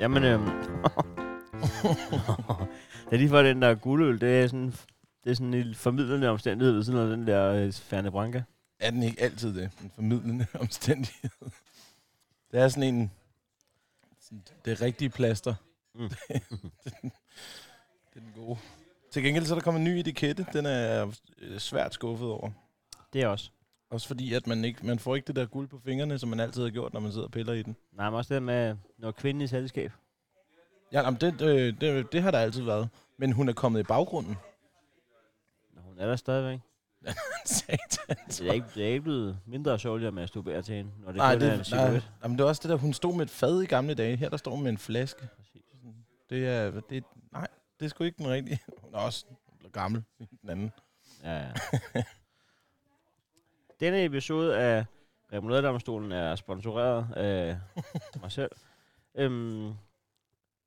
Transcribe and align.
Jamen, 0.00 0.24
øhm... 0.24 0.46
da 3.10 3.16
de 3.16 3.28
får 3.28 3.42
den 3.42 3.62
der 3.62 3.74
guldøl, 3.74 4.20
det 4.20 4.42
er 4.42 4.46
sådan, 4.46 4.74
det 5.24 5.30
er 5.30 5.34
sådan 5.34 5.54
en 5.54 5.74
formidlende 5.74 6.28
omstændighed 6.28 6.74
ved 6.74 6.84
siden 6.84 6.98
af 6.98 7.16
den 7.16 7.26
der 7.26 7.52
øh, 7.52 7.72
Ferne 7.72 8.10
Branca. 8.10 8.42
Er 8.80 8.90
den 8.90 9.02
ikke 9.02 9.22
altid 9.22 9.54
det? 9.54 9.70
En 9.82 9.92
formidlende 9.94 10.46
omstændighed. 10.60 11.30
Det 12.52 12.60
er 12.60 12.68
sådan 12.68 12.94
en... 12.94 13.12
Sådan 14.20 14.42
det 14.64 14.80
rigtige 14.80 15.10
plaster. 15.10 15.54
Mm. 15.94 16.08
det, 16.08 16.18
er 16.28 16.38
den, 17.00 17.12
det 18.14 18.16
er 18.16 18.20
den 18.20 18.32
gode. 18.36 18.58
Til 19.12 19.22
gengæld 19.22 19.46
så 19.46 19.54
er 19.54 19.58
der 19.58 19.64
kommet 19.64 19.80
en 19.80 19.84
ny 19.84 19.98
etikette. 19.98 20.46
Den 20.52 20.66
er 20.66 20.70
jeg 20.70 21.12
øh, 21.38 21.58
svært 21.58 21.94
skuffet 21.94 22.28
over. 22.28 22.50
Det 23.12 23.22
er 23.22 23.28
også. 23.28 23.50
Også 23.90 24.06
fordi, 24.08 24.34
at 24.34 24.46
man, 24.46 24.64
ikke, 24.64 24.86
man 24.86 24.98
får 24.98 25.16
ikke 25.16 25.26
det 25.26 25.36
der 25.36 25.46
guld 25.46 25.68
på 25.68 25.78
fingrene, 25.84 26.18
som 26.18 26.28
man 26.28 26.40
altid 26.40 26.62
har 26.62 26.70
gjort, 26.70 26.92
når 26.92 27.00
man 27.00 27.12
sidder 27.12 27.26
og 27.26 27.32
piller 27.32 27.52
i 27.52 27.62
den. 27.62 27.76
Nej, 27.92 28.10
men 28.10 28.16
også 28.16 28.34
det 28.34 28.42
med, 28.42 28.76
når 28.98 29.10
kvinden 29.12 29.40
i 29.40 29.46
selskab. 29.46 29.92
Ja, 30.92 31.00
jamen, 31.00 31.20
det, 31.20 31.40
øh, 31.42 31.80
det, 31.80 32.12
det 32.12 32.22
har 32.22 32.30
der 32.30 32.38
altid 32.38 32.62
været. 32.62 32.88
Men 33.18 33.32
hun 33.32 33.48
er 33.48 33.52
kommet 33.52 33.80
i 33.80 33.82
baggrunden. 33.82 34.36
Nå, 35.74 35.80
hun 35.80 35.98
er 35.98 36.06
der 36.06 36.16
stadigvæk. 36.16 36.60
Satan. 37.44 38.16
Det 38.28 38.40
er 38.40 38.52
ikke, 38.52 38.66
det 38.74 38.84
er 38.84 38.88
ikke 38.88 39.02
blevet 39.02 39.38
mindre 39.46 39.78
sørgeligt 39.78 40.08
at 40.08 40.14
masturbere 40.14 40.62
til 40.62 40.74
hende, 40.74 40.90
når 40.98 41.06
det 41.12 41.16
Nej, 41.16 41.34
kun 41.34 41.42
er 41.42 41.52
en 41.52 41.58
det, 41.58 41.66
silhuet. 41.66 42.10
jamen, 42.22 42.38
det 42.38 42.44
er 42.44 42.48
også 42.48 42.60
det 42.62 42.70
der, 42.70 42.76
hun 42.76 42.92
stod 42.92 43.14
med 43.14 43.22
et 43.24 43.30
fad 43.30 43.62
i 43.62 43.66
gamle 43.66 43.94
dage. 43.94 44.16
Her 44.16 44.28
der 44.28 44.36
står 44.36 44.50
hun 44.54 44.62
med 44.62 44.70
en 44.70 44.78
flaske. 44.78 45.28
Præcis. 45.36 45.62
Det 46.30 46.46
er, 46.48 46.80
det, 46.90 47.04
nej, 47.32 47.46
det 47.80 47.84
er 47.84 47.88
sgu 47.90 48.04
ikke 48.04 48.18
den 48.18 48.28
rigtige. 48.28 48.60
Hun 48.82 48.94
er 48.94 48.98
også 48.98 49.24
gammel, 49.72 50.02
den 50.42 50.50
anden. 50.50 50.72
Ja, 51.22 51.36
ja. 51.38 51.52
Denne 53.80 54.04
episode 54.04 54.58
af 54.58 54.84
Remoladedomstolen 55.32 56.12
er 56.12 56.36
sponsoreret 56.36 57.06
af 57.16 57.58
mig 58.22 58.32
selv. 58.32 58.50
Øhm, 59.14 59.72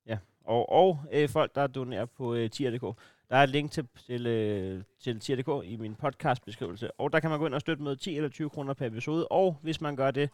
ja, 0.05 0.17
og, 0.45 0.69
og 0.69 0.99
øh, 1.11 1.29
folk, 1.29 1.55
der 1.55 1.67
donerer 1.67 2.05
på 2.05 2.33
øh, 2.33 2.49
tier.dk. 2.49 2.97
Der 3.29 3.35
er 3.37 3.43
et 3.43 3.49
link 3.49 3.71
til, 3.71 3.87
til, 4.05 4.27
øh, 4.27 4.83
til 4.99 5.19
tier.dk 5.19 5.65
i 5.65 5.75
min 5.75 5.95
podcastbeskrivelse. 5.95 6.91
Og 6.91 7.13
der 7.13 7.19
kan 7.19 7.29
man 7.29 7.39
gå 7.39 7.45
ind 7.45 7.53
og 7.53 7.61
støtte 7.61 7.83
med 7.83 7.95
10 7.95 8.15
eller 8.15 8.29
20 8.29 8.49
kroner 8.49 8.73
per 8.73 8.85
episode. 8.85 9.27
Og 9.27 9.57
hvis 9.61 9.81
man 9.81 9.95
gør 9.95 10.11
det, 10.11 10.29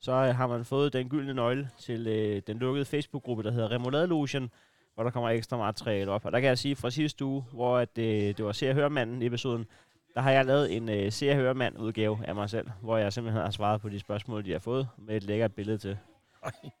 så 0.00 0.12
øh, 0.12 0.34
har 0.36 0.46
man 0.46 0.64
fået 0.64 0.92
den 0.92 1.08
gyldne 1.08 1.34
nøgle 1.34 1.70
til 1.78 2.06
øh, 2.06 2.42
den 2.46 2.58
lukkede 2.58 2.84
Facebook-gruppe, 2.84 3.42
der 3.42 3.50
hedder 3.50 3.70
Remoladelotion, 3.70 4.50
hvor 4.94 5.04
der 5.04 5.10
kommer 5.10 5.30
ekstra 5.30 5.56
materiale 5.56 6.10
op. 6.10 6.24
Og 6.24 6.32
der 6.32 6.40
kan 6.40 6.48
jeg 6.48 6.58
sige 6.58 6.76
fra 6.76 6.90
sidste 6.90 7.24
uge, 7.24 7.44
hvor 7.52 7.78
at, 7.78 7.98
øh, 7.98 8.04
det 8.04 8.44
var 8.44 8.52
Se 8.52 8.68
og 8.68 8.74
Høremanden 8.74 9.22
episoden, 9.22 9.66
der 10.14 10.20
har 10.20 10.30
jeg 10.30 10.44
lavet 10.44 10.76
en 10.76 10.88
øh, 10.88 11.12
Se 11.12 11.30
og 11.30 11.36
Høremand 11.36 11.78
udgave 11.78 12.18
af 12.24 12.34
mig 12.34 12.50
selv, 12.50 12.70
hvor 12.82 12.96
jeg 12.96 13.12
simpelthen 13.12 13.42
har 13.42 13.50
svaret 13.50 13.80
på 13.80 13.88
de 13.88 14.00
spørgsmål, 14.00 14.44
de 14.44 14.52
har 14.52 14.58
fået, 14.58 14.88
med 14.98 15.16
et 15.16 15.22
lækkert 15.22 15.54
billede 15.54 15.78
til. 15.78 15.98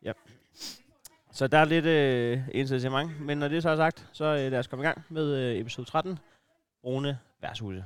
Ja. 0.02 0.12
Så 1.32 1.46
der 1.46 1.58
er 1.58 1.64
lidt 1.64 1.84
øh, 1.84 2.38
incitament, 2.52 3.20
men 3.20 3.38
når 3.38 3.48
det 3.48 3.62
så 3.62 3.70
er 3.70 3.76
sagt, 3.76 4.08
så 4.12 4.24
øh, 4.24 4.50
lad 4.50 4.58
os 4.58 4.66
komme 4.66 4.84
i 4.84 4.86
gang 4.86 5.04
med 5.08 5.34
øh, 5.34 5.60
episode 5.60 5.88
13, 5.88 6.18
Rune 6.84 7.18
Værtshuse. 7.42 7.84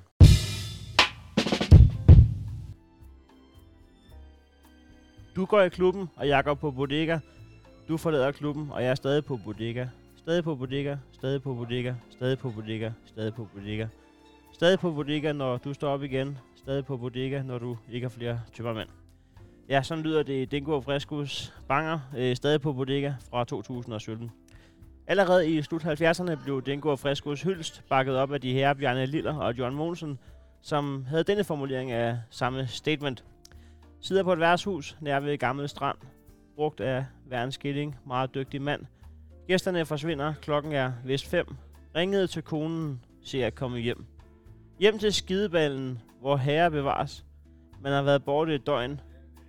Du 5.36 5.44
går 5.44 5.60
i 5.60 5.68
klubben, 5.68 6.10
og 6.16 6.28
jeg 6.28 6.44
går 6.44 6.54
på 6.54 6.70
bodega. 6.70 7.18
Du 7.88 7.96
forlader 7.96 8.32
klubben, 8.32 8.70
og 8.70 8.82
jeg 8.82 8.90
er 8.90 8.94
stadig 8.94 9.24
på 9.24 9.36
bodega. 9.44 9.86
Stadig 10.16 10.44
på 10.44 10.54
bodega, 10.54 10.96
stadig 11.12 11.42
på 11.42 11.54
bodega, 11.54 11.94
stadig 12.10 12.38
på 12.38 12.50
bodega, 12.50 12.90
stadig 13.06 13.34
på 13.34 13.34
bodega. 13.34 13.34
Stadig 13.34 13.34
på 13.34 13.48
bodega, 13.54 13.86
Stadig 14.64 14.78
på 14.78 14.92
bodega, 14.92 15.32
når 15.32 15.56
du 15.56 15.72
står 15.74 15.88
op 15.88 16.02
igen. 16.02 16.38
Stadig 16.56 16.84
på 16.84 16.96
bodega, 16.96 17.42
når 17.42 17.58
du 17.58 17.76
ikke 17.92 18.04
har 18.04 18.10
flere 18.10 18.40
tømmermænd. 18.52 18.88
Ja, 19.68 19.82
sådan 19.82 20.04
lyder 20.04 20.22
det 20.22 20.42
i 20.42 20.44
Dingo 20.44 20.80
Frescos 20.80 21.54
banger. 21.68 21.98
Øh, 22.16 22.36
stadig 22.36 22.60
på 22.60 22.72
bodega 22.72 23.12
fra 23.30 23.44
2017. 23.44 24.30
Allerede 25.06 25.50
i 25.50 25.62
slut 25.62 25.84
70'erne 25.84 26.44
blev 26.44 26.62
Dingo 26.62 26.96
Frescos 26.96 27.42
hyldst 27.42 27.82
bakket 27.88 28.16
op 28.16 28.32
af 28.32 28.40
de 28.40 28.52
her 28.52 28.74
Bjarne 28.74 29.06
Liller 29.06 29.34
og 29.34 29.58
John 29.58 29.76
Monsen, 29.76 30.18
som 30.62 31.04
havde 31.08 31.24
denne 31.24 31.44
formulering 31.44 31.92
af 31.92 32.18
samme 32.30 32.66
statement. 32.66 33.24
Sidder 34.00 34.22
på 34.22 34.32
et 34.32 34.40
værtshus 34.40 34.96
nær 35.00 35.20
ved 35.20 35.38
Gammel 35.38 35.68
Strand, 35.68 35.98
brugt 36.56 36.80
af 36.80 37.06
Værens 37.26 37.54
Skilling, 37.54 37.96
meget 38.06 38.34
dygtig 38.34 38.62
mand. 38.62 38.82
Gæsterne 39.46 39.86
forsvinder, 39.86 40.34
klokken 40.42 40.72
er 40.72 40.92
vist 41.04 41.26
fem. 41.26 41.46
Ringede 41.94 42.26
til 42.26 42.42
konen, 42.42 43.00
siger 43.22 43.44
jeg 43.44 43.54
komme 43.54 43.78
hjem. 43.78 44.13
Hjem 44.78 44.98
til 44.98 45.12
skideballen, 45.12 46.02
hvor 46.20 46.36
herre 46.36 46.70
bevares. 46.70 47.24
Man 47.80 47.92
har 47.92 48.02
været 48.02 48.24
borte 48.24 48.54
et 48.54 48.66
døgn. 48.66 49.00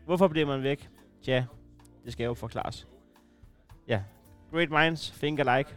Hvorfor 0.06 0.28
bliver 0.28 0.47
man 0.47 0.63
væk? 0.63 0.90
Tja, 1.24 1.46
det 2.06 2.13
skal 2.13 2.24
jo 2.24 2.34
forklares. 2.34 2.88
Ja, 3.88 4.02
great 4.52 4.69
minds 4.69 5.12
think 5.12 5.40
alike. 5.40 5.69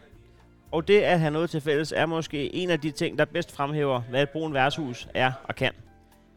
Og 0.71 0.87
det 0.87 1.01
at 1.01 1.19
have 1.19 1.31
noget 1.31 1.49
til 1.49 1.61
fælles 1.61 1.91
er 1.91 2.05
måske 2.05 2.55
en 2.55 2.69
af 2.69 2.79
de 2.79 2.91
ting, 2.91 3.17
der 3.17 3.25
bedst 3.25 3.51
fremhæver, 3.51 4.01
hvad 4.01 4.23
et 4.23 4.29
brun 4.29 4.53
værtshus 4.53 5.07
er 5.13 5.31
og 5.43 5.55
kan. 5.55 5.73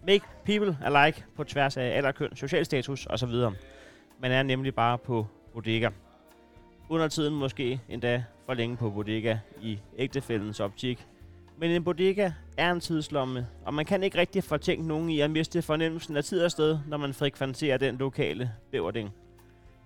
Make 0.06 0.24
people 0.44 0.78
alike 0.84 1.24
på 1.36 1.44
tværs 1.44 1.76
af 1.76 1.96
alder, 1.96 2.12
køn, 2.12 2.36
social 2.36 2.64
status 2.64 3.06
osv. 3.10 3.34
Man 4.20 4.32
er 4.32 4.42
nemlig 4.42 4.74
bare 4.74 4.98
på 4.98 5.26
bodega. 5.52 5.90
Under 6.88 7.08
tiden 7.08 7.34
måske 7.34 7.80
endda 7.88 8.24
for 8.46 8.54
længe 8.54 8.76
på 8.76 8.90
bodega 8.90 9.38
i 9.60 9.78
ægtefældens 9.98 10.60
optik. 10.60 11.06
Men 11.58 11.70
en 11.70 11.84
bodega 11.84 12.30
er 12.56 12.72
en 12.72 12.80
tidslomme, 12.80 13.46
og 13.64 13.74
man 13.74 13.84
kan 13.84 14.02
ikke 14.02 14.18
rigtig 14.18 14.44
fortænke 14.44 14.88
nogen 14.88 15.10
i 15.10 15.20
at 15.20 15.30
miste 15.30 15.62
fornemmelsen 15.62 16.16
af 16.16 16.24
tid 16.24 16.44
og 16.44 16.50
sted, 16.50 16.78
når 16.88 16.96
man 16.96 17.14
frekventerer 17.14 17.76
den 17.76 17.96
lokale 17.96 18.52
bæverding. 18.70 19.10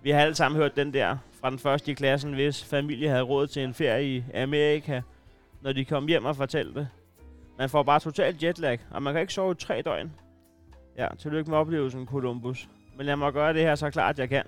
Vi 0.03 0.09
har 0.09 0.19
alle 0.19 0.35
sammen 0.35 0.61
hørt 0.61 0.75
den 0.75 0.93
der 0.93 1.17
fra 1.41 1.49
den 1.49 1.59
første 1.59 1.91
i 1.91 1.93
klassen, 1.93 2.33
hvis 2.33 2.63
familie 2.63 3.09
havde 3.09 3.21
råd 3.21 3.47
til 3.47 3.63
en 3.63 3.73
ferie 3.73 4.15
i 4.17 4.23
Amerika, 4.33 5.01
når 5.61 5.71
de 5.71 5.85
kom 5.85 6.07
hjem 6.07 6.25
og 6.25 6.35
fortalte. 6.35 6.87
Man 7.57 7.69
får 7.69 7.83
bare 7.83 7.99
totalt 7.99 8.43
jetlag, 8.43 8.79
og 8.91 9.03
man 9.03 9.13
kan 9.13 9.21
ikke 9.21 9.33
sove 9.33 9.51
i 9.51 9.55
tre 9.55 9.81
døgn. 9.81 10.11
Ja, 10.97 11.07
tillykke 11.19 11.49
med 11.49 11.57
oplevelsen, 11.57 12.05
Columbus. 12.05 12.69
Men 12.97 13.05
lad 13.05 13.15
mig 13.15 13.33
gøre 13.33 13.53
det 13.53 13.61
her 13.61 13.75
så 13.75 13.89
klart, 13.89 14.19
jeg 14.19 14.29
kan. 14.29 14.43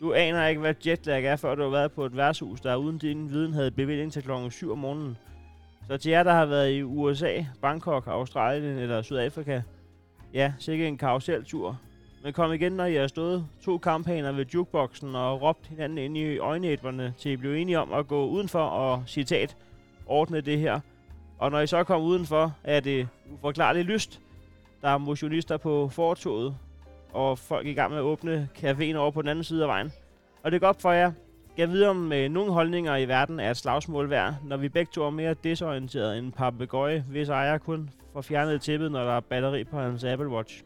Du 0.00 0.12
aner 0.12 0.46
ikke, 0.46 0.60
hvad 0.60 0.74
jetlag 0.86 1.24
er, 1.24 1.36
før 1.36 1.54
du 1.54 1.62
har 1.62 1.70
været 1.70 1.92
på 1.92 2.04
et 2.04 2.16
værtshus, 2.16 2.60
der 2.60 2.76
uden 2.76 2.98
din 2.98 3.30
viden 3.30 3.52
havde 3.52 3.70
bevilling 3.70 4.12
til 4.12 4.22
klokken 4.22 4.50
7 4.50 4.72
om 4.72 4.78
morgenen. 4.78 5.16
Så 5.88 5.96
til 5.96 6.10
jer, 6.10 6.22
der 6.22 6.32
har 6.32 6.46
været 6.46 6.72
i 6.72 6.82
USA, 6.82 7.44
Bangkok, 7.62 8.06
Australien 8.06 8.78
eller 8.78 9.02
Sydafrika, 9.02 9.62
ja, 10.34 10.52
sikkert 10.58 10.88
en 10.88 10.98
karuseltur. 10.98 11.78
Men 12.24 12.32
kom 12.32 12.52
igen, 12.52 12.72
når 12.72 12.84
I 12.84 12.94
har 12.94 13.06
stået 13.06 13.46
to 13.64 13.78
kampaner 13.78 14.32
ved 14.32 14.46
jukeboxen 14.54 15.14
og 15.14 15.42
råbt 15.42 15.66
hinanden 15.66 15.98
ind 15.98 16.16
i 16.16 16.38
øjenæberne, 16.38 17.14
til 17.18 17.32
I 17.32 17.36
blev 17.36 17.54
enige 17.54 17.78
om 17.78 17.92
at 17.92 18.08
gå 18.08 18.26
udenfor 18.26 18.60
og, 18.60 19.02
citat, 19.06 19.56
ordne 20.06 20.40
det 20.40 20.58
her. 20.58 20.80
Og 21.38 21.50
når 21.50 21.60
I 21.60 21.66
så 21.66 21.84
kom 21.84 22.02
udenfor, 22.02 22.54
er 22.64 22.80
det 22.80 23.08
uforklarligt 23.32 23.86
lyst. 23.86 24.20
Der 24.82 24.88
er 24.88 24.98
motionister 24.98 25.56
på 25.56 25.88
fortoget, 25.88 26.56
og 27.12 27.38
folk 27.38 27.66
i 27.66 27.72
gang 27.72 27.90
med 27.90 27.98
at 27.98 28.04
åbne 28.04 28.48
caféen 28.58 28.96
over 28.96 29.10
på 29.10 29.22
den 29.22 29.28
anden 29.28 29.44
side 29.44 29.62
af 29.62 29.68
vejen. 29.68 29.92
Og 30.42 30.50
det 30.50 30.56
er 30.56 30.66
godt 30.66 30.82
for 30.82 30.92
jer. 30.92 31.12
Jeg 31.58 31.68
ved 31.68 31.84
om 31.84 32.12
øh, 32.12 32.30
nogle 32.30 32.52
holdninger 32.52 32.96
i 32.96 33.08
verden 33.08 33.40
er 33.40 33.50
et 33.50 33.56
slagsmål 33.56 34.10
værd, 34.10 34.34
når 34.44 34.56
vi 34.56 34.68
begge 34.68 34.90
to 34.92 35.04
er 35.04 35.10
mere 35.10 35.34
desorienteret 35.34 36.18
end 36.18 36.26
en 36.26 36.32
papegøje, 36.32 37.04
hvis 37.08 37.28
ejer 37.28 37.58
kun 37.58 37.90
får 38.12 38.20
fjernet 38.20 38.60
tippet, 38.60 38.92
når 38.92 39.04
der 39.04 39.12
er 39.12 39.20
batteri 39.20 39.64
på 39.64 39.80
hans 39.80 40.04
Apple 40.04 40.28
Watch. 40.28 40.62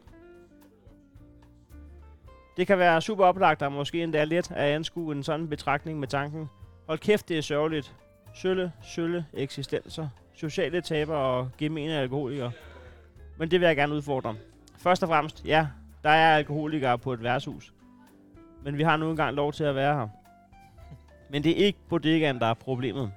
Det 2.57 2.67
kan 2.67 2.79
være 2.79 3.01
super 3.03 3.25
oplagt 3.25 3.63
og 3.63 3.73
måske 3.73 4.03
endda 4.03 4.25
let 4.25 4.51
at 4.51 4.75
anskue 4.75 5.15
en 5.15 5.23
sådan 5.23 5.49
betragtning 5.49 6.01
med 6.01 6.09
tanken. 6.09 6.51
Hold 6.87 6.99
kæft, 6.99 7.29
det 7.29 7.39
er 7.39 7.43
sørgeligt. 7.43 7.95
Sølle, 8.35 8.73
sølle 8.83 9.27
eksistenser. 9.35 10.09
Sociale 10.35 10.81
taber 10.81 11.17
og 11.17 11.51
gemene 11.59 11.99
alkoholikere. 11.99 12.53
Men 13.39 13.51
det 13.51 13.61
vil 13.61 13.67
jeg 13.67 13.77
gerne 13.77 13.95
udfordre. 13.95 14.35
Først 14.79 15.03
og 15.03 15.09
fremmest, 15.09 15.45
ja, 15.45 15.67
der 16.03 16.11
er 16.11 16.37
alkoholikere 16.37 16.99
på 16.99 17.13
et 17.13 17.23
værtshus. 17.23 17.73
Men 18.65 18.79
vi 18.79 18.83
har 18.83 18.97
nu 18.97 19.11
engang 19.11 19.37
lov 19.37 19.53
til 19.53 19.65
at 19.65 19.75
være 19.75 19.95
her. 19.95 20.09
Men 21.33 21.45
det 21.45 21.53
er 21.53 21.67
ikke 21.67 21.79
bodegaen, 21.89 22.39
der 22.39 22.47
er 22.47 22.55
problemet. 22.55 23.13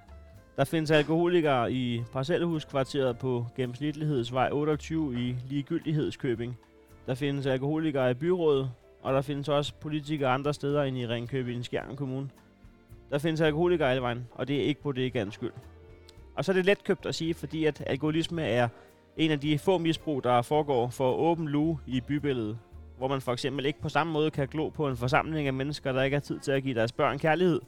Der 0.57 0.63
findes 0.63 0.91
alkoholikere 0.91 1.71
i 1.71 2.03
parcelhuskvarteret 2.13 3.17
på 3.17 3.45
gennemsnitlighedsvej 3.55 4.49
28 4.51 5.19
i 5.19 5.35
ligegyldighedskøbing. 5.49 6.57
Der 7.07 7.15
findes 7.15 7.45
alkoholikere 7.45 8.11
i 8.11 8.13
byrådet, 8.13 8.71
og 9.01 9.13
der 9.13 9.21
findes 9.21 9.49
også 9.49 9.73
politikere 9.73 10.29
andre 10.29 10.53
steder 10.53 10.83
end 10.83 10.97
i 10.97 11.07
Ringkøbing 11.07 11.65
Skjern 11.65 11.95
Kommune. 11.95 12.29
Der 13.11 13.17
findes 13.17 13.41
alkoholikere 13.41 13.89
alle 13.89 14.01
vejen, 14.01 14.27
og 14.31 14.47
det 14.47 14.55
er 14.55 14.63
ikke 14.63 14.81
bodegaens 14.81 15.33
skyld. 15.33 15.53
Og 16.35 16.45
så 16.45 16.51
er 16.51 16.53
det 16.53 16.65
let 16.65 16.83
købt 16.83 17.05
at 17.05 17.15
sige, 17.15 17.33
fordi 17.33 17.65
at 17.65 17.83
alkoholisme 17.87 18.43
er 18.43 18.67
en 19.17 19.31
af 19.31 19.39
de 19.39 19.59
få 19.59 19.77
misbrug, 19.77 20.23
der 20.23 20.41
foregår 20.41 20.89
for 20.89 21.13
åben 21.13 21.47
lue 21.47 21.79
i 21.87 22.01
bybilledet, 22.01 22.57
hvor 22.97 23.07
man 23.07 23.21
for 23.21 23.33
eksempel 23.33 23.65
ikke 23.65 23.81
på 23.81 23.89
samme 23.89 24.13
måde 24.13 24.31
kan 24.31 24.47
glo 24.47 24.69
på 24.69 24.87
en 24.87 24.97
forsamling 24.97 25.47
af 25.47 25.53
mennesker, 25.53 25.91
der 25.91 26.03
ikke 26.03 26.15
har 26.15 26.21
tid 26.21 26.39
til 26.39 26.51
at 26.51 26.63
give 26.63 26.75
deres 26.75 26.91
børn 26.91 27.19
kærlighed, 27.19 27.61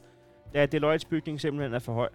da 0.54 0.66
Deloittes 0.66 1.04
bygning 1.04 1.40
simpelthen 1.40 1.74
er 1.74 1.78
for 1.78 1.92
høj. 1.92 2.08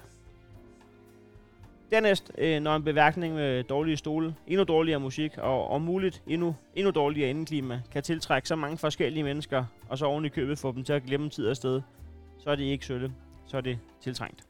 Dernæst, 1.91 2.31
øh, 2.37 2.59
når 2.59 2.75
en 2.75 2.83
beværkning 2.83 3.35
med 3.35 3.63
dårlige 3.63 3.97
stole, 3.97 4.35
endnu 4.47 4.63
dårligere 4.63 4.99
musik 4.99 5.37
og 5.37 5.67
om 5.67 5.81
muligt 5.81 6.23
endnu, 6.27 6.55
endnu 6.75 6.91
dårligere 6.91 7.29
indeklima 7.29 7.81
kan 7.91 8.03
tiltrække 8.03 8.47
så 8.47 8.55
mange 8.55 8.77
forskellige 8.77 9.23
mennesker, 9.23 9.65
og 9.89 9.97
så 9.97 10.05
oven 10.05 10.25
i 10.25 10.29
købet 10.29 10.59
få 10.59 10.71
dem 10.71 10.83
til 10.83 10.93
at 10.93 11.03
glemme 11.03 11.29
tid 11.29 11.47
og 11.47 11.55
sted, 11.55 11.81
så 12.39 12.49
er 12.49 12.55
det 12.55 12.63
ikke 12.63 12.85
sølle. 12.85 13.13
så 13.47 13.57
er 13.57 13.61
det 13.61 13.79
tiltrængt. 14.01 14.43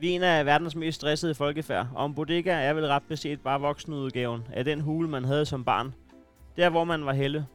Vi 0.00 0.10
er 0.10 0.14
en 0.14 0.22
af 0.22 0.46
verdens 0.46 0.76
mest 0.76 0.96
stressede 0.96 1.34
folkefærd, 1.34 1.86
og 1.94 2.06
en 2.06 2.14
bodega 2.14 2.50
er 2.50 2.72
vel 2.72 2.86
ret 2.86 3.02
beset 3.08 3.40
bare 3.40 3.60
voksenudgaven 3.60 4.42
af 4.52 4.64
den 4.64 4.80
hule, 4.80 5.08
man 5.08 5.24
havde 5.24 5.46
som 5.46 5.64
barn. 5.64 5.94
Der, 6.56 6.68
hvor 6.68 6.84
man 6.84 7.06
var 7.06 7.12
helle. 7.12 7.46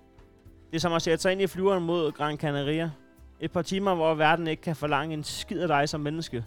Det 0.71 0.75
er 0.75 0.79
som 0.79 0.93
at 0.93 1.01
sætte 1.01 1.21
sig 1.21 1.31
ind 1.31 1.41
i 1.41 1.47
flyveren 1.47 1.83
mod 1.83 2.11
Gran 2.11 2.37
Canaria. 2.37 2.91
Et 3.39 3.51
par 3.51 3.61
timer, 3.61 3.95
hvor 3.95 4.13
verden 4.13 4.47
ikke 4.47 4.61
kan 4.61 4.75
forlange 4.75 5.13
en 5.13 5.23
skid 5.23 5.59
af 5.59 5.67
dig 5.67 5.89
som 5.89 6.01
menneske. 6.01 6.45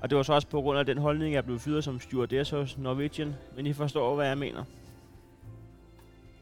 Og 0.00 0.10
det 0.10 0.16
var 0.16 0.22
så 0.22 0.32
også 0.32 0.48
på 0.48 0.60
grund 0.60 0.78
af 0.78 0.86
den 0.86 0.98
holdning, 0.98 1.34
jeg 1.34 1.44
blev 1.44 1.58
fyret 1.58 1.84
som 1.84 2.00
stewardess 2.00 2.50
hos 2.50 2.78
Norwegian, 2.78 3.34
men 3.56 3.66
I 3.66 3.72
forstår, 3.72 4.14
hvad 4.14 4.26
jeg 4.26 4.38
mener. 4.38 4.64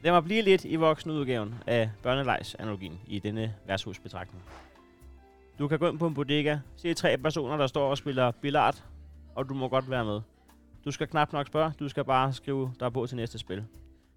Lad 0.03 0.13
mig 0.13 0.25
blive 0.25 0.43
lidt 0.43 0.65
i 0.65 0.77
voksenudgaven 0.77 1.55
af 1.67 1.91
børnelejs-analogien 2.03 3.01
i 3.07 3.19
denne 3.19 3.55
værtshusbetragtning. 3.67 4.45
Du 5.59 5.69
kan 5.69 5.79
gå 5.79 5.89
ind 5.89 5.99
på 5.99 6.07
en 6.07 6.15
bodega, 6.15 6.59
se 6.77 6.95
tre 6.95 7.19
personer, 7.19 7.57
der 7.57 7.67
står 7.67 7.91
og 7.91 7.99
spiller 7.99 8.31
billard, 8.31 8.85
og 9.35 9.49
du 9.49 9.55
må 9.55 9.69
godt 9.69 9.91
være 9.91 10.05
med. 10.05 10.21
Du 10.85 10.91
skal 10.91 11.07
knap 11.07 11.33
nok 11.33 11.47
spørge, 11.47 11.73
du 11.81 11.89
skal 11.89 12.05
bare 12.05 12.33
skrive 12.33 12.73
dig 12.81 12.93
på 12.93 13.07
til 13.07 13.17
næste 13.17 13.39
spil. 13.39 13.65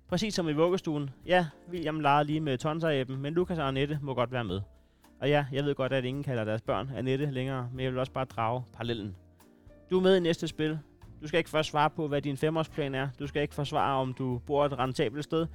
Præcis 0.07 0.33
som 0.33 0.49
i 0.49 0.53
vuggestuen. 0.53 1.09
Ja, 1.25 1.47
William 1.71 1.99
leger 1.99 2.23
lige 2.23 2.39
med 2.39 2.57
tonseræben, 2.57 3.17
men 3.17 3.33
Lukas 3.33 3.57
og 3.57 3.67
Annette 3.67 3.99
må 4.01 4.13
godt 4.13 4.31
være 4.31 4.43
med. 4.43 4.61
Og 5.19 5.29
ja, 5.29 5.45
jeg 5.51 5.63
ved 5.63 5.75
godt, 5.75 5.93
at 5.93 6.05
ingen 6.05 6.23
kalder 6.23 6.43
deres 6.43 6.61
børn 6.61 6.91
Annette 6.95 7.31
længere, 7.31 7.69
men 7.73 7.83
jeg 7.83 7.91
vil 7.91 7.99
også 7.99 8.11
bare 8.11 8.25
drage 8.25 8.63
parallellen. 8.73 9.15
Du 9.89 9.97
er 9.97 10.01
med 10.01 10.17
i 10.17 10.19
næste 10.19 10.47
spil. 10.47 10.79
Du 11.21 11.27
skal 11.27 11.37
ikke 11.37 11.49
først 11.49 11.69
svare 11.69 11.89
på, 11.89 12.07
hvad 12.07 12.21
din 12.21 12.37
femårsplan 12.37 12.95
er. 12.95 13.07
Du 13.19 13.27
skal 13.27 13.41
ikke 13.41 13.55
forsvare, 13.55 13.95
om 13.95 14.13
du 14.13 14.41
bor 14.45 14.65
et 14.65 14.79
rentabelt 14.79 15.23
sted. 15.23 15.47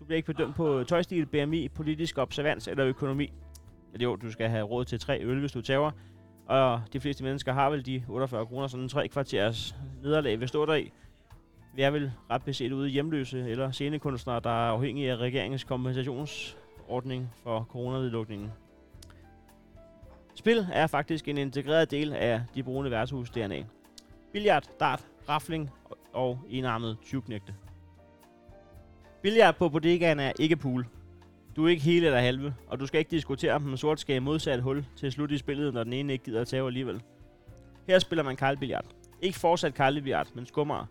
Du 0.00 0.04
bliver 0.04 0.16
ikke 0.16 0.26
bedømt 0.26 0.56
på 0.56 0.84
tøjstil, 0.84 1.26
BMI, 1.26 1.68
politisk 1.68 2.18
observans 2.18 2.68
eller 2.68 2.86
økonomi. 2.86 3.32
Men 3.92 4.00
jo, 4.00 4.16
du 4.16 4.30
skal 4.30 4.48
have 4.48 4.64
råd 4.64 4.84
til 4.84 5.00
tre 5.00 5.20
øl, 5.22 5.40
hvis 5.40 5.52
du 5.52 5.60
tager. 5.60 5.90
Og 6.46 6.82
de 6.92 7.00
fleste 7.00 7.24
mennesker 7.24 7.52
har 7.52 7.70
vel 7.70 7.86
de 7.86 8.04
48 8.08 8.46
kroner, 8.46 8.66
sådan 8.66 8.82
en 8.82 8.88
tre 8.88 9.08
kvarters 9.08 9.74
nederlag 10.02 10.40
vil 10.40 10.48
stå 10.48 10.66
der 10.66 10.74
i. 10.74 10.92
Vi 11.74 11.82
er 11.82 11.90
vel 11.90 12.12
ret 12.30 12.42
beset 12.42 12.72
ude 12.72 12.88
hjemløse 12.88 13.50
eller 13.50 13.70
scenekunstnere, 13.70 14.40
der 14.40 14.50
er 14.50 14.70
afhængige 14.70 15.12
af 15.12 15.16
regeringens 15.16 15.64
kompensationsordning 15.64 17.30
for 17.42 17.66
coronavedlukningen. 17.70 18.52
Spil 20.38 20.66
er 20.72 20.86
faktisk 20.86 21.28
en 21.28 21.38
integreret 21.38 21.90
del 21.90 22.12
af 22.12 22.42
de 22.54 22.62
brune 22.62 22.90
værtshus 22.90 23.30
DNA. 23.30 23.64
Billard, 24.32 24.70
dart, 24.80 25.06
rafling 25.28 25.70
og 26.12 26.40
enarmet 26.48 26.96
tyvknægte. 27.04 27.54
Billard 29.22 29.54
på 29.56 29.68
bodegaen 29.68 30.20
er 30.20 30.32
ikke 30.38 30.56
pool. 30.56 30.86
Du 31.56 31.64
er 31.64 31.68
ikke 31.68 31.82
hele 31.82 32.06
eller 32.06 32.20
halve, 32.20 32.54
og 32.66 32.80
du 32.80 32.86
skal 32.86 32.98
ikke 32.98 33.10
diskutere, 33.10 33.52
om 33.52 33.62
den 33.62 33.76
sort 33.76 34.00
skal 34.00 34.22
modsat 34.22 34.62
hul 34.62 34.86
til 34.96 35.12
slut 35.12 35.30
i 35.30 35.38
spillet, 35.38 35.74
når 35.74 35.84
den 35.84 35.92
ene 35.92 36.12
ikke 36.12 36.24
gider 36.24 36.40
at 36.40 36.48
tage 36.48 36.66
alligevel. 36.66 37.02
Her 37.88 37.98
spiller 37.98 38.22
man 38.22 38.36
kaldbillard. 38.36 38.86
Ikke 39.22 39.38
fortsat 39.38 39.74
kaldbillard, 39.74 40.28
men 40.34 40.46
skummer. 40.46 40.86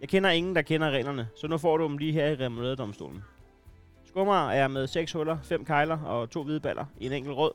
Jeg 0.00 0.08
kender 0.08 0.30
ingen, 0.30 0.54
der 0.54 0.62
kender 0.62 0.90
reglerne, 0.90 1.28
så 1.36 1.48
nu 1.48 1.58
får 1.58 1.76
du 1.76 1.84
dem 1.84 1.98
lige 1.98 2.12
her 2.12 2.26
i 2.26 2.34
remouladedomstolen. 2.34 3.22
Skummer 4.04 4.50
er 4.50 4.68
med 4.68 4.86
6 4.86 5.12
huller, 5.12 5.38
5 5.42 5.64
kejler 5.64 5.98
og 5.98 6.30
to 6.30 6.42
hvide 6.42 6.60
baller 6.60 6.84
i 7.00 7.06
en 7.06 7.12
enkelt 7.12 7.36
rød. 7.36 7.52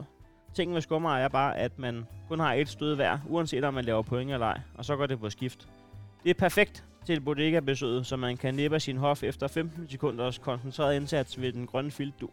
Tingen 0.53 0.73
med 0.73 0.81
skummer 0.81 1.17
er 1.17 1.27
bare, 1.27 1.57
at 1.57 1.79
man 1.79 2.07
kun 2.29 2.39
har 2.39 2.53
et 2.53 2.69
stød 2.69 2.95
hver, 2.95 3.17
uanset 3.29 3.63
om 3.63 3.73
man 3.73 3.85
laver 3.85 4.01
point 4.01 4.31
eller 4.31 4.45
ej, 4.45 4.59
og 4.75 4.85
så 4.85 4.95
går 4.95 5.05
det 5.05 5.19
på 5.19 5.29
skift. 5.29 5.67
Det 6.23 6.29
er 6.29 6.33
perfekt 6.33 6.83
til 7.05 7.21
bodega-besøget, 7.21 8.05
så 8.05 8.15
man 8.15 8.37
kan 8.37 8.53
nippe 8.53 8.79
sin 8.79 8.97
hof 8.97 9.23
efter 9.23 9.47
15 9.47 9.89
sekunders 9.89 10.37
koncentreret 10.37 10.95
indsats 10.95 11.41
ved 11.41 11.51
den 11.51 11.67
grønne 11.67 11.91
filtdu. 11.91 12.29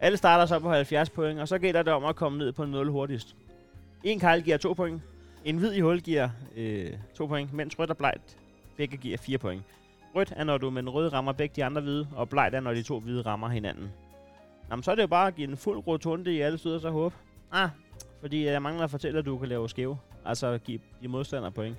Alle 0.00 0.16
starter 0.16 0.46
så 0.46 0.58
på 0.58 0.70
70 0.70 1.10
point, 1.10 1.40
og 1.40 1.48
så 1.48 1.58
gælder 1.58 1.82
det 1.82 1.92
om 1.92 2.04
at 2.04 2.16
komme 2.16 2.38
ned 2.38 2.52
på 2.52 2.64
0 2.64 2.88
hurtigst. 2.90 3.36
En 4.04 4.20
kejl 4.20 4.42
giver 4.42 4.56
2 4.56 4.72
point, 4.72 5.02
en 5.44 5.56
hvid 5.56 5.72
i 5.72 5.80
hul 5.80 6.00
giver 6.00 6.28
øh, 6.56 6.90
2 7.14 7.26
point, 7.26 7.52
mens 7.52 7.78
rødt 7.78 7.90
og 7.90 7.96
blegt 7.96 8.36
begge 8.76 8.96
giver 8.96 9.18
4 9.18 9.38
point. 9.38 9.62
Rødt 10.14 10.32
er, 10.36 10.44
når 10.44 10.58
du 10.58 10.70
med 10.70 10.82
den 10.82 10.90
røde 10.90 11.08
rammer 11.08 11.32
begge 11.32 11.52
de 11.56 11.64
andre 11.64 11.80
hvide, 11.82 12.08
og 12.16 12.28
blegt 12.28 12.54
er, 12.54 12.60
når 12.60 12.74
de 12.74 12.82
to 12.82 12.98
hvide 12.98 13.22
rammer 13.22 13.48
hinanden. 13.48 13.92
Jamen, 14.70 14.82
så 14.82 14.90
er 14.90 14.94
det 14.94 15.02
jo 15.02 15.06
bare 15.06 15.26
at 15.26 15.34
give 15.34 15.48
en 15.48 15.56
fuld 15.56 15.86
rotunde 15.86 16.34
i 16.34 16.40
alle 16.40 16.58
steder 16.58 16.78
så 16.78 16.90
håb. 16.90 17.12
Ah, 17.52 17.68
fordi 18.20 18.46
jeg 18.46 18.62
mangler 18.62 18.84
at 18.84 18.90
fortælle, 18.90 19.18
at 19.18 19.24
du 19.24 19.38
kan 19.38 19.48
lave 19.48 19.68
skæve. 19.68 19.98
Altså 20.24 20.58
give 20.58 20.80
de 21.02 21.08
modstandere 21.08 21.52
point. 21.52 21.76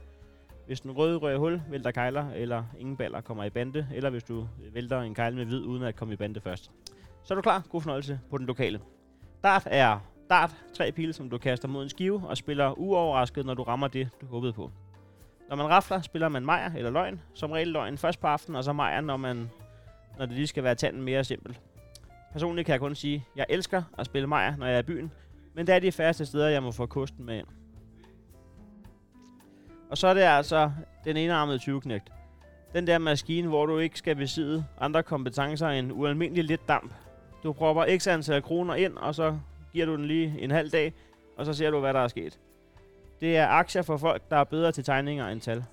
Hvis 0.66 0.82
den 0.82 0.92
røde 0.92 1.18
rører 1.18 1.38
hul, 1.38 1.62
vælter 1.70 1.92
kejler, 1.92 2.32
eller 2.36 2.64
ingen 2.80 2.98
baller 2.98 3.22
kommer 3.22 3.44
i 3.44 3.50
bande, 3.50 3.88
eller 3.94 4.10
hvis 4.10 4.24
du 4.24 4.48
vælter 4.74 5.02
en 5.02 5.16
kejl 5.16 5.36
med 5.36 5.46
hvid, 5.46 5.64
uden 5.64 5.84
at 5.84 5.96
komme 5.96 6.14
i 6.14 6.18
bande 6.18 6.42
først. 6.42 6.72
Så 7.24 7.34
er 7.34 7.36
du 7.36 7.42
klar. 7.42 7.64
God 7.70 7.82
fornøjelse 7.82 8.20
på 8.30 8.38
den 8.38 8.46
lokale. 8.46 8.80
Dart 9.44 9.64
er 9.66 10.00
dart, 10.30 10.56
tre 10.74 10.92
pile, 10.92 11.14
som 11.14 11.30
du 11.30 11.38
kaster 11.38 11.68
mod 11.68 11.84
en 11.84 11.90
skive, 11.90 12.24
og 12.28 12.38
spiller 12.38 12.80
uoverrasket, 12.80 13.46
når 13.46 13.54
du 13.54 13.64
rammer 13.64 13.88
det, 13.88 14.10
du 14.22 14.26
håbede 14.26 14.54
på. 14.54 14.72
Når 15.50 15.56
man 15.56 15.70
rafler, 15.70 16.02
spiller 16.02 16.30
man 16.30 16.46
mejer 16.46 16.72
eller 16.76 16.92
løgn. 16.92 17.22
Som 17.34 17.52
regel 17.52 17.68
løgn 17.68 17.98
først 17.98 18.20
på 18.20 18.28
aftenen, 18.28 18.56
og 18.56 18.64
så 18.64 18.74
mejer, 18.74 19.02
når, 19.02 19.18
man, 19.18 19.50
når 20.18 20.26
det 20.26 20.36
lige 20.36 20.48
skal 20.48 20.64
være 20.64 20.76
tanden 20.76 21.02
mere 21.02 21.24
simpel. 21.24 21.58
Personligt 22.32 22.66
kan 22.66 22.74
jeg 22.74 22.80
kun 22.80 22.96
sige, 22.96 23.16
at 23.16 23.38
jeg 23.38 23.46
elsker 23.50 23.84
at 23.98 24.06
spille 24.06 24.28
mejer, 24.28 24.56
når 24.58 24.66
jeg 24.66 24.76
er 24.76 24.80
i 24.80 24.84
byen, 24.84 25.12
men 25.58 25.68
det 25.68 25.76
er 25.76 25.80
de 25.80 25.92
færreste 25.92 26.26
steder, 26.26 26.48
jeg 26.48 26.64
må 26.64 26.72
få 26.72 26.86
kosten 26.86 27.26
med 27.26 27.38
ind. 27.38 27.48
Og 29.90 29.98
så 29.98 30.08
er 30.08 30.14
det 30.14 30.22
altså 30.22 30.72
den 31.06 31.18
enarmede 31.18 31.58
20-knægt. 31.58 32.12
Den 32.74 32.88
der 32.88 32.98
maskine, 32.98 33.48
hvor 33.48 33.66
du 33.66 33.78
ikke 33.78 33.98
skal 33.98 34.16
besidde 34.16 34.66
andre 34.80 35.04
kompetencer 35.04 35.68
end 35.68 35.92
ualmindelig 35.92 36.44
lidt 36.44 36.68
damp. 36.68 36.94
Du 37.44 37.54
propper 37.54 37.98
x 37.98 38.08
antal 38.08 38.42
kroner 38.42 38.76
ind, 38.76 38.98
og 38.98 39.16
så 39.16 39.38
giver 39.74 39.86
du 39.86 39.96
den 39.96 40.06
lige 40.06 40.40
en 40.40 40.52
halv 40.52 40.70
dag, 40.70 40.94
og 41.38 41.46
så 41.46 41.54
ser 41.54 41.72
du, 41.72 41.80
hvad 41.80 41.94
der 41.94 42.00
er 42.00 42.08
sket. 42.08 42.40
Det 43.22 43.38
er 43.38 43.48
aktier 43.48 43.82
for 43.82 43.98
folk, 43.98 44.30
der 44.30 44.38
er 44.38 44.44
bedre 44.44 44.72
til 44.72 44.84
tegninger 44.84 45.28
end 45.28 45.42
tal. 45.42 45.64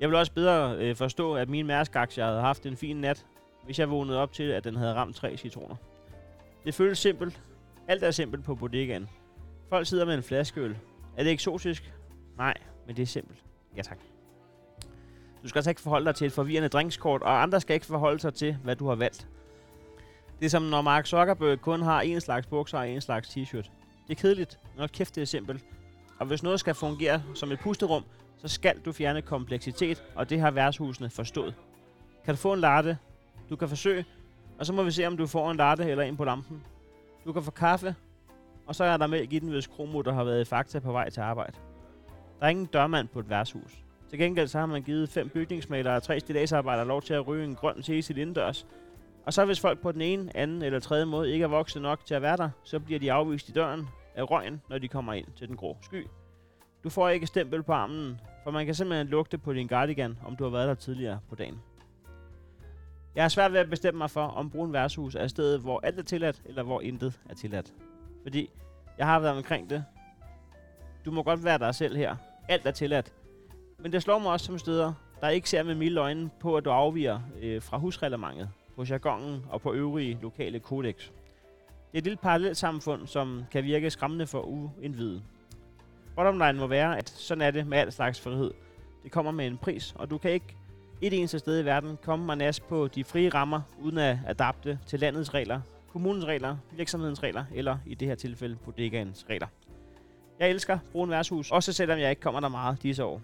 Jeg 0.00 0.08
vil 0.08 0.16
også 0.16 0.32
bedre 0.32 0.76
øh, 0.78 0.96
forstå, 0.96 1.34
at 1.34 1.48
min 1.48 1.66
mærskaktie 1.66 2.24
havde 2.24 2.40
haft 2.40 2.66
en 2.66 2.76
fin 2.76 2.96
nat, 2.96 3.26
hvis 3.64 3.78
jeg 3.78 3.90
vågnede 3.90 4.18
op 4.18 4.32
til, 4.32 4.44
at 4.44 4.64
den 4.64 4.76
havde 4.76 4.94
ramt 4.94 5.16
tre 5.16 5.36
citroner. 5.36 5.76
Det 6.64 6.74
føles 6.74 6.98
simpelt. 6.98 7.40
Alt 7.88 8.02
er 8.02 8.10
simpelt 8.10 8.44
på 8.44 8.54
bodegaen. 8.54 9.08
Folk 9.68 9.86
sidder 9.86 10.04
med 10.04 10.14
en 10.14 10.22
flaskeøl. 10.22 10.76
Er 11.16 11.22
det 11.24 11.32
eksotisk? 11.32 11.92
Nej, 12.38 12.54
men 12.86 12.96
det 12.96 13.02
er 13.02 13.06
simpelt. 13.06 13.44
Ja 13.76 13.82
tak. 13.82 13.98
Du 15.42 15.48
skal 15.48 15.58
altså 15.58 15.70
ikke 15.70 15.80
forholde 15.80 16.06
dig 16.06 16.14
til 16.14 16.26
et 16.26 16.32
forvirrende 16.32 16.68
drinkskort, 16.68 17.22
og 17.22 17.42
andre 17.42 17.60
skal 17.60 17.74
ikke 17.74 17.86
forholde 17.86 18.18
sig 18.18 18.34
til, 18.34 18.56
hvad 18.64 18.76
du 18.76 18.88
har 18.88 18.94
valgt. 18.94 19.28
Det 20.40 20.46
er 20.46 20.50
som 20.50 20.62
når 20.62 20.82
Mark 20.82 21.06
Zuckerberg 21.06 21.60
kun 21.60 21.82
har 21.82 22.00
en 22.00 22.20
slags 22.20 22.46
bukser 22.46 22.78
og 22.78 22.88
en 22.88 23.00
slags 23.00 23.28
t-shirt. 23.28 23.70
Det 24.08 24.16
er 24.16 24.20
kedeligt, 24.20 24.58
men 24.78 24.88
kæft 24.88 25.14
det 25.14 25.20
er 25.20 25.24
simpelt. 25.24 25.64
Og 26.20 26.26
hvis 26.26 26.42
noget 26.42 26.60
skal 26.60 26.74
fungere 26.74 27.22
som 27.34 27.52
et 27.52 27.60
pusterum, 27.60 28.04
så 28.38 28.48
skal 28.48 28.78
du 28.84 28.92
fjerne 28.92 29.22
kompleksitet, 29.22 30.04
og 30.14 30.30
det 30.30 30.40
har 30.40 30.50
værtshusene 30.50 31.10
forstået. 31.10 31.54
Kan 32.24 32.34
du 32.34 32.38
få 32.38 32.52
en 32.52 32.60
latte? 32.60 32.98
Du 33.50 33.56
kan 33.56 33.68
forsøge, 33.68 34.04
og 34.58 34.66
så 34.66 34.72
må 34.72 34.82
vi 34.82 34.90
se, 34.90 35.06
om 35.06 35.16
du 35.16 35.26
får 35.26 35.50
en 35.50 35.56
latte 35.56 35.84
eller 35.84 36.04
en 36.04 36.16
på 36.16 36.24
lampen. 36.24 36.62
Du 37.24 37.32
kan 37.32 37.42
få 37.42 37.50
kaffe, 37.50 37.94
og 38.66 38.74
så 38.74 38.84
er 38.84 38.96
der 38.96 39.06
mælk 39.06 39.32
i 39.32 39.38
den, 39.38 39.48
hvis 39.48 39.66
Kromo, 39.66 40.02
der 40.02 40.12
har 40.12 40.24
været 40.24 40.40
i 40.40 40.44
Fakta 40.44 40.78
på 40.78 40.92
vej 40.92 41.10
til 41.10 41.20
arbejde. 41.20 41.52
Der 42.40 42.46
er 42.46 42.50
ingen 42.50 42.66
dørmand 42.66 43.08
på 43.08 43.20
et 43.20 43.30
værtshus. 43.30 43.84
Til 44.10 44.18
gengæld 44.18 44.48
så 44.48 44.58
har 44.58 44.66
man 44.66 44.82
givet 44.82 45.08
fem 45.08 45.28
bygningsmalere 45.28 45.96
og 45.96 46.02
tre 46.02 46.20
stilagsarbejdere 46.20 46.86
lov 46.86 47.02
til 47.02 47.14
at 47.14 47.26
ryge 47.26 47.44
en 47.44 47.54
grøn 47.54 47.82
tesil 47.82 48.18
indendørs. 48.18 48.66
Og 49.26 49.32
så 49.32 49.44
hvis 49.44 49.60
folk 49.60 49.80
på 49.80 49.92
den 49.92 50.00
ene, 50.00 50.36
anden 50.36 50.62
eller 50.62 50.80
tredje 50.80 51.04
måde 51.04 51.32
ikke 51.32 51.42
er 51.42 51.48
vokset 51.48 51.82
nok 51.82 52.06
til 52.06 52.14
at 52.14 52.22
være 52.22 52.36
der, 52.36 52.50
så 52.64 52.80
bliver 52.80 53.00
de 53.00 53.12
afvist 53.12 53.48
i 53.48 53.52
døren 53.52 53.88
af 54.14 54.30
røgen, 54.30 54.62
når 54.68 54.78
de 54.78 54.88
kommer 54.88 55.12
ind 55.12 55.26
til 55.36 55.48
den 55.48 55.56
grå 55.56 55.76
sky. 55.82 56.06
Du 56.84 56.90
får 56.90 57.08
ikke 57.08 57.26
stempel 57.26 57.62
på 57.62 57.72
armen, 57.72 58.20
for 58.44 58.50
man 58.50 58.66
kan 58.66 58.74
simpelthen 58.74 59.06
lugte 59.06 59.38
på 59.38 59.52
din 59.52 59.68
cardigan, 59.68 60.18
om 60.26 60.36
du 60.36 60.44
har 60.44 60.50
været 60.50 60.68
der 60.68 60.74
tidligere 60.74 61.20
på 61.28 61.34
dagen. 61.34 61.60
Jeg 63.14 63.24
har 63.24 63.28
svært 63.28 63.52
ved 63.52 63.60
at 63.60 63.70
bestemme 63.70 63.98
mig 63.98 64.10
for, 64.10 64.22
om 64.22 64.50
brun 64.50 64.72
værtshus 64.72 65.14
er 65.14 65.26
stedet, 65.26 65.60
hvor 65.60 65.80
alt 65.82 65.98
er 65.98 66.02
tilladt, 66.02 66.42
eller 66.44 66.62
hvor 66.62 66.80
intet 66.80 67.20
er 67.30 67.34
tilladt. 67.34 67.72
Fordi 68.22 68.50
jeg 68.98 69.06
har 69.06 69.20
været 69.20 69.36
omkring 69.36 69.70
det. 69.70 69.84
Du 71.04 71.10
må 71.10 71.22
godt 71.22 71.44
være 71.44 71.58
dig 71.58 71.74
selv 71.74 71.96
her. 71.96 72.16
Alt 72.48 72.66
er 72.66 72.70
tilladt. 72.70 73.12
Men 73.78 73.92
det 73.92 74.02
slår 74.02 74.18
mig 74.18 74.32
også 74.32 74.46
som 74.46 74.58
steder, 74.58 74.92
der 75.20 75.28
ikke 75.28 75.50
ser 75.50 75.62
med 75.62 75.74
milde 75.74 76.00
øjne 76.00 76.30
på, 76.40 76.56
at 76.56 76.64
du 76.64 76.70
afviger 76.70 77.20
øh, 77.42 77.62
fra 77.62 77.78
husreglementet, 77.78 78.50
på 78.76 78.84
jargonen 78.90 79.44
og 79.50 79.60
på 79.60 79.72
øvrige 79.72 80.18
lokale 80.22 80.60
kodex. 80.60 80.96
Det 80.96 81.94
er 81.94 81.98
et 81.98 82.04
lille 82.04 82.16
parallelt 82.16 82.56
samfund, 82.56 83.06
som 83.06 83.44
kan 83.50 83.64
virke 83.64 83.90
skræmmende 83.90 84.26
for 84.26 84.40
uindvidede. 84.40 85.22
Bottom 86.16 86.38
line 86.38 86.52
må 86.52 86.66
være, 86.66 86.98
at 86.98 87.08
sådan 87.08 87.42
er 87.42 87.50
det 87.50 87.66
med 87.66 87.78
al 87.78 87.92
slags 87.92 88.20
frihed. 88.20 88.50
Det 89.02 89.12
kommer 89.12 89.32
med 89.32 89.46
en 89.46 89.58
pris, 89.58 89.94
og 89.98 90.10
du 90.10 90.18
kan 90.18 90.30
ikke 90.30 90.56
et 91.02 91.18
eneste 91.18 91.38
sted 91.38 91.60
i 91.60 91.64
verden 91.64 91.98
komme 92.02 92.26
man 92.26 92.38
nas 92.38 92.60
på 92.60 92.88
de 92.88 93.04
frie 93.04 93.28
rammer, 93.28 93.60
uden 93.80 93.98
at 93.98 94.18
adapte 94.26 94.78
til 94.86 95.00
landets 95.00 95.34
regler, 95.34 95.60
kommunens 95.92 96.24
regler, 96.24 96.56
virksomhedens 96.72 97.22
regler, 97.22 97.44
eller 97.54 97.78
i 97.86 97.94
det 97.94 98.08
her 98.08 98.14
tilfælde 98.14 98.56
bodegaens 98.56 99.26
regler. 99.30 99.46
Jeg 100.38 100.50
elsker 100.50 100.78
brun 100.92 101.10
Værshus, 101.10 101.50
også 101.50 101.72
selvom 101.72 101.98
jeg 101.98 102.10
ikke 102.10 102.22
kommer 102.22 102.40
der 102.40 102.48
meget 102.48 102.82
disse 102.82 103.04
år. 103.04 103.20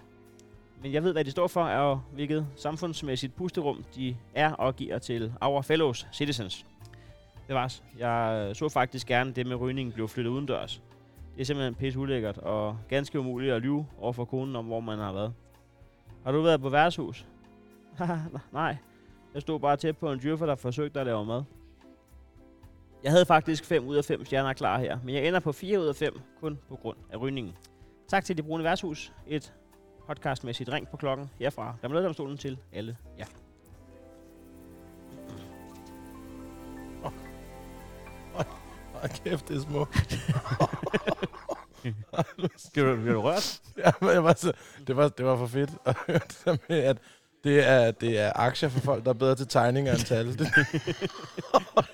Men 0.83 0.93
jeg 0.93 1.05
ved, 1.05 1.13
hvad 1.13 1.25
de 1.25 1.31
står 1.31 1.47
for, 1.47 1.63
og 1.63 2.01
hvilket 2.13 2.47
samfundsmæssigt 2.57 3.37
pusterum 3.37 3.85
de 3.95 4.17
er 4.35 4.53
og 4.53 4.77
giver 4.77 4.99
til 4.99 5.33
our 5.41 5.63
fellows 5.63 6.07
citizens. 6.13 6.67
Det 7.47 7.55
var 7.55 7.75
Jeg 7.99 8.51
så 8.57 8.69
faktisk 8.69 9.07
gerne 9.07 9.33
det 9.33 9.47
med 9.47 9.57
rygningen 9.57 9.93
blev 9.93 10.09
flyttet 10.09 10.31
udendørs. 10.31 10.83
Det 11.35 11.41
er 11.41 11.45
simpelthen 11.45 11.75
pisse 11.75 11.99
ulækkert 11.99 12.39
og 12.39 12.79
ganske 12.89 13.21
umuligt 13.21 13.53
at 13.53 13.63
lyve 13.63 13.87
over 13.99 14.13
for 14.13 14.25
konen 14.25 14.57
om, 14.57 14.65
hvor 14.65 14.81
man 14.81 14.99
har 14.99 15.13
været. 15.13 15.33
Har 16.25 16.33
du 16.33 16.43
været 16.43 16.61
på 16.61 16.69
værtshus? 16.69 17.27
Nej. 18.53 18.77
Jeg 19.35 19.43
stod 19.43 19.61
bare 19.61 19.77
tæt 19.77 19.99
på 19.99 20.13
en 20.13 20.21
dyrfer, 20.23 20.47
der 20.47 20.55
forsøgte 20.55 21.01
at 21.01 21.07
lave 21.07 21.27
mad. 21.27 21.43
Jeg 23.03 23.13
havde 23.13 23.27
faktisk 23.27 23.65
5 23.65 23.87
ud 23.87 23.97
af 23.97 24.05
5 24.05 24.25
stjerner 24.25 24.53
klar 24.53 24.79
her, 24.79 24.99
men 25.05 25.15
jeg 25.15 25.29
ender 25.29 25.41
på 25.41 25.53
4 25.53 25.81
ud 25.81 25.87
af 25.87 25.97
5, 25.97 26.21
kun 26.41 26.59
på 26.69 26.77
grund 26.77 26.97
af 27.11 27.21
rygningen. 27.21 27.55
Tak 28.09 28.25
til 28.25 28.37
Det 28.37 28.45
Brune 28.45 28.65
Værtshus. 28.65 29.13
Et 29.27 29.55
podcastmæssigt 30.07 30.73
ring 30.73 30.89
på 30.89 30.97
klokken 30.97 31.31
herfra. 31.39 31.75
Remladedomstolen 31.85 32.37
til 32.37 32.59
alle 32.73 32.97
jer. 33.19 33.27
Hold 38.93 39.25
kæft, 39.25 39.49
det 39.49 39.57
er 39.57 39.61
små. 39.61 39.87
Skal 42.69 42.85
du, 42.85 42.97
bliver 42.97 43.15
du 43.15 43.21
rørt? 43.21 43.61
Ja, 43.79 43.91
men 44.01 44.11
jeg 44.11 44.25
var 44.25 44.35
så, 44.35 44.53
det, 44.87 44.97
var, 44.97 45.09
det 45.09 45.27
var 45.27 45.37
for 45.37 45.47
fedt 45.47 45.71
at 45.85 45.97
høre 46.07 46.19
det 46.19 46.43
der 46.45 46.57
med, 46.69 46.79
at 46.79 46.99
det 47.45 47.69
er, 47.69 47.91
det 47.91 48.19
er 48.19 48.33
aktier 48.35 48.69
for 48.69 48.81
folk, 48.81 49.05
der 49.05 49.11
er 49.11 49.15
bedre 49.15 49.35
til 49.35 49.49
tegninger 49.49 49.93
end 49.93 50.01
tal. 50.01 50.27
Det, 50.39 50.49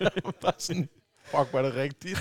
jeg 0.00 0.10
var 0.24 0.34
bare 0.42 0.52
sådan, 0.58 0.88
fuck, 1.24 1.52
var 1.52 1.62
det 1.62 1.74
rigtigt? 1.74 2.18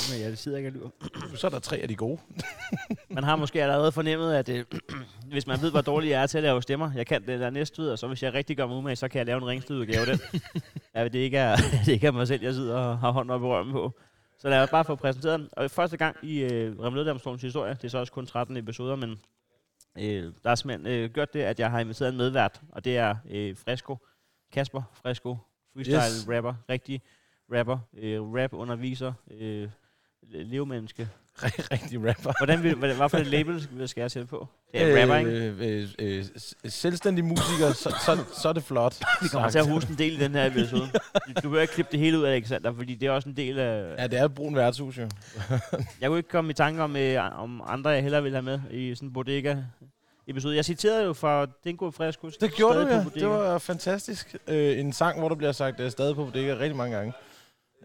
Men 0.10 0.30
det 0.30 0.38
sidder 0.38 0.58
ikke 0.58 0.68
og 0.68 0.72
lyver. 0.72 0.88
Så 1.34 1.46
er 1.46 1.50
der 1.50 1.58
tre 1.58 1.76
af 1.76 1.88
de 1.88 1.96
gode. 1.96 2.18
Man 3.08 3.24
har 3.24 3.36
måske 3.36 3.62
allerede 3.62 3.92
fornemmet, 3.92 4.34
at 4.34 4.48
øh, 4.48 4.64
hvis 5.32 5.46
man 5.46 5.62
ved, 5.62 5.70
hvor 5.70 5.80
dårlig 5.80 6.10
jeg 6.10 6.22
er 6.22 6.26
til 6.26 6.38
at 6.38 6.44
lave 6.44 6.62
stemmer, 6.62 6.92
jeg 6.96 7.06
kan 7.06 7.26
det 7.26 7.40
der 7.40 7.50
næste 7.50 7.82
ud, 7.82 7.88
og 7.88 7.98
så 7.98 8.06
hvis 8.06 8.22
jeg 8.22 8.34
rigtig 8.34 8.56
gør 8.56 8.66
mig 8.66 8.76
umage, 8.76 8.96
så 8.96 9.08
kan 9.08 9.18
jeg 9.18 9.26
lave 9.26 9.36
en 9.36 9.46
ringstudgave 9.46 10.00
af 10.00 10.06
den. 10.06 10.40
ja, 10.94 11.04
det 11.04 11.14
ikke 11.14 11.38
er, 11.38 11.56
det 11.86 11.92
ikke 11.92 12.06
er 12.06 12.10
mig 12.10 12.28
selv, 12.28 12.42
jeg 12.42 12.54
sidder 12.54 12.76
og 12.76 12.98
har 12.98 13.10
hånden 13.10 13.30
op 13.30 13.42
i 13.42 13.44
røven 13.44 13.72
på. 13.72 13.92
Så 14.38 14.48
lad 14.48 14.62
os 14.62 14.70
bare 14.70 14.84
få 14.84 14.94
præsenteret 14.94 15.40
den. 15.40 15.48
Og 15.52 15.70
første 15.70 15.96
gang 15.96 16.16
i 16.22 16.38
øh, 16.38 16.80
Remlødamstolens 16.80 17.42
historie, 17.42 17.74
det 17.74 17.84
er 17.84 17.88
så 17.88 17.98
også 17.98 18.12
kun 18.12 18.26
13 18.26 18.56
episoder, 18.56 18.96
men 18.96 19.18
øh, 19.98 20.32
der 20.44 20.50
er 20.50 20.54
simpelthen 20.54 20.86
øh, 20.86 21.10
gjort 21.10 21.32
det, 21.34 21.40
at 21.40 21.60
jeg 21.60 21.70
har 21.70 21.80
inviteret 21.80 22.08
en 22.10 22.16
medvært, 22.16 22.60
og 22.68 22.84
det 22.84 22.96
er 22.96 23.16
øh, 23.30 23.56
Fresco. 23.56 23.96
Kasper 24.52 24.82
Fresco, 24.92 25.36
freestyle 25.74 25.96
Yes. 25.96 26.28
rigtig 26.68 27.02
rapper, 27.52 27.78
øh, 27.96 28.22
rap 28.22 28.52
underviser, 28.52 29.12
øh, 29.30 29.68
levemenneske. 30.22 31.08
Rigtig 31.44 32.08
rapper. 32.08 32.32
Hvordan 32.38 32.62
vil, 32.62 32.74
hvad, 32.74 32.94
hvad 32.94 33.08
for 33.08 33.18
et 33.18 33.26
label 33.26 33.62
skal- 33.62 33.88
skal 33.88 34.00
jeg 34.00 34.10
sætte 34.10 34.26
på? 34.28 34.48
Det 34.72 34.82
er 34.82 35.00
rapper, 35.00 35.16
ikke? 35.16 35.30
Øh, 35.30 35.88
øh, 35.98 36.18
øh, 36.18 36.24
selvstændig 36.70 37.24
musiker, 37.24 37.72
så, 37.72 37.90
så, 38.06 38.18
så 38.42 38.48
er 38.48 38.52
det 38.52 38.62
flot. 38.64 38.96
Vi 39.22 39.28
kommer 39.28 39.50
til 39.50 39.58
at 39.58 39.70
huske 39.70 39.90
en 39.90 39.98
del 39.98 40.20
i 40.20 40.24
den 40.24 40.32
her 40.34 40.46
episode. 40.46 40.88
Du 41.36 41.40
behøver 41.40 41.60
ikke 41.60 41.74
klippe 41.74 41.92
det 41.92 42.00
hele 42.00 42.18
ud 42.18 42.24
af, 42.24 42.32
Alexander, 42.34 42.72
fordi 42.74 42.94
det 42.94 43.06
er 43.06 43.10
også 43.10 43.28
en 43.28 43.36
del 43.36 43.58
af... 43.58 43.94
Ja, 43.98 44.06
det 44.06 44.18
er 44.18 44.24
et 44.24 44.34
brun 44.34 44.56
værtshus, 44.56 44.98
jo. 44.98 45.08
Jeg 46.00 46.08
kunne 46.08 46.18
ikke 46.18 46.28
komme 46.28 46.50
i 46.50 46.54
tanke 46.54 46.82
om, 46.82 46.96
øh, 46.96 47.42
om 47.42 47.62
andre, 47.66 47.90
jeg 47.90 48.02
hellere 48.02 48.22
ville 48.22 48.36
have 48.36 48.42
med 48.44 48.60
i 48.70 48.94
sådan 48.94 49.08
en 49.08 49.12
bodega 49.12 49.56
episode. 50.28 50.56
Jeg 50.56 50.64
citerede 50.64 51.04
jo 51.04 51.12
fra 51.12 51.46
Dingo 51.64 51.90
Fresco. 51.90 52.30
Det 52.40 52.52
gjorde 52.54 52.80
du, 52.82 52.86
ja. 52.88 53.04
Det 53.14 53.28
var 53.28 53.58
fantastisk. 53.58 54.36
Øh, 54.48 54.78
en 54.78 54.92
sang, 54.92 55.18
hvor 55.18 55.28
der 55.28 55.36
bliver 55.36 55.52
sagt, 55.52 55.80
at 55.80 55.92
stadig 55.92 56.14
på 56.14 56.24
bodega 56.24 56.52
rigtig 56.58 56.76
mange 56.76 56.96
gange. 56.96 57.12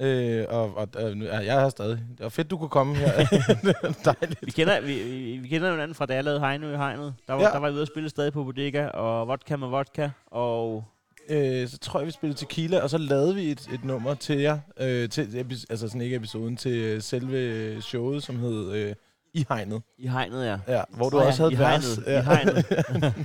Øh, 0.02 0.46
og 0.50 0.74
og 0.78 1.18
nu- 1.18 1.26
ja, 1.26 1.38
jeg 1.38 1.56
er 1.56 1.60
her 1.62 1.70
stadig. 1.70 1.98
Det 2.18 2.24
var 2.24 2.30
fedt, 2.30 2.50
du 2.52 2.58
kunne 2.58 2.70
komme 2.70 2.96
her. 2.96 3.18
det 3.18 4.06
dejligt. 4.06 4.40
Vi 4.46 4.52
kender, 4.52 4.82
vi, 4.82 4.94
vi, 5.42 5.48
kender 5.48 5.72
hinanden 5.72 5.96
fra, 5.96 6.06
da 6.06 6.14
jeg 6.16 6.24
lavede 6.24 6.40
Heino 6.48 6.68
i 6.74 6.76
Hegnet. 6.76 7.14
Der 7.28 7.34
var, 7.34 7.40
Ja. 7.42 7.48
ja. 7.48 7.54
der 7.54 7.60
var 7.60 7.68
jeg 7.68 7.74
ude 7.74 7.82
at 7.82 7.88
spille 7.88 8.10
stadig 8.10 8.34
på 8.34 8.44
bodega, 8.44 8.88
og 8.88 9.28
vodka 9.28 9.56
med 9.56 9.68
vodka, 9.68 10.10
og 10.32 10.84
Øh, 11.30 11.68
så 11.68 11.78
tror 11.78 12.00
jeg, 12.00 12.08
vi 12.08 12.12
spillede 12.12 12.40
tequila, 12.40 12.80
og 12.82 12.90
så 12.90 12.98
lavede 12.98 13.36
vi 13.36 13.52
et, 13.52 13.68
et 13.74 13.84
nummer 13.84 14.14
til 14.14 14.40
jer. 14.40 14.60
Øh, 14.80 15.10
til, 15.10 15.46
altså 15.70 15.88
sådan 15.88 16.02
ikke 16.02 16.16
episoden, 16.16 16.58
til 16.58 16.72
øh, 16.72 17.02
selve 17.02 17.82
showet, 17.82 18.24
som 18.24 18.40
hed 18.40 18.72
øh, 18.72 18.96
I 19.34 19.46
Hegnet. 19.50 19.82
i 19.98 20.08
Hegnet, 20.08 20.46
ja. 20.46 20.58
Ja, 20.68 20.82
hvor 20.90 21.10
du 21.10 21.18
Åh 21.18 21.22
ja, 21.22 21.28
også 21.28 21.42
havde 21.42 21.52
i 21.52 21.56
et 21.56 21.60
vers. 21.60 21.96
Hegnet, 21.96 22.66
i 22.68 22.74
Hegnet. 22.94 23.16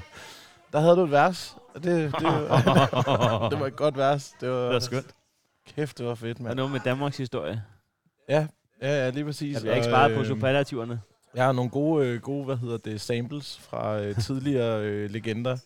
Der 0.73 0.81
havde 0.81 0.97
du 0.97 1.05
et 1.05 1.11
vers. 1.11 1.57
og 1.75 1.85
Det, 1.85 2.13
det, 2.21 2.25
var, 2.27 3.49
det 3.51 3.61
var 3.61 3.67
et 3.67 3.77
godt 3.77 3.97
vers. 3.97 4.33
Det 4.41 4.51
var, 4.51 4.65
Det 4.65 4.73
var 4.73 4.79
skønt. 4.79 5.07
Kæft, 5.75 5.99
det 5.99 6.07
var 6.07 6.15
fedt, 6.15 6.39
Og 6.39 6.45
mand. 6.45 6.57
noget 6.57 6.73
med 6.73 6.81
Danmarks 6.85 7.17
historie. 7.17 7.63
Ja, 8.29 8.47
ja, 8.83 8.89
ja, 9.05 9.11
lige 9.11 9.25
præcis. 9.25 9.55
Der 9.55 9.61
bliver 9.61 9.75
ikke 9.75 9.87
Og, 9.87 9.91
sparet 9.91 10.15
på 10.15 10.21
øh, 10.21 10.27
superlativerne. 10.27 11.01
Jeg 11.35 11.45
har 11.45 11.53
nogle 11.53 11.71
gode, 11.71 12.07
øh, 12.07 12.21
gode 12.21 12.45
hvad 12.45 12.57
hedder 12.57 12.77
det, 12.77 13.01
samples 13.01 13.59
fra 13.59 14.01
øh, 14.01 14.17
tidligere 14.21 14.83
øh, 14.85 15.11
legender. 15.11 15.57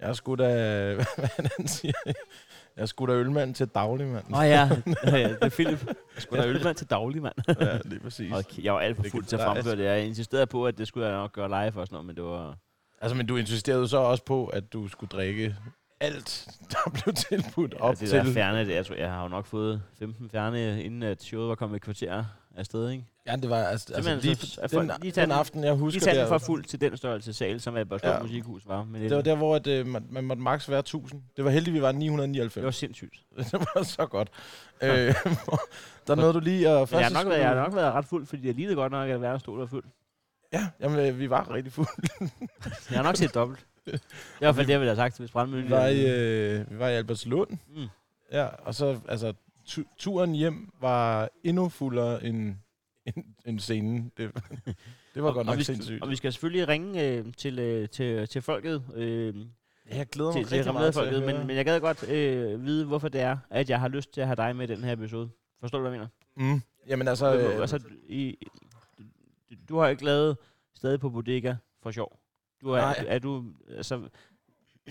Jeg 0.00 0.06
har 0.08 0.14
skudt 0.14 0.40
af, 0.40 0.94
hvad 0.94 1.06
er 1.16 1.48
han 1.56 1.68
siger? 1.68 1.92
Jeg 2.06 2.82
har 2.82 2.86
skudt 2.86 3.10
af 3.10 3.14
ølmand 3.14 3.54
til 3.54 3.66
daglig, 3.66 4.06
mand. 4.06 4.24
Åh 4.34 4.38
oh, 4.40 4.46
ja. 4.46 4.68
ja, 5.06 5.16
ja, 5.16 5.28
det 5.28 5.38
er 5.42 5.48
Philip. 5.48 5.86
Jeg 5.86 5.94
skulle 6.22 6.42
da 6.42 6.48
ølmand 6.48 6.76
til 6.76 6.90
daglig, 6.90 7.22
mand. 7.22 7.34
ja, 7.60 7.78
lige 7.84 8.00
præcis. 8.00 8.32
Okay, 8.32 8.62
jeg 8.64 8.74
var 8.74 8.80
alt 8.80 8.96
for 8.96 9.04
fuld 9.10 9.24
til 9.24 9.36
at 9.36 9.42
er- 9.42 9.46
fremføre 9.54 9.76
det. 9.76 9.84
Jeg 9.84 10.04
insisterede 10.06 10.46
på, 10.46 10.66
at 10.66 10.78
det 10.78 10.88
skulle 10.88 11.06
jeg 11.06 11.16
nok 11.16 11.32
gøre 11.32 11.48
live 11.48 11.80
og 11.80 11.86
sådan 11.86 11.88
noget, 11.90 12.06
men 12.06 12.16
det 12.16 12.24
var... 12.24 12.56
Altså, 13.00 13.16
men 13.16 13.26
du 13.26 13.36
insisterede 13.36 13.88
så 13.88 13.96
også 13.98 14.24
på, 14.24 14.46
at 14.46 14.72
du 14.72 14.88
skulle 14.88 15.08
drikke 15.10 15.56
alt, 16.00 16.48
der 16.70 16.90
blev 17.02 17.14
tilbudt 17.14 17.74
Ja, 17.74 17.80
op 17.82 17.90
det 18.00 18.08
til. 18.08 18.18
der 18.18 18.32
færne, 18.32 18.58
det, 18.64 18.74
jeg, 18.74 18.86
tror, 18.86 18.94
jeg 18.94 19.10
har 19.12 19.22
jo 19.22 19.28
nok 19.28 19.46
fået 19.46 19.82
15 19.98 20.30
færne, 20.30 20.82
inden 20.82 21.02
at 21.02 21.22
showet 21.22 21.48
var 21.48 21.54
kommet 21.54 21.76
et 21.76 21.82
kvarter 21.82 22.24
afsted, 22.56 22.90
ikke? 22.90 23.04
Ja, 23.26 23.36
det 23.36 23.50
var 23.50 23.56
altså, 23.56 23.94
altså 23.94 24.14
lige, 24.22 24.34
så- 24.36 24.60
at 24.60 24.70
den, 24.70 24.90
lige 25.02 25.12
den 25.12 25.22
den- 25.22 25.30
aften, 25.38 25.64
jeg 25.64 25.72
husker 25.74 26.00
Lige 26.00 26.10
den 26.10 26.16
der, 26.20 26.28
for 26.28 26.38
fuld 26.38 26.64
til 26.64 26.80
den 26.80 26.96
størrelse 26.96 27.32
sal, 27.32 27.60
som 27.60 27.76
Albertslund 27.76 28.12
Ja. 28.12 28.16
ja. 28.16 28.22
Musikhus 28.22 28.62
var. 28.66 28.84
Men 28.84 29.00
det, 29.02 29.10
det 29.10 29.16
var 29.16 29.22
der, 29.22 29.34
hvor 29.36 29.56
at, 29.56 29.66
øh, 29.66 29.86
man, 29.86 30.06
man 30.10 30.24
måtte 30.24 30.42
maks 30.42 30.70
være 30.70 30.78
1000. 30.78 31.22
Det 31.36 31.44
var 31.44 31.50
heldigt, 31.50 31.74
vi 31.74 31.82
var 31.82 31.92
999. 31.92 32.54
det 32.54 32.64
var 32.64 32.70
sindssygt. 32.70 33.14
det 33.38 33.52
var 33.52 33.82
så 33.82 34.06
godt. 34.06 34.28
øh, 34.82 35.14
der 36.06 36.14
nåede 36.14 36.32
du 36.32 36.40
lige 36.40 36.68
at... 36.68 36.90
Men 36.90 37.00
jeg 37.00 37.06
har, 37.06 37.12
nok 37.12 37.26
været, 37.26 37.40
jeg 37.40 37.48
har 37.48 37.54
nok 37.54 37.74
været 37.74 37.92
ret 37.92 38.04
fuld, 38.04 38.26
fordi 38.26 38.46
jeg 38.46 38.54
lignede 38.54 38.76
godt 38.76 38.92
nok, 38.92 39.08
at 39.10 39.20
verden 39.20 39.40
stod 39.40 39.60
der 39.60 39.66
fuld. 39.66 39.84
Ja, 40.52 40.68
jamen, 40.80 40.98
øh, 40.98 41.18
vi 41.18 41.30
var 41.30 41.50
rigtig 41.54 41.72
fulde. 41.72 41.90
Jeg 42.90 42.98
har 42.98 43.02
nok 43.02 43.16
set 43.16 43.34
dobbelt. 43.34 43.66
I 43.86 43.98
hvert 44.38 44.54
fald 44.54 44.66
det, 44.66 44.72
jeg 44.72 44.80
ville 44.80 44.90
have 44.90 44.96
sagt, 44.96 45.18
hvis 45.18 45.28
Vi 45.28 45.32
brandmøllen... 45.32 45.70
var 45.70 45.86
i, 45.86 46.00
øh, 46.10 46.70
vi 46.70 46.78
var 46.78 46.88
i 46.88 46.94
Albertslund. 46.94 47.50
Mm. 47.76 47.86
Ja, 48.32 48.46
og 48.46 48.74
så, 48.74 49.00
altså, 49.08 49.32
tu- 49.64 49.96
turen 49.98 50.32
hjem 50.34 50.72
var 50.80 51.28
endnu 51.44 51.68
fuldere 51.68 52.24
end, 52.24 52.54
end, 53.06 53.24
end 53.46 53.60
scenen. 53.60 54.12
Det, 54.16 54.30
det 55.14 55.22
var 55.22 55.28
og, 55.28 55.34
godt 55.34 55.48
og 55.48 55.52
nok 55.52 55.58
vi, 55.58 55.64
sindssygt. 55.64 56.02
Og 56.02 56.10
vi 56.10 56.16
skal 56.16 56.32
selvfølgelig 56.32 56.68
ringe 56.68 57.04
øh, 57.08 57.32
til, 57.36 57.58
øh, 57.58 57.88
til, 57.88 58.28
til 58.28 58.42
folket, 58.42 58.82
øh, 58.94 59.34
jeg 59.90 60.06
glæder 60.06 60.32
mig 60.32 60.34
til, 60.34 60.48
til 60.48 60.56
rigtig 60.56 60.72
meget 60.72 60.94
til 60.94 61.00
at 61.00 61.04
folket, 61.06 61.22
høre. 61.22 61.38
men, 61.38 61.46
men 61.46 61.56
jeg 61.56 61.64
gad 61.64 61.80
godt 61.80 62.08
øh, 62.08 62.64
vide, 62.64 62.84
hvorfor 62.86 63.08
det 63.08 63.20
er, 63.20 63.36
at 63.50 63.70
jeg 63.70 63.80
har 63.80 63.88
lyst 63.88 64.12
til 64.12 64.20
at 64.20 64.26
have 64.26 64.36
dig 64.36 64.56
med 64.56 64.70
i 64.70 64.74
den 64.74 64.84
her 64.84 64.92
episode. 64.92 65.30
Forstår 65.60 65.78
du, 65.78 65.82
hvad 65.88 65.92
jeg 65.92 66.08
mener? 66.36 66.52
Mm. 66.54 66.62
Jamen 66.88 67.08
altså, 67.08 67.34
øh, 67.36 67.60
altså 67.60 67.80
i, 68.08 68.36
du, 69.50 69.54
du 69.68 69.78
har 69.78 69.88
ikke 69.88 70.04
lavet 70.04 70.36
stadig 70.74 71.00
på 71.00 71.10
bodega 71.10 71.54
for 71.82 71.90
sjov. 71.90 72.18
Du 72.60 72.70
er, 72.70 72.80
Nej. 72.80 73.04
er 73.08 73.18
du, 73.18 73.44
altså, 73.68 74.08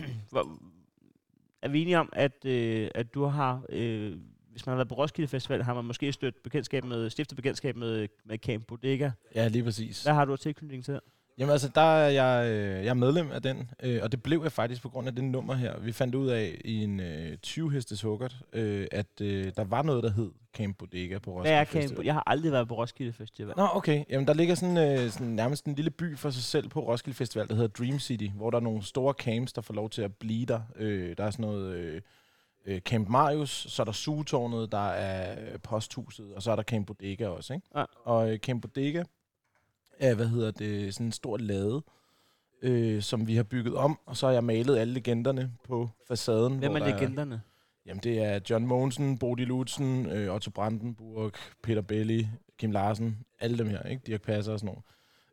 er 1.62 1.67
vi 1.69 1.81
enige 1.81 2.00
om, 2.00 2.10
at, 2.13 2.45
øh, 2.45 2.89
at 2.95 3.13
du 3.13 3.24
har, 3.24 3.65
øh, 3.69 4.17
hvis 4.51 4.65
man 4.65 4.72
har 4.72 4.75
været 4.75 4.88
på 4.88 4.95
Roskilde 4.95 5.27
Festival, 5.27 5.63
har 5.63 5.74
man 5.74 5.86
måske 5.86 6.12
stødt 6.12 6.43
bekendtskab 6.43 6.84
med, 6.86 7.10
stiftet 7.10 7.36
bekendtskab 7.36 7.75
med, 7.75 8.07
med 8.25 8.38
Camp 8.38 8.67
Bodega. 8.67 9.12
ja, 9.36 9.48
lige 9.48 9.63
præcis. 9.63 10.03
Hvad 10.03 10.13
har 10.13 10.25
du 10.25 10.38
tilknytning 10.38 10.86
til? 10.86 11.00
Jamen 11.37 11.51
altså, 11.51 11.69
der 11.75 11.81
er 11.81 12.09
jeg, 12.09 12.51
øh, 12.51 12.85
jeg 12.85 12.89
er 12.89 12.93
medlem 12.93 13.31
af 13.31 13.41
den, 13.41 13.71
øh, 13.83 13.99
og 14.03 14.11
det 14.11 14.23
blev 14.23 14.41
jeg 14.43 14.51
faktisk 14.51 14.81
på 14.81 14.89
grund 14.89 15.07
af 15.07 15.15
det 15.15 15.23
nummer 15.23 15.53
her. 15.53 15.79
Vi 15.79 15.91
fandt 15.91 16.15
ud 16.15 16.27
af 16.27 16.61
i 16.65 16.83
en 16.83 16.99
øh, 16.99 17.37
20 17.37 17.71
hestes 17.71 18.01
hukkert, 18.01 18.35
øh, 18.53 18.87
at 18.91 19.21
øh, 19.21 19.51
der 19.57 19.63
var 19.63 19.81
noget, 19.81 20.03
der 20.03 20.11
hed 20.11 20.31
Camp 20.53 20.77
Bodega 20.77 21.17
på 21.17 21.31
Hvad 21.31 21.51
Roskilde 21.51 21.55
er 21.55 21.65
Festival. 21.65 21.97
Camp 21.97 22.05
Jeg 22.05 22.13
har 22.13 22.23
aldrig 22.27 22.51
været 22.51 22.67
på 22.67 22.75
Roskilde 22.77 23.13
Festival. 23.13 23.53
Nå, 23.57 23.67
okay. 23.73 24.03
Jamen, 24.09 24.27
der 24.27 24.33
ligger 24.33 24.55
sådan, 24.55 24.77
øh, 24.77 25.09
sådan 25.09 25.27
nærmest 25.27 25.65
en 25.65 25.75
lille 25.75 25.91
by 25.91 26.17
for 26.17 26.29
sig 26.29 26.43
selv 26.43 26.69
på 26.69 26.79
Roskilde 26.79 27.17
Festival, 27.17 27.47
der 27.47 27.55
hedder 27.55 27.83
Dream 27.83 27.99
City, 27.99 28.27
hvor 28.35 28.49
der 28.49 28.57
er 28.57 28.61
nogle 28.61 28.83
store 28.83 29.13
camps, 29.13 29.53
der 29.53 29.61
får 29.61 29.73
lov 29.73 29.89
til 29.89 30.01
at 30.01 30.15
blive 30.15 30.45
der. 30.45 30.61
Øh, 30.75 31.17
der 31.17 31.23
er 31.23 31.31
sådan 31.31 31.45
noget 31.45 31.75
øh, 31.75 32.01
øh, 32.65 32.81
Camp 32.81 33.09
Marius, 33.09 33.67
så 33.69 33.81
er 33.81 33.85
der 33.85 33.91
Sugetårnet, 33.91 34.71
der 34.71 34.87
er 34.89 35.51
øh, 35.53 35.59
Posthuset, 35.59 36.33
og 36.33 36.41
så 36.41 36.51
er 36.51 36.55
der 36.55 36.63
Camp 36.63 36.87
Bodega 36.87 37.27
også, 37.27 37.53
ikke? 37.53 37.67
Ja. 37.75 37.83
Og 38.03 38.31
øh, 38.31 38.39
Camp 38.39 38.61
Bodega 38.61 39.03
er, 39.99 40.15
hvad 40.15 40.27
hedder 40.27 40.51
det, 40.51 40.93
sådan 40.93 41.05
en 41.05 41.11
stor 41.11 41.37
lade, 41.37 41.83
øh, 42.61 43.01
som 43.01 43.27
vi 43.27 43.35
har 43.35 43.43
bygget 43.43 43.75
om, 43.75 43.99
og 44.05 44.17
så 44.17 44.25
har 44.25 44.33
jeg 44.33 44.43
malet 44.43 44.77
alle 44.77 44.93
legenderne 44.93 45.51
på 45.63 45.89
facaden. 46.07 46.59
Hvem 46.59 46.75
er 46.75 46.79
der 46.79 46.87
legenderne? 46.87 47.41
Jamen, 47.85 48.03
det 48.03 48.23
er 48.23 48.39
John 48.49 48.67
Mogensen, 48.67 49.17
Bodil 49.17 49.47
Lutzen, 49.47 50.05
øh, 50.05 50.33
Otto 50.33 50.51
Brandenburg, 50.51 51.31
Peter 51.63 51.81
Belli, 51.81 52.27
Kim 52.57 52.71
Larsen, 52.71 53.17
alle 53.39 53.57
dem 53.57 53.67
her, 53.67 53.83
ikke? 53.83 54.01
Dirk 54.05 54.21
Passer 54.21 54.53
og 54.53 54.59
sådan 54.59 54.75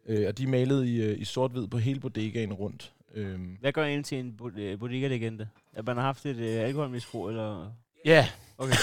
noget. 0.07 0.21
Øh, 0.21 0.29
og 0.29 0.39
de 0.39 0.43
er 0.43 0.49
malet 0.49 0.87
i, 0.87 1.03
øh, 1.03 1.21
i 1.21 1.25
sort-hvid 1.25 1.67
på 1.67 1.79
hele 1.79 2.01
bodegaen 2.01 2.53
rundt. 2.53 2.93
Øhm, 3.15 3.57
Hvad 3.61 3.73
gør 3.73 3.85
en 3.85 4.03
til 4.03 4.19
en 4.19 4.41
øh, 4.57 4.79
bodega-legende? 4.79 5.49
At 5.73 5.87
man 5.87 5.97
har 5.97 6.03
haft 6.03 6.27
et 6.27 6.37
øh, 6.37 6.61
alkoholmisbrug, 6.61 7.29
eller... 7.29 7.73
Ja. 8.05 8.29
Okay. 8.59 8.75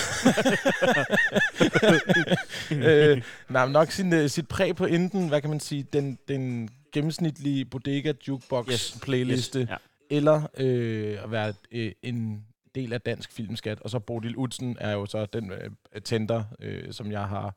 øh, 2.71 3.21
nej, 3.49 3.65
men 3.65 3.73
nok 3.73 3.91
sin, 3.91 4.13
øh, 4.13 4.29
sit 4.29 4.47
præg 4.47 4.75
på 4.75 4.85
enten, 4.85 5.27
hvad 5.27 5.41
kan 5.41 5.49
man 5.49 5.59
sige, 5.59 5.83
den, 5.83 6.17
den 6.27 6.69
gennemsnitlige 6.91 7.65
bodega 7.65 8.13
jukebox 8.27 8.67
Yes, 8.71 8.97
playliste, 9.01 9.59
Yes. 9.59 9.69
Ja. 9.69 9.75
eller 10.09 10.43
øh, 10.57 11.23
at 11.23 11.31
være 11.31 11.53
øh, 11.71 11.91
en 12.01 12.45
del 12.75 12.93
af 12.93 13.01
dansk 13.01 13.31
filmskat. 13.31 13.79
Og 13.79 13.89
så 13.89 13.99
Bodil 13.99 14.37
Utsen 14.37 14.77
er 14.79 14.91
jo 14.91 15.05
så 15.05 15.25
den 15.25 15.51
øh, 15.51 15.69
tender, 16.03 16.43
øh, 16.59 16.93
som 16.93 17.11
jeg 17.11 17.23
har 17.27 17.55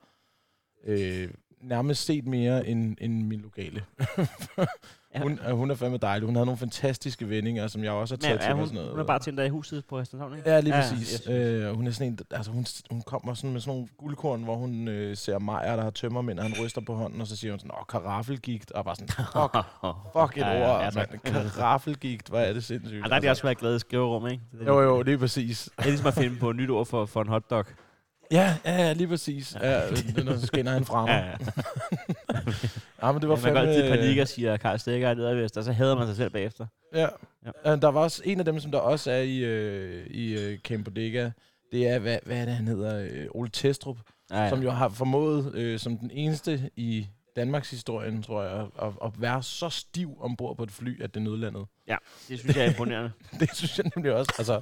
øh, 0.85 1.29
nærmest 1.61 2.05
set 2.05 2.27
mere 2.27 2.67
end, 2.67 2.97
end 3.01 3.27
min 3.27 3.41
lokale. 3.41 3.85
hun, 5.17 5.41
ja. 5.45 5.53
hun 5.53 5.71
er 5.71 5.75
fandme 5.75 5.97
dejlig. 5.97 6.27
Hun 6.27 6.37
havde 6.37 6.47
nogle 6.47 6.59
fantastiske 6.59 7.29
vendinger, 7.29 7.67
som 7.67 7.85
jeg 7.85 7.93
også 7.93 8.15
har 8.15 8.19
taget 8.19 8.41
er 8.41 8.45
til. 8.45 8.53
hun, 8.53 8.61
og 8.63 8.67
sådan 8.67 8.77
noget. 8.77 8.91
hun 8.91 9.01
er 9.01 9.05
bare 9.05 9.19
tændt 9.19 9.41
i 9.41 9.49
huset 9.49 9.85
på 9.89 9.97
Christianshavn, 9.97 10.37
ikke? 10.37 10.51
Ja, 10.51 10.61
lige 10.61 10.77
Ja, 10.77 10.81
præcis. 10.81 11.23
Ja, 11.27 11.33
øh, 11.33 11.75
hun 11.75 11.87
er 11.87 11.91
sådan 11.91 12.07
en, 12.07 12.19
altså 12.31 12.51
hun, 12.51 12.67
hun 12.91 13.03
kommer 13.03 13.35
sådan 13.35 13.53
med 13.53 13.61
sådan 13.61 13.75
nogle 13.75 13.89
guldkorn, 13.99 14.43
hvor 14.43 14.57
hun 14.57 14.89
øh, 14.89 15.17
ser 15.17 15.39
Maja, 15.39 15.77
der 15.77 15.83
har 15.83 15.91
tømmermænd, 15.91 16.39
og 16.39 16.45
han 16.45 16.55
ryster 16.65 16.81
på 16.81 16.95
hånden, 16.95 17.21
og 17.21 17.27
så 17.27 17.37
siger 17.37 17.53
hun 17.53 17.59
sådan, 17.59 17.71
åh, 17.71 17.87
karafelgigt, 17.89 18.73
og 18.73 18.85
bare 18.85 18.97
sådan, 18.97 19.09
fuck, 19.09 19.57
fuck 20.17 20.37
et 20.37 20.41
Ja, 20.41 20.51
ja, 20.51 20.59
ja, 20.59 20.87
ord, 20.87 20.95
ja, 20.97 21.01
ja. 21.41 21.49
Karafelgigt, 21.49 22.29
hvor 22.29 22.39
er 22.39 22.53
det 22.53 22.65
sindssygt. 22.65 23.03
Ja, 23.03 23.09
der 23.09 23.15
har 23.15 23.21
de 23.21 23.29
også 23.31 23.43
været 23.43 23.59
glade 23.59 23.77
i 23.77 23.79
skriverum, 23.79 24.27
ikke? 24.27 24.43
Det 24.53 24.69
er, 24.69 24.73
Jo, 24.73 24.81
jo, 24.81 25.01
er 25.01 25.17
præcis. 25.19 25.69
Det 25.79 25.85
er 25.85 25.91
ligesom 25.91 26.07
at 26.07 26.15
finde 26.15 26.37
på 26.37 26.51
et 26.51 26.57
nyt 26.57 26.71
ord 26.71 26.87
for, 26.87 27.07
for 27.07 27.23
en 27.23 27.29
hotdog. 27.29 27.65
Ja, 28.33 28.57
ja, 28.65 28.73
ja, 28.73 28.93
lige 28.93 29.09
præcis. 29.09 29.57
Ja, 29.61 29.91
øh, 29.91 29.97
når 30.25 30.37
så 30.37 30.47
skinner 30.47 30.73
han 30.73 30.85
frem. 30.85 31.09
Ja, 31.09 31.17
Ja, 31.17 31.35
ja. 33.03 33.07
ja, 33.07 33.13
men 33.13 33.21
det 33.21 33.29
var 33.29 33.37
Man 33.43 33.53
går 33.53 33.61
altid 33.61 33.83
fandme... 33.83 33.97
panik 33.97 34.19
og 34.19 34.29
siger 34.29 34.57
Karl 34.57 34.79
Stikker 34.79 35.09
er 35.09 35.15
nedervest, 35.15 35.57
og 35.57 35.65
så 35.65 35.73
hader 35.73 35.95
man 35.97 36.07
sig 36.07 36.17
selv 36.17 36.31
bagefter. 36.31 36.67
Ja. 36.95 37.01
Ja. 37.47 37.51
ja. 37.71 37.77
Der 37.77 37.89
var 37.89 38.01
også 38.01 38.23
en 38.25 38.39
af 38.39 38.45
dem, 38.45 38.61
som 38.61 38.71
der 38.71 38.79
også 38.79 39.11
er 39.11 39.21
i, 39.21 39.39
øh, 39.39 40.07
i 40.07 40.33
øh, 40.41 40.59
Camp 40.59 40.85
Bodega. 40.85 41.31
Det 41.73 41.89
er, 41.89 41.99
hvad, 41.99 42.19
hvad 42.27 42.37
er 42.37 42.45
det, 42.45 42.55
han 42.55 42.69
hedder? 42.69 43.03
Øh, 43.13 43.27
Ole 43.31 43.51
Testrup. 43.51 43.97
Ja, 44.31 44.37
Ja. 44.37 44.43
ja. 44.43 44.49
Som 44.49 44.63
jo 44.63 44.71
har 44.71 44.89
formået, 44.89 45.55
øh, 45.55 45.79
som 45.79 45.99
den 45.99 46.11
eneste 46.11 46.71
i 46.77 47.07
Danmarks 47.37 47.71
historien, 47.71 48.23
tror 48.23 48.43
jeg, 48.43 48.67
at, 48.83 48.89
at 49.05 49.11
være 49.19 49.43
så 49.43 49.69
stiv 49.69 50.17
ombord 50.21 50.57
på 50.57 50.63
et 50.63 50.71
fly, 50.71 51.03
at 51.03 51.15
det 51.15 51.23
nødlandede. 51.23 51.65
ja, 51.89 51.97
det 52.29 52.39
synes 52.39 52.57
jeg 52.57 52.65
er 52.65 52.69
imponerende. 52.71 53.11
Det 53.41 53.57
synes 53.57 53.79
jeg 53.79 53.91
nemlig 53.97 54.13
også. 54.13 54.33
Altså, 54.39 54.61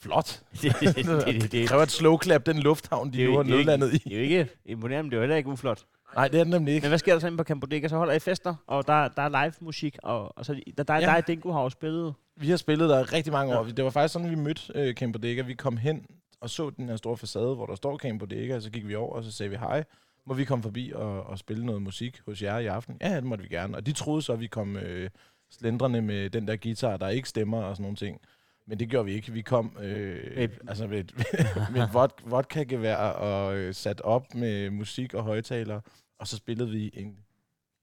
flot. 0.00 0.40
det, 0.62 0.76
det, 0.80 0.96
det, 0.96 1.06
det, 1.06 1.42
det, 1.42 1.52
Det 1.52 1.68
kræver 1.68 1.82
et 1.82 1.90
slow 1.90 2.18
clap, 2.22 2.46
den 2.46 2.58
lufthavn, 2.58 3.12
de 3.12 3.16
Det 3.16 3.24
er 3.24 3.28
nu 3.28 3.36
har 3.36 3.42
nødlandet 3.42 3.94
i. 3.94 3.98
det 3.98 4.12
er 4.12 4.16
jo 4.16 4.22
ikke 4.22 4.48
imponerende, 4.64 5.02
men 5.02 5.10
det 5.10 5.16
er 5.16 5.18
jo 5.18 5.22
heller 5.22 5.36
ikke 5.36 5.48
uflot. 5.50 5.84
Nej, 6.14 6.28
det 6.28 6.40
er 6.40 6.44
den 6.44 6.50
nemlig 6.50 6.74
ikke. 6.74 6.84
Men 6.84 6.90
hvad 6.90 6.98
sker 6.98 7.12
der 7.12 7.18
så 7.20 7.26
inde 7.26 7.38
på 7.38 7.44
Camp 7.44 7.60
Bodega? 7.60 7.88
Så 7.88 7.96
holder 7.96 8.14
I 8.14 8.18
fester, 8.18 8.54
og 8.66 8.86
der, 8.86 9.08
der 9.08 9.22
er 9.22 9.28
live 9.44 9.52
musik, 9.60 9.96
og, 10.02 10.38
og 10.38 10.44
så 10.46 10.60
der, 10.78 10.82
der, 10.84 10.94
Ja. 10.94 11.00
der 11.00 11.08
er 11.12 11.20
Dingo 11.20 11.52
har 11.52 11.62
jo 11.62 11.68
spillet. 11.68 12.14
Vi 12.36 12.50
har 12.50 12.56
spillet 12.56 12.88
der 12.88 13.12
rigtig 13.12 13.32
mange 13.32 13.52
Ja. 13.54 13.60
år. 13.60 13.64
Det 13.64 13.84
var 13.84 13.90
faktisk 13.90 14.12
sådan, 14.12 14.30
vi 14.30 14.34
mødte 14.34 14.72
øh, 14.74 14.94
Camp 14.94 15.12
Bodega. 15.12 15.42
Vi 15.42 15.54
kom 15.54 15.76
hen 15.76 16.06
og 16.40 16.50
så 16.50 16.70
den 16.70 16.88
her 16.88 16.96
store 16.96 17.16
facade, 17.16 17.54
hvor 17.54 17.66
der 17.66 17.74
står 17.74 17.98
Camp 17.98 18.20
Bodega, 18.20 18.56
og 18.56 18.62
så 18.62 18.70
gik 18.70 18.88
vi 18.88 18.94
over, 18.94 19.16
og 19.16 19.24
så 19.24 19.32
sagde 19.32 19.50
vi 19.50 19.56
hej. 19.56 19.84
Må 20.26 20.34
vi 20.34 20.44
komme 20.44 20.62
forbi 20.62 20.92
og, 20.94 21.22
og 21.26 21.38
spille 21.38 21.66
noget 21.66 21.82
musik 21.82 22.20
hos 22.26 22.42
jer 22.42 22.58
i 22.58 22.66
aften? 22.66 22.96
Ja, 23.00 23.16
det 23.16 23.24
måtte 23.24 23.42
vi 23.42 23.48
gerne. 23.48 23.76
Og 23.76 23.86
de 23.86 23.92
troede 23.92 24.22
så, 24.22 24.32
at 24.32 24.40
vi 24.40 24.46
kom 24.46 24.76
øh, 24.76 25.10
slendrende 25.50 26.02
med 26.02 26.30
den 26.30 26.48
der 26.48 26.56
guitar, 26.56 26.96
der 26.96 27.08
ikke 27.08 27.28
stemmer 27.28 27.62
og 27.62 27.76
sådan 27.76 27.82
nogle 27.82 27.96
ting. 27.96 28.20
Men 28.68 28.78
det 28.78 28.88
gjorde 28.88 29.04
vi 29.04 29.12
ikke. 29.12 29.32
Vi 29.32 29.42
kom 29.42 29.76
øh, 29.82 30.48
altså 30.68 30.86
med, 30.86 30.98
et, 30.98 31.12
med 31.72 31.82
et 31.82 31.94
vod, 31.94 32.08
vodka-gevær 32.30 32.96
og 32.96 33.56
øh, 33.56 33.74
sat 33.74 34.00
op 34.00 34.34
med 34.34 34.70
musik 34.70 35.14
og 35.14 35.22
højtaler. 35.22 35.80
Og 36.18 36.26
så 36.26 36.36
spillede 36.36 36.70
vi 36.70 36.90
en 36.94 37.16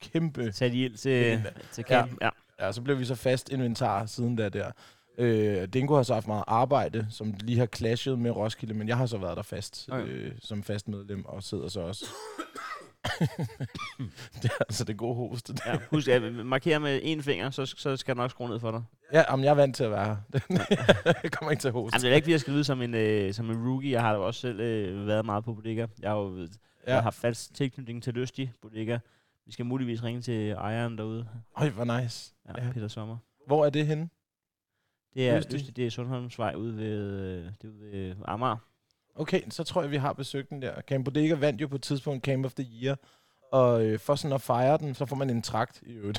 kæmpe 0.02 0.52
Sat 0.52 0.72
ild 0.74 0.96
til, 0.96 1.10
Ja. 1.10 1.42
til 1.72 1.84
camp. 1.84 2.22
Ja. 2.22 2.30
Ja, 2.60 2.72
så 2.72 2.82
blev 2.82 2.98
vi 2.98 3.04
så 3.04 3.14
fast 3.14 3.48
inventar 3.52 4.06
siden 4.06 4.36
da 4.36 4.48
der. 4.48 4.70
Øh, 5.18 5.68
Dingo 5.68 5.94
har 5.96 6.02
så 6.02 6.14
haft 6.14 6.26
meget 6.26 6.44
arbejde, 6.46 7.06
som 7.10 7.34
lige 7.40 7.58
har 7.58 7.66
clashet 7.66 8.18
med 8.18 8.30
Roskilde, 8.30 8.74
men 8.74 8.88
jeg 8.88 8.96
har 8.96 9.06
så 9.06 9.18
været 9.18 9.36
der 9.36 9.42
fast, 9.42 9.88
Okay. 9.92 10.06
øh, 10.08 10.32
som 10.38 10.62
fast 10.62 10.88
medlem, 10.88 11.24
og 11.24 11.42
sidder 11.42 11.68
så 11.68 11.80
også. 11.80 12.06
det 14.42 14.50
er 14.50 14.56
altså 14.60 14.84
det 14.84 14.96
gode 14.96 15.14
hoste. 15.14 15.54
ja. 15.66 15.72
ja. 15.72 15.78
Husk 15.90 16.08
at 16.08 16.22
markere 16.32 16.80
med 16.80 17.00
en 17.02 17.22
finger, 17.22 17.50
så, 17.50 17.66
så 17.66 17.96
skal 17.96 18.12
jeg 18.12 18.16
nok 18.16 18.30
skrue 18.30 18.48
ned 18.48 18.60
for 18.60 18.70
dig. 18.70 18.82
Ja, 19.12 19.22
jamen, 19.30 19.44
jeg 19.44 19.50
er 19.50 19.54
vant 19.54 19.76
til 19.76 19.84
at 19.84 19.90
være 19.90 20.06
her. 20.06 20.16
jeg 21.22 21.32
kommer 21.32 21.50
ikke 21.50 21.60
til 21.60 21.68
at 21.68 21.72
hoste. 21.74 21.96
Jamen, 21.96 22.04
det 22.04 22.10
er 22.10 22.14
ikke, 22.14 22.24
fordi 22.24 22.32
jeg 22.32 22.40
skal 22.40 22.52
lyde 22.52 22.64
som 22.64 22.82
en, 22.82 22.94
øh, 22.94 23.34
som 23.34 23.50
en 23.50 23.68
rookie. 23.68 23.92
Jeg 23.92 24.00
har 24.00 24.12
da 24.12 24.18
også 24.18 24.40
selv 24.40 24.60
øh, 24.60 25.06
været 25.06 25.24
meget 25.24 25.44
på 25.44 25.54
bodega. 25.54 25.86
Jeg 26.02 26.10
har 26.10 26.16
jo 26.16 26.38
ja. 26.86 26.94
Ja. 26.94 27.00
har 27.00 27.10
fast 27.10 27.54
tilknytning 27.54 28.02
til 28.02 28.14
Lystig 28.14 28.52
bodega. 28.62 28.98
Vi 29.46 29.52
skal 29.52 29.66
muligvis 29.66 30.02
ringe 30.02 30.22
til 30.22 30.50
ejeren 30.50 30.98
derude. 30.98 31.28
Øj, 31.56 31.68
hvor 31.70 32.00
nice. 32.00 32.34
Ja, 32.48 32.52
Ja. 32.58 32.66
ja. 32.66 32.72
Peter 32.72 32.88
Sommer. 32.88 33.16
Hvor 33.46 33.66
er 33.66 33.70
det 33.70 33.86
henne? 33.86 34.08
Det 35.14 35.28
er 35.30 35.36
Lystig? 35.36 35.54
Lystig, 35.54 35.76
det 35.76 35.86
er 35.86 35.90
Sundholmsvej 35.90 36.54
ude 36.54 36.76
ved, 36.76 37.20
øh, 37.20 37.44
det 37.44 37.64
er 37.64 37.68
ude 37.68 37.92
ved 37.92 38.14
Amager. 38.24 38.56
Okay, 39.14 39.42
så 39.50 39.64
tror 39.64 39.82
jeg, 39.82 39.90
vi 39.90 39.96
har 39.96 40.12
besøgt 40.12 40.50
den 40.50 40.62
der. 40.62 40.80
Camp 40.80 41.04
Bodega 41.04 41.34
vandt 41.34 41.60
jo 41.60 41.66
på 41.66 41.74
et 41.74 41.82
tidspunkt 41.82 42.24
Camp 42.24 42.44
of 42.46 42.54
the 42.54 42.66
Year. 42.82 42.96
Og 43.52 43.84
øh, 43.86 43.98
for 43.98 44.14
sådan 44.14 44.34
at 44.34 44.40
fejre 44.42 44.78
den, 44.78 44.94
så 44.94 45.06
får 45.06 45.16
man 45.16 45.30
en 45.30 45.42
trakt 45.42 45.82
i 45.86 45.92
øvrigt, 45.92 46.18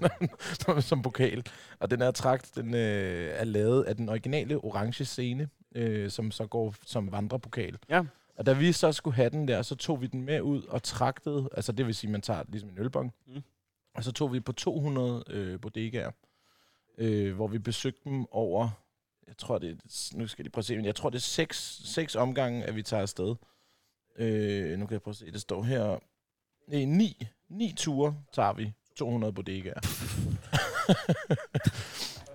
som, 0.60 0.80
som 0.80 1.02
pokal. 1.02 1.42
Og 1.80 1.90
den 1.90 2.00
her 2.00 2.10
trakt, 2.10 2.54
den 2.54 2.74
øh, 2.74 3.30
er 3.34 3.44
lavet 3.44 3.84
af 3.84 3.96
den 3.96 4.08
originale 4.08 4.56
orange 4.64 5.04
scene, 5.04 5.48
øh, 5.74 6.10
som 6.10 6.30
så 6.30 6.46
går 6.46 6.74
som 6.86 7.12
vandrepokal. 7.12 7.78
Ja. 7.88 8.02
Og 8.36 8.46
da 8.46 8.52
vi 8.52 8.72
så 8.72 8.92
skulle 8.92 9.16
have 9.16 9.30
den 9.30 9.48
der, 9.48 9.62
så 9.62 9.74
tog 9.74 10.00
vi 10.02 10.06
den 10.06 10.22
med 10.24 10.40
ud 10.40 10.62
og 10.62 10.82
tragtede, 10.82 11.48
altså 11.56 11.72
det 11.72 11.86
vil 11.86 11.94
sige, 11.94 12.10
man 12.10 12.20
tager 12.22 12.42
ligesom 12.48 12.70
en 12.70 12.78
ølbong, 12.78 13.12
Mm. 13.26 13.42
og 13.94 14.04
så 14.04 14.12
tog 14.12 14.32
vi 14.32 14.40
på 14.40 14.52
200 14.52 15.24
øh, 15.30 15.60
bodegaer, 15.60 16.10
øh, 16.98 17.34
hvor 17.34 17.46
vi 17.46 17.58
besøgte 17.58 18.00
dem 18.04 18.26
over, 18.30 18.68
jeg 19.28 19.36
tror 19.38 19.58
det 19.58 19.70
er, 19.70 20.16
nu 20.16 20.26
skal 20.26 20.44
de 20.44 20.50
prøve 20.50 20.60
at 20.60 20.64
se, 20.64 20.76
men 20.76 20.84
jeg 20.84 20.94
tror 20.94 21.10
det 21.10 21.16
er 21.16 21.20
seks, 21.20 21.80
seks 21.84 22.14
omgange, 22.14 22.64
at 22.64 22.76
vi 22.76 22.82
tager 22.82 23.02
afsted. 23.02 23.34
Øh, 24.18 24.78
nu 24.78 24.86
kan 24.86 24.92
jeg 24.92 25.02
prøve 25.02 25.12
at 25.12 25.16
se, 25.16 25.32
det 25.32 25.40
står 25.40 25.62
her, 25.62 25.98
nej, 26.68 26.84
ni, 26.84 27.26
ni 27.48 27.74
ture 27.76 28.16
tager 28.32 28.52
vi, 28.52 28.72
200 28.96 29.32
bodegaer. 29.32 29.80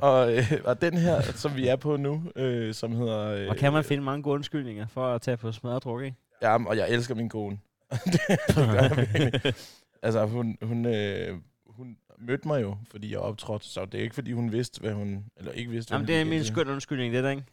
og, 0.02 0.34
øh, 0.38 0.52
og 0.64 0.82
den 0.82 0.98
her, 0.98 1.22
som 1.22 1.56
vi 1.56 1.68
er 1.68 1.76
på 1.76 1.98
nu, 1.98 2.24
øh, 2.36 2.74
som 2.74 2.92
hedder... 2.92 3.20
Øh, 3.20 3.50
Og 3.50 3.56
kan 3.58 3.74
man 3.74 3.84
finde 3.84 4.04
mange 4.04 4.24
gode 4.24 4.36
undskyldninger 4.36 4.88
for 4.88 5.08
at 5.08 5.22
tage 5.22 5.38
på 5.38 5.52
smadret 5.52 5.84
druk, 5.84 6.04
ikke? 6.04 6.18
Ja, 6.42 6.66
og 6.66 6.78
jeg 6.78 6.90
elsker 6.90 7.16
min 7.16 7.30
kone. 7.30 7.60
det, 7.92 8.02
det 8.48 8.56
gør 8.56 8.82
jeg 8.82 8.98
virkelig. 8.98 9.54
Altså, 10.02 10.26
hun, 10.26 10.58
hun, 10.62 10.86
øh, 10.86 11.38
hun 11.66 11.98
mødte 12.28 12.48
mig 12.48 12.62
jo, 12.62 12.78
fordi 12.92 13.12
jeg 13.12 13.20
optrådte, 13.20 13.66
så 13.66 13.86
det 13.86 14.00
er 14.00 14.04
ikke, 14.04 14.16
fordi 14.16 14.32
hun 14.32 14.52
vidste, 14.52 14.80
hvad 14.82 14.92
hun... 14.94 15.26
Eller 15.38 15.52
ikke 15.52 15.72
vidste, 15.72 15.90
hvad 15.90 15.96
Jamen, 16.00 16.06
hun 16.06 16.14
det 16.16 16.22
er 16.22 16.26
min 16.40 16.46
skøn 16.46 16.68
undskyldning, 16.70 17.14
det 17.14 17.24
der, 17.24 17.30
ikke? 17.30 17.44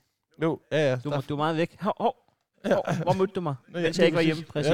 Jo, 0.42 0.60
ja, 0.72 0.90
ja. 0.90 0.96
Du, 1.04 1.10
der- 1.10 1.20
du 1.20 1.34
er 1.34 1.38
meget 1.38 1.56
væk. 1.56 1.76
Hov, 1.80 1.94
hov, 2.00 2.14
Ja. 2.66 2.74
hov, 2.74 2.84
hvor 3.02 3.12
mødte 3.12 3.32
du 3.32 3.40
mig? 3.40 3.54
Nå, 3.68 3.78
ja, 3.78 3.84
Mens 3.84 3.98
jeg 3.98 4.06
ikke 4.06 4.16
var 4.16 4.22
hjemme, 4.22 4.42
præcis. 4.42 4.72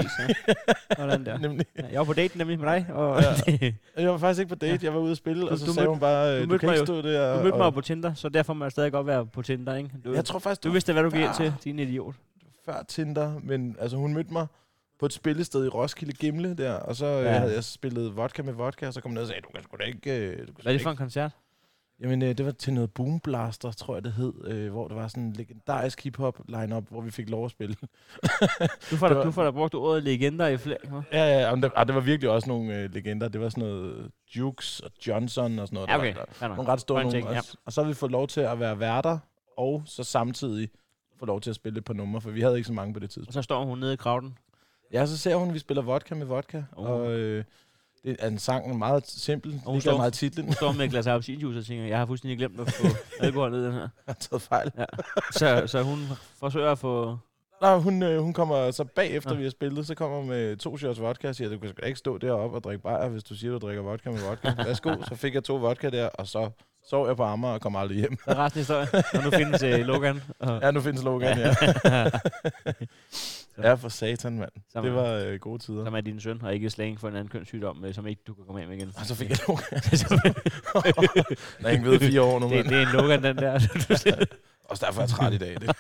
Ja. 0.49 0.55
Sådan 0.97 1.27
der. 1.27 1.39
Nemlig. 1.39 1.67
Ja, 1.79 1.87
Jeg 1.91 1.99
var 1.99 2.05
på 2.05 2.13
date 2.13 2.39
nemlig 2.39 2.59
med 2.61 2.67
dig, 2.73 2.87
og 2.93 3.21
Ja. 3.23 3.73
Jeg 4.03 4.11
var 4.11 4.19
faktisk 4.19 4.41
ikke 4.41 4.49
på 4.49 4.55
date, 4.55 4.87
jeg 4.87 4.95
var 4.95 5.01
ude 5.01 5.11
at 5.11 5.17
spille, 5.17 5.43
Du- 5.43 5.49
og 5.49 5.59
så 5.59 5.67
du 5.67 5.73
sagde 5.73 5.87
mødte- 5.87 5.91
hun 5.91 6.01
bare, 6.01 6.31
du 6.31 6.37
øh, 6.37 6.43
du, 6.43 6.49
mødte 6.49 6.59
kan 6.59 6.67
mig 6.67 6.75
ikke 6.75 6.81
jo- 6.93 7.01
stå 7.03 7.09
der. 7.09 7.37
du 7.37 7.43
mødte 7.43 7.57
mig 7.59 7.67
og, 7.67 7.75
på 7.75 7.81
Tinder, 7.81 8.15
så 8.15 8.29
derfor 8.29 8.55
må 8.55 8.65
jeg 8.65 8.73
stadig 8.73 8.93
godt 8.93 9.07
være 9.07 9.27
på 9.27 9.43
Tinder, 9.43 9.75
ikke? 9.77 9.91
Du, 10.05 10.13
Jeg 10.13 10.25
tror 10.25 10.39
faktisk, 10.39 10.63
du 10.65 10.69
du 10.69 10.73
vidste, 10.73 10.93
hvad 10.93 11.03
du 11.03 11.11
gik 11.11 11.21
ind 11.21 11.35
til, 11.37 11.55
din 11.65 11.79
idiot. 11.79 12.15
før 12.65 12.83
Tinder, 12.89 13.41
men 13.43 13.77
altså 13.81 13.97
hun 13.97 14.15
mødte 14.15 14.33
mig 14.33 14.47
på 15.01 15.07
et 15.07 15.13
spillested 15.13 15.65
i 15.65 15.69
Roskilde 15.69 16.13
Gimle 16.13 16.55
der, 16.55 16.73
og 16.73 16.97
så 16.97 17.07
ja. 17.07 17.23
Ja. 17.33 17.39
havde 17.39 17.55
jeg 17.55 17.65
spillet 17.65 18.17
vodka 18.17 18.43
med 18.43 18.53
vodka, 18.53 18.87
og 18.87 18.95
så 18.95 19.01
kom 19.01 19.11
jeg 19.11 19.15
ned 19.15 19.23
og 19.23 19.29
sagde, 19.29 19.41
du 19.41 19.49
kan 19.55 19.63
sgu 19.63 19.77
da 19.81 19.85
ikke... 19.85 20.19
øh, 20.19 20.39
Du 20.39 20.45
kan 20.53 20.55
Hvad 20.63 20.73
er 20.73 20.77
det 20.77 20.83
for 20.83 20.91
en 20.91 20.97
koncert? 20.97 21.33
Jamen, 22.01 22.23
øh, 22.23 22.29
det 22.39 22.47
var 22.47 22.53
til 22.53 22.73
noget 22.73 22.93
Boom 22.95 23.21
Blaster, 23.21 23.73
tror 23.73 23.95
jeg 23.97 24.05
det 24.05 24.13
hed, 24.13 24.33
øh, 24.47 24.73
hvor 24.73 24.89
det 24.89 24.97
var 24.97 25.09
sådan 25.09 25.23
en 25.23 25.33
legendarisk 25.33 26.05
hip-hop 26.05 26.41
line-up, 26.49 26.85
hvor 26.91 27.01
vi 27.01 27.11
fik 27.11 27.31
lov 27.31 27.45
at 27.45 27.51
spille. 27.51 27.77
Du 28.91 28.97
får, 28.97 29.09
da, 29.09 29.15
var- 29.15 29.25
du 29.25 29.31
får 29.31 29.45
da 29.45 29.51
brugt 29.51 29.75
ordet 29.75 30.03
legender 30.05 30.47
i 30.47 30.57
flere. 30.57 30.79
hva'? 30.85 31.03
ja, 31.13 31.41
ja, 31.41 31.51
og 31.51 31.57
det, 31.57 31.73
ah, 31.77 31.87
det 31.87 31.95
var 31.95 32.01
virkelig 32.01 32.31
også 32.31 32.49
nogle 32.49 32.79
øh, 32.79 32.95
legender. 32.95 33.29
Det 33.29 33.41
var 33.41 33.49
sådan 33.49 33.65
noget 33.69 34.11
Jukes 34.37 34.81
og 34.81 34.91
Johnson 35.07 35.59
og 35.59 35.67
sådan 35.69 35.75
noget. 35.75 35.89
Ja, 35.89 35.93
Der 35.93 35.99
okay. 36.23 36.33
Fair 36.33 36.49
nok. 36.49 36.57
nogle 36.57 36.73
ret 36.73 36.81
store 36.81 36.97
Grøn 36.97 37.07
nogle. 37.07 37.19
ting, 37.21 37.31
ja. 37.33 37.39
Og, 37.39 37.45
og 37.67 37.73
så 37.73 37.83
har 37.83 37.89
vi 37.89 37.95
fået 37.95 38.13
lov 38.13 38.27
til 38.29 38.41
at 38.41 38.61
være 38.61 38.79
værter, 38.81 39.19
og 39.57 39.83
så 39.87 40.05
samtidig 40.05 40.69
få 41.19 41.27
lov 41.27 41.41
til 41.41 41.51
at 41.51 41.57
spille 41.57 41.79
et 41.79 41.85
par 41.85 41.95
numre, 41.95 42.21
for 42.21 42.31
vi 42.31 42.41
havde 42.41 42.57
ikke 42.57 42.67
så 42.67 42.73
mange 42.73 42.95
på 42.95 42.99
det 43.01 43.07
Og 43.07 43.11
tidspunkt. 43.11 43.35
så 43.35 43.43
står 43.43 43.65
hun 43.65 43.79
nede 43.79 43.93
i 43.93 43.97
krauden. 43.97 44.39
Ja, 44.95 45.07
så 45.07 45.19
ser 45.19 45.35
hun, 45.37 45.49
at 45.49 45.55
vi 45.55 45.59
spiller 45.59 45.83
vodka 45.83 46.15
med 46.15 46.27
vodka, 46.27 46.63
Oh. 46.77 46.91
og 46.91 47.11
øh, 47.13 47.45
det 48.05 48.17
er 48.19 48.29
en 48.29 48.39
sang 48.39 48.79
meget 48.79 49.07
simpel. 49.07 49.53
Det 49.53 49.61
hun 49.67 49.77
er 49.77 49.81
står- 49.81 49.97
meget 49.97 50.13
titlen. 50.13 50.45
Hun 50.47 50.55
står 50.55 50.73
med 50.73 50.85
et 50.85 50.91
glas 50.91 51.07
appelsinjuice 51.07 51.59
og 51.59 51.65
tænker, 51.65 51.85
jeg 51.85 51.99
har 51.99 52.07
fuldstændig 52.07 52.39
glemt 52.39 52.61
at 52.61 52.73
få 52.73 52.87
alkohol 53.25 53.51
ned 53.51 53.63
i 53.63 53.65
den 53.65 53.73
her. 53.73 53.81
Jeg 53.81 53.89
har 54.07 54.15
taget 54.15 54.43
fejl. 54.43 54.71
Så, 55.33 55.63
så 55.67 55.83
hun 55.83 55.99
forsøger 56.39 56.73
at 56.73 56.79
få... 56.79 57.19
Nej, 57.63 57.79
hun, 57.79 58.03
øh, 58.03 58.23
hun 58.23 58.33
kommer 58.33 58.71
så 58.71 58.85
bagefter, 58.85 59.31
Nå. 59.31 59.37
vi 59.37 59.43
har 59.43 59.51
spillet, 59.51 59.87
så 59.87 59.95
kommer 59.95 60.23
med 60.23 60.57
to 60.57 60.79
shots 60.79 61.01
vodka 61.01 61.29
og 61.29 61.35
siger, 61.35 61.51
du 61.51 61.59
kan 61.59 61.73
ikke 61.87 61.99
stå 61.99 62.19
deroppe 62.19 62.57
og 62.57 62.65
drikke 62.65 62.83
bajer, 62.83 63.09
hvis 63.09 63.25
du 63.25 63.35
siger, 63.35 63.53
du 63.53 63.59
drikker 63.67 63.83
vodka 63.83 64.11
med 64.11 64.21
vodka. 64.29 64.53
Værsgo, 64.67 64.95
så 65.09 65.15
fik 65.15 65.35
jeg 65.35 65.45
to 65.45 65.57
vodka 65.57 65.91
der, 65.91 66.07
og 66.09 66.27
så 66.27 66.51
sov 66.91 67.07
jeg 67.07 67.17
på 67.17 67.23
Amager 67.23 67.55
og 67.55 67.61
kom 67.61 67.77
aldrig 67.77 67.99
hjem. 67.99 68.17
Der 68.27 68.35
er 68.35 68.45
resten 68.45 68.59
af 68.59 68.63
historien. 68.87 69.05
Og 69.15 69.25
nu 69.25 69.31
findes 69.31 69.63
uh, 69.63 69.87
Logan. 69.87 70.23
Og, 70.39 70.61
Ja, 70.63 70.71
nu 70.71 70.81
findes 70.81 71.01
slogan, 71.01 71.39
ja. 71.39 71.55
Ja, 73.63 73.75
for 73.75 73.89
satan, 73.89 74.39
mand. 74.39 74.51
Som- 74.73 74.85
Det 74.85 74.95
var 74.95 75.09
øh, 75.13 75.39
gode 75.39 75.59
tider. 75.63 75.85
som 75.85 75.95
er 75.95 76.01
din 76.01 76.21
søn, 76.21 76.43
og 76.43 76.55
ikke 76.55 76.71
slang 76.71 77.01
for 77.01 77.09
en 77.09 77.15
anden 77.15 77.29
kønssygdom, 77.29 77.85
øh, 77.85 77.95
som 77.95 78.07
ikke 78.07 78.23
du 78.27 78.35
kan 78.35 78.45
komme 78.45 78.61
af 78.63 78.69
med 78.69 78.77
igen. 78.77 78.93
Og 78.97 79.07
så 79.07 79.15
fik 79.15 79.31
jeg 79.31 79.39
Logan. 79.49 79.81
Der 81.63 81.67
er 81.69 81.71
ikke 81.71 81.85
ved 81.91 82.01
fire 82.01 82.23
år 82.23 82.39
nu, 82.39 82.51
det, 82.51 82.65
det 82.65 82.73
er 82.77 82.83
en 82.87 82.93
Logan, 82.93 83.23
den 83.23 83.37
der. 83.37 83.53
Også 84.69 84.87
derfor 84.87 85.01
er 85.01 85.05
jeg 85.05 85.09
træt 85.11 85.33
i 85.33 85.39
dag. 85.39 85.57
Det. 85.61 85.77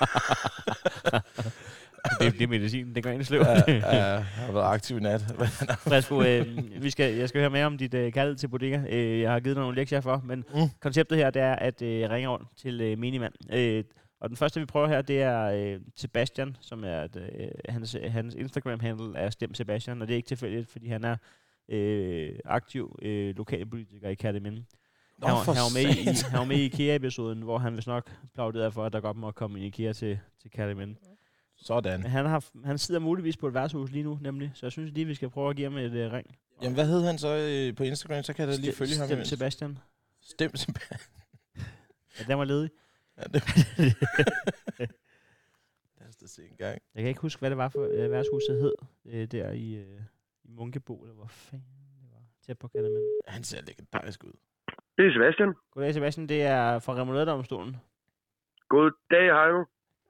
det, 2.20 2.32
det 2.32 2.42
er 2.42 2.46
medicin, 2.48 2.94
det 2.94 3.02
går 3.02 3.10
ind 3.10 3.30
i. 3.30 3.34
Ja, 3.34 3.50
ja, 3.68 3.74
jeg 3.96 4.24
har 4.24 4.52
været 4.52 4.64
aktiv 4.74 4.96
i 4.96 5.00
nat. 5.00 5.20
Fresco, 5.88 6.22
øh, 6.22 6.46
vi 6.82 6.90
skal, 6.90 7.14
jeg 7.14 7.28
skal 7.28 7.40
høre 7.40 7.50
mere 7.50 7.66
om 7.66 7.78
dit 7.78 7.94
øh, 7.94 8.12
kald 8.12 8.36
til 8.36 8.48
bodega. 8.48 8.80
Øh, 8.90 9.20
jeg 9.20 9.32
har 9.32 9.40
givet 9.40 9.56
dig 9.56 9.62
nogle 9.62 9.76
lektier 9.76 10.00
for, 10.00 10.22
men 10.24 10.44
Mm. 10.54 10.60
konceptet 10.80 11.18
her, 11.18 11.30
det 11.30 11.42
er, 11.42 11.52
at 11.54 11.82
øh, 11.82 12.00
jeg 12.00 12.10
ringer 12.10 12.30
rundt 12.30 12.48
til 12.56 12.80
øh, 12.80 12.98
minimand. 12.98 13.32
Øh, 13.52 13.84
Og 14.20 14.28
den 14.28 14.36
første, 14.36 14.60
vi 14.60 14.66
prøver 14.66 14.88
her, 14.88 15.02
det 15.02 15.22
er 15.22 15.42
øh, 15.74 15.80
Sebastian, 15.96 16.56
som 16.60 16.84
er, 16.84 17.02
et, 17.02 17.16
øh, 17.16 17.48
hans, 17.68 17.96
hans 18.08 18.34
Instagram-handle 18.34 19.18
er 19.18 19.30
Stem 19.30 19.54
Sebastian, 19.54 20.02
og 20.02 20.08
det 20.08 20.14
er 20.14 20.16
ikke 20.16 20.26
tilfældigt, 20.28 20.70
fordi 20.70 20.88
han 20.88 21.04
er 21.04 21.16
øh, 21.68 22.32
aktiv 22.44 22.98
øh, 23.02 23.36
lokalpolitiker 23.36 24.08
i 24.08 24.14
Kærteminde. 24.14 24.64
Nå, 25.18 25.26
Han, 25.28 25.36
han, 25.36 25.46
var 25.56 25.74
med 25.74 25.96
i, 25.96 26.04
han 26.30 26.38
var 26.38 26.44
med 26.44 26.56
i 26.56 26.64
IKEA-episoden, 26.64 27.42
hvor 27.42 27.58
han 27.58 27.76
vist 27.76 27.86
nok 27.86 28.10
plauderede 28.34 28.72
for, 28.72 28.84
at 28.84 28.92
der 28.92 29.00
godt 29.00 29.16
må 29.16 29.30
komme 29.30 29.58
en 29.58 29.64
IKEA 29.64 29.92
til, 29.92 30.18
til 30.42 30.50
Kærteminde. 30.50 30.94
Sådan. 31.64 32.00
Men 32.00 32.10
han, 32.10 32.26
har, 32.26 32.44
han 32.64 32.78
sidder 32.78 33.00
muligvis 33.00 33.36
på 33.36 33.48
et 33.48 33.54
værtshus 33.54 33.90
lige 33.90 34.02
nu, 34.02 34.18
nemlig. 34.22 34.50
Så 34.54 34.66
jeg 34.66 34.72
synes 34.72 34.92
lige, 34.92 35.06
vi 35.06 35.14
skal 35.14 35.30
prøve 35.30 35.50
at 35.50 35.56
give 35.56 35.70
ham 35.70 35.78
et 35.78 36.06
uh, 36.06 36.12
ring. 36.12 36.38
Jamen, 36.62 36.74
hvad 36.74 36.86
hed 36.86 37.04
han 37.04 37.18
så 37.18 37.28
øh, 37.28 37.76
på 37.76 37.82
Instagram? 37.82 38.22
Så 38.22 38.32
kan 38.32 38.48
jeg 38.48 38.56
da 38.56 38.60
lige 38.60 38.72
følge 38.72 38.96
ham. 38.96 39.06
Stem 39.06 39.16
imens. 39.16 39.28
Sebastian. 39.28 39.78
Stem 40.20 40.56
Sebastian. 40.56 41.00
Ja, 42.18 42.24
den 42.28 42.38
var 42.38 42.44
ledig. 42.44 42.70
Ja, 43.18 43.22
det... 43.22 43.42
Lad 45.98 46.08
os 46.08 46.16
da 46.16 46.26
se 46.26 46.42
en 46.42 46.56
gang. 46.58 46.82
Jeg 46.94 47.02
kan 47.02 47.08
ikke 47.08 47.20
huske, 47.20 47.40
hvad 47.40 47.50
det 47.50 47.56
var 47.56 47.68
for 47.68 47.86
uh, 47.86 48.10
værtshuset 48.10 48.60
hed. 48.60 48.74
Uh, 49.04 49.12
der 49.12 49.50
i, 49.50 49.82
uh, 49.82 50.00
i 50.44 50.48
Munkebo, 50.48 51.02
eller 51.02 51.14
hvor 51.14 51.26
fanden 51.26 51.66
det 52.00 52.08
var. 52.12 52.22
Tæt 52.46 52.58
på 52.58 52.68
Kærteminde. 52.68 53.10
Han 53.26 53.44
ser 53.44 53.60
legendarisk 53.66 54.24
ud. 54.24 54.32
Det 54.98 55.06
er 55.06 55.12
Sebastian. 55.12 55.54
Goddag 55.70 55.94
Sebastian, 55.94 56.28
det 56.28 56.42
er 56.42 56.78
fra 56.78 56.94
Remouladedomstolen. 56.94 57.76
God 58.68 58.90
dag, 59.10 59.22
Heino. 59.22 59.64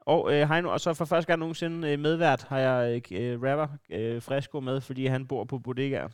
Og 0.07 0.35
øh, 0.35 0.49
Heino, 0.49 0.69
og 0.73 0.81
så 0.81 0.95
for 0.95 1.05
første 1.05 1.27
gang 1.27 1.39
nogensinde 1.41 1.93
øh, 1.93 1.99
medvært 1.99 2.43
har 2.43 2.59
jeg 2.59 3.13
øh, 3.13 3.43
rapper 3.43 3.69
øh, 3.91 4.23
Fresco 4.23 4.61
med, 4.61 4.81
fordi 4.81 5.07
han 5.07 5.27
bor 5.27 5.45
på 5.45 5.59
bodegaer. 5.59 6.09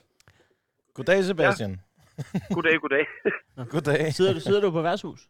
Goddag, 0.94 1.24
Sebastian. 1.24 1.80
Goddag, 2.54 2.80
goddag. 2.80 3.06
Goddag. 3.74 4.12
Sidder 4.12 4.32
du, 4.34 4.40
sidder 4.40 4.60
du 4.60 4.70
på 4.70 4.82
værtshus? 4.82 5.20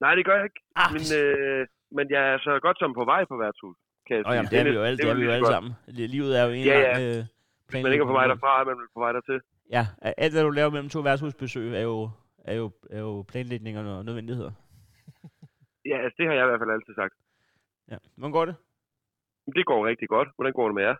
Nej, 0.00 0.14
det 0.14 0.24
gør 0.24 0.34
jeg 0.36 0.44
ikke. 0.44 0.60
Ah, 0.76 0.92
Men, 0.92 1.02
øh, 1.20 1.66
men 1.96 2.10
jeg 2.10 2.22
er 2.34 2.38
så 2.38 2.58
godt 2.62 2.78
som 2.78 2.94
på 2.94 3.04
vej 3.04 3.24
på 3.24 3.36
værtshus. 3.36 3.76
Kan 4.06 4.16
jeg 4.16 4.26
oh, 4.26 4.34
jamen, 4.34 4.48
sige. 4.48 4.58
det 4.60 4.66
er 4.66 4.70
vi 4.70 4.76
jo 4.78 4.82
alle, 4.82 4.96
det 4.98 5.06
er 5.06 5.10
er 5.10 5.14
vi 5.14 5.24
jo 5.24 5.30
alle 5.30 5.46
godt. 5.46 5.54
sammen. 5.54 5.72
Li- 5.88 6.10
Livet 6.14 6.38
er 6.40 6.44
jo 6.44 6.50
en 6.50 6.64
Ja, 6.64 6.74
lang 6.80 7.02
ja. 7.02 7.18
øh, 7.18 7.24
Hvis 7.70 7.82
man 7.82 7.92
ikke 7.92 8.02
er 8.02 8.06
på 8.06 8.12
vej 8.20 8.26
derfra, 8.26 8.60
er 8.60 8.64
man 8.64 8.76
på 8.94 9.00
vej 9.00 9.12
dertil. 9.12 9.40
Ja, 9.70 9.86
alt 10.02 10.32
hvad 10.34 10.42
du 10.42 10.50
laver 10.50 10.70
mellem 10.70 10.88
to 10.88 11.00
værtshusbesøg 11.00 11.74
er 11.74 11.80
jo, 11.80 12.10
er 12.44 12.54
jo, 12.54 12.70
er 12.90 13.00
jo 13.00 13.24
planlægning 13.28 13.78
og 13.78 14.04
nødvendigheder. 14.04 14.52
Ja, 15.90 15.96
altså, 16.04 16.14
det 16.18 16.26
har 16.28 16.34
jeg 16.34 16.44
i 16.44 16.48
hvert 16.50 16.60
fald 16.60 16.70
altid 16.70 16.94
sagt. 16.94 17.14
Ja. 17.90 17.96
Hvordan 18.16 18.32
går 18.32 18.44
det? 18.44 18.54
Men 19.46 19.52
Det 19.54 19.66
går 19.66 19.86
rigtig 19.86 20.08
godt. 20.08 20.28
Hvordan 20.36 20.52
går 20.52 20.66
det 20.68 20.74
med 20.74 20.82
jer? 20.82 20.96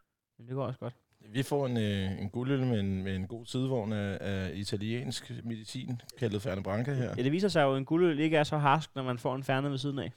Det 0.49 0.55
går 0.55 0.67
også 0.67 0.81
godt. 0.81 0.95
Vi 1.39 1.43
får 1.43 1.67
en, 1.67 1.77
øh, 1.77 2.23
en 2.23 2.31
guldøl 2.31 2.61
med 2.73 2.81
en, 2.81 3.05
med 3.05 3.17
en 3.17 3.27
god 3.27 3.47
sidevogn 3.47 3.93
af, 3.93 4.19
af 4.21 4.51
italiensk 4.55 5.23
medicin, 5.45 6.01
kaldet 6.19 6.43
Ferne 6.43 6.63
Branca 6.63 6.93
her. 6.95 7.11
Ja, 7.17 7.23
det 7.23 7.33
viser 7.33 7.49
sig 7.49 7.63
jo, 7.63 7.73
at 7.73 7.79
en 7.79 7.85
guldøl 7.85 8.19
ikke 8.21 8.37
er 8.37 8.43
så 8.45 8.57
harsk, 8.59 8.95
når 8.95 9.03
man 9.03 9.19
får 9.19 9.35
en 9.35 9.43
færne 9.45 9.71
ved 9.71 9.79
siden 9.79 9.99
af. 9.99 10.13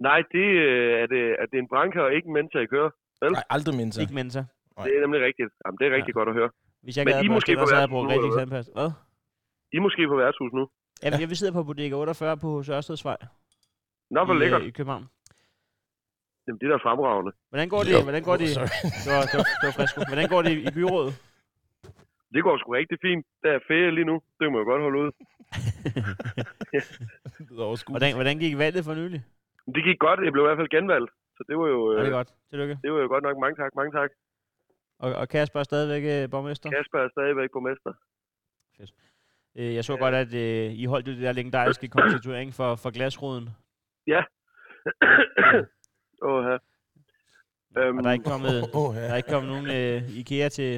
Nej, 0.00 0.22
det, 0.32 0.46
øh, 0.66 1.00
er, 1.02 1.06
det, 1.06 1.22
er 1.42 1.46
det 1.52 1.58
en 1.58 1.68
branker 1.68 2.00
og 2.02 2.14
ikke 2.14 2.26
en 2.26 2.32
mentor, 2.34 2.60
I 2.60 2.66
kører? 2.66 2.90
Nej, 3.30 3.42
aldrig 3.50 3.76
mindst. 3.76 3.98
Ikke 4.00 4.14
mensa. 4.14 4.44
Nej. 4.76 4.86
Det 4.86 4.96
er 4.96 5.00
nemlig 5.00 5.20
rigtigt. 5.28 5.50
Jamen, 5.66 5.78
det 5.78 5.86
er 5.86 5.90
rigtig 5.96 6.14
Ja. 6.14 6.18
godt 6.18 6.28
at 6.28 6.34
høre. 6.34 6.50
Hvis 6.82 6.96
jeg 6.96 7.04
Men 7.04 7.24
I 7.24 7.28
måske 7.28 7.56
på 7.56 7.66
så 7.66 7.74
havde 7.74 7.80
jeg 7.82 7.88
brugt 7.88 8.08
værtshus 8.08 8.22
nu, 8.22 8.28
rigtig 8.28 8.40
sandpas. 8.40 8.66
Hvad? 8.74 8.90
I 9.72 9.78
måske 9.78 10.08
på 10.08 10.16
værtshus 10.16 10.52
nu. 10.52 10.68
Jamen, 11.02 11.20
jeg 11.20 11.28
vil 11.28 11.36
sidde 11.36 11.52
på 11.52 11.62
bodega 11.64 11.94
48 11.94 12.36
på 12.36 12.48
hos 12.50 12.68
Ørstedsvej 12.68 13.16
Nå, 14.10 14.24
hvor 14.24 14.34
i, 14.34 14.38
lækkert. 14.38 14.62
øh, 14.62 14.68
i 14.68 14.70
København. 14.70 15.04
Jamen, 16.46 16.58
det 16.60 16.66
er 16.66 16.72
da 16.76 16.78
fremragende. 16.86 17.32
Hvordan 17.50 17.68
går 17.74 17.80
det, 17.86 17.92
Jo, 17.96 18.00
hvordan 18.08 18.22
går 18.28 18.36
det, 18.42 18.48
sorry. 18.58 18.70
det 19.04 19.10
var, 19.14 19.22
det 19.30 19.36
var, 19.40 19.46
det 19.60 19.66
var 19.68 19.74
frisko. 19.78 19.98
Hvordan 20.10 20.28
går 20.32 20.40
det 20.46 20.52
i, 20.56 20.58
i 20.68 20.70
byrådet? 20.78 21.12
Det 22.34 22.40
går 22.46 22.54
sgu 22.58 22.68
rigtig 22.80 22.98
fint. 23.06 23.24
Der 23.42 23.50
er 23.56 23.60
ferie 23.70 23.90
lige 23.98 24.08
nu. 24.10 24.16
Det 24.38 24.44
må 24.52 24.56
jeg 24.60 24.66
godt 24.72 24.82
holde 24.86 24.98
ud. 25.04 25.10
Hvordan, 27.94 28.14
hvordan 28.18 28.36
gik 28.44 28.54
valget 28.64 28.84
for 28.88 28.94
nylig? 29.00 29.20
Det 29.74 29.82
gik 29.88 29.98
godt. 30.06 30.18
Jeg 30.26 30.32
blev 30.32 30.42
i 30.44 30.48
hvert 30.48 30.60
fald 30.60 30.74
genvalgt. 30.76 31.10
Så 31.36 31.42
det 31.48 31.56
var 31.60 31.66
jo, 31.74 31.80
Ja, 31.92 31.98
øh, 31.98 32.04
det 32.04 32.12
er 32.12 32.16
godt. 32.20 32.30
Tillykke. 32.50 32.74
det 32.82 32.92
var 32.92 33.00
jo 33.04 33.08
godt 33.14 33.24
nok. 33.28 33.36
Mange 33.44 33.56
tak, 33.62 33.72
mange 33.80 33.92
tak. 33.98 34.10
Og, 34.98 35.14
og 35.20 35.28
Kasper 35.28 35.60
er 35.60 35.64
stadigvæk 35.70 36.02
øh, 36.14 36.30
borgmester. 36.30 36.70
Kasper 36.70 36.98
er 36.98 37.08
stadigvæk 37.16 37.50
på 37.52 37.60
mester. 37.60 37.92
Øh, 39.58 39.74
jeg 39.74 39.84
så 39.84 39.96
godt, 39.96 40.14
at 40.14 40.34
øh, 40.34 40.72
I 40.82 40.84
holdt 40.84 41.06
det 41.06 41.18
der 41.22 41.32
legendariske 41.32 41.88
konstituering 41.96 42.54
for, 42.54 42.76
for 42.76 42.90
glasruden. 42.90 43.48
Åh, 46.22 46.44
ja. 46.48 46.56
Øhm, 47.80 47.96
Og 47.98 48.02
der 48.04 48.08
er 48.10 48.12
ikke 48.18 48.30
kommet, 48.34 48.54
Åh, 48.80 48.94
der 48.94 49.00
er 49.00 49.10
ja. 49.10 49.16
ikke 49.16 49.30
kommet 49.34 49.48
nogen 49.52 49.66
øh, 49.78 50.16
IKEA 50.20 50.48
til 50.48 50.70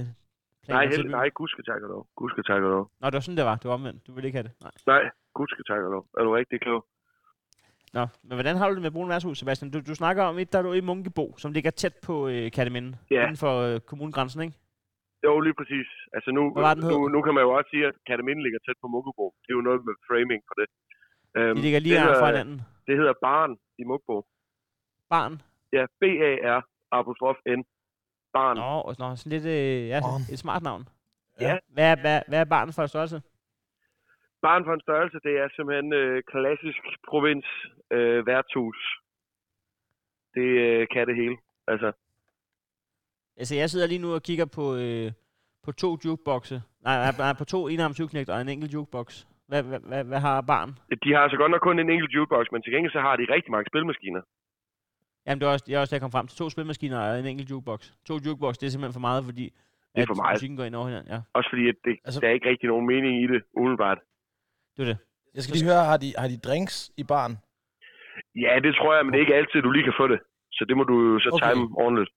nej, 0.69 0.87
byen. 0.89 1.11
nej, 1.11 1.29
gudske 1.41 1.63
tak 1.63 1.83
og 1.83 1.89
lov. 1.89 2.03
Gudske 2.17 2.43
tak 2.43 2.63
og 2.63 2.71
lov. 2.77 2.85
Nå, 3.01 3.05
det 3.11 3.15
var 3.15 3.21
sådan, 3.27 3.37
det 3.37 3.45
var. 3.51 3.57
Det 3.63 3.69
var 3.69 3.75
omvendt. 3.81 4.07
Du 4.07 4.13
ville 4.15 4.27
ikke 4.29 4.39
have 4.39 4.49
det. 4.49 4.55
Nej. 4.67 4.73
Nej, 4.93 5.03
gudske 5.39 5.63
tak 5.71 5.81
og 5.87 5.91
lov. 5.91 6.05
Er 6.19 6.23
du 6.27 6.31
rigtig 6.41 6.61
klog? 6.61 6.81
Nå, 7.97 8.05
men 8.27 8.35
hvordan 8.39 8.57
har 8.57 8.69
du 8.69 8.75
det 8.75 8.83
med 8.83 8.91
Brun 8.91 9.09
Værtshus, 9.09 9.39
Sebastian? 9.39 9.71
Du, 9.71 9.79
du 9.91 9.95
snakker 9.95 10.23
om 10.31 10.39
et, 10.39 10.53
der 10.53 10.59
er 10.59 10.63
du 10.63 10.73
i 10.73 10.81
Munkebo, 10.81 11.25
som 11.43 11.53
ligger 11.53 11.71
tæt 11.71 11.95
på 12.07 12.29
øh, 12.29 12.51
Katteminde, 12.57 12.91
Ja. 13.11 13.23
inden 13.23 13.37
for 13.45 13.53
øh, 13.67 13.81
kommunegrænsen, 13.81 14.43
ikke? 14.43 14.57
Jo, 15.25 15.41
lige 15.41 15.55
præcis. 15.61 15.89
Altså 16.17 16.31
nu, 16.31 16.43
nu, 16.93 17.09
nu 17.15 17.19
kan 17.23 17.35
man 17.35 17.43
jo 17.47 17.51
også 17.59 17.69
sige, 17.73 17.85
at 17.87 17.95
Kataminde 18.07 18.43
ligger 18.43 18.59
tæt 18.67 18.79
på 18.83 18.89
Munkebo. 18.95 19.25
Det 19.43 19.49
er 19.53 19.57
jo 19.61 19.65
noget 19.69 19.81
med 19.89 19.95
framing 20.09 20.43
for 20.49 20.55
det. 20.61 20.69
Øhm, 21.39 21.57
De 21.57 21.63
ligger 21.63 21.81
lige 21.81 21.95
det 21.95 22.03
her 22.03 22.15
fra 22.23 22.31
hinanden. 22.33 22.59
Det 22.87 22.95
hedder 23.01 23.15
Barn 23.27 23.51
i 23.81 23.85
Munkebo. 23.91 24.17
Barn. 25.11 25.43
Ja, 25.73 25.85
B-A-R 26.01 26.63
apostrof 26.91 27.37
N. 27.47 27.63
Barn. 28.33 28.57
Nå, 28.57 28.81
og 28.89 28.95
nå 28.99 29.17
sådan 29.17 29.33
lidt 29.33 29.47
øh, 29.47 29.89
ja, 29.89 29.99
et 30.33 30.39
smart 30.39 30.63
navn. 30.63 30.89
Ja. 31.41 31.59
Hvad 31.69 31.93
er, 31.93 31.97
hvad, 32.01 32.23
hvad 32.29 32.41
er 32.41 32.45
barn 32.45 32.73
for 32.73 32.83
en 32.83 32.89
størrelse? 32.89 33.23
Barn 34.43 34.65
for 34.65 34.75
en 34.75 34.81
størrelse, 34.81 35.19
det 35.25 35.39
er 35.43 35.49
simpelthen 35.57 35.93
øh, 35.93 36.23
klassisk 36.33 36.83
provins 37.09 37.47
øh, 37.91 38.27
værtshus. 38.27 38.79
Det 40.35 40.49
øh, 40.67 40.87
kan 40.93 41.07
det 41.07 41.17
hele. 41.17 41.37
Altså, 41.69 41.93
Altså, 43.41 43.55
jeg 43.55 43.71
sidder 43.71 43.87
lige 43.87 44.05
nu 44.05 44.11
og 44.15 44.23
kigger 44.23 44.47
på, 44.59 44.65
øh, 44.83 45.13
på 45.65 45.73
to 45.73 45.91
jukeboxe. 46.05 46.57
Nej, 46.87 46.97
nej, 47.05 47.13
nej, 47.19 47.33
på 47.39 47.45
to 47.45 47.69
enarms 47.69 48.01
jukeknægt 48.01 48.31
og 48.31 48.41
en 48.41 48.49
enkelt 48.49 48.75
jukebox. 48.75 49.09
Hvad, 49.49 49.63
hvad, 49.63 49.81
hvad, 49.91 50.05
hvad 50.05 50.21
har 50.27 50.41
barn? 50.41 50.71
de 51.05 51.13
har 51.15 51.21
altså 51.25 51.39
godt 51.43 51.51
nok 51.51 51.61
kun 51.61 51.79
en 51.79 51.91
enkelt 51.91 52.13
jukebox, 52.15 52.45
men 52.53 52.63
til 52.63 52.73
gengæld 52.73 52.93
så 52.93 53.01
har 53.01 53.17
de 53.17 53.33
rigtig 53.35 53.51
mange 53.51 53.69
spilmaskiner. 53.71 54.23
Jamen, 55.29 55.41
det 55.41 55.47
er 55.47 55.51
også, 55.51 55.65
det 55.69 55.75
er 55.75 55.79
også 55.81 55.91
det, 55.91 55.97
jeg 55.99 56.01
kom 56.01 56.11
frem 56.17 56.27
til. 56.27 56.37
To 56.39 56.51
spilmaskiner 56.51 56.99
og 57.01 57.19
en 57.19 57.27
enkelt 57.27 57.51
jukebox. 57.51 57.81
To 58.09 58.15
jukebox, 58.27 58.53
det 58.59 58.67
er 58.67 58.71
simpelthen 58.71 58.93
for 58.99 59.01
meget, 59.09 59.25
fordi 59.25 59.45
Det 59.95 60.03
er 60.03 60.07
for 60.07 60.15
meget. 60.15 60.35
musikken 60.35 60.57
går 60.57 60.65
ind 60.65 60.75
over 60.75 60.87
hinanden. 60.91 61.13
Ja, 61.13 61.21
Også 61.39 61.49
fordi, 61.53 61.69
at 61.69 61.75
det, 61.85 61.95
Altså- 62.05 62.21
der 62.21 62.29
er 62.29 62.33
ikke 62.39 62.49
rigtig 62.53 62.69
nogen 62.73 62.87
mening 62.93 63.13
i 63.25 63.27
det, 63.33 63.41
umiddelbart. 63.57 63.99
det 64.77 64.83
er 64.83 64.87
det. 64.93 64.99
Jeg 65.35 65.43
skal 65.43 65.55
lige 65.57 65.65
høre, 65.71 65.85
har 65.93 65.97
de, 66.05 66.09
har 66.19 66.29
de 66.29 66.39
drinks 66.49 66.91
i 66.97 67.05
baren? 67.05 67.35
Ja, 68.45 68.53
det 68.65 68.73
tror 68.79 68.91
jeg, 68.97 69.03
men 69.05 69.11
det 69.13 69.19
er 69.19 69.25
ikke 69.27 69.35
altid, 69.41 69.59
du 69.67 69.71
lige 69.71 69.85
kan 69.91 69.95
få 70.01 70.07
det. 70.13 70.21
Så 70.57 70.63
det 70.69 70.77
må 70.77 70.85
du 70.85 70.95
jo 71.13 71.19
så 71.25 71.29
Okay. 71.33 71.53
time 71.53 71.65
ordentligt. 71.85 72.11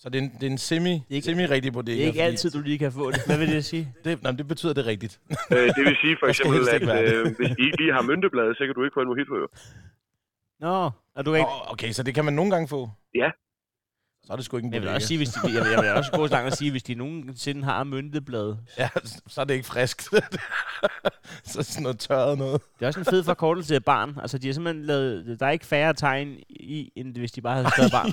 Så 0.00 0.08
det 0.10 0.18
er 0.18 0.22
en, 0.26 0.30
det 0.40 0.46
er 0.48 0.52
en 0.58 0.58
semi, 0.70 0.94
er 0.94 1.14
ikke- 1.16 1.24
semi-rigtig 1.30 1.72
bodega. 1.72 1.92
Det 1.96 2.02
er 2.02 2.06
ikke 2.06 2.18
fordi 2.22 2.30
altid, 2.30 2.50
du 2.56 2.60
lige 2.68 2.78
kan 2.84 2.92
få 3.00 3.04
det. 3.10 3.20
Hvad 3.28 3.38
vil 3.42 3.48
det 3.56 3.64
sige? 3.72 3.84
Det, 4.04 4.22
nej, 4.22 4.32
det 4.40 4.46
betyder 4.52 4.74
det 4.78 4.84
rigtigt. 4.92 5.14
øh, 5.54 5.66
det 5.76 5.82
vil 5.88 5.96
sige 6.04 6.16
for 6.20 6.26
eksempel, 6.32 6.58
at 6.74 6.80
det. 6.80 7.14
øh, 7.14 7.22
hvis 7.38 7.50
de 7.58 7.62
ikke 7.66 7.78
lige 7.82 7.92
har 7.96 8.02
myntebladet, 8.10 8.52
så 8.58 8.62
kan 8.66 8.74
du 8.74 8.82
ikke 8.84 8.94
få 8.98 9.00
en 9.04 9.08
mojito. 9.12 9.34
Jo. 9.42 9.48
Nå, 10.64 10.90
og 11.20 11.26
du 11.26 11.30
kan 11.32 11.40
ikke... 11.40 11.50
Oh, 11.50 11.72
okay, 11.72 11.90
så 11.92 12.02
det 12.02 12.14
kan 12.14 12.24
man 12.24 12.34
nogle 12.34 12.50
gange 12.50 12.68
få? 12.68 12.90
Ja. 13.14 13.30
Så 14.22 14.32
er 14.32 14.36
det 14.36 14.44
sgu 14.44 14.56
ikke 14.56 14.66
en 14.66 14.70
Men 14.70 14.74
jeg 14.74 14.80
vil 14.82 14.86
bodega. 14.86 14.96
også 14.96 15.08
sige, 15.08 15.18
hvis 15.18 15.28
de, 15.28 15.40
jeg, 15.56 15.62
vil, 15.64 15.70
jeg 15.70 15.82
vil 15.82 15.90
også 15.90 16.12
gå 16.12 16.26
så 16.26 16.34
langt 16.34 16.46
at 16.46 16.56
sige, 16.58 16.70
hvis 16.70 16.82
de 16.82 16.94
nogensinde 16.94 17.64
har 17.64 17.84
mynteblad. 17.84 18.56
Ja, 18.78 18.88
så 19.26 19.40
er 19.40 19.44
det 19.44 19.54
ikke 19.54 19.66
frisk. 19.66 20.00
så 21.50 21.58
er 21.58 21.62
sådan 21.62 21.82
noget 21.82 21.98
tørret 21.98 22.38
noget. 22.38 22.62
Det 22.78 22.82
er 22.82 22.86
også 22.86 23.00
en 23.00 23.06
fed 23.14 23.24
forkortelse 23.24 23.74
af 23.74 23.84
barn. 23.84 24.10
Altså, 24.22 24.38
de 24.38 24.46
har 24.46 24.54
simpelthen 24.54 24.84
lavet... 24.84 25.40
Der 25.40 25.46
er 25.46 25.50
ikke 25.50 25.66
færre 25.66 25.94
tegn 25.94 26.28
i, 26.48 26.92
end 26.96 27.16
hvis 27.18 27.32
de 27.32 27.42
bare 27.42 27.54
havde 27.54 27.70
skrevet 27.70 27.92
barn. 27.98 28.10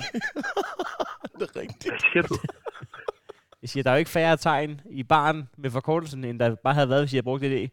det 1.38 1.44
er 1.50 1.60
rigtigt. 1.60 1.92
Hvad 1.92 2.00
siger 2.12 2.22
du? 2.22 2.34
Jeg 3.62 3.68
siger, 3.70 3.82
der 3.82 3.90
er 3.90 3.94
jo 3.94 3.98
ikke 3.98 4.10
færre 4.10 4.36
tegn 4.36 4.80
i 4.90 5.02
barn 5.02 5.48
med 5.56 5.70
forkortelsen, 5.70 6.24
end 6.24 6.38
der 6.38 6.54
bare 6.54 6.74
havde 6.74 6.88
været, 6.88 7.02
hvis 7.02 7.12
jeg 7.12 7.16
havde 7.18 7.24
brugt 7.30 7.42
det 7.42 7.58
i. 7.64 7.70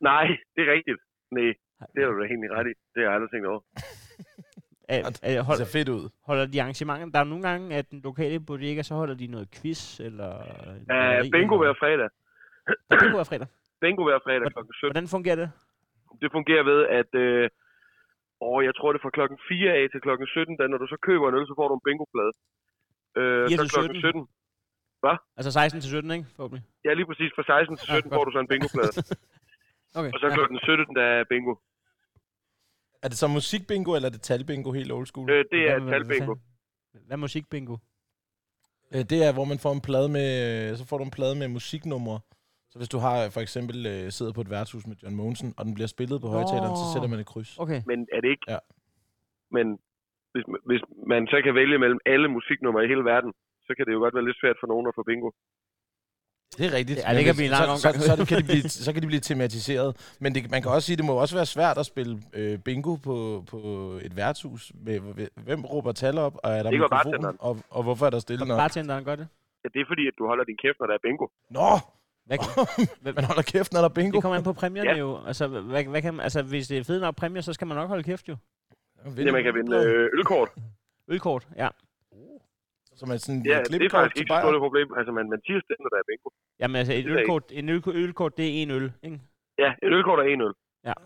Nej, 0.00 0.26
det 0.54 0.60
er 0.66 0.70
rigtigt. 0.76 1.00
Nej, 1.36 1.50
det 1.92 1.98
er 2.02 2.06
du 2.10 2.20
da 2.20 2.24
egentlig 2.32 2.50
ret 2.58 2.66
i. 2.72 2.74
Det 2.92 2.98
har 3.02 3.02
jeg 3.08 3.14
aldrig 3.14 3.30
tænkt 3.30 3.46
over. 3.46 3.60
Er, 4.88 4.98
er, 4.98 5.10
Det 5.34 5.44
hold, 5.48 5.58
ser 5.58 5.70
fedt 5.78 5.88
ud. 5.96 6.02
holder 6.28 6.46
de 6.52 6.62
arrangementer? 6.62 7.06
Der 7.14 7.20
er 7.24 7.28
nogle 7.32 7.44
gange, 7.48 7.66
at 7.78 7.86
den 7.90 8.00
lokale 8.08 8.40
bodega, 8.48 8.82
så 8.82 8.94
holder 9.00 9.14
de 9.22 9.26
noget 9.26 9.48
quiz, 9.56 10.00
eller... 10.08 10.30
Uh, 10.94 11.30
bingo 11.34 11.56
hver 11.62 11.74
fredag. 11.82 12.08
Ja, 12.90 12.96
bingo 13.00 13.16
hver 13.18 13.28
fredag. 13.30 13.48
Bingo 13.84 14.02
hver 14.08 14.18
fredag 14.26 14.46
kl. 14.54 14.58
17. 14.58 14.86
Hvordan 14.92 15.08
fungerer 15.16 15.38
det? 15.42 15.48
Det 16.22 16.28
fungerer 16.36 16.64
ved, 16.70 16.80
at 17.00 17.10
øh, 17.24 17.44
åh, 18.48 18.60
jeg 18.68 18.74
tror 18.78 18.88
det 18.92 18.98
er 19.00 19.04
fra 19.06 19.16
klokken 19.18 19.38
4 19.48 19.72
af 19.80 19.84
til 19.92 20.00
klokken 20.06 20.26
17, 20.26 20.56
da 20.60 20.62
når 20.72 20.78
du 20.82 20.86
så 20.94 20.98
køber 21.08 21.26
en 21.28 21.34
øl, 21.38 21.46
så 21.50 21.54
får 21.58 21.68
du 21.70 21.74
en 21.78 21.84
bingoplade. 21.88 22.32
Øh, 23.18 23.48
4 23.48 23.56
så 23.58 23.62
til 23.64 23.70
klokken 23.76 23.96
17? 23.96 24.22
17. 25.04 25.18
Altså 25.38 25.50
16 25.52 25.80
til 25.82 25.90
17, 25.90 26.10
ikke? 26.16 26.26
Forhåbentlig. 26.36 26.64
Ja, 26.86 26.92
lige 26.98 27.06
præcis. 27.10 27.30
Fra 27.36 27.44
16 27.52 27.76
til 27.76 27.86
Ah, 27.90 27.96
17 27.96 28.10
godt. 28.10 28.16
får 28.18 28.24
du 28.28 28.32
så 28.36 28.40
en 28.44 28.50
bingoplade. 28.52 28.92
Okay. 30.00 30.12
Og 30.14 30.18
så 30.22 30.26
klokken 30.38 30.58
17, 30.58 30.96
der 30.98 31.06
er 31.16 31.24
bingo. 31.32 31.54
Er 33.06 33.10
det 33.12 33.18
så 33.24 33.28
musikbingo, 33.38 33.90
eller 33.96 34.08
er 34.10 34.14
det 34.16 34.22
talbingo 34.30 34.70
helt 34.78 34.92
old 34.96 35.06
school? 35.10 35.26
Øh, 35.30 35.44
det 35.52 35.60
er 35.70 35.78
Hvad- 35.78 35.80
hvad- 35.80 35.80
hvad 35.82 36.16
talbingo. 36.16 36.34
Hvad 37.06 37.16
er 37.16 37.22
musikbingo? 37.26 37.74
Øh, 38.94 39.02
Det 39.12 39.18
er, 39.26 39.32
hvor 39.36 39.46
man 39.52 39.58
får 39.64 39.72
en 39.78 39.82
plade 39.88 40.08
med, 40.16 40.26
øh, 40.46 40.76
så 40.78 40.84
får 40.88 40.96
du 40.98 41.04
en 41.04 41.14
plade 41.18 41.34
med 41.40 41.48
musiknumre. 41.58 42.18
Så 42.70 42.76
hvis 42.78 42.88
du 42.94 42.98
har 43.06 43.16
for 43.36 43.40
eksempel 43.46 43.76
øh, 43.92 44.04
sidder 44.16 44.32
på 44.36 44.40
et 44.46 44.50
værtshus 44.54 44.84
med 44.90 44.96
John 45.02 45.14
Mogensen, 45.20 45.48
og 45.58 45.62
den 45.66 45.72
bliver 45.76 45.90
spillet 45.96 46.18
på 46.24 46.28
højtaleren, 46.36 46.74
så 46.80 46.84
Nå. 46.86 46.92
sætter 46.94 47.08
man 47.12 47.18
et 47.24 47.28
kryds. 47.32 47.50
Okay. 47.64 47.80
Men 47.90 47.98
er 48.16 48.20
det 48.24 48.30
ikke... 48.34 48.46
Ja. 48.54 48.58
Men 49.56 49.66
hvis, 50.32 50.44
hvis 50.68 50.82
man 51.12 51.22
så 51.32 51.38
kan 51.44 51.54
vælge 51.60 51.76
mellem 51.84 52.00
alle 52.12 52.28
musiknumre 52.36 52.84
i 52.84 52.88
hele 52.92 53.04
verden, 53.12 53.30
så 53.66 53.70
kan 53.76 53.82
det 53.86 53.92
jo 53.96 54.00
godt 54.04 54.14
være 54.16 54.26
lidt 54.28 54.40
svært 54.42 54.56
for 54.60 54.66
nogen 54.72 54.86
at 54.90 54.94
få 54.98 55.02
bingo. 55.10 55.30
Det 56.58 56.66
er 56.66 56.72
rigtigt. 56.72 56.98
Ja, 57.08 57.14
det 57.14 57.24
kan 57.24 57.34
blive 57.34 57.44
en 57.44 57.50
lang 57.50 57.64
så, 57.64 57.82
så, 57.82 57.88
omgang. 57.88 58.02
så, 58.04 58.16
det 58.16 58.28
kan 58.28 58.38
de 58.38 58.44
blive, 58.44 58.62
så 58.86 58.92
kan 58.92 59.02
de 59.02 59.06
blive 59.06 59.20
tematiseret. 59.20 59.96
Men 60.20 60.34
det, 60.34 60.50
man 60.50 60.62
kan 60.62 60.70
også 60.70 60.86
sige, 60.86 60.94
at 60.94 60.98
det 60.98 61.06
må 61.06 61.12
også 61.12 61.34
være 61.34 61.46
svært 61.46 61.78
at 61.78 61.86
spille 61.86 62.22
øh, 62.32 62.58
bingo 62.58 62.94
på, 62.96 63.44
på 63.50 63.58
et 64.02 64.16
værtshus. 64.16 64.72
Med, 64.74 65.00
hvem 65.44 65.64
råber 65.64 65.92
tal 65.92 66.18
op, 66.18 66.34
og 66.42 66.50
er 66.52 66.62
der 66.62 66.70
Det 66.70 66.80
mikrofon, 66.80 67.36
og, 67.40 67.58
og 67.70 67.82
hvorfor 67.82 68.06
er 68.06 68.10
der 68.10 68.18
stille 68.18 68.46
nok? 68.46 68.58
Bartenderen 68.58 69.04
gør 69.04 69.16
det. 69.16 69.28
Ja, 69.64 69.68
det 69.74 69.80
er 69.80 69.84
fordi, 69.88 70.06
at 70.06 70.12
du 70.18 70.26
holder 70.26 70.44
din 70.44 70.56
kæft, 70.62 70.76
når 70.80 70.86
der 70.86 70.94
er 70.94 70.98
bingo. 71.02 71.26
Nå! 71.50 71.78
Hvad, 73.02 73.12
man 73.18 73.24
holder 73.24 73.42
kæft, 73.42 73.72
når 73.72 73.80
der 73.80 73.88
er 73.88 73.94
bingo. 73.94 74.12
det 74.16 74.22
kommer 74.22 74.36
an 74.38 74.44
på 74.44 74.52
præmierne 74.52 74.90
Ja. 74.90 74.96
jo. 74.96 75.18
Altså, 75.26 75.46
hvad, 75.48 75.84
hvad 75.84 76.02
kan, 76.02 76.14
man- 76.14 76.22
altså, 76.24 76.42
hvis 76.42 76.68
det 76.68 76.78
er 76.78 76.84
fede 76.84 77.00
nok 77.00 77.16
præmier, 77.16 77.40
så 77.42 77.52
skal 77.52 77.66
man 77.66 77.76
nok 77.76 77.88
holde 77.88 78.02
kæft 78.02 78.28
jo. 78.28 78.36
Ja, 79.16 79.32
man 79.32 79.42
kan 79.44 79.54
vinde 79.54 79.76
øh, 79.76 80.08
ølkort. 80.18 80.48
Ølkort, 81.12 81.46
ja. 81.56 81.68
Så 82.98 83.06
man 83.06 83.18
sådan 83.18 83.42
Ja, 83.46 83.58
det 83.62 83.82
er 83.82 83.90
faktisk 83.90 84.14
til 84.14 84.22
ikke 84.22 84.34
stort 84.42 84.54
et 84.54 84.62
problem. 84.66 84.86
Altså, 84.98 85.10
man, 85.18 85.24
man 85.32 85.40
tiger 85.46 85.60
stille, 85.66 85.80
når 85.84 85.90
der 85.94 85.98
er 86.02 86.06
bingo. 86.10 86.28
Jamen 86.60 86.76
altså, 86.80 86.92
et 86.92 87.04
Det 87.04 87.10
ølkort, 87.10 87.44
en 87.50 87.68
ølkort, 87.68 87.94
ølkort, 87.94 88.32
det 88.38 88.46
er 88.48 88.52
en 88.62 88.70
øl, 88.70 88.92
ikke? 89.06 89.20
Ja, 89.58 89.70
et 89.84 89.92
ølkort 89.98 90.18
er 90.18 90.28
en 90.34 90.40
øl. 90.40 90.54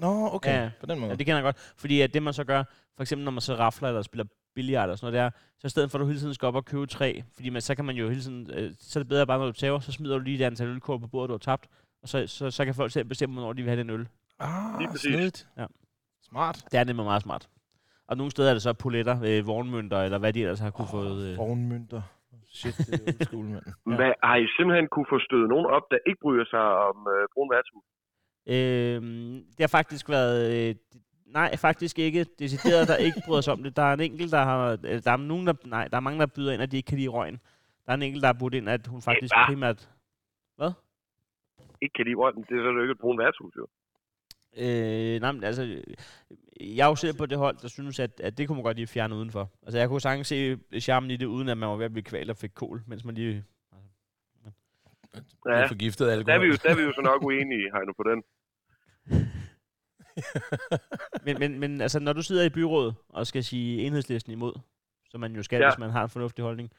Nå, 0.00 0.28
okay. 0.36 0.50
Ja, 0.50 0.62
ja. 0.62 0.70
På 0.80 0.86
den 0.86 0.98
måde. 1.00 1.10
Ja, 1.10 1.16
det 1.16 1.26
kender 1.26 1.36
jeg 1.38 1.44
godt. 1.44 1.74
Fordi 1.82 2.00
at 2.00 2.14
det, 2.14 2.22
man 2.22 2.32
så 2.32 2.44
gør, 2.44 2.62
for 2.96 3.02
eksempel 3.02 3.24
når 3.24 3.32
man 3.32 3.40
så 3.40 3.54
rafler 3.54 3.88
eller 3.88 4.02
spiller 4.02 4.24
billiard 4.54 4.84
eller 4.84 4.96
sådan 4.96 5.12
noget 5.14 5.32
der, 5.32 5.38
så 5.58 5.66
i 5.66 5.70
stedet 5.70 5.90
for 5.90 5.98
at 5.98 6.00
du 6.00 6.06
hele 6.06 6.18
tiden 6.18 6.34
skal 6.34 6.46
op 6.46 6.54
og 6.54 6.64
købe 6.64 6.86
tre, 6.86 7.22
fordi 7.34 7.50
man, 7.50 7.62
så 7.62 7.74
kan 7.74 7.84
man 7.84 7.96
jo 7.96 8.08
hele 8.08 8.20
tiden, 8.20 8.50
øh, 8.54 8.70
så 8.78 8.98
er 8.98 9.02
det 9.02 9.08
bedre 9.08 9.26
bare, 9.26 9.38
når 9.38 9.46
du 9.46 9.52
tager, 9.52 9.78
så 9.78 9.92
smider 9.92 10.18
du 10.18 10.24
lige 10.24 10.38
det 10.38 10.44
antal 10.44 10.68
ølkort 10.68 11.00
på 11.00 11.06
bordet, 11.06 11.28
du 11.28 11.32
har 11.32 11.38
tabt, 11.38 11.68
og 12.02 12.08
så, 12.08 12.26
så, 12.26 12.50
så 12.50 12.64
kan 12.64 12.74
folk 12.74 12.92
selv 12.92 13.04
bestemme, 13.04 13.32
hvornår 13.34 13.52
de 13.52 13.62
vil 13.62 13.70
have 13.70 13.80
den 13.80 13.90
øl. 13.90 14.08
Ah, 14.38 14.78
Lige 14.78 14.88
præcis. 14.88 15.14
snedigt. 15.14 15.48
Ja. 15.58 15.66
Smart. 16.22 16.64
Det 16.72 16.80
er 16.80 16.84
nemlig 16.84 17.04
meget 17.04 17.22
smart. 17.22 17.48
Og 18.10 18.16
nogle 18.16 18.30
steder 18.30 18.48
er 18.50 18.54
det 18.54 18.62
så 18.62 18.72
poletter, 18.72 19.16
øh, 19.28 19.46
vognmønter, 19.46 19.98
eller 20.06 20.18
hvad 20.18 20.32
de 20.32 20.40
ellers 20.40 20.58
har 20.58 20.70
kunne 20.70 20.90
oh, 20.92 20.96
fået. 20.98 21.32
Øh. 21.32 21.38
Vognmønter. 21.38 22.02
Shit, 22.58 22.76
det 22.78 22.94
er 22.94 23.02
old 23.06 23.24
school, 23.26 23.44
mand. 23.44 23.62
Ja. 23.90 23.96
Hvad, 23.96 24.12
har 24.22 24.36
I 24.36 24.46
simpelthen 24.56 24.88
kunne 24.88 25.06
få 25.08 25.18
stødet 25.18 25.48
nogen 25.48 25.66
op, 25.66 25.82
der 25.90 25.98
ikke 26.06 26.20
bryder 26.22 26.44
sig 26.44 26.64
om 26.88 26.96
øh, 27.14 27.28
brun 27.34 27.50
værtshus? 27.54 27.84
Øh, 28.54 29.00
det 29.56 29.60
har 29.60 29.72
faktisk 29.78 30.08
været... 30.08 30.36
Øh, 30.54 30.74
nej, 31.26 31.56
faktisk 31.56 31.98
ikke. 31.98 32.26
Decideret, 32.38 32.88
der 32.88 32.96
ikke 32.96 33.22
bryder 33.26 33.40
sig 33.40 33.52
om 33.52 33.62
det. 33.62 33.76
Der 33.76 33.82
er 33.82 33.94
en 33.94 34.00
enkelt, 34.00 34.32
der 34.32 34.42
har... 34.50 34.62
øh, 34.72 34.98
Der 35.04 35.12
er, 35.12 35.16
nogen, 35.16 35.46
der, 35.46 35.54
nej, 35.64 35.88
der 35.88 35.96
er 35.96 36.00
mange, 36.00 36.20
der 36.20 36.26
byder 36.36 36.52
ind, 36.52 36.62
at 36.62 36.70
de 36.72 36.76
ikke 36.76 36.86
kan 36.86 36.98
lide 36.98 37.08
røgen. 37.08 37.38
Der 37.84 37.92
er 37.92 37.96
en 37.96 38.02
enkelt, 38.02 38.22
der 38.22 38.28
har 38.32 38.38
budt 38.40 38.54
ind, 38.54 38.68
at 38.68 38.86
hun 38.86 39.02
faktisk 39.02 39.34
Hva? 39.34 39.46
primært... 39.46 39.88
Ikke 41.82 41.92
kan 41.96 42.06
de 42.06 42.14
røgne, 42.14 42.44
det 42.48 42.54
er 42.58 42.62
så 42.62 42.70
jo 42.76 42.80
ikke 42.82 42.92
et 42.92 42.98
brun 42.98 43.18
værtshus, 43.18 43.54
jo. 43.56 43.66
Øh, 44.64 45.20
nej, 45.20 45.32
men 45.32 45.44
altså, 45.44 45.82
jeg 46.60 46.84
er 46.84 46.88
jo 46.88 46.94
selv 46.96 47.16
på 47.16 47.26
det 47.26 47.38
hold, 47.38 47.56
der 47.62 47.68
synes, 47.68 47.98
at, 48.00 48.20
at 48.20 48.38
det 48.38 48.46
kunne 48.48 48.56
man 48.56 48.64
godt 48.64 48.76
lige 48.76 48.86
fjerne 48.86 49.14
udenfor. 49.14 49.50
Altså, 49.62 49.78
jeg 49.78 49.88
kunne 49.88 50.00
sagtens 50.00 50.26
se 50.26 50.56
charmen 50.80 51.10
i 51.10 51.16
det, 51.16 51.26
uden 51.26 51.48
at 51.48 51.58
man 51.58 51.68
var 51.68 51.76
ved 51.76 51.84
at 51.84 51.92
blive 51.92 52.04
kvalt 52.04 52.30
og 52.30 52.36
fik 52.36 52.50
kål, 52.54 52.82
mens 52.86 53.04
man 53.04 53.14
lige... 53.14 53.44
Ja. 54.44 54.50
Ja, 55.46 55.66
Forgiftet 55.66 56.06
der 56.06 56.12
er, 56.12 56.16
alkohol. 56.18 56.40
vi 56.42 56.46
jo, 56.46 56.56
der 56.62 56.70
er 56.70 56.76
vi 56.76 56.82
jo 56.82 56.92
så 56.92 57.00
nok 57.00 57.22
uenige, 57.24 57.70
Heino, 57.74 57.92
på 57.92 58.02
den. 58.10 58.22
Men, 61.24 61.38
men, 61.38 61.58
men 61.58 61.80
altså, 61.80 62.00
når 62.00 62.12
du 62.12 62.22
sidder 62.22 62.44
i 62.44 62.50
byrådet 62.50 62.94
og 63.08 63.26
skal 63.26 63.44
sige 63.44 63.82
enhedslisten 63.82 64.32
imod, 64.32 64.52
som 65.10 65.20
man 65.20 65.36
jo 65.36 65.42
skal, 65.42 65.56
Ja. 65.56 65.62
ja. 65.64 65.70
hvis 65.70 65.78
man 65.78 65.90
har 65.90 66.02
en 66.02 66.08
fornuftig 66.10 66.44
holdning, 66.44 66.70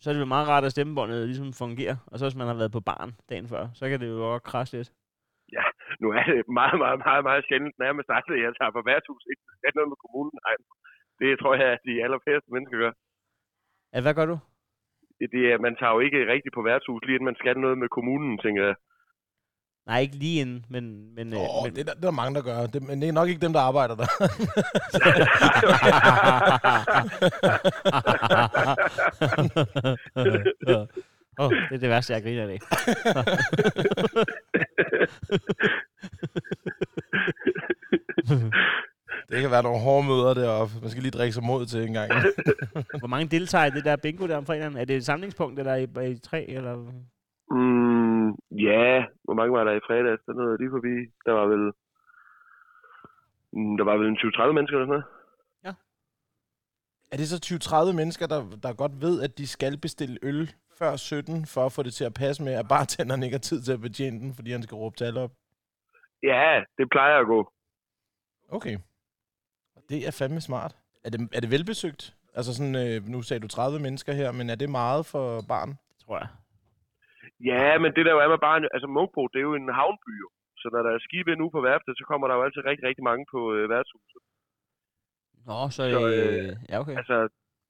så 0.00 0.10
er 0.10 0.14
det 0.14 0.20
jo 0.20 0.24
meget 0.24 0.48
rart, 0.48 0.64
at 0.64 0.70
stemmebåndet 0.72 1.26
ligesom 1.26 1.52
fungerer. 1.52 1.96
Og 2.06 2.18
så 2.18 2.24
hvis 2.24 2.34
man 2.34 2.46
har 2.46 2.54
været 2.54 2.72
på 2.72 2.80
barn 2.80 3.14
dagen 3.28 3.48
før, 3.48 3.68
så 3.74 3.88
kan 3.88 4.00
det 4.00 4.08
jo 4.08 4.14
godt 4.14 4.42
krasse 4.42 4.76
lidt. 4.76 4.92
Nu 6.02 6.08
er 6.18 6.24
det 6.32 6.40
meget, 6.60 6.76
meget, 6.84 6.98
meget, 7.06 7.22
meget 7.28 7.42
sjældent 7.48 7.76
nærmest 7.84 8.08
aldrig, 8.16 8.36
at 8.38 8.44
jeg 8.46 8.52
tager 8.58 8.72
på 8.76 8.82
værtshus. 8.90 9.22
Ikke 9.30 9.42
det 9.62 9.76
noget 9.78 9.90
med 9.92 9.98
kommunen. 10.04 10.34
Nej, 10.44 10.54
det 11.20 11.28
tror 11.40 11.54
jeg, 11.60 11.68
at 11.76 11.82
de 11.88 11.94
allerfærreste 12.04 12.50
mennesker 12.54 12.78
gør. 12.84 12.92
Ja, 13.94 13.98
hvad 14.04 14.14
gør 14.18 14.26
du? 14.32 14.36
Det- 15.18 15.32
Det 15.36 15.42
er, 15.52 15.58
man 15.66 15.74
tager 15.80 15.94
jo 15.96 16.00
ikke 16.06 16.20
rigtigt 16.34 16.54
på 16.56 16.62
værtshus, 16.68 17.02
lige 17.04 17.14
inden 17.16 17.30
man 17.30 17.40
skal 17.42 17.56
noget 17.64 17.76
med 17.82 17.88
kommunen, 17.96 18.32
tænker 18.44 18.62
jeg. 18.70 18.76
Nej, 19.88 19.98
ikke 20.04 20.16
lige 20.22 20.40
inden, 20.42 20.60
men... 20.74 20.84
men, 21.16 21.26
Åh, 21.40 21.58
men 21.64 21.70
det, 21.74 21.80
er 21.80 21.84
der, 21.88 21.94
det 21.98 22.04
er 22.04 22.10
der 22.10 22.20
mange, 22.22 22.34
der 22.38 22.44
gør. 22.48 22.58
Det, 22.74 22.80
men 22.88 22.96
det 23.00 23.06
er 23.08 23.18
nok 23.18 23.28
ikke 23.28 23.44
dem, 23.46 23.52
der 23.56 23.62
arbejder 23.70 23.94
der. 24.00 24.08
oh, 31.38 31.50
det 31.52 31.74
er 31.74 31.78
det 31.78 31.88
værste, 31.90 32.12
jeg 32.12 32.22
griner 32.22 32.48
af. 32.48 32.58
det 39.30 39.40
kan 39.42 39.50
være 39.50 39.62
nogle 39.62 39.80
hårde 39.80 40.06
møder 40.06 40.34
deroppe. 40.34 40.74
Man 40.80 40.90
skal 40.90 41.02
lige 41.02 41.18
drikke 41.18 41.32
sig 41.32 41.44
mod 41.44 41.66
til 41.66 41.82
en 41.88 41.92
gang. 41.92 42.10
Hvor 43.02 43.08
mange 43.14 43.28
deltager 43.36 43.64
i 43.64 43.70
det 43.70 43.84
der 43.84 43.96
bingo 43.96 44.26
der 44.26 44.36
om 44.36 44.46
fredagen? 44.46 44.76
Er 44.76 44.84
det 44.84 44.96
et 44.96 45.04
samlingspunkt, 45.04 45.58
eller 45.58 45.72
er 45.72 45.76
I, 45.76 45.86
er 45.96 46.00
I 46.00 46.18
tre? 46.18 46.44
Eller? 46.48 46.74
Mm, 47.50 48.28
ja, 48.68 49.04
hvor 49.24 49.34
mange 49.34 49.52
var 49.52 49.64
der 49.64 49.72
i 49.72 49.80
fredags? 49.86 50.22
Der 50.26 50.32
nåede 50.32 50.58
lige 50.58 50.70
forbi. 50.76 50.94
Der 51.26 51.32
var 51.32 51.46
vel... 51.52 51.64
Mm, 53.52 53.76
Der 53.76 53.84
var 53.84 53.96
vel 53.96 54.08
en 54.08 54.16
20-30 54.16 54.52
mennesker 54.52 54.76
eller 54.76 54.86
sådan 54.86 54.88
noget. 54.88 55.04
er 57.12 57.16
det 57.16 57.28
så 57.28 57.88
20-30 57.90 57.96
mennesker, 57.96 58.26
der, 58.26 58.44
der 58.62 58.72
godt 58.72 59.00
ved, 59.00 59.22
at 59.22 59.38
de 59.38 59.46
skal 59.46 59.78
bestille 59.78 60.18
øl 60.22 60.52
før 60.78 60.96
17, 60.96 61.46
for 61.54 61.66
at 61.66 61.72
få 61.72 61.82
det 61.82 61.94
til 61.94 62.04
at 62.04 62.14
passe 62.14 62.42
med, 62.46 62.52
at 62.52 62.68
bartenderen 62.68 63.22
ikke 63.22 63.34
har 63.34 63.46
tid 63.50 63.62
til 63.62 63.72
at 63.72 63.80
betjene 63.80 64.20
den, 64.20 64.34
fordi 64.34 64.50
han 64.52 64.62
skal 64.62 64.76
råbe 64.76 64.96
tal 64.96 65.16
op? 65.24 65.32
Ja, 66.22 66.62
det 66.78 66.86
plejer 66.90 67.16
at 67.20 67.26
gå. 67.26 67.40
Okay. 68.56 68.76
Det 69.90 70.06
er 70.06 70.16
fandme 70.18 70.40
smart. 70.40 70.72
Er 71.04 71.10
det, 71.10 71.20
er 71.36 71.40
det 71.40 71.50
velbesøgt? 71.50 72.02
Altså 72.38 72.50
sådan, 72.56 72.76
øh, 72.84 72.96
nu 73.12 73.22
sagde 73.22 73.42
du 73.42 73.48
30 73.48 73.78
mennesker 73.86 74.12
her, 74.20 74.32
men 74.38 74.46
er 74.50 74.58
det 74.62 74.70
meget 74.70 75.02
for 75.12 75.26
barn? 75.52 75.70
Tror 76.04 76.16
jeg. 76.22 76.28
Ja, 77.50 77.78
men 77.82 77.90
det 77.96 78.02
der 78.06 78.12
jo 78.16 78.20
er 78.24 78.28
med 78.34 78.40
bare... 78.48 78.58
Altså, 78.74 78.88
Munkbo, 78.96 79.22
det 79.32 79.38
er 79.38 79.48
jo 79.50 79.54
en 79.54 79.68
havnby 79.78 80.12
jo. 80.22 80.28
Så 80.60 80.66
når 80.72 80.82
der 80.86 80.90
er 80.94 81.04
skibe 81.06 81.36
nu 81.36 81.46
på 81.50 81.60
værftet, 81.68 81.92
så 81.98 82.04
kommer 82.10 82.26
der 82.28 82.34
jo 82.34 82.42
altid 82.46 82.62
rigtig, 82.70 82.84
rigtig 82.88 83.04
mange 83.10 83.24
på 83.32 83.40
øh, 83.54 83.64
værtshuset. 83.74 84.20
Nå, 85.48 85.58
så... 85.76 85.82
Så, 85.96 86.00
øh, 86.08 86.44
øh, 86.44 86.52
ja, 86.70 86.76
okay. 86.82 86.96
Altså, 87.00 87.16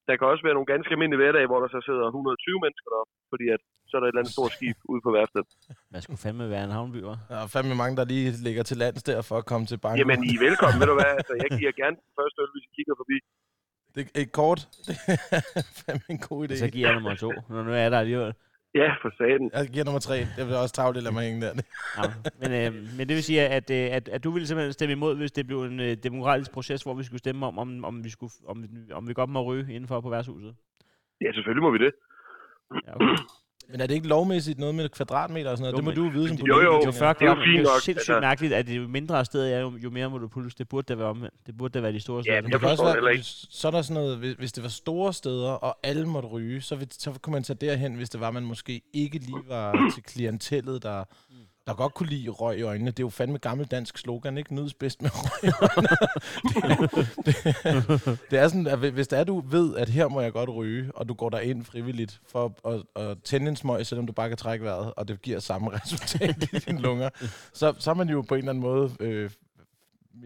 der 0.06 0.14
kan 0.16 0.26
også 0.32 0.42
være 0.46 0.56
nogle 0.58 0.70
ganske 0.74 0.90
almindelige 0.94 1.22
hverdage, 1.22 1.48
hvor 1.50 1.60
der 1.64 1.68
så 1.74 1.80
sidder 1.88 2.04
120 2.06 2.64
mennesker 2.64 2.88
deroppe, 2.92 3.12
fordi 3.32 3.46
at 3.54 3.60
så 3.88 3.92
er 3.96 4.00
der 4.00 4.06
et 4.06 4.12
eller 4.12 4.22
andet 4.22 4.34
stort 4.36 4.52
skib 4.56 4.76
ude 4.92 5.02
på 5.06 5.10
værftet. 5.16 5.42
Man 5.94 6.00
skulle 6.04 6.20
fandme 6.24 6.44
være 6.54 6.64
en 6.68 6.74
havnby, 6.78 7.00
hva'? 7.06 7.18
Der 7.30 7.36
er 7.42 7.46
fandme 7.54 7.74
mange, 7.82 7.94
der 7.98 8.04
lige 8.12 8.28
ligger 8.48 8.62
til 8.70 8.76
lands 8.82 9.02
der 9.08 9.18
for 9.30 9.36
at 9.42 9.46
komme 9.50 9.64
til 9.70 9.78
banken. 9.84 9.98
Jamen, 10.02 10.20
I 10.30 10.32
er 10.38 10.42
velkommen, 10.48 10.76
ved 10.80 10.88
du 10.92 10.96
hvad? 11.00 11.12
Altså, 11.20 11.34
jeg 11.42 11.50
giver 11.58 11.72
gerne 11.82 11.96
den 12.02 12.10
første 12.18 12.38
øl, 12.42 12.50
hvis 12.54 12.64
I 12.68 12.70
kigger 12.78 12.94
forbi. 13.00 13.16
Det 13.94 14.00
er 14.04 14.22
et 14.26 14.32
kort. 14.40 14.60
Det 14.86 14.94
er 15.62 15.66
fandme 15.84 16.06
en 16.14 16.20
god 16.28 16.40
idé. 16.44 16.54
Så 16.64 16.68
giver 16.74 16.86
jeg 16.88 16.94
nummer 16.98 17.14
to, 17.24 17.30
når 17.50 17.62
nu 17.68 17.72
er 17.84 17.88
der 17.94 17.98
alligevel. 18.04 18.32
Ja, 18.74 18.94
for 19.02 19.10
saten. 19.18 19.50
Jeg 19.52 19.68
giver 19.68 19.84
nummer 19.84 20.00
tre. 20.00 20.16
Det 20.36 20.46
vil 20.46 20.56
også 20.56 20.74
tavle, 20.74 21.00
lade 21.00 21.14
mig 21.14 21.24
hænge 21.24 21.40
der. 21.46 21.52
Ja, 21.98 22.02
men, 22.40 22.50
øh, 22.60 22.72
men 22.96 23.08
det 23.08 23.14
vil 23.16 23.22
sige, 23.22 23.40
at, 23.48 23.70
øh, 23.70 23.86
at, 23.96 24.08
at 24.08 24.24
du 24.24 24.30
ville 24.30 24.46
simpelthen 24.46 24.72
stemme 24.72 24.92
imod, 24.92 25.16
hvis 25.16 25.32
det 25.32 25.46
blev 25.46 25.62
en 25.62 25.80
øh, 25.80 25.96
demokratisk 26.02 26.52
proces, 26.52 26.82
hvor 26.82 26.94
vi 26.94 27.02
skulle 27.04 27.18
stemme 27.18 27.46
om, 27.46 27.58
om, 27.58 27.84
om 27.84 28.04
vi, 28.04 28.10
skulle, 28.10 28.32
om, 28.48 28.62
vi- 28.62 28.92
om 28.92 29.08
vi 29.08 29.14
godt 29.14 29.30
må 29.30 29.42
ryge 29.42 29.74
indenfor 29.74 30.00
på 30.00 30.10
værtshuset. 30.10 30.54
Ja, 31.20 31.32
selvfølgelig 31.32 31.62
må 31.62 31.70
vi 31.70 31.78
det. 31.78 31.92
Ja, 32.86 32.94
okay. 32.94 33.22
Men 33.70 33.80
er 33.80 33.86
det 33.86 33.94
ikke 33.94 34.08
lovmæssigt 34.08 34.58
noget 34.58 34.74
med 34.74 34.88
kvadratmeter 34.88 35.50
og 35.50 35.56
sådan 35.58 35.62
noget? 35.62 35.72
Jo, 35.72 35.76
det 35.76 35.84
må 35.84 35.90
men- 35.90 36.12
du 36.12 36.18
jo 36.18 36.24
vide 36.24 36.28
som 36.38 36.46
Jo, 36.46 36.60
jo. 36.60 36.70
politiker. 36.70 36.78
Det 36.78 37.00
er 37.02 37.06
jo 37.06 37.14
40 37.14 37.14
Det 37.14 37.22
er 37.22 37.26
jo 37.26 37.34
fint 37.34 37.44
Det 37.46 37.54
er 37.54 37.58
jo 37.58 37.62
nok, 37.62 37.80
sindssygt 37.80 37.98
altså. 37.98 38.20
mærkeligt, 38.20 38.52
at 38.52 38.68
jo 38.68 38.88
mindre 38.88 39.24
sted 39.24 39.52
er, 39.52 39.60
jo, 39.60 39.72
jo 39.84 39.90
mere 39.90 40.10
må 40.10 40.18
du 40.18 40.28
puls. 40.28 40.54
Det 40.54 40.68
burde 40.68 40.84
da 40.88 40.94
være 40.98 41.08
omvendt. 41.08 41.34
Det 41.46 41.56
burde 41.56 41.72
da 41.72 41.80
være 41.80 41.92
de 41.92 42.00
store 42.00 42.16
Ja, 42.18 42.22
steder. 42.22 42.36
men 42.42 42.44
Det 42.44 42.52
Jeg 42.52 42.60
kan 42.60 42.68
også 42.68 42.84
være, 42.84 42.96
ikke. 43.12 43.20
hvis, 43.22 43.46
så 43.50 43.66
er 43.68 43.72
der 43.72 43.82
sådan 43.82 44.02
noget, 44.02 44.18
hvis, 44.18 44.34
hvis 44.38 44.52
det 44.52 44.62
var 44.62 44.68
store 44.68 45.12
steder, 45.12 45.50
og 45.50 45.78
alle 45.82 46.06
måtte 46.08 46.28
ryge, 46.28 46.60
så, 46.60 46.86
så 46.90 47.12
kunne 47.22 47.32
man 47.32 47.42
tage 47.42 47.56
derhen, 47.60 47.94
hvis 47.94 48.10
det 48.10 48.20
var, 48.20 48.30
man 48.30 48.42
måske 48.42 48.82
ikke 48.92 49.18
lige 49.18 49.42
var 49.48 49.90
til 49.94 50.02
klientellet, 50.02 50.82
der, 50.82 51.04
der 51.66 51.74
godt 51.82 51.94
kunne 51.94 52.08
lide 52.14 52.30
røg 52.30 52.58
i 52.58 52.62
øjnene. 52.62 52.90
Det 52.90 53.00
er 53.00 53.08
jo 53.08 53.14
fandme 53.20 53.38
gammel 53.38 53.66
dansk 53.66 53.98
slogan, 53.98 54.38
ikke? 54.38 54.54
Nydes 54.54 54.74
bedst 54.74 55.02
med 55.02 55.10
røg 55.22 55.40
i 55.48 55.52
øjnene. 55.66 55.96
det, 57.26 57.34
det, 57.46 58.30
det, 58.30 58.36
er 58.42 58.46
sådan, 58.48 58.68
at 58.74 58.78
hvis 58.96 59.08
det 59.08 59.18
er, 59.20 59.24
du 59.24 59.36
ved, 59.56 59.68
at 59.82 59.88
her 59.88 60.06
må 60.14 60.20
jeg 60.20 60.32
godt 60.32 60.50
ryge, 60.58 60.84
og 60.94 61.08
du 61.08 61.14
går 61.14 61.30
der 61.30 61.40
ind 61.50 61.60
frivilligt 61.72 62.12
for 62.32 62.44
at, 62.72 62.78
at 63.02 63.22
tænde 63.28 63.48
en 63.48 63.56
smøg, 63.56 63.86
selvom 63.86 64.06
du 64.06 64.12
bare 64.12 64.28
kan 64.28 64.36
trække 64.44 64.64
vejret, 64.64 64.88
og 64.98 65.08
det 65.08 65.22
giver 65.26 65.38
samme 65.38 65.66
resultat 65.78 66.36
i 66.44 66.48
dine 66.64 66.80
lunger, 66.86 67.08
så, 67.60 67.66
så 67.82 67.88
er 67.90 67.98
man 68.02 68.08
jo 68.08 68.18
på 68.28 68.34
en 68.34 68.38
eller 68.38 68.52
anden 68.52 68.66
måde 68.70 68.86
øh, 69.06 69.30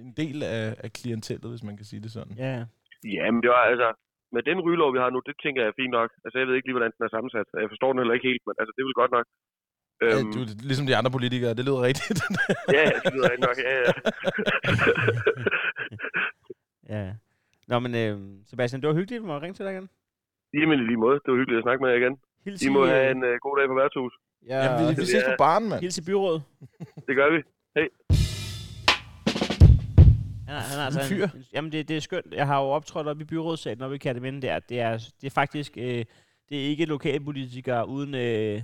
en 0.04 0.12
del 0.22 0.42
af, 0.42 0.64
af 0.84 0.90
klientellet, 0.98 1.50
hvis 1.52 1.64
man 1.68 1.76
kan 1.76 1.86
sige 1.90 2.02
det 2.04 2.10
sådan. 2.16 2.34
Ja, 2.44 2.50
ja. 2.58 2.64
Ja, 3.16 3.24
men 3.32 3.40
det 3.44 3.50
var 3.56 3.64
altså... 3.72 3.90
Med 4.36 4.42
den 4.50 4.58
rygelov, 4.64 4.90
vi 4.94 5.02
har 5.02 5.10
nu, 5.10 5.20
det 5.28 5.36
tænker 5.42 5.60
jeg 5.62 5.70
er 5.70 5.80
fint 5.82 5.94
nok. 5.98 6.10
Altså, 6.24 6.36
jeg 6.38 6.46
ved 6.46 6.54
ikke 6.56 6.68
lige, 6.68 6.78
hvordan 6.78 6.94
den 6.96 7.06
er 7.06 7.14
sammensat. 7.14 7.48
Jeg 7.62 7.72
forstår 7.72 7.90
den 7.90 8.00
heller 8.00 8.16
ikke 8.16 8.30
helt, 8.30 8.44
men 8.46 8.54
altså, 8.60 8.72
det 8.74 8.80
er 8.80 8.88
vel 8.90 9.00
godt 9.02 9.14
nok. 9.18 9.26
Ja, 10.02 10.18
Øhm, 10.18 10.32
du, 10.32 10.38
ligesom 10.62 10.86
de 10.86 10.96
andre 10.96 11.10
politikere, 11.10 11.54
det 11.54 11.64
lyder 11.64 11.82
rigtigt. 11.82 12.20
ja, 12.74 12.80
ja, 12.80 12.90
det 13.04 13.12
lyder 13.14 13.30
rigtig 13.30 13.46
nok. 13.48 13.58
Ja, 13.58 13.74
ja. 13.78 13.92
ja. 17.06 17.12
Nå, 17.68 17.78
men 17.78 17.94
øh, 17.94 18.18
Sebastian, 18.50 18.80
det 18.82 18.88
var 18.88 18.94
hyggeligt, 18.94 19.24
at 19.30 19.42
ringe 19.42 19.54
til 19.54 19.64
dig 19.64 19.72
igen. 19.72 19.88
Jamen 20.54 20.78
i 20.80 20.82
lige 20.82 20.96
måde. 20.96 21.14
Det 21.14 21.32
var 21.32 21.36
hyggeligt 21.38 21.58
at 21.58 21.62
snakke 21.64 21.82
med 21.84 21.90
jer 21.90 21.96
igen. 21.96 22.16
Hils 22.44 22.62
I 22.62 22.68
må 22.68 22.86
have 22.86 23.04
øh, 23.04 23.10
en 23.10 23.22
uh, 23.22 23.28
god 23.42 23.58
dag 23.58 23.68
på 23.68 23.74
værtshus. 23.74 24.12
ja, 24.48 24.56
ja, 24.64 24.82
vi, 24.82 24.88
vi 24.88 24.94
det 24.94 25.06
ses 25.08 25.22
er- 25.22 25.30
på 25.30 25.34
baren, 25.38 25.68
mand. 25.68 25.80
hils 25.80 25.98
i 25.98 26.04
byrådet. 26.04 26.42
Det 27.08 27.16
gør 27.16 27.30
vi. 27.36 27.42
Han 30.48 30.56
er, 30.56 30.60
han 30.60 30.78
er 30.80 30.84
altså 30.84 31.00
En 31.00 31.06
fyr. 31.06 31.24
En, 31.24 31.44
jamen, 31.52 31.72
det, 31.72 31.88
det 31.88 31.96
er 31.96 32.00
skønt. 32.00 32.34
Jeg 32.34 32.46
har 32.46 32.60
jo 32.62 32.66
optrådt 32.68 33.06
op 33.06 33.20
i 33.20 33.24
byrådssalen 33.24 33.82
oppe 33.82 33.94
i 33.96 33.98
Katteminde 33.98 34.42
der. 34.46 34.58
Det 34.58 34.80
er, 34.80 34.92
det 35.20 35.26
er 35.26 35.30
faktisk... 35.30 35.72
Øh, 35.76 36.04
det 36.48 36.58
er 36.64 36.68
ikke 36.68 36.84
lokalpolitikere 36.84 37.88
uden, 37.88 38.14
øh, 38.14 38.62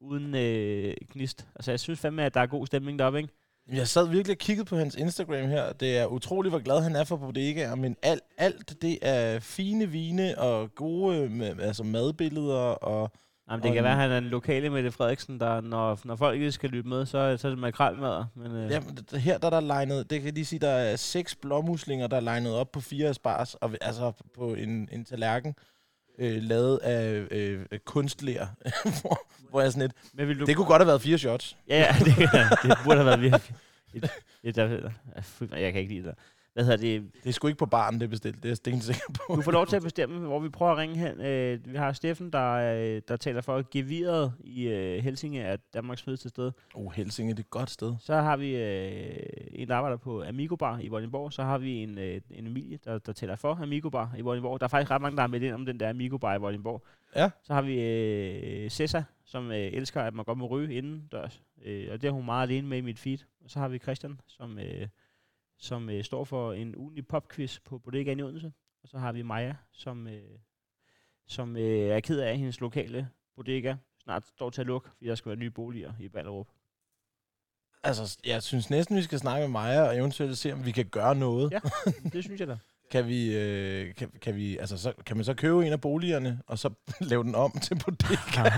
uden 0.00 0.34
øh, 0.34 0.94
gnist. 1.12 1.46
Altså, 1.56 1.70
jeg 1.72 1.80
synes 1.80 2.00
fandme, 2.00 2.24
at 2.24 2.34
der 2.34 2.40
er 2.40 2.46
god 2.46 2.66
stemning 2.66 2.98
deroppe, 2.98 3.18
ikke? 3.18 3.32
Jeg 3.72 3.88
sad 3.88 4.08
virkelig 4.08 4.34
og 4.34 4.38
kiggede 4.38 4.64
på 4.66 4.76
hans 4.76 4.94
Instagram 4.94 5.48
her. 5.48 5.72
Det 5.72 5.98
er 5.98 6.06
utroligt, 6.06 6.52
hvor 6.52 6.58
glad 6.58 6.80
han 6.82 6.96
er 6.96 7.04
for 7.04 7.16
bodegaer, 7.16 7.74
men 7.74 7.96
alt, 8.02 8.22
alt 8.38 8.82
det 8.82 8.98
er 9.02 9.38
fine 9.40 9.86
vine 9.86 10.38
og 10.38 10.74
gode 10.74 11.56
altså 11.60 11.82
madbilleder 11.82 12.56
og... 12.58 13.10
Jamen, 13.50 13.62
det 13.62 13.68
Og 13.70 13.74
kan 13.74 13.78
en- 13.80 13.84
være, 13.84 13.92
at 13.92 13.98
han 13.98 14.10
er 14.10 14.20
den 14.20 14.28
lokale 14.28 14.70
Mette 14.70 14.90
Frederiksen, 14.92 15.40
der, 15.40 15.60
når, 15.60 15.98
når 16.04 16.16
folk 16.16 16.34
ikke 16.34 16.52
skal 16.52 16.70
lytte 16.70 16.88
med, 16.88 17.06
så, 17.06 17.36
så 17.36 17.48
er 17.48 17.50
det 17.50 17.58
makrelmadder. 17.58 18.24
Men, 18.34 18.52
øh, 18.52 18.70
Ja, 18.70 18.80
her 19.18 19.38
der 19.38 19.46
er 19.46 19.50
der 19.50 19.60
legnet, 19.60 20.10
det 20.10 20.22
kan 20.22 20.34
lige 20.34 20.44
sige, 20.44 20.58
der 20.58 20.68
er 20.68 20.96
seks 20.96 21.34
blåmuslinger, 21.34 22.06
der 22.06 22.16
er 22.16 22.20
legnet 22.20 22.54
op 22.54 22.72
på 22.72 22.80
fire 22.80 23.08
asparges, 23.08 23.54
og 23.54 23.74
altså 23.80 24.12
på 24.34 24.54
en, 24.54 24.88
en 24.92 25.04
tallerken, 25.04 25.54
øh, 26.18 26.42
lavet 26.42 26.78
af 26.78 27.26
øh, 27.30 27.64
kunstler, 27.84 28.46
hvor, 29.00 29.26
hvor 29.50 29.60
jeg 29.60 29.72
sådan 29.72 29.82
lidt, 29.82 29.92
men 30.14 30.28
vil 30.28 30.40
du... 30.40 30.44
det 30.44 30.56
kunne 30.56 30.66
godt 30.66 30.80
have 30.82 30.86
været 30.86 31.02
fire 31.02 31.18
shots. 31.18 31.56
Ja, 31.68 31.78
ja, 31.78 31.96
det, 32.04 32.16
det 32.62 32.78
burde 32.84 32.96
have 32.96 33.06
været 33.06 33.20
virkelig... 33.20 33.54
Et, 33.94 34.10
et, 34.42 34.92
fy, 35.22 35.42
jeg 35.50 35.72
kan 35.72 35.80
ikke 35.80 35.94
lide 35.94 36.08
det. 36.08 36.14
Hvad 36.58 36.64
hedder 36.64 37.00
det? 37.00 37.14
Det 37.24 37.28
er 37.28 37.32
sgu 37.32 37.46
ikke 37.46 37.58
på 37.58 37.66
baren, 37.66 37.94
det 37.94 38.02
er 38.02 38.08
bestilt, 38.08 38.36
det 38.36 38.44
er 38.44 38.48
jeg 38.48 38.56
stensikker 38.56 39.12
på. 39.14 39.34
Du 39.36 39.42
får 39.42 39.52
lov 39.52 39.66
til 39.66 39.76
at 39.76 39.82
bestemme, 39.90 40.18
hvor 40.18 40.40
vi 40.40 40.48
prøver 40.48 40.72
at 40.72 40.78
ringe 40.78 40.96
hen. 40.96 41.20
Øh, 41.20 41.72
vi 41.72 41.76
har 41.76 41.92
Steffen, 41.92 42.32
der, 42.32 42.52
øh, 42.52 43.02
der 43.08 43.16
taler 43.16 43.40
for 43.40 43.64
geviret 43.70 44.32
i 44.40 44.68
øh, 44.68 45.02
Helsinge, 45.04 45.40
er 45.40 45.56
Danmarks 45.74 46.02
fedeste 46.02 46.28
sted. 46.28 46.52
Oh, 46.74 46.92
Helsinge, 46.92 47.32
det 47.32 47.38
er 47.38 47.42
et 47.42 47.50
godt 47.50 47.70
sted. 47.70 47.94
Så 48.00 48.14
har 48.14 48.36
vi 48.36 48.56
øh, 48.56 49.16
en, 49.52 49.68
der 49.68 49.74
arbejder 49.74 49.96
på 49.96 50.22
Amigo 50.22 50.56
Bar 50.56 50.78
i 50.78 50.88
Vordingborg. 50.88 51.32
Så 51.32 51.42
har 51.42 51.58
vi 51.58 51.72
en, 51.72 51.98
øh, 51.98 52.20
en 52.30 52.46
Emilie, 52.46 52.78
der, 52.84 52.98
der 52.98 53.12
taler 53.12 53.36
for 53.36 53.58
Amigo 53.62 53.90
Bar 53.90 54.14
i 54.18 54.20
Vordingborg. 54.20 54.60
Der 54.60 54.66
er 54.66 54.68
faktisk 54.68 54.90
ret 54.90 55.02
mange, 55.02 55.16
der 55.16 55.22
har 55.22 55.28
meldt 55.28 55.44
ind 55.44 55.54
om 55.54 55.66
den 55.66 55.80
der 55.80 55.88
Amigo 55.88 56.18
Bar 56.18 56.34
i 56.34 56.38
Vordingborg. 56.38 56.84
Ja. 57.16 57.30
Så 57.42 57.54
har 57.54 57.62
vi 57.62 57.80
øh, 57.80 58.70
Cessa, 58.70 59.02
som 59.24 59.50
øh, 59.50 59.56
elsker, 59.72 60.02
at 60.02 60.14
man 60.14 60.24
godt 60.24 60.38
må 60.38 60.46
ryge 60.46 60.74
indendørs. 60.74 61.42
Øh, 61.64 61.88
og 61.92 62.02
det 62.02 62.08
er 62.08 62.12
hun 62.12 62.24
meget 62.24 62.42
alene 62.42 62.68
med 62.68 62.78
i 62.78 62.80
mit 62.80 62.98
feed. 62.98 63.18
Og 63.44 63.50
så 63.50 63.58
har 63.58 63.68
vi 63.68 63.78
Christian, 63.78 64.20
som, 64.26 64.58
øh, 64.58 64.88
som 65.58 65.90
øh, 65.90 66.04
står 66.04 66.24
for 66.24 66.52
en 66.52 66.76
ugenlig 66.76 67.06
popquiz 67.06 67.58
på 67.64 67.78
Bodega 67.78 68.14
i 68.14 68.22
Odense. 68.22 68.52
Og 68.82 68.88
så 68.88 68.98
har 68.98 69.12
vi 69.12 69.22
Maja, 69.22 69.54
som, 69.72 70.06
øh, 70.06 70.38
som 71.26 71.56
øh, 71.56 71.88
er 71.88 72.00
ked 72.00 72.20
af, 72.20 72.30
at 72.30 72.38
hendes 72.38 72.60
lokale 72.60 73.08
bodega 73.36 73.74
snart 74.02 74.26
står 74.26 74.50
til 74.50 74.60
at 74.60 74.66
lukke, 74.66 74.88
fordi 74.96 75.08
der 75.08 75.14
skal 75.14 75.30
være 75.30 75.38
nye 75.38 75.50
boliger 75.50 75.92
i 76.00 76.08
Ballerup. 76.08 76.46
Altså, 77.82 78.18
jeg 78.26 78.42
synes 78.42 78.70
næsten, 78.70 78.96
vi 78.96 79.02
skal 79.02 79.18
snakke 79.18 79.46
med 79.46 79.52
Maja 79.52 79.82
og 79.82 79.96
eventuelt 79.96 80.38
se, 80.38 80.52
om 80.52 80.66
vi 80.66 80.72
kan 80.72 80.86
gøre 80.86 81.14
noget. 81.14 81.52
Ja. 81.52 81.60
Det 82.12 82.24
synes 82.24 82.40
jeg 82.40 82.48
da. 82.48 82.56
Kan 82.90 83.06
vi, 83.06 83.36
øh, 83.36 83.94
kan, 83.94 84.10
kan 84.22 84.36
vi, 84.36 84.58
altså, 84.58 84.78
så, 84.78 84.92
kan 85.06 85.16
man 85.16 85.24
så 85.24 85.34
købe 85.34 85.66
en 85.66 85.72
af 85.72 85.80
boligerne, 85.80 86.42
og 86.46 86.58
så 86.58 86.70
lave 87.00 87.24
den 87.24 87.34
om 87.34 87.52
til 87.62 87.82
bodega? 87.84 88.50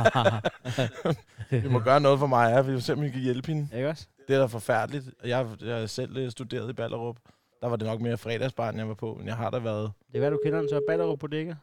vi 1.66 1.68
må 1.68 1.78
gøre 1.78 2.00
noget 2.00 2.18
for 2.18 2.26
Maja, 2.26 2.60
vi 2.60 2.72
må 2.72 2.80
se, 2.80 2.92
om 2.92 3.02
vi 3.02 3.10
kan 3.10 3.20
hjælpe 3.20 3.48
hende. 3.48 3.76
Ikke 3.76 3.88
også? 3.88 4.06
Det 4.30 4.36
er 4.36 4.40
da 4.40 4.46
forfærdeligt. 4.46 5.06
Jeg, 5.24 5.56
jeg 5.60 5.78
har 5.78 5.86
selv 5.86 6.16
øh, 6.16 6.30
studeret 6.30 6.70
i 6.70 6.72
Ballerup. 6.72 7.18
Der 7.60 7.68
var 7.68 7.76
det 7.76 7.86
nok 7.86 8.00
mere 8.00 8.18
fredagsbarn, 8.18 8.76
jeg 8.78 8.88
var 8.88 8.94
på, 8.94 9.14
men 9.14 9.26
jeg 9.26 9.36
har 9.36 9.50
da 9.50 9.58
været... 9.58 9.92
Det 10.06 10.12
kan 10.12 10.20
være, 10.20 10.30
du 10.30 10.40
kender 10.44 10.58
den 10.60 10.68
så. 10.68 10.84
Ballerup 10.88 11.18
Bodega. 11.18 11.54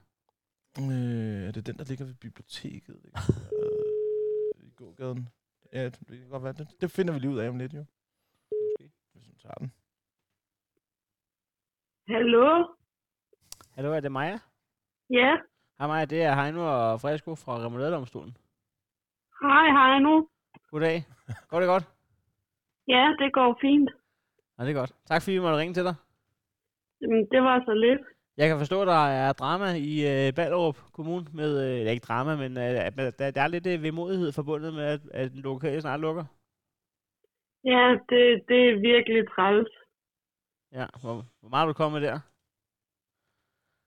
Øh, 0.79 1.47
er 1.47 1.51
det 1.51 1.67
den, 1.67 1.77
der 1.77 1.83
ligger 1.83 2.05
ved 2.05 2.13
biblioteket? 2.13 3.01
ikke? 3.05 3.19
Øh, 4.59 4.67
I 4.67 4.69
gågaden? 4.75 5.29
Ja, 5.73 5.85
det 5.85 5.99
det 6.09 6.19
kan 6.19 6.29
godt 6.29 6.43
være. 6.43 6.53
Det, 6.53 6.67
det 6.81 6.91
finder 6.91 7.13
vi 7.13 7.19
lige 7.19 7.31
ud 7.31 7.37
af 7.39 7.49
om 7.49 7.57
lidt, 7.57 7.73
jo. 7.73 7.85
Måske, 8.51 8.91
hvis 9.13 9.25
hun 9.25 9.35
tager 9.35 9.53
den. 9.53 9.71
Hallo? 12.07 12.67
Hallo, 13.75 13.93
er 13.93 13.99
det 13.99 14.11
Maja? 14.11 14.39
Ja. 15.09 15.31
Hej 15.77 15.87
Maja, 15.87 16.05
det 16.05 16.23
er 16.23 16.35
Heino 16.43 16.91
og 16.91 17.01
Fresco 17.01 17.35
fra 17.35 17.65
Remouladedomstolen. 17.65 18.37
Hej, 19.41 19.99
nu. 19.99 20.29
Goddag. 20.71 21.05
Går 21.49 21.59
det 21.59 21.67
godt? 21.67 21.96
Ja, 22.87 23.15
det 23.19 23.33
går 23.33 23.57
fint. 23.61 23.89
Ja, 24.57 24.63
det 24.63 24.71
er 24.71 24.79
godt. 24.81 24.93
Tak 25.05 25.21
fordi 25.21 25.33
vi 25.33 25.41
måtte 25.41 25.57
ringe 25.57 25.73
til 25.73 25.83
dig. 25.83 25.95
Jamen, 27.01 27.27
det 27.31 27.41
var 27.41 27.63
så 27.65 27.73
lidt. 27.73 28.01
Jeg 28.37 28.49
kan 28.49 28.57
forstå, 28.57 28.81
at 28.81 28.87
der 28.87 29.07
er 29.07 29.33
drama 29.33 29.69
i 29.91 29.93
øh, 30.11 30.33
Ballerup 30.35 30.77
Kommune 30.93 31.25
med, 31.33 31.51
øh, 31.65 31.91
ikke 31.91 32.07
drama, 32.09 32.35
men 32.35 32.51
øh, 32.57 32.69
der, 33.19 33.31
der 33.35 33.41
er 33.41 33.47
lidt 33.47 33.67
øh, 33.67 33.83
vemodighed 33.83 34.31
forbundet 34.31 34.73
med, 34.73 34.83
at, 34.83 35.01
at 35.11 35.31
den 35.31 35.41
lokale 35.41 35.81
snart 35.81 35.99
lukker. 35.99 36.25
Ja, 37.63 37.83
det, 38.09 38.23
det 38.49 38.59
er 38.69 38.79
virkelig 38.91 39.27
træls. 39.35 39.73
Ja, 40.71 40.85
hvor, 41.01 41.15
hvor 41.39 41.49
meget 41.49 41.63
er 41.63 41.67
du 41.67 41.73
kommet 41.73 42.01
der? 42.01 42.19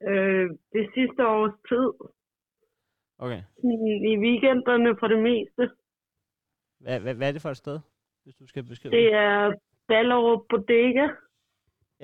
Øh, 0.08 0.46
det 0.72 0.84
sidste 0.94 1.26
års 1.26 1.56
tid. 1.68 1.88
Okay. 3.18 3.42
Sådan 3.56 3.86
I 4.12 4.16
weekenderne 4.24 4.96
for 5.00 5.08
det 5.08 5.20
meste. 5.28 5.62
Hvad, 6.80 7.00
hvad, 7.00 7.14
hvad 7.14 7.28
er 7.28 7.32
det 7.32 7.42
for 7.42 7.50
et 7.50 7.56
sted, 7.56 7.80
hvis 8.24 8.35
du 8.35 8.46
skal 8.46 8.62
beskrive 8.62 8.92
Det 8.96 9.14
er 9.14 9.52
Ballerup 9.88 10.42
Bodega. 10.50 11.06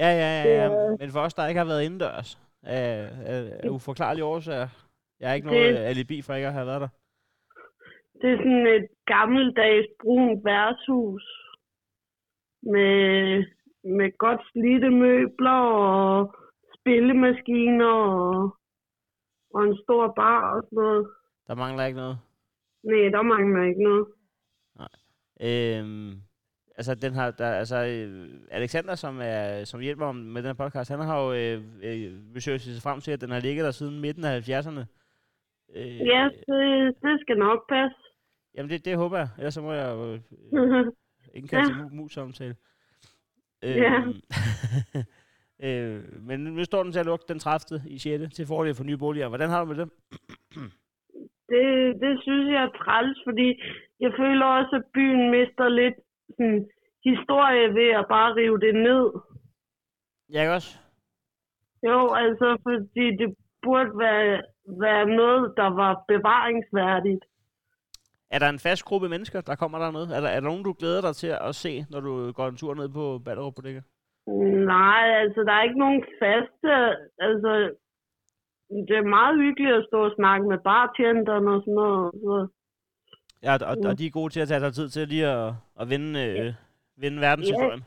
Ja, 0.03 0.11
ja, 0.23 0.31
ja, 0.43 0.63
ja. 0.63 0.69
det 0.91 1.01
Men 1.01 1.11
for 1.11 1.21
os, 1.21 1.35
der 1.35 1.47
ikke 1.47 1.59
har 1.59 1.67
været 1.67 1.85
indendørs, 1.85 2.39
af, 2.63 3.09
af, 3.33 3.53
af 3.65 3.69
uforklarlige 3.69 4.25
årsager. 4.25 4.69
Jeg 5.21 5.29
har 5.29 5.35
ikke 5.35 5.49
Det- 5.49 5.73
noget 5.75 5.77
alibi 5.87 6.23
for 6.23 6.35
ikke 6.35 6.47
at 6.49 6.53
have 6.53 6.67
været 6.67 6.81
der. 6.81 6.89
Det 8.21 8.33
er 8.33 8.37
sådan 8.37 8.67
et 8.67 8.87
gammeldags 9.07 9.87
brunt 10.03 10.45
værtshus. 10.45 11.25
Med, 12.63 12.99
med 13.85 14.19
godt 14.19 14.41
slidte 14.53 14.91
møbler 14.91 15.61
og 15.89 16.35
spillemaskiner 16.81 17.95
og, 18.17 18.57
og 19.55 19.63
en 19.65 19.77
stor 19.85 20.13
bar 20.17 20.55
og 20.57 20.63
sådan 20.63 20.77
noget. 20.77 21.07
Der 21.47 21.55
mangler 21.55 21.85
ikke 21.87 21.99
noget. 21.99 22.19
Nej, 22.85 23.09
der 23.17 23.23
mangler 23.23 23.63
ikke 23.69 23.83
noget. 23.83 24.07
Øhm, 25.41 26.21
altså, 26.77 26.95
den 26.95 27.13
har, 27.15 27.31
der, 27.31 27.51
altså, 27.51 27.77
øh, 27.77 28.29
Alexander, 28.51 28.95
som, 28.95 29.19
er, 29.23 29.65
som 29.65 29.81
hjælper 29.81 30.07
om 30.07 30.17
med 30.17 30.43
den 30.43 30.47
her 30.49 30.65
podcast, 30.65 30.91
han 30.91 31.01
har 31.01 31.21
jo 31.23 31.33
øh, 31.33 31.63
øh, 31.83 32.13
besøgt 32.35 32.63
sig 32.63 32.83
frem 32.83 33.01
til, 33.01 33.13
at 33.13 33.21
den 33.21 33.31
har 33.31 33.41
ligget 33.41 33.65
der 33.65 33.71
siden 33.71 34.01
midten 34.01 34.25
af 34.25 34.41
70'erne. 34.49 34.85
Øh, 35.75 35.99
Ja, 35.99 36.29
det, 36.49 36.95
det 37.03 37.21
skal 37.21 37.37
nok 37.39 37.69
passe. 37.69 37.97
Jamen, 38.55 38.71
det, 38.71 38.85
det 38.85 38.97
håber 38.97 39.19
jeg. 39.19 39.29
Ellers 39.39 39.55
så 39.55 39.61
må 39.63 39.73
jeg 39.73 39.89
jo 39.91 40.15
øh, 40.15 40.87
indkalde 41.35 41.67
til 41.69 41.73
mu- 41.75 41.95
mus-samtale. 41.95 42.57
Ja. 43.63 44.03
øh, 45.69 46.23
men 46.23 46.41
nu 46.41 46.65
står 46.65 46.83
den 46.83 46.93
til 46.93 46.99
at 47.01 47.07
lukke 47.07 47.25
den 47.29 47.39
30. 47.39 47.83
i 47.87 47.99
6. 47.99 48.35
til 48.35 48.47
fordel 48.47 48.75
for 48.75 48.85
nye 48.85 48.97
boliger. 48.97 49.29
Hvordan 49.29 49.51
har 49.51 49.65
du 49.65 49.75
med 49.75 49.77
det? 49.77 49.91
det, 51.53 51.67
det 52.03 52.13
synes 52.23 52.47
jeg 52.55 52.63
er 52.65 52.77
træls, 52.83 53.19
fordi 53.27 53.49
jeg 54.01 54.13
føler 54.21 54.47
også, 54.47 54.77
at 54.77 54.85
byen 54.95 55.31
mister 55.31 55.69
lidt 55.69 55.95
sådan, 56.37 56.69
historie 57.05 57.75
ved 57.79 57.91
at 58.01 58.07
bare 58.09 58.35
rive 58.35 58.59
det 58.67 58.75
ned. 58.75 59.05
Jeg 60.33 60.43
ikke 60.43 60.55
også? 60.55 60.73
Jo, 61.83 61.99
altså, 62.15 62.47
fordi 62.63 63.07
det 63.21 63.29
burde 63.63 63.99
være, 63.99 64.43
være 64.87 65.07
noget, 65.07 65.53
der 65.57 65.71
var 65.81 65.93
bevaringsværdigt. 66.09 67.25
Er 68.31 68.39
der 68.39 68.49
en 68.49 68.59
fast 68.59 68.85
gruppe 68.85 69.09
mennesker, 69.09 69.41
der 69.41 69.57
kommer 69.57 69.79
der 69.79 69.91
noget? 69.91 70.09
Er 70.17 70.21
der, 70.21 70.29
er 70.29 70.41
der 70.41 70.49
nogen, 70.49 70.65
du 70.65 70.75
glæder 70.81 71.01
dig 71.01 71.15
til 71.17 71.33
at 71.49 71.55
se, 71.55 71.85
når 71.91 72.01
du 72.01 72.33
går 72.33 72.47
en 72.49 72.57
tur 72.57 72.75
ned 72.75 72.89
på 72.99 73.05
Ballerup 73.25 73.55
Bodega? 73.55 73.81
Nej, 74.75 75.05
altså, 75.23 75.41
der 75.47 75.53
er 75.53 75.63
ikke 75.63 75.79
nogen 75.79 76.05
faste, 76.21 76.71
altså, 77.19 77.51
det 78.89 78.97
er 78.97 79.15
meget 79.17 79.37
hyggeligt 79.43 79.75
at 79.75 79.87
stå 79.89 79.99
og 80.05 80.13
snakke 80.17 80.49
med 80.49 80.59
bartenderen 80.59 81.49
og 81.49 81.61
sådan 81.61 81.75
noget. 81.75 82.13
Så. 82.25 82.49
Ja, 83.43 83.53
og, 83.71 83.77
og 83.89 83.99
de 83.99 84.07
er 84.07 84.19
gode 84.19 84.33
til 84.33 84.41
at 84.41 84.49
tage 84.49 84.61
sig 84.61 84.73
tid 84.75 84.89
til 84.89 85.09
lige 85.09 85.27
at, 85.27 85.53
at 85.81 85.91
vinde, 85.91 86.13
øh, 86.25 86.53
vinde 87.03 87.21
verdenshistorien. 87.21 87.85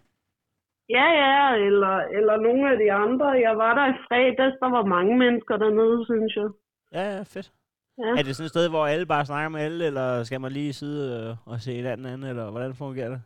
Ja, 0.89 1.08
ja, 1.24 1.66
eller, 1.68 1.95
eller 2.18 2.36
nogle 2.38 2.72
af 2.72 2.78
de 2.78 2.91
andre. 2.91 3.28
Jeg 3.28 3.58
var 3.58 3.74
der 3.80 3.86
i 3.93 3.99
fredags, 4.08 4.56
der 4.62 4.70
var 4.78 4.86
mange 4.86 5.18
mennesker 5.18 5.58
dernede, 5.58 6.06
synes 6.06 6.36
jeg. 6.36 6.49
Ja, 6.93 7.03
ja, 7.16 7.22
fedt. 7.34 7.51
Ja. 7.97 8.10
Er 8.20 8.24
det 8.24 8.36
sådan 8.36 8.45
et 8.45 8.56
sted, 8.56 8.70
hvor 8.70 8.86
alle 8.86 9.06
bare 9.06 9.26
snakker 9.26 9.49
med 9.49 9.62
alle, 9.62 9.86
eller 9.86 10.24
skal 10.24 10.41
man 10.41 10.51
lige 10.51 10.74
sidde 10.74 11.01
øh, 11.18 11.51
og 11.51 11.60
se 11.60 11.72
et 11.80 11.86
andet 11.86 12.10
andet, 12.14 12.30
eller 12.30 12.51
hvordan 12.51 12.74
fungerer 12.74 13.10
det? 13.10 13.22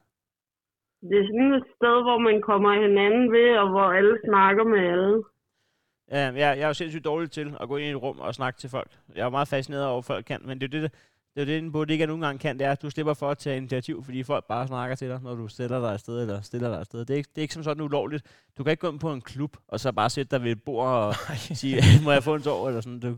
Det 1.10 1.18
er 1.20 1.28
sådan 1.30 1.54
et 1.60 1.68
sted, 1.76 1.96
hvor 2.08 2.20
man 2.28 2.42
kommer 2.42 2.72
hinanden 2.86 3.32
ved, 3.32 3.58
og 3.58 3.70
hvor 3.70 3.88
alle 3.98 4.20
snakker 4.28 4.64
med 4.64 4.80
alle. 4.94 5.24
Ja, 6.12 6.18
jeg, 6.20 6.36
jeg 6.36 6.60
er 6.60 6.68
jo 6.68 6.74
sindssygt 6.74 7.06
dårlig 7.06 7.32
til 7.32 7.56
at 7.62 7.68
gå 7.68 7.78
ind 7.78 7.86
i 7.86 7.90
et 7.90 8.02
rum 8.02 8.20
og 8.20 8.36
snakke 8.36 8.60
til 8.60 8.70
folk. 8.70 8.92
Jeg 9.16 9.26
er 9.26 9.30
meget 9.30 9.48
fascineret 9.48 9.86
over, 9.86 9.98
at 9.98 10.06
folk 10.06 10.26
kan, 10.26 10.42
men 10.46 10.62
det 10.62 10.74
er 10.74 10.78
jo 10.78 10.84
det, 10.84 10.92
det 11.36 11.42
er 11.42 11.46
det, 11.46 11.58
en 11.58 11.72
bodega 11.72 12.06
nogle 12.06 12.26
gange 12.26 12.40
kan, 12.40 12.60
det 12.60 12.68
er, 12.68 12.72
at 12.72 12.82
du 12.82 12.90
slipper 12.90 13.14
for 13.14 13.32
at 13.32 13.38
tage 13.38 13.58
initiativ, 13.58 14.04
fordi 14.04 14.24
folk 14.24 14.46
bare 14.48 14.68
snakker 14.68 14.96
til 14.96 15.10
dig, 15.10 15.20
når 15.24 15.36
du 15.36 15.48
stiller 15.48 15.80
dig 15.80 15.94
afsted, 15.94 16.22
eller 16.22 16.42
stiller 16.42 16.70
dig 16.70 16.80
afsted. 16.80 17.00
Det 17.00 17.10
er 17.10 17.18
ikke, 17.18 17.30
det 17.30 17.38
er 17.38 17.42
ikke 17.42 17.54
som 17.54 17.64
sådan 17.64 17.84
ulovligt. 17.84 18.26
Du 18.58 18.64
kan 18.64 18.72
ikke 18.72 18.82
gå 18.82 18.92
ind 18.92 19.00
på 19.00 19.14
en 19.14 19.22
klub, 19.22 19.58
og 19.68 19.80
så 19.80 19.92
bare 19.92 20.10
sætte 20.10 20.32
dig 20.32 20.44
ved 20.44 20.52
et 20.52 20.64
bord 20.64 20.88
og 20.88 21.16
sige, 21.62 21.82
må 22.04 22.12
jeg 22.12 22.24
få 22.24 22.36
en 22.36 22.42
tår, 22.42 22.68
eller 22.68 22.82
sådan. 22.82 23.00
Du, 23.00 23.18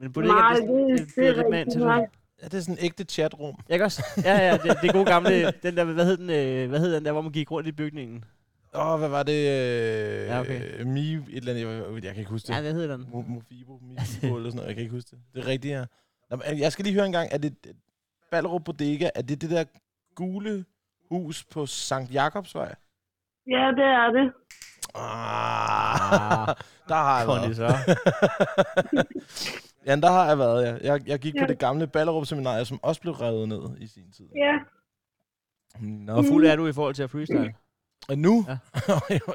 men 0.00 0.12
bodega, 0.12 0.32
Nej, 0.32 0.54
det, 0.54 0.62
det, 0.98 1.14
det, 1.16 1.28
er 1.28 1.32
det. 1.32 2.08
Ja, 2.42 2.46
det 2.48 2.54
er 2.54 2.60
sådan 2.60 2.78
en 2.78 2.84
ægte 2.84 3.04
chatrum. 3.04 3.54
Ikke 3.70 3.84
også? 3.84 4.02
Ja, 4.24 4.36
ja, 4.38 4.56
det, 4.56 4.76
det 4.82 4.92
gode 4.92 5.04
gamle, 5.04 5.52
den 5.62 5.76
der, 5.76 5.84
hvad 5.84 6.04
hed 6.04 6.16
den, 6.16 6.30
øh, 6.30 6.68
hvad 6.68 6.80
hed 6.80 6.94
den 6.94 7.04
der, 7.04 7.12
hvor 7.12 7.20
man 7.20 7.32
gik 7.32 7.50
rundt 7.50 7.68
i 7.68 7.72
bygningen? 7.72 8.24
Åh, 8.74 8.98
hvad 8.98 9.08
var 9.08 9.22
det? 9.22 9.32
Øh, 9.32 10.26
Ja, 10.26 10.40
okay. 10.40 10.82
Mi, 10.82 11.12
et 11.14 11.24
eller 11.28 11.52
andet, 11.52 11.94
jeg, 11.94 12.04
jeg 12.04 12.14
kan 12.14 12.20
ikke 12.20 12.30
huske 12.30 12.46
det. 12.46 12.54
Ja, 12.54 12.60
hvad 12.60 12.72
hedder 12.74 12.96
den? 12.96 13.06
Mo- 13.06 13.28
Mofibo, 13.28 13.78
Mifibo 13.82 14.36
eller 14.36 14.50
sådan 14.50 14.56
noget, 14.56 14.66
jeg 14.68 14.74
kan 14.74 14.82
ikke 14.82 14.94
huske 14.94 15.10
det. 15.10 15.18
Det 15.34 15.42
er 15.44 15.46
rigtigt, 15.46 15.72
ja. 15.72 15.84
Nå, 16.30 16.38
Jeg 16.58 16.72
skal 16.72 16.84
lige 16.84 16.94
høre 16.94 17.06
en 17.06 17.12
gang, 17.12 17.28
er 17.32 17.38
det 17.38 17.54
Ballerup 18.30 18.64
Bodega, 18.64 19.08
er 19.14 19.22
det 19.22 19.40
det 19.40 19.50
der 19.50 19.64
gule 20.14 20.64
hus 21.10 21.44
på 21.44 21.66
Sankt 21.66 22.14
Jakobsvej? 22.14 22.74
Ja, 23.46 23.70
det 23.76 23.84
er 23.84 24.10
det. 24.10 24.32
Ah, 24.94 26.54
der 26.88 26.94
har 26.94 27.18
jeg 27.18 27.28
været. 27.28 27.56
så. 27.56 27.64
ja, 29.86 29.96
der 29.96 30.10
har 30.10 30.28
jeg 30.28 30.38
været, 30.38 30.64
ja. 30.64 30.92
Jeg, 30.92 31.08
jeg 31.08 31.18
gik 31.18 31.34
på 31.34 31.40
Ja. 31.40 31.46
det 31.46 31.58
gamle 31.58 31.86
Ballerup 31.86 32.26
Seminarium, 32.26 32.64
som 32.64 32.80
også 32.82 33.00
blev 33.00 33.12
revet 33.14 33.48
ned 33.48 33.60
i 33.78 33.86
sin 33.86 34.12
tid. 34.16 34.26
Ja. 34.36 34.52
Nå, 35.80 36.12
Hvor 36.12 36.22
fuld 36.22 36.46
er 36.46 36.56
du 36.56 36.66
i 36.66 36.72
forhold 36.72 36.94
til 36.94 37.02
at 37.02 37.10
freestyle? 37.10 37.54
Og 38.08 38.18
nu? 38.18 38.44
Ja. 38.48 38.56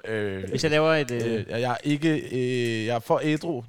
øh, 0.13 0.43
Hvis 0.49 0.63
jeg 0.63 0.71
laver 0.71 0.93
et... 0.93 1.11
Øh, 1.11 1.33
øh, 1.33 1.45
jeg 1.49 1.71
er 1.71 1.77
ikke, 1.83 2.09
øh, 2.19 2.85
jeg 2.85 2.95
er 2.95 2.99
for 2.99 3.19
ædru. 3.23 3.63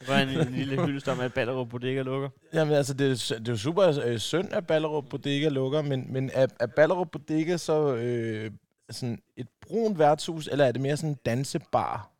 Det 0.00 0.08
var 0.08 0.18
en, 0.18 0.28
en 0.28 0.54
lille 0.54 0.86
hyldest 0.86 1.08
om, 1.08 1.20
at 1.20 1.34
Ballerup 1.34 1.68
Bodega 1.68 2.02
lukker. 2.02 2.28
Jamen 2.54 2.74
altså, 2.74 2.94
det 2.94 3.06
er, 3.10 3.38
det 3.38 3.48
er 3.48 3.52
jo 3.52 3.56
super 3.56 4.00
øh, 4.06 4.18
synd, 4.18 4.52
at 4.52 4.66
Ballerup 4.66 5.04
Bodega 5.10 5.48
lukker, 5.48 5.82
men, 5.82 6.12
men 6.12 6.30
er, 6.34 6.46
er 6.60 6.66
Ballerup 6.66 7.10
Bodega 7.10 7.56
så 7.56 7.94
øh, 7.94 8.50
sådan 8.90 9.18
et 9.36 9.48
brun 9.66 9.98
værtshus, 9.98 10.46
eller 10.48 10.64
er 10.64 10.72
det 10.72 10.80
mere 10.80 10.96
sådan 10.96 11.10
en 11.10 11.18
dansebar? 11.26 12.10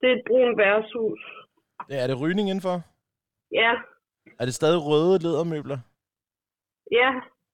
Det 0.00 0.08
er 0.08 0.12
et 0.12 0.22
brun 0.26 0.58
værtshus. 0.58 1.20
Ja, 1.90 2.02
Er 2.02 2.06
det 2.06 2.20
rygning 2.20 2.48
indenfor? 2.48 2.82
Ja. 3.52 3.72
Er 4.40 4.44
det 4.44 4.54
stadig 4.54 4.80
røde 4.82 5.18
lædermøbler? 5.22 5.78
Ja. 6.92 7.10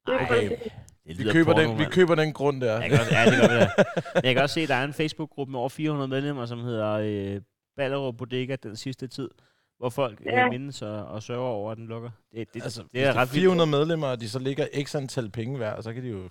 Det 0.06 0.14
er 0.14 0.18
Ej. 0.18 0.58
Det 1.06 1.18
Vi 1.18 1.24
køber, 1.32 1.52
porno, 1.52 1.68
den, 1.70 1.78
vi 1.78 1.84
køber 1.90 2.14
den 2.14 2.32
grund 2.32 2.60
der. 2.60 2.80
Jeg 2.80 2.90
kan 2.90 3.00
også, 3.00 3.14
ja, 3.14 3.24
det 3.30 3.40
gør 3.40 3.48
vi 3.48 3.60
da. 3.60 3.68
Men 4.14 4.24
Jeg 4.24 4.34
kan 4.34 4.42
også 4.42 4.54
se, 4.54 4.60
at 4.60 4.68
der 4.68 4.74
er 4.74 4.84
en 4.84 4.92
Facebook-gruppe 4.92 5.50
med 5.50 5.60
over 5.60 5.68
400 5.68 6.08
medlemmer, 6.08 6.46
som 6.46 6.58
hedder 6.58 6.90
øh, 6.92 7.40
Ballerup 7.76 8.16
Bodega 8.16 8.56
den 8.62 8.76
sidste 8.76 9.06
tid, 9.06 9.30
hvor 9.78 9.88
folk 9.88 10.20
Ja. 10.26 10.44
øh, 10.44 10.50
mindes 10.50 10.82
og, 10.82 11.04
og 11.06 11.22
sørger 11.22 11.42
over, 11.42 11.70
at 11.72 11.78
den 11.78 11.86
lukker. 11.86 12.10
Det, 12.34 12.54
det, 12.54 12.62
Altså, 12.62 12.82
det 12.82 12.88
hvis 12.90 13.02
er 13.02 13.12
der 13.12 13.20
ret 13.20 13.28
400 13.28 13.70
medlemmer, 13.70 14.06
og 14.06 14.20
de 14.20 14.28
så 14.28 14.38
ligger 14.38 14.66
x 14.82 14.94
antal 14.94 15.30
penge 15.30 15.56
hver, 15.56 15.80
så 15.80 15.92
kan 15.92 16.02
de 16.02 16.08
jo 16.08 16.28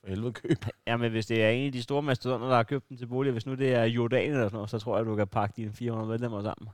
for 0.00 0.08
helvede 0.08 0.32
købe. 0.32 0.48
vildt. 0.48 0.68
Ja, 0.86 0.96
men 0.96 1.10
hvis 1.10 1.26
det 1.26 1.44
er 1.44 1.48
en 1.48 1.66
af 1.66 1.72
de 1.72 1.82
store 1.82 2.02
mastodonter, 2.02 2.48
der 2.48 2.56
har 2.56 2.62
købt 2.62 2.88
den 2.88 2.96
til 2.96 3.06
bolig, 3.06 3.32
hvis 3.32 3.46
nu 3.46 3.54
det 3.54 3.74
er 3.74 3.84
Jordan 3.84 4.30
eller 4.30 4.44
sådan 4.44 4.54
noget, 4.56 4.70
så 4.70 4.78
tror 4.78 4.96
jeg, 4.96 5.06
du 5.06 5.16
kan 5.16 5.26
pakke 5.26 5.54
dine 5.56 5.72
400 5.72 6.08
medlemmer 6.08 6.42
sammen. 6.42 6.68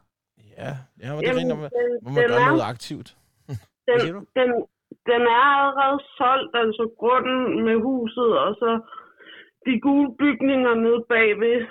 Ja, 0.58 0.76
ja 1.02 1.14
men 1.14 1.24
det 1.24 1.28
er 1.30 1.34
rent, 1.36 1.50
den, 1.50 1.58
hvor 1.58 2.10
man 2.10 2.22
den, 2.22 2.30
gør 2.30 2.38
er, 2.38 2.46
noget 2.48 2.62
aktivt. 2.62 3.16
Hvad 3.46 3.56
den, 3.92 4.00
siger 4.00 4.12
du? 4.12 4.24
den, 4.36 4.50
den 5.10 5.22
er 5.36 5.44
allerede 5.58 5.98
solgt, 6.18 6.54
altså 6.64 6.84
grunden 6.98 7.64
med 7.66 7.76
huset, 7.88 8.30
og 8.44 8.50
så 8.60 8.70
de 9.66 9.80
gule 9.80 10.10
bygninger 10.22 10.74
nede 10.74 11.00
bagved. 11.08 11.66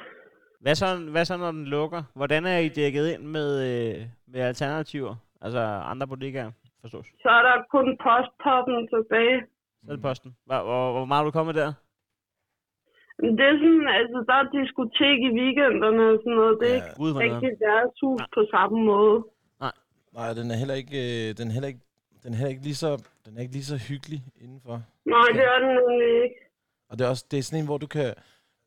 Hvad 0.63 0.75
så, 0.75 0.85
hvad 1.13 1.25
så, 1.25 1.37
når 1.37 1.51
den 1.51 1.65
lukker? 1.65 2.01
Hvordan 2.15 2.45
er 2.45 2.57
I 2.57 2.69
dækket 2.69 3.05
ind 3.13 3.23
med, 3.35 3.49
øh, 3.69 3.95
med 4.27 4.41
alternativer? 4.41 5.15
Altså 5.41 5.59
andre 5.91 6.07
bodegaer, 6.07 6.51
forstås. 6.81 7.05
Så 7.23 7.29
er 7.37 7.41
der 7.47 7.55
kun 7.75 7.87
postpoppen 8.05 8.77
tilbage. 8.93 9.37
Så 9.85 9.91
er 9.91 9.95
det 9.95 10.03
posten. 10.09 10.35
Hvor, 10.45 10.59
hvor, 10.67 10.91
hvor 10.95 11.05
meget 11.05 11.21
er 11.21 11.25
du 11.25 11.31
kommet 11.39 11.55
der? 11.55 11.71
Det 13.37 13.45
er 13.51 13.55
sådan, 13.63 13.87
altså 13.99 14.17
der 14.29 14.35
er 14.41 14.47
diskotek 14.57 15.17
i 15.29 15.31
weekenderne 15.39 16.03
og 16.11 16.17
sådan 16.23 16.37
noget. 16.41 16.55
Det 16.61 16.69
er 16.69 16.73
Ja. 16.73 16.77
ikke 16.77 17.19
rigtig 17.23 17.41
nederen. 17.41 17.59
værtshus 17.65 18.19
Nej. 18.21 18.27
på 18.35 18.41
samme 18.53 18.77
måde. 18.91 19.17
Nej, 20.17 20.29
den 20.39 20.47
er 20.53 20.57
heller 20.61 20.77
ikke, 20.81 20.97
øh, 21.05 21.27
den 21.37 21.45
er 21.49 21.53
heller 21.57 21.71
ikke, 21.73 21.83
den 22.23 22.33
er 22.33 22.47
ikke 22.47 22.61
lige 22.61 22.75
så, 22.75 23.03
den 23.25 23.37
er 23.37 23.41
ikke 23.41 23.53
lige 23.53 23.63
så 23.65 23.77
hyggelig 23.77 24.23
indenfor. 24.41 24.83
Nej, 25.05 25.27
det 25.33 25.41
er 25.41 25.59
den 25.59 25.67
nemlig 25.67 26.23
ikke. 26.23 26.35
Og 26.89 26.99
det 26.99 27.05
er 27.05 27.09
også 27.09 27.25
det 27.31 27.39
er 27.39 27.43
sådan 27.43 27.59
en, 27.59 27.65
hvor 27.65 27.77
du 27.77 27.87
kan... 27.87 28.13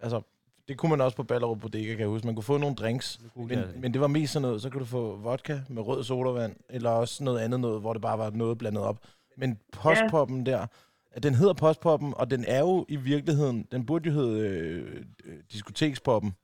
Altså, 0.01 0.21
det 0.69 0.79
kunne 0.79 0.91
man 0.91 1.01
også 1.01 1.17
på 1.17 1.23
Ballerup 1.23 1.61
Bodega, 1.61 1.91
kan 1.91 2.01
jeg 2.01 2.09
huske. 2.09 2.27
Man 2.27 2.35
kunne 2.35 2.45
få 2.45 2.59
nogle 2.59 2.77
drinks, 2.77 3.21
kunne 3.35 3.47
men, 3.47 3.59
ikke. 3.59 3.81
men 3.81 3.93
det 3.93 4.01
var 4.01 4.07
mest 4.07 4.33
sådan 4.33 4.43
noget. 4.43 4.63
Så 4.63 4.71
kunne 4.71 4.81
du 4.81 4.85
få 4.85 5.17
vodka 5.17 5.59
med 5.69 5.83
rød 5.83 6.05
sodavand, 6.05 6.57
eller 6.71 6.91
også 6.91 7.25
noget 7.25 7.41
andet 7.41 7.61
noget, 7.61 7.81
hvor 7.81 7.93
det 7.93 8.03
bare 8.03 8.19
var 8.19 8.31
noget 8.31 8.59
blandet 8.59 8.83
op. 8.83 8.99
Men 9.37 9.59
postpoppen 9.73 10.47
der, 10.47 10.67
at 11.13 11.23
den 11.23 11.35
hedder 11.35 11.55
postpoppen, 11.55 12.15
og 12.17 12.31
den 12.31 12.45
er 12.49 12.61
jo 12.61 12.87
i 12.89 12.97
virkeligheden, 12.97 13.69
den 13.73 13.87
burde 13.87 14.09
jo 14.09 14.15
hedde 14.15 14.49
øh, 14.49 15.05
øh, 15.25 15.39
diskotekspoppen. 15.53 16.35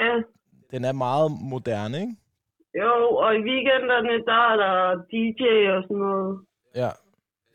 Ja. 0.00 0.22
Den 0.70 0.84
er 0.84 0.92
meget 0.92 1.30
moderne, 1.40 2.00
ikke? 2.00 2.16
Jo, 2.82 2.94
og 3.16 3.34
i 3.34 3.38
weekenderne, 3.38 4.24
der 4.30 4.40
er 4.52 4.56
der 4.56 4.94
DJ 5.10 5.42
og 5.76 5.82
sådan 5.82 5.96
noget. 5.96 6.40
Ja. 6.74 6.90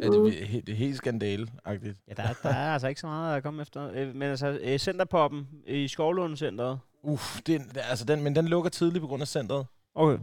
Ja, 0.02 0.06
det, 0.08 0.28
er, 0.42 0.46
he- 0.46 0.62
det 0.66 0.70
er 0.70 0.76
helt 0.76 0.96
skandale-agtigt. 0.98 1.98
Ja, 2.08 2.14
der, 2.14 2.24
er- 2.24 2.40
der 2.44 2.50
er 2.50 2.74
altså 2.74 2.88
ikke 2.88 3.02
så 3.02 3.08
meget 3.08 3.38
at 3.38 3.44
komme 3.44 3.62
efter. 3.62 3.92
Øh, 3.96 4.08
Men 4.16 4.22
altså, 4.24 4.60
øh, 4.64 4.78
Centerpoppen 4.78 5.48
i 5.68 5.88
Skovlund 5.88 6.36
Centeret. 6.38 6.80
Uff, 7.04 7.42
det, 7.48 7.56
er- 7.56 7.82
altså 7.90 8.06
den, 8.06 8.24
men 8.24 8.36
den 8.36 8.48
lukker 8.48 8.70
tidligt 8.70 9.02
på 9.02 9.08
grund 9.08 9.22
af 9.22 9.28
centret. 9.28 9.66
Okay. 9.96 10.18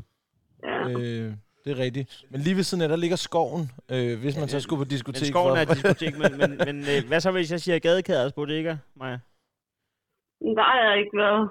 Ja. 0.63 0.89
Øh, 0.89 1.33
det 1.65 1.73
er 1.73 1.79
rigtigt. 1.79 2.25
Men 2.31 2.41
lige 2.41 2.57
ved 2.57 2.63
siden 2.63 2.83
af, 2.83 2.89
der 2.89 2.97
ligger 2.97 3.17
skoven, 3.17 3.71
øh, 3.91 4.19
hvis 4.21 4.39
man 4.39 4.49
så 4.49 4.61
skulle 4.61 4.79
på 4.81 4.85
Men 4.85 4.91
diskotek. 4.91 5.27
skoven 5.29 5.51
for- 5.51 5.57
er 5.57 5.63
et 5.63 5.69
diskotek, 5.77 6.19
men, 6.19 6.39
men, 6.39 6.51
men 6.67 6.77
øh, 6.93 7.09
hvad 7.09 7.21
så, 7.21 7.31
hvis 7.31 7.53
jeg 7.53 7.61
siger 7.61 7.79
gadekæders 7.79 8.33
bodega, 8.33 8.77
Maja? 8.95 9.19
Men 10.41 10.57
Der 10.57 10.63
har 10.63 10.79
jeg 10.89 10.99
ikke 10.99 11.17
været. 11.19 11.51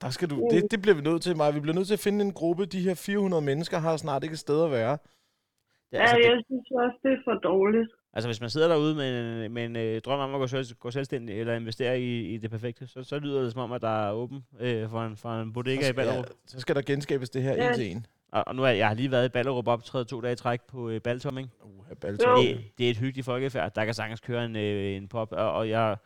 Der 0.00 0.10
skal 0.10 0.30
du, 0.30 0.48
det, 0.50 0.70
det 0.70 0.82
bliver 0.82 0.94
vi 0.94 1.00
nødt 1.02 1.22
til, 1.22 1.36
Maja. 1.36 1.50
Vi 1.50 1.60
bliver 1.60 1.74
nødt 1.74 1.86
til 1.86 1.94
at 1.94 2.00
finde 2.00 2.24
en 2.24 2.32
gruppe. 2.32 2.66
De 2.66 2.80
her 2.80 2.94
400 2.94 3.42
mennesker 3.44 3.78
har 3.78 3.96
snart 3.96 4.22
ikke 4.24 4.32
et 4.32 4.38
sted 4.38 4.64
at 4.64 4.70
være. 4.70 4.92
Det, 4.92 4.98
Ja, 5.92 6.00
altså, 6.00 6.16
det, 6.16 6.24
jeg 6.24 6.42
synes 6.46 6.66
også, 6.70 6.98
det 7.02 7.12
er 7.12 7.16
for 7.24 7.34
dårligt. 7.50 7.88
altså, 8.12 8.28
hvis 8.28 8.40
man 8.40 8.50
sidder 8.50 8.68
derude 8.68 8.94
med 8.94 9.44
en, 9.44 9.52
med 9.52 9.64
en 9.64 9.76
øh, 9.76 10.00
drøm 10.00 10.20
om 10.20 10.34
at 10.34 10.38
gå, 10.40 10.46
selv, 10.46 10.66
gå 10.80 10.90
selvstændig 10.90 11.40
eller 11.40 11.54
investere 11.54 12.00
i, 12.00 12.34
i 12.34 12.36
det 12.38 12.50
perfekte, 12.50 12.86
så, 12.86 13.02
så 13.04 13.18
lyder 13.18 13.42
det 13.42 13.52
som 13.52 13.60
om, 13.60 13.72
at 13.72 13.82
der 13.82 14.06
er 14.08 14.12
åben 14.12 14.44
øh, 14.60 14.88
for, 14.90 15.02
en, 15.04 15.16
for 15.16 15.28
en 15.42 15.52
bodega 15.52 15.82
så, 15.82 15.90
i 15.90 15.92
Ballerup. 15.92 16.24
ja, 16.26 16.30
så 16.46 16.60
skal 16.60 16.74
der 16.74 16.82
genskabes 16.82 17.30
det 17.30 17.42
her 17.42 17.54
Ja. 17.54 17.68
en 17.68 17.74
til 17.74 17.90
en. 17.92 18.06
Og, 18.32 18.44
og 18.46 18.56
nu 18.56 18.62
er 18.64 18.68
jeg 18.68 18.88
har 18.88 18.94
lige 18.94 19.10
været 19.10 19.26
i 19.26 19.28
Ballerup 19.28 19.68
optrædet 19.68 20.08
to 20.08 20.20
dage 20.20 20.32
i 20.32 20.36
træk 20.36 20.60
på 20.62 20.90
øh, 20.90 21.00
Baltom, 21.00 21.38
ikke? 21.38 21.50
Uh, 21.64 21.96
Baltor. 22.00 22.36
Det, 22.36 22.60
det 22.78 22.86
er 22.86 22.90
et 22.90 22.96
hyggeligt 22.96 23.24
folkefærd. 23.24 23.74
Der 23.74 23.84
kan 23.84 23.94
sagtens 23.94 24.20
køre 24.20 24.44
en, 24.44 24.56
øh, 24.56 24.96
en 24.96 25.08
pop, 25.08 25.32
og, 25.32 25.52
og 25.52 25.68
jeg, 25.68 25.96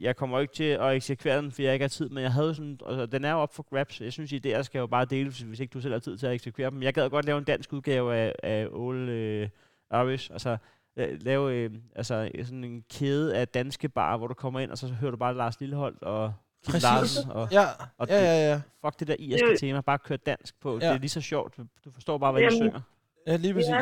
jeg 0.00 0.16
kommer 0.16 0.40
ikke 0.40 0.54
til 0.54 0.64
at 0.64 0.94
eksekvere 0.94 1.36
den, 1.36 1.52
fordi 1.52 1.64
jeg 1.64 1.72
ikke 1.72 1.82
har 1.82 1.88
tid, 1.88 2.08
men 2.08 2.22
jeg 2.22 2.32
havde 2.32 2.54
sådan, 2.54 2.78
altså, 2.86 3.06
den 3.06 3.24
er 3.24 3.32
jo 3.32 3.38
op 3.38 3.54
for 3.54 3.62
grabs. 3.62 4.00
Jeg 4.00 4.12
synes, 4.12 4.32
idéer 4.32 4.62
skal 4.62 4.78
jo 4.78 4.86
bare 4.86 5.04
deles, 5.04 5.40
hvis 5.40 5.60
ikke 5.60 5.72
du 5.72 5.80
selv 5.80 5.92
har 5.94 6.00
tid 6.00 6.18
til 6.18 6.26
at 6.26 6.32
eksekvere 6.34 6.70
dem. 6.70 6.82
Jeg 6.82 6.94
gad 6.94 7.10
godt 7.10 7.24
lave 7.26 7.38
en 7.38 7.44
dansk 7.44 7.72
udgave 7.72 8.14
af, 8.16 8.34
af 8.42 8.66
Ole 8.70 9.12
øh, 9.12 9.48
Irish, 9.94 10.30
altså 10.32 10.56
øh, 10.96 11.18
lave 11.22 11.54
øh, 11.54 11.70
altså, 11.96 12.30
sådan 12.42 12.64
en 12.64 12.84
kæde 12.90 13.36
af 13.36 13.48
danske 13.48 13.88
barer, 13.88 14.18
hvor 14.18 14.26
du 14.26 14.34
kommer 14.34 14.60
ind, 14.60 14.70
og 14.70 14.78
så 14.78 14.86
hører 14.88 15.10
du 15.10 15.16
bare 15.16 15.34
Lars 15.34 15.60
Lilleholdt 15.60 16.02
og 16.02 16.32
Kim 16.64 16.72
Præcis. 16.72 16.82
Larsen, 16.84 17.30
og 17.30 17.48
Ja, 17.52 17.64
Og 17.98 18.08
ja, 18.08 18.16
ja, 18.24 18.50
ja. 18.50 18.60
fuck 18.84 19.00
det 19.00 19.08
der 19.08 19.16
irske 19.18 19.46
Øh. 19.50 19.56
tema, 19.56 19.80
bare 19.80 19.98
kør 19.98 20.16
dansk 20.16 20.60
på. 20.60 20.72
Ja. 20.72 20.86
Det 20.88 20.94
er 20.94 20.98
lige 20.98 21.08
så 21.08 21.20
sjovt. 21.20 21.56
Du 21.84 21.90
forstår 21.92 22.18
bare, 22.18 22.32
hvad 22.32 22.40
de 22.42 22.44
Jamen. 22.46 22.58
synger. 22.58 22.80
Ja, 23.26 23.36
lige 23.36 23.54
præcis. 23.54 23.68
Ja. 23.70 23.80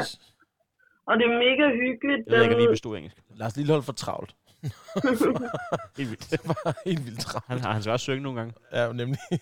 Og 1.07 1.19
det 1.19 1.25
er 1.25 1.39
mega 1.39 1.77
hyggeligt. 1.77 2.27
Jeg 2.29 2.37
ved 2.37 2.43
ikke, 2.43 2.55
om 2.55 2.61
I 2.61 2.65
Den- 2.65 2.73
bestod 2.73 2.97
engelsk. 2.97 3.17
Lars 3.35 3.57
Lillehold 3.57 3.83
for 3.83 3.93
travlt. 3.93 4.35
Helt 5.99 6.11
vildt. 6.11 6.31
Det 6.31 6.41
var 6.45 6.83
helt 6.87 7.07
vildt 7.07 7.21
travlt. 7.21 7.45
Han, 7.47 7.59
han 7.73 7.83
skal 7.83 7.93
også 7.93 8.05
synge 8.05 8.23
nogle 8.23 8.39
gange. 8.39 8.55
Ja, 8.73 8.93
nemlig. 8.93 9.19
Ja. 9.31 9.37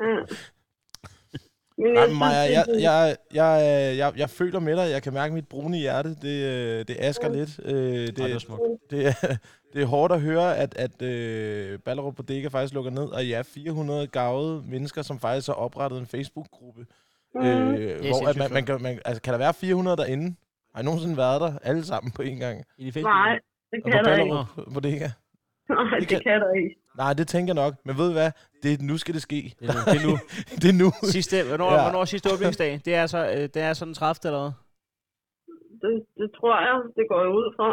Jeg 1.78 2.08
men 2.08 2.18
Maja, 2.18 2.52
jeg, 2.52 2.64
jeg, 2.80 3.16
jeg, 3.34 3.96
jeg, 3.98 4.12
jeg 4.16 4.30
føler 4.30 4.60
med 4.60 4.76
dig. 4.76 4.90
Jeg 4.90 5.02
kan 5.02 5.12
mærke 5.12 5.34
mit 5.34 5.48
brune 5.48 5.76
hjerte. 5.76 6.14
Det, 6.14 6.44
øh, 6.44 6.84
det 6.88 6.96
asker 6.98 7.28
lidt. 7.28 7.60
Øh, 7.64 7.74
Det, 7.74 8.16
det 8.16 8.24
er 8.24 8.28
Det, 8.28 8.42
smukt. 8.42 8.62
det, 8.90 9.06
er, 9.06 9.36
det 9.72 9.82
er 9.82 9.86
hårdt 9.86 10.12
at 10.12 10.20
høre, 10.20 10.56
at, 10.56 10.74
at 10.76 11.02
øh, 11.02 11.78
Ballerup 11.78 12.14
Bodega 12.16 12.48
faktisk 12.48 12.74
lukker 12.74 12.90
ned, 12.90 13.04
og 13.08 13.26
er 13.26 13.42
400 13.42 14.06
gavede 14.06 14.62
mennesker, 14.66 15.02
som 15.02 15.20
faktisk 15.20 15.46
har 15.46 15.54
oprettet 15.54 15.98
en 15.98 16.06
Facebook-gruppe. 16.06 16.86
Mhm. 17.34 17.44
Øh, 17.46 17.98
hvor 18.00 18.28
at 18.28 18.36
man, 18.36 18.52
man, 18.52 18.66
kan, 18.66 18.82
man, 18.82 19.00
altså, 19.04 19.22
kan 19.22 19.32
der 19.32 19.38
være 19.38 19.54
400 19.54 19.96
derinde? 19.96 20.36
Har 20.74 20.82
I 20.82 20.84
nogensinde 20.84 21.16
været 21.16 21.40
der 21.40 21.58
alle 21.62 21.84
sammen 21.84 22.12
på 22.12 22.22
en 22.22 22.38
gang? 22.38 22.64
I 22.78 22.84
de 22.86 22.92
Facebook. 22.92 23.12
Nej, 23.14 23.38
det 23.70 23.78
Og 23.84 23.90
kan 23.92 24.04
der 24.04 24.12
ikke. 24.16 24.32
Ballerup 24.34 24.74
Bodega? 24.74 25.08
Nej, 25.68 25.84
Det 25.84 26.00
det 26.00 26.08
kan- 26.08 26.20
kan 26.28 26.40
der 26.44 26.52
ikke. 26.60 26.74
Nej, 27.02 27.12
det 27.18 27.26
tænker 27.28 27.54
jeg 27.54 27.62
nok. 27.64 27.74
Men 27.86 27.92
ved 27.98 28.06
du 28.06 28.12
hvad? 28.20 28.30
Det, 28.62 28.80
nu 28.90 28.94
skal 28.98 29.14
det 29.14 29.22
ske. 29.22 29.40
Det 29.58 29.64
er 29.68 29.72
nu. 29.76 29.80
Det 29.92 29.98
er 30.00 30.06
nu. 30.08 30.14
det 30.62 30.68
er 30.72 30.78
nu. 30.82 30.88
Sidste, 31.16 31.36
hvornår, 31.48 31.70
Ja. 31.74 31.82
hvornår 31.84 32.00
er 32.00 32.04
sidste 32.14 32.28
åbningsdag? 32.34 32.72
Det 32.84 32.94
er 32.94 33.06
så, 33.14 33.18
øh, 33.34 33.42
det 33.54 33.56
er 33.68 33.72
sådan 33.72 33.94
30. 33.94 34.28
eller 34.28 34.40
hvad? 34.44 34.52
Det, 35.82 35.92
det 36.20 36.28
tror 36.36 36.54
jeg, 36.66 36.76
det 36.96 37.04
går 37.10 37.20
jeg 37.24 37.30
ud 37.40 37.46
fra. 37.56 37.68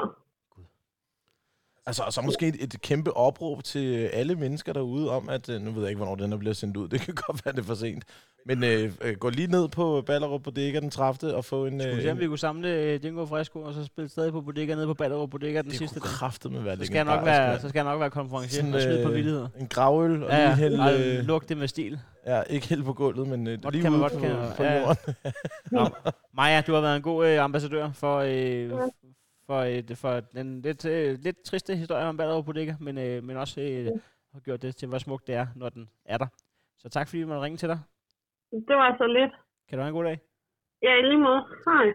Altså, 1.88 2.04
og 2.04 2.14
så 2.14 2.22
måske 2.22 2.48
et, 2.48 2.56
et 2.64 2.82
kæmpe 2.82 3.18
opråb 3.18 3.64
til 3.64 4.06
alle 4.06 4.36
mennesker 4.36 4.74
derude 4.74 5.12
om, 5.12 5.30
at, 5.30 5.50
øh, 5.50 5.62
nu 5.62 5.72
ved 5.72 5.82
jeg 5.82 5.90
ikke, 5.90 5.98
hvornår 5.98 6.16
den 6.16 6.34
er 6.34 6.38
blevet 6.38 6.58
sendt 6.58 6.78
ud, 6.78 6.88
det 6.94 7.02
kan 7.02 7.14
godt 7.16 7.46
være, 7.46 7.52
det 7.54 7.60
er 7.62 7.64
for 7.64 7.74
sent, 7.76 8.04
men 8.46 8.64
øh, 8.64 8.92
øh, 9.02 9.16
gå 9.16 9.30
lige 9.30 9.48
ned 9.48 9.68
på 9.68 10.04
Ballerup 10.06 10.44
Bodega 10.44 10.80
den 10.80 10.90
30. 10.90 11.36
og 11.36 11.46
få 11.46 11.66
en... 11.66 11.80
Skulle 11.82 11.96
vi 11.96 12.02
Øh, 12.02 12.04
se, 12.08 12.12
om 12.12 12.20
vi 12.20 12.28
kunne 12.28 12.40
samle 12.40 12.70
øh, 12.70 13.02
Dingo 13.04 13.26
Fresco, 13.26 13.60
og 13.62 13.74
så 13.74 13.84
spille 13.86 14.10
stadig 14.10 14.32
på 14.32 14.42
bodega 14.42 14.76
nede 14.76 14.86
på 14.88 14.94
Ballerup 14.94 15.30
Bodega 15.30 15.62
den 15.62 15.70
det 15.70 15.78
sidste 15.78 16.00
kunne 16.00 16.10
dag? 16.10 16.18
kraftedeme 16.18 16.66
være 16.66 16.78
Så 16.78 16.86
skal, 16.86 16.96
jeg 16.96 17.06
nok 17.06 17.26
være, 17.26 17.48
mand. 17.50 17.62
så 17.62 17.70
skal 17.70 17.80
jeg 17.80 17.86
nok 17.92 18.00
være 18.00 18.10
konferencier 18.10 18.76
og 18.76 18.82
skyde 18.82 19.04
på 19.04 19.10
øh, 19.10 19.16
vildheder. 19.16 19.48
En 19.60 19.68
gravøl, 19.68 20.24
og 20.24 20.30
Ja, 20.32 20.38
lige 20.38 20.50
ja. 20.50 20.56
hælde... 20.56 20.80
Og 20.84 20.94
Øh, 21.00 21.24
lugte 21.26 21.50
det 21.50 21.58
med 21.58 21.68
stil. 21.68 22.00
ja, 22.28 22.42
ikke 22.42 22.68
hælde 22.68 22.84
på 22.84 22.94
gulvet, 22.94 23.28
men 23.28 23.48
øh, 23.48 23.58
lige 23.72 23.84
med 23.84 23.92
ude 23.92 24.00
vodka, 24.00 24.18
på, 24.18 24.56
på 24.58 24.64
ja, 24.64 24.74
ja. 24.74 24.80
jorden. 24.80 25.14
Nå, 25.72 25.90
Maja, 26.38 26.62
du 26.62 26.74
har 26.74 26.82
været 26.82 26.96
en 26.96 27.02
god 27.02 27.28
øh, 27.28 27.40
ambassadør 27.44 27.92
for, 27.92 28.18
øh, 28.20 28.72
for, 29.46 29.62
et, 29.62 29.98
for 29.98 30.20
den 30.20 30.62
lidt, 30.62 30.86
øh, 30.86 31.18
lidt 31.20 31.42
triste 31.46 31.76
historie 31.76 32.06
om 32.06 32.18
Ballerup 32.18 32.46
Bodega, 32.46 32.74
men, 32.80 32.98
øh, 32.98 33.24
men 33.24 33.38
også 33.38 33.62
øh, 33.62 33.86
har 34.34 34.40
gjort 34.40 34.62
det 34.62 34.76
til, 34.76 34.88
hvor 34.88 34.98
smukt 34.98 35.28
det 35.28 35.36
er, 35.36 35.48
når 35.56 35.70
den 35.70 35.90
er 36.06 36.18
der. 36.18 36.28
Så 36.78 36.90
tak 36.90 37.08
fordi 37.08 37.18
vi 37.18 37.26
måtte 37.26 37.42
ringe 37.42 37.58
til 37.58 37.70
dig. 37.70 37.80
Det 38.52 38.76
var 38.76 38.96
så 38.98 39.08
lidt. 39.08 39.32
Kan 39.70 39.78
du 39.78 39.82
have 39.82 39.88
en 39.88 39.94
god 39.96 40.04
dag? 40.04 40.20
Ja, 40.84 40.94
i 41.00 41.02
lige 41.02 41.18
måde. 41.20 41.42
Hej. 41.66 41.86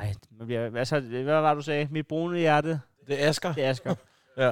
Ej, 0.00 0.12
man 0.30 0.46
bliver, 0.46 0.76
altså, 0.78 1.00
hvad 1.00 1.24
var 1.24 1.48
det, 1.54 1.56
du 1.56 1.62
sagde? 1.64 1.88
Mit 1.90 2.06
brune 2.06 2.38
hjerte, 2.38 2.80
Det 3.06 3.24
er 3.24 3.28
Asger. 3.28 3.52
det 3.52 3.64
er 3.64 3.70
Asger. 3.70 3.94
Ja. 4.36 4.46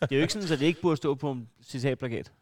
det 0.00 0.12
er 0.12 0.16
jo 0.16 0.20
ikke 0.20 0.32
sådan, 0.32 0.52
at 0.52 0.58
det 0.60 0.66
ikke 0.66 0.80
burde 0.82 0.96
stå 0.96 1.14
på 1.14 1.30
en 1.30 1.50
citatplakat. 1.62 2.32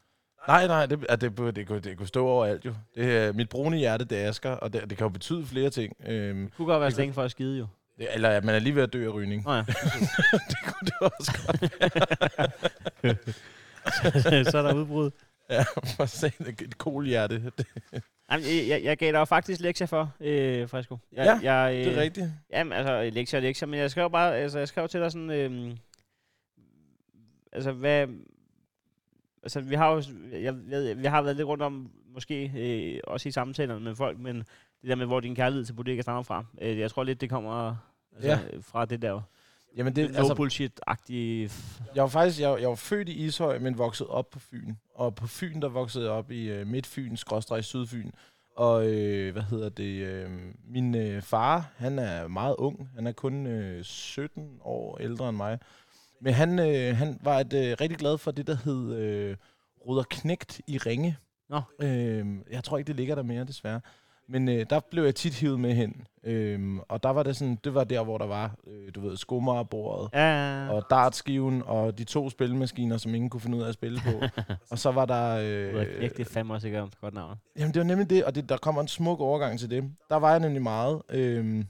Nej, 0.48 0.66
nej, 0.66 0.86
det, 0.86 1.00
det, 1.20 1.20
det, 1.38 1.56
det, 1.56 1.66
kunne, 1.66 1.80
det 1.80 1.96
kunne 1.98 2.06
stå 2.08 2.26
overalt 2.26 2.64
jo. 2.64 2.74
Det, 2.94 3.16
er- 3.16 3.32
mit 3.32 3.48
brune 3.48 3.76
hjerte, 3.76 4.04
det 4.04 4.24
er 4.24 4.28
Asger, 4.28 4.50
og 4.50 4.72
det, 4.72 4.90
det 4.90 4.98
kan 4.98 5.04
jo 5.04 5.08
betyde 5.08 5.46
flere 5.46 5.70
ting. 5.70 5.96
Øhm, 6.06 6.44
Det 6.46 6.54
kunne 6.56 6.66
godt 6.66 6.80
være 6.80 6.90
stængt 6.90 7.14
for 7.14 7.22
at 7.22 7.30
skide 7.30 7.58
jo. 7.58 7.66
det, 7.98 8.06
eller 8.14 8.28
at 8.28 8.44
man 8.44 8.54
er 8.54 8.58
lige 8.58 8.74
ved 8.76 8.82
at 8.82 8.92
dø 8.92 9.06
af 9.08 9.14
rygning. 9.14 9.44
Nå 9.44 9.52
ja. 9.52 9.58
det 10.50 10.56
kunne 10.66 10.86
det 10.86 10.94
også 11.00 11.38
godt. 11.46 11.60
så 14.50 14.58
er 14.58 14.62
der 14.62 14.74
udbrud. 14.74 15.10
Ja, 15.50 15.62
for 15.96 16.06
sagen, 16.06 16.46
et 16.48 16.78
kolhjerte. 16.78 17.52
Jamen, 18.32 18.46
jeg, 18.68 18.80
jeg, 18.84 18.96
gav 18.98 19.12
dig 19.12 19.28
faktisk 19.28 19.60
lektier 19.60 19.86
for, 19.86 20.12
øh, 20.20 20.68
Fresco. 20.68 20.98
Jeg, 21.12 21.38
Ja, 21.42 21.52
jeg, 21.52 21.74
det 21.84 21.96
er 21.98 22.00
rigtigt. 22.00 22.26
Jamen, 22.52 22.72
altså, 22.72 23.10
lektier 23.12 23.38
og 23.38 23.42
lektier, 23.42 23.68
men 23.68 23.80
jeg 23.80 23.90
skrev 23.90 24.10
bare, 24.10 24.36
altså, 24.36 24.58
jeg 24.58 24.68
skrev 24.68 24.88
til 24.88 25.00
dig 25.00 25.12
sådan, 25.12 25.30
øhm, 25.30 25.76
altså, 27.52 27.72
hvad, 27.72 28.06
altså, 29.42 29.60
vi 29.60 29.74
har 29.74 29.92
jo, 29.92 30.02
jeg 30.32 30.54
ved, 30.54 30.94
vi 30.94 31.06
har 31.06 31.22
været 31.22 31.36
lidt 31.36 31.48
rundt 31.48 31.62
om, 31.62 31.90
måske 32.14 32.52
øh, 32.56 33.00
også 33.06 33.28
i 33.28 33.32
samtalerne 33.32 33.84
med 33.84 33.94
folk, 33.96 34.18
men 34.18 34.36
det 34.36 34.88
der 34.88 34.94
med, 34.94 35.06
hvor 35.06 35.20
din 35.20 35.34
kærlighed 35.34 35.64
til 35.64 35.72
bodega 35.72 36.02
stammer 36.02 36.22
fra, 36.22 36.44
øh, 36.60 36.78
jeg 36.78 36.90
tror 36.90 37.02
lidt, 37.04 37.20
det 37.20 37.30
kommer 37.30 37.76
altså, 38.16 38.28
Ja. 38.28 38.38
fra 38.60 38.84
det 38.84 39.02
der 39.02 39.20
Jamen 39.76 39.96
det, 39.96 40.10
no 40.10 40.18
altså, 40.18 40.34
bullshit-agtige... 40.34 41.52
jeg 41.94 42.02
var 42.02 42.08
faktisk 42.08 42.40
jeg, 42.40 42.60
jeg 42.60 42.68
var 42.68 42.74
født 42.74 43.08
i 43.08 43.12
Ishøj, 43.26 43.58
men 43.58 43.78
vokset 43.78 44.06
op 44.06 44.30
på 44.30 44.38
Fyn. 44.38 44.74
Og 44.94 45.14
på 45.14 45.26
Fyn, 45.26 45.60
der 45.60 45.68
voksede 45.68 46.04
jeg 46.04 46.12
op 46.12 46.30
i 46.30 46.48
øh, 46.50 46.66
Midtfyn, 46.66 47.16
skråstreg 47.16 47.64
Sydfyn. 47.64 48.10
Og 48.56 48.86
øh, 48.86 49.32
hvad 49.32 49.42
hedder 49.42 49.68
det? 49.68 50.06
Øh, 50.06 50.30
min 50.68 50.94
øh, 50.94 51.22
far, 51.22 51.72
han 51.76 51.98
er 51.98 52.28
meget 52.28 52.56
ung. 52.58 52.88
Han 52.94 53.06
er 53.06 53.12
kun 53.12 53.46
øh, 53.46 53.84
17 53.84 54.58
år 54.60 54.98
ældre 54.98 55.28
end 55.28 55.36
mig. 55.36 55.58
Men 56.22 56.34
han, 56.34 56.58
øh, 56.58 56.96
han 56.96 57.18
var 57.22 57.38
et, 57.40 57.52
øh, 57.52 57.76
rigtig 57.80 57.98
glad 57.98 58.18
for 58.18 58.30
det, 58.30 58.46
der 58.46 58.56
hed 58.64 58.94
øh, 58.96 59.36
Ruder 59.86 60.02
Knægt 60.10 60.60
i 60.66 60.78
Ringe. 60.78 61.16
Nå. 61.50 61.60
Øh, 61.82 62.26
jeg 62.50 62.64
tror 62.64 62.78
ikke, 62.78 62.88
det 62.88 62.96
ligger 62.96 63.14
der 63.14 63.22
mere, 63.22 63.44
desværre. 63.44 63.80
Men 64.28 64.48
øh, 64.48 64.66
der 64.70 64.80
blev 64.90 65.04
jeg 65.04 65.14
tit 65.14 65.34
hivet 65.34 65.60
med 65.60 65.74
hen. 65.74 66.06
Øh, 66.24 66.76
og 66.88 67.02
der 67.02 67.10
var 67.10 67.22
det 67.22 67.36
sådan, 67.36 67.58
det 67.64 67.74
var 67.74 67.84
der, 67.84 68.04
hvor 68.04 68.18
der 68.18 68.26
var, 68.26 68.54
øh, 68.66 68.94
du 68.94 69.00
ved, 69.00 69.16
skomagerbordet 69.16 70.08
Ja, 70.14 70.68
og 70.70 70.84
dartskiven 70.90 71.62
og 71.66 71.98
de 71.98 72.04
to 72.04 72.30
spilmaskiner, 72.30 72.96
som 72.96 73.14
ingen 73.14 73.30
kunne 73.30 73.40
finde 73.40 73.58
ud 73.58 73.62
af 73.62 73.68
at 73.68 73.74
spille 73.74 74.00
på. 74.00 74.42
og 74.70 74.78
så 74.78 74.90
var 74.90 75.04
der... 75.04 75.36
øh, 75.36 75.74
Øh, 75.74 76.10
det 76.10 76.20
er 76.20 76.24
fandme 76.24 76.54
også 76.54 76.68
et 76.68 77.00
godt 77.00 77.14
navn. 77.14 77.36
jamen, 77.58 77.74
det 77.74 77.80
var 77.80 77.86
nemlig 77.86 78.10
det, 78.10 78.24
og 78.24 78.34
det, 78.34 78.48
der 78.48 78.56
kommer 78.56 78.80
en 78.82 78.88
smuk 78.88 79.20
overgang 79.20 79.58
til 79.58 79.70
det. 79.70 79.84
Der 80.08 80.16
var 80.16 80.30
jeg 80.30 80.40
nemlig 80.40 80.62
meget, 80.62 81.02
øh, 81.10 81.64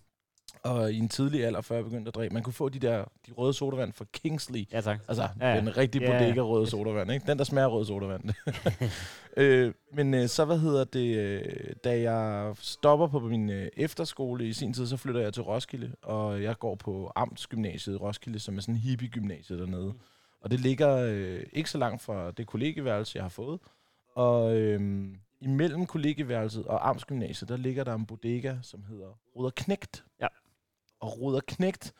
og 0.63 0.93
i 0.93 0.99
en 0.99 1.09
tidlig 1.09 1.45
alder, 1.45 1.61
før 1.61 1.75
jeg 1.75 1.85
begyndte 1.85 2.09
at 2.09 2.15
drikke. 2.15 2.35
Man 2.35 2.43
kunne 2.43 2.53
få 2.53 2.69
de 2.69 2.79
der 2.79 3.05
de 3.27 3.33
røde 3.33 3.55
sodavand 3.55 3.93
fra 3.93 4.05
Kingsley. 4.13 4.67
Ja, 4.73 4.81
tak. 4.81 5.01
Altså, 5.09 5.29
Ja, 5.41 5.49
ja, 5.49 5.61
den 5.61 5.77
rigtige 5.77 6.05
Ja, 6.05 6.19
bodega 6.19 6.41
røde 6.41 6.67
sodavand, 6.67 7.13
ikke? 7.13 7.27
Den, 7.27 7.39
der 7.39 7.45
smager 7.45 7.69
rød 7.69 7.85
sodavand. 7.85 8.25
øh, 9.37 9.75
men 9.93 10.15
øh, 10.15 10.29
så, 10.29 10.45
hvad 10.45 10.59
hedder 10.59 10.85
det, 10.85 11.17
øh, 11.17 11.75
da 11.85 12.01
jeg 12.01 12.55
stopper 12.59 13.07
på 13.07 13.21
min 13.21 13.51
øh, 13.51 13.69
efterskole 13.77 14.49
i 14.49 14.53
sin 14.53 14.73
tid, 14.75 14.87
så 14.87 14.97
flytter 14.97 15.21
jeg 15.21 15.35
til 15.35 15.43
Roskilde, 15.43 15.93
og 16.03 16.43
jeg 16.43 16.59
går 16.59 16.75
på 16.75 17.13
Amtsgymnasiet 17.17 17.95
i 17.95 17.99
Roskilde, 17.99 18.39
som 18.39 18.57
er 18.57 18.61
sådan 18.61 18.75
en 18.75 18.81
hippie-gymnasie 18.81 19.59
dernede. 19.59 19.95
Og 20.41 20.51
det 20.51 20.61
ligger 20.61 20.97
øh, 20.97 21.43
ikke 21.53 21.71
så 21.71 21.79
langt 21.79 22.03
fra 22.03 22.31
det 22.31 22.47
kollegieværelse, 22.47 23.17
jeg 23.17 23.25
har 23.25 23.29
fået. 23.29 23.61
Og 24.15 24.57
øh, 24.57 25.09
imellem 25.41 25.87
kollegieværelset 25.87 26.67
og 26.67 26.89
Amtsgymnasiet, 26.89 27.49
der 27.49 27.57
ligger 27.57 27.85
der 27.85 27.95
en 27.95 28.07
bodega, 28.07 28.55
som 28.63 28.85
hedder 28.89 29.19
Ruder 29.37 29.51
Knægt. 29.57 30.05
Ja. 30.21 30.27
Og 31.03 31.21
Ruder 31.21 31.41
Knægt 31.47 31.93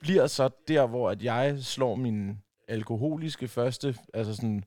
bliver 0.00 0.26
så 0.26 0.50
der, 0.68 0.86
hvor 0.86 1.10
at 1.10 1.22
jeg 1.22 1.58
slår 1.62 1.94
min 1.94 2.38
alkoholiske 2.68 3.48
første, 3.48 3.96
altså 4.14 4.34
sådan 4.36 4.64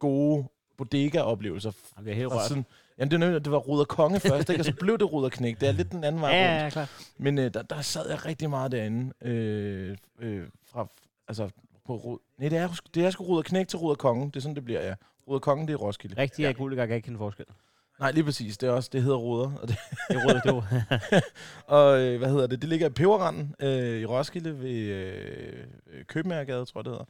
gode 0.00 0.44
bodega-oplevelser. 0.76 1.72
Jeg 1.96 2.02
bliver 2.02 2.16
helt 2.16 2.32
rørt. 2.32 2.48
sådan, 2.48 2.64
jamen 2.98 3.10
det, 3.10 3.20
nemlig- 3.20 3.44
det 3.44 3.52
var 3.52 3.58
Ruder 3.58 3.84
Konge 3.84 4.20
først, 4.20 4.48
ikke? 4.50 4.60
og 4.60 4.64
så 4.64 4.74
blev 4.80 4.98
det 4.98 5.12
Ruder 5.12 5.28
Knægt. 5.28 5.60
Det 5.60 5.68
er 5.68 5.72
lidt 5.72 5.92
den 5.92 6.04
anden 6.04 6.20
vej 6.20 6.30
Ja, 6.30 6.50
rundt. 6.52 6.62
ja, 6.64 6.70
klart. 6.70 6.90
Men 7.18 7.38
øh, 7.38 7.54
der, 7.54 7.62
der 7.62 7.80
sad 7.80 8.08
jeg 8.10 8.24
rigtig 8.26 8.50
meget 8.50 8.72
derinde. 8.72 9.12
Øh, 9.20 9.96
øh, 10.18 10.48
fra, 10.66 10.86
altså, 11.28 11.50
på 11.86 11.96
Rud... 11.96 12.18
Nej, 12.38 12.48
det 12.48 12.58
er, 12.58 12.80
det 12.94 13.04
er 13.04 13.10
sgu 13.10 13.24
Ruder 13.24 13.42
Knægt 13.42 13.68
til 13.70 13.78
Ruder 13.78 13.94
Konge. 13.94 14.26
Det 14.26 14.36
er 14.36 14.40
sådan, 14.40 14.54
det 14.56 14.64
bliver, 14.64 14.86
ja. 14.86 14.94
Ruder 15.28 15.38
Konge, 15.40 15.66
det 15.66 15.72
er 15.72 15.76
Roskilde. 15.76 16.16
Rigtig 16.22 16.42
ja. 16.42 16.48
alkoholiker 16.48 16.86
kan 16.86 16.96
ikke 16.96 17.06
kende 17.06 17.18
forskel. 17.18 17.44
Nej, 18.00 18.10
lige 18.12 18.24
præcis. 18.24 18.58
Det 18.58 18.66
er 18.68 18.70
også, 18.72 18.90
det 18.92 19.02
hedder 19.02 19.16
Ruder. 19.16 19.50
Og, 19.62 19.68
det, 19.68 19.76
Det 20.08 20.16
er 20.16 20.24
råd, 20.24 20.62
det 21.12 21.22
og 21.66 22.00
øh, 22.00 22.18
hvad 22.18 22.28
hedder 22.30 22.46
det? 22.46 22.60
Det 22.62 22.68
ligger 22.68 22.86
i 22.86 22.90
Peberranden 22.90 23.54
øh, 23.60 24.00
i 24.00 24.04
Roskilde 24.06 24.60
ved 24.60 24.70
øh, 24.70 25.64
Købmagergade, 26.06 26.64
tror 26.64 26.80
jeg, 26.80 26.84
det 26.84 26.92
hedder. 26.92 27.04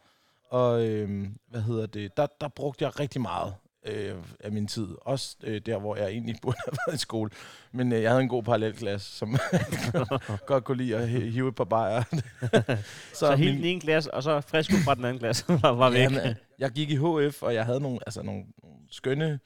Og 0.51 0.87
øh, 0.87 1.26
hvad 1.51 1.61
hedder 1.61 1.87
det? 1.87 2.16
Der, 2.16 2.26
der 2.41 2.49
brugte 2.49 2.85
jeg 2.85 3.01
rigtig 3.01 3.20
meget 3.20 3.55
øh, 3.87 4.14
af 4.41 4.53
min 4.53 4.66
tid. 4.66 4.89
Også 5.01 5.37
øh, 5.45 5.61
der, 5.66 5.78
hvor 5.78 5.97
jeg 5.97 6.09
egentlig 6.09 6.37
burde 6.43 6.57
have 6.64 6.76
været 6.87 6.97
i 6.97 7.01
skole. 7.01 7.30
Men 7.72 7.93
øh, 7.93 8.03
jeg 8.03 8.11
havde 8.11 8.22
en 8.22 8.28
god 8.28 8.43
parallelklasse, 8.43 9.16
som 9.18 9.37
godt 10.47 10.64
kunne 10.64 10.76
lide 10.76 10.97
at 10.97 11.09
hi- 11.09 11.30
hive 11.30 11.49
et 11.49 11.55
par 11.55 11.64
bajer. 11.64 12.03
Så, 12.12 12.74
så 13.14 13.37
hele 13.37 13.57
den 13.57 13.64
ene 13.64 13.80
klasse, 13.80 14.14
og 14.14 14.22
så 14.22 14.41
frisk 14.41 14.70
fra 14.85 14.95
den 14.95 15.05
anden 15.05 15.18
klasse, 15.18 15.45
var, 15.49 15.72
var 15.72 15.91
væk. 15.91 16.01
Jamen, 16.03 16.20
jeg 16.59 16.70
gik 16.70 16.91
i 16.91 16.97
HF, 16.97 17.43
og 17.43 17.55
jeg 17.55 17.64
havde 17.64 17.80
nogle, 17.80 17.99
altså 18.07 18.22
nogle 18.22 18.45
skønne 18.91 19.41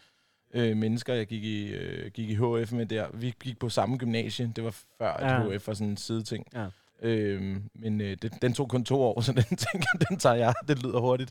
øh, 0.54 0.76
mennesker, 0.76 1.14
jeg 1.14 1.26
gik 1.26 1.44
i, 1.44 1.68
øh, 1.68 2.10
gik 2.10 2.30
i 2.30 2.34
HF 2.34 2.72
med 2.72 2.86
der. 2.86 3.06
Vi 3.14 3.34
gik 3.42 3.58
på 3.58 3.68
samme 3.68 3.96
gymnasie. 3.96 4.52
Det 4.56 4.64
var 4.64 4.76
før, 4.98 5.12
at 5.12 5.44
Ja. 5.50 5.56
HF 5.56 5.66
var 5.66 5.74
sådan 5.74 5.90
en 5.90 5.96
sideting. 5.96 6.46
Ja. 6.54 6.66
Øhm, 7.02 7.62
men 7.74 8.00
øh, 8.00 8.16
den, 8.22 8.30
den 8.42 8.52
tog 8.52 8.68
kun 8.68 8.84
to 8.84 9.02
år, 9.02 9.20
så 9.26 9.32
den 9.32 9.42
tænker 9.42 9.88
den 10.08 10.18
tager 10.18 10.34
jeg. 10.34 10.54
Det 10.68 10.82
lyder 10.82 11.00
hurtigt. 11.00 11.30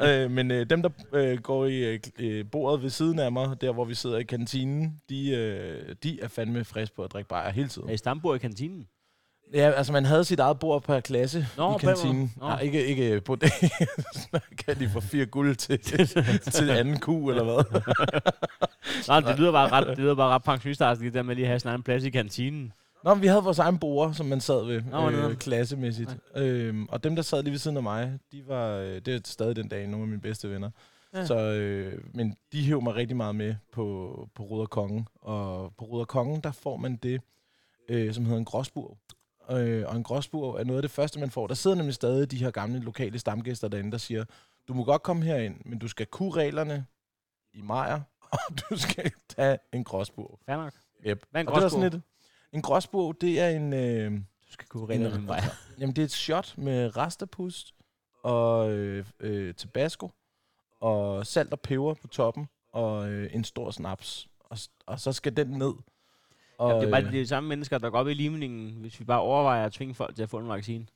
øh, 0.06 0.30
men 0.30 0.50
øh, 0.50 0.70
dem, 0.70 0.82
der 0.82 0.90
øh, 1.12 1.38
går 1.38 1.66
i 1.66 1.94
øh, 1.94 2.00
øh, 2.18 2.44
bordet 2.50 2.82
ved 2.82 2.90
siden 2.90 3.18
af 3.18 3.32
mig, 3.32 3.60
der 3.60 3.72
hvor 3.72 3.84
vi 3.84 3.94
sidder 3.94 4.18
i 4.18 4.22
kantinen, 4.22 5.00
de, 5.08 5.30
øh, 5.30 5.94
de 6.02 6.20
er 6.20 6.28
fandme 6.28 6.64
friske 6.64 6.96
på 6.96 7.02
at 7.04 7.12
drikke 7.12 7.28
bajer 7.28 7.50
hele 7.50 7.68
tiden. 7.68 7.88
Er 7.88 7.92
I 7.92 7.96
stambord 7.96 8.36
i 8.36 8.38
kantinen? 8.38 8.86
Ja, 9.52 9.70
altså 9.70 9.92
man 9.92 10.04
havde 10.04 10.24
sit 10.24 10.40
eget 10.40 10.58
bord 10.58 10.82
per 10.82 11.00
klasse 11.00 11.46
Nå, 11.56 11.74
i 11.74 11.78
kantinen. 11.80 12.32
Nå. 12.36 12.46
Nej, 12.46 12.60
ikke, 12.60 12.86
ikke 12.86 13.20
på 13.20 13.36
det. 13.36 13.52
Kan 14.66 14.78
de 14.78 14.88
få 14.88 15.00
fire 15.00 15.26
guld 15.26 15.56
til, 15.56 15.78
til 16.52 16.70
anden 16.70 17.00
ku, 17.00 17.30
eller 17.30 17.44
hvad? 17.44 17.80
Nej, 19.08 19.20
det 19.20 19.38
lyder 19.38 19.52
bare 19.52 19.68
ret, 19.72 19.86
det 19.86 19.98
lyder 19.98 20.14
bare 20.14 20.34
ret 20.34 20.42
pensionistartigt, 20.42 21.04
det 21.04 21.14
der 21.14 21.22
med 21.22 21.34
lige 21.34 21.44
at 21.44 21.48
have 21.48 21.60
sin 21.60 21.68
egen 21.68 21.82
plads 21.82 22.04
i 22.04 22.10
kantinen. 22.10 22.72
Nå, 23.04 23.14
men 23.14 23.22
vi 23.22 23.26
havde 23.26 23.42
vores 23.42 23.58
egen 23.58 23.78
bord, 23.78 24.14
som 24.14 24.26
man 24.26 24.40
sad 24.40 24.66
ved, 24.66 24.82
Nå, 24.90 25.06
øh, 25.06 25.12
nederen. 25.12 25.36
klassemæssigt. 25.36 26.16
Øhm, 26.36 26.86
og 26.88 27.04
dem, 27.04 27.16
der 27.16 27.22
sad 27.22 27.42
lige 27.42 27.52
ved 27.52 27.58
siden 27.58 27.76
af 27.76 27.82
mig, 27.82 28.18
de 28.32 28.42
var, 28.48 28.68
øh, 28.76 29.00
det 29.00 29.08
er 29.08 29.20
stadig 29.24 29.56
den 29.56 29.68
dag 29.68 29.86
nogle 29.86 30.02
af 30.02 30.08
mine 30.08 30.20
bedste 30.20 30.50
venner. 30.50 30.70
Ja. 31.14 31.18
Ja. 31.18 31.26
Så, 31.26 31.36
øh, 31.38 31.98
men 32.14 32.36
de 32.52 32.62
hæv 32.62 32.82
mig 32.82 32.94
rigtig 32.94 33.16
meget 33.16 33.34
med 33.34 33.54
på, 33.72 34.28
på 34.34 34.42
Ruder 34.42 34.66
Kongen. 34.66 35.08
Og 35.22 35.72
på 35.78 35.84
Ruder 35.84 36.04
Kongen, 36.04 36.40
der 36.40 36.52
får 36.52 36.76
man 36.76 36.96
det, 36.96 37.20
øh, 37.88 38.14
som 38.14 38.24
hedder 38.24 38.38
en 38.38 38.44
gråsburg. 38.44 38.98
Øh, 39.50 39.84
og 39.88 39.96
en 39.96 40.02
gråsburg 40.02 40.60
er 40.60 40.64
noget 40.64 40.78
af 40.78 40.82
det 40.82 40.90
første, 40.90 41.20
man 41.20 41.30
får. 41.30 41.46
Der 41.46 41.54
sidder 41.54 41.76
nemlig 41.76 41.94
stadig 41.94 42.30
de 42.30 42.36
her 42.36 42.50
gamle 42.50 42.78
lokale 42.80 43.18
stamgæster 43.18 43.68
derinde, 43.68 43.92
der 43.92 43.98
siger, 43.98 44.24
du 44.68 44.74
må 44.74 44.84
godt 44.84 45.02
komme 45.02 45.24
herind, 45.24 45.60
men 45.64 45.78
du 45.78 45.88
skal 45.88 46.06
kunne 46.06 46.30
reglerne 46.32 46.86
i 47.52 47.60
Majer, 47.62 48.00
og 48.32 48.38
du 48.70 48.76
skal 48.78 49.12
tage 49.28 49.58
en 49.72 49.84
gråsburg. 49.84 50.38
Fair 50.46 50.56
nok. 50.56 50.72
Yep. 51.06 51.24
Hvad 51.30 51.40
er 51.40 51.42
en 51.42 51.48
Og 51.48 51.54
det 51.54 51.62
gråsburg? 51.62 51.82
sådan 51.82 51.98
et, 51.98 52.02
en 52.52 52.62
gråsburg, 52.62 53.20
det 53.20 53.40
er 53.40 53.48
en... 53.48 53.72
Øh, 53.72 54.12
Du 54.48 54.52
skal 54.52 54.68
kunne 54.68 54.86
reglerne 54.86 55.14
med 55.18 55.26
mig. 55.26 55.42
Jamen, 55.78 55.96
det 55.96 56.02
er 56.02 56.06
et 56.06 56.12
shot 56.12 56.54
med 56.58 56.96
rastapust 56.96 57.74
og 58.22 58.70
øh, 58.70 59.06
øh, 59.20 59.54
tabasco 59.54 60.10
og 60.80 61.26
salt 61.26 61.52
og 61.52 61.60
peber 61.60 61.94
på 61.94 62.06
toppen 62.06 62.46
og 62.72 63.08
øh, 63.08 63.30
en 63.34 63.44
stor 63.44 63.70
snaps. 63.70 64.28
Og, 64.40 64.58
og 64.86 65.00
så 65.00 65.12
skal 65.12 65.36
den 65.36 65.46
ned. 65.48 65.72
Og, 66.58 66.68
Jamen, 66.70 66.80
det 66.80 66.86
er 66.86 66.90
bare 66.90 67.02
øh, 67.02 67.12
de 67.12 67.26
samme 67.26 67.48
mennesker, 67.48 67.78
der 67.78 67.90
går 67.90 67.98
op 67.98 68.08
i 68.08 68.14
limningen, 68.14 68.74
hvis 68.80 69.00
vi 69.00 69.04
bare 69.04 69.20
overvejer 69.20 69.66
at 69.66 69.72
tvinge 69.72 69.94
folk 69.94 70.14
til 70.16 70.22
at 70.22 70.30
få 70.30 70.38
en 70.38 70.48
vaccine. 70.48 70.86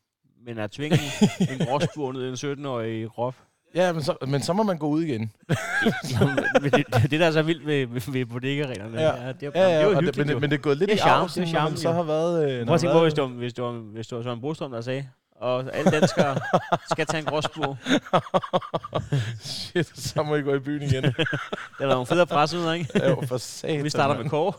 Men 0.47 0.59
at 0.59 0.71
tvinge 0.71 0.97
en 1.41 1.61
i 2.17 2.29
en 2.29 2.35
17-årig 2.35 3.09
krop. 3.11 3.35
ja, 3.75 3.93
men 3.93 4.03
så, 4.03 4.17
men 4.27 4.41
så 4.43 4.53
må 4.53 4.63
man 4.63 4.79
gå 4.79 4.87
ud 4.89 5.03
igen. 5.03 5.33
Det, 6.63 6.73
det, 6.73 7.11
det, 7.11 7.21
der 7.21 7.27
er 7.27 7.31
så 7.31 7.43
vildt 7.43 7.67
ved, 7.67 7.87
ved, 7.87 8.13
ved 8.13 8.27
bodega-reglerne, 8.27 9.01
Ja. 9.01 9.27
ja, 9.27 9.33
det 9.33 9.43
er 9.43 9.51
Ja, 9.55 9.63
ja, 9.63 9.79
det 9.79 9.97
er 9.97 10.01
jo 10.01 10.01
det, 10.01 10.17
men, 10.17 10.27
men 10.41 10.51
det 10.51 10.53
er 10.53 10.57
gået 10.63 10.79
lidt 10.79 10.91
Det 10.91 10.95
er 10.95 10.99
i 10.99 11.09
charme, 11.09 11.29
det 11.35 11.43
er 11.43 11.47
charme, 11.47 11.71
man 11.71 11.77
så 11.79 11.93
har 11.93 12.03
været... 12.03 12.51
Øh, 12.61 12.67
Prøv 12.67 12.75
at 12.75 12.81
tænke 12.81 12.93
på, 12.93 13.01
hvis 13.03 13.15
det, 13.15 13.23
var, 13.23 13.29
hvis, 13.29 13.53
det 13.55 13.65
var, 13.65 13.71
hvis 13.71 14.07
det 14.07 14.17
var 14.19 14.23
Søren 14.25 14.41
Brostrøm, 14.41 14.71
der 14.71 14.81
sagde, 14.81 15.09
og 15.41 15.74
alle 15.76 15.91
danskere 15.91 16.36
skal 16.91 17.07
tage 17.07 17.18
en 17.18 17.24
været- 17.24 17.76
Shit, 19.41 19.99
så 19.99 20.22
må 20.22 20.34
I 20.36 20.43
gå 20.43 20.55
i 20.55 20.59
byen 20.59 20.82
igen. 20.82 21.03
Det 21.03 21.14
er 21.80 21.86
nogle 21.86 22.07
federe 22.07 22.26
presse 22.26 22.59
ud, 22.59 22.74
ikke? 22.74 23.09
jo, 23.09 23.22
for 23.26 23.36
satan. 23.39 23.84
Vi 23.84 23.91
starter 23.91 24.14
mand. 24.14 24.22
med 24.24 24.30
Kåre. 24.30 24.53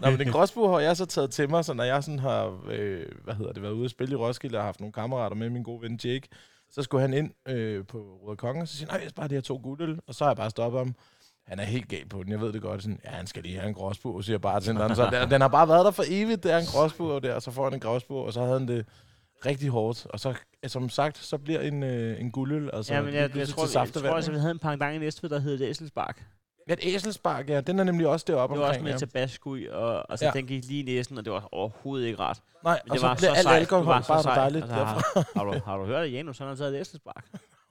Nå, 0.00 0.10
men 0.10 0.18
den 0.18 0.32
gråsbue 0.32 0.68
har 0.70 0.80
jeg 0.80 0.96
så 0.96 1.06
taget 1.06 1.30
til 1.30 1.50
mig, 1.50 1.64
så 1.64 1.72
når 1.74 1.84
jeg 1.84 2.04
sådan 2.04 2.18
har, 2.18 2.58
øh, 2.70 3.06
hvad 3.24 3.34
hedder 3.34 3.52
det, 3.52 3.62
været 3.62 3.72
ude 3.72 3.84
at 3.84 3.90
spille 3.90 4.12
i 4.12 4.16
Roskilde 4.16 4.56
og 4.58 4.62
har 4.62 4.66
haft 4.66 4.80
nogle 4.80 4.92
kammerater 4.92 5.36
med, 5.36 5.50
min 5.50 5.62
gode 5.62 5.82
ven 5.82 6.00
Jake, 6.04 6.28
så 6.70 6.82
skulle 6.82 7.00
han 7.00 7.14
ind 7.14 7.30
øh, 7.48 7.86
på 7.86 7.98
Røde 8.26 8.36
Konge, 8.36 8.62
og 8.62 8.68
så 8.68 8.76
siger 8.76 8.90
han, 8.90 8.94
nej, 8.98 9.02
jeg 9.02 9.10
skal 9.10 9.20
bare 9.20 9.28
de 9.28 9.34
her 9.34 9.40
to 9.40 9.60
guldøl, 9.62 9.98
og 10.06 10.14
så 10.14 10.24
har 10.24 10.30
jeg 10.30 10.36
bare 10.36 10.50
stoppet 10.50 10.78
ham. 10.80 10.94
Han 11.48 11.58
er 11.58 11.64
helt 11.64 11.88
gal 11.88 12.08
på 12.08 12.22
den, 12.22 12.32
jeg 12.32 12.40
ved 12.40 12.52
det 12.52 12.62
godt. 12.62 12.82
Sådan, 12.82 13.00
ja, 13.04 13.10
han 13.10 13.26
skal 13.26 13.42
lige 13.42 13.54
have 13.58 13.68
en 13.68 13.74
gråsbue, 13.74 14.24
siger 14.24 14.38
bare 14.38 14.60
til 14.60 14.74
den. 14.74 14.94
Så 14.96 15.10
den, 15.10 15.30
den 15.30 15.40
har 15.40 15.48
bare 15.48 15.68
været 15.68 15.84
der 15.84 15.90
for 15.90 16.04
evigt, 16.08 16.42
det 16.42 16.52
er 16.52 16.58
en 16.58 16.66
gråsbue, 16.66 17.20
der, 17.20 17.34
og 17.34 17.42
så 17.42 17.50
får 17.50 17.64
han 17.64 17.74
en 17.74 17.80
gråsbue, 17.80 18.22
og 18.24 18.32
så 18.32 18.40
havde 18.40 18.58
han 18.58 18.68
det 18.68 18.86
rigtig 19.46 19.68
hårdt. 19.68 20.06
Og 20.06 20.20
så, 20.20 20.34
som 20.66 20.88
sagt, 20.88 21.18
så 21.18 21.38
bliver 21.38 21.60
en, 21.60 21.82
øh, 21.82 22.20
en 22.20 22.30
guldøl, 22.30 22.70
altså 22.72 22.94
ja, 22.94 23.02
men 23.02 23.14
jeg, 23.14 23.20
jeg, 23.30 23.36
jeg, 23.36 23.48
tror, 23.48 23.62
jeg, 23.80 23.88
jeg 23.94 24.02
tror 24.02 24.14
altså, 24.16 24.32
vi 24.32 24.38
havde 24.38 24.50
en 24.50 24.58
pendant 24.58 24.94
i 24.94 24.98
Næstved, 24.98 25.30
der 25.30 25.38
hed 25.38 25.60
Æselsbark. 25.60 26.24
Ja, 26.68 26.72
et 26.72 26.78
æselsbark, 26.82 27.48
ja. 27.50 27.60
Den 27.60 27.78
er 27.78 27.84
nemlig 27.84 28.06
også 28.08 28.24
deroppe 28.28 28.54
Det 28.54 28.60
var 28.60 28.66
også 28.68 28.78
omkring. 28.80 28.84
med 28.84 28.92
ja. 28.92 28.98
tabasco 28.98 29.54
i, 29.54 29.66
og 29.68 30.10
altså, 30.12 30.24
Ja. 30.26 30.30
ja. 30.34 30.38
den 30.38 30.46
gik 30.46 30.64
lige 30.64 30.80
i 30.80 30.96
næsen, 30.96 31.18
og 31.18 31.24
det 31.24 31.32
var 31.32 31.48
overhovedet 31.52 32.06
ikke 32.06 32.18
rart. 32.18 32.40
Nej, 32.64 32.80
Men 32.84 32.90
og 32.90 32.94
det 32.94 33.00
så 33.00 33.06
var 33.06 33.14
bliver 33.16 33.30
så 33.30 33.36
alt 33.36 33.42
sejt. 33.42 33.60
alkohol 33.60 33.84
var 33.84 34.00
så 34.00 34.08
bare 34.08 34.22
sej. 34.22 34.34
dejligt 34.34 34.62
Altså, 34.62 34.76
derfra. 34.76 34.94
har, 35.14 35.26
har, 35.36 35.44
du, 35.44 35.60
har 35.64 35.76
du 35.76 35.84
hørt 35.84 36.04
det, 36.06 36.12
Janus? 36.12 36.38
Han 36.38 36.48
har 36.48 36.54
taget 36.54 36.74
et 36.76 36.80
Æselsbark. 36.80 37.24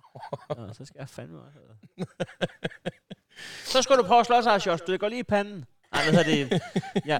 Nå, 0.57 0.73
så 0.73 0.85
skal 0.85 0.95
jeg 0.99 1.09
fandme 1.09 1.37
også. 1.39 1.59
Så 3.65 3.81
skal 3.81 3.95
du 3.97 4.03
prøve 4.03 4.19
at 4.19 4.25
slå 4.25 4.41
sig, 4.41 4.65
Josh. 4.65 4.83
Du 4.87 4.97
går 4.97 5.09
lige 5.09 5.19
i 5.19 5.23
panden. 5.23 5.65
Nej, 5.93 6.03
hvad 6.03 6.25
hedder 6.25 6.47
det? 6.47 6.61
Ja. 7.05 7.19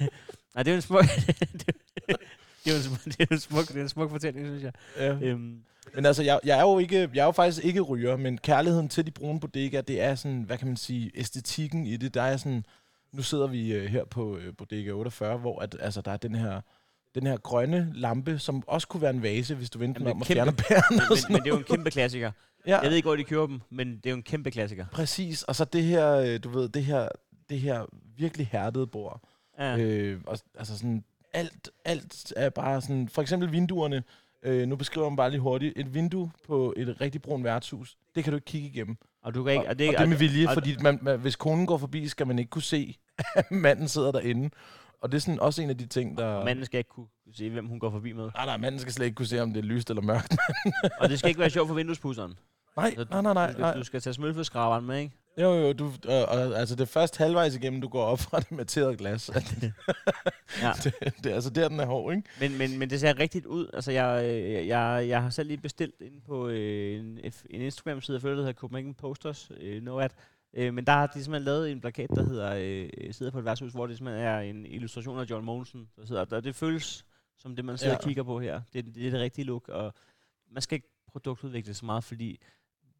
Nej, 0.54 0.62
det 0.62 0.68
er 0.68 0.72
jo 0.72 0.76
en 0.76 0.82
smuk... 0.82 1.04
det 2.64 2.66
er 2.66 2.70
jo 2.70 2.76
en 2.76 2.82
smuk, 2.82 3.04
det 3.04 3.20
er 3.20 3.26
en 3.34 3.40
smuk, 3.40 3.68
det 3.68 3.76
er 3.76 3.82
en 3.82 3.88
smuk 3.88 4.10
fortælling, 4.10 4.46
synes 4.46 4.62
jeg. 4.62 4.72
Ja. 4.98 5.26
Øhm, 5.28 5.58
Men 5.94 6.06
altså, 6.06 6.22
jeg, 6.22 6.40
jeg, 6.44 6.58
er 6.58 6.62
jo 6.62 6.78
ikke, 6.78 7.10
jeg 7.14 7.20
er 7.20 7.24
jo 7.24 7.32
faktisk 7.32 7.64
ikke 7.64 7.80
ryger, 7.80 8.16
men 8.16 8.38
kærligheden 8.38 8.88
til 8.88 9.06
de 9.06 9.10
brune 9.10 9.40
bodegaer, 9.40 9.82
det 9.82 10.00
er 10.00 10.14
sådan, 10.14 10.42
hvad 10.42 10.58
kan 10.58 10.66
man 10.68 10.76
sige, 10.76 11.10
æstetikken 11.14 11.86
i 11.86 11.96
det. 11.96 12.14
Der 12.14 12.22
er 12.22 12.36
sådan, 12.36 12.64
nu 13.12 13.22
sidder 13.22 13.46
vi 13.46 13.72
øh, 13.72 13.84
her 13.84 14.04
på 14.04 14.36
øh, 14.36 14.56
Bodega 14.58 14.90
48, 14.90 15.36
hvor 15.36 15.62
at, 15.62 15.76
altså, 15.80 16.00
der 16.00 16.10
er 16.10 16.16
den 16.16 16.34
her, 16.34 16.60
den 17.14 17.26
her 17.26 17.36
grønne 17.36 17.90
lampe, 17.94 18.38
som 18.38 18.62
også 18.66 18.88
kunne 18.88 19.02
være 19.02 19.10
en 19.10 19.22
vase, 19.22 19.54
hvis 19.54 19.70
du 19.70 19.78
vendte 19.78 20.00
den 20.00 20.08
om 20.08 20.22
og 20.22 20.28
det 20.28 20.38
er 20.38 20.44
fjerne 20.44 20.56
pærerne. 20.56 20.96
men, 20.96 21.06
men, 21.08 21.32
men 21.32 21.42
det 21.42 21.46
er 21.46 21.54
jo 21.54 21.58
en 21.58 21.64
kæmpe 21.64 21.90
klassiker. 21.90 22.32
Ja, 22.66 22.78
Jeg 22.80 22.88
ved 22.90 22.96
ikke, 22.96 23.06
hvor 23.06 23.16
de 23.16 23.24
køber 23.24 23.46
dem, 23.46 23.60
men 23.70 23.96
det 23.96 24.06
er 24.06 24.10
jo 24.10 24.16
en 24.16 24.22
kæmpe 24.22 24.50
klassiker. 24.50 24.86
præcis. 24.92 25.42
Og 25.42 25.56
så 25.56 25.64
det 25.64 25.82
her, 25.84 26.12
øh, 26.14 26.38
du 26.44 26.48
ved, 26.48 26.68
det 26.68 26.84
her, 26.84 27.08
det 27.50 27.60
her 27.60 27.84
virkelig 28.16 28.46
hærdede 28.52 28.86
bord. 28.86 29.20
Ja. 29.58 29.76
Øh, 29.78 30.20
og, 30.26 30.38
altså 30.58 30.76
sådan, 30.78 31.04
alt, 31.32 31.70
alt 31.84 32.32
er 32.36 32.50
bare 32.50 32.80
sådan, 32.82 33.08
for 33.08 33.22
eksempel 33.22 33.52
vinduerne, 33.52 34.02
øh, 34.42 34.68
nu 34.68 34.76
beskriver 34.76 35.08
man 35.08 35.16
bare 35.16 35.30
lige 35.30 35.40
hurtigt, 35.40 35.72
et 35.78 35.94
vindue 35.94 36.30
på 36.46 36.74
et 36.76 37.00
rigtig 37.00 37.22
brun 37.22 37.44
værtshus, 37.44 37.96
det 38.14 38.24
kan 38.24 38.30
du 38.32 38.36
ikke 38.36 38.44
kigge 38.44 38.68
igennem. 38.68 38.96
Og 39.22 39.34
du 39.34 39.44
kan 39.44 39.52
ikke... 39.52 39.68
og, 39.68 39.78
det, 39.78 39.88
og 39.96 40.00
det 40.00 40.08
med 40.08 40.16
vilje, 40.16 40.48
og- 40.48 40.54
fordi 40.54 40.76
man, 40.80 40.98
man, 41.02 41.18
hvis 41.18 41.36
konen 41.36 41.66
går 41.66 41.78
forbi, 41.78 42.08
skal 42.08 42.26
man 42.26 42.38
ikke 42.38 42.50
kunne 42.50 42.62
se, 42.62 42.96
at 43.36 43.50
manden 43.50 43.88
sidder 43.88 44.12
derinde. 44.12 44.50
Og 45.02 45.12
det 45.12 45.16
er 45.18 45.20
sådan 45.20 45.40
også 45.40 45.62
en 45.62 45.70
af 45.70 45.78
de 45.78 45.86
ting, 45.86 46.18
der... 46.18 46.44
Manden 46.44 46.64
skal 46.64 46.78
ikke 46.78 46.90
kunne 46.90 47.06
se, 47.32 47.50
hvem 47.50 47.66
hun 47.66 47.78
går 47.78 47.90
forbi 47.90 48.12
med. 48.12 48.30
Nej, 48.34 48.46
nej, 48.46 48.56
manden 48.56 48.80
skal 48.80 48.92
slet 48.92 49.06
ikke 49.06 49.14
kunne 49.14 49.26
se, 49.26 49.40
om 49.40 49.52
det 49.52 49.60
er 49.60 49.64
lyst 49.64 49.90
eller 49.90 50.02
mørkt. 50.02 50.36
Og 51.00 51.08
det 51.08 51.18
skal 51.18 51.28
ikke 51.28 51.40
være 51.40 51.50
sjovt 51.50 51.68
for 51.68 51.74
vinduespudseren. 51.74 52.34
Nej, 52.76 52.94
Så 52.96 53.06
nej, 53.10 53.22
nej, 53.22 53.34
nej, 53.34 53.52
Du, 53.52 53.58
nej. 53.58 53.74
du 53.74 53.84
skal 53.84 54.00
tage 54.00 54.14
smølfeskraberen 54.14 54.86
med, 54.86 54.98
ikke? 54.98 55.16
Jo, 55.38 55.54
jo, 55.54 55.72
du, 55.72 55.86
øh, 55.86 55.92
og, 56.28 56.58
altså 56.58 56.74
det 56.74 56.80
er 56.80 56.86
først 56.86 57.16
halvvejs 57.16 57.54
igennem, 57.54 57.80
du 57.80 57.88
går 57.88 58.04
op 58.04 58.18
fra 58.20 58.40
det 58.40 58.52
materede 58.52 58.96
glas. 58.96 59.30
Ja. 60.62 60.72
det, 60.84 60.94
det, 61.24 61.30
er 61.30 61.34
altså 61.34 61.50
der, 61.50 61.68
den 61.68 61.80
er 61.80 61.86
hård, 61.86 62.14
ikke? 62.14 62.28
Men, 62.40 62.58
men, 62.58 62.78
men 62.78 62.90
det 62.90 63.00
ser 63.00 63.18
rigtigt 63.18 63.46
ud. 63.46 63.70
Altså, 63.72 63.92
jeg, 63.92 64.24
jeg, 64.66 65.04
jeg 65.08 65.22
har 65.22 65.30
selv 65.30 65.48
lige 65.48 65.58
bestilt 65.58 65.94
ind 66.00 66.22
på 66.22 66.48
øh, 66.48 67.00
en, 67.00 67.18
en 67.50 67.60
Instagram-side, 67.60 68.14
jeg 68.14 68.22
følger, 68.22 68.36
der 68.36 68.42
hedder 68.42 68.58
Copenhagen 68.58 68.94
Posters, 68.94 69.50
øh, 69.60 69.82
no 69.82 69.98
at, 69.98 70.14
øh, 70.54 70.74
men 70.74 70.86
der 70.86 70.92
har 70.92 71.06
de 71.06 71.24
simpelthen 71.24 71.44
lavet 71.44 71.70
en 71.70 71.80
plakat, 71.80 72.10
der 72.10 72.24
hedder 72.24 72.54
øh, 72.56 73.12
Sidder 73.14 73.32
på 73.32 73.38
et 73.38 73.44
værtshus, 73.44 73.72
hvor 73.72 73.86
det 73.86 73.96
simpelthen 73.96 74.26
er 74.26 74.38
en 74.38 74.66
illustration 74.66 75.18
af 75.18 75.24
John 75.30 75.44
Mogensen, 75.44 75.88
der 75.96 76.06
sidder 76.06 76.24
der. 76.24 76.40
Det 76.40 76.54
føles 76.54 77.04
som 77.36 77.56
det, 77.56 77.64
man 77.64 77.78
sidder 77.78 77.92
ja. 77.92 77.98
og 77.98 78.04
kigger 78.04 78.22
på 78.22 78.40
her. 78.40 78.60
Det, 78.72 78.94
det 78.94 79.06
er 79.06 79.10
det 79.10 79.20
rigtige 79.20 79.44
look, 79.44 79.68
og 79.68 79.94
man 80.50 80.62
skal 80.62 80.76
ikke 80.76 80.88
produktudvikle 81.08 81.74
så 81.74 81.86
meget, 81.86 82.04
fordi 82.04 82.40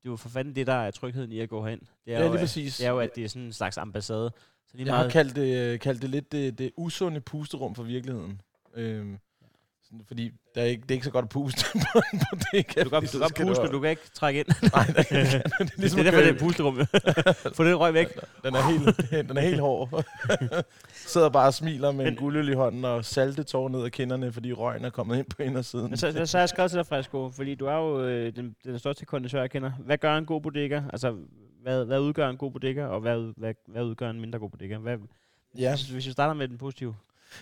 det 0.04 0.08
er 0.08 0.12
jo 0.12 0.16
for 0.16 0.28
fanden 0.28 0.56
det, 0.56 0.66
der 0.66 0.72
er 0.72 0.90
trygheden 0.90 1.32
i 1.32 1.40
at 1.40 1.48
gå 1.48 1.66
hen. 1.66 1.78
Det 1.80 1.88
er, 2.14 2.18
Ja, 2.18 2.18
jo, 2.18 2.24
lige 2.24 2.34
at, 2.34 2.40
præcis. 2.40 2.76
det 2.76 2.86
er 2.86 2.90
jo, 2.90 2.98
at 2.98 3.16
det 3.16 3.24
er 3.24 3.28
sådan 3.28 3.42
en 3.42 3.52
slags 3.52 3.78
ambassade. 3.78 4.32
Så 4.66 4.76
lige 4.76 4.86
Jeg 4.86 4.94
har 4.94 5.02
meget, 5.02 5.12
kaldt 5.12 5.36
det, 5.36 5.56
øh, 5.72 5.78
kaldt 5.78 6.02
det 6.02 6.10
lidt 6.10 6.32
det, 6.32 6.58
det 6.58 6.70
usunde 6.76 7.20
pusterum 7.20 7.74
for 7.74 7.82
virkeligheden. 7.82 8.40
Øhm, 8.74 9.18
fordi 10.06 10.30
der 10.54 10.60
er 10.60 10.64
ikke, 10.64 10.82
det 10.82 10.90
er 10.90 10.94
ikke 10.94 11.04
så 11.04 11.10
godt 11.10 11.22
at 11.22 11.28
puste 11.28 11.64
på 11.92 12.00
en 12.12 12.20
bodega. 12.30 12.82
du 12.82 12.88
kan, 12.90 13.02
du 13.02 13.18
kan 13.36 13.46
puste, 13.46 13.62
men 13.62 13.70
du 13.72 13.80
kan 13.80 13.90
ikke 13.90 14.02
trække 14.14 14.40
ind. 14.40 14.46
Nej, 14.74 14.86
det, 14.86 14.98
er- 14.98 15.04
det 15.42 15.60
er 15.60 15.64
ligesom 15.80 15.98
det 15.98 16.06
er 16.06 16.10
derfor, 16.10 16.20
det 16.26 16.34
er 16.34 16.38
pusterum. 16.38 16.76
Få 17.54 17.64
den 17.64 17.74
røg 17.76 17.94
væk. 17.94 18.08
Den 18.44 18.54
er 18.54 18.62
helt, 18.70 19.28
den 19.28 19.36
er 19.36 19.40
helt 19.40 19.60
hård. 19.60 20.04
Sidder 20.94 21.28
bare 21.28 21.46
og 21.46 21.54
smiler 21.54 21.92
med 21.92 22.06
en 22.06 22.16
guldøl 22.16 22.48
i 22.48 22.52
hånden 22.54 22.84
og 22.84 23.04
salte 23.04 23.42
tår 23.42 23.68
ned 23.68 23.84
ad 23.84 23.90
kinderne, 23.90 24.32
fordi 24.32 24.52
røgen 24.52 24.84
er 24.84 24.90
kommet 24.90 25.18
ind 25.18 25.26
på 25.36 25.42
indersiden. 25.42 25.88
Men 25.88 25.96
så, 25.96 26.26
så 26.26 26.36
har 26.38 26.42
jeg 26.42 26.48
skrevet 26.48 26.70
til 26.70 26.78
dig, 26.78 26.86
Fresco, 26.86 27.30
fordi 27.30 27.54
du 27.54 27.66
er 27.66 27.74
jo 27.76 28.04
øh, 28.04 28.36
den, 28.36 28.56
den 28.64 28.78
største 28.78 29.04
kondensør, 29.06 29.40
jeg 29.40 29.50
kender. 29.50 29.70
Hvad 29.78 29.98
gør 29.98 30.16
en 30.16 30.26
god 30.26 30.40
bodega? 30.40 30.82
Altså, 30.92 31.16
hvad, 31.62 31.84
hvad 31.84 32.00
udgør 32.00 32.28
en 32.28 32.36
god 32.36 32.50
bodega, 32.52 32.84
og 32.84 33.00
hvad, 33.00 33.32
hvad, 33.36 33.54
hvad 33.68 33.82
udgør 33.82 34.10
en 34.10 34.20
mindre 34.20 34.38
god 34.38 34.50
bodega? 34.50 34.76
Hvad, 34.76 34.96
Ja, 35.58 35.70
hvis, 35.70 35.88
hvis 35.88 36.06
vi 36.06 36.12
starter 36.12 36.34
med 36.34 36.48
den 36.48 36.58
positive. 36.58 36.96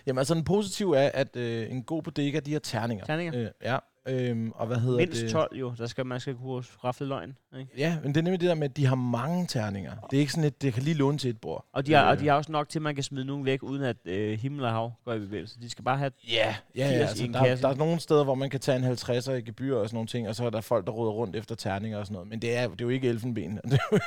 Jamen 0.07 0.19
altså 0.19 0.35
den 0.35 0.45
positive 0.45 0.99
er, 0.99 1.11
at 1.15 1.37
øh, 1.37 1.71
en 1.71 1.83
god 1.83 2.03
bodega, 2.03 2.41
de 2.41 2.53
har 2.53 2.61
terninger. 2.61 3.05
Terninger? 3.05 3.41
Øh, 3.41 3.49
ja, 3.63 3.79
øhm, 4.09 4.53
og 4.55 4.67
hvad 4.67 4.77
hedder 4.77 4.97
Mindst 4.99 5.23
det? 5.23 5.31
12 5.31 5.57
jo, 5.59 5.75
der 5.79 5.87
skal 5.87 6.07
man 6.07 6.21
skal 6.21 6.35
kunne 6.35 6.65
rafle 6.85 7.07
løgn. 7.07 7.37
Ikke? 7.59 7.71
Ja, 7.77 7.97
men 8.03 8.09
det 8.15 8.17
er 8.21 8.23
nemlig 8.23 8.41
det 8.41 8.49
der 8.49 8.55
med, 8.55 8.69
at 8.71 8.77
de 8.77 8.87
har 8.87 8.95
mange 8.95 9.47
terninger. 9.47 9.93
Det 10.11 10.17
er 10.17 10.21
ikke 10.21 10.33
sådan, 10.33 10.45
at 10.45 10.63
det 10.63 10.75
kan 10.75 10.83
lige 10.83 10.95
låne 10.95 11.19
til 11.19 11.31
et 11.31 11.41
bord. 11.41 11.67
Og 11.73 11.87
de, 11.87 11.93
har, 11.93 12.03
og 12.05 12.13
Øh, 12.15 12.21
de 12.21 12.29
har 12.29 12.35
også 12.35 12.53
nok 12.53 12.69
til, 12.69 12.79
at 12.79 12.83
man 12.83 12.95
kan 12.95 13.05
smide 13.05 13.25
nogen 13.25 13.45
væk, 13.45 13.63
uden 13.63 13.83
at 13.83 13.97
øh, 14.05 14.39
himmel 14.39 14.65
og 14.65 14.71
hav 14.73 14.93
går 15.05 15.13
i 15.15 15.19
bevægelse. 15.19 15.61
De 15.61 15.71
skal 15.71 15.85
bare 15.85 15.99
have... 15.99 16.11
Ja, 16.33 16.55
ja, 16.77 16.89
ja 16.89 16.99
80 16.99 17.01
altså, 17.11 17.23
i 17.25 17.27
en 17.27 17.35
der, 17.35 17.45
kasse. 17.45 17.63
der 17.63 17.69
er 17.71 17.75
nogle 17.75 18.01
steder, 18.01 18.25
hvor 18.25 18.35
man 18.35 18.51
kan 18.51 18.61
tage 18.61 18.79
en 18.79 18.85
50'er 18.93 19.31
i 19.33 19.41
gebyr 19.41 19.77
og 19.77 19.89
sådan 19.89 19.97
nogle 19.97 20.07
ting, 20.09 20.29
og 20.29 20.35
så 20.37 20.45
er 20.47 20.51
der 20.51 20.61
folk, 20.61 20.87
der 20.87 20.93
råder 20.93 21.13
rundt 21.13 21.37
efter 21.37 21.55
terninger 21.55 21.99
og 21.99 22.07
sådan 22.07 22.15
noget. 22.15 22.29
Men 22.29 22.43
det 22.43 22.57
er, 22.57 22.63
det 22.69 22.81
er 22.81 22.85
jo 22.85 22.89
ikke 22.89 23.09
elfenben. 23.09 23.61
Det, 23.65 23.73
er, 23.73 23.99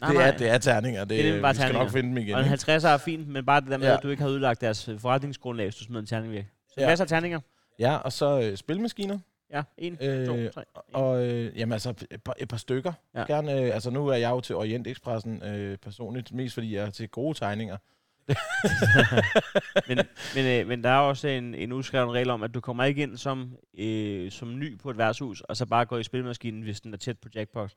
Nej, 0.00 0.08
det, 0.10 0.16
nej. 0.18 0.28
er, 0.28 0.36
det 0.36 0.50
er 0.50 0.58
terninger. 0.58 1.00
Det, 1.00 1.08
Det 1.08 1.28
er 1.28 1.40
bare 1.40 1.52
vi 1.52 1.54
skal 1.56 1.64
terninger. 1.64 1.82
nok 1.84 1.92
finde 1.92 2.08
dem 2.08 2.18
igen. 2.18 2.34
Og 2.34 2.40
en 2.40 2.44
ikke? 2.44 2.48
50 2.48 2.84
er 2.84 2.96
fint, 2.96 3.28
men 3.28 3.44
bare 3.46 3.60
det 3.60 3.70
der 3.70 3.76
med, 3.78 3.86
Ja. 3.86 3.96
at 3.96 4.02
du 4.02 4.08
ikke 4.08 4.22
har 4.22 4.30
ødelagt 4.30 4.60
deres 4.60 4.90
forretningsgrundlag, 4.98 5.66
hvis 5.66 5.74
du 5.74 5.84
smider 5.84 6.00
en 6.00 6.06
terning 6.06 6.32
væk. 6.32 6.44
Så 6.68 6.74
Ja. 6.78 6.86
masser 6.86 7.04
af 7.04 7.08
terninger. 7.08 7.40
Ja, 7.82 7.96
og 7.96 8.12
så 8.12 8.40
øh, 8.40 8.56
spilmaskiner. 8.56 9.18
Ja, 9.50 9.62
en, 9.78 9.98
Øh, 10.00 10.26
to, 10.26 10.50
tre. 10.54 10.64
Og 10.92 11.26
øh, 11.26 11.58
jamen 11.58 11.72
altså, 11.72 11.94
et 12.10 12.22
par, 12.22 12.34
et 12.38 12.48
par 12.48 12.56
stykker. 12.56 12.92
Ja. 13.14 13.24
Gerne, 13.26 13.52
øh, 13.52 13.74
altså 13.74 13.90
nu 13.90 14.08
er 14.08 14.16
jeg 14.16 14.30
jo 14.30 14.40
til 14.40 14.56
Orient 14.56 14.86
Expressen 14.86 15.42
øh, 15.42 15.78
personligt, 15.78 16.32
mest 16.32 16.54
fordi 16.54 16.74
jeg 16.74 16.86
er 16.86 16.90
til 16.90 17.08
gode 17.08 17.38
tegninger. 17.38 17.76
men, 19.88 19.98
men, 20.34 20.46
øh, 20.46 20.68
men 20.68 20.84
der 20.84 20.90
er 20.90 20.98
også 20.98 21.28
en, 21.28 21.54
en 21.54 21.72
udskrevet 21.72 22.12
regel 22.12 22.30
om, 22.30 22.42
at 22.42 22.54
du 22.54 22.60
kommer 22.60 22.84
ikke 22.84 23.02
ind 23.02 23.16
som, 23.16 23.56
øh, 23.78 24.30
som 24.30 24.58
ny 24.58 24.78
på 24.78 24.90
et 24.90 24.98
værtshus, 24.98 25.40
og 25.40 25.56
så 25.56 25.66
bare 25.66 25.84
går 25.84 25.98
i 25.98 26.02
spilmaskinen, 26.02 26.62
hvis 26.62 26.80
den 26.80 26.94
er 26.94 26.98
tæt 26.98 27.18
på 27.18 27.28
jackpot. 27.34 27.74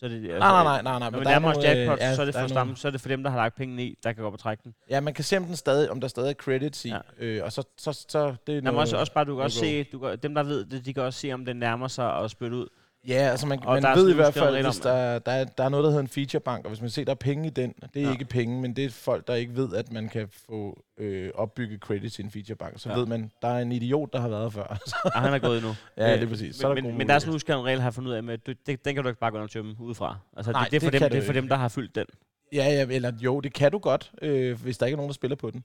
Så 0.00 0.06
er 0.06 0.10
det, 0.10 0.16
altså, 0.16 0.38
Nej, 0.38 0.62
nej, 0.64 0.82
nej, 0.82 0.82
nej, 0.82 0.98
nej. 0.98 0.98
Når 0.98 1.10
men 1.10 1.20
vi 1.20 1.24
der 1.24 1.30
er 1.30 1.34
nærmer 1.34 1.50
os 1.50 1.56
øh, 1.56 1.62
jackpot, 1.64 1.98
ja, 2.00 2.14
så, 2.14 2.20
er 2.22 2.26
det 2.26 2.34
for 2.34 2.46
stam, 2.48 2.66
nogle- 2.66 2.76
så 2.76 2.88
er 2.88 2.92
det 2.92 3.00
for 3.00 3.08
dem, 3.08 3.22
der 3.22 3.30
har 3.30 3.36
lagt 3.38 3.56
pengene 3.56 3.82
i, 3.84 3.98
der 4.04 4.12
kan 4.12 4.20
gå 4.22 4.26
op 4.26 4.32
og 4.32 4.38
trække 4.38 4.62
den. 4.64 4.74
Ja, 4.90 5.00
man 5.00 5.14
kan 5.14 5.24
se, 5.24 5.36
om, 5.36 5.44
den 5.44 5.56
stadig, 5.56 5.90
om 5.90 6.00
der 6.00 6.08
stadig 6.08 6.30
er 6.30 6.34
credits 6.34 6.84
i. 6.84 6.88
Ja. 6.88 6.98
Øh, 7.18 7.44
og 7.44 7.52
så, 7.52 7.62
så, 7.78 8.04
så 8.08 8.18
det 8.28 8.52
er 8.52 8.52
Jamen 8.52 8.64
noget, 8.64 8.78
også, 8.80 8.96
også 8.96 9.12
bare, 9.12 9.24
du 9.24 9.34
kan 9.36 9.44
også 9.44 9.58
se, 9.58 9.84
du 9.84 9.98
kan, 9.98 10.18
dem 10.22 10.34
der 10.34 10.42
ved 10.42 10.64
det, 10.64 10.86
de 10.86 10.94
kan 10.94 11.02
også 11.02 11.20
se, 11.20 11.32
om 11.32 11.44
den 11.44 11.56
nærmer 11.56 11.88
sig 11.88 12.12
og 12.12 12.30
spytte 12.30 12.56
ud. 12.56 12.68
Ja, 13.08 13.14
altså 13.14 13.46
man, 13.46 13.58
Og 13.66 13.74
man 13.74 13.82
der 13.82 13.94
ved 13.94 14.10
i 14.10 14.14
hvert 14.14 14.34
fald, 14.34 14.64
hvis 14.64 14.78
der, 14.78 15.18
der, 15.18 15.32
er, 15.32 15.44
der 15.44 15.64
er 15.64 15.68
noget, 15.68 15.84
der 15.84 15.90
hedder 15.90 16.02
en 16.02 16.08
featurebank, 16.08 16.64
og 16.64 16.68
hvis 16.70 16.80
man 16.80 16.90
ser, 16.90 17.04
der 17.04 17.10
er 17.10 17.14
penge 17.14 17.46
i 17.46 17.50
den, 17.50 17.74
det 17.94 18.02
er 18.02 18.06
Ja. 18.06 18.12
ikke 18.12 18.24
penge, 18.24 18.60
men 18.60 18.76
det 18.76 18.84
er 18.84 18.90
folk, 18.90 19.26
der 19.26 19.34
ikke 19.34 19.56
ved, 19.56 19.74
at 19.74 19.92
man 19.92 20.08
kan 20.08 20.28
få 20.48 20.82
øh, 20.98 21.30
opbygget 21.34 21.80
credits 21.80 22.18
i 22.18 22.22
en 22.22 22.30
featurebank. 22.30 22.80
Så 22.80 22.88
Ja. 22.90 22.96
ved 22.96 23.06
man, 23.06 23.30
der 23.42 23.48
er 23.48 23.58
en 23.58 23.72
idiot, 23.72 24.12
der 24.12 24.20
har 24.20 24.28
været 24.28 24.52
før. 24.52 24.78
Og 25.14 25.20
han 25.20 25.34
er 25.34 25.38
gået 25.38 25.56
endnu. 25.58 25.72
ja, 25.96 26.12
Øh, 26.12 26.18
det 26.20 26.24
er 26.26 26.28
præcis. 26.30 26.56
Så 26.56 26.68
Men, 26.68 26.78
er 26.78 26.80
der 26.82 26.88
men, 26.88 26.98
men 26.98 27.08
der 27.08 27.14
er 27.14 27.18
sådan 27.18 27.30
en 27.30 27.34
udskrevet 27.34 27.64
regel, 27.64 27.80
har 27.80 27.90
fundet 27.90 28.10
ud 28.10 28.14
af, 28.28 28.32
at 28.32 28.46
du, 28.46 28.52
det, 28.66 28.84
den 28.84 28.94
kan 28.94 29.02
du 29.04 29.08
ikke 29.08 29.20
bare 29.20 29.30
gå 29.30 29.36
ind 29.36 29.44
og 29.44 29.50
tømme 29.50 29.74
udefra. 29.80 30.16
Altså, 30.36 30.52
Nej, 30.52 30.62
det, 30.64 30.70
det, 30.72 30.76
er 30.76 30.80
for 30.86 30.90
det 30.90 31.00
dem, 31.00 31.10
det 31.10 31.18
er 31.18 31.26
for 31.26 31.32
dem, 31.32 31.48
der 31.48 31.56
har 31.56 31.68
fyldt 31.68 31.94
den. 31.94 32.06
Ja, 32.52 32.64
ja, 32.64 32.86
eller 32.90 33.12
jo, 33.20 33.40
det 33.40 33.52
kan 33.54 33.72
du 33.72 33.78
godt, 33.78 34.12
øh, 34.22 34.62
hvis 34.62 34.78
der 34.78 34.86
ikke 34.86 34.94
er 34.94 34.96
nogen, 34.96 35.08
der 35.08 35.14
spiller 35.14 35.36
på 35.36 35.50
den. 35.50 35.64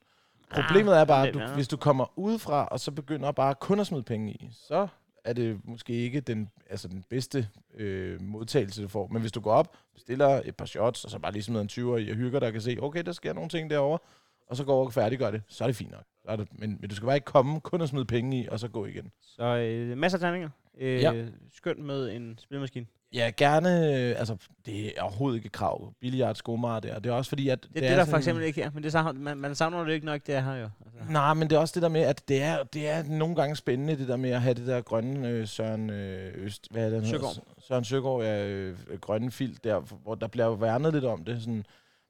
Problemet 0.54 0.96
er 0.98 1.04
bare, 1.04 1.28
at 1.28 1.34
du, 1.34 1.40
Ah, 1.40 1.54
hvis 1.54 1.68
du 1.68 1.76
kommer 1.76 2.18
udefra, 2.18 2.64
og 2.66 2.80
så 2.80 2.90
begynder 2.90 3.32
bare 3.32 3.54
kun 3.54 3.80
at 3.80 3.86
smide 3.86 4.02
penge 4.02 4.32
i, 4.32 4.48
så 4.68 4.86
er 5.26 5.32
det 5.32 5.60
måske 5.64 5.92
ikke 5.92 6.20
den, 6.20 6.50
altså 6.70 6.88
den 6.88 7.04
bedste 7.10 7.48
øh, 7.74 8.22
modtagelse, 8.22 8.82
du 8.82 8.88
får. 8.88 9.06
Men 9.06 9.20
hvis 9.20 9.32
du 9.32 9.40
går 9.40 9.52
op, 9.52 9.76
bestiller 9.94 10.42
et 10.44 10.56
par 10.56 10.64
shots, 10.66 11.04
og 11.04 11.10
så 11.10 11.18
bare 11.18 11.32
lige 11.32 11.42
smider 11.42 11.60
en 11.62 11.68
20'er 11.72 11.96
i 11.96 12.10
og 12.10 12.16
hygger 12.16 12.38
dig 12.40 12.46
og 12.46 12.52
kan 12.52 12.60
se, 12.62 12.76
okay, 12.80 13.02
der 13.02 13.12
sker 13.12 13.32
nogle 13.32 13.48
ting 13.48 13.70
derovre, 13.70 13.98
og 14.46 14.56
så 14.56 14.64
går 14.64 14.74
over 14.74 14.86
og 14.86 14.92
færdiggør 14.92 15.30
det, 15.30 15.42
så 15.48 15.64
er 15.64 15.68
det 15.68 15.76
fint 15.76 15.90
nok. 15.90 16.04
Så 16.22 16.28
er 16.28 16.36
det, 16.36 16.48
men, 16.52 16.76
men 16.80 16.90
du 16.90 16.94
skal 16.96 17.06
bare 17.06 17.16
ikke 17.16 17.24
komme, 17.24 17.60
kun 17.60 17.80
at 17.80 17.88
smide 17.88 18.04
penge 18.04 18.40
i, 18.42 18.48
og 18.48 18.60
så 18.60 18.68
gå 18.68 18.86
igen. 18.86 19.12
Så 19.22 19.44
øh, 19.44 19.98
masser 19.98 20.18
af 20.18 20.20
terninger. 20.20 20.48
Øh, 20.78 21.00
Ja. 21.02 21.24
Skønt 21.54 21.78
med 21.78 22.10
en 22.16 22.38
spilmaskine. 22.42 22.86
Ja, 23.16 23.30
gerne, 23.36 23.68
øh, 24.00 24.14
altså, 24.18 24.36
det 24.66 24.86
er 24.98 25.02
overhovedet 25.02 25.36
ikke 25.36 25.48
krav. 25.48 25.92
Billiard, 26.00 26.34
skomager 26.34 26.80
der. 26.80 26.98
Det 26.98 27.10
er 27.10 27.14
også 27.14 27.28
fordi, 27.28 27.48
at... 27.48 27.62
Det, 27.62 27.74
det, 27.74 27.82
det 27.82 27.90
er 27.90 27.96
der 27.96 28.04
for 28.04 28.16
eksempel 28.16 28.44
ikke 28.44 28.62
her, 28.62 28.70
men 28.74 28.82
det 28.82 28.92
savner, 28.92 29.12
man, 29.12 29.36
man 29.38 29.54
savner 29.54 29.84
det 29.84 29.92
ikke 29.92 30.06
nok, 30.06 30.20
det 30.26 30.34
er 30.34 30.40
her 30.40 30.54
jo. 30.54 30.68
Altså. 30.96 31.12
Nej, 31.12 31.34
men 31.34 31.50
det 31.50 31.56
er 31.56 31.60
også 31.60 31.72
det 31.74 31.82
der 31.82 31.88
med, 31.88 32.00
at 32.00 32.28
det 32.28 32.42
er, 32.42 32.62
det 32.62 32.88
er 32.88 33.02
nogle 33.02 33.34
gange 33.36 33.56
spændende, 33.56 33.98
det 33.98 34.08
der 34.08 34.16
med 34.16 34.30
at 34.30 34.40
have 34.42 34.54
det 34.54 34.66
der 34.66 34.80
grønne 34.80 35.28
øh, 35.28 35.46
Søren 35.48 35.90
øh, 35.90 36.32
Øst... 36.34 36.68
Hvad 36.70 36.84
er 36.86 36.90
det, 36.90 37.02
hedder? 37.02 37.18
Søgaard. 37.18 37.36
Søren 37.68 37.84
Søgaard, 37.84 38.22
ja, 38.22 38.46
øh, 38.46 38.76
grønne 39.00 39.30
filt 39.30 39.64
der, 39.64 39.80
hvor 40.02 40.14
der 40.14 40.26
bliver 40.26 40.56
værnet 40.56 40.92
lidt 40.92 41.04
om 41.04 41.24
det. 41.24 41.40
Sådan, 41.40 41.64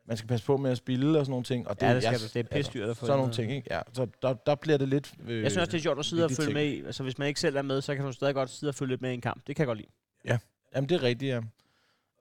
man 0.09 0.17
skal 0.17 0.29
passe 0.29 0.47
på 0.47 0.57
med 0.57 0.71
at 0.71 0.77
spille 0.77 1.19
og 1.19 1.27
sådan 1.27 1.31
nogle 1.31 1.45
ting. 1.45 1.69
Og 1.69 1.77
Ja, 1.81 1.95
det 1.95 2.03
skal 2.03 2.13
jeg- 2.13 2.21
du. 2.21 2.25
Det 2.25 2.37
er 2.37 2.41
altså, 2.41 2.71
pissedyrt 2.71 2.89
at 2.91 2.97
få 2.97 3.07
Sådan 3.07 3.17
nogle 3.19 3.29
det. 3.31 3.37
ting, 3.37 3.53
ikke? 3.53 3.69
Ja, 3.71 3.81
så 3.93 4.07
der, 4.23 4.33
der 4.35 4.55
bliver 4.55 4.79
det 4.79 4.89
lidt... 4.89 5.13
Øh, 5.29 5.29
Ja. 5.29 5.35
ja, 5.37 5.37
der, 5.37 5.37
der, 5.37 5.37
der, 5.37 5.37
der 5.37 5.37
det. 5.37 5.37
Øh, 5.37 5.43
Jeg 5.43 5.51
synes 5.51 5.57
også, 5.63 5.71
det 5.73 5.79
er 5.79 5.83
sjovt 5.83 5.99
at 5.99 6.05
sidde 6.05 6.25
og 6.25 6.31
følge 6.31 6.47
ting. 6.47 6.55
med 6.55 6.65
i. 6.65 6.85
Altså, 6.87 7.03
hvis 7.03 7.19
man 7.19 7.29
ikke 7.29 7.41
selv 7.41 7.57
er 7.57 7.63
med, 7.63 7.81
så 7.81 7.95
kan 7.95 8.05
du 8.05 8.13
stadig 8.13 8.35
godt 8.35 8.51
sidde 8.51 8.71
og 8.71 8.75
følge 8.75 8.91
lidt 8.93 9.03
med 9.03 9.11
i 9.11 9.15
en 9.15 9.21
kamp. 9.21 9.47
Det 9.47 9.57
kan 9.57 9.63
jeg 9.63 9.67
godt 9.67 9.79
lide. 9.79 10.39
Jamen, 10.75 10.89
det 10.89 10.95
er 10.95 11.03
rigtigt, 11.03 11.29
ja. 11.29 11.41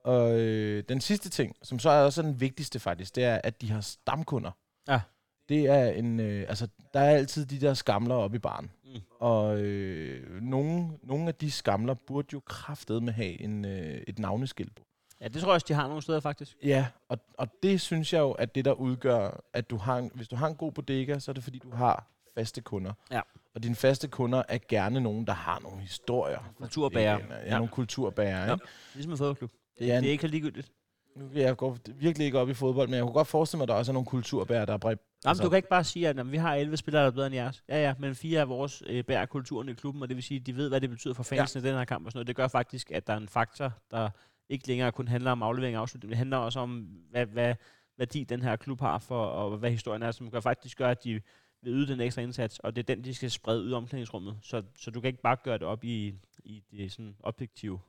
Og 0.04 0.40
øh, 0.40 0.84
den 0.90 1.02
sidste 1.02 1.30
ting, 1.30 1.56
som 1.62 1.80
så 1.80 1.90
er 1.90 2.04
også 2.04 2.22
den 2.22 2.40
vigtigste 2.40 2.80
faktisk, 2.80 3.16
det 3.16 3.24
er, 3.24 3.42
at 3.44 3.62
de 3.62 3.72
har 3.72 3.82
stamkunder. 3.82 4.52
Ja. 4.88 5.02
Det 5.50 5.66
er 5.68 5.86
en... 5.86 6.20
Øh, 6.20 6.46
altså, 6.50 6.68
der 6.94 7.00
er 7.00 7.16
altid 7.16 7.46
de 7.46 7.62
der 7.62 7.74
skamler 7.74 8.16
oppe 8.16 8.36
i 8.36 8.40
baren. 8.40 8.72
Mm. 8.84 9.02
Og 9.20 9.60
øh, 9.60 10.42
nogle, 10.42 10.90
nogle 11.04 11.28
af 11.28 11.36
de 11.36 11.52
skamler 11.52 11.94
burde 11.94 12.28
jo 12.34 12.40
kraftet 12.46 13.04
med 13.04 13.14
have 13.14 13.42
en, 13.42 13.66
øh, 13.66 14.02
et 14.08 14.20
navneskilt 14.20 14.76
på. 14.76 14.84
Ja, 15.22 15.28
det 15.28 15.42
tror 15.42 15.50
jeg 15.50 15.54
også, 15.54 15.66
de 15.70 15.74
har 15.74 15.88
nogle 15.88 16.02
steder 16.02 16.20
faktisk. 16.20 16.58
Ja, 16.64 16.88
og, 17.10 17.20
og 17.38 17.48
det 17.64 17.82
synes 17.82 18.14
jeg 18.14 18.20
jo, 18.20 18.32
at 18.32 18.56
det 18.56 18.66
der 18.66 18.72
udgør, 18.72 19.44
at 19.54 19.70
du 19.70 19.78
har 19.78 19.98
en, 19.98 20.12
hvis 20.14 20.28
du 20.28 20.36
har 20.36 20.48
en 20.48 20.56
god 20.56 20.72
bodega, 20.72 21.20
så 21.20 21.32
er 21.32 21.34
det 21.34 21.44
fordi, 21.44 21.60
du 21.60 21.72
har 21.72 22.08
faste 22.36 22.62
kunder. 22.62 22.94
Ja. 23.12 23.22
Og 23.56 23.64
dine 23.64 23.76
faste 23.76 24.08
kunder 24.08 24.44
er 24.50 24.58
gerne 24.70 25.00
nogen, 25.00 25.28
der 25.28 25.34
har 25.34 25.60
nogle 25.60 25.82
historier. 25.82 26.54
Kulturbærer. 26.58 27.20
Ja, 27.20 27.36
Ja. 27.36 27.46
ja. 27.46 27.52
nogle 27.52 27.68
kulturbærer, 27.68 28.46
Ja. 28.46 28.54
ikke? 28.54 28.66
Ligesom 28.94 29.12
en 29.12 29.18
fodboldklub. 29.18 29.52
Det, 29.80 29.88
Ja, 29.88 29.98
det 29.98 30.08
er 30.08 30.12
ikke 30.12 30.28
ligegyldigt. 30.28 30.72
Nu 31.16 31.26
vil 31.26 31.42
jeg 31.42 31.58
gå 31.58 31.78
virkelig 31.96 32.26
ikke 32.26 32.40
op 32.40 32.50
i 32.50 32.54
fodbold, 32.54 32.88
men 32.88 32.94
jeg 32.96 33.04
kunne 33.04 33.14
godt 33.14 33.28
forestille 33.28 33.58
mig, 33.58 33.64
at 33.64 33.68
der 33.70 33.74
også 33.74 33.92
er 33.92 33.94
nogle 33.94 34.06
kulturbærer, 34.06 34.66
der 34.66 34.74
er 34.74 34.78
bredt. 34.78 35.00
Jamen, 35.26 35.40
du 35.42 35.50
kan 35.50 35.58
ikke 35.58 35.70
bare 35.70 35.84
sige, 35.84 36.08
at 36.10 36.18
jamen, 36.18 36.32
vi 36.32 36.38
har 36.38 36.56
11 36.56 36.78
spillere, 36.78 37.02
der 37.02 37.08
er 37.08 37.12
bedre 37.12 37.26
end 37.28 37.36
jeres. 37.36 37.64
Ja, 37.70 37.82
ja, 37.84 37.94
men 38.00 38.16
fire 38.16 38.40
af 38.42 38.50
vores 38.50 38.84
øh, 38.88 39.04
bærer 39.04 39.26
kulturen 39.26 39.70
i 39.70 39.74
klubben, 39.74 40.02
og 40.04 40.10
det 40.10 40.16
vil 40.16 40.24
sige, 40.24 40.40
at 40.40 40.46
de 40.46 40.56
ved, 40.56 40.70
hvad 40.70 40.82
det 40.82 40.90
betyder 40.90 41.14
for 41.14 41.24
fansene 41.24 41.64
i 41.64 41.66
den 41.72 41.78
her 41.78 41.86
kamp 41.86 42.06
og 42.06 42.12
sådan 42.12 42.18
noget. 42.18 42.28
Det 42.28 42.36
gør 42.36 42.48
faktisk, 42.48 42.92
at 42.92 43.08
der 43.08 43.14
er 43.14 43.18
en 43.18 43.28
faktor, 43.28 43.72
der 43.92 44.10
ikke 44.50 44.68
længere 44.68 44.92
kun 44.92 45.08
handler 45.08 45.32
om 45.32 45.44
aflevering 45.44 45.78
og 45.78 45.82
afslutning. 45.82 46.10
Det 46.10 46.18
handler 46.18 46.38
også 46.38 46.60
om, 46.60 46.88
hvad, 47.12 47.26
hvad 47.26 47.56
værdi 47.98 48.24
den 48.24 48.42
her 48.42 48.56
klub 48.56 48.80
har 48.82 49.00
for, 49.00 49.26
og 49.26 49.58
hvad 49.58 49.72
historien 49.72 50.04
er, 50.04 50.12
som 50.12 50.32
gør 50.32 50.40
faktisk 50.40 50.78
gør, 50.78 50.90
at 50.90 51.04
de 51.04 51.22
vil 51.66 51.74
yde 51.74 51.88
den 51.88 52.02
ekstra 52.02 52.22
indsats, 52.22 52.60
og 52.60 52.76
det 52.76 52.90
er 52.90 52.96
den, 52.96 53.04
de 53.04 53.14
skal 53.14 53.32
sprede 53.32 53.64
ud 53.64 53.72
i 53.72 53.74
omklædningsrummet. 53.74 54.38
Så, 54.42 54.64
så 54.78 54.92
du 54.92 55.02
kan 55.02 55.08
ikke 55.08 55.22
bare 55.22 55.38
gøre 55.44 55.58
det 55.58 55.68
op 55.68 55.84
i, 55.84 56.14
i 56.44 56.64
det 56.72 56.92
sådan 56.92 57.16
objektive. 57.20 57.80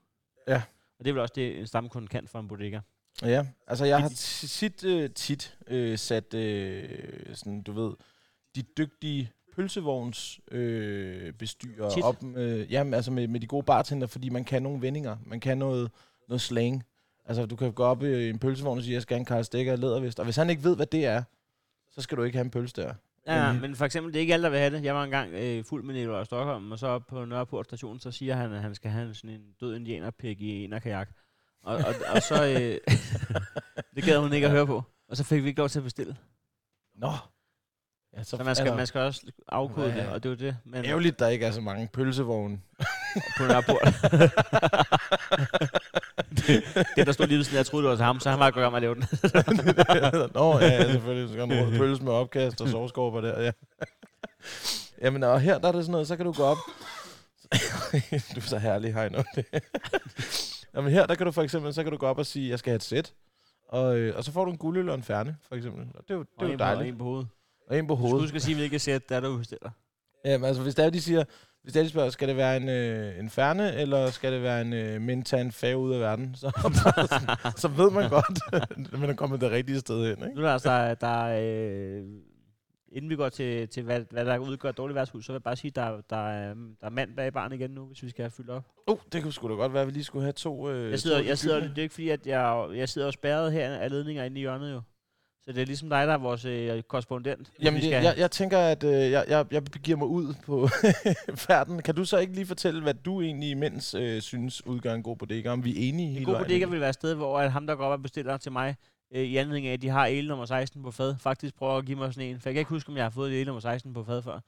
Ja. 0.49 0.63
Og 0.99 1.05
det 1.05 1.09
er 1.09 1.13
vel 1.13 1.23
også 1.23 1.35
det, 1.37 1.59
en 1.59 1.67
stamkunde 1.67 2.09
kan 2.09 2.29
for 2.29 2.41
en 2.41 2.49
bodega. 2.49 2.81
Ja, 3.23 3.47
altså 3.67 3.85
jeg 3.85 4.01
har 4.01 4.09
tit, 4.09 4.85
øh, 4.85 5.11
tit 5.11 5.59
øh, 5.67 5.99
sat, 5.99 6.35
øh, 6.35 6.89
sådan, 7.35 7.63
du 7.63 7.73
ved, 7.73 7.93
de 8.55 8.63
dygtige 8.63 9.33
pølsevogns 9.55 10.41
øh, 10.51 11.33
bestyrer 11.33 11.91
Tit? 11.91 12.03
op 12.03 12.23
med, 12.23 12.67
jamen, 12.67 12.95
altså 12.95 13.11
med, 13.11 13.29
med 13.29 13.41
de 13.41 13.47
gode 13.47 13.63
bartender, 13.63 14.07
fordi 14.07 14.29
man 14.29 14.45
kan 14.45 14.63
nogle 14.63 14.83
vendinger, 14.83 15.17
man 15.27 15.41
kan 15.41 15.59
noget, 15.59 15.91
noget 16.29 16.41
slang. 16.41 16.85
Altså 17.25 17.47
du 17.47 17.57
kan 17.57 17.73
gå 17.73 17.85
op 17.85 18.03
i 18.03 18.29
en 18.29 18.39
pølsevogn 18.39 18.79
og 18.79 18.85
sige, 18.85 18.95
jeg 18.95 19.03
skal 19.03 19.15
have 19.15 19.21
en 19.21 19.25
Karl 19.25 19.45
Stikker 19.45 19.73
og 19.73 19.79
lædervest, 19.79 20.19
og 20.19 20.25
hvis 20.25 20.37
han 20.37 20.51
ikke 20.51 20.65
ved, 20.65 20.77
hvad 20.77 20.87
det 20.87 21.07
er, 21.07 21.23
så 21.91 22.03
skal 22.03 22.19
du 22.19 22.23
ikke 22.23 22.37
have 22.37 22.45
en 22.45 22.51
pølse 22.51 22.83
der. 22.83 22.95
Ja, 23.27 23.53
Men- 23.53 23.61
men 23.61 23.77
for 23.77 23.85
eksempel, 23.85 24.13
det 24.13 24.19
er 24.19 24.21
ikke 24.21 24.33
alle, 24.33 24.45
der 24.45 24.51
vil 24.51 24.59
have 24.59 24.77
det. 24.77 24.85
Jeg 24.85 24.95
var 24.95 25.05
engang 25.05 25.33
øh, 25.35 25.65
fuld 25.65 25.85
med 25.85 25.95
Nikolaj 25.95 26.25
Stockholm, 26.25 26.73
og 26.73 26.79
så 26.79 26.99
på 26.99 27.25
Nørreport 27.25 27.67
station, 27.67 28.01
så 28.01 28.11
siger 28.11 28.35
han, 28.35 28.53
at 28.53 28.63
han 28.63 28.75
skal 28.75 28.91
have 28.91 29.15
sådan 29.15 29.31
en 29.31 29.43
død 29.61 29.77
indianerpik 29.77 30.41
i 30.41 30.65
en 30.65 30.81
kajak. 30.83 31.09
Og, 31.63 31.77
og, 31.77 31.95
og 32.15 32.23
så, 32.23 32.45
øh, 32.47 32.95
det 33.97 34.05
gad 34.05 34.19
hun 34.19 34.33
ikke 34.33 34.47
at 34.47 34.53
høre 34.53 34.67
på. 34.67 34.83
Og 35.09 35.17
så 35.17 35.25
fik 35.25 35.43
vi 35.43 35.49
ikke 35.49 35.61
lov 35.61 35.69
til 35.69 35.79
at 35.79 35.85
bestille. 35.85 36.17
Nå. 36.95 37.13
Ja, 38.17 38.23
Så 38.23 38.43
man 38.45 38.57
skal, 38.57 38.77
man 38.77 38.87
skal 38.87 39.01
også 39.01 39.27
afkode 39.49 39.87
Ja. 39.89 39.97
det, 39.97 40.09
og 40.09 40.23
det 40.23 40.29
er 40.29 40.31
jo 40.31 40.37
det. 40.51 40.57
Men 40.65 40.85
Ærgerligt, 40.85 41.19
der 41.19 41.29
ikke 41.29 41.47
er 41.47 41.51
så 41.51 41.61
mange 41.61 41.89
pølsevogne. 41.93 42.61
på 43.39 43.43
Nørreport. 43.43 43.83
det, 46.97 47.07
der 47.07 47.13
stod 47.13 47.27
lige 47.27 47.37
ved 47.37 47.45
siden 47.45 47.57
jeg 47.57 47.67
troede, 47.67 47.85
det 47.85 47.91
var 47.91 47.97
til 47.97 48.05
ham, 48.05 48.21
så 48.21 48.31
han 48.31 48.39
var 48.39 48.51
godt 48.51 48.63
gang 48.63 48.73
med 48.73 48.77
at 48.77 48.83
lave 48.83 48.95
den. 48.95 49.05
Nå, 50.35 50.59
ja, 50.59 50.93
selvfølgelig. 50.93 51.29
Så 51.29 51.33
skal 51.35 51.49
man 51.49 51.79
pølse 51.79 52.03
med 52.05 52.13
opkast 52.13 52.61
og 52.61 52.69
sovskorper 52.69 53.21
der, 53.21 53.43
ja. 53.43 53.51
Jamen, 55.03 55.23
og 55.23 55.41
her 55.41 55.59
der 55.59 55.69
er 55.69 55.73
det 55.73 55.83
sådan 55.85 55.93
noget, 55.93 56.09
så 56.09 56.17
kan 56.17 56.27
du 56.27 56.33
gå 56.33 56.43
op. 56.43 56.57
du 58.35 58.37
er 58.37 58.41
så 58.41 58.59
herlig, 58.59 58.95
Heino. 58.95 59.23
Jamen 60.75 60.93
her, 60.93 61.07
der 61.07 61.15
kan 61.15 61.27
du 61.27 61.33
for 61.33 61.43
eksempel, 61.43 61.75
så 61.75 61.83
kan 61.83 61.93
du 61.93 61.99
gå 61.99 62.07
op 62.07 62.19
og 62.19 62.27
sige, 62.27 62.51
jeg 62.51 62.59
skal 62.59 62.71
have 62.71 62.77
et 62.77 62.83
sæt. 62.83 63.13
Og, 63.69 63.97
øh, 63.99 64.17
og 64.17 64.25
så 64.25 64.33
får 64.33 64.45
du 64.45 64.51
en 64.51 64.57
guldøl 64.59 64.89
og 64.89 64.95
en 64.95 65.03
færne, 65.03 65.37
for 65.49 65.55
eksempel. 65.57 65.87
Og 65.95 66.03
det 66.09 66.11
er 66.11 66.15
jo, 66.15 66.21
det 66.21 66.29
er 66.43 66.47
jo 66.47 66.53
en 66.53 66.59
på- 66.59 66.65
og 66.65 66.69
dejligt. 66.69 66.89
En 66.93 66.99
på 66.99 67.05
hovedet. 67.05 67.29
Og 67.71 67.79
en 67.79 67.87
på 67.87 67.95
Du 67.95 67.99
skal 67.99 68.09
hovedet. 68.09 68.21
huske 68.25 68.37
at 68.37 68.43
sige, 68.43 68.55
hvilket 68.55 68.81
sæt 68.81 69.09
der 69.09 69.17
er, 69.17 69.21
du 69.21 69.39
bestiller. 69.39 69.71
Jamen, 70.25 70.45
altså, 70.45 70.63
hvis 70.63 70.75
der 70.75 70.91
de 70.91 71.01
siger, 71.01 71.25
hvis 71.67 71.73
der 71.73 71.83
de 71.83 71.89
spørger, 71.89 72.11
skal 72.11 72.29
det 72.29 72.37
være 72.37 72.57
en, 72.57 72.69
øh, 72.69 73.19
en 73.19 73.31
færne, 73.31 73.75
eller 73.75 74.11
skal 74.11 74.33
det 74.33 74.43
være 74.43 74.61
en 74.61 74.73
øh, 74.73 75.01
mentan 75.01 75.53
fag 75.53 75.77
ud 75.77 75.93
af 75.93 76.01
verden, 76.01 76.35
så, 76.41 76.51
så 77.57 77.69
ved 77.69 77.91
man 77.91 78.11
godt, 78.11 78.41
at 78.53 78.93
man 79.01 79.11
er 79.11 79.15
kommet 79.15 79.41
det 79.41 79.51
rigtige 79.51 79.79
sted 79.79 80.05
hen. 80.17 80.25
Ikke? 80.25 80.35
Nu 80.35 80.41
er 80.41 80.47
der 80.47 80.53
altså, 80.53 80.95
der 81.01 81.27
er, 81.27 81.99
øh, 81.99 82.05
inden 82.93 83.11
vi 83.11 83.17
går 83.17 83.29
til, 83.29 83.69
til 83.69 83.83
hvad, 83.83 84.01
hvad 84.11 84.25
der 84.25 84.39
udgør 84.39 84.73
dårligt 84.73 84.95
værtshus, 84.95 85.27
så 85.27 85.33
vil 85.33 85.35
jeg 85.35 85.43
bare 85.43 85.57
sige, 85.57 85.69
at 85.69 85.77
der, 85.77 86.01
der, 86.11 86.29
er, 86.29 86.55
der 86.81 86.87
er 86.87 86.91
mand 86.91 87.17
bag 87.17 87.33
barn 87.33 87.53
igen 87.53 87.71
nu, 87.71 87.85
hvis 87.87 88.03
vi 88.03 88.11
skal 88.11 88.23
have 88.23 88.31
fyldt 88.31 88.51
op. 88.51 88.65
Uh, 88.91 88.99
det 89.13 89.23
kunne 89.23 89.33
sgu 89.33 89.49
da 89.49 89.55
godt 89.55 89.73
være, 89.73 89.83
at 89.83 89.89
vi 89.89 89.93
lige 89.93 90.05
skulle 90.05 90.23
have 90.25 90.33
to... 90.33 90.71
Øh, 90.71 90.91
Jeg 90.91 90.99
sidder, 91.01 91.21
to 91.21 91.27
jeg 91.27 91.39
sidder, 91.39 91.61
det 91.61 91.79
er 91.79 91.83
ikke 91.83 91.95
fordi, 91.95 92.09
at 92.09 92.27
jeg, 92.27 92.69
jeg 92.75 92.89
sidder 92.89 93.07
og 93.07 93.13
spærret 93.13 93.53
her 93.53 93.71
af 93.75 93.91
ledninger 93.91 94.25
inde 94.25 94.37
i 94.37 94.41
hjørnet 94.41 94.73
jo. 94.73 94.81
Så 95.47 95.53
det 95.53 95.63
er 95.63 95.67
ligesom 95.67 95.89
dig, 95.89 96.07
der 96.07 96.13
er 96.13 96.19
vores 96.19 96.45
øh, 96.45 96.83
korrespondent. 96.83 97.53
Jamen, 97.63 97.83
vi 97.83 97.91
jeg, 97.91 98.15
jeg, 98.19 98.31
tænker, 98.31 98.59
at 98.59 98.85
øh, 98.85 99.11
jeg, 99.11 99.25
jeg, 99.29 99.47
jeg 99.51 99.65
begiver 99.65 99.99
mig 99.99 100.07
ud 100.07 100.35
på 100.45 100.69
færden. 101.47 101.83
Kan 101.83 101.95
du 101.95 102.05
så 102.05 102.19
ikke 102.19 102.33
lige 102.33 102.47
fortælle, 102.47 102.83
hvad 102.83 102.95
du 102.95 103.23
egentlig 103.23 103.51
imens 103.51 103.95
øh, 103.95 104.23
synes 104.23 104.67
udgør 104.67 104.95
en 104.95 105.03
god 105.03 105.17
bodega? 105.17 105.51
Om 105.51 105.65
vi 105.65 105.71
er 105.71 105.89
enige 105.89 106.09
en 106.09 106.13
hele 106.13 106.25
god 106.25 106.39
bodega 106.39 106.65
vil 106.65 106.81
være 106.81 106.89
et 106.89 106.95
sted, 106.95 107.15
hvor 107.15 107.39
at 107.39 107.53
ham, 107.53 107.67
der 107.67 107.75
går 107.75 107.85
op 107.85 107.93
og 107.93 108.03
bestiller 108.03 108.37
til 108.37 108.53
mig, 108.53 108.77
øh, 109.15 109.23
i 109.23 109.37
anledning 109.37 109.67
af, 109.67 109.73
at 109.73 109.83
de 109.83 109.89
har 109.89 110.07
el 110.07 110.29
nummer 110.29 110.47
16 110.47 110.83
på 110.83 110.91
fad, 110.91 111.15
faktisk 111.21 111.55
prøver 111.55 111.77
at 111.77 111.87
give 111.87 111.99
mig 111.99 112.15
sådan 112.15 112.29
en. 112.29 112.41
For 112.41 112.49
jeg 112.49 112.55
kan 112.55 112.61
ikke 112.61 112.71
huske, 112.71 112.91
om 112.91 112.97
jeg 112.97 113.05
har 113.05 113.11
fået 113.11 113.41
el 113.41 113.47
nummer 113.47 113.61
16 113.61 113.95
på 113.95 114.05
fad 114.05 114.23
før. 114.23 114.41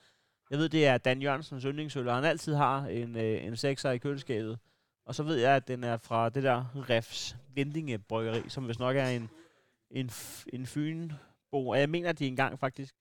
Jeg 0.50 0.58
ved, 0.58 0.68
det 0.68 0.86
er 0.86 0.98
Dan 0.98 1.22
Jørgensens 1.22 1.64
yndlingsøl, 1.64 2.08
og 2.08 2.14
han 2.14 2.24
altid 2.24 2.54
har 2.54 2.86
en, 2.86 3.16
øh, 3.16 3.44
en 3.44 3.52
6'er 3.52 3.88
i 3.88 3.98
køleskabet. 3.98 4.58
Og 5.06 5.14
så 5.14 5.22
ved 5.22 5.36
jeg, 5.36 5.56
at 5.56 5.68
den 5.68 5.84
er 5.84 5.96
fra 5.96 6.28
det 6.28 6.42
der 6.42 6.64
Refs 6.90 7.36
Vindinge 7.54 7.98
Bryggeri, 7.98 8.42
som 8.48 8.64
hvis 8.64 8.78
nok 8.78 8.96
er 8.96 9.06
en, 9.06 9.30
en, 9.90 10.10
en 10.52 10.66
fynbo. 10.66 11.68
Og 11.68 11.80
jeg 11.80 11.90
mener, 11.90 12.08
at 12.08 12.18
de 12.18 12.26
engang 12.26 12.58
faktisk... 12.58 12.94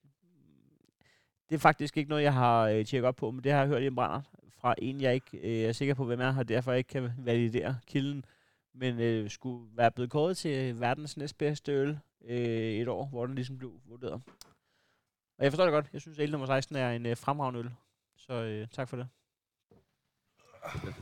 Det 1.50 1.56
er 1.56 1.60
faktisk 1.60 1.98
ikke 1.98 2.10
noget, 2.10 2.24
jeg 2.24 2.34
har 2.34 2.64
øh, 2.64 2.86
tjekket 2.86 3.08
op 3.08 3.16
på, 3.16 3.32
men 3.32 3.44
det 3.44 3.52
har 3.52 3.60
jeg 3.60 3.68
hørt 3.68 3.84
i 3.84 3.88
en 3.88 3.96
brænder 3.96 4.22
fra 4.50 4.76
en, 4.78 5.02
jeg 5.02 5.14
ikke 5.14 5.38
øh, 5.38 5.70
er 5.70 5.72
sikker 5.72 5.94
på, 5.94 6.06
hvem 6.06 6.22
er, 6.22 6.38
og 6.38 6.50
derfor 6.50 6.74
ikke 6.74 6.88
kan 6.88 7.12
validere 7.18 7.80
kilden. 7.88 8.26
Men 8.74 9.00
øh, 9.00 9.30
skulle 9.30 9.70
være 9.78 9.92
blevet 9.92 10.12
kåret 10.12 10.38
til 10.38 10.80
verdens 10.80 11.18
næstbedste 11.18 11.72
øl 11.72 12.00
øh, 12.26 12.38
et 12.72 12.88
år, 12.88 13.06
hvor 13.06 13.26
den 13.26 13.36
ligesom 13.36 13.58
blev 13.58 13.82
vurderet. 13.86 14.22
Og 15.38 15.44
jeg 15.44 15.52
forstår 15.52 15.66
det 15.66 15.72
godt. 15.72 15.90
Jeg 15.94 16.02
synes, 16.02 16.20
at 16.20 16.24
el 16.24 16.32
nummer 16.32 16.48
16 16.48 16.76
er 16.76 16.92
en 16.92 17.06
øh, 17.06 17.18
fremragende 17.18 17.60
øl. 17.60 17.72
Så 18.18 18.34
øh, 18.34 18.68
tak 18.68 18.90
for 18.90 18.98
det. 18.98 19.08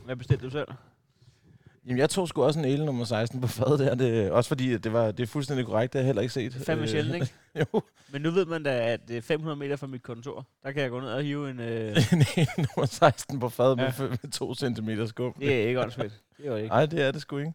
Hvad 0.04 0.16
bestilte 0.16 0.44
du 0.44 0.50
selv? 0.50 0.68
Jamen, 1.86 1.98
jeg 1.98 2.10
tog 2.10 2.28
sgu 2.28 2.42
også 2.44 2.58
en 2.58 2.64
el 2.64 2.84
nummer 2.84 3.04
16 3.04 3.40
på 3.40 3.46
fadet 3.46 3.78
der. 3.78 3.94
Det, 3.94 4.30
også 4.30 4.48
fordi 4.48 4.78
det, 4.78 4.92
var, 4.92 5.10
det 5.10 5.22
er 5.22 5.26
fuldstændig 5.26 5.66
korrekt, 5.66 5.92
det 5.92 5.98
har 5.98 6.02
jeg 6.02 6.06
heller 6.06 6.22
ikke 6.22 6.34
set. 6.34 6.52
Det 6.52 6.60
er 6.60 6.64
fandme 6.64 6.82
Øh, 6.82 6.88
sjældent, 6.88 7.14
ikke? 7.14 7.32
jo, 7.74 7.82
Men 8.12 8.22
nu 8.22 8.30
ved 8.30 8.46
man 8.46 8.62
da, 8.62 8.92
at 8.92 9.00
øh, 9.10 9.22
500 9.22 9.56
meter 9.58 9.76
fra 9.76 9.86
mit 9.86 10.02
kontor, 10.02 10.46
der 10.62 10.72
kan 10.72 10.82
jeg 10.82 10.90
gå 10.90 11.00
ned 11.00 11.08
og 11.08 11.22
hive 11.22 11.50
en... 11.50 11.60
Øh, 11.60 11.96
en 12.12 12.20
el 12.36 12.48
nummer 12.58 12.86
16 12.86 13.40
på 13.40 13.48
fadet 13.48 13.78
Ja. 13.78 13.92
med, 13.98 14.08
med 14.08 14.30
to 14.32 14.54
centimeter 14.54 15.06
skum. 15.06 15.32
det 15.40 15.62
er 15.62 15.68
ikke 15.68 15.80
åndssvagt. 15.80 16.22
Det 16.38 16.46
er 16.46 16.56
ikke. 16.56 16.68
Nej, 16.68 16.86
det 16.86 17.02
er 17.02 17.10
det 17.10 17.20
sgu 17.20 17.38
ikke. 17.38 17.52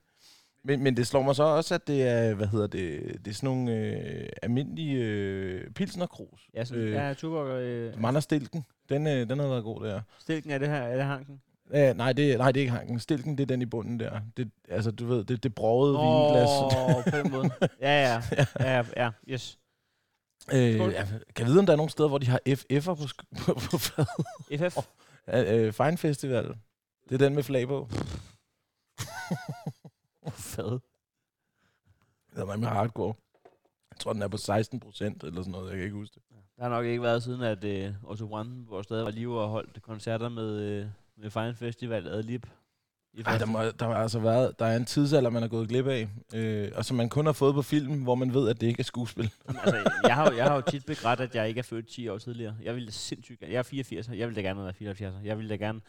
Men, 0.64 0.84
men 0.84 0.98
det 0.98 1.08
slår 1.08 1.22
mig 1.22 1.36
så 1.36 1.44
også, 1.44 1.76
at 1.76 1.88
det 1.88 2.04
er, 2.08 2.34
hvad 2.34 2.48
hedder 2.48 2.68
det, 2.68 3.02
det 3.26 3.32
er 3.32 3.36
sådan 3.36 3.48
nogle 3.50 3.72
øh, 3.76 4.30
almindelige 4.42 4.96
øh, 4.98 5.72
pilsnerkrus. 5.72 6.40
Ja, 6.54 6.66
så, 6.66 6.76
Øh, 6.76 6.92
ja 6.92 7.14
Tuborg, 7.14 7.48
øh, 7.62 8.02
Mander 8.02 8.20
Stilken, 8.22 8.66
den, 8.90 9.08
øh, 9.08 9.30
den 9.30 9.40
har 9.40 9.48
været 9.48 9.64
god 9.64 9.86
der. 9.86 10.02
stilken 10.20 10.52
er 10.52 10.58
det 10.58 10.68
her, 10.68 10.76
er 10.76 10.96
det 10.96 11.06
hanken? 11.06 11.42
Ja, 11.74 11.94
nej, 11.94 12.14
det, 12.14 12.38
nej, 12.38 12.52
det 12.52 12.60
er 12.60 12.62
ikke 12.62 12.72
hanken. 12.72 13.00
Stilken, 13.00 13.38
det 13.38 13.44
er 13.44 13.48
den 13.48 13.62
i 13.62 13.66
bunden 13.66 14.00
der. 14.00 14.22
Det, 14.38 14.52
altså, 14.70 14.92
du 14.92 15.06
ved, 15.06 15.24
det, 15.24 15.44
det 15.44 15.56
brogede 15.56 15.94
vinglas. 15.94 16.50
Åh, 16.50 17.04
på 17.04 17.18
den 17.18 17.32
måde. 17.32 17.50
Ja, 17.82 18.02
ja, 18.02 18.22
ja, 18.60 18.78
ja, 18.78 18.86
ja, 18.98 19.12
yes. 19.28 19.60
Øh, 20.54 20.76
ja, 20.76 21.06
kan 21.36 21.46
jeg 21.46 21.48
vide, 21.48 21.60
om 21.60 21.66
der 21.66 21.74
er 21.74 21.78
nogle 21.78 21.90
steder, 21.90 22.10
hvor 22.10 22.18
de 22.18 22.28
har 22.28 22.40
FF'er 22.50 22.96
på, 22.96 23.08
på, 23.46 23.54
på 23.72 23.78
fad? 23.78 24.06
FF. 24.58 24.78
Øh, 25.28 25.74
Fine 25.74 25.98
Festival. 25.98 26.56
Det 27.10 27.22
er 27.22 27.26
den 27.26 27.36
med 27.36 27.44
flag 27.44 27.68
på. 27.68 27.90
Fad. 30.30 30.80
Det 32.34 32.42
er 32.42 32.46
meget 32.46 32.60
med 32.60 32.68
hardcore. 32.68 33.14
Jeg 33.92 33.98
tror, 34.00 34.14
den 34.14 34.22
er 34.22 34.28
på 34.28 34.38
16 34.38 34.80
procent 34.80 35.24
eller 35.24 35.42
sådan 35.42 35.52
noget. 35.52 35.70
Jeg 35.70 35.76
kan 35.76 35.84
ikke 35.84 35.96
huske 35.96 36.14
det. 36.14 36.24
Der 36.58 36.64
har 36.64 36.70
nok 36.70 36.86
ikke 36.86 37.02
været 37.02 37.24
siden, 37.24 37.42
at 37.42 37.64
øh, 37.64 37.94
Otto 38.04 38.28
Brandenborg 38.28 38.84
stadig 38.84 39.06
var 39.06 39.12
live 39.12 39.42
og 39.42 39.50
holdt 39.50 39.82
koncerter 39.82 40.30
med, 40.30 40.60
øh, 40.60 40.86
med 41.22 41.30
Fine 41.30 41.56
Festival 41.56 42.08
ad 42.08 42.24
lib. 42.24 42.46
I 43.14 43.22
Ej, 43.26 43.38
der, 43.38 43.46
må, 43.46 43.60
der 43.64 43.86
har 43.88 43.94
altså 43.96 44.20
været, 44.20 44.60
der 44.60 44.66
er 44.66 44.78
en 44.78 44.86
tidsalder, 44.86 45.30
man 45.30 45.44
er 45.44 45.48
gået 45.48 45.70
glip 45.70 45.88
af, 45.88 46.10
øh, 46.34 46.72
og 46.76 46.86
som 46.86 46.98
man 46.98 47.10
kun 47.10 47.26
har 47.26 47.34
fået 47.34 47.54
på 47.54 47.62
film, 47.62 48.04
hvor 48.04 48.16
man 48.16 48.34
ved, 48.34 48.50
at 48.50 48.62
det 48.62 48.68
ikke 48.68 48.80
er 48.80 48.84
skuespil. 48.84 49.24
altså, 49.48 49.92
jeg, 50.04 50.16
har, 50.16 50.32
jo- 50.32 50.38
jeg 50.38 50.46
har 50.46 50.56
jo 50.56 50.62
tit 50.62 50.86
begrædt, 50.86 51.20
at 51.20 51.36
jeg 51.36 51.48
ikke 51.48 51.60
er 51.60 51.64
født 51.64 51.88
10 51.88 52.08
år 52.08 52.18
tidligere. 52.18 52.56
Jeg 52.64 52.76
ville 52.76 52.92
sindssygt 52.92 53.40
gerne. 53.40 53.54
Jeg 53.54 53.60
er 53.60 53.64
84, 53.64 54.08
jeg 54.08 54.28
ville 54.28 54.36
da 54.36 54.42
gerne 54.42 54.60
have 54.60 54.64
været 54.66 54.76
74. 54.76 55.16
Jeg 55.24 55.38
ville 55.38 55.50
da 55.50 55.56
gerne, 55.56 55.82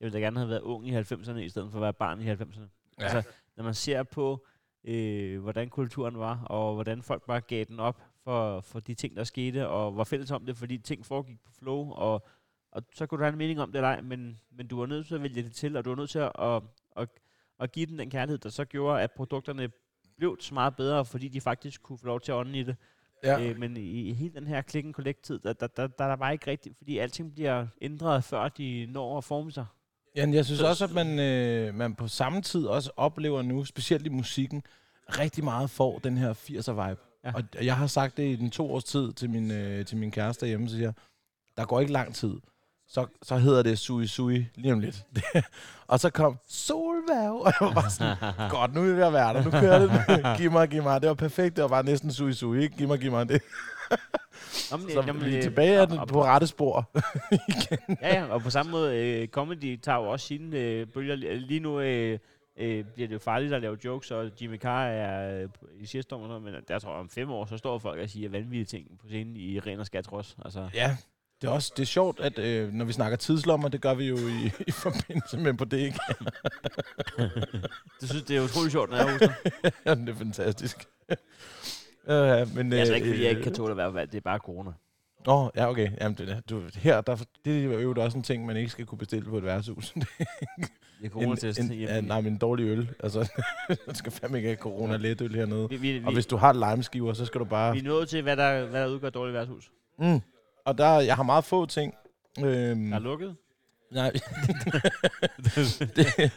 jeg 0.00 0.04
ville 0.06 0.18
da 0.18 0.24
gerne 0.24 0.38
have 0.38 0.48
været 0.48 0.60
ung 0.60 0.88
i 0.88 0.96
90'erne, 0.96 1.36
i 1.36 1.48
stedet 1.48 1.70
for 1.70 1.78
at 1.78 1.82
være 1.82 1.92
barn 1.92 2.20
i 2.20 2.32
90'erne. 2.32 2.60
Ja. 3.00 3.04
Altså, 3.04 3.22
når 3.56 3.64
man 3.64 3.74
ser 3.74 4.02
på 4.02 4.46
øh, 4.84 5.40
hvordan 5.42 5.68
kulturen 5.68 6.18
var, 6.18 6.42
og 6.44 6.74
hvordan 6.74 7.02
folk 7.02 7.26
bare 7.26 7.40
gav 7.40 7.64
den 7.64 7.80
op 7.80 8.02
for, 8.24 8.60
for 8.60 8.80
de 8.80 8.94
ting, 8.94 9.16
der 9.16 9.24
skete, 9.24 9.68
og 9.68 9.96
var 9.96 10.04
fælles 10.04 10.30
om 10.30 10.46
det, 10.46 10.56
fordi 10.56 10.78
ting 10.78 11.06
foregik 11.06 11.38
på 11.44 11.50
flow, 11.58 11.90
og, 11.90 12.26
og 12.72 12.82
så 12.94 13.06
kunne 13.06 13.18
du 13.18 13.24
have 13.24 13.32
en 13.32 13.38
mening 13.38 13.60
om 13.60 13.72
det 13.72 13.78
eller 13.78 13.88
ej, 13.88 14.00
men, 14.00 14.38
men 14.56 14.66
du 14.66 14.78
var 14.78 14.86
nødt 14.86 15.06
til 15.06 15.14
at 15.14 15.22
vælge 15.22 15.42
det 15.42 15.52
til, 15.52 15.76
og 15.76 15.84
du 15.84 15.90
var 15.90 15.96
nødt 15.96 16.10
til 16.10 16.18
at, 16.18 16.32
at, 16.38 16.62
at, 16.96 17.08
at 17.60 17.72
give 17.72 17.86
den 17.86 17.98
den 17.98 18.10
kærlighed, 18.10 18.38
der 18.38 18.48
så 18.48 18.64
gjorde, 18.64 19.02
at 19.02 19.10
produkterne 19.10 19.70
blev 20.16 20.36
så 20.40 20.54
meget 20.54 20.76
bedre, 20.76 21.04
fordi 21.04 21.28
de 21.28 21.40
faktisk 21.40 21.82
kunne 21.82 21.98
få 21.98 22.06
lov 22.06 22.20
til 22.20 22.32
at 22.32 22.36
ånde 22.36 22.58
i 22.58 22.62
det. 22.62 22.76
Ja. 23.24 23.40
Øh, 23.40 23.58
men 23.58 23.76
i, 23.76 24.08
i 24.08 24.12
hele 24.12 24.34
den 24.34 24.46
her 24.46 24.62
klikken 24.62 24.92
kollektid, 24.92 25.38
der, 25.38 25.52
der, 25.52 25.66
der, 25.66 25.86
der 25.86 26.04
er 26.04 26.08
der 26.08 26.16
bare 26.16 26.32
ikke 26.32 26.50
rigtigt, 26.50 26.76
fordi 26.78 26.98
alting 26.98 27.32
bliver 27.32 27.66
ændret, 27.80 28.24
før 28.24 28.48
de 28.48 28.86
når 28.86 29.18
at 29.18 29.24
forme 29.24 29.52
sig. 29.52 29.66
Ja, 30.16 30.30
jeg 30.32 30.44
synes 30.44 30.60
også, 30.62 30.84
at 30.84 30.92
man, 30.92 31.18
øh, 31.18 31.74
man 31.74 31.94
på 31.94 32.08
samme 32.08 32.42
tid 32.42 32.66
også 32.66 32.90
oplever 32.96 33.42
nu, 33.42 33.64
specielt 33.64 34.06
i 34.06 34.08
musikken, 34.08 34.62
rigtig 35.08 35.44
meget 35.44 35.70
får 35.70 35.98
den 35.98 36.16
her 36.16 36.34
80'er-vibe. 36.34 37.00
Ja. 37.24 37.28
Ja. 37.28 37.32
Og 37.34 37.64
jeg 37.64 37.76
har 37.76 37.86
sagt 37.86 38.16
det 38.16 38.22
i 38.22 38.36
den 38.36 38.50
to 38.50 38.72
års 38.72 38.84
tid 38.84 39.12
til 39.12 39.30
min, 39.30 39.50
øh, 39.50 39.86
til 39.86 39.96
min 39.96 40.10
kæreste 40.10 40.46
hjemme, 40.46 40.68
siger 40.68 40.92
der 41.56 41.66
går 41.66 41.80
ikke 41.80 41.92
lang 41.92 42.14
tid. 42.14 42.36
Så, 42.92 43.06
så 43.22 43.36
hedder 43.36 43.62
det 43.62 43.78
Sui 43.78 44.06
Sui 44.06 44.46
lige 44.54 44.72
om 44.72 44.80
lidt. 44.80 45.02
og 45.88 46.00
så 46.00 46.10
kom 46.10 46.38
Solværv, 46.48 47.34
og 47.36 47.46
jeg 47.60 47.66
var 47.68 47.74
bare 47.74 47.90
sådan, 47.90 48.16
godt, 48.56 48.74
nu 48.74 48.80
er 48.80 48.84
vi 48.84 48.92
ved 48.96 49.02
at 49.04 49.12
være 49.12 49.34
der. 49.34 49.44
Nu 49.44 49.50
kører 49.50 49.78
det. 49.78 49.90
giv 50.38 50.50
mig, 50.52 50.68
giv 50.68 50.82
mig. 50.82 51.00
Det 51.00 51.08
var 51.08 51.14
perfekt. 51.14 51.56
Det 51.56 51.62
var 51.62 51.68
bare 51.68 51.82
næsten 51.84 52.12
Sui 52.12 52.32
Sui. 52.32 52.62
Ikke? 52.62 52.76
Giv 52.76 52.88
mig, 52.88 52.98
giv 52.98 53.10
mig 53.10 53.28
det. 53.28 53.42
Nå, 54.70 54.76
men, 54.76 54.90
Så 54.90 55.02
jamen, 55.06 55.24
vi 55.24 55.30
er 55.32 55.36
øh, 55.36 55.42
tilbage 55.42 55.80
og- 55.82 55.90
den 55.90 55.98
og- 55.98 56.08
på 56.08 56.24
rette 56.24 56.46
spor. 56.46 56.90
Ja, 58.02 58.14
ja, 58.18 58.24
og 58.24 58.42
på 58.42 58.50
samme 58.50 58.72
måde, 58.72 58.96
øh, 58.98 59.28
comedy 59.28 59.76
tager 59.80 59.98
jo 59.98 60.04
også 60.10 60.26
sine 60.26 60.56
øh, 60.58 60.86
bølger. 60.86 61.14
Lige 61.36 61.60
nu 61.60 61.80
øh, 61.80 62.18
øh, 62.56 62.84
bliver 62.94 63.08
det 63.08 63.14
jo 63.14 63.18
farligt 63.18 63.52
at 63.52 63.60
lave 63.62 63.76
jokes, 63.84 64.10
og 64.10 64.30
Jimmy 64.42 64.58
Carr 64.58 64.84
er 64.86 65.42
øh, 65.42 65.48
i 65.80 65.86
sidste 65.86 66.14
år, 66.14 66.38
men 66.38 66.54
der 66.68 66.78
tror 66.78 66.90
jeg 66.90 67.00
om 67.00 67.08
fem 67.08 67.30
år, 67.30 67.44
så 67.44 67.56
står 67.56 67.78
folk 67.78 68.00
og 68.00 68.08
siger 68.10 68.28
vanvittige 68.28 68.64
ting 68.64 68.98
på 69.00 69.06
scenen 69.06 69.36
i 69.36 69.58
ren 69.60 69.80
og 69.80 69.86
skat 69.86 70.04
trods. 70.04 70.36
Altså, 70.44 70.68
Ja, 70.74 70.96
det 71.40 71.48
er 71.48 71.50
også 71.50 71.72
det 71.76 71.82
er 71.82 71.86
sjovt, 71.86 72.20
at 72.20 72.38
øh, 72.38 72.72
når 72.72 72.84
vi 72.84 72.92
snakker 72.92 73.16
tidslommer, 73.16 73.68
det 73.68 73.80
gør 73.80 73.94
vi 73.94 74.04
jo 74.08 74.16
i, 74.16 74.50
i 74.66 74.70
forbindelse 74.70 75.38
med 75.38 75.54
på 75.54 75.64
det, 75.64 75.78
ikke? 75.78 76.00
det 78.00 78.08
synes 78.10 78.22
det 78.22 78.36
er 78.36 78.40
utroligt 78.40 78.72
sjovt, 78.72 78.90
når 78.90 78.96
jeg 78.96 79.12
husker. 79.12 79.32
Ja, 79.86 79.94
det 79.94 80.08
er 80.08 80.14
fantastisk. 80.14 80.84
Uh, 82.04 82.14
men, 82.56 82.70
Det 82.70 82.76
er 82.76 82.80
altså 82.80 82.94
ikke, 82.94 83.06
fordi 83.06 83.22
jeg 83.22 83.28
ikke 83.30 83.38
øh, 83.38 83.44
kan 83.44 83.54
tåle 83.54 83.70
at 83.70 83.76
være 83.76 83.94
valgt, 83.94 84.12
det 84.12 84.18
er 84.18 84.22
bare 84.22 84.38
corona. 84.38 84.70
Åh, 85.26 85.44
oh, 85.44 85.50
ja, 85.56 85.70
okay. 85.70 85.90
Jamen, 86.00 86.18
det, 86.18 86.28
er- 86.28 86.40
du, 86.40 86.62
her, 86.76 87.00
der, 87.00 87.16
det 87.44 87.64
er 87.64 87.80
jo 87.80 87.94
også 87.96 88.18
en 88.18 88.24
ting, 88.24 88.46
man 88.46 88.56
ikke 88.56 88.70
skal 88.70 88.86
kunne 88.86 88.98
bestille 88.98 89.24
på 89.30 89.38
et 89.38 89.44
værtshus. 89.44 89.92
Det 89.92 90.06
er 91.00 91.04
en, 91.04 91.10
coronatest. 91.10 91.60
en, 91.60 91.72
ja, 91.72 92.00
nej, 92.00 92.20
men 92.20 92.32
en 92.32 92.38
dårlig 92.38 92.66
øl. 92.66 92.90
Altså, 93.00 93.30
man 93.86 93.94
skal 93.94 94.12
fandme 94.12 94.38
ikke 94.38 94.48
have 94.48 94.56
corona 94.56 94.96
let 94.96 95.20
øl 95.20 95.34
hernede. 95.34 95.68
vi, 95.68 95.76
vi, 95.76 96.02
Og 96.04 96.12
hvis 96.12 96.26
du 96.26 96.36
har 96.36 96.70
limeskiver, 96.70 97.12
så 97.12 97.26
skal 97.26 97.38
du 97.38 97.44
bare... 97.44 97.72
vi 97.72 97.78
er 97.78 97.82
nået 97.82 98.08
til, 98.08 98.22
hvad 98.22 98.36
der, 98.36 98.66
hvad 98.66 98.80
der 98.80 98.88
udgør 98.88 99.10
dårligt 99.10 99.34
værtshus. 99.34 99.70
Mm. 99.98 100.20
Og 100.64 100.78
der, 100.78 101.00
jeg 101.00 101.16
har 101.16 101.22
meget 101.22 101.44
få 101.44 101.66
ting. 101.66 101.94
Øhm, 102.38 102.92
er 102.92 102.98
lukket. 102.98 103.36
Nej. 103.92 104.10
det, 105.96 106.32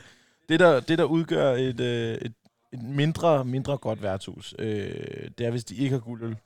det, 0.49 0.59
der, 0.59 0.79
det, 0.79 0.97
der 0.97 1.03
udgør 1.03 1.51
et, 1.53 1.79
øh, 1.79 2.13
et, 2.15 2.33
et 2.73 2.81
mindre, 2.83 3.45
mindre 3.45 3.77
godt 3.77 4.01
værtshus, 4.03 4.55
øh, 4.59 5.29
det 5.37 5.45
er, 5.45 5.49
hvis 5.51 5.63
de 5.63 5.75
ikke 5.75 5.93
har 5.93 5.99
guldøl 5.99 6.29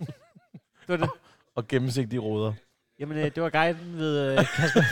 Det 0.00 0.88
var 0.88 0.96
det. 0.96 1.10
og 1.54 1.68
gennemsigtige 1.68 2.20
råder. 2.20 2.52
Jamen, 2.98 3.18
øh, 3.18 3.24
det 3.24 3.42
var 3.42 3.50
guiden 3.50 3.96
ved 3.98 4.38
øh, 4.38 4.46
Kasper. 4.46 4.82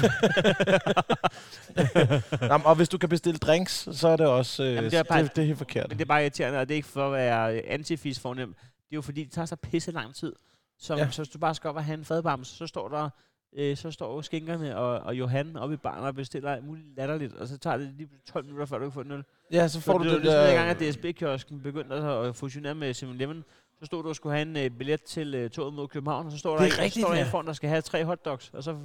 Jamen, 2.53 2.67
og 2.67 2.75
hvis 2.77 2.89
du 2.89 2.99
kan 2.99 3.09
bestille 3.09 3.39
drinks, 3.39 3.89
så 3.93 4.09
er 4.09 4.17
det 4.17 4.27
også 4.27 4.63
øh, 4.65 4.75
Jamen, 4.75 4.91
det 4.91 4.99
er 4.99 5.03
bare- 5.03 5.23
det, 5.23 5.37
det 5.37 5.43
er 5.43 5.47
helt 5.47 5.59
forkert. 5.59 5.89
Men 5.89 5.99
det 5.99 6.05
er 6.05 6.09
bare 6.09 6.23
irriterende, 6.23 6.59
og 6.61 6.69
det 6.69 6.75
er 6.75 6.77
ikke 6.77 6.89
for 6.89 7.07
at 7.07 7.13
være 7.13 7.53
antifis 7.67 8.21
fornem. 8.21 8.55
Det 8.55 8.93
er 8.93 8.97
jo 8.97 9.03
fordi, 9.03 9.25
det 9.25 9.33
tager 9.33 9.47
så 9.47 9.57
pisse 9.57 9.91
lang 9.91 10.15
tid. 10.15 10.33
Så, 10.79 10.97
ja. 10.97 11.11
Så 11.11 11.23
hvis 11.23 11.29
du 11.29 11.39
bare 11.39 11.55
skal 11.55 11.69
op 11.69 11.77
og 11.77 11.85
have 11.85 11.99
en 11.99 12.05
fadbamse, 12.05 12.57
så 12.57 12.67
står 12.67 12.89
der 12.89 13.11
øh, 13.57 13.77
så 13.77 13.91
står 13.91 14.21
skinkerne 14.21 14.77
og, 14.77 15.01
og 15.01 15.15
Johan 15.15 15.57
oppe 15.57 15.75
i 15.75 15.77
baren 15.77 16.05
og 16.05 16.15
bestiller 16.15 16.53
alt 16.53 16.65
muligt 16.65 16.87
latterligt, 16.97 17.35
og 17.35 17.49
så 17.49 17.59
tager 17.59 17.77
det 17.77 17.95
lige 17.97 18.09
12 18.27 18.45
minutter, 18.45 18.67
før 18.67 18.79
du 18.79 18.85
kan 18.85 18.93
få 18.93 19.01
en 19.01 19.11
øl. 19.13 19.25
Ja, 19.53 19.69
så 19.69 19.81
får 19.81 19.93
For 19.93 19.99
du 19.99 20.05
det, 20.05 20.13
det, 20.13 20.23
det, 20.23 20.33
det, 20.33 20.47
det 20.47 20.55
gang, 20.55 20.71
at 20.71 20.81
DSB-kiosken 20.81 21.61
begyndte 21.61 21.95
altså 21.95 22.21
at 22.23 22.37
fusionere 22.37 22.75
med 22.75 22.95
7-Eleven, 22.95 23.45
så 23.79 23.87
stod 23.87 24.03
du 24.03 24.09
og 24.09 24.17
skulle 24.17 24.37
have 24.37 24.49
en 24.49 24.57
øh, 24.57 24.71
billet 24.71 25.03
til 25.03 25.35
øh, 25.35 25.51
toget 25.51 25.75
mod 25.75 25.89
København, 25.89 26.27
og 26.27 26.33
så 26.33 26.39
står 26.39 26.57
der, 26.57 26.65
Det 26.65 26.73
er 26.73 26.77
en, 26.77 26.83
rigtigt, 26.83 26.95
så 26.95 27.01
står 27.01 27.09
der 27.09 27.19
ja. 27.19 27.25
en 27.25 27.31
foran, 27.31 27.47
der 27.47 27.53
skal 27.53 27.69
have 27.69 27.83
tre 27.83 28.05
hotdogs, 28.05 28.51
og 28.55 28.63
så, 28.63 28.77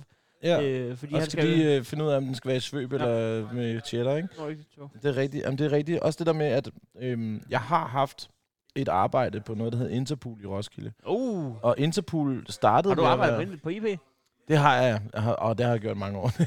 ja. 0.43 0.61
øh, 0.63 0.97
fordi 0.97 1.13
og 1.13 1.19
han 1.19 1.29
skal 1.29 1.43
skal... 1.43 1.57
de 1.59 1.63
øh, 1.63 1.83
finde 1.83 2.03
ud 2.03 2.09
af, 2.09 2.17
om 2.17 2.25
den 2.25 2.35
skal 2.35 2.47
være 2.47 2.57
i 2.57 2.59
svøb 2.59 2.93
Ja. 2.93 2.97
eller 2.97 3.53
med 3.53 3.81
cheddar, 3.85 4.15
ikke? 4.15 4.29
Nå, 4.37 4.47
ikke 4.47 4.63
de 4.63 4.75
to. 4.75 4.89
Det 5.03 5.05
er 5.05 5.17
rigtigt. 5.17 5.43
Jamen, 5.43 5.57
det 5.57 5.65
er 5.65 5.71
rigtigt. 5.71 5.99
Også 5.99 6.17
det 6.17 6.27
der 6.27 6.33
med, 6.33 6.45
at 6.45 6.69
øhm, 7.01 7.43
jeg 7.49 7.59
har 7.59 7.87
haft 7.87 8.29
et 8.75 8.89
arbejde 8.89 9.39
på 9.41 9.53
noget, 9.53 9.73
der 9.73 9.79
hedder 9.79 9.95
Interpol 9.95 10.37
i 10.43 10.45
Roskilde. 10.45 10.91
Uh, 11.07 11.55
Og 11.63 11.75
Interpol 11.77 12.45
startede 12.49 12.91
har 12.91 12.95
du 12.95 13.01
med 13.01 13.09
arbejdet 13.09 13.49
være- 13.49 13.57
på, 13.63 13.69
IP? 13.69 13.99
Det 14.47 14.57
har 14.57 14.75
jeg, 14.75 15.01
og 15.37 15.57
det 15.57 15.65
har 15.65 15.73
jeg 15.73 15.81
gjort 15.81 15.97
mange 15.97 16.19
år. 16.19 16.31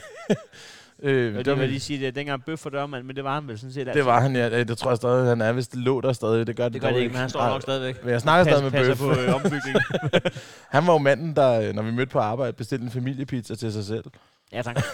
øh, 1.03 1.35
Det 1.35 1.45
det, 1.47 1.59
vil 1.59 1.69
lige 1.69 1.81
sige, 1.81 1.99
det 2.01 2.09
er 2.09 2.13
dengang 2.13 2.45
bøf 2.45 2.59
for 2.59 2.71
dørmand, 2.71 3.05
men 3.05 3.17
det 3.17 3.25
var 3.25 3.35
han 3.35 3.49
vel 3.49 3.59
sådan 3.59 3.73
set 3.73 3.87
det 3.87 4.05
var 4.07 4.21
han, 4.21 4.37
ja. 4.37 4.65
Det 4.65 4.79
tror 4.79 4.91
jeg 4.91 4.97
stadig, 4.97 5.29
han 5.29 5.41
er. 5.41 5.53
Hvis 5.53 5.69
det 5.69 5.79
lå 5.79 6.01
der 6.01 6.13
stadig, 6.13 6.47
det 6.47 6.57
gør 6.57 6.65
det, 6.65 6.73
Det 6.73 6.81
gør 6.83 6.89
det 6.91 6.97
ikke, 7.01 7.13
men 7.13 7.21
han 7.21 7.29
står 7.31 7.49
nok 7.49 7.63
stadigvæk. 7.63 8.05
Men 8.05 8.13
jeg 8.13 8.21
snakker 8.21 8.53
stadig 8.53 8.73
med 8.73 8.85
Bøf. 8.87 8.99
på 8.99 9.11
øh, 9.11 9.35
ombygningen. 9.35 9.83
Han 10.75 10.87
var 10.87 10.93
jo 10.93 10.99
manden, 10.99 11.37
der, 11.37 11.61
øh, 11.61 11.75
når 11.75 11.83
vi 11.83 11.91
mødte 11.91 12.11
på 12.13 12.19
arbejde, 12.19 12.53
bestilte 12.53 12.85
en 12.85 12.91
familiepizza 12.91 13.55
til 13.55 13.73
sig 13.73 13.85
selv. 13.85 14.05
ja, 14.53 14.63
tak. 14.63 14.77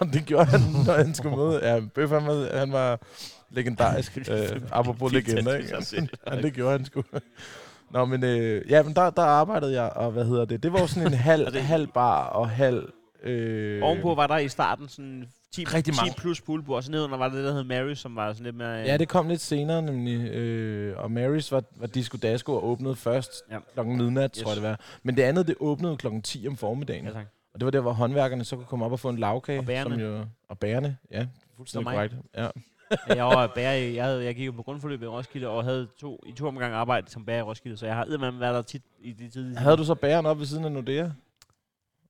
Og 0.00 0.06
det 0.12 0.24
gjorde 0.26 0.44
han, 0.44 0.60
når 0.86 0.96
han 0.96 1.14
skulle 1.14 1.36
møde. 1.36 1.60
Ja, 1.74 1.80
Bøf, 1.94 2.10
han 2.10 2.26
var, 2.26 2.58
han 2.58 2.72
var 2.72 2.98
legendarisk. 3.52 4.16
øh, 4.30 4.60
apropos 4.70 5.12
legender, 5.12 5.54
ikke? 5.56 5.76
selv. 5.84 6.08
ja, 6.30 6.36
det 6.42 6.52
gjorde 6.52 6.72
han 6.72 6.84
sgu. 6.84 7.02
Nå, 7.90 8.04
men, 8.04 8.24
øh, 8.24 8.70
ja, 8.70 8.82
men 8.82 8.94
der, 8.94 9.10
der 9.10 9.22
arbejdede 9.22 9.82
jeg, 9.82 9.90
og 9.92 10.10
hvad 10.12 10.24
hedder 10.24 10.44
det? 10.44 10.62
Det 10.62 10.72
var 10.72 10.86
sådan 10.86 11.08
en 11.08 11.14
halv, 11.30 11.52
det- 11.52 11.62
halv 11.62 11.86
bar 11.86 12.24
og 12.26 12.50
halv... 12.50 12.88
Øh, 13.22 13.82
Ovenpå 13.82 14.14
var 14.14 14.26
der 14.26 14.38
i 14.38 14.48
starten 14.48 14.88
sådan 14.88 15.24
10, 15.54 15.64
Rigtig 15.64 15.94
10 15.94 16.00
mange. 16.00 16.14
plus 16.18 16.40
poolbord, 16.40 16.76
og 16.76 16.84
så 16.84 16.90
nedenunder 16.90 17.16
var 17.18 17.28
der 17.28 17.36
det, 17.36 17.44
der 17.44 17.52
hed 17.52 17.64
Mary, 17.64 17.94
som 17.94 18.16
var 18.16 18.32
sådan 18.32 18.44
lidt 18.44 18.56
mere... 18.56 18.80
øh, 18.80 18.86
Ja, 18.86 18.96
det 18.96 19.08
kom 19.08 19.28
lidt 19.28 19.40
senere 19.40 19.82
nemlig. 19.82 20.28
Øh, 20.30 20.98
og 20.98 21.10
Marys 21.10 21.52
var, 21.52 21.62
var 21.76 21.86
Disco 21.86 22.18
Dasko 22.22 22.52
og 22.54 22.64
åbnede 22.68 22.96
først 22.96 23.30
Ja. 23.50 23.58
klokken 23.74 23.96
midnat, 23.96 24.34
Yes. 24.36 24.42
tror 24.42 24.50
jeg 24.50 24.56
det 24.56 24.62
var. 24.70 24.80
Men 25.02 25.16
det 25.16 25.22
andet, 25.22 25.46
det 25.46 25.54
åbnede 25.60 25.96
klokken 25.96 26.22
10 26.22 26.48
om 26.48 26.56
formiddagen. 26.56 27.04
Ja, 27.04 27.10
tak. 27.12 27.26
og 27.54 27.60
det 27.60 27.64
var 27.64 27.70
der, 27.70 27.80
hvor 27.80 27.92
håndværkerne 27.92 28.44
så 28.44 28.56
kunne 28.56 28.66
komme 28.66 28.84
op 28.84 28.92
og 28.92 29.00
få 29.00 29.08
en 29.08 29.18
lavkage. 29.18 29.58
Og 29.58 29.66
bærerne. 29.66 29.90
Som 29.94 30.00
jo, 30.00 30.24
og 30.48 30.58
bærerne, 30.58 30.96
ja. 31.10 31.26
Fuldstændig 31.56 31.92
korrekt. 31.92 32.14
Ja. 32.36 32.48
Jeg 33.08 33.24
var 33.24 33.46
bager, 33.54 33.72
i- 33.72 33.94
jeg, 33.94 34.04
havde, 34.04 34.24
jeg 34.24 34.34
gik 34.34 34.46
jo 34.46 34.52
på 34.52 34.62
grundforløbet 34.62 35.06
i 35.06 35.08
Roskilde, 35.08 35.48
og 35.48 35.64
havde 35.64 35.88
to, 35.98 36.20
i 36.26 36.32
to 36.32 36.46
omgange 36.48 36.76
arbejdet 36.76 37.10
som 37.10 37.24
bager 37.24 37.38
i 37.38 37.42
Roskilde, 37.42 37.76
så 37.76 37.86
jeg 37.86 37.94
har 37.94 38.04
eddermame 38.04 38.40
været 38.40 38.54
der 38.54 38.62
tit 38.62 38.82
i 39.00 39.12
de 39.12 39.28
tider. 39.30 39.58
Havde 39.60 39.76
du 39.76 39.84
så 39.84 39.94
bæren 39.94 40.26
op 40.26 40.38
ved 40.38 40.46
siden 40.46 40.64
af 40.64 40.72
Nordea? 40.72 41.10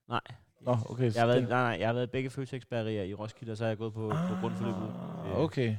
Nej. 0.08 0.20
Nå, 0.60 0.76
okay. 0.86 1.10
så 1.10 1.18
Jeg 1.18 1.22
har 1.22 1.26
været, 1.34 1.48
nej, 1.48 1.62
nej, 1.70 1.76
jeg 1.80 1.88
har 1.88 1.92
været 1.92 2.06
i 2.06 2.10
begge 2.10 2.30
føtex 2.30 2.62
i 3.08 3.14
Roskilde, 3.14 3.52
og 3.52 3.56
så 3.56 3.64
har 3.64 3.68
jeg 3.68 3.78
gået 3.78 3.92
på, 3.94 4.08
på 4.28 4.34
grundforløbet. 4.40 4.92
Ah, 5.24 5.40
okay. 5.40 5.76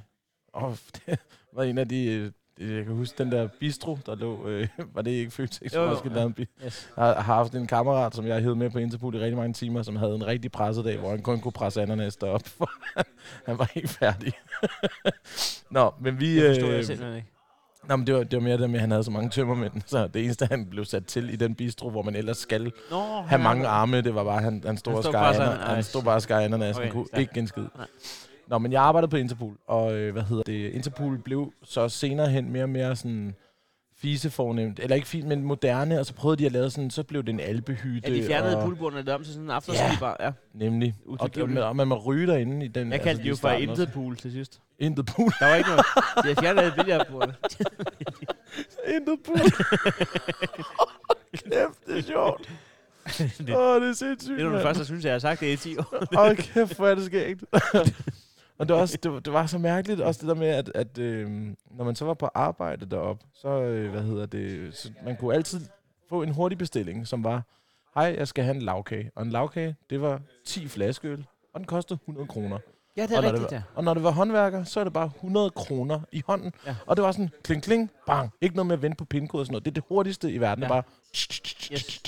Oh, 0.54 0.76
det 1.06 1.20
var 1.54 1.64
en 1.64 1.78
af 1.78 1.90
de... 1.90 2.06
øh, 2.06 2.32
Jeg 2.60 2.86
kan 2.86 2.96
huske 2.96 3.24
den 3.24 3.32
der 3.32 3.48
bistro, 3.60 3.98
der 4.06 4.16
lå... 4.16 4.48
Øh, 4.48 4.68
var 4.96 5.02
det 5.02 5.12
ikke 5.12 5.32
Føtex? 5.32 5.74
Jo, 5.76 5.82
jo, 5.84 5.90
Måske 5.90 6.10
ja. 6.14 6.20
der 6.20 6.30
bi- 6.30 6.46
Yes. 6.66 6.90
Jeg 6.98 7.06
har 7.06 7.14
har 7.14 7.22
haft 7.36 7.56
en 7.56 7.68
kammerat, 7.68 8.16
som 8.16 8.28
jeg 8.28 8.42
hed 8.42 8.56
med 8.56 8.70
på 8.70 8.78
Interpol 8.80 9.16
i 9.16 9.20
rigtig 9.20 9.38
mange 9.38 9.54
timer, 9.54 9.82
som 9.84 9.96
havde 9.96 10.16
en 10.16 10.28
rigtig 10.28 10.52
pressedag, 10.52 10.98
hvor 10.98 11.10
han 11.10 11.22
kun 11.22 11.40
kunne 11.40 11.52
presse 11.52 11.82
ananas 11.82 12.16
derop. 12.16 12.48
for 12.48 12.72
han 13.48 13.58
var 13.60 13.72
helt 13.74 13.90
færdig. 13.90 14.34
Nå, 15.70 15.92
men 16.02 16.20
vi... 16.20 16.36
Det 16.42 16.50
forstod 16.56 16.70
øh, 16.70 16.76
jeg 16.76 16.86
simpelthen 16.86 17.16
ikke. 17.16 17.28
Nå, 17.90 17.96
men 17.96 18.08
det 18.08 18.16
var, 18.16 18.24
det 18.24 18.38
var 18.38 18.44
mere 18.44 18.58
det 18.58 18.70
med, 18.70 18.76
at 18.76 18.82
han 18.82 18.92
havde 18.92 19.04
så 19.04 19.12
mange 19.12 19.30
tømmermænd. 19.30 19.74
Så 19.86 20.08
det 20.08 20.24
eneste, 20.24 20.46
han 20.52 20.66
blev 20.66 20.86
sat 20.86 21.06
til 21.06 21.34
i 21.34 21.36
den 21.36 21.56
bistro, 21.56 21.90
hvor 21.90 22.02
man 22.02 22.16
ellers 22.16 22.38
skal 22.38 22.72
Nå, 22.92 23.02
have 23.22 23.42
mange 23.42 23.68
arme, 23.68 24.02
det 24.02 24.16
var 24.16 24.24
bare, 24.24 24.42
han, 24.42 24.64
han 24.66 24.78
stod 24.78 24.94
Han 24.94 24.98
og 24.98 25.04
skar 25.04 25.34
ananas. 25.34 25.68
Han 25.70 25.84
stod 25.84 26.04
bare 26.04 26.16
og 26.16 26.22
skar 26.22 26.40
ananas. 26.40 26.76
Okay, 26.76 26.86
Han 26.86 26.94
kunne 26.94 27.06
ikke 27.18 27.40
en 27.40 27.48
skid. 27.48 27.66
Nej. 27.78 27.88
Nå, 28.54 28.58
men 28.60 28.72
jeg 28.72 28.82
arbejdede 28.82 29.10
på 29.10 29.18
Interpol, 29.18 29.58
og 29.68 29.94
øh, 29.94 30.14
hvad 30.14 30.24
hedder 30.24 30.44
det? 30.44 30.72
Interpol 30.74 31.18
blev 31.18 31.54
så 31.64 31.90
senere 31.90 32.30
hen 32.30 32.52
mere 32.52 32.64
og 32.64 32.70
mere 32.70 32.96
sådan 32.96 33.36
fisefornemt, 33.98 34.80
eller 34.80 34.96
ikke 34.96 35.08
fint, 35.08 35.28
men 35.28 35.44
moderne, 35.44 36.00
og 36.00 36.06
så 36.06 36.14
prøvede 36.14 36.40
de 36.40 36.46
at 36.46 36.52
lave 36.52 36.70
sådan, 36.70 36.90
så 36.90 37.04
blev 37.04 37.24
det 37.24 37.30
en 37.30 37.40
alpehytte. 37.40 38.12
Ja, 38.12 38.16
de 38.16 38.24
fjernede 38.28 38.58
og, 38.58 38.64
poolbordene 38.64 39.00
og 39.00 39.06
lavede 39.06 39.16
om 39.16 39.24
til 39.24 39.34
sådan 39.34 39.46
en 39.46 39.52
afterskibar. 39.52 40.18
Ja. 40.20 40.32
Nemlig. 40.54 40.96
Og, 41.06 41.12
og, 41.12 41.26
Utilgiveligt. 41.26 41.60
og, 41.60 41.76
man 41.76 41.88
må 41.88 41.96
ryge 41.96 42.28
derinde 42.28 42.66
i 42.66 42.68
den. 42.68 42.92
Jeg 42.92 43.02
kaldte 43.02 43.18
det 43.18 43.24
lige 43.24 43.30
jo 43.30 43.36
for 43.36 43.50
intet 43.50 43.92
pool 43.94 44.18
til 44.18 44.32
sidst. 44.32 44.62
Intet 44.80 45.06
pool. 45.06 45.32
Der 45.40 45.48
var 45.48 45.56
ikke 45.56 45.70
noget. 45.70 45.86
De 46.24 46.34
har 46.34 46.42
fjernet 46.42 46.74
billardbordene. 46.76 47.36
Intet 48.96 49.20
pool. 49.26 49.40
Kæft, 51.32 51.86
det 51.88 51.98
er 51.98 52.02
sjovt. 52.02 52.50
Åh, 53.56 53.76
oh, 53.76 53.82
det 53.82 53.90
er 53.90 53.94
sindssygt. 53.94 54.38
det 54.38 54.46
er 54.46 54.50
du 54.50 54.56
den 54.56 54.62
første, 54.62 54.80
der 54.80 54.86
synes, 54.86 55.06
jeg 55.06 55.12
har 55.12 55.20
sagt 55.20 55.40
det 55.40 55.48
i 55.48 55.56
10 55.56 55.78
år. 55.78 56.18
Åh, 56.18 56.30
oh, 56.30 56.36
kæft, 56.36 56.76
hvor 56.76 56.88
er 56.88 56.96
det 56.96 57.06
skægt. 57.06 57.44
og 58.58 58.68
det 58.68 58.76
var, 58.76 58.82
også, 58.82 58.98
det, 59.04 59.12
var, 59.14 59.20
det 59.20 59.34
var 59.34 59.46
så 59.46 59.58
mærkeligt, 59.58 60.02
også 60.02 60.20
det 60.22 60.28
der 60.28 60.36
med, 60.36 60.48
at, 60.48 60.72
at 60.76 60.98
øh, 60.98 61.30
når 61.72 61.84
man 61.86 61.96
så 61.96 62.06
var 62.06 62.14
på 62.14 62.30
arbejde 62.34 62.86
derop, 62.86 63.18
så, 63.34 63.48
øh, 63.50 63.92
hvad 63.92 64.02
hedder 64.02 64.26
det, 64.26 64.76
så 64.78 64.92
man 65.06 65.16
kunne 65.18 65.36
altid 65.36 65.62
få 66.10 66.24
en 66.24 66.30
hurtig 66.30 66.58
bestilling, 66.58 67.08
som 67.08 67.24
var, 67.24 67.42
hej, 67.96 68.16
jeg 68.18 68.28
skal 68.28 68.44
have 68.44 68.56
en 68.56 68.62
lavkage. 68.62 69.12
Og 69.16 69.24
en 69.24 69.30
lavkage, 69.30 69.76
det 69.90 70.02
var 70.02 70.22
10 70.46 70.68
flaskeøl, 70.68 71.26
og 71.54 71.60
den 71.60 71.68
kostede 71.68 72.00
100 72.04 72.28
kroner. 72.28 72.60
Ja, 72.98 73.04
det 73.04 73.12
er 73.12 73.18
og, 73.18 73.24
rigtigt, 73.24 73.44
det 73.44 73.52
ja. 73.52 73.56
var, 73.56 73.64
og 73.76 73.84
når 73.84 73.94
det 73.94 74.04
var 74.04 74.12
håndværker, 74.12 74.64
så 74.64 74.80
er 74.80 74.84
det 74.84 74.94
bare 74.94 75.06
100 75.16 75.50
kroner 75.50 76.00
i 76.12 76.24
hånden. 76.28 76.54
Ja. 76.66 76.76
Og 76.86 76.96
det 76.98 77.04
var 77.04 77.12
sådan, 77.12 77.30
kling, 77.44 77.64
kling, 77.64 77.92
bang. 78.08 78.32
Ikke 78.42 78.56
noget 78.56 78.68
med 78.68 78.74
at 78.76 78.82
vente 78.82 78.96
på 78.98 79.06
pindkode 79.06 79.42
og 79.42 79.46
sådan 79.46 79.54
noget. 79.54 79.66
Det 79.66 79.72
er 79.72 79.74
det 79.74 79.84
hurtigste 79.88 80.32
i 80.32 80.38
verden. 80.38 80.64
Ja. 80.64 80.76
Ja. 80.76 80.82
Bare, 80.82 80.84
Yes. 81.74 82.02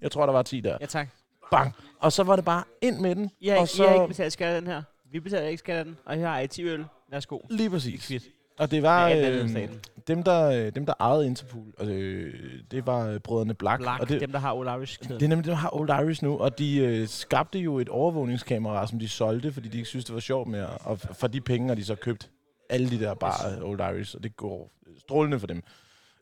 jeg 0.00 0.10
tror, 0.10 0.26
der 0.26 0.32
var 0.32 0.42
10 0.42 0.60
der. 0.60 0.78
Ja, 0.80 0.86
tak. 0.86 1.08
Bang. 1.50 1.74
Og 2.00 2.12
så 2.12 2.22
var 2.22 2.36
det 2.36 2.44
bare 2.44 2.64
ind 2.80 2.98
med 3.00 3.14
den. 3.14 3.30
Har, 3.44 3.54
og 3.54 3.60
ikke, 3.60 3.66
så, 3.72 3.84
I 3.84 3.86
har 3.86 3.94
ikke 3.94 4.08
betalt 4.08 4.32
skat 4.32 4.62
den 4.62 4.66
her. 4.70 4.82
Vi 5.12 5.20
betaler 5.20 5.46
ikke 5.48 5.58
skat 5.58 5.76
af 5.76 5.84
den. 5.84 5.96
Og 6.04 6.14
her 6.16 6.28
har 6.28 6.40
I 6.40 6.46
10 6.48 6.64
øl. 6.64 6.84
Værsgo. 7.10 7.38
Lige 7.50 7.70
præcis. 7.70 8.06
Kvit. 8.06 8.22
Og 8.58 8.70
det 8.70 8.82
var 8.82 9.08
Med 9.08 9.16
alt 9.16 9.26
andet 9.26 9.42
øh, 9.42 9.50
staten. 9.50 9.80
dem, 10.08 10.22
der, 10.22 10.46
øh, 10.66 10.72
dem, 10.74 10.86
der 10.86 10.92
ejede 11.00 11.26
Interpol. 11.26 11.66
Og, 11.78 11.86
øh, 11.86 12.34
det 12.70 12.86
var 12.86 13.06
øh, 13.08 13.20
brødrene 13.20 13.54
Black. 13.54 13.80
Black, 13.82 14.00
og 14.00 14.08
det, 14.08 14.20
dem 14.20 14.32
der 14.32 14.38
har 14.38 14.52
Old 14.54 14.68
Irish 14.68 14.98
Det 15.02 15.22
er 15.22 15.28
nemlig 15.28 15.30
dem, 15.44 15.50
der 15.50 15.54
har 15.54 15.74
Old 15.74 15.90
Irish 15.90 16.24
nu, 16.24 16.38
og 16.38 16.58
de 16.58 16.78
øh, 16.78 17.08
skabte 17.08 17.58
jo 17.58 17.78
et 17.78 17.88
overvågningskamera, 17.88 18.86
som 18.86 18.98
de 18.98 19.08
solgte, 19.08 19.52
fordi 19.52 19.68
de 19.68 19.76
ikke 19.76 19.88
synes, 19.88 20.04
det 20.04 20.14
var 20.14 20.20
sjovt 20.20 20.48
mere. 20.48 20.66
Og 20.68 20.92
f- 21.02 21.12
for 21.12 21.26
de 21.26 21.40
penge 21.40 21.68
har 21.68 21.74
de 21.74 21.84
så 21.84 21.94
købt 21.94 22.30
alle 22.70 22.90
de 22.90 23.00
der 23.00 23.14
bare 23.14 23.62
Old 23.64 23.80
Irish, 23.80 24.16
og 24.16 24.22
det 24.22 24.36
går 24.36 24.72
strålende 24.98 25.38
for 25.40 25.46
dem. 25.46 25.62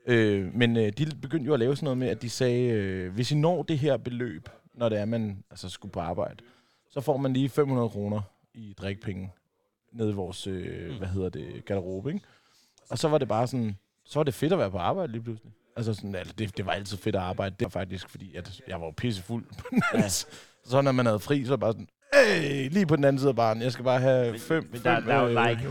Øh, 0.07 0.55
men 0.55 0.77
øh, 0.77 0.93
de 0.99 1.07
begyndte 1.23 1.47
jo 1.47 1.55
at 1.55 1.61
lave 1.61 1.77
sådan 1.77 1.85
noget 1.85 1.99
med, 1.99 2.09
at 2.09 2.23
de 2.23 2.31
sagde, 2.31 2.69
øh, 2.69 3.13
hvis 3.13 3.33
I 3.33 3.35
når 3.35 3.63
det 3.63 3.79
her 3.79 3.97
beløb, 3.97 4.49
når 4.75 4.89
det 4.89 4.99
er, 4.99 5.05
man 5.05 5.45
altså, 5.51 5.69
skulle 5.69 5.93
på 5.93 6.01
arbejde, 6.01 6.37
så 6.91 7.01
får 7.01 7.17
man 7.17 7.33
lige 7.33 7.49
500 7.49 7.89
kroner 7.89 8.21
i 8.55 8.75
drikpenge 8.79 9.33
nede 9.93 10.11
i 10.11 10.15
vores, 10.15 10.47
øh, 10.47 10.91
Mm. 10.91 10.99
hvad 10.99 11.09
hedder 11.09 11.29
det, 11.29 11.65
garderobe, 11.65 12.13
ikke? 12.15 12.27
Og 12.91 12.99
så 12.99 13.09
var 13.09 13.19
det 13.19 13.29
bare 13.29 13.47
sådan, 13.47 13.79
så 14.05 14.19
var 14.19 14.25
det 14.25 14.35
fedt 14.35 14.53
at 14.53 14.59
være 14.59 14.71
på 14.71 14.79
arbejde 14.79 15.13
lige 15.13 15.23
pludselig. 15.23 15.53
Altså 15.77 15.95
sådan, 15.95 16.15
altså 16.15 16.35
det, 16.39 16.57
det 16.57 16.67
var 16.67 16.73
altid 16.73 16.97
fedt 16.99 17.17
at 17.17 17.23
arbejde. 17.23 17.55
Det 17.59 17.65
var 17.65 17.71
faktisk, 17.71 18.09
fordi 18.09 18.35
at 18.37 18.61
jeg 18.69 18.81
var 18.81 18.87
jo 18.87 18.93
pissefuld 18.97 19.45
Ja. 19.95 20.09
Så 20.65 20.81
når 20.81 20.93
man 20.93 21.07
havde 21.07 21.19
fri, 21.19 21.45
så 21.45 21.51
var 21.51 21.57
bare 21.57 21.73
sådan, 21.73 21.89
hey, 22.15 22.71
lige 22.71 22.87
på 22.87 22.97
den 22.97 23.05
anden 23.05 23.19
side 23.19 23.29
af 23.29 23.37
baren, 23.37 23.63
jeg 23.63 23.73
skal 23.73 23.85
bare 23.85 24.01
have 24.01 24.31
Men, 24.31 24.41
fem, 24.41 24.69
men 24.73 24.81
der, 24.83 24.95
fem, 24.97 25.05
der 25.05 25.15
er 25.15 25.23
jo 25.23 25.29
øh, 25.29 25.35
der 25.35 25.49
ikke 25.49 25.63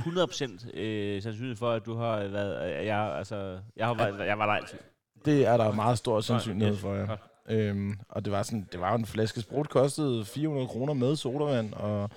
100% 0.72 0.78
øh, 0.80 1.22
sandsynlighed 1.22 1.56
for, 1.58 1.72
at 1.72 1.86
du 1.86 1.96
har 1.96 2.28
været... 2.28 2.80
øh, 2.80 2.86
Jeg, 2.86 3.00
altså, 3.18 3.60
jeg, 3.76 3.88
har 3.88 3.94
været, 3.94 4.28
jeg 4.28 4.38
var 4.40 4.46
der 4.46 4.54
altid. 4.54 4.78
Det 5.26 5.48
er 5.48 5.58
der 5.58 5.72
meget 5.72 5.98
stor 5.98 6.22
sandsynlighed 6.22 6.76
for, 6.78 6.96
ja. 6.96 7.06
Øhm, 7.50 7.94
og 8.10 8.26
det 8.26 8.32
var 8.34 8.44
sådan, 8.44 8.68
det 8.72 8.80
var 8.80 8.90
jo 8.92 8.96
en 8.98 9.06
flaske 9.06 9.42
sprut, 9.42 9.70
kostede 9.70 10.26
400 10.26 10.68
kroner 10.68 10.94
med 10.94 11.16
sodavand, 11.16 11.74
og 11.74 12.10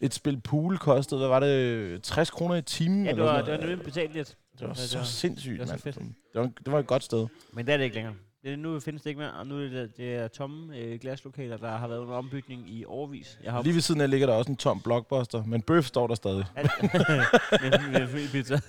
et 0.00 0.14
spil 0.14 0.40
pool 0.40 0.78
kostede, 0.78 1.18
hvad 1.20 1.28
var 1.28 1.40
det, 1.40 2.02
60 2.02 2.30
kroner 2.30 2.54
i 2.54 2.62
timen? 2.62 3.04
Ja, 3.06 3.10
det 3.12 3.18
eller 3.18 3.32
var, 3.32 3.42
det 3.42 3.52
var 3.52 3.58
nemlig 3.58 3.82
betalt 3.84 4.12
lidt. 4.14 4.36
det 4.58 4.68
var 4.68 4.74
så 4.74 4.82
det 4.92 4.98
var- 4.98 5.04
sindssygt, 5.04 5.60
det 5.60 5.68
var 5.70 5.76
så 5.76 5.82
mand. 5.96 6.14
Det 6.32 6.40
var, 6.40 6.50
det 6.64 6.72
var 6.72 6.78
et 6.78 6.86
godt 6.86 7.04
sted. 7.04 7.26
Men 7.52 7.66
det 7.66 7.72
er 7.72 7.76
det 7.76 7.84
ikke 7.84 7.96
længere. 7.96 8.14
Det 8.44 8.58
nu 8.58 8.80
findes 8.80 9.02
det 9.02 9.10
ikke 9.10 9.18
mere, 9.20 9.32
og 9.32 9.46
nu 9.46 9.56
er 9.58 9.68
det, 9.68 9.96
det 9.96 10.14
er 10.14 10.28
tomme 10.28 10.76
øh, 10.76 10.98
glaslokaler, 11.00 11.56
der 11.56 11.70
har 11.76 11.88
været 11.88 11.98
under 11.98 12.14
ombygning 12.14 12.70
i 12.70 12.84
årvis. 12.84 13.38
Jeg 13.44 13.52
har 13.52 13.62
Lige 13.62 13.74
ved 13.74 13.80
siden 13.80 14.00
af 14.00 14.10
ligger 14.10 14.26
der 14.26 14.34
også 14.34 14.50
en 14.50 14.56
tom 14.56 14.80
blockbuster, 14.80 15.44
men 15.44 15.62
Bøf 15.62 15.84
står 15.84 16.06
der 16.06 16.14
stadig. 16.14 16.44
med, 16.56 17.90
med 17.92 18.08
fri 18.08 18.26
pizza. 18.32 18.60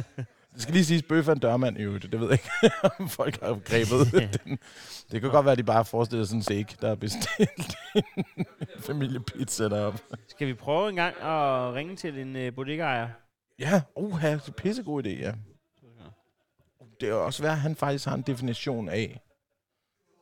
Det 0.53 0.61
skal 0.61 0.73
lige 0.73 0.85
siges, 0.85 1.03
Bøf 1.03 1.27
er 1.27 1.31
en 1.31 1.39
dørmand 1.39 1.77
i 1.77 1.81
øvrigt. 1.81 2.11
Det 2.11 2.19
ved 2.19 2.27
jeg 2.29 2.33
ikke, 2.33 2.71
om 2.99 3.09
folk 3.09 3.41
har 3.41 3.49
grebet 3.49 4.11
den. 4.45 4.59
Det 5.11 5.21
kan 5.21 5.31
godt 5.31 5.45
være, 5.45 5.51
at 5.51 5.57
de 5.57 5.63
bare 5.63 5.85
forestiller 5.85 6.25
sådan 6.25 6.39
en 6.39 6.43
shake, 6.43 6.77
der 6.81 6.89
er 6.91 6.95
bestilt 6.95 7.75
en 7.95 8.45
familiepizza 8.79 9.69
deroppe. 9.69 9.99
Skal 10.27 10.47
vi 10.47 10.53
prøve 10.53 10.89
en 10.89 10.95
gang 10.95 11.15
at 11.15 11.73
ringe 11.73 11.95
til 11.95 12.19
en 12.19 12.35
øh, 12.35 12.55
bodega-ejer? 12.55 13.09
Ja, 13.59 13.81
uha, 13.95 14.31
det 14.31 14.41
er 14.41 14.47
en 14.47 14.53
pissegod 14.53 15.03
idé, 15.03 15.09
ja. 15.09 15.33
Det 16.99 17.09
er 17.09 17.13
også 17.13 17.43
værd, 17.43 17.51
at 17.51 17.59
han 17.59 17.75
faktisk 17.75 18.05
har 18.05 18.15
en 18.15 18.21
definition 18.21 18.89
af, 18.89 19.21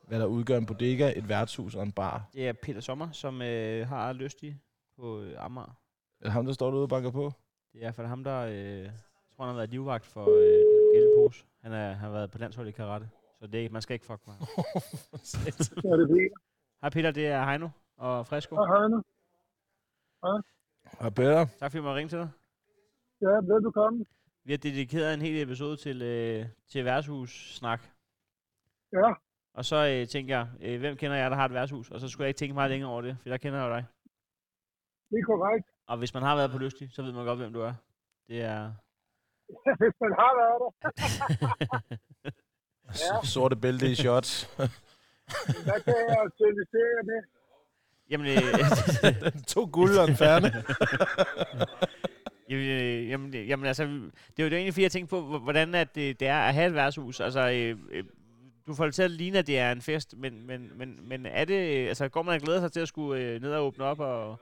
hvad 0.08 0.20
der 0.20 0.26
udgør 0.26 0.58
en 0.58 0.66
bodega, 0.66 1.12
et 1.16 1.28
værtshus 1.28 1.74
og 1.74 1.82
en 1.82 1.92
bar. 1.92 2.28
Det 2.32 2.48
er 2.48 2.52
Peter 2.52 2.80
Sommer, 2.80 3.08
som 3.12 3.42
øh, 3.42 3.88
har 3.88 4.12
lyst 4.12 4.42
i 4.42 4.54
på 4.96 5.20
øh, 5.20 5.44
Amager. 5.44 5.76
Er 6.20 6.24
det 6.24 6.32
ham, 6.32 6.46
der 6.46 6.52
står 6.52 6.66
derude 6.70 6.82
og 6.82 6.88
banker 6.88 7.10
på? 7.10 7.32
Det 7.72 7.84
er 7.84 7.92
fald 7.92 8.06
ham, 8.06 8.24
der 8.24 8.38
øh, 8.38 8.90
tror, 9.36 9.44
han 9.44 9.48
har 9.54 9.56
været 9.56 9.70
livvagt 9.70 10.06
for 10.06 10.22
øh, 10.22 10.94
Gældepose. 10.94 11.44
Han, 11.62 11.72
er, 11.72 11.86
han 11.92 11.96
har 12.04 12.10
været 12.10 12.30
på 12.30 12.38
landshold 12.38 12.68
i 12.68 12.70
karate. 12.72 13.10
Så 13.40 13.46
det, 13.46 13.72
man 13.72 13.82
skal 13.82 13.94
ikke 13.94 14.06
fuck 14.06 14.26
med 14.26 14.34
ham. 14.34 14.46
Ja, 15.84 15.90
det 15.90 16.02
er 16.02 16.06
det. 16.06 16.32
Hej 16.80 16.90
Peter, 16.90 17.10
det 17.10 17.26
er 17.26 17.44
Heino 17.44 17.68
og 17.96 18.26
Fresco. 18.26 18.54
Hej 18.56 18.88
nu. 18.88 19.02
Og 21.00 21.14
bedre. 21.14 21.46
Tak 21.58 21.70
fordi 21.70 21.76
jeg 21.76 21.82
måtte 21.82 21.98
ringe 21.98 22.08
til 22.08 22.18
dig. 22.18 22.30
Ja, 23.20 23.26
ved 23.26 23.62
du 23.62 23.70
komme? 23.70 24.04
Vi 24.44 24.52
har 24.52 24.58
dedikeret 24.58 25.14
en 25.14 25.20
hel 25.20 25.42
episode 25.42 25.76
til, 25.76 26.02
øh, 26.02 26.46
til 26.68 26.84
værtshus-snak. 26.84 27.80
Ja, 28.92 29.12
Og 29.54 29.64
så 29.64 29.76
øh, 29.76 30.08
tænker 30.08 30.36
jeg, 30.38 30.48
øh, 30.60 30.80
hvem 30.80 30.96
kender 30.96 31.16
jeg, 31.16 31.30
der 31.30 31.36
har 31.36 31.44
et 31.44 31.52
værtshus? 31.52 31.90
Og 31.90 32.00
så 32.00 32.08
skulle 32.08 32.24
jeg 32.24 32.28
ikke 32.28 32.38
tænke 32.38 32.54
meget 32.54 32.70
længere 32.70 32.90
over 32.90 33.02
det, 33.02 33.16
for 33.22 33.28
der 33.28 33.36
kender 33.36 33.58
jeg 33.60 33.68
jo 33.68 33.74
dig. 33.74 33.84
det 35.10 35.18
er 35.18 35.24
korrekt. 35.24 35.66
Og 35.86 35.98
hvis 35.98 36.14
man 36.14 36.22
har 36.22 36.36
været 36.36 36.50
på 36.50 36.58
Lystig, 36.58 36.90
så 36.92 37.02
ved 37.02 37.12
man 37.12 37.24
godt, 37.24 37.38
hvem 37.38 37.52
du 37.52 37.60
er. 37.60 37.74
Det 38.28 38.42
er... 38.42 38.72
Hvis 39.80 39.94
man 40.00 40.12
har 40.18 40.32
været 40.40 40.58
der, 40.60 41.80
Ja. 42.92 43.26
Sorte 43.26 43.56
bælte 43.56 43.90
i 43.90 43.94
shots. 43.94 44.50
der 45.66 45.78
kan 45.84 45.94
jeg 46.08 46.28
servicere 46.38 47.02
med. 47.04 47.22
jamen, 48.10 48.26
øh, 48.26 49.32
to 49.46 49.68
guld 49.72 49.98
og 49.98 50.08
en 50.08 50.16
færne. 50.16 50.52
jamen, 52.50 52.68
øh, 52.68 53.08
jamen, 53.08 53.34
øh, 53.36 53.48
jamen, 53.48 53.66
altså, 53.66 53.84
det 53.84 54.38
er 54.38 54.42
jo 54.42 54.48
det 54.50 54.52
egentlig, 54.52 54.74
fordi 54.74 54.82
jeg 54.82 54.92
tænkte 54.92 55.10
på, 55.10 55.38
hvordan 55.38 55.74
at 55.74 55.94
det, 55.94 56.20
det 56.20 56.28
er 56.28 56.38
at 56.38 56.54
have 56.54 56.66
et 56.66 56.74
værtshus. 56.74 57.20
Altså, 57.20 57.40
øh, 57.50 57.78
øh, 57.90 58.04
du 58.66 58.74
får 58.74 58.84
det 58.84 58.94
til 58.94 59.02
at 59.02 59.10
ligne, 59.10 59.38
at 59.38 59.46
det 59.46 59.58
er 59.58 59.72
en 59.72 59.82
fest, 59.82 60.14
men, 60.16 60.46
men, 60.46 60.70
men, 60.78 61.08
men 61.08 61.26
er 61.26 61.44
det, 61.44 61.82
øh, 61.82 61.88
altså, 61.88 62.08
går 62.08 62.22
man 62.22 62.34
og 62.34 62.40
glæder 62.40 62.60
sig 62.60 62.72
til 62.72 62.80
at 62.80 62.88
skulle 62.88 63.22
øh, 63.22 63.40
ned 63.42 63.52
og 63.54 63.66
åbne 63.66 63.84
op, 63.84 64.00
og 64.00 64.36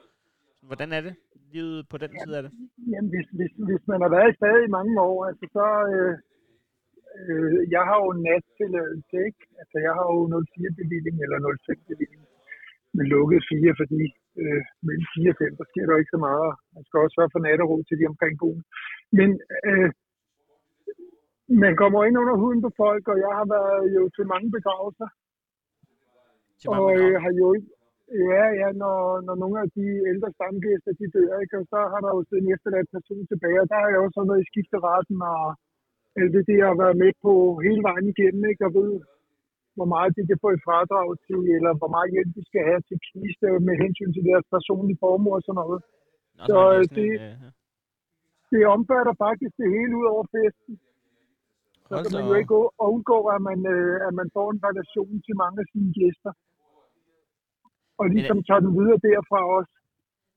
hvordan 0.68 0.88
er 0.96 1.00
det? 1.06 1.14
Livet 1.52 1.80
på 1.90 1.96
den 2.04 2.12
side 2.20 2.36
af 2.38 2.42
det? 2.44 2.52
Jamen, 2.92 3.10
hvis, 3.14 3.28
hvis, 3.38 3.52
hvis 3.68 3.84
man 3.90 4.00
har 4.04 4.10
været 4.16 4.32
i 4.32 4.38
fadet 4.40 4.66
i 4.66 4.74
mange 4.78 4.94
år, 5.10 5.18
altså 5.30 5.46
så... 5.56 5.66
Øh, 5.94 6.14
øh, 7.18 7.58
jeg 7.74 7.82
har 7.88 7.98
jo 8.04 8.10
nattilladelse, 8.26 9.16
ikke? 9.28 9.42
Altså, 9.60 9.76
jeg 9.86 9.92
har 9.98 10.06
jo 10.14 10.20
04-bevilling 10.44 11.16
eller 11.24 11.38
05-bevilling. 11.66 12.22
Men 12.96 13.04
lukket 13.14 13.40
4, 13.48 13.80
fordi 13.80 14.02
øh, 14.42 14.62
mellem 14.86 15.06
4 15.14 15.32
og 15.32 15.38
5, 15.38 15.58
der 15.60 15.66
sker 15.70 15.84
der 15.86 16.00
ikke 16.00 16.14
så 16.16 16.20
meget. 16.28 16.50
Man 16.74 16.82
skal 16.84 17.00
også 17.02 17.14
sørge 17.16 17.34
for 17.34 17.42
natterro 17.46 17.76
til 17.88 17.96
de 18.00 18.10
omkring 18.12 18.34
boen. 18.42 18.62
Men 19.18 19.28
øh, 19.68 19.88
man 21.64 21.72
kommer 21.82 22.00
ind 22.06 22.16
under 22.22 22.36
huden 22.42 22.60
på 22.66 22.70
folk, 22.82 23.04
og 23.12 23.16
jeg 23.24 23.32
har 23.38 23.46
været 23.56 23.84
jo 23.96 24.02
til 24.16 24.24
mange 24.32 24.48
begravelser. 24.56 25.08
Til 26.60 26.68
mange 26.70 26.82
Og 26.82 26.90
øh, 26.90 26.96
begravelser? 26.96 27.20
har 27.24 27.32
jo 27.42 27.46
ikke... 27.56 27.70
Ja, 28.32 28.44
ja, 28.60 28.68
når, 28.82 28.98
når 29.26 29.34
nogle 29.42 29.56
af 29.64 29.68
de 29.78 29.86
ældre 30.10 30.30
stamgæster, 30.36 30.92
de 31.00 31.06
dør, 31.16 31.32
ikke? 31.42 31.56
og 31.60 31.64
så 31.72 31.78
har 31.92 32.00
der 32.04 32.10
jo 32.16 32.20
siddet 32.28 32.44
en 32.44 32.54
efterladt 32.56 32.88
person 32.96 33.24
tilbage, 33.32 33.58
og 33.62 33.68
der 33.70 33.78
har 33.82 33.88
jeg 33.92 34.00
også 34.04 34.20
været 34.30 34.44
i 34.44 34.50
skifteretten, 34.52 35.18
og 35.34 35.42
alt 36.18 36.32
det, 36.34 36.42
det 36.50 36.58
har 36.68 36.76
været 36.82 36.96
med 37.02 37.12
på 37.24 37.32
hele 37.66 37.82
vejen 37.88 38.06
igennem, 38.14 38.42
ikke? 38.50 38.62
og 38.68 38.72
ved, 38.78 38.90
hvor 39.76 39.88
meget 39.94 40.10
de 40.16 40.22
kan 40.30 40.38
få 40.44 40.48
i 40.54 40.64
fradrag 40.66 41.08
til, 41.26 41.40
eller 41.56 41.72
hvor 41.80 41.90
meget 41.94 42.12
hjælp 42.14 42.30
de 42.38 42.42
skal 42.50 42.62
have 42.70 42.82
til 42.88 42.98
kiste 43.08 43.46
med 43.68 43.74
hensyn 43.84 44.12
til 44.16 44.24
deres 44.30 44.46
personlige 44.54 45.00
formue 45.04 45.34
og 45.38 45.42
sådan 45.46 45.60
noget. 45.62 45.80
Nå, 46.38 46.44
så, 46.50 46.54
så 46.54 46.58
øh, 46.76 46.82
sådan 46.84 46.96
det- 46.98 47.20
øh, 47.26 47.36
ja. 47.44 47.50
Det 48.52 48.62
omfatter 48.76 49.14
faktisk 49.26 49.52
det 49.60 49.68
hele 49.76 49.92
ud 50.00 50.06
over 50.14 50.24
festen. 50.36 50.74
Så 51.88 51.94
Hold 51.94 52.04
kan 52.04 52.12
man 52.16 52.24
jo 52.30 52.34
ikke 52.42 52.54
undgå, 52.88 53.18
at 53.34 53.40
man, 53.48 53.58
øh, 53.74 53.94
at 54.06 54.12
man 54.20 54.28
får 54.36 54.46
en 54.54 54.60
relation 54.68 55.12
til 55.26 55.34
mange 55.42 55.58
af 55.62 55.68
sine 55.72 55.90
gæster. 56.00 56.32
Og 58.00 58.06
ligesom 58.14 58.38
tager 58.46 58.60
den 58.66 58.72
videre 58.78 58.98
derfra 59.08 59.40
også. 59.56 59.72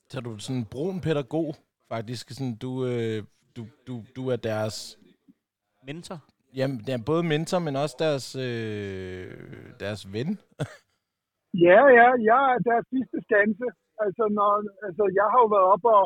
Så 0.09 0.17
er 0.19 0.23
du 0.27 0.31
sådan 0.39 0.61
en 0.61 0.67
brun 0.73 0.97
pædagog, 1.05 1.49
faktisk. 1.93 2.25
Sådan, 2.29 2.55
du, 2.63 2.71
øh, 2.91 3.17
du, 3.55 3.61
du, 3.87 3.93
du 4.15 4.21
er 4.33 4.35
deres, 4.35 4.75
Mentor? 5.87 6.17
jamen, 6.57 6.77
det 6.85 6.91
er 6.93 7.09
både 7.11 7.23
mentor, 7.31 7.59
men 7.67 7.75
også 7.83 7.95
deres, 8.05 8.25
øh, 8.47 9.27
deres 9.83 10.01
ven. 10.15 10.29
Ja, 11.67 11.81
ja, 11.99 12.07
jeg 12.31 12.41
er 12.53 12.59
deres 12.69 12.85
sidste 12.93 13.17
skanse. 13.27 13.67
Altså, 14.05 14.23
når, 14.37 14.51
altså 14.87 15.03
jeg 15.19 15.27
har 15.31 15.39
jo 15.43 15.49
været 15.55 15.67
op 15.73 15.83
og, 15.97 16.03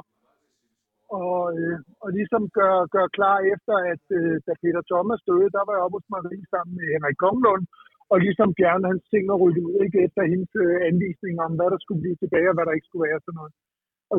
og, 1.20 1.38
øh, 1.58 1.78
og 2.04 2.10
ligesom 2.18 2.44
gør, 2.60 2.76
gør 2.96 3.08
klar 3.18 3.38
efter, 3.54 3.76
at 3.94 4.04
øh, 4.20 4.36
da 4.46 4.52
Peter 4.62 4.84
Thomas 4.92 5.22
døde, 5.28 5.54
der 5.56 5.64
var 5.66 5.74
jeg 5.76 5.84
oppe 5.86 5.98
hos 6.00 6.12
Marie 6.14 6.46
sammen 6.54 6.74
med 6.78 6.86
Henrik 6.94 7.20
Konglund, 7.26 7.64
og 8.12 8.18
ligesom 8.26 8.50
fjerne 8.60 8.86
hans 8.92 9.04
ting 9.14 9.24
og 9.34 9.38
rydde 9.44 9.62
ud, 9.68 9.76
ikke 9.86 9.98
efter 10.06 10.22
hendes 10.32 10.52
øh, 10.64 10.76
anvisninger 10.90 11.42
om, 11.48 11.54
hvad 11.58 11.70
der 11.74 11.80
skulle 11.84 12.02
blive 12.04 12.18
tilbage, 12.24 12.50
og 12.52 12.56
hvad 12.56 12.66
der 12.68 12.76
ikke 12.78 12.90
skulle 12.90 13.08
være 13.10 13.22
sådan 13.26 13.38
noget. 13.40 13.54
Og 14.14 14.18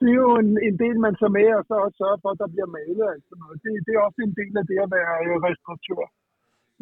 det 0.00 0.08
er 0.14 0.20
jo 0.26 0.30
en, 0.44 0.50
en 0.68 0.76
del, 0.84 0.96
man 1.06 1.14
tager 1.20 1.34
med, 1.38 1.48
og 1.58 1.62
så 1.68 1.74
også 1.84 1.96
sørger 2.02 2.18
for, 2.22 2.30
at 2.34 2.40
der 2.42 2.48
bliver 2.54 2.68
malet 2.76 3.02
og 3.08 3.14
sådan 3.28 3.40
noget. 3.44 3.56
Det, 3.64 3.70
det 3.86 3.92
er 3.94 4.02
også 4.08 4.20
en 4.28 4.34
del 4.40 4.52
af 4.60 4.64
det 4.70 4.78
at 4.86 4.90
være 4.98 5.12
øh, 5.26 5.36
restauratør, 5.46 6.02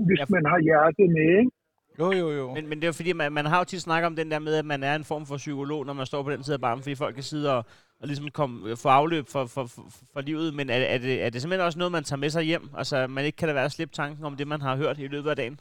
hvis 0.09 0.20
Ja. 0.22 0.26
man 0.36 0.44
har 0.53 0.59
hjertet 0.68 1.09
med, 1.18 1.30
ikke? 1.42 1.53
Jo, 2.01 2.09
jo, 2.20 2.28
jo. 2.40 2.47
Men, 2.57 2.64
men 2.68 2.76
det 2.78 2.84
er 2.84 2.92
jo 2.92 3.01
fordi, 3.01 3.12
man, 3.20 3.28
man 3.38 3.47
har 3.51 3.59
jo 3.61 3.64
tit 3.70 3.82
snakket 3.88 4.07
om 4.11 4.16
den 4.20 4.28
der 4.32 4.38
med, 4.47 4.55
at 4.62 4.66
man 4.74 4.82
er 4.90 4.94
en 4.94 5.05
form 5.12 5.24
for 5.30 5.36
psykolog, 5.44 5.80
når 5.86 5.92
man 6.01 6.07
står 6.07 6.22
på 6.22 6.30
den 6.34 6.42
side 6.42 6.55
af 6.59 6.61
barmen, 6.66 6.82
fordi 6.82 6.94
folk 6.94 7.14
kan 7.14 7.22
sidde 7.32 7.49
og, 7.57 7.62
og 8.01 8.07
ligesom 8.11 8.28
komme, 8.38 8.76
få 8.82 8.88
afløb 8.88 9.24
for, 9.34 9.44
for, 9.55 9.64
for, 9.74 9.82
for 10.12 10.20
livet. 10.20 10.55
Men 10.59 10.70
er, 10.70 10.78
er, 10.94 10.99
det, 10.99 11.14
er 11.24 11.30
det 11.30 11.38
simpelthen 11.42 11.66
også 11.66 11.78
noget, 11.78 11.92
man 11.92 12.05
tager 12.05 12.20
med 12.24 12.30
sig 12.30 12.42
hjem? 12.42 12.64
Altså, 12.80 13.07
man 13.16 13.24
ikke 13.24 13.36
kan 13.36 13.49
da 13.49 13.55
være 13.55 13.64
at 13.70 13.72
slippe 13.72 13.94
tanken 13.94 14.24
om 14.24 14.36
det, 14.36 14.47
man 14.49 14.61
har 14.66 14.76
hørt 14.76 14.99
i 14.99 15.07
løbet 15.07 15.30
af 15.30 15.36
dagen? 15.36 15.59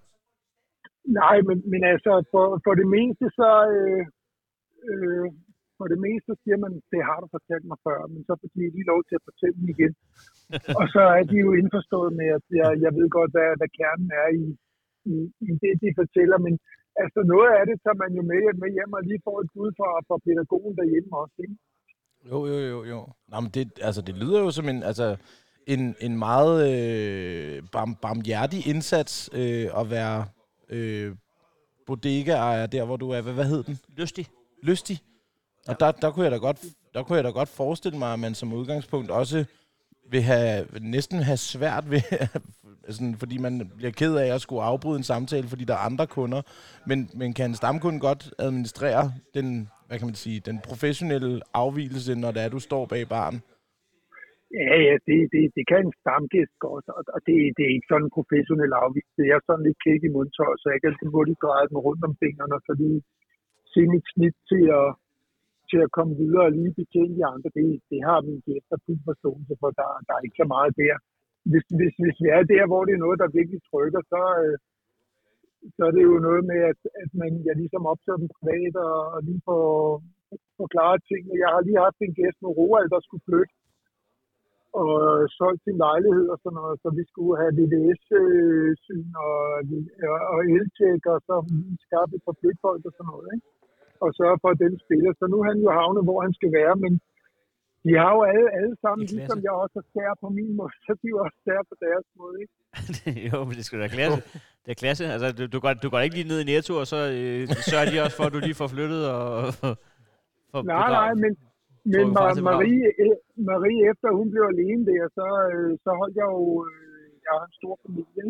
Nej, 1.21 1.37
men, 1.47 1.57
men 1.71 1.81
altså, 1.93 2.11
for, 2.31 2.45
for 2.65 2.73
det 2.81 2.87
meste, 2.97 3.25
så, 3.39 3.51
øh, 3.77 4.03
øh, 4.89 5.27
for 5.77 5.85
det 5.91 5.99
meste 6.07 6.31
siger 6.43 6.57
man, 6.63 6.73
det 6.93 7.01
har 7.09 7.17
du 7.21 7.27
fortalt 7.35 7.65
mig 7.71 7.79
før, 7.87 7.99
men 8.13 8.21
så 8.27 8.33
får 8.39 8.49
de 8.53 8.75
lige 8.75 8.91
lov 8.93 9.01
til 9.05 9.15
at 9.19 9.27
fortælle 9.29 9.57
den 9.59 9.69
igen. 9.75 9.93
og 10.79 10.85
så 10.95 11.03
er 11.17 11.23
de 11.31 11.37
jo 11.45 11.49
indforstået 11.61 12.11
med, 12.19 12.29
at 12.37 12.45
jeg, 12.59 12.69
jeg 12.85 12.91
ved 12.97 13.07
godt, 13.17 13.31
hvad, 13.35 13.49
hvad 13.59 13.69
kernen 13.79 14.09
er 14.23 14.29
i, 14.43 14.45
i, 15.13 15.15
i 15.47 15.51
det, 15.61 15.73
de 15.83 15.89
fortæller, 16.01 16.37
men 16.45 16.53
altså 17.03 17.19
noget 17.33 17.49
af 17.57 17.63
det 17.69 17.77
tager 17.83 18.01
man 18.03 18.11
jo 18.17 18.23
med, 18.31 18.41
med 18.61 18.69
hjem 18.75 18.97
og 18.97 19.03
lige 19.09 19.25
får 19.27 19.37
et 19.43 19.49
bud 19.55 19.69
fra, 19.79 19.89
fra 20.07 20.17
pædagogen 20.25 20.73
derhjemme 20.79 21.11
også, 21.23 21.37
ikke? 21.45 21.57
Jo, 22.29 22.37
jo, 22.51 22.57
jo, 22.71 22.79
jo. 22.91 22.99
Nå, 23.31 23.37
men 23.43 23.51
det, 23.55 23.63
altså, 23.87 24.01
det 24.07 24.15
lyder 24.21 24.39
jo 24.45 24.49
som 24.57 24.67
en, 24.73 24.79
altså, 24.91 25.07
en, 25.73 25.81
en 26.07 26.15
meget 26.27 26.55
øh, 26.71 27.63
barm, 27.75 27.91
barmhjertig 28.05 28.61
indsats 28.71 29.13
øh, 29.39 29.67
at 29.79 29.85
være 29.95 30.17
øh, 30.69 31.15
bodega-ejer 31.85 32.65
der, 32.65 32.85
hvor 32.85 32.97
du 32.97 33.09
er. 33.09 33.21
Hvad, 33.21 33.33
hvad 33.33 33.45
hed 33.45 33.63
den? 33.63 33.79
Lystig. 33.97 34.27
Lystig. 34.63 34.99
Og 35.67 35.79
der, 35.79 35.91
der, 35.91 36.11
kunne 36.11 36.23
jeg 36.23 36.31
da 36.31 36.37
godt, 36.37 36.57
der 36.93 37.03
kunne 37.03 37.15
jeg 37.15 37.23
da 37.23 37.29
godt 37.29 37.49
forestille 37.49 37.97
mig, 37.97 38.13
at 38.13 38.19
man 38.19 38.35
som 38.35 38.53
udgangspunkt 38.53 39.11
også 39.11 39.45
vil 40.09 40.21
have, 40.21 40.67
næsten 40.81 41.19
have 41.19 41.37
svært 41.37 41.91
ved, 41.91 42.01
sådan, 42.89 43.15
fordi 43.15 43.37
man 43.37 43.71
bliver 43.77 43.91
ked 43.91 44.15
af 44.15 44.33
at 44.33 44.41
skulle 44.41 44.63
afbryde 44.63 44.97
en 44.97 45.03
samtale, 45.03 45.47
fordi 45.47 45.63
der 45.63 45.73
er 45.73 45.77
andre 45.77 46.07
kunder. 46.07 46.41
Men, 46.85 47.09
men 47.13 47.33
kan 47.33 47.49
en 47.49 47.55
stamkunde 47.55 47.99
godt 47.99 48.33
administrere 48.39 49.13
den, 49.33 49.69
hvad 49.87 49.99
kan 49.99 50.07
man 50.07 50.15
sige, 50.15 50.39
den 50.39 50.59
professionelle 50.59 51.41
afvielse, 51.53 52.15
når 52.15 52.31
det 52.31 52.43
er, 52.43 52.49
du 52.49 52.59
står 52.59 52.85
bag 52.85 53.09
baren? 53.09 53.41
Ja, 54.57 54.75
ja, 54.87 54.95
det, 55.07 55.17
det, 55.33 55.43
det 55.57 55.63
kan 55.71 55.81
en 55.85 55.99
stamgæst 56.01 56.55
godt, 56.67 56.85
og 56.95 57.01
og 57.15 57.19
det, 57.27 57.35
det 57.55 57.63
er 57.65 57.73
ikke 57.75 57.91
sådan 57.91 58.05
en 58.07 58.15
professionel 58.17 58.71
afvist. 58.83 59.11
Det 59.19 59.27
er 59.33 59.39
sådan 59.41 59.65
lidt 59.67 59.79
kæk 59.85 60.01
i 60.07 60.15
mundtøj, 60.15 60.53
så 60.61 60.67
jeg 60.69 60.79
kan 60.79 60.89
altid 60.91 61.07
hurtigt 61.15 61.43
dreje 61.45 61.69
dem 61.71 61.79
rundt 61.87 62.03
om 62.07 62.19
fingrene, 62.23 62.57
og 62.57 62.63
så 62.67 62.73
lige 62.81 62.99
se 63.73 63.81
mit 63.93 64.05
snit 64.13 64.35
til 64.51 64.63
at, 64.81 64.89
til 65.69 65.79
at 65.85 65.93
komme 65.97 66.13
videre 66.21 66.47
og 66.49 66.55
lige 66.57 66.77
betjene 66.79 67.17
de 67.19 67.25
andre. 67.33 67.49
Det, 67.57 67.67
det 67.91 67.99
har 68.09 68.19
min 68.27 68.41
gæster 68.47 68.77
fuld 68.85 69.01
forståelse 69.09 69.53
for, 69.61 69.69
der, 69.79 69.89
der 70.07 70.13
er 70.15 70.23
ikke 70.25 70.41
så 70.41 70.47
meget 70.55 70.71
der. 70.83 70.95
Hvis, 71.51 71.65
hvis, 71.77 71.93
hvis 72.03 72.17
vi 72.23 72.29
er 72.37 72.43
der, 72.53 72.63
hvor 72.69 72.81
det 72.85 72.93
er 72.93 73.05
noget, 73.05 73.17
der 73.21 73.37
virkelig 73.39 73.61
trykker, 73.69 74.01
så, 74.13 74.23
øh, 74.43 74.55
så 75.75 75.81
er 75.89 75.93
det 75.97 76.03
jo 76.09 76.15
noget 76.27 76.43
med, 76.51 76.59
at, 76.71 76.79
at 77.03 77.11
man 77.21 77.31
ja, 77.47 77.53
ligesom 77.61 77.89
opsøger 77.91 78.19
dem 78.21 78.29
privat 78.37 78.73
og, 78.87 78.97
og 79.15 79.19
lige 79.27 79.41
får 79.49 79.65
forklaret 80.61 81.01
ting. 81.09 81.21
Jeg 81.43 81.49
har 81.53 81.61
lige 81.67 81.83
haft 81.85 81.99
en 82.01 82.17
gæst 82.19 82.37
med 82.43 82.51
Roald, 82.59 82.89
der 82.93 83.01
skulle 83.07 83.27
flytte 83.29 83.53
og 84.81 84.93
solgt 85.37 85.61
sin 85.63 85.77
lejlighed 85.85 86.27
og 86.33 86.37
sådan 86.43 86.57
noget, 86.61 86.75
så 86.83 86.87
vi 86.99 87.03
skulle 87.11 87.35
have 87.41 87.55
VVS-syn 87.59 89.09
og, 89.27 89.39
og, 90.11 90.19
og 90.33 90.39
eltjek, 90.55 91.01
og 91.13 91.19
så 91.27 91.35
skaffe 91.85 92.13
et 92.17 92.25
par 92.27 92.37
flytfolk 92.39 92.83
og 92.89 92.93
sådan 92.95 93.09
noget, 93.13 93.27
ikke? 93.35 93.47
og 94.03 94.09
sørge 94.19 94.37
for, 94.41 94.49
at 94.53 94.61
den 94.65 94.73
spiller. 94.85 95.11
Så 95.19 95.25
nu 95.31 95.35
er 95.41 95.47
han 95.51 95.59
jo 95.65 95.69
havnet, 95.79 96.03
hvor 96.07 96.19
han 96.25 96.33
skal 96.39 96.51
være, 96.59 96.75
men 96.83 96.93
de 97.85 97.91
har 98.01 98.11
jo 98.17 98.21
alle, 98.33 98.49
alle 98.59 98.75
sammen, 98.83 99.03
ligesom 99.17 99.39
jeg 99.47 99.53
også 99.63 99.75
er 99.81 99.87
stær 99.91 100.11
på 100.23 100.27
min 100.37 100.51
måde, 100.59 100.73
så 100.85 100.91
de 100.99 101.05
er 101.07 101.13
jo 101.15 101.19
også 101.25 101.37
stær 101.43 101.59
på 101.71 101.75
deres 101.85 102.07
måde. 102.19 102.35
Ikke? 102.43 102.53
jo, 103.29 103.37
men 103.47 103.53
det 103.57 103.65
skal 103.65 103.79
da 103.83 103.87
klasse. 103.97 104.19
Det 104.63 104.71
er 104.75 104.79
klasse. 104.83 105.03
Altså, 105.15 105.27
du, 105.37 105.43
du, 105.53 105.57
går, 105.63 105.73
du 105.83 105.87
går 105.93 105.99
ikke 106.05 106.15
lige 106.19 106.31
ned 106.31 106.39
i 106.41 106.47
Netto, 106.51 106.73
og 106.81 106.87
så 106.93 106.99
øh, 107.19 107.41
sørger 107.71 107.87
de 107.91 108.03
også 108.03 108.15
for, 108.19 108.25
at 108.27 108.33
du 108.35 108.39
lige 108.47 108.59
får 108.61 108.69
flyttet 108.75 109.01
og... 109.15 109.29
For 110.51 110.61
Nej, 110.63 110.89
nej, 110.99 111.13
men, 111.23 111.31
men 111.91 112.05
Ma- 112.15 112.43
Marie, 112.49 112.87
eh, 113.03 113.17
Marie, 113.51 113.81
efter 113.91 114.07
hun 114.19 114.27
blev 114.33 114.43
alene 114.53 114.83
der, 114.91 115.03
så, 115.17 115.27
øh, 115.51 115.71
så 115.83 115.89
holdt 115.99 116.15
jeg 116.21 116.27
jo, 116.37 116.43
øh, 116.69 117.07
jeg 117.25 117.31
har 117.37 117.45
en 117.49 117.57
stor 117.59 117.75
familie, 117.85 118.25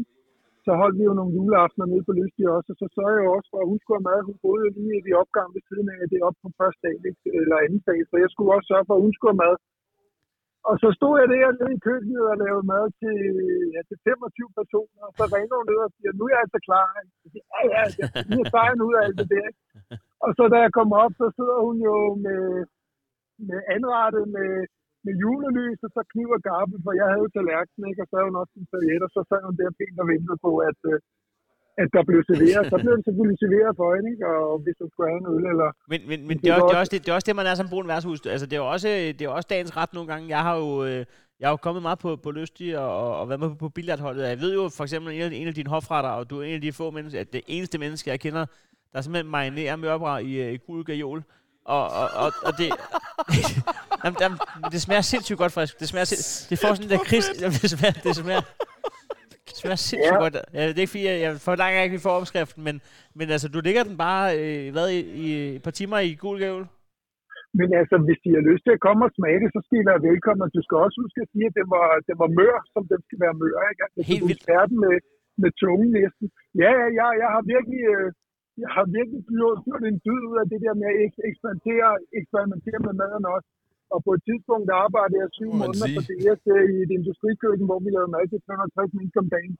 så 0.66 0.72
holdt 0.82 0.98
vi 1.00 1.04
jo 1.10 1.14
nogle 1.20 1.36
juleaftener 1.38 1.88
nede 1.92 2.04
på 2.08 2.14
Lystig 2.20 2.46
også, 2.58 2.70
og 2.74 2.78
så 2.82 2.88
sørgede 2.96 3.20
jeg 3.20 3.28
jo 3.28 3.36
også 3.38 3.50
for, 3.54 3.60
at 3.64 3.70
hun 3.72 3.80
skulle 3.80 4.00
have 4.00 4.10
mad. 4.12 4.20
Hun 4.30 4.38
boede 4.46 4.68
lige 4.78 4.98
i 5.12 5.14
opgang 5.24 5.50
ved 5.56 5.64
siden 5.70 5.88
af, 5.94 6.00
det 6.12 6.18
er 6.18 6.28
op 6.30 6.38
på 6.44 6.50
første 6.62 6.82
dag, 6.86 6.96
eller 7.42 7.58
anden 7.66 7.84
dag, 7.90 8.00
så 8.10 8.16
jeg 8.24 8.30
skulle 8.32 8.54
også 8.56 8.68
sørge 8.72 8.88
for, 8.88 8.96
at 8.98 9.06
hun 9.06 9.14
skulle 9.16 9.34
have 9.34 9.44
mad. 9.46 9.56
Og 10.70 10.76
så 10.82 10.88
stod 10.98 11.14
jeg 11.22 11.28
der 11.34 11.58
nede 11.60 11.74
i 11.78 11.84
køkkenet 11.88 12.24
og 12.32 12.36
lavede 12.44 12.66
mad 12.74 12.86
til, 13.02 13.18
ja, 13.76 13.82
til 13.90 13.98
25 14.08 14.60
personer, 14.60 15.04
og 15.10 15.14
så 15.18 15.24
ringer 15.36 15.56
hun 15.60 15.68
ned 15.72 15.80
og 15.88 15.92
siger, 15.96 16.12
nu 16.20 16.24
er 16.26 16.34
jeg 16.34 16.44
altså 16.46 16.60
klar. 16.68 16.88
Jeg 17.24 17.30
siger, 17.34 17.46
ja, 17.54 17.62
ja, 17.74 17.82
jeg 18.38 18.46
sejren 18.54 18.86
ud 18.88 18.94
af 18.98 19.02
alt 19.06 19.18
det 19.22 19.30
der. 19.36 19.50
Og 20.26 20.30
så 20.38 20.44
da 20.54 20.58
jeg 20.66 20.72
kommer 20.80 20.96
op, 21.06 21.14
så 21.22 21.28
sidder 21.38 21.58
hun 21.68 21.78
jo 21.90 21.96
med, 22.26 22.42
med 23.50 23.60
anrettet 23.76 24.26
med, 24.36 24.52
med 25.06 25.14
julelys, 25.22 25.80
og 25.86 25.92
så 25.96 26.02
kniv 26.14 26.28
og 26.38 26.42
gaffel, 26.52 26.78
for 26.86 26.92
jeg 27.00 27.08
havde 27.12 27.24
jo 27.26 27.32
tallerkenen, 27.38 27.86
ikke? 27.92 28.02
og 28.04 28.08
så 28.10 28.14
havde 28.18 28.30
hun 28.32 28.40
også 28.42 28.54
sin 28.58 28.68
serviet, 28.74 29.02
og 29.08 29.12
så 29.16 29.22
sad 29.30 29.42
hun 29.48 29.56
der 29.60 29.70
pænt 29.80 29.98
og 30.04 30.08
ventede 30.14 30.38
på, 30.46 30.52
at, 30.70 30.80
øh, 30.92 30.98
at 31.82 31.88
der 31.96 32.04
blev 32.10 32.20
serveret. 32.30 32.64
Så 32.74 32.78
blev 32.84 32.94
det 32.98 33.04
selvfølgelig 33.08 33.40
serveret 33.44 33.74
for 33.82 33.88
hende, 33.96 34.10
ikke? 34.14 34.26
og 34.34 34.54
hvis 34.64 34.78
hun 34.82 34.90
skulle 34.92 35.08
have 35.12 35.20
en 35.24 35.28
øl, 35.36 35.46
eller... 35.54 35.70
Men, 35.92 36.00
men, 36.10 36.20
men 36.28 36.36
Det 36.42 36.48
er, 36.52 36.56
også, 36.58 36.68
det, 36.70 36.76
er 36.78 36.82
også- 36.84 36.94
det, 36.94 37.00
det 37.04 37.10
er 37.12 37.16
også 37.18 37.28
det, 37.30 37.36
man 37.42 37.48
er 37.52 37.56
som 37.62 37.70
brun 37.74 37.88
værtshus. 37.92 38.20
Altså, 38.36 38.46
det 38.50 38.56
er 38.58 38.64
også, 38.76 38.90
det 39.18 39.24
er 39.26 39.30
også 39.38 39.50
dagens 39.54 39.72
ret 39.80 39.92
nogle 39.98 40.08
gange. 40.12 40.26
Jeg 40.36 40.42
har 40.48 40.56
jo, 40.64 40.70
øh, 40.90 41.02
jeg 41.40 41.46
har 41.48 41.54
jo 41.56 41.62
kommet 41.66 41.82
meget 41.88 42.00
på, 42.06 42.10
på 42.26 42.30
Lystig 42.38 42.70
og, 42.84 42.90
og, 43.04 43.10
og 43.20 43.24
været 43.30 43.42
med 43.44 43.50
på, 43.54 43.58
på 43.66 43.70
billardholdet. 43.78 44.22
Jeg 44.34 44.40
ved 44.44 44.52
jo 44.60 44.64
for 44.78 44.84
eksempel, 44.88 45.10
en 45.14 45.22
af, 45.22 45.30
en 45.42 45.48
af 45.52 45.56
dine 45.60 45.70
hofretter, 45.76 46.10
og 46.20 46.24
du 46.30 46.36
er 46.40 46.44
en 46.50 46.56
af 46.60 46.64
de 46.66 46.72
få 46.82 46.86
mennesker, 46.98 47.20
at 47.26 47.34
det 47.38 47.42
eneste 47.56 47.78
menneske, 47.84 48.10
jeg 48.14 48.20
kender, 48.26 48.46
der 48.94 49.02
simpelthen 49.02 49.32
marinerer 49.38 49.76
mørbræd 49.76 50.18
i, 50.32 50.34
øh, 50.44 50.52
i 50.54 50.58
gul 50.58 50.84
gajol. 50.92 51.20
Og, 51.76 51.84
og, 52.02 52.08
og, 52.24 52.30
og 52.48 52.52
det, 52.60 52.68
jamen, 54.04 54.18
jamen, 54.24 54.38
det 54.74 54.80
smager 54.86 55.06
sindssygt 55.14 55.40
godt 55.44 55.54
frisk. 55.58 55.74
Det 55.82 55.88
smager 55.92 56.08
sind, 56.12 56.24
det 56.50 56.56
får 56.62 56.72
sådan 56.74 56.92
der 56.94 57.02
kris. 57.12 57.26
Jamen, 57.42 57.58
det 57.64 57.70
smager, 57.76 57.96
det 58.06 58.14
smager, 58.22 58.44
det 59.48 59.56
smager 59.62 59.80
sindssygt 59.90 60.16
Ja. 60.18 60.24
godt. 60.26 60.36
Ja, 60.58 60.62
det 60.68 60.78
er 60.80 60.84
ikke 60.86 60.94
fordi, 60.96 61.06
jeg, 61.12 61.18
jeg 61.26 61.32
forlanger 61.50 61.80
ikke, 61.84 61.96
vi 61.98 62.06
får 62.08 62.16
opskriften, 62.20 62.62
men, 62.68 62.76
men 63.18 63.26
altså, 63.36 63.48
du 63.56 63.60
ligger 63.68 63.84
den 63.90 63.96
bare 64.08 64.26
øh, 64.42 64.66
hvad, 64.74 64.88
i, 64.98 65.00
i 65.26 65.28
et 65.58 65.62
par 65.66 65.76
timer 65.80 65.98
i 66.08 66.10
gul 66.24 66.38
gavl. 66.46 66.64
Men 67.60 67.70
altså, 67.82 67.96
hvis 68.08 68.20
de 68.26 68.30
har 68.38 68.44
lyst 68.50 68.64
til 68.66 68.74
at 68.78 68.84
komme 68.88 69.02
og 69.08 69.12
smage 69.18 69.40
det, 69.44 69.50
så 69.56 69.60
skal 69.66 69.78
I 69.82 69.90
være 69.92 70.02
velkommen. 70.10 70.42
Og 70.46 70.52
du 70.58 70.62
skal 70.66 70.78
også 70.86 70.98
huske 71.04 71.20
at 71.26 71.30
sige, 71.34 71.46
at 71.52 71.56
det 71.60 71.66
var, 71.76 71.88
det 72.08 72.16
var 72.22 72.30
mør, 72.40 72.56
som 72.74 72.84
den 72.92 73.00
skal 73.08 73.20
være 73.26 73.36
mør. 73.44 73.58
Ikke? 73.72 73.82
Altså, 73.86 74.00
Helt 74.12 74.22
du 74.24 74.28
vildt. 74.30 74.44
er 74.44 74.50
færdig 74.54 74.76
med, 74.86 74.96
med 75.42 75.52
tungen 75.62 75.90
næsten. 76.00 76.26
Ja, 76.64 76.70
ja, 76.82 76.88
ja, 77.00 77.08
jeg 77.22 77.30
har 77.36 77.42
virkelig... 77.56 77.82
Øh, 77.96 78.08
jeg 78.64 78.70
har 78.76 78.86
virkelig 78.98 79.22
gjort, 79.32 79.60
en 79.92 80.00
dyd 80.08 80.22
ud 80.32 80.38
af 80.44 80.48
det 80.52 80.60
der 80.66 80.74
med 80.80 80.88
at 80.94 80.98
ek- 81.06 81.24
eksperimentere, 81.30 81.90
eksperimentere 82.20 82.80
med 82.88 82.94
maden 83.02 83.26
også. 83.36 83.50
Og 83.94 84.00
på 84.06 84.12
et 84.18 84.22
tidspunkt 84.30 84.68
arbejdede 84.86 85.20
jeg 85.24 85.30
syv 85.40 85.50
måneder 85.62 85.88
sige. 85.90 85.98
på 85.98 86.02
DS 86.10 86.42
øh, 86.56 86.64
i 86.74 86.76
et 86.86 86.92
industrikøkken, 87.00 87.66
hvor 87.70 87.80
vi 87.84 87.90
lavede 87.96 88.12
mad 88.16 88.24
til 88.32 88.40
260 88.48 88.96
mennesker 88.98 89.20
om 89.26 89.30
dagen. 89.36 89.56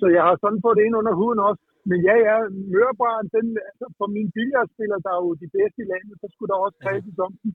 Så 0.00 0.06
jeg 0.16 0.22
har 0.28 0.36
sådan 0.42 0.62
fået 0.64 0.76
det 0.78 0.84
ind 0.86 0.96
under 1.00 1.14
huden 1.20 1.40
også. 1.48 1.62
Men 1.90 1.98
ja, 2.08 2.16
ja, 2.28 2.36
mørbrænd, 2.74 3.26
den, 3.36 3.46
altså 3.68 3.86
for 3.98 4.08
mine 4.16 4.30
billardspillere, 4.36 5.04
der 5.06 5.12
er 5.16 5.20
jo 5.26 5.30
de 5.42 5.48
bedste 5.58 5.78
i 5.84 5.88
landet, 5.92 6.14
så 6.22 6.26
skulle 6.32 6.50
der 6.52 6.58
også 6.66 6.78
kredses 6.84 7.18
om 7.26 7.32
den. 7.42 7.50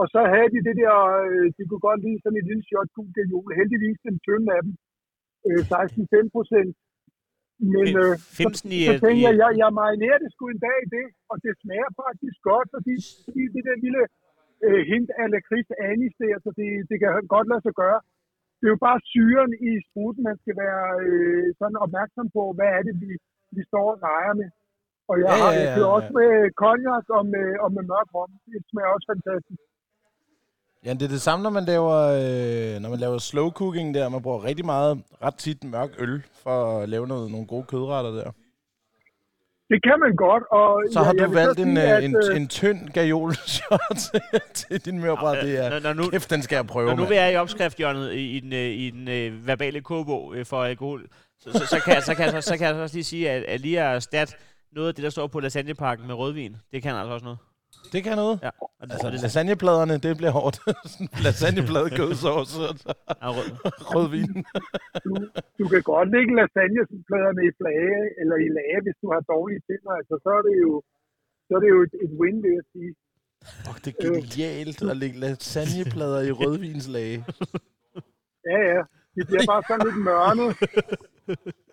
Og 0.00 0.04
så 0.14 0.20
havde 0.32 0.50
de 0.54 0.60
det 0.68 0.76
der, 0.82 0.96
øh, 1.30 1.46
de 1.56 1.62
kunne 1.68 1.84
godt 1.88 2.00
lide 2.06 2.20
sådan 2.22 2.40
et 2.40 2.48
lille 2.50 2.64
shot 2.68 2.90
gul 2.96 3.08
jul. 3.32 3.48
Heldigvis 3.60 3.98
den 4.06 4.16
tynde 4.26 4.48
af 4.56 4.60
dem. 4.66 4.72
Øh, 5.48 5.60
16,5 5.70 6.26
procent. 6.36 6.70
Men 7.74 7.86
øh, 8.02 8.14
så, 8.18 8.36
Femsen 8.38 8.70
i, 8.78 8.80
så 8.88 8.92
øh, 8.92 9.00
tænkte 9.04 9.20
i, 9.20 9.24
jeg, 9.26 9.34
jeg, 9.42 9.50
jeg 9.62 9.70
marinerer 9.80 10.18
det 10.22 10.28
sgu 10.34 10.42
en 10.48 10.62
dag 10.68 10.78
i 10.86 10.88
det, 10.96 11.06
og 11.30 11.36
det 11.44 11.52
smager 11.62 11.90
faktisk 12.04 12.36
godt, 12.50 12.68
fordi, 12.74 12.94
fordi 13.26 13.42
det 13.54 13.62
der 13.68 13.76
lille 13.86 14.02
øh, 14.66 14.80
hint 14.90 15.10
af 15.20 15.26
lakrids 15.34 15.70
anis 15.90 16.14
der, 16.22 16.36
så 16.44 16.50
det, 16.58 16.68
det 16.90 16.96
kan 17.00 17.10
godt 17.34 17.48
lade 17.52 17.62
sig 17.66 17.74
gøre. 17.82 18.00
Det 18.58 18.64
er 18.66 18.74
jo 18.76 18.84
bare 18.88 19.00
syren 19.12 19.52
i 19.70 19.72
spruten, 19.86 20.22
man 20.30 20.36
skal 20.42 20.54
være 20.64 20.84
øh, 21.06 21.46
sådan 21.60 21.78
opmærksom 21.84 22.26
på, 22.36 22.42
hvad 22.56 22.70
er 22.76 22.82
det, 22.88 22.94
vi, 23.04 23.10
vi 23.56 23.62
står 23.70 23.86
og 23.94 23.98
leger 24.06 24.34
med. 24.40 24.50
Og 25.10 25.14
jeg 25.24 25.32
Ja, 25.32 25.40
har 25.42 25.52
ja, 25.52 25.64
ja, 25.66 25.78
ja. 25.80 25.94
også 25.96 26.10
med 26.18 26.30
cognac 26.62 27.04
og 27.18 27.24
med, 27.34 27.48
og 27.64 27.68
med 27.76 27.82
mørk 27.92 28.08
rom. 28.16 28.32
Det 28.52 28.60
smager 28.70 28.90
også 28.96 29.08
fantastisk. 29.14 29.62
Ja, 30.86 30.92
det 30.94 31.02
er 31.02 31.08
det 31.08 31.20
samme, 31.22 31.42
når 31.42 31.50
man 31.50 31.64
laver, 31.64 31.94
øh, 31.94 32.80
når 32.82 32.88
man 32.90 32.98
laver 32.98 33.18
slow 33.18 33.50
cooking 33.50 33.94
der. 33.94 34.08
Man 34.08 34.22
bruger 34.22 34.44
rigtig 34.44 34.64
meget, 34.66 35.02
ret 35.22 35.34
tit 35.34 35.64
mørk 35.64 35.90
øl 35.98 36.22
for 36.42 36.78
at 36.80 36.88
lave 36.88 37.06
noget, 37.06 37.30
nogle 37.30 37.46
gode 37.46 37.64
kødretter 37.64 38.10
der. 38.10 38.30
Det 39.70 39.82
kan 39.82 40.00
man 40.00 40.16
godt. 40.16 40.42
Og 40.52 40.82
Så 40.92 40.98
har 41.02 41.14
jeg 41.18 41.28
du 41.28 41.32
valgt 41.32 41.58
en, 41.60 41.76
sige, 41.76 41.90
øh, 41.90 41.96
at, 41.96 42.04
en, 42.04 42.16
øh, 42.30 42.36
en 42.36 42.48
tynd 42.48 42.88
gajol 42.88 43.34
shot 43.56 43.98
til 44.54 44.84
din 44.84 45.00
mørbræd. 45.00 45.46
Det 45.46 45.64
er, 45.64 45.70
når, 45.70 45.78
når 45.80 45.92
nu, 45.92 46.10
kæft, 46.10 46.30
den 46.30 46.42
skal 46.42 46.56
jeg 46.56 46.66
prøve, 46.66 46.88
Når 46.88 46.96
nu 46.96 47.04
vi 47.04 47.14
er 47.14 47.26
i 47.26 47.36
opskrifthjørnet 47.36 48.12
i, 48.12 48.36
i 48.36 48.40
den, 48.40 48.52
øh, 48.52 48.58
i 48.58 48.90
den 48.90 49.08
øh, 49.08 49.46
verbale 49.46 49.80
kogebog 49.80 50.34
øh, 50.36 50.44
for 50.46 50.64
alkohol, 50.64 51.06
så, 51.38 51.52
så, 51.52 51.66
så, 51.66 51.80
kan, 51.84 51.94
jeg- 51.94 52.02
så, 52.02 52.14
kan 52.14 52.24
jeg, 52.24 52.42
så, 52.42 52.48
så 52.48 52.56
kan 52.58 52.66
jeg 52.66 52.76
også 52.76 52.96
lige 52.96 53.04
sige, 53.04 53.30
at, 53.30 53.42
at 53.42 53.60
lige 53.60 53.78
er 53.78 53.98
stat 53.98 54.36
noget 54.72 54.88
af 54.88 54.94
det, 54.94 55.04
der 55.04 55.10
står 55.10 55.26
på 55.26 55.40
lasagnepakken 55.40 56.06
med 56.06 56.14
rødvin. 56.14 56.56
Det 56.72 56.82
kan 56.82 56.94
altså 56.94 57.12
også 57.12 57.24
noget. 57.24 57.38
Det 57.94 58.00
kan 58.06 58.14
noget. 58.22 58.36
Ja. 58.46 58.50
Og 58.80 58.84
det, 58.86 58.92
Altså, 58.94 59.08
det, 59.12 59.18
lasagnepladerne, 59.24 59.94
det 60.04 60.12
bliver 60.20 60.34
hårdt. 60.38 60.56
Lasagneplade, 61.26 61.88
kødsovs 61.98 62.52
og 62.64 62.70
er 63.26 63.30
rød. 63.36 63.48
rødvin. 63.92 64.32
du, 65.04 65.10
du 65.60 65.64
kan 65.72 65.82
godt 65.92 66.08
lægge 66.14 66.30
lasagnepladerne 66.38 67.42
i 67.50 67.52
flage, 67.58 68.00
eller 68.20 68.36
i 68.46 68.48
lage, 68.58 68.78
hvis 68.84 68.96
du 69.02 69.06
har 69.14 69.20
dårlige 69.34 69.60
tænder. 69.68 69.92
Altså, 70.00 70.14
så 70.24 70.30
er 70.38 70.42
det 70.48 70.56
jo, 70.64 70.72
så 71.46 71.50
er 71.56 71.60
det 71.64 71.70
jo 71.74 71.78
et, 71.86 71.94
et 72.04 72.12
win, 72.20 72.36
vil 72.44 72.52
jeg 72.58 72.66
sige. 72.74 72.92
Oh, 73.68 73.76
det 73.82 73.90
er 73.92 73.98
genialt 74.06 74.78
at 74.92 74.96
lægge 75.02 75.16
lasagneplader 75.22 76.20
i 76.28 76.32
rødvinslage. 76.40 77.18
Ja, 78.50 78.58
ja. 78.72 78.80
De 79.14 79.20
bliver 79.28 79.46
bare 79.52 79.62
sådan 79.68 79.86
lidt 79.86 80.00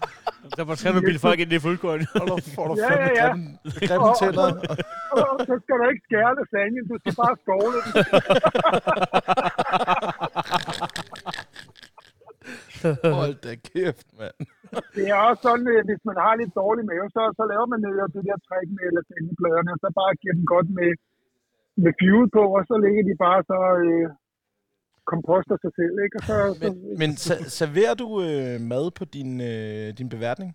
mørne. 0.00 0.50
Derfor 0.58 0.74
skal 0.80 0.90
du 0.96 1.00
bilde 1.08 1.20
folk 1.26 1.38
ind 1.44 1.52
i 1.52 1.58
fuldkorn. 1.66 2.00
Og 2.20 2.24
der 2.30 2.36
får 2.56 2.64
du 2.68 2.74
Ja, 2.84 2.92
ja, 2.92 3.08
ja. 3.20 3.28
grimme, 3.28 3.46
grimme 3.88 4.08
Og- 4.10 4.16
tænder. 4.20 4.48
Og 5.16 5.34
så 5.48 5.54
skal 5.62 5.74
du 5.80 5.84
ikke 5.92 6.04
skære 6.08 6.32
lasagne, 6.40 6.80
du 6.92 6.96
skal 7.02 7.14
bare 7.22 7.34
skovle 7.44 7.78
den. 7.84 7.92
Hold 13.20 13.34
da 13.46 13.52
kæft, 13.70 14.08
mand. 14.18 14.38
Det 14.96 15.04
er 15.12 15.18
også 15.28 15.42
sådan, 15.48 15.66
at 15.80 15.84
hvis 15.90 16.02
man 16.08 16.16
har 16.24 16.32
lidt 16.40 16.52
dårlig 16.62 16.84
mave, 16.90 17.06
så, 17.16 17.22
så 17.38 17.42
laver 17.52 17.66
man 17.72 17.80
netop 17.86 18.10
det 18.16 18.22
der 18.28 18.38
træk 18.48 18.68
med 18.78 18.86
lasagnepladerne, 18.96 19.70
og 19.74 19.78
så 19.84 19.88
bare 20.00 20.12
giver 20.22 20.34
den 20.38 20.46
godt 20.54 20.68
med, 20.78 20.90
med 21.84 21.92
fuel 22.00 22.26
på, 22.36 22.42
og 22.58 22.62
så 22.70 22.74
ligger 22.84 23.02
de 23.08 23.14
bare 23.26 23.40
så 23.50 23.58
øh, 23.86 24.06
komposter 25.12 25.56
sig 25.64 25.72
selv, 25.80 25.94
ikke? 26.04 26.14
Og 26.18 26.22
så, 26.30 26.36
Men, 26.62 26.72
så, 26.74 26.98
men 27.02 27.10
ser- 27.26 27.44
serverer 27.60 27.94
du 28.02 28.06
øh, 28.28 28.54
mad 28.72 28.84
på 28.98 29.04
din, 29.16 29.30
øh, 29.50 29.86
din 29.98 30.08
beværtning? 30.14 30.50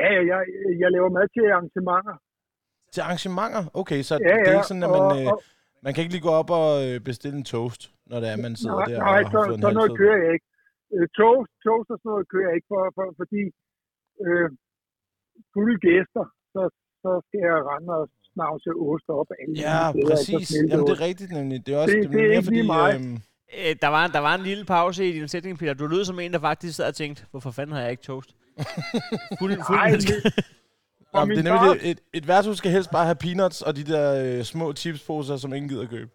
ja, 0.00 0.06
ja, 0.16 0.20
jeg, 0.32 0.40
jeg 0.82 0.88
laver 0.96 1.10
mad 1.18 1.26
til 1.36 1.44
arrangementer. 1.56 2.16
Til 2.94 3.00
arrangementer? 3.06 3.62
Okay, 3.80 4.00
så 4.08 4.14
Ja, 4.14 4.18
det 4.18 4.30
er 4.48 4.50
ja, 4.52 4.56
ikke 4.58 4.70
sådan, 4.72 4.86
at 4.88 4.92
man, 4.96 5.04
og- 5.12 5.18
øh, 5.20 5.26
og- 5.32 5.40
man 5.84 5.90
kan 5.92 6.00
ikke 6.02 6.14
lige 6.16 6.26
gå 6.30 6.32
op 6.40 6.50
og 6.60 6.68
øh, 6.86 6.96
bestille 7.10 7.36
en 7.42 7.48
toast, 7.56 7.82
når 8.10 8.18
det 8.22 8.28
er, 8.32 8.36
man 8.46 8.54
sidder 8.60 8.80
Nej, 8.80 8.88
der 8.90 8.98
nej 9.10 9.20
og 9.24 9.30
så, 9.32 9.38
har 9.38 9.46
fået 9.48 9.56
en 9.58 9.62
sådan 9.64 9.78
noget 9.80 9.92
kører 10.02 10.18
jeg 10.24 10.30
ikke. 10.36 10.48
Øh, 10.94 11.06
toast, 11.20 11.50
toast 11.66 11.88
og 11.92 11.98
sådan 12.00 12.10
noget 12.12 12.26
kører 12.32 12.46
jeg 12.48 12.54
ikke, 12.58 12.68
for, 12.72 12.82
for, 12.96 13.04
fordi 13.20 13.42
øh, 14.26 14.48
fulde 15.52 15.76
gæster, 15.88 16.24
så, 16.54 16.62
så 17.02 17.10
skal 17.26 17.40
jeg 17.48 17.56
rende 17.70 17.92
og 18.00 18.04
snavse 18.32 18.70
ost 18.88 19.08
op 19.20 19.28
alle 19.40 19.54
Ja, 19.68 19.80
steder, 19.90 20.08
præcis. 20.10 20.46
Jamen, 20.70 20.84
det 20.88 20.94
er 20.98 21.02
rigtigt 21.10 21.30
nemlig. 21.38 21.56
Det 21.64 21.70
er 21.74 21.78
også 21.84 21.96
Det- 21.96 22.02
det, 22.04 22.12
det 22.12 22.20
er 22.20 22.26
mere 22.28 22.36
ikke 22.38 22.48
fordi, 22.50 22.62
mig. 22.76 22.90
øhm, 22.96 23.16
Øh, 23.54 23.72
der, 23.82 23.90
var, 23.94 24.02
der 24.16 24.22
var 24.28 24.34
en 24.34 24.44
lille 24.50 24.64
pause 24.74 25.00
i 25.08 25.12
din 25.18 25.28
sætning, 25.28 25.58
Peter. 25.58 25.74
Du 25.74 25.86
lød 25.86 26.04
som 26.04 26.18
en, 26.20 26.32
der 26.32 26.40
faktisk 26.50 26.76
sad 26.76 26.88
og 26.92 26.94
tænkte, 27.02 27.20
hvorfor 27.30 27.50
fanden 27.58 27.74
har 27.76 27.82
jeg 27.84 27.90
ikke 27.94 28.06
toast? 28.10 28.30
Fuld, 29.38 29.52
fuld 29.68 29.78
Ej, 29.78 29.88
menneske. 29.90 30.14
det, 31.12 31.38
er 31.42 31.48
nemlig 31.48 31.68
det. 31.74 31.90
Et, 31.90 31.98
et 32.18 32.24
værtshus 32.30 32.58
skal 32.62 32.70
helst 32.76 32.90
bare 32.96 33.06
have 33.10 33.20
peanuts 33.26 33.58
og 33.66 33.72
de 33.78 33.84
der 33.92 34.06
øh, 34.22 34.38
små 34.52 34.66
chipsposer, 34.80 35.36
som 35.42 35.50
ingen 35.56 35.68
gider 35.72 35.86
købe. 35.94 36.10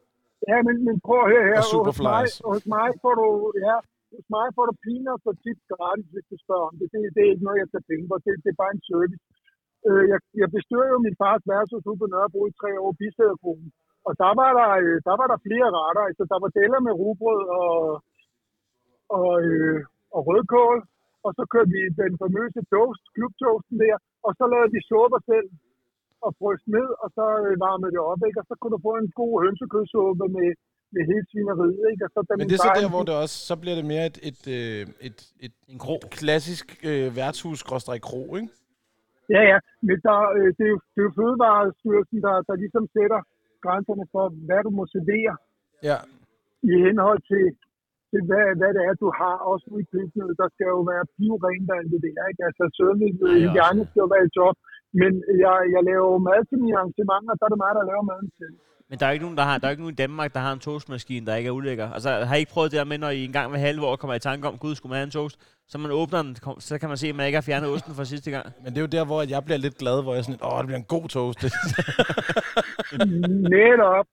ja, 0.52 0.58
men, 0.68 0.76
men 0.88 0.96
prøv 1.08 1.20
at 1.24 1.30
høre 1.34 1.46
her. 1.52 1.60
Og 1.60 1.86
hos 1.90 2.00
mig, 2.10 2.24
Superflies. 2.28 2.34
hos 2.52 2.64
mig 2.76 2.88
får 3.04 3.14
du, 3.22 3.28
ja, 3.68 3.78
hos 4.16 4.26
mig 4.36 4.48
får 4.56 4.66
du 4.70 4.74
peanuts 4.86 5.26
og 5.30 5.36
chips 5.44 5.64
gratis, 5.72 6.08
hvis 6.14 6.26
du 6.32 6.36
spørger 6.46 6.66
om 6.72 6.76
det. 6.80 6.88
Det, 6.94 7.00
det 7.16 7.22
er 7.26 7.32
ikke 7.34 7.46
noget, 7.48 7.60
jeg 7.64 7.70
tager 7.74 7.88
penge 7.92 8.06
på. 8.12 8.16
Det, 8.26 8.32
det 8.44 8.50
er 8.54 8.60
bare 8.64 8.74
en 8.78 8.84
service. 8.90 9.24
Øh, 9.88 10.04
jeg, 10.12 10.20
jeg 10.42 10.50
bestyrede 10.58 10.92
jo 10.94 11.00
min 11.08 11.18
fars 11.24 11.44
værtshus 11.52 11.86
ude 11.90 12.00
på 12.02 12.08
Nørrebro 12.14 12.42
i 12.52 12.54
tre 12.62 12.72
år, 12.84 12.92
Bisæderkronen. 13.02 13.70
Og 14.08 14.14
der 14.22 14.32
var 14.42 14.52
der, 14.60 14.72
øh, 14.84 14.98
der 15.08 15.16
var 15.20 15.28
der 15.32 15.40
flere 15.48 15.70
retter. 15.80 16.04
Altså, 16.10 16.24
der 16.32 16.38
var 16.44 16.52
deller 16.60 16.80
med 16.88 16.94
rugbrød 17.02 17.44
og, 17.62 17.74
og, 19.18 19.32
øh, 19.50 19.80
og 20.16 20.22
rødkål. 20.28 20.78
Og 21.26 21.32
så 21.38 21.44
kørte 21.52 21.72
vi 21.76 21.82
den 22.02 22.14
famøse 22.22 22.62
toast, 22.74 23.04
klubtoasten 23.16 23.78
der. 23.84 23.98
Og 24.26 24.32
så 24.38 24.44
lavede 24.52 24.74
de 24.76 24.82
supper 24.90 25.22
selv 25.32 25.48
og 26.26 26.32
fryst 26.40 26.66
ned, 26.76 26.90
og 27.04 27.10
så 27.18 27.26
øh, 27.46 27.54
varmede 27.68 27.92
det 27.96 28.02
op, 28.12 28.22
ikke? 28.28 28.40
Og 28.42 28.46
så 28.50 28.56
kunne 28.60 28.74
du 28.76 28.82
få 28.88 28.94
en 29.04 29.10
god 29.22 29.34
hønsekødssuppe 29.44 30.26
med, 30.38 30.50
med 30.94 31.02
hele 31.10 31.26
svineriet, 31.32 31.82
ikke? 31.92 32.04
Og 32.08 32.12
så, 32.14 32.20
da 32.28 32.32
Men 32.40 32.48
det 32.50 32.56
er 32.58 32.64
så 32.68 32.74
der, 32.82 32.90
hvor 32.94 33.04
det 33.08 33.16
også, 33.24 33.38
så 33.50 33.56
bliver 33.62 33.78
det 33.80 33.86
mere 33.94 34.06
et, 34.12 34.18
et, 34.30 34.42
øh, 34.58 34.82
et, 35.08 35.20
et, 35.46 35.56
En 35.74 35.80
kro. 35.84 35.96
klassisk 36.20 36.66
øh, 36.90 37.08
værtshus 37.20 37.62
kro, 38.08 38.24
ikke? 38.40 38.50
Ja, 39.36 39.42
ja, 39.52 39.58
men 39.88 39.98
der, 40.08 40.18
øh, 40.38 40.50
det, 40.58 40.64
er 40.68 40.72
jo, 40.76 40.80
det 40.94 41.00
er 41.02 41.08
jo 41.08 41.14
Fødevarestyrelsen, 41.20 42.20
der, 42.26 42.36
der 42.48 42.56
ligesom 42.64 42.84
sætter 42.96 43.22
grænserne 43.66 44.06
for, 44.14 44.26
hvad 44.48 44.62
du 44.66 44.72
må 44.78 44.84
servere 44.96 45.34
Ja. 45.90 45.98
i 46.72 46.74
henhold 46.86 47.20
til, 47.32 47.46
til 48.12 48.22
hvad, 48.30 48.46
hvad 48.60 48.72
det 48.78 48.82
er, 48.90 48.94
du 49.04 49.10
har. 49.22 49.36
Også 49.52 49.66
ude 49.74 49.84
i 49.86 49.90
køkkenet, 49.94 50.40
der 50.42 50.48
skal 50.56 50.68
jo 50.76 50.80
være 50.92 51.04
pivrent 51.16 51.68
og 51.72 51.76
alt 51.80 51.90
det 51.94 52.02
der, 52.08 52.22
ikke? 52.32 52.42
Altså, 52.50 52.64
sødmidlet, 52.78 53.30
Ej, 53.34 53.40
hygiejne 53.46 53.84
skal 53.90 54.02
jo 54.06 54.10
være 54.16 54.26
i 54.30 54.34
top. 54.40 54.58
Men 55.02 55.12
jeg, 55.44 55.56
jeg 55.76 55.82
laver 55.90 56.08
jo 56.16 56.20
mad 56.30 56.40
til 56.50 56.58
mine 56.64 56.78
arrangementer, 56.80 57.32
og 57.34 57.38
så 57.40 57.44
er 57.48 57.52
det 57.54 57.60
mig, 57.66 57.72
der 57.78 57.84
laver 57.92 58.06
maden 58.12 58.30
til. 58.40 58.52
Men 58.90 59.00
der 59.00 59.06
er 59.06 59.12
ikke 59.16 59.26
nogen, 59.26 59.38
der 59.42 59.46
har, 59.50 59.58
der 59.58 59.66
er 59.68 59.72
ikke 59.74 59.84
nogen 59.84 59.98
i 60.00 60.04
Danmark, 60.06 60.30
der 60.36 60.40
har 60.46 60.54
en 60.54 60.60
toastmaskine, 60.68 61.26
der 61.26 61.36
ikke 61.36 61.48
er 61.48 61.52
ulækker. 61.60 61.88
Altså, 61.96 62.10
har 62.10 62.36
I 62.36 62.40
ikke 62.40 62.52
prøvet 62.56 62.72
det 62.72 62.78
der 62.82 62.86
med, 62.92 62.98
når 62.98 63.10
I 63.10 63.26
en 63.26 63.34
gang 63.38 63.50
hver 63.50 63.60
halve 63.60 63.86
år 63.90 63.96
kommer 63.96 64.16
i 64.16 64.20
tanke 64.30 64.48
om, 64.48 64.58
gud, 64.58 64.76
skulle 64.76 64.90
man 64.92 64.98
have 64.98 65.04
en 65.12 65.12
toast? 65.20 65.36
Så 65.68 65.78
man 65.78 65.92
åbner 65.92 66.22
den, 66.22 66.36
så 66.60 66.78
kan 66.80 66.90
man 66.90 66.98
se, 66.98 67.08
at 67.08 67.16
man 67.16 67.26
ikke 67.26 67.36
har 67.36 67.42
fjernet 67.50 67.70
osten 67.70 67.94
fra 67.96 68.06
sidste 68.06 68.32
gang. 68.32 68.46
Men 68.64 68.70
det 68.74 68.78
er 68.78 68.82
jo 68.82 68.88
der, 68.98 69.06
hvor 69.06 69.20
jeg 69.34 69.42
bliver 69.46 69.58
lidt 69.58 69.78
glad, 69.78 70.04
hvor 70.04 70.12
jeg 70.14 70.20
er 70.20 70.24
sådan, 70.24 70.44
åh, 70.48 70.58
det 70.60 70.66
bliver 70.68 70.78
en 70.86 70.90
god 70.96 71.08
toast. 71.08 71.40
Netop. 73.56 74.06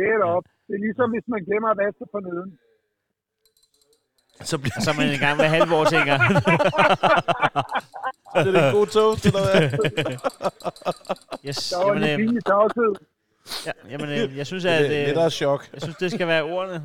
Netop. 0.00 0.44
Det 0.66 0.72
er 0.78 0.82
ligesom, 0.86 1.08
hvis 1.14 1.26
man 1.34 1.40
glemmer 1.48 1.68
at 1.70 1.78
vaske 1.84 2.04
på 2.14 2.18
neden. 2.28 2.50
så 4.50 4.58
bliver 4.58 4.80
så 4.80 4.92
man 4.98 5.08
en 5.08 5.18
gang 5.18 5.36
hver 5.36 5.48
halve 5.56 5.74
år 5.78 5.84
tænker, 5.84 6.14
det 8.44 8.56
er 8.56 8.66
en 8.68 8.74
god 8.78 8.86
toast, 8.86 9.26
eller 9.26 9.40
hvad? 9.46 9.62
yes, 11.46 11.68
Der 11.70 11.76
var 11.78 11.86
jamen, 11.86 12.02
lidt 12.02 12.10
øh, 12.12 12.16
pinlig 12.18 12.44
tavshed. 12.44 12.92
ja, 13.66 13.72
jamen 13.90 14.08
øh, 14.10 14.36
jeg 14.36 14.46
synes, 14.46 14.62
Det 14.64 14.70
at, 14.70 14.84
er 14.96 15.00
øh, 15.00 15.06
lidt 15.06 15.18
af 15.18 15.32
chok. 15.32 15.68
jeg 15.72 15.82
synes, 15.82 15.96
det 15.96 16.12
skal 16.12 16.26
være 16.26 16.42
ordene. 16.42 16.82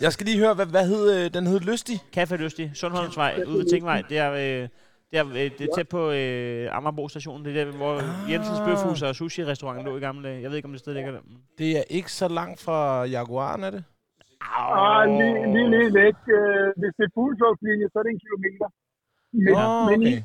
Jeg 0.00 0.12
skal 0.12 0.26
lige 0.26 0.38
høre, 0.38 0.54
hvad, 0.54 0.66
hvad 0.66 0.86
hed, 0.86 1.24
øh, 1.24 1.34
den 1.34 1.46
hed 1.46 1.60
Lystig? 1.60 1.98
Café 2.16 2.36
Lystig, 2.36 2.70
Sundholmsvej, 2.74 3.42
ude 3.46 3.58
ved 3.58 3.70
Tingvej. 3.70 4.02
Det 4.08 4.18
er, 4.18 4.32
øh, 4.62 4.68
det 5.10 5.18
er, 5.18 5.26
øh, 5.26 5.34
det 5.34 5.60
er 5.60 5.74
tæt 5.76 5.88
på 5.88 6.10
øh, 6.10 6.76
Amagerbo 6.76 7.08
station. 7.08 7.44
Det 7.44 7.56
er 7.56 7.64
der, 7.64 7.76
hvor 7.76 7.94
Jensens 8.32 8.60
Bøfhus 8.66 9.02
og 9.02 9.14
sushi-restaurant 9.14 9.82
lå 9.84 9.96
i 9.96 10.00
gamle 10.00 10.28
dage. 10.28 10.42
Jeg 10.42 10.48
ved 10.50 10.56
ikke, 10.56 10.66
om 10.66 10.72
det 10.72 10.80
stadig 10.80 10.96
ligger 10.96 11.12
der. 11.12 11.20
Det 11.58 11.70
er 11.78 11.84
ikke 11.90 12.12
så 12.12 12.28
langt 12.28 12.58
fra 12.66 13.04
Jaguaren, 13.04 13.64
er 13.64 13.70
det? 13.70 13.84
Ah, 14.40 15.08
lige, 15.18 15.36
lige, 15.54 15.68
lige 15.74 15.90
væk. 16.02 16.16
Øh, 16.38 16.68
hvis 16.80 16.92
det 16.98 17.04
er 17.08 17.12
fugleflugtslinje, 17.14 17.86
så 17.92 17.96
er 18.00 18.04
det 18.06 18.12
en 18.16 18.22
kilometer. 18.26 18.66
Men, 19.44 19.52
Nå, 19.56 19.90
men, 19.90 20.02
I, 20.02 20.06
okay. 20.06 20.22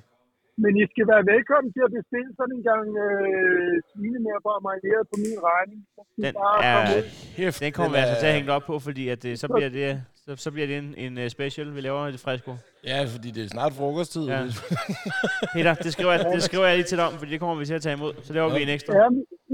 Men 0.64 0.72
I 0.82 0.86
skal 0.94 1.06
være 1.14 1.24
velkommen 1.34 1.70
til 1.76 1.84
at 1.88 1.92
bestille 1.98 2.30
sådan 2.40 2.54
en 2.58 2.64
gang 2.72 2.88
øh, 3.06 3.74
svinemærbar 3.90 4.58
marineret 4.68 5.04
på 5.12 5.16
min 5.24 5.40
regning. 5.50 5.80
Så 5.96 6.02
I 6.18 6.22
Den 6.26 6.36
er, 6.72 7.60
den 7.66 7.72
kommer 7.78 7.92
vi 7.96 8.00
altså 8.04 8.18
til 8.22 8.30
at 8.32 8.36
hænge 8.38 8.52
op 8.58 8.66
på, 8.72 8.76
fordi 8.88 9.04
at, 9.16 9.22
øh, 9.30 9.34
så 9.42 9.48
bliver 9.54 9.72
det, 9.78 9.88
så, 10.24 10.30
så 10.46 10.50
bliver 10.56 10.68
det 10.72 10.78
en, 10.84 10.90
en 11.06 11.14
uh, 11.22 11.28
special. 11.36 11.68
Vi 11.78 11.82
laver 11.88 12.02
et 12.14 12.20
fresco. 12.26 12.52
Ja, 12.92 13.00
fordi 13.14 13.30
det 13.36 13.42
er 13.46 13.50
snart 13.58 13.74
frokosttid. 13.80 14.26
Ja. 14.34 14.40
Peter, 15.56 15.74
det 15.86 15.92
skriver, 15.96 16.12
jeg, 16.16 16.22
det 16.36 16.44
skriver 16.50 16.66
jeg 16.70 16.76
lige 16.80 16.90
til 16.92 16.98
dig 17.00 17.06
om, 17.10 17.16
fordi 17.20 17.32
det 17.34 17.40
kommer 17.44 17.56
vi 17.62 17.66
til 17.70 17.78
at 17.80 17.84
tage 17.86 17.96
imod. 18.00 18.14
Så 18.28 18.32
laver 18.38 18.50
vi 18.56 18.60
en 18.68 18.74
ekstra. 18.78 18.92
Ja, 19.02 19.08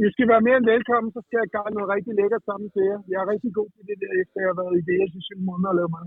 I 0.03 0.05
skal 0.15 0.25
være 0.33 0.43
mere 0.47 0.57
end 0.61 0.67
velkommen, 0.73 1.09
så 1.15 1.21
skal 1.27 1.37
jeg 1.43 1.49
gøre 1.57 1.69
noget 1.77 1.87
rigtig 1.95 2.13
lækkert 2.19 2.43
sammen 2.49 2.67
til 2.73 2.83
jer. 2.89 2.99
Jeg 3.11 3.17
er 3.23 3.27
rigtig 3.33 3.51
god 3.59 3.67
til 3.75 3.83
det 3.89 3.97
der, 4.01 4.11
efter 4.21 4.37
jeg 4.43 4.49
har 4.51 4.57
været 4.63 4.75
i 4.81 4.83
det 4.89 4.99
i 5.19 5.21
syv 5.27 5.39
måneder 5.49 5.69
og 5.73 5.77
lavet 5.79 5.91
mad. 5.95 6.05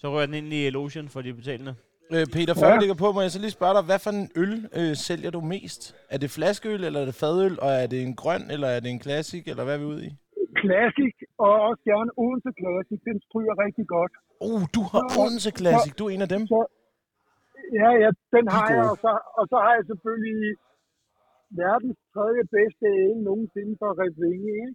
Så 0.00 0.06
rører 0.12 0.26
den 0.28 0.36
ind 0.40 0.50
i 0.58 0.60
lotion 0.78 1.06
for 1.14 1.20
de 1.26 1.32
betalende. 1.40 1.74
Øh, 2.14 2.24
Peter, 2.36 2.54
før 2.60 2.66
Ja. 2.68 2.72
jeg 2.74 2.80
ligger 2.84 2.98
på, 3.02 3.06
må 3.16 3.20
jeg 3.26 3.32
så 3.36 3.40
lige 3.44 3.56
spørge 3.58 3.74
dig, 3.78 3.84
hvad 3.90 4.00
for 4.04 4.10
en 4.18 4.24
øl 4.42 4.54
øh, 4.78 4.92
sælger 5.06 5.30
du 5.36 5.40
mest? 5.54 5.80
Er 6.14 6.18
det 6.22 6.30
flaskeøl, 6.36 6.82
eller 6.86 7.00
er 7.02 7.08
det 7.10 7.16
fadøl, 7.22 7.54
og 7.64 7.70
er 7.82 7.86
det 7.92 7.98
en 8.08 8.14
grøn, 8.22 8.42
eller 8.54 8.68
er 8.76 8.80
det 8.84 8.90
en 8.96 9.02
classic, 9.06 9.42
eller 9.50 9.64
hvad 9.64 9.74
er 9.76 9.80
vi 9.84 9.88
ude 9.94 10.02
i? 10.08 10.10
Classic, 10.62 11.14
og 11.44 11.52
også 11.68 11.82
gerne 11.90 12.10
Odense 12.24 12.50
Classic. 12.60 12.98
Den 13.10 13.18
stryger 13.26 13.54
rigtig 13.64 13.86
godt. 13.96 14.12
Oh, 14.48 14.62
du 14.76 14.82
har 14.92 15.02
Odense 15.20 15.50
Classic, 15.60 15.92
du 15.98 16.02
er 16.06 16.10
en 16.16 16.22
af 16.26 16.30
dem. 16.34 16.42
Så, 16.52 16.60
ja, 17.80 17.90
ja, 18.02 18.10
den 18.36 18.44
har 18.56 18.66
jeg, 18.76 18.84
og 18.92 18.96
så, 19.04 19.12
og 19.38 19.44
så 19.50 19.56
har 19.64 19.72
jeg 19.78 19.84
selvfølgelig 19.92 20.40
verdens 21.64 21.98
tredje 22.14 22.42
bedste 22.56 22.84
ale 23.02 23.18
nogensinde 23.30 23.72
for 23.80 23.88
Revlinge, 24.00 24.48
ikke? 24.62 24.74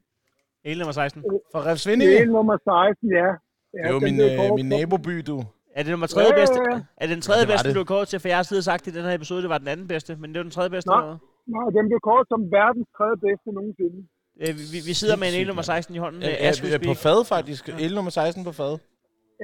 El 0.70 0.78
nummer 0.80 0.92
16. 0.92 1.24
Fra 1.54 1.62
Refsvindinge? 1.70 2.18
Ale 2.20 2.32
nummer 2.38 2.58
16, 2.58 3.10
ja. 3.12 3.16
ja 3.18 3.32
Det 3.74 3.90
er 3.90 3.94
jo 3.96 4.00
den 4.00 4.08
min, 4.08 4.18
øh, 4.26 4.56
min 4.60 4.70
naboby, 4.76 5.16
du. 5.32 5.38
Er 5.78 5.82
det 5.84 5.92
nummer 5.96 6.08
tredje 6.08 6.32
Ja, 6.34 6.36
ja, 6.36 6.42
bedste? 6.42 6.60
ja. 6.72 6.76
Er 7.02 7.06
det 7.08 7.14
den 7.18 7.22
tredje 7.28 7.40
Ja, 7.42 7.46
det 7.46 7.52
bedste, 7.54 7.68
det. 7.68 7.76
du 7.78 7.82
har 7.84 7.90
kåret 7.94 8.08
til? 8.12 8.20
For 8.24 8.28
jeg 8.34 8.38
har 8.42 8.44
siddet 8.50 8.62
og 8.64 8.70
sagt 8.72 8.84
i 8.88 8.92
den 8.98 9.04
her 9.08 9.14
episode, 9.20 9.42
det 9.46 9.50
var 9.56 9.58
den 9.64 9.68
anden 9.74 9.88
bedste, 9.94 10.12
men 10.22 10.28
det 10.32 10.38
var 10.40 10.44
den 10.50 10.56
tredje 10.58 10.70
bedste. 10.76 10.90
Hvad? 10.92 11.16
Nej, 11.56 11.66
den 11.78 11.84
blev 11.90 12.00
kåret 12.10 12.26
som 12.34 12.40
verdens 12.58 12.88
tredje 12.98 13.18
bedste 13.26 13.48
nogensinde. 13.60 13.98
Øh, 14.44 14.52
vi, 14.60 14.64
vi, 14.74 14.80
vi 14.90 14.94
sidder 15.02 15.16
med 15.22 15.28
en 15.32 15.36
el 15.42 15.48
nummer 15.48 15.66
16 15.74 15.96
i 15.96 15.98
hånden. 16.06 16.22
Ja, 16.22 16.28
Øh, 16.30 16.34
ja, 16.34 16.48
as 16.50 16.64
we 16.64 16.68
ja, 16.70 16.78
på 16.92 16.94
fad 17.06 17.20
faktisk. 17.36 17.64
El 17.86 17.92
nummer 17.98 18.12
16 18.12 18.44
på 18.50 18.52
fad. 18.60 18.74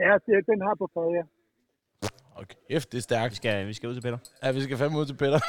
Ja, 0.06 0.14
det, 0.26 0.34
den 0.52 0.60
har 0.68 0.76
på 0.84 0.88
fad, 0.96 1.08
ja. 1.20 1.24
Okay, 2.42 2.56
kæft, 2.72 2.88
det 2.92 2.98
er 2.98 2.98
Vi 2.98 3.02
stærkt. 3.02 3.36
skal, 3.36 3.68
vi 3.68 3.74
skal 3.74 3.90
ud 3.90 3.94
til 3.98 4.02
Peter. 4.02 4.18
Ja, 4.44 4.52
vi 4.52 4.62
skal 4.62 4.78
fandme 4.78 4.98
ud 5.02 5.06
til 5.06 5.18
Peter. 5.24 5.40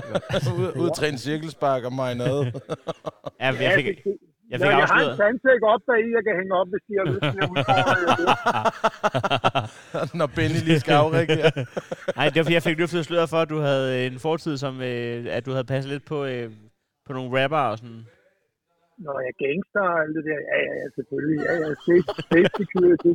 ud, 0.60 0.68
ud 0.82 0.88
og 0.90 0.96
træne 0.96 1.18
cirkelspark 1.18 1.84
og 1.84 1.92
marinade. 1.92 2.42
Ja, 3.40 3.46
jeg 3.60 3.72
fik, 3.74 3.86
jeg 4.50 4.58
fik 4.60 4.66
ja, 4.66 4.76
jeg 4.76 4.88
har 4.94 5.00
en 5.10 5.16
sandsæk 5.22 5.60
op 5.72 5.82
bag 5.88 6.00
i, 6.06 6.08
jeg 6.16 6.22
kan 6.26 6.34
hænge 6.40 6.54
op, 6.60 6.68
hvis 6.72 6.82
de 6.88 6.92
har 6.98 7.04
lyst 7.12 7.26
til 7.34 7.40
at 7.44 7.48
udfordre. 7.52 7.94
Når 10.20 10.28
Benny 10.36 10.60
lige 10.68 10.80
skal 10.80 10.94
afreagere. 11.04 11.50
Nej, 12.18 12.26
det 12.28 12.36
var 12.38 12.44
fordi, 12.44 12.58
jeg 12.58 12.66
fik 12.68 12.78
løftet 12.78 13.04
sløret 13.04 13.28
for, 13.30 13.40
at 13.44 13.50
du 13.54 13.58
havde 13.68 14.06
en 14.06 14.18
fortid, 14.18 14.54
som 14.64 14.74
øh, 14.90 15.36
at 15.36 15.46
du 15.46 15.50
havde 15.50 15.64
passet 15.72 15.92
lidt 15.92 16.04
på, 16.12 16.24
øh, 16.24 16.50
på 17.06 17.12
nogle 17.12 17.42
rapper 17.42 17.62
og 17.72 17.78
sådan. 17.78 18.06
Nå, 19.04 19.10
jeg 19.24 19.30
er 19.34 19.38
gangster 19.44 19.82
og 19.92 19.96
alt 20.02 20.14
det 20.16 20.24
der. 20.30 20.40
Ja, 20.52 20.58
ja, 20.68 20.72
ja, 20.80 20.86
selvfølgelig. 20.96 21.38
Ja, 21.46 21.52
ja, 21.62 21.68
safety, 21.86 22.20
safety 22.32 22.62
security. 22.72 23.12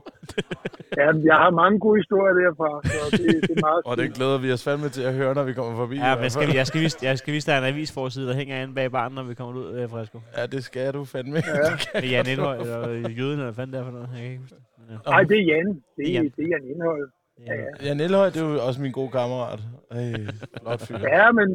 Ja, 1.00 1.08
jeg 1.30 1.38
har 1.44 1.50
mange 1.64 1.78
gode 1.86 1.98
historier 2.02 2.34
derfra, 2.42 2.70
så 2.84 3.18
det, 3.18 3.28
det 3.50 3.54
er 3.58 3.62
meget 3.70 3.82
Og 3.90 3.94
det 3.98 4.08
glæder 4.18 4.38
vi 4.44 4.52
os 4.56 4.64
fandme 4.68 4.90
til 4.98 5.04
at 5.10 5.14
høre, 5.14 5.32
når 5.40 5.44
vi 5.50 5.54
kommer 5.60 5.76
forbi. 5.84 5.96
Ja, 6.08 6.12
men 6.22 6.30
skal, 6.30 6.48
jeg, 6.60 6.68
skal 6.68 6.82
vise, 6.86 6.98
jeg 7.10 7.18
skal 7.22 7.32
vise 7.34 7.46
dig 7.52 7.58
en 7.58 7.64
avisforside, 7.74 8.26
der 8.30 8.36
hænger 8.42 8.56
inde 8.64 8.74
bag 8.76 8.92
barnen, 8.92 9.16
når 9.16 9.24
vi 9.24 9.34
kommer 9.40 9.54
ud 9.62 9.66
af 9.74 9.90
Fresco. 9.90 10.18
Ja, 10.38 10.46
det 10.46 10.64
skal 10.64 10.94
du 10.94 11.02
fandme. 11.14 11.38
Ja. 11.38 12.00
Med 12.02 12.10
Jan 12.14 12.26
Indhøj, 12.34 12.58
eller 12.58 13.10
Jøden, 13.20 13.40
eller 13.40 13.54
fanden 13.60 13.74
det 13.74 13.80
er 13.82 13.86
for 13.86 13.92
noget. 13.92 14.08
Jeg 14.14 14.22
kan 14.22 14.30
ikke 14.32 14.42
huske 14.42 14.56
det. 14.56 14.64
Ja. 14.90 14.96
Nej, 15.14 15.24
det 15.30 15.38
er 15.42 15.46
Jan. 15.52 15.68
Det 15.68 15.84
Det 15.98 16.10
er 16.10 16.14
Jan. 16.14 16.24
det 16.38 16.44
er 16.46 16.50
Jan 16.54 16.64
Indhold. 16.74 17.10
Ja. 17.48 17.54
Ja, 17.88 17.94
Nelhøj, 17.94 18.26
det 18.34 18.42
er 18.42 18.48
jo 18.50 18.66
også 18.68 18.82
min 18.82 18.92
gode 18.92 19.12
kammerat. 19.12 19.60
Ej, 19.92 20.14
flot 20.62 20.82
fyr. 20.88 20.98
Ja, 21.18 21.32
men 21.32 21.48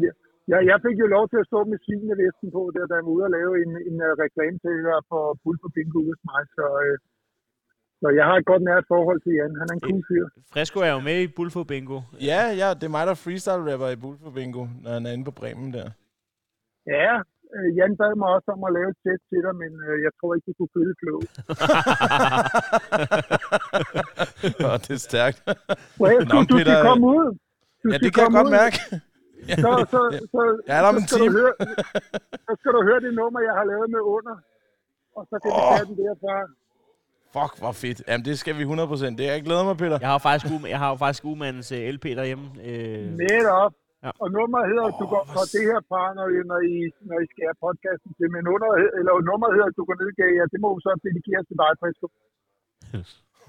jeg, 0.52 0.60
jeg 0.70 0.78
fik 0.86 0.96
jo 1.02 1.08
lov 1.16 1.24
til 1.30 1.38
at 1.42 1.48
stå 1.50 1.60
med 1.70 1.78
svinevesten 1.84 2.48
på, 2.56 2.62
der, 2.74 2.84
da 2.90 2.94
jeg 2.98 3.04
var 3.06 3.14
ude 3.16 3.26
og 3.28 3.34
lave 3.38 3.52
en, 3.64 3.72
en 3.88 3.96
uh, 4.06 4.12
reklame 4.24 4.56
til 4.64 4.72
jer 4.88 5.00
for 5.10 5.22
Bull 5.42 5.58
for 5.62 5.70
Bingo 5.76 6.00
hos 6.08 6.20
mig. 6.30 6.42
Så, 6.56 6.64
uh, 6.84 6.94
så 8.00 8.06
jeg 8.18 8.24
har 8.28 8.36
et 8.38 8.46
godt 8.52 8.64
nært 8.70 8.84
forhold 8.94 9.20
til 9.24 9.32
Jan. 9.38 9.58
Han 9.60 9.68
er 9.70 9.74
en 9.76 9.84
cool 9.88 10.02
fyr. 10.08 10.24
Fresco 10.54 10.78
er 10.88 10.92
jo 10.96 11.00
med 11.08 11.16
i 11.26 11.28
Bulfo 11.36 11.60
Bingo. 11.72 11.98
Ja, 12.30 12.42
ja, 12.62 12.68
det 12.78 12.84
er 12.86 12.94
mig, 12.96 13.04
der 13.10 13.22
freestyle-rapper 13.24 13.88
i 13.94 13.98
Bulf 14.02 14.20
Bingo, 14.36 14.62
når 14.82 14.90
han 14.96 15.06
er 15.06 15.12
inde 15.16 15.26
på 15.30 15.34
Bremen 15.40 15.68
der. 15.76 15.88
Ja, 16.94 17.10
uh, 17.56 17.68
Jan 17.78 17.92
bad 18.00 18.14
mig 18.22 18.28
også 18.36 18.48
om 18.56 18.62
at 18.68 18.72
lave 18.78 18.88
et 18.94 18.98
sæt 19.04 19.20
til 19.30 19.40
dig, 19.46 19.54
men 19.62 19.72
uh, 19.88 19.94
jeg 20.06 20.12
tror 20.18 20.30
ikke, 20.34 20.46
du 20.50 20.54
kunne 20.58 20.72
følge 20.76 20.94
flow. 21.00 21.18
Åh, 24.68 24.76
det 24.84 24.94
er 24.98 25.02
stærkt. 25.10 25.38
Well, 26.02 26.20
Nå, 26.30 26.36
du, 26.40 26.44
du 26.50 26.56
skal 26.64 26.76
komme 26.90 27.06
ud. 27.18 27.28
Du 27.82 27.86
Ja, 27.92 27.96
det 28.04 28.10
kan 28.14 28.22
jeg 28.26 28.32
godt 28.38 28.50
ud. 28.50 28.56
mærke. 28.60 28.78
Så, 29.64 29.70
så, 29.92 30.00
så, 30.32 30.40
Jeg 30.68 30.74
er 30.78 30.82
der 30.82 30.88
om 30.92 30.94
så 30.94 31.00
en 31.02 31.06
skal 31.08 31.20
du 31.26 31.28
høre, 31.38 31.54
så 32.46 32.52
skal 32.60 32.70
du 32.76 32.80
høre 32.88 33.00
det 33.06 33.12
nummer, 33.20 33.40
jeg 33.48 33.54
har 33.58 33.64
lavet 33.72 33.88
med 33.96 34.02
under. 34.16 34.34
Og 35.18 35.22
så 35.30 35.34
kan 35.42 35.48
vi 35.54 35.60
Åh. 35.62 35.70
tage 35.76 35.86
den 35.90 35.96
derfra. 36.02 36.36
Fuck, 37.36 37.52
hvor 37.62 37.74
fedt. 37.82 37.98
Jamen, 38.08 38.24
det 38.28 38.34
skal 38.42 38.54
vi 38.58 38.64
100%. 38.64 39.18
Det 39.18 39.24
jeg 39.32 39.42
glæder 39.48 39.64
mig, 39.68 39.76
Peter. 39.82 39.98
Jeg 40.04 40.10
har 40.14 40.20
faktisk, 40.28 40.46
u- 40.54 40.68
jeg 40.74 40.78
har 40.82 40.88
jo 40.92 40.96
faktisk 41.04 41.22
umandens 41.32 41.68
uh, 41.76 41.78
LP 41.96 42.04
derhjemme. 42.20 42.46
Øh, 42.68 43.04
Netop. 43.22 43.72
Ja. 44.04 44.10
Og 44.22 44.28
nummeret 44.36 44.64
hedder, 44.70 44.86
du 45.00 45.04
går 45.14 45.24
fra 45.34 45.42
det 45.54 45.62
her 45.70 45.80
par, 45.92 46.06
når 46.18 46.26
I, 46.36 46.38
når 46.50 46.60
I, 46.74 46.76
når 47.08 47.16
I 47.24 47.26
skærer 47.32 47.56
podcasten 47.66 48.10
til, 48.18 48.26
men 48.36 48.42
under, 48.54 48.68
eller 48.98 49.12
nummeret 49.30 49.52
hedder, 49.56 49.70
du 49.78 49.84
går 49.88 49.96
ned 50.00 50.10
ja, 50.38 50.44
det 50.52 50.58
må 50.64 50.68
jo 50.74 50.78
så 50.86 50.90
dedikeres 51.06 51.46
til 51.50 51.56
dig, 51.62 51.70
Frisco. 51.80 52.06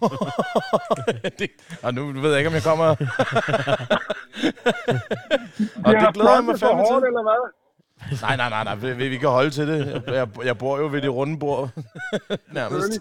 det, 1.40 1.50
og 1.84 1.94
nu 1.94 2.12
ved 2.12 2.30
jeg 2.30 2.40
ikke, 2.40 2.48
om 2.48 2.54
jeg 2.54 2.64
kommer... 2.64 2.86
og 5.86 5.94
det 5.94 6.14
glæder 6.14 6.34
jeg 6.36 6.44
mig 6.44 6.60
fandme 6.60 6.84
til. 6.86 6.96
eller 6.96 7.24
hvad? 7.24 7.54
Nej, 8.22 8.36
nej, 8.36 8.50
nej, 8.50 8.64
nej. 8.64 8.76
Vi, 8.94 9.08
vi 9.10 9.18
kan 9.18 9.30
holde 9.30 9.50
til 9.50 9.68
det. 9.68 10.04
Jeg, 10.08 10.28
jeg, 10.46 10.58
bor 10.58 10.78
jo 10.78 10.88
ved 10.92 11.02
det 11.02 11.14
runde 11.14 11.40
bord. 11.40 11.70
Nærmest. 12.54 13.00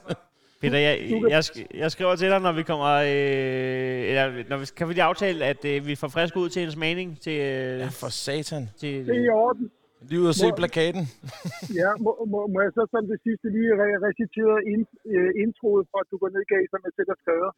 Peter, 0.60 0.78
jeg, 0.78 1.20
jeg, 1.28 1.43
jeg 1.74 1.90
skriver 1.90 2.16
til 2.16 2.31
dig, 2.31 2.40
når 2.40 2.52
vi 2.52 2.62
kommer... 2.62 2.86
Øh, 2.86 3.09
eller, 3.09 4.44
når 4.48 4.56
vi, 4.56 4.66
kan 4.77 4.89
vi 4.89 4.93
lige 4.93 5.05
aftale, 5.05 5.44
at 5.44 5.64
øh, 5.64 5.86
vi 5.86 5.94
får 5.94 6.09
frisk 6.09 6.36
ud 6.36 6.48
til 6.48 6.62
en 6.62 6.70
smagning 6.70 7.20
til... 7.20 7.32
Øh, 7.40 7.81
Ja, 7.81 7.86
for 7.86 8.09
satan. 8.09 8.70
til 8.81 9.06
Det 9.06 9.16
er 9.16 9.24
i 9.24 9.28
orden. 9.28 9.70
Lige 10.10 10.20
ud 10.24 10.28
og 10.32 10.36
se 10.42 10.48
Må- 10.50 10.56
plakaten. 10.60 11.04
Ja, 11.80 11.90
må, 12.04 12.10
må, 12.32 12.38
må 12.52 12.58
jeg 12.64 12.72
så 12.78 12.82
som 12.92 13.02
det 13.12 13.18
sidste 13.26 13.46
lige 13.56 13.70
re- 13.82 14.00
recitere 14.08 14.56
in, 14.72 14.80
øh, 15.14 15.30
introet 15.44 15.82
fra, 15.90 15.98
at 16.04 16.08
du 16.12 16.16
går 16.22 16.30
ned 16.34 16.42
i 16.64 16.68
som 16.72 16.80
jeg 16.86 16.92
selv 16.98 17.08
har 17.14 17.18
skrevet? 17.24 17.50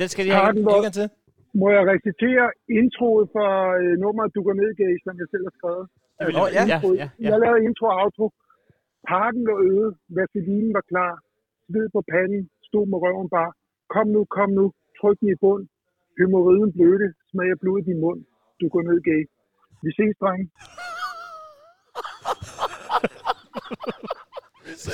den 0.00 0.08
skal 0.12 0.22
de 0.26 0.30
Har 0.36 0.44
have. 0.44 0.86
En 0.86 0.92
til. 0.98 1.06
må 1.60 1.66
jeg 1.76 1.82
recitere 1.92 2.44
introet 2.82 3.24
fra 3.34 3.48
øh, 3.80 3.92
nummeret, 4.04 4.28
du 4.36 4.40
går 4.46 4.54
ned 4.60 4.68
i 4.96 4.98
som 5.06 5.14
jeg 5.22 5.28
selv 5.32 5.44
har 5.48 5.54
skrevet? 5.58 5.84
Vil- 6.26 6.36
Åh, 6.42 6.48
ja. 6.56 6.62
ja, 6.72 6.78
ja, 6.84 6.90
ja. 7.02 7.08
Jeg 7.30 7.36
lavede 7.44 7.60
intro 7.68 7.86
og 7.92 7.96
outro. 8.02 8.26
Parken 9.12 9.42
var 9.50 9.58
øde, 9.70 9.88
vaselinen 10.18 10.70
var 10.78 10.84
klar, 10.92 11.12
sved 11.66 11.86
på 11.94 12.00
panden, 12.12 12.42
stod 12.68 12.84
med 12.90 12.98
røven 13.04 13.28
bare. 13.36 13.52
Kom 13.94 14.06
nu, 14.14 14.20
kom 14.36 14.50
nu, 14.58 14.64
tryk 15.00 15.16
den 15.20 15.28
i 15.34 15.36
bund. 15.44 15.62
Hemorriden 16.18 16.70
blødte, 16.76 17.08
smager 17.30 17.56
blod 17.62 17.78
i 17.82 17.84
din 17.90 18.00
mund. 18.04 18.20
Du 18.60 18.66
går 18.74 18.82
ned 18.88 18.98
gay. 19.10 19.22
Vi 19.84 19.90
ses, 19.98 20.14
drenge. 20.22 20.44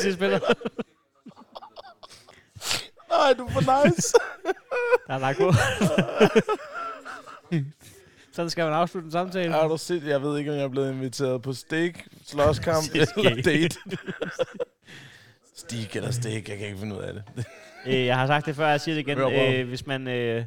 Sidste 0.01 0.15
spiller. 0.15 0.39
Nej, 3.13 3.33
du 3.33 3.47
er 3.47 3.51
for 3.51 3.85
nice. 3.87 4.15
Der 5.07 5.15
er 5.15 5.19
lagt 5.19 5.39
på. 5.39 5.53
Sådan 8.33 8.51
skal 8.51 8.65
man 8.65 8.73
afslutte 8.73 9.07
en 9.07 9.13
samtale. 9.13 9.53
Har 9.53 9.69
du 9.69 9.77
set? 9.77 10.05
Jeg 10.05 10.23
ved 10.23 10.39
ikke, 10.39 10.51
om 10.51 10.57
jeg 10.57 10.65
er 10.65 10.69
blevet 10.69 10.93
inviteret 10.93 11.43
på 11.43 11.53
steak, 11.53 12.05
slåskamp 12.27 12.85
eller 12.95 13.43
date. 13.43 13.77
Steak 15.57 15.97
eller 15.97 16.11
steak, 16.11 16.49
jeg 16.49 16.59
kan 16.59 16.67
ikke 16.67 16.79
finde 16.79 16.97
ud 16.97 17.01
af 17.03 17.13
det. 17.15 17.25
Øh, 17.87 18.07
jeg 18.07 18.19
har 18.19 18.27
sagt 18.27 18.47
det 18.47 18.57
før, 18.57 18.69
jeg 18.69 18.81
siger 18.81 18.95
det 18.95 19.01
igen. 19.09 19.19
Øh, 19.19 19.69
hvis, 19.69 19.87
man, 19.87 20.09
øh, 20.09 20.45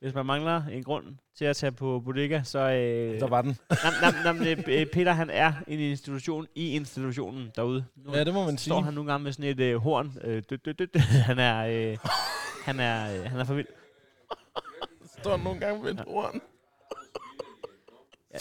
hvis 0.00 0.14
man 0.14 0.26
mangler 0.26 0.62
en 0.66 0.82
grund 0.82 1.04
til 1.38 1.44
at 1.44 1.56
tage 1.56 1.72
på 1.72 2.00
bodega, 2.04 2.42
så... 2.42 2.58
Øh, 2.58 3.20
Der 3.20 3.26
var 3.28 3.42
den. 3.42 3.56
nam, 4.02 4.14
nam, 4.24 4.36
nam, 4.36 4.46
øh, 4.68 4.86
Peter, 4.86 5.12
han 5.12 5.30
er 5.30 5.52
en 5.68 5.80
institution 5.80 6.46
i 6.54 6.70
institutionen 6.76 7.50
derude. 7.56 7.84
Nu 7.96 8.14
Ja, 8.14 8.24
det 8.24 8.34
må 8.34 8.44
man 8.44 8.58
sige. 8.58 8.70
står 8.70 8.80
han 8.80 8.94
nogle 8.94 9.10
gange 9.12 9.24
med 9.24 9.32
sådan 9.32 9.50
et 9.50 9.60
øh, 9.60 9.76
horn. 9.76 10.12
Øh, 10.24 10.42
død, 10.50 10.58
død, 10.58 10.74
død. 10.74 11.00
Han 11.30 11.38
er... 11.38 11.90
Øh, 11.90 11.96
han 12.64 12.80
er, 12.80 13.14
øh, 13.18 13.30
han 13.30 13.40
er 13.40 13.44
for 13.44 13.54
vild. 13.54 13.66
Står 15.18 15.36
nogle 15.36 15.60
gange 15.60 15.82
med 15.82 15.90
et 15.90 16.00
horn. 16.08 16.40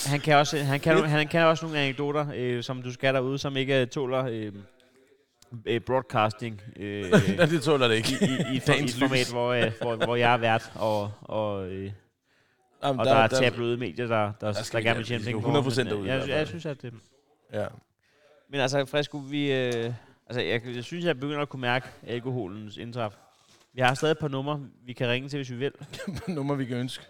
Han 0.07 0.19
kan 0.19 0.35
også, 0.35 0.57
han 0.57 0.79
kan, 0.79 1.05
han 1.05 1.27
kan 1.27 1.45
også 1.45 1.65
nogle 1.65 1.79
anekdoter, 1.79 2.25
øh, 2.35 2.63
som 2.63 2.81
du 2.81 2.93
skal 2.93 3.13
derude, 3.13 3.37
som 3.37 3.57
ikke 3.57 3.81
øh, 3.81 3.87
tåler 3.87 4.25
øh, 4.25 4.53
øh, 5.65 5.81
broadcasting 5.81 6.61
øh, 6.75 7.11
Nej, 7.37 7.45
det 7.45 7.61
tåler 7.61 7.87
det 7.87 7.95
ikke. 7.95 8.09
i, 8.21 8.25
i, 8.25 8.53
i, 8.53 8.57
et, 8.83 8.95
i 8.95 8.99
format, 8.99 9.29
hvor, 9.29 9.53
øh, 9.53 9.71
hvor, 9.81 9.95
hvor 10.05 10.15
jeg 10.15 10.33
er 10.33 10.37
vært, 10.37 10.71
og, 10.75 11.11
og, 11.21 11.71
øh, 11.71 11.91
Jamen, 12.83 12.99
og 12.99 13.05
der, 13.05 13.13
der 13.13 13.19
er 13.19 13.27
tabloide 13.27 13.77
medier, 13.77 14.07
der, 14.07 14.31
der, 14.41 14.51
der, 14.51 14.69
der 14.71 14.81
gerne 14.81 14.97
vil 14.97 15.05
tjene 15.05 15.23
penge 15.23 15.41
på. 15.41 15.47
100% 15.47 15.51
men, 15.51 15.87
øh, 15.87 15.91
derud 15.91 16.05
i 16.05 16.09
Jeg, 16.09 16.19
jeg, 16.19 16.27
fald. 16.27 16.47
synes, 16.47 16.65
at 16.65 16.81
det... 16.81 16.93
Ja. 17.53 17.65
Men 18.49 18.59
altså, 18.59 18.85
Fresco, 18.85 19.17
vi... 19.17 19.51
Øh, 19.51 19.93
altså, 20.27 20.41
jeg, 20.41 20.61
jeg 20.75 20.83
synes, 20.83 21.05
jeg 21.05 21.19
begynder 21.19 21.41
at 21.41 21.49
kunne 21.49 21.61
mærke 21.61 21.87
alkoholens 22.07 22.77
indtræf. 22.77 23.13
Vi 23.73 23.81
har 23.81 23.93
stadig 23.93 24.11
et 24.11 24.19
par 24.19 24.27
numre, 24.27 24.61
vi 24.85 24.93
kan 24.93 25.09
ringe 25.09 25.29
til, 25.29 25.37
hvis 25.37 25.51
vi 25.51 25.55
vil. 25.55 25.71
Nummer, 26.27 26.55
vi 26.55 26.65
kan 26.65 26.77
ønske. 26.77 27.05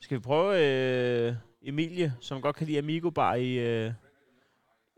Skal 0.00 0.16
vi 0.16 0.20
prøve 0.22 0.64
øh, 1.28 1.34
Emilie, 1.62 2.14
som 2.20 2.42
godt 2.42 2.56
kan 2.56 2.66
lide 2.66 2.78
Amigo 2.78 3.10
Bar 3.10 3.34
i... 3.34 3.52
Øh, 3.54 3.92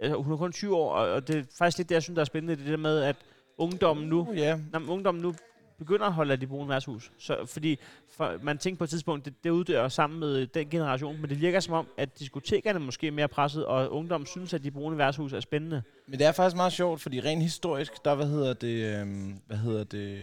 altså, 0.01 0.23
hun 0.23 0.33
er 0.33 0.37
kun 0.37 0.53
20 0.53 0.77
år, 0.77 0.93
og, 0.93 1.29
det 1.29 1.37
er 1.37 1.43
faktisk 1.59 1.79
lidt 1.79 1.89
det, 1.89 1.95
jeg 1.95 2.03
synes, 2.03 2.15
der 2.15 2.21
er 2.21 2.25
spændende, 2.25 2.57
det 2.57 2.67
der 2.67 2.77
med, 2.77 3.03
at 3.03 3.17
ungdommen 3.59 4.09
nu, 4.09 4.27
Uh, 4.31 4.37
ja. 4.37 4.57
nej, 4.73 4.79
men 4.81 4.89
ungdommen 4.89 5.23
nu 5.23 5.35
begynder 5.79 6.07
at 6.07 6.13
holde 6.13 6.33
af 6.33 6.41
de 6.41 6.47
brune 6.47 6.69
værtshus. 6.69 7.13
Så, 7.19 7.47
fordi 7.47 7.79
for, 8.09 8.35
man 8.43 8.59
tænker 8.59 8.79
på 8.79 8.85
et 8.85 8.91
tidspunkt, 8.91 9.25
det, 9.25 9.35
det 9.45 9.51
uddør 9.51 9.89
sammen 9.89 10.21
med 10.21 10.47
den 10.47 10.71
generation, 10.71 11.21
men 11.21 11.31
det 11.31 11.41
virker 11.41 11.61
som 11.61 11.75
om, 11.75 11.87
at 11.97 12.19
diskotekerne 12.19 12.79
måske 12.79 13.07
er 13.07 13.11
mere 13.11 13.29
presset, 13.29 13.67
og 13.67 13.93
ungdommen 13.93 14.27
synes, 14.27 14.55
at 14.55 14.65
de 14.65 14.71
brune 14.71 14.99
værtshus 14.99 15.33
er 15.33 15.41
spændende. 15.41 15.83
Men 16.07 16.19
det 16.19 16.27
er 16.27 16.33
faktisk 16.33 16.57
meget 16.57 16.73
sjovt, 16.73 17.01
fordi 17.01 17.21
rent 17.21 17.43
historisk, 17.43 18.05
der, 18.05 18.15
hvad 18.15 18.27
hedder 18.27 18.53
det, 18.53 19.01
øhm, 19.01 19.41
hvad 19.47 19.57
hedder 19.57 19.85
det, 19.85 20.21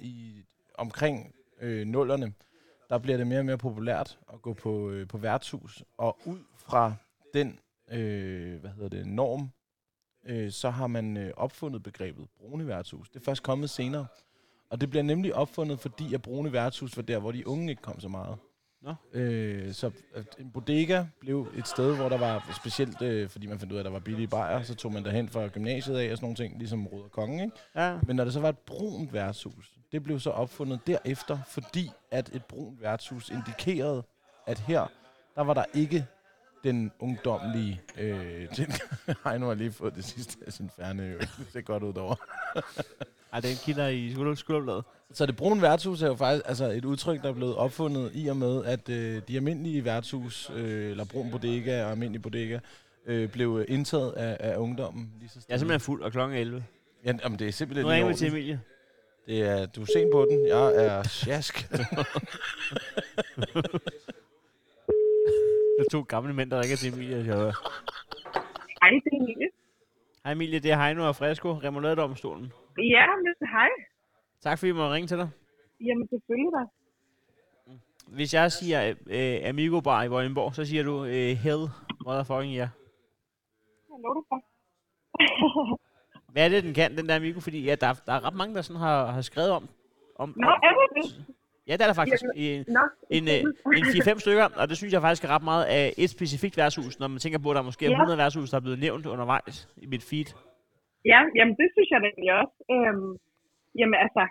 i 0.00 0.42
omkring 0.78 1.34
øh, 1.60 1.86
nullerne, 1.86 2.32
der 2.88 2.98
bliver 2.98 3.16
det 3.16 3.26
mere 3.26 3.38
og 3.38 3.46
mere 3.46 3.58
populært 3.58 4.18
at 4.32 4.42
gå 4.42 4.52
på, 4.52 4.90
øh, 4.90 5.08
på 5.08 5.18
værtshus. 5.18 5.82
Og 5.98 6.18
ud 6.24 6.38
fra 6.56 6.94
den, 7.34 7.58
øh, 7.90 8.60
hvad 8.60 8.70
hedder 8.70 8.88
det, 8.88 9.06
norm, 9.06 9.50
øh, 10.26 10.50
så 10.50 10.70
har 10.70 10.86
man 10.86 11.16
øh, 11.16 11.32
opfundet 11.36 11.82
begrebet 11.82 12.26
brune 12.36 12.66
værtshus. 12.66 13.10
Det 13.10 13.20
er 13.20 13.24
først 13.24 13.42
kommet 13.42 13.70
senere. 13.70 14.06
Og 14.70 14.80
det 14.80 14.90
bliver 14.90 15.02
nemlig 15.02 15.34
opfundet, 15.34 15.80
fordi 15.80 16.14
at 16.14 16.22
brune 16.22 16.52
værtshus 16.52 16.96
var 16.96 17.02
der, 17.02 17.18
hvor 17.18 17.32
de 17.32 17.48
unge 17.48 17.70
ikke 17.70 17.82
kom 17.82 18.00
så 18.00 18.08
meget. 18.08 18.38
Nå. 18.82 18.94
Øh, 19.12 19.72
så 19.72 19.90
en 20.38 20.50
bodega 20.50 21.04
blev 21.20 21.48
et 21.56 21.68
sted, 21.68 21.96
hvor 21.96 22.08
der 22.08 22.18
var 22.18 22.52
specielt, 22.56 23.02
øh, 23.02 23.28
fordi 23.28 23.46
man 23.46 23.58
fandt 23.58 23.72
ud 23.72 23.76
af, 23.76 23.80
at 23.80 23.84
der 23.84 23.90
var 23.90 23.98
billige 23.98 24.28
bajer, 24.28 24.62
så 24.62 24.74
tog 24.74 24.92
man 24.92 25.04
derhen 25.04 25.28
fra 25.28 25.48
gymnasiet 25.48 25.96
af 25.96 26.10
og 26.10 26.16
sådan 26.16 26.24
nogle 26.24 26.36
ting, 26.36 26.58
ligesom 26.58 26.86
Rød 26.86 27.02
og 27.02 27.10
Kongen, 27.10 27.40
ikke? 27.40 27.56
Ja. 27.76 27.98
Men 28.06 28.16
når 28.16 28.24
der 28.24 28.30
så 28.30 28.40
var 28.40 28.48
et 28.48 28.58
brunt 28.58 29.12
værtshus, 29.12 29.78
det 29.92 30.02
blev 30.02 30.20
så 30.20 30.30
opfundet 30.30 30.80
derefter, 30.86 31.38
fordi 31.48 31.90
at 32.10 32.30
et 32.34 32.44
brunt 32.44 32.82
værtshus 32.82 33.30
indikerede, 33.30 34.02
at 34.46 34.58
her, 34.58 34.86
der 35.34 35.42
var 35.42 35.54
der 35.54 35.64
ikke 35.74 36.06
den 36.64 36.92
ungdomlige... 36.98 37.80
Øh, 37.98 38.46
den, 38.56 38.66
Heino 39.24 39.46
har 39.46 39.54
lige 39.54 39.72
fået 39.72 39.94
det 39.94 40.04
sidste 40.04 40.36
af 40.46 40.52
sin 40.52 40.70
færne, 40.76 41.18
det 41.18 41.28
ser 41.52 41.60
godt 41.60 41.82
ud 41.82 41.92
derovre. 41.92 42.16
Ej, 43.32 43.40
det 43.40 43.48
er 43.48 43.52
en 43.52 43.58
kilder 43.64 43.88
i 43.88 44.12
skulder- 44.12 44.34
skulderbladet. 44.34 44.84
Så 45.12 45.26
det 45.26 45.36
brune 45.36 45.62
værtshus 45.62 46.02
er 46.02 46.06
jo 46.06 46.14
faktisk 46.14 46.44
altså 46.48 46.64
et 46.70 46.84
udtryk, 46.84 47.22
der 47.22 47.28
er 47.28 47.32
blevet 47.32 47.54
opfundet 47.56 48.10
i 48.14 48.26
og 48.28 48.36
med, 48.36 48.64
at 48.64 48.88
øh, 48.88 49.22
de 49.28 49.36
almindelige 49.36 49.84
værtshus, 49.84 50.50
øh, 50.54 50.90
eller 50.90 51.04
brun 51.04 51.30
bodega 51.30 51.84
og 51.84 51.90
almindelig 51.90 52.22
bodega, 52.22 52.58
øh, 53.06 53.28
blev 53.28 53.64
indtaget 53.68 54.12
af, 54.12 54.36
af 54.40 54.56
ungdommen 54.56 55.12
lige 55.20 55.28
så 55.28 55.40
Jeg 55.48 55.54
er 55.54 55.58
simpelthen 55.58 55.80
fuld, 55.80 56.02
og 56.02 56.12
klokken 56.12 56.36
er 56.36 56.40
11. 56.40 56.64
Ja, 57.04 57.12
jamen, 57.24 57.38
det 57.38 57.48
er 57.48 57.52
simpelthen 57.52 57.84
Nu 57.86 57.90
ringer 57.90 58.08
vi 58.08 58.14
til. 58.14 58.28
Emilie. 58.28 58.60
Det 59.26 59.42
er, 59.42 59.66
du 59.66 59.82
er 59.82 59.86
sent 59.86 60.12
på 60.12 60.26
den. 60.30 60.46
Jeg 60.46 60.86
er 60.86 61.02
sjask. 61.02 61.68
Der 65.76 65.84
er 65.84 65.90
to 65.92 66.00
gamle 66.08 66.34
mænd, 66.34 66.50
der 66.50 66.60
ringer 66.62 66.76
til 66.76 66.92
Emilie. 66.94 67.16
Jeg. 67.16 67.52
Hej, 68.82 68.90
det 68.90 69.12
er 69.12 69.16
Emilie. 69.22 69.48
Hej 70.24 70.32
Emilie, 70.32 70.58
det 70.58 70.70
er 70.72 70.76
Heino 70.84 71.08
og 71.08 71.16
Fresco, 71.16 71.48
Remouladedomstolen. 71.52 72.52
Ja, 72.78 73.06
men 73.24 73.48
hej. 73.50 73.68
Tak 74.40 74.58
fordi 74.58 74.70
vi 74.72 74.76
må 74.76 74.88
ringe 74.92 75.06
til 75.06 75.16
dig. 75.18 75.28
Jamen, 75.80 76.08
selvfølgelig 76.08 76.52
da. 76.58 76.64
Hvis 78.16 78.34
jeg 78.34 78.52
siger 78.52 78.94
øh, 79.06 79.48
Amigo 79.48 79.80
Bar 79.80 80.02
i 80.02 80.08
Vordingborg, 80.08 80.54
så 80.54 80.64
siger 80.64 80.82
du 80.82 81.04
øh, 81.04 81.12
hell 81.44 81.62
motherfucking 82.04 82.54
ja. 82.54 82.68
Jeg 83.90 83.98
lover 84.02 84.22
for. 84.28 84.40
Hvad 86.32 86.44
er 86.44 86.48
det, 86.48 86.64
den 86.64 86.74
kan, 86.74 86.96
den 86.96 87.08
der 87.08 87.16
Amigo? 87.16 87.40
Fordi 87.40 87.64
ja, 87.64 87.74
der, 87.74 87.86
er- 87.86 88.02
der 88.06 88.12
er 88.12 88.24
ret 88.26 88.34
mange, 88.34 88.54
der 88.54 88.62
sådan 88.62 88.80
har, 88.80 89.06
har 89.06 89.20
skrevet 89.20 89.50
om. 89.50 89.68
om 90.16 90.34
Nå, 90.36 90.46
om- 90.46 90.60
er 90.62 90.72
det 90.72 91.04
det? 91.04 91.35
Ja, 91.68 91.72
det 91.76 91.82
er 91.86 91.90
der 91.92 91.98
faktisk. 92.02 92.22
I, 92.44 92.46
Nå, 92.78 92.82
en, 93.16 93.24
øh, 93.34 93.40
en 93.78 93.84
4-5 93.84 94.18
stykker, 94.24 94.46
og 94.60 94.64
det 94.70 94.76
synes 94.80 94.92
jeg 94.94 95.02
faktisk 95.06 95.24
er 95.26 95.30
ret 95.36 95.46
meget 95.52 95.64
af 95.78 95.84
et 96.02 96.10
specifikt 96.16 96.56
værtshus, 96.60 96.94
når 97.00 97.08
man 97.14 97.18
tænker 97.24 97.38
på, 97.44 97.48
at 97.52 97.56
der 97.58 97.64
måske 97.70 97.82
er 97.86 97.90
Ja. 97.90 97.96
100 98.02 98.18
værtshus, 98.22 98.50
der 98.52 98.58
er 98.58 98.64
blevet 98.66 98.80
nævnt 98.86 99.04
undervejs 99.14 99.56
i 99.84 99.86
mit 99.92 100.04
feed. 100.10 100.28
Ja, 101.12 101.20
jamen 101.38 101.54
det 101.60 101.68
synes 101.74 101.88
jeg 101.92 101.98
egentlig 102.08 102.32
også. 102.42 102.56
Øhm, 102.74 103.10
jamen 103.78 103.96
altså, 104.04 104.22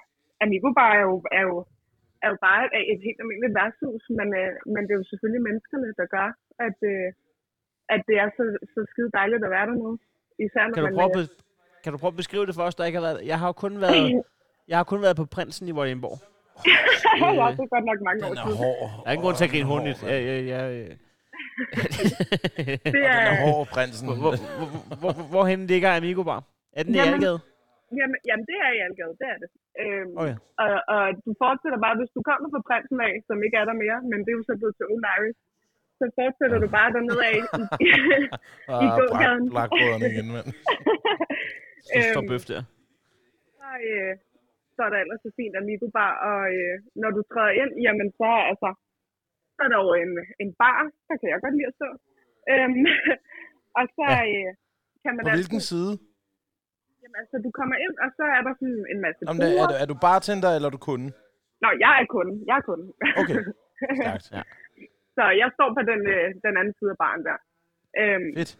Amigo 0.44 0.70
Bar 0.78 0.92
er 1.00 1.04
jo, 1.10 1.16
er 1.40 1.44
jo, 1.50 1.56
er 2.24 2.28
jo 2.34 2.38
bare 2.48 2.62
et, 2.78 2.84
et 2.94 3.00
helt 3.08 3.20
almindeligt 3.24 3.56
værtshus, 3.60 4.04
men, 4.20 4.28
øh, 4.42 4.52
men 4.74 4.82
det 4.86 4.92
er 4.94 5.00
jo 5.02 5.08
selvfølgelig 5.12 5.44
menneskerne, 5.48 5.88
der 6.00 6.08
gør, 6.16 6.28
at, 6.68 6.78
øh, 6.92 7.08
at 7.94 8.02
det 8.08 8.16
er 8.24 8.28
så, 8.38 8.44
så 8.74 8.80
skide 8.92 9.10
dejligt 9.20 9.44
at 9.48 9.52
være 9.56 9.68
dernede. 9.72 9.96
Især 10.46 10.64
når 10.68 10.76
Kan 10.78 10.84
du, 10.84 10.90
man, 10.90 10.98
prøve 11.00 11.22
øh, 11.22 11.28
kan 11.84 11.92
du 11.94 11.98
prøve 12.02 12.14
at 12.16 12.22
beskrive 12.24 12.46
det 12.50 12.56
for 12.58 12.64
os, 12.68 12.76
der 12.78 12.86
ikke 12.90 13.00
har 13.00 13.08
været 13.10 13.20
Jeg 13.32 13.38
har 13.42 13.48
jo 13.52 13.56
kun 13.64 13.74
været, 13.86 14.04
jeg 14.72 14.78
har 14.82 14.88
kun 14.92 15.02
været 15.06 15.18
på 15.22 15.26
Prinsen 15.36 15.66
i 15.72 15.76
Vordingborg. 15.78 16.18
Ja, 17.40 17.48
det 17.58 17.64
er 17.66 17.70
godt 17.76 17.86
nok 17.92 18.00
mange 18.08 18.20
år 18.26 18.30
Den 18.34 18.38
er 18.42 18.46
siden. 18.48 18.58
hård. 18.64 18.80
Der 19.04 19.08
er 19.10 19.14
ingen 19.14 19.26
grund 19.26 19.36
til 19.40 19.46
at 19.48 19.52
grine 19.54 19.68
hundigt. 19.74 20.00
Ja, 20.12 20.18
ja, 20.30 20.36
ja, 20.52 20.60
ja. 20.84 20.94
Det 22.86 22.94
Den 22.96 23.04
er, 23.16 23.20
er 23.32 23.36
hård, 23.46 23.64
prinsen. 23.76 24.04
hvor, 24.08 24.18
hvor, 24.24 24.34
hvor, 24.62 24.68
hvor, 25.02 25.14
hvorhen 25.34 25.60
ligger 25.72 25.90
Amigo 26.00 26.24
Bar? 26.30 26.42
Er 26.78 26.82
den 26.86 26.92
i 26.96 26.98
Jamen, 26.98 27.14
Algade? 27.16 27.40
jamen, 28.00 28.18
jamen, 28.30 28.46
det 28.50 28.58
er 28.66 28.72
i 28.78 28.80
Algade, 28.88 29.14
det 29.22 29.28
er 29.34 29.38
det. 29.44 29.50
Øhm, 29.82 30.12
Okay. 30.22 30.36
og, 30.64 30.70
og 30.96 31.04
du 31.26 31.32
fortsætter 31.44 31.80
bare, 31.86 31.96
hvis 32.00 32.12
du 32.16 32.22
kommer 32.30 32.48
fra 32.54 32.62
Prinsen 32.70 32.98
af, 33.08 33.14
som 33.28 33.38
ikke 33.46 33.58
er 33.62 33.66
der 33.70 33.76
mere, 33.84 33.98
men 34.12 34.18
det 34.24 34.30
er 34.34 34.38
jo 34.40 34.44
så 34.50 34.54
blevet 34.60 34.76
til 34.80 34.86
Old 34.94 35.06
Irish, 35.18 35.40
så 36.00 36.04
fortsætter 36.20 36.58
du 36.64 36.68
bare 36.78 36.90
dernede 36.96 37.22
af. 37.32 37.38
i 37.44 37.88
Ah, 38.86 38.90
gågaden. 39.00 39.44
brakbrødrene 39.56 40.08
igen, 40.14 40.28
mand. 40.36 40.48
Så 41.88 41.98
står 42.12 42.22
Øhm, 42.24 42.30
bøf 42.32 42.44
der. 42.52 42.62
så, 43.60 43.68
øh, 43.92 44.12
så 44.76 44.82
er 44.88 44.92
der 44.94 45.00
ellers 45.04 45.22
så 45.26 45.30
fint 45.40 45.56
Amigo 45.62 45.88
Bar, 45.98 46.12
og 46.30 46.42
øh, 46.60 46.76
når 47.02 47.10
du 47.18 47.22
træder 47.32 47.54
ind, 47.62 47.72
jamen 47.86 48.10
så, 48.20 48.30
altså, 48.52 48.70
så 49.56 49.60
er 49.66 49.70
der 49.74 49.80
jo 49.86 49.92
en, 50.04 50.12
en 50.44 50.50
bar, 50.62 50.80
der 51.08 51.16
kan 51.20 51.28
jeg 51.32 51.40
godt 51.44 51.56
lide 51.60 51.72
at 51.72 51.78
stå. 51.80 51.90
Øhm, 52.52 52.84
og 53.80 53.84
så 53.98 54.06
Ja. 54.14 54.22
øh, 54.32 54.50
kan 55.04 55.12
man 55.16 55.22
På 55.26 55.30
altså, 55.30 55.40
hvilken 55.42 55.62
side? 55.72 55.92
jamen, 57.02 57.18
altså, 57.22 57.36
du 57.46 57.50
kommer 57.60 57.76
ind, 57.86 57.96
og 58.06 58.10
så 58.18 58.24
er 58.38 58.42
der 58.48 58.54
sådan 58.62 58.84
en 58.94 59.00
masse 59.06 59.22
Om 59.32 59.38
det, 59.44 59.50
er, 59.62 59.66
du, 59.72 59.76
er 59.84 59.88
du 59.94 59.96
bartender, 60.08 60.50
eller 60.56 60.68
er 60.70 60.76
du 60.78 60.84
kunde? 60.90 61.08
Nå, 61.64 61.70
jeg 61.86 61.94
er 62.02 62.06
kunde, 62.16 62.34
jeg 62.50 62.56
er 62.62 62.66
kunde. 62.70 62.88
Okay. 63.22 63.42
Stærkt. 64.00 64.26
Ja. 64.38 64.42
så 65.18 65.24
jeg 65.42 65.50
står 65.56 65.70
på 65.78 65.82
den, 65.92 66.02
øh, 66.16 66.28
den 66.46 66.54
anden 66.60 66.74
side 66.80 66.92
af 66.96 67.00
baren 67.04 67.22
der. 67.30 67.38
Øhm, 68.02 68.30
Fedt. 68.40 68.54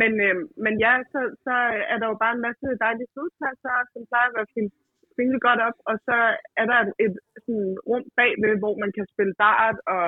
Men, 0.00 0.12
øh, 0.26 0.36
men 0.64 0.74
ja, 0.86 0.92
så, 1.12 1.20
så 1.46 1.54
er 1.92 1.96
der 2.00 2.06
jo 2.12 2.16
bare 2.24 2.34
en 2.38 2.44
masse 2.48 2.66
dejlige 2.84 3.08
sødpladser, 3.14 3.74
som 3.92 4.00
plejer 4.10 4.28
at 4.30 4.36
være 4.38 4.52
fint, 4.56 4.72
fint 5.18 5.36
godt 5.48 5.60
op. 5.68 5.76
Og 5.90 5.96
så 6.06 6.16
er 6.60 6.66
der 6.72 6.78
et, 6.84 6.92
et 7.04 7.14
sådan, 7.44 7.72
rum 7.88 8.04
bagved, 8.18 8.54
hvor 8.62 8.74
man 8.82 8.90
kan 8.96 9.06
spille 9.12 9.34
dart 9.46 9.78
og 9.96 10.06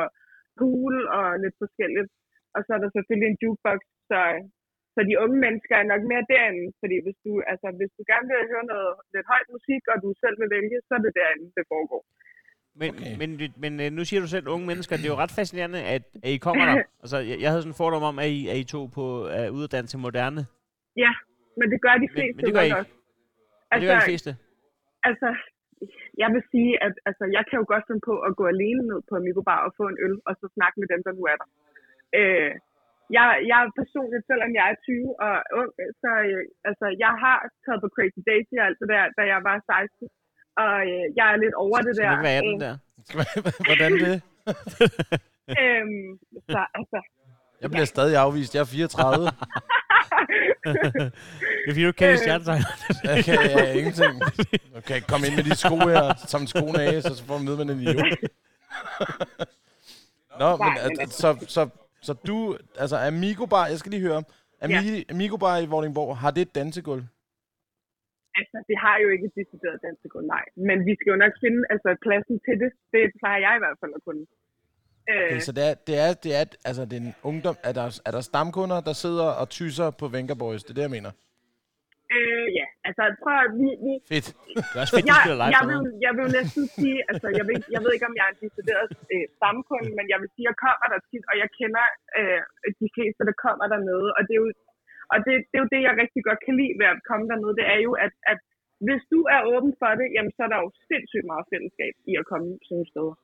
pool 0.59 0.95
og 1.19 1.27
lidt 1.45 1.57
forskelligt. 1.63 2.11
Og 2.55 2.61
så 2.65 2.71
er 2.77 2.81
der 2.83 2.91
selvfølgelig 2.97 3.29
en 3.31 3.41
jukebox, 3.43 3.81
så, 4.11 4.21
så 4.95 5.01
de 5.09 5.15
unge 5.25 5.39
mennesker 5.45 5.75
er 5.79 5.91
nok 5.93 6.03
mere 6.13 6.25
derinde. 6.33 6.65
Fordi 6.83 6.97
hvis 7.05 7.19
du, 7.25 7.33
altså, 7.53 7.67
hvis 7.79 7.93
du 7.97 8.03
gerne 8.13 8.27
vil 8.31 8.51
høre 8.53 8.67
noget 8.73 8.91
lidt 9.15 9.27
højt 9.33 9.49
musik, 9.57 9.83
og 9.93 9.97
du 10.05 10.09
selv 10.23 10.37
vil 10.41 10.51
vælge, 10.57 10.77
så 10.87 10.93
er 10.99 11.03
det 11.07 11.13
derinde, 11.21 11.47
det 11.57 11.65
foregår. 11.75 12.03
Men, 12.81 12.91
Okay. 12.95 13.13
men, 13.21 13.31
men 13.63 13.73
øh, 13.85 13.89
nu 13.97 14.03
siger 14.09 14.21
du 14.25 14.29
selv 14.35 14.47
unge 14.55 14.67
mennesker. 14.71 14.95
Det 14.97 15.07
er 15.07 15.15
jo 15.15 15.23
ret 15.25 15.35
fascinerende, 15.41 15.81
at, 15.95 16.03
at 16.27 16.31
I 16.37 16.39
kommer 16.47 16.65
der. 16.71 16.77
Altså, 17.05 17.19
jeg, 17.31 17.37
jeg 17.43 17.49
havde 17.51 17.63
sådan 17.63 17.75
en 17.75 17.81
fordom 17.83 18.03
om, 18.11 18.17
at 18.25 18.29
I, 18.39 18.41
at 18.53 18.57
I 18.63 18.65
tog 18.75 18.85
på 18.99 19.05
uddannet 19.59 19.91
til 19.93 19.99
moderne. 20.07 20.43
Ja, 21.05 21.13
men 21.59 21.67
det 21.73 21.79
gør 21.87 21.95
de 22.03 22.07
Men, 22.09 22.15
fleste 22.15 22.37
men 22.37 22.45
det 22.47 22.55
gør 22.57 22.61
I 22.61 22.65
ikke. 22.65 22.77
også. 22.83 22.93
Altså, 23.71 23.81
det 23.81 23.89
gør 23.91 23.99
de 24.03 24.11
fleste. 24.11 24.31
Altså, 25.09 25.29
jeg 26.23 26.29
vil 26.35 26.43
sige, 26.53 26.73
at 26.87 26.95
altså, 27.09 27.25
jeg 27.37 27.45
kan 27.49 27.59
jo 27.61 27.65
godt 27.73 27.85
finde 27.89 28.03
på 28.11 28.15
at 28.29 28.33
gå 28.41 28.45
alene 28.55 28.83
ned 28.91 29.01
på 29.09 29.15
Amigo 29.21 29.43
Bar 29.49 29.61
og 29.67 29.73
få 29.79 29.85
en 29.93 29.99
øl, 30.07 30.17
og 30.29 30.33
så 30.41 30.47
snakke 30.57 30.77
med 30.81 30.89
dem, 30.93 31.01
der 31.07 31.13
nu 31.19 31.23
er 31.33 31.37
der. 31.41 31.49
Øh, 32.19 32.53
jeg, 33.17 33.27
jeg 33.51 33.59
er 33.65 33.77
personligt, 33.81 34.25
selvom 34.31 34.51
jeg 34.59 34.65
er 34.73 34.77
20 34.85 35.21
og 35.27 35.37
ung, 35.61 35.71
så 36.03 36.11
øh, 36.31 36.45
altså, 36.69 36.87
jeg 37.05 37.13
har 37.25 37.39
taget 37.65 37.81
på 37.83 37.89
Crazy 37.95 38.21
Daisy 38.29 38.55
og 38.61 38.67
alt 38.69 38.79
det 38.83 38.89
der, 38.95 39.05
da 39.19 39.23
jeg 39.33 39.41
var 39.49 39.57
16. 39.67 40.09
Og 40.63 40.75
øh, 40.93 41.05
jeg 41.19 41.27
er 41.33 41.39
lidt 41.45 41.57
over 41.65 41.79
det 41.87 41.95
der. 42.01 42.11
ikke 42.15 42.29
være 42.31 42.41
18 42.43 42.55
Øh, 42.55 42.61
der? 42.65 42.75
Hvordan 43.69 43.93
det? 44.05 44.17
øhm, 45.61 46.09
så 46.53 46.61
altså, 46.79 46.99
Jeg 47.63 47.69
bliver 47.75 47.89
stadig 47.95 48.17
afvist. 48.25 48.55
Jeg 48.55 48.61
er 48.67 48.71
34. 48.73 49.31
Er 51.67 51.73
du 51.75 51.79
ikke 51.79 51.93
kender 51.93 52.17
stjernetegn. 52.17 52.63
Jeg 53.05 53.25
kan 53.25 53.35
jeg, 53.35 53.77
ingenting. 53.79 54.15
Ikke 54.95 55.07
komme 55.13 55.27
ind 55.27 55.35
med 55.37 55.45
de 55.45 55.55
sko 55.57 55.77
her, 55.77 56.15
som 56.33 56.47
skoene 56.47 56.83
af, 56.83 57.03
så 57.03 57.25
får 57.27 57.37
man 57.37 57.45
med, 57.45 57.57
man 57.57 57.69
er 57.69 57.75
en 57.75 57.81
idiot. 57.81 58.19
Nå, 60.41 60.49
men 60.57 60.67
Nej, 60.67 60.89
men 60.91 61.01
at, 61.01 61.11
så, 61.23 61.45
så, 61.49 61.69
så 62.03 62.13
du, 62.27 62.57
altså 62.79 62.97
Amigo 62.97 63.47
Bar, 63.47 63.67
jeg 63.67 63.79
skal 63.79 63.91
lige 63.91 64.03
høre, 64.09 64.23
Amigo, 64.61 65.03
Amigo 65.11 65.37
Bar 65.37 65.59
i 65.59 65.67
Vordingborg, 65.67 66.17
har 66.17 66.31
det 66.31 66.41
et 66.41 66.55
dansegulv? 66.55 67.03
altså, 68.41 68.59
det 68.69 68.77
har 68.85 68.97
jo 69.03 69.09
ikke 69.15 69.27
et 69.31 69.37
decideret 69.41 69.79
dansegulv, 69.87 70.27
nej. 70.37 70.45
Men 70.69 70.79
vi 70.89 70.93
skal 70.99 71.11
jo 71.15 71.19
nok 71.25 71.35
finde 71.45 71.61
altså, 71.73 71.89
pladsen 72.05 72.37
til 72.47 72.57
det. 72.63 72.71
Det 72.95 73.03
plejer 73.21 73.41
jeg 73.47 73.55
i 73.57 73.63
hvert 73.63 73.79
fald 73.81 73.93
at 73.99 74.05
kunne. 74.07 74.25
Øh, 75.11 75.23
Okay, 75.25 75.41
så 75.47 75.53
det 75.57 75.65
er, 75.71 75.75
det 75.89 75.95
er, 76.05 76.11
det 76.25 76.31
er, 76.41 76.45
altså 76.69 76.83
det 76.89 76.97
er 77.01 77.05
en 77.09 77.15
ungdom, 77.31 77.57
er 77.69 77.73
der, 77.79 77.87
er 78.09 78.13
der 78.17 78.23
stamkunder, 78.31 78.79
der 78.89 78.95
sidder 79.05 79.29
og 79.41 79.47
tyser 79.59 79.87
på 80.01 80.05
Venga 80.15 80.35
Boys, 80.43 80.63
det 80.65 80.71
er 80.73 80.79
det, 80.81 80.87
jeg 80.89 80.97
mener. 80.99 81.13
øh, 82.15 82.49
ja, 82.59 82.67
altså, 82.89 83.03
prøv 83.23 83.37
at 83.47 83.51
vi, 83.61 83.69
vi, 83.85 83.93
Fedt. 84.13 84.27
Det 84.71 84.77
er 84.79 84.83
også 84.85 84.95
fedt, 84.97 85.09
jeg, 85.13 85.21
live 85.43 85.55
jeg, 85.57 85.63
vil, 85.71 85.81
jeg 86.07 86.13
vil 86.15 86.23
jo 86.27 86.31
næsten 86.39 86.65
sige, 86.79 86.99
altså 87.11 87.27
jeg 87.39 87.45
ved, 87.49 87.57
jeg 87.75 87.81
ved 87.85 87.91
ikke, 87.97 88.09
om 88.11 88.17
jeg 88.19 88.25
er 88.29 88.33
en 88.37 88.41
decideret 88.47 88.89
øh, 89.15 89.27
stamkunde, 89.37 89.91
men 89.99 90.07
jeg 90.13 90.19
vil 90.23 90.31
sige, 90.35 90.47
at 90.47 90.51
jeg 90.51 90.57
kommer 90.67 90.87
der 90.93 91.01
tit, 91.11 91.25
og 91.31 91.35
jeg 91.43 91.49
kender 91.61 91.87
øh, 92.19 92.41
de 92.83 92.89
fleste, 92.97 93.21
der 93.29 93.37
kommer 93.47 93.67
dernede, 93.75 94.09
og 94.17 94.21
det 94.27 94.35
er 94.37 94.41
jo, 94.45 94.49
og 95.13 95.17
det, 95.25 95.33
det 95.51 95.57
er 95.59 95.63
jo 95.65 95.73
det, 95.75 95.81
jeg 95.89 95.95
rigtig 96.03 96.23
godt 96.29 96.41
kan 96.47 96.55
lide 96.61 96.75
ved 96.81 96.89
at 96.95 96.99
komme 97.09 97.25
dernede, 97.33 97.55
det 97.61 97.67
er 97.75 97.79
jo, 97.87 97.93
at, 98.07 98.15
at 98.33 98.39
hvis 98.87 99.03
du 99.13 99.21
er 99.35 99.41
åben 99.55 99.73
for 99.81 99.93
det, 100.01 100.07
jamen 100.17 100.33
så 100.37 100.41
er 100.47 100.51
der 100.53 100.61
jo 100.65 100.71
sindssygt 100.91 101.27
meget 101.33 101.45
fællesskab 101.53 101.95
i 102.11 102.13
at 102.21 102.27
komme 102.31 102.47
sådan 102.67 102.75
nogle 102.77 102.91
steder. 102.93 103.15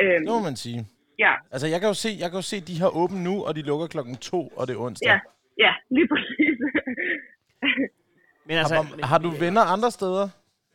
Øhm, 0.00 0.22
Det 0.26 0.32
må 0.36 0.42
man 0.50 0.58
sige. 0.64 0.80
Ja, 1.18 1.32
Altså, 1.50 1.66
jeg 1.66 1.80
kan 1.80 1.88
jo 1.88 1.94
se, 1.94 2.08
jeg 2.18 2.30
kan 2.30 2.38
jo 2.38 2.42
se, 2.42 2.60
de 2.60 2.80
har 2.80 2.88
åbent 2.96 3.20
nu, 3.20 3.44
og 3.44 3.56
de 3.56 3.62
lukker 3.62 3.86
klokken 3.86 4.16
to, 4.16 4.48
og 4.56 4.66
det 4.66 4.74
er 4.74 4.78
onsdag. 4.80 5.08
ja, 5.08 5.18
ja, 5.58 5.72
lige 5.90 6.08
præcis. 6.08 6.58
Men 8.46 8.56
altså, 8.56 8.74
har, 8.74 9.06
har 9.06 9.18
du 9.18 9.30
venner 9.30 9.60
andre 9.60 9.90
steder? 9.90 10.28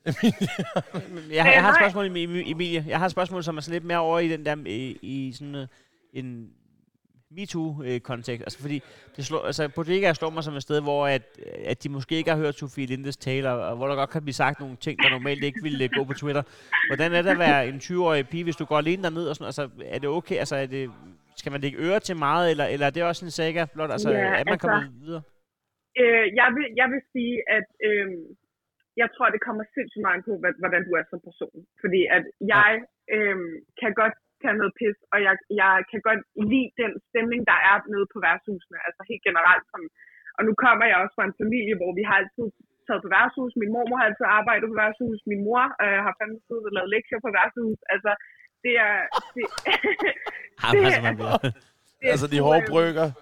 jeg, 1.32 1.44
har, 1.44 1.52
jeg 1.52 1.62
har 1.62 1.70
et 1.70 1.76
spørgsmål, 1.76 2.06
Emi- 2.06 2.52
Emilie. 2.52 2.86
Jeg 2.88 2.98
har 3.00 3.06
et 3.06 3.12
spørgsmål, 3.12 3.44
som 3.44 3.58
er 3.58 3.62
sådan 3.62 3.74
lidt 3.74 3.84
mere 3.84 3.98
over 4.00 4.20
i 4.20 4.28
den 4.30 4.46
der, 4.46 4.56
i, 4.66 4.98
i 5.02 5.32
sådan 5.34 5.68
en 6.14 6.50
MeToo-kontekst. 7.36 8.44
Altså, 8.48 8.60
fordi 8.62 8.78
det 9.16 9.26
slår, 9.26 9.42
altså, 9.46 9.64
Bodega 9.76 10.14
slår 10.14 10.30
mig 10.30 10.44
som 10.44 10.54
et 10.54 10.62
sted, 10.62 10.82
hvor 10.82 11.08
at, 11.08 11.24
at 11.72 11.84
de 11.84 11.90
måske 11.90 12.16
ikke 12.16 12.30
har 12.34 12.38
hørt 12.38 12.56
Sofie 12.56 12.86
Lindes 12.86 13.18
tale, 13.18 13.50
og 13.50 13.76
hvor 13.78 13.88
der 13.88 13.96
godt 13.96 14.10
kan 14.10 14.22
blive 14.22 14.34
sagt 14.44 14.60
nogle 14.60 14.76
ting, 14.76 14.96
der 15.04 15.10
normalt 15.10 15.44
ikke 15.44 15.60
ville 15.64 15.84
øh, 15.84 15.90
gå 15.98 16.04
på 16.04 16.14
Twitter. 16.22 16.44
Hvordan 16.90 17.10
er 17.14 17.22
det 17.22 17.30
at 17.30 17.40
være 17.48 17.68
en 17.68 17.76
20-årig 17.88 18.28
pige, 18.32 18.44
hvis 18.44 18.56
du 18.62 18.66
går 18.66 18.78
alene 18.78 19.04
derned? 19.04 19.26
Og 19.30 19.36
sådan, 19.36 19.46
altså, 19.52 19.64
er 19.96 20.00
det 20.00 20.10
okay? 20.10 20.36
Altså, 20.44 20.56
er 20.56 20.66
det, 20.66 20.92
skal 21.36 21.52
man 21.52 21.62
lægge 21.62 21.78
øre 21.88 22.00
til 22.00 22.16
meget, 22.18 22.46
eller, 22.52 22.66
eller 22.74 22.86
er 22.88 22.90
det 22.96 23.04
også 23.04 23.26
en 23.26 23.32
saga 23.32 23.66
blot? 23.74 23.92
Altså, 23.92 24.10
Ja, 24.12 24.18
er 24.18 24.30
man 24.30 24.48
altså- 24.48 24.68
kommet 24.68 24.94
videre? 25.06 25.22
Øh, 26.02 26.26
jeg, 26.40 26.48
vil, 26.56 26.68
jeg 26.82 26.88
vil 26.94 27.02
sige, 27.14 27.36
at 27.58 27.68
øh, 27.90 28.08
jeg 29.02 29.08
tror, 29.16 29.28
det 29.36 29.42
kommer 29.48 29.64
sindssygt 29.76 30.06
meget 30.08 30.22
på, 30.28 30.34
hvordan 30.62 30.82
du 30.88 30.92
er 31.00 31.04
som 31.10 31.20
person. 31.28 31.58
Fordi 31.84 32.02
at 32.18 32.24
jeg 32.56 32.72
øh, 33.16 33.38
kan 33.82 33.92
godt 34.02 34.16
tage 34.44 34.58
noget 34.62 34.74
pis, 34.80 34.98
og 35.14 35.18
jeg, 35.26 35.34
jeg 35.62 35.74
kan 35.92 36.00
godt 36.08 36.22
lide 36.52 36.70
den 36.82 36.92
stemning, 37.10 37.42
der 37.52 37.58
er 37.70 37.76
nede 37.94 38.06
på 38.14 38.18
værtshusene. 38.26 38.78
Altså 38.88 39.02
helt 39.10 39.24
generelt. 39.30 39.66
Som, 39.72 39.82
og 40.38 40.42
nu 40.48 40.52
kommer 40.64 40.86
jeg 40.90 40.98
også 41.04 41.16
fra 41.18 41.26
en 41.30 41.36
familie, 41.44 41.74
hvor 41.80 41.92
vi 42.00 42.04
har 42.10 42.16
altid 42.22 42.48
taget 42.88 43.02
på 43.06 43.10
værtshus. 43.16 43.52
Min 43.62 43.72
mormor 43.76 43.98
har 44.00 44.08
altid 44.10 44.28
arbejdet 44.40 44.66
på 44.72 44.76
værtshus. 44.84 45.20
Min 45.32 45.42
mor 45.48 45.64
øh, 45.84 46.00
har 46.06 46.14
fandme 46.20 46.40
siddet 46.48 46.66
og 46.70 46.74
lavet 46.78 46.90
lektier 46.96 47.20
på 47.26 47.30
værtshus. 47.38 47.80
Altså, 47.94 48.12
det 48.64 48.74
er... 48.88 48.96
Det, 49.36 49.44
det 50.74 50.80
altså, 50.86 51.00
er- 51.00 51.06
man 51.08 51.16
bliver... 51.20 51.38
det 52.00 52.06
er 52.08 52.12
Altså, 52.14 52.28
de 52.34 52.38
hårde 52.46 52.64
øh, 52.66 52.70
brygger. 52.74 53.08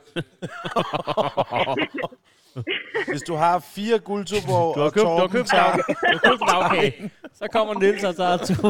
Hvis 3.11 3.23
du 3.29 3.33
har 3.43 3.55
fire 3.75 3.97
guldtuborg 4.09 4.67
Du 4.75 4.79
har 4.79 4.87
og 4.87 4.93
købt, 4.93 5.03
du 5.03 5.07
har 5.09 5.17
Torben 5.19 5.35
købt, 5.37 5.49
tager, 5.55 5.73
du 5.75 5.81
har 6.17 6.21
købt 6.29 6.43
lavkage. 6.51 6.93
Så 7.39 7.45
kommer 7.55 7.71
Niels 7.81 8.03
og 8.09 8.15
tager 8.21 8.37
to. 8.49 8.57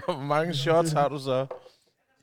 hvor 0.18 0.28
mange 0.34 0.52
shots 0.64 0.90
har 0.98 1.08
du 1.14 1.18
så 1.28 1.38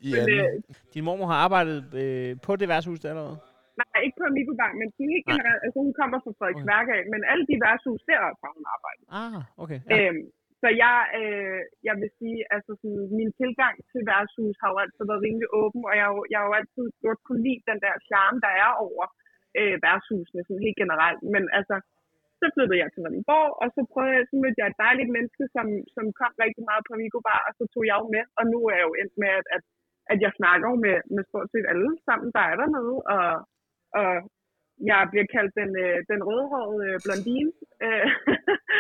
i 0.08 0.10
Men, 0.14 0.20
anden? 0.22 0.40
øh, 0.40 0.76
Din 0.94 1.04
mormor 1.08 1.28
har 1.34 1.40
arbejdet 1.48 1.78
øh, 2.04 2.32
på 2.46 2.52
det 2.60 2.68
værtshus 2.74 3.00
der 3.04 3.10
allerede? 3.14 3.38
Nej, 3.82 3.98
ikke 4.06 4.18
på 4.22 4.26
Amigo 4.32 4.54
Bank, 4.62 4.74
men 4.82 4.88
sådan 4.96 5.12
helt 5.16 5.28
generelt. 5.32 5.62
Altså, 5.66 5.78
hun 5.86 5.94
kommer 6.02 6.18
fra 6.24 6.32
Frederiksværk 6.40 6.88
af, 6.98 7.02
men 7.14 7.22
alle 7.32 7.44
de 7.50 7.56
værtshus 7.66 8.02
deroppe 8.10 8.40
har 8.46 8.52
hun 8.58 8.66
arbejdet. 8.76 9.04
Ah, 9.22 9.40
okay. 9.64 9.80
Ja. 9.90 9.96
Øhm, 9.98 10.24
så 10.62 10.68
jeg, 10.84 10.98
øh, 11.20 11.60
jeg 11.88 11.96
vil 12.02 12.10
sige, 12.20 12.40
altså 12.56 12.72
sådan, 12.82 13.04
min 13.20 13.32
tilgang 13.42 13.76
til 13.92 14.02
værtshus 14.12 14.56
har 14.62 14.70
jo 14.74 14.78
altid 14.84 15.04
været 15.10 15.26
rimelig 15.28 15.50
åben, 15.62 15.82
og 15.90 15.94
jeg, 16.00 16.06
har 16.08 16.14
jo- 16.18 16.30
jeg 16.32 16.38
har 16.42 16.48
jo 16.52 16.56
altid 16.62 16.86
godt 17.06 17.20
kunne 17.28 17.42
lide 17.48 17.62
den 17.72 17.80
der 17.86 17.96
charme, 18.10 18.38
der 18.46 18.54
er 18.66 18.72
over 18.88 19.06
øh, 19.60 19.76
værtshusene, 19.86 20.42
sådan 20.48 20.66
helt 20.68 20.80
generelt. 20.84 21.20
Men 21.34 21.44
altså, 21.60 21.76
så 22.40 22.46
flyttede 22.56 22.82
jeg 22.82 22.90
til 22.92 23.02
Vordingborg, 23.04 23.50
og 23.62 23.68
så 23.76 23.82
prøvede 23.92 24.16
jeg, 24.18 24.26
så 24.30 24.36
mødte 24.42 24.60
jeg 24.62 24.68
et 24.70 24.82
dejligt 24.86 25.12
menneske, 25.18 25.44
som, 25.56 25.68
som 25.96 26.06
kom 26.20 26.34
rigtig 26.46 26.64
meget 26.70 26.84
på 26.86 26.92
Amigo 26.98 27.20
Bar, 27.28 27.42
og 27.48 27.54
så 27.60 27.64
tog 27.74 27.84
jeg 27.90 27.98
jo 28.02 28.08
med, 28.16 28.24
og 28.40 28.44
nu 28.54 28.60
er 28.70 28.76
jeg 28.80 28.88
jo 28.90 28.94
endt 29.02 29.16
med, 29.24 29.32
at, 29.40 29.48
at, 29.56 29.64
at 30.12 30.18
jeg 30.26 30.32
snakker 30.40 30.68
jo 30.72 30.78
med, 30.86 30.98
med 31.16 31.24
stort 31.30 31.48
set 31.52 31.66
alle 31.72 31.92
sammen, 32.08 32.30
der 32.36 32.44
er 32.50 32.56
dernede, 32.62 32.96
og, 33.16 33.30
og 34.00 34.12
jeg 34.90 35.00
bliver 35.12 35.28
kaldt 35.36 35.54
den, 35.62 35.72
øh, 35.86 35.98
den 36.12 36.20
rødhårede 36.30 36.82
øh, 36.90 36.96
blondine. 37.06 37.52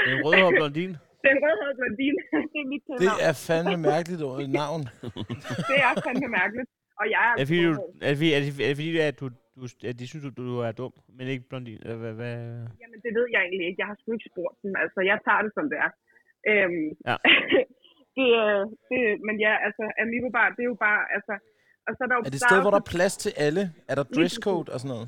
Den 0.09 0.17
rødhårede 0.25 0.57
blondine. 0.61 0.93
den 1.27 1.35
rødhårede 1.43 1.77
blondine, 1.79 2.19
det 2.51 2.59
er 2.63 2.67
mit 2.73 2.83
Det 3.03 3.13
er 3.27 3.33
fandme 3.47 3.77
mærkeligt 3.91 4.21
navn. 4.61 4.81
Det 5.69 5.77
er 5.87 5.91
fandme 6.05 6.29
mærkeligt. 6.39 6.69
Og 6.99 7.05
jeg 7.15 7.21
er, 7.29 7.33
Er 7.33 7.37
det 7.41 7.47
fordi, 7.51 7.63
du, 7.69 7.73
er 8.09 8.13
fordi- 8.19 8.33
er 8.37 8.39
det, 8.43 8.49
er 8.65 8.69
det 8.71 8.77
fordi, 8.81 8.91
at, 9.09 9.15
du, 9.21 9.25
du, 9.61 9.65
at 9.89 9.95
de 9.99 10.05
synes, 10.11 10.23
du, 10.27 10.31
du 10.51 10.55
er 10.67 10.71
dum, 10.79 10.93
men 11.17 11.25
ikke 11.33 11.45
blondine? 11.49 11.79
Eller 11.85 11.97
hvad, 12.03 12.13
hvad? 12.21 12.35
Jamen, 12.81 12.99
det 13.05 13.11
ved 13.17 13.27
jeg 13.33 13.41
egentlig 13.45 13.67
ikke. 13.69 13.79
Jeg 13.81 13.87
har 13.91 13.97
sgu 13.99 14.07
ikke 14.17 14.29
spurgt 14.31 14.55
dem. 14.63 14.71
Altså, 14.83 14.99
jeg 15.11 15.17
tager 15.27 15.41
det, 15.45 15.51
som 15.57 15.65
det 15.71 15.77
er. 15.85 15.91
Øhm, 16.49 16.87
Ja. 17.09 17.15
det, 18.17 18.27
øh, 18.43 18.61
det, 18.89 18.99
men 19.27 19.35
ja, 19.45 19.53
altså, 19.67 19.83
Amigo 20.03 20.27
Bar, 20.37 20.47
det 20.55 20.61
er 20.65 20.69
jo 20.73 20.77
bare, 20.87 21.01
altså... 21.17 21.33
Og 21.87 21.91
så 21.95 21.99
er, 22.03 22.07
der 22.09 22.15
jo, 22.17 22.21
Er 22.27 22.31
det 22.33 22.39
et 22.41 22.45
sted, 22.49 22.59
hvor 22.65 22.73
der 22.75 22.81
er 22.85 22.91
plads 22.95 23.15
til 23.23 23.31
alle? 23.47 23.63
Er 23.91 23.95
der 23.99 24.05
dresscode 24.15 24.67
og 24.73 24.77
sådan 24.81 24.93
noget? 24.95 25.07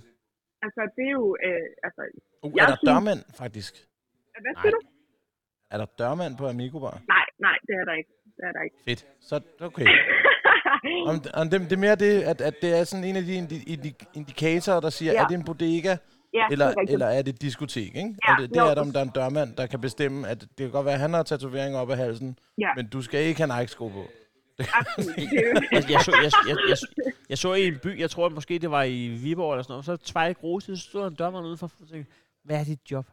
Altså, 0.65 0.81
det 0.95 1.03
er 1.09 1.13
jo... 1.19 1.25
Øh, 1.47 1.67
altså, 1.87 2.01
Uh, 2.43 2.51
Jeg 2.57 2.63
er 2.63 2.69
der 2.73 2.77
synes- 2.79 2.89
dørmand, 2.91 3.21
faktisk? 3.43 3.73
hvad 4.43 4.53
siger 4.61 4.73
du? 4.77 4.81
Er 5.73 5.77
der 5.81 5.87
dørmand 6.01 6.33
på 6.41 6.45
Amigo 6.53 6.77
Bar? 6.85 6.95
Nej, 7.15 7.25
nej, 7.47 7.57
det 7.67 7.73
er 7.81 7.85
der 7.89 7.95
ikke. 8.01 8.11
Det 8.37 8.43
er 8.49 8.53
der 8.57 8.61
ikke. 8.67 8.77
Fedt. 8.87 9.01
Så, 9.29 9.35
okay. 9.69 9.85
Om, 11.09 11.21
om 11.33 11.49
det, 11.49 11.61
det 11.61 11.71
er 11.71 11.77
mere 11.77 11.95
det, 11.95 12.21
at, 12.21 12.41
at 12.41 12.53
det 12.61 12.79
er 12.79 12.83
sådan 12.83 13.03
en 13.03 13.15
af 13.15 13.23
de 13.23 13.33
indi, 13.33 13.63
indi, 13.67 13.93
indikatorer, 14.13 14.79
der 14.79 14.89
siger, 14.89 15.11
Ja. 15.13 15.23
er 15.23 15.27
det 15.27 15.35
en 15.35 15.43
bodega, 15.43 15.97
ja, 16.33 16.47
eller, 16.51 16.67
det 16.67 16.75
er 16.89 16.93
eller 16.93 17.05
er 17.05 17.21
det 17.21 17.33
et 17.33 17.41
diskotek, 17.41 17.95
ikke? 17.95 18.15
Ja, 18.27 18.35
og 18.35 18.41
det, 18.41 18.49
det 18.49 18.55
jo. 18.57 18.65
er, 18.65 18.69
at 18.71 18.77
om 18.77 18.91
der 18.91 18.99
er 18.99 19.03
en 19.03 19.11
dørmand, 19.15 19.55
der 19.55 19.65
kan 19.65 19.81
bestemme, 19.81 20.27
at 20.27 20.41
det 20.41 20.49
kan 20.57 20.71
godt 20.71 20.85
være, 20.85 20.93
at 20.93 20.99
han 20.99 21.13
har 21.13 21.23
tatoveringer 21.23 21.79
op 21.79 21.89
ad 21.91 21.95
halsen, 21.95 22.39
Ja. 22.57 22.67
men 22.75 22.87
du 22.87 23.01
skal 23.01 23.21
ikke 23.23 23.41
have 23.43 23.59
Nike-sko 23.59 23.87
på. 23.87 24.05
Jo- 24.59 24.63
Jeg, 25.71 25.83
jeg, 25.89 26.01
så, 26.01 26.11
jeg, 26.23 26.31
jeg, 26.47 26.57
jeg, 26.69 26.77
jeg, 27.29 27.37
så 27.37 27.53
i 27.53 27.67
en 27.67 27.77
by, 27.83 27.99
jeg 27.99 28.09
tror 28.09 28.29
måske 28.29 28.59
det 28.59 28.71
var 28.71 28.83
i 28.83 29.07
Viborg 29.07 29.53
eller 29.53 29.63
sådan 29.63 29.71
noget, 29.73 29.85
så 29.85 29.97
tvej 29.97 30.33
gruse, 30.33 30.77
så 30.77 30.83
stod 30.89 31.07
en 31.07 31.13
dørmand 31.13 31.45
udenfor, 31.45 31.71
og 31.81 31.87
tænkte, 31.89 32.11
hvad 32.43 32.59
er 32.59 32.63
dit 32.63 32.79
job? 32.91 33.05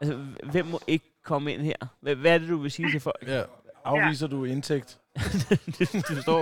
Altså, 0.00 0.18
hvem 0.52 0.66
må 0.66 0.80
ikke 0.86 1.04
komme 1.24 1.52
ind 1.54 1.62
her? 1.62 1.74
Hvad, 2.00 2.14
hvad 2.14 2.34
er 2.34 2.38
det, 2.38 2.48
du 2.48 2.56
vil 2.56 2.70
sige 2.70 2.90
til 2.90 3.00
folk? 3.00 3.24
Ja. 3.26 3.42
Afviser 3.84 4.26
du 4.26 4.44
indtægt? 4.44 4.98
Du 6.08 6.22
står 6.22 6.40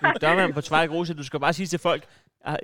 du 0.00 0.06
er 0.06 0.18
dørmand 0.20 0.52
på 0.54 0.60
tvej 0.60 0.86
gruse, 0.86 1.14
du 1.14 1.24
skal 1.24 1.40
bare 1.40 1.52
sige 1.52 1.66
til 1.66 1.78
folk, 1.78 2.02
er, 2.44 2.56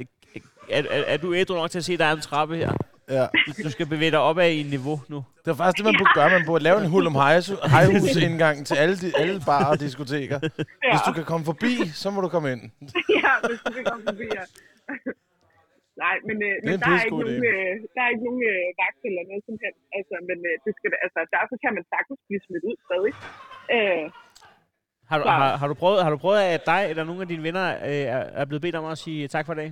er, 0.71 0.83
er, 0.91 1.03
er 1.07 1.17
du 1.17 1.35
ædru 1.35 1.55
nok 1.55 1.71
til 1.71 1.79
at 1.79 1.85
se, 1.85 1.93
at 1.93 1.99
der 1.99 2.05
er 2.05 2.13
en 2.13 2.21
trappe 2.21 2.57
her? 2.57 2.73
Ja. 3.09 3.27
Du, 3.47 3.51
du 3.67 3.71
skal 3.71 3.87
bevæge 3.87 4.11
dig 4.11 4.23
opad 4.31 4.51
i 4.51 4.61
en 4.61 4.71
niveau 4.77 4.97
nu. 5.13 5.19
Det 5.43 5.49
var 5.53 5.59
faktisk 5.61 5.77
det, 5.79 5.85
man 5.91 5.97
burde 6.01 6.15
gøre. 6.19 6.31
Man 6.39 6.47
burde 6.51 6.65
lave 6.69 6.79
en 6.85 6.89
hulum 6.95 7.17
hejhus 7.75 8.17
indgang 8.29 8.57
til 8.69 8.75
alle, 8.83 8.97
de, 9.03 9.09
alle 9.23 9.41
barer 9.51 9.71
og 9.75 9.81
diskoteker. 9.87 10.39
Hvis 10.93 11.03
du 11.09 11.13
kan 11.19 11.25
komme 11.31 11.45
forbi, 11.53 11.73
så 12.03 12.07
må 12.15 12.19
du 12.25 12.29
komme 12.35 12.49
ind. 12.55 12.63
ja, 13.23 13.33
hvis 13.49 13.61
du 13.67 13.71
kan 13.77 13.85
komme 13.91 14.05
forbi, 14.11 14.27
ja. 14.39 14.45
Nej, 16.05 16.17
men, 16.29 16.37
øh, 16.49 16.55
men 16.65 16.73
en 16.75 16.81
der, 16.83 16.91
er 16.97 17.03
ikke 17.07 17.19
nogen, 17.25 17.45
øh, 17.53 17.73
der 17.95 18.01
er 18.05 18.11
ikke 18.15 18.25
nogen 18.29 18.43
øh, 18.53 18.65
vagt 18.83 19.01
eller 19.09 19.23
noget 19.31 19.43
som 19.49 19.57
helst. 19.65 19.83
Altså, 19.99 20.15
men 20.29 20.39
øh, 20.49 20.55
det 20.65 20.73
skal, 20.79 20.89
altså, 21.07 21.21
derfor 21.37 21.55
kan 21.63 21.73
man 21.77 21.85
sagtens 21.95 22.21
blive 22.29 22.43
smidt 22.47 22.65
ud 22.71 22.77
stadig. 22.87 23.13
Øh, 23.77 24.07
Har 25.13 25.19
du, 25.21 25.25
har, 25.41 25.51
har, 25.61 25.69
du 25.73 25.77
prøvet, 25.83 25.99
har 26.05 26.13
du 26.15 26.21
prøvet, 26.25 26.41
at 26.55 26.63
dig 26.73 26.83
eller 26.91 27.05
nogle 27.09 27.23
af 27.25 27.29
dine 27.33 27.45
venner 27.49 27.67
øh, 27.89 28.41
er, 28.41 28.45
blevet 28.49 28.65
bedt 28.65 28.77
om 28.81 28.85
at 28.93 28.99
sige 29.05 29.21
tak 29.35 29.47
for 29.49 29.55
det? 29.61 29.69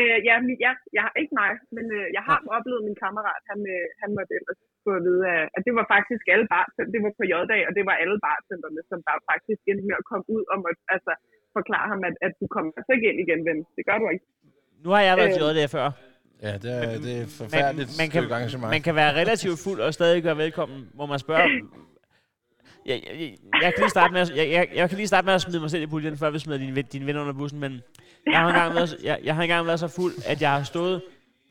øh, 0.00 0.18
ja, 0.28 0.34
men, 0.44 0.52
ja, 0.64 0.72
jeg 0.96 1.02
har 1.06 1.14
ikke 1.20 1.34
mig, 1.40 1.50
men 1.76 1.86
øh, 1.98 2.06
jeg 2.16 2.22
har 2.28 2.38
oplevet 2.56 2.86
min 2.88 2.98
kammerat, 3.04 3.42
han, 3.50 3.60
øh, 3.74 3.84
han 4.02 4.10
måtte 4.16 4.32
ellers 4.38 4.60
få 4.84 4.90
at 4.98 5.02
vide, 5.08 5.22
at, 5.56 5.62
det 5.66 5.72
var 5.78 5.86
faktisk 5.94 6.24
alle 6.34 6.46
bartender, 6.54 6.92
det 6.94 7.00
var 7.04 7.12
på 7.18 7.24
J-dag, 7.32 7.62
og 7.68 7.72
det 7.78 7.84
var 7.88 7.96
alle 8.02 8.18
bartenderne, 8.26 8.80
som 8.90 8.98
der 9.06 9.14
faktisk 9.32 9.60
endte 9.70 9.84
med 9.88 9.96
at 10.00 10.06
komme 10.10 10.26
ud 10.36 10.44
og 10.52 10.56
måtte, 10.64 10.82
altså, 10.94 11.12
forklare 11.56 11.86
ham, 11.92 12.00
at, 12.08 12.14
at 12.26 12.32
du 12.40 12.46
kommer 12.54 12.70
altså 12.78 12.90
ikke 12.96 13.06
ind 13.10 13.18
igen, 13.24 13.40
ven. 13.48 13.58
Det 13.76 13.82
gør 13.88 13.96
du 14.02 14.06
ikke. 14.14 14.26
Nu 14.84 14.88
har 14.94 15.02
jeg 15.08 15.14
været 15.20 15.34
Øh, 15.36 15.42
JD 15.42 15.60
før. 15.76 15.86
Ja, 16.46 16.52
det 16.62 16.70
er, 16.80 16.86
det 17.06 17.14
er 17.22 17.26
forfærdeligt 17.42 17.90
man, 18.00 18.08
kan, 18.12 18.20
stykke 18.20 18.34
arrangement. 18.38 18.70
man 18.76 18.82
kan 18.86 18.94
være 19.02 19.12
relativt 19.20 19.58
fuld 19.66 19.80
og 19.86 19.90
stadig 19.98 20.18
gøre 20.26 20.38
velkommen, 20.44 20.78
må 20.98 21.04
man 21.12 21.18
spørge. 21.26 21.46
Jeg, 22.86 23.02
jeg, 23.06 23.36
jeg, 23.62 23.72
kan 23.74 23.80
lige 23.82 23.90
starte 23.90 24.12
med 24.12 24.20
at, 24.20 24.36
jeg, 24.36 24.50
jeg, 24.50 24.68
jeg 24.74 24.88
kan 24.88 24.96
lige 24.96 25.06
starte 25.06 25.24
med 25.24 25.34
at 25.34 25.40
smide 25.40 25.60
mig 25.60 25.70
selv 25.70 25.82
i 25.82 25.86
puljen, 25.86 26.18
før 26.18 26.30
vi 26.30 26.38
smider 26.38 26.58
dine, 26.58 26.74
ven- 26.74 26.84
dine 26.92 27.06
venner 27.06 27.20
under 27.20 27.32
bussen, 27.32 27.60
men 27.60 27.80
jeg 28.26 28.38
har, 28.40 28.48
engang 28.48 28.74
været, 28.74 28.96
jeg, 29.02 29.18
jeg 29.24 29.34
har 29.34 29.42
engang 29.42 29.66
været 29.66 29.80
så 29.80 29.88
fuld, 29.88 30.12
at 30.26 30.42
jeg 30.42 30.50
har 30.52 30.62
stået 30.62 31.02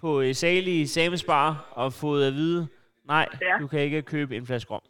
på 0.02 0.22
øh, 0.22 0.36
salige 0.36 0.88
samesbar 0.88 1.70
og 1.72 1.94
fået 1.94 2.28
at 2.28 2.34
vide, 2.34 2.68
nej, 3.08 3.28
Ja. 3.42 3.58
du 3.62 3.68
kan 3.68 3.80
ikke 3.80 4.02
købe 4.02 4.36
en 4.38 4.46
flaske 4.46 4.72
rom. 4.74 4.82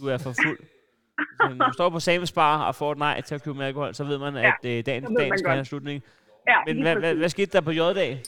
Du 0.00 0.06
er 0.08 0.18
for 0.18 0.34
fuld. 0.46 0.58
Så 1.42 1.54
når 1.56 1.66
du 1.66 1.72
står 1.72 1.90
på 1.90 2.00
samesbar 2.00 2.62
og 2.64 2.74
får 2.74 2.92
et 2.92 2.98
nej 2.98 3.20
til 3.20 3.34
at 3.34 3.42
købe 3.42 3.58
med 3.58 3.66
alkohol, 3.66 3.94
så 3.94 4.04
ved 4.04 4.18
man, 4.18 4.36
at 4.36 4.54
øh, 4.64 4.86
dagen, 4.86 4.86
dagen 4.86 5.04
skal 5.04 5.28
godt. 5.28 5.46
have 5.48 5.58
en 5.58 5.64
slutning. 5.64 6.02
Ja, 6.48 6.54
Men 6.66 6.82
hvad, 6.82 6.96
hvad, 6.96 7.14
hvad 7.14 7.28
skete 7.28 7.52
der 7.52 7.60
på 7.60 7.70
J-dag? 7.70 8.22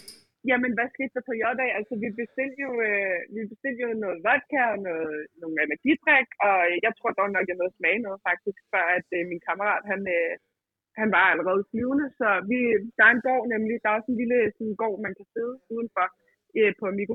Jamen, 0.50 0.72
hvad 0.76 0.88
skete 0.94 1.14
der 1.16 1.28
på 1.28 1.34
J-dag? 1.42 1.70
Altså, 1.78 1.94
vi 2.02 2.08
bestilte 2.20 2.58
jo, 2.66 2.72
øh, 2.88 3.18
vi 3.36 3.42
bestilte 3.52 3.80
jo 3.86 3.90
noget 4.04 4.18
vodka 4.26 4.62
og 4.72 4.78
noget, 4.88 5.16
nogle 5.42 5.56
øh, 5.60 5.66
energidrik, 5.66 6.28
og 6.48 6.58
øh, 6.68 6.76
jeg 6.86 6.92
tror 6.98 7.12
dog 7.18 7.28
nok, 7.36 7.46
jeg 7.48 7.58
nåede 7.58 7.74
at 7.74 7.78
smage 7.78 8.04
noget 8.06 8.20
faktisk, 8.28 8.60
før 8.72 8.84
at 8.98 9.08
øh, 9.16 9.22
min 9.30 9.44
kammerat, 9.48 9.82
han, 9.92 10.00
øh, 10.16 10.32
han 11.00 11.08
var 11.16 11.26
allerede 11.32 11.68
flyvende. 11.70 12.06
Så 12.20 12.28
vi, 12.50 12.58
der 12.96 13.04
er 13.06 13.12
en 13.14 13.26
gård 13.28 13.44
nemlig, 13.54 13.74
der 13.82 13.88
er 13.88 13.98
også 13.98 14.10
en 14.12 14.20
lille 14.22 14.38
sådan, 14.56 14.76
gård, 14.82 14.98
man 15.06 15.14
kan 15.18 15.26
sidde 15.34 15.54
udenfor 15.74 16.06
øh, 16.58 16.72
på 16.78 16.84
Amigo 16.92 17.14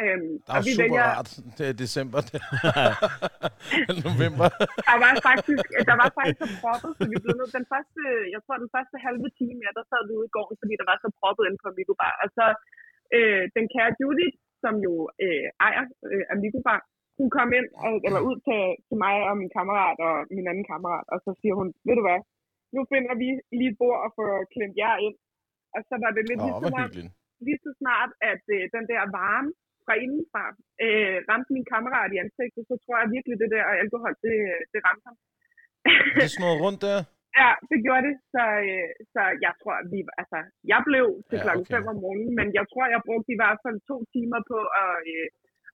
Øhm, 0.00 0.32
Der 0.48 0.54
er 0.58 0.64
vi 0.66 0.72
super 0.74 0.82
vælger, 0.82 1.06
rart. 1.18 1.30
Det 1.58 1.64
er 1.70 1.74
december. 1.84 2.20
November. 4.06 4.46
der 4.88 4.96
var 5.04 5.12
faktisk, 5.28 5.66
der 5.90 5.96
var 6.02 6.08
faktisk 6.18 6.40
så 6.44 6.48
proppet, 6.62 6.90
så 6.98 7.04
vi 7.12 7.16
blev 7.22 7.34
nødt. 7.40 7.52
Den 7.60 7.66
første, 7.72 8.00
jeg 8.34 8.40
tror, 8.44 8.56
den 8.64 8.72
første 8.76 8.96
halve 9.06 9.28
time, 9.40 9.58
ja, 9.66 9.70
der 9.78 9.84
sad 9.90 10.02
vi 10.08 10.12
ude 10.20 10.28
i 10.30 10.34
gården, 10.36 10.56
fordi 10.62 10.74
der 10.80 10.86
var 10.90 10.96
så 11.04 11.08
proppet 11.20 11.44
inde 11.46 11.58
på 11.62 11.68
Amigo 11.72 11.94
Bar. 12.00 12.14
Og 12.22 12.28
så 12.36 12.46
øh, 13.16 13.44
den 13.56 13.64
kære 13.74 13.90
Judy, 14.00 14.28
som 14.62 14.74
jo 14.86 14.92
øh, 15.24 15.46
ejer 15.66 15.84
øh, 16.12 16.24
Amigo 16.34 16.60
Bar, 16.68 16.80
hun 17.18 17.28
kom 17.36 17.50
ind, 17.58 17.68
og, 17.84 17.92
eller 18.06 18.20
ud 18.28 18.36
til, 18.46 18.60
til 18.86 18.96
mig 19.04 19.16
og 19.28 19.34
min 19.40 19.50
kammerat 19.56 19.98
og 20.08 20.14
min 20.36 20.46
anden 20.50 20.66
kammerat, 20.72 21.06
og 21.14 21.18
så 21.24 21.30
siger 21.40 21.54
hun, 21.60 21.68
ved 21.86 21.94
du 21.98 22.04
hvad, 22.08 22.20
nu 22.74 22.80
finder 22.92 23.14
vi 23.22 23.28
lige 23.58 23.72
et 23.72 23.78
bord 23.82 23.98
og 24.04 24.10
får 24.18 24.30
klemt 24.54 24.76
jer 24.82 24.96
ind. 25.06 25.16
Og 25.74 25.80
så 25.88 25.94
var 26.02 26.10
det 26.16 26.22
lidt 26.30 26.40
Åh, 26.42 26.46
ligesom 26.46 27.18
lige 27.46 27.60
så 27.64 27.70
snart, 27.80 28.10
at 28.32 28.42
øh, 28.56 28.62
den 28.76 28.84
der 28.92 29.02
varme 29.18 29.50
fra 29.84 29.94
indenfra 30.04 30.44
øh, 30.84 31.16
ramte 31.30 31.50
min 31.56 31.66
kammerat 31.72 32.10
i 32.14 32.20
ansigtet, 32.24 32.62
så 32.70 32.74
tror 32.82 32.96
jeg 33.00 33.08
virkelig, 33.16 33.36
det 33.42 33.50
der 33.54 33.64
alkohol, 33.84 34.12
det, 34.26 34.36
det 34.72 34.80
ramte 34.86 35.04
ham. 35.08 35.16
Det 36.22 36.30
snurrede 36.36 36.62
rundt 36.66 36.80
der. 36.88 37.00
Ja, 37.40 37.50
det 37.70 37.78
gjorde 37.86 38.04
det. 38.08 38.16
Så, 38.34 38.42
øh, 38.68 38.88
så 39.14 39.22
jeg 39.46 39.52
tror, 39.60 39.74
at 39.82 39.86
vi, 39.92 39.98
altså, 40.22 40.38
jeg 40.72 40.80
blev 40.88 41.04
til 41.28 41.38
Ja, 41.38 41.42
klokken 41.44 41.64
okay. 41.66 41.86
5 41.86 41.92
om 41.92 41.98
morgenen, 42.04 42.32
men 42.38 42.48
jeg 42.58 42.64
tror, 42.72 42.84
jeg 42.94 43.02
brugte 43.08 43.30
i 43.34 43.40
hvert 43.40 43.58
fald 43.64 43.78
to 43.90 43.96
timer 44.14 44.40
på 44.52 44.58
at, 44.82 44.94
øh, 45.14 45.26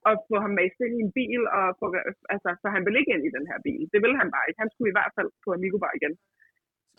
at 0.09 0.15
få 0.29 0.35
ham 0.45 0.53
med 0.59 0.67
ind 0.85 0.95
i 0.99 1.03
en 1.07 1.13
bil, 1.21 1.43
og 1.59 1.65
få, 1.81 1.87
altså, 2.35 2.51
så 2.63 2.67
han 2.75 2.83
ville 2.85 2.99
ikke 3.01 3.13
ind 3.17 3.25
i 3.29 3.35
den 3.37 3.45
her 3.51 3.59
bil. 3.67 3.83
Det 3.93 4.01
ville 4.05 4.19
han 4.23 4.29
bare 4.35 4.47
ikke. 4.49 4.63
Han 4.65 4.73
skulle 4.73 4.91
i 4.93 4.97
hvert 4.99 5.13
fald 5.17 5.31
på 5.45 5.49
Amigo 5.59 5.79
Bar 5.85 5.95
igen. 6.01 6.15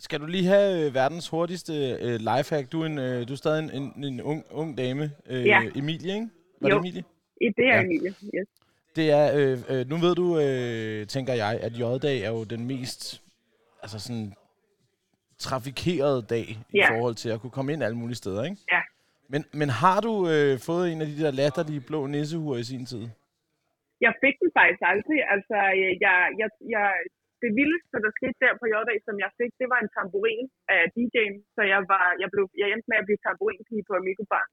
Skal 0.06 0.18
du 0.22 0.26
lige 0.26 0.48
have 0.54 0.70
øh, 0.78 0.86
verdens 1.00 1.26
hurtigste 1.34 1.74
øh, 2.06 2.16
lifehack? 2.30 2.64
Du 2.72 2.78
er, 2.82 2.88
en, 2.92 2.98
øh, 3.06 3.18
du 3.28 3.32
er 3.36 3.40
stadig 3.44 3.60
en, 3.64 3.70
en, 3.78 3.86
en 4.10 4.18
ung, 4.30 4.40
ung 4.60 4.70
dame. 4.82 5.04
Øh, 5.32 5.44
Ja. 5.52 5.58
Emilie, 5.80 6.12
ikke? 6.18 6.28
Var 6.60 6.68
Jo. 6.68 6.74
det 6.74 6.80
Emilie? 6.80 7.04
I 7.40 7.48
det 7.58 7.66
er 7.66 7.76
Ja. 7.76 7.82
Emilie. 7.84 8.10
Yes. 8.36 8.48
Det 8.96 9.06
er, 9.20 9.24
øh, 9.38 9.56
øh, 9.72 9.82
nu 9.90 9.96
ved 10.04 10.14
du, 10.22 10.26
øh, 10.44 11.06
tænker 11.14 11.34
jeg, 11.42 11.52
at 11.66 11.72
J-dag 11.80 12.16
er 12.26 12.30
jo 12.36 12.44
den 12.54 12.62
mest 12.72 13.00
altså 13.82 13.98
sådan, 14.06 14.28
trafikerede 15.46 16.20
dag 16.34 16.46
i 16.50 16.78
Ja. 16.82 16.88
forhold 16.92 17.14
til 17.22 17.30
at 17.34 17.38
kunne 17.40 17.54
komme 17.56 17.70
ind 17.72 17.82
alle 17.86 17.98
mulige 18.02 18.20
steder, 18.22 18.42
ikke? 18.48 18.60
Ja. 18.74 18.82
Men, 19.32 19.40
men 19.60 19.68
har 19.82 19.98
du 20.06 20.12
øh, 20.34 20.52
fået 20.68 20.84
en 20.92 21.00
af 21.04 21.06
de 21.10 21.16
der 21.24 21.30
latterlige 21.40 21.82
blå 21.88 22.00
nissehuer 22.14 22.56
i 22.62 22.66
sin 22.72 22.84
tid? 22.92 23.04
Jeg 24.06 24.12
fik 24.24 24.34
den 24.42 24.50
faktisk 24.58 24.82
aldrig. 24.92 25.18
Altså, 25.34 25.56
jeg, 26.04 26.14
jeg, 26.40 26.48
jeg, 26.74 26.86
det 27.42 27.50
vildeste, 27.60 27.96
der 28.04 28.10
skete 28.18 28.38
der 28.44 28.52
på 28.60 28.66
J-dag, 28.72 28.98
som 29.08 29.16
jeg 29.24 29.30
fik, 29.40 29.52
det 29.60 29.68
var 29.72 29.78
en 29.84 29.90
tamburin 29.96 30.46
af 30.74 30.82
DJ'en. 30.94 31.34
Så 31.56 31.62
jeg, 31.72 31.80
var, 31.92 32.04
jeg, 32.22 32.28
blev, 32.34 32.44
jeg 32.60 32.66
endte 32.72 32.88
med 32.92 32.98
at 33.02 33.06
blive 33.08 33.20
tamburinpige 33.26 33.82
på 33.88 33.92
Amigo 34.00 34.24
Bar. 34.32 34.46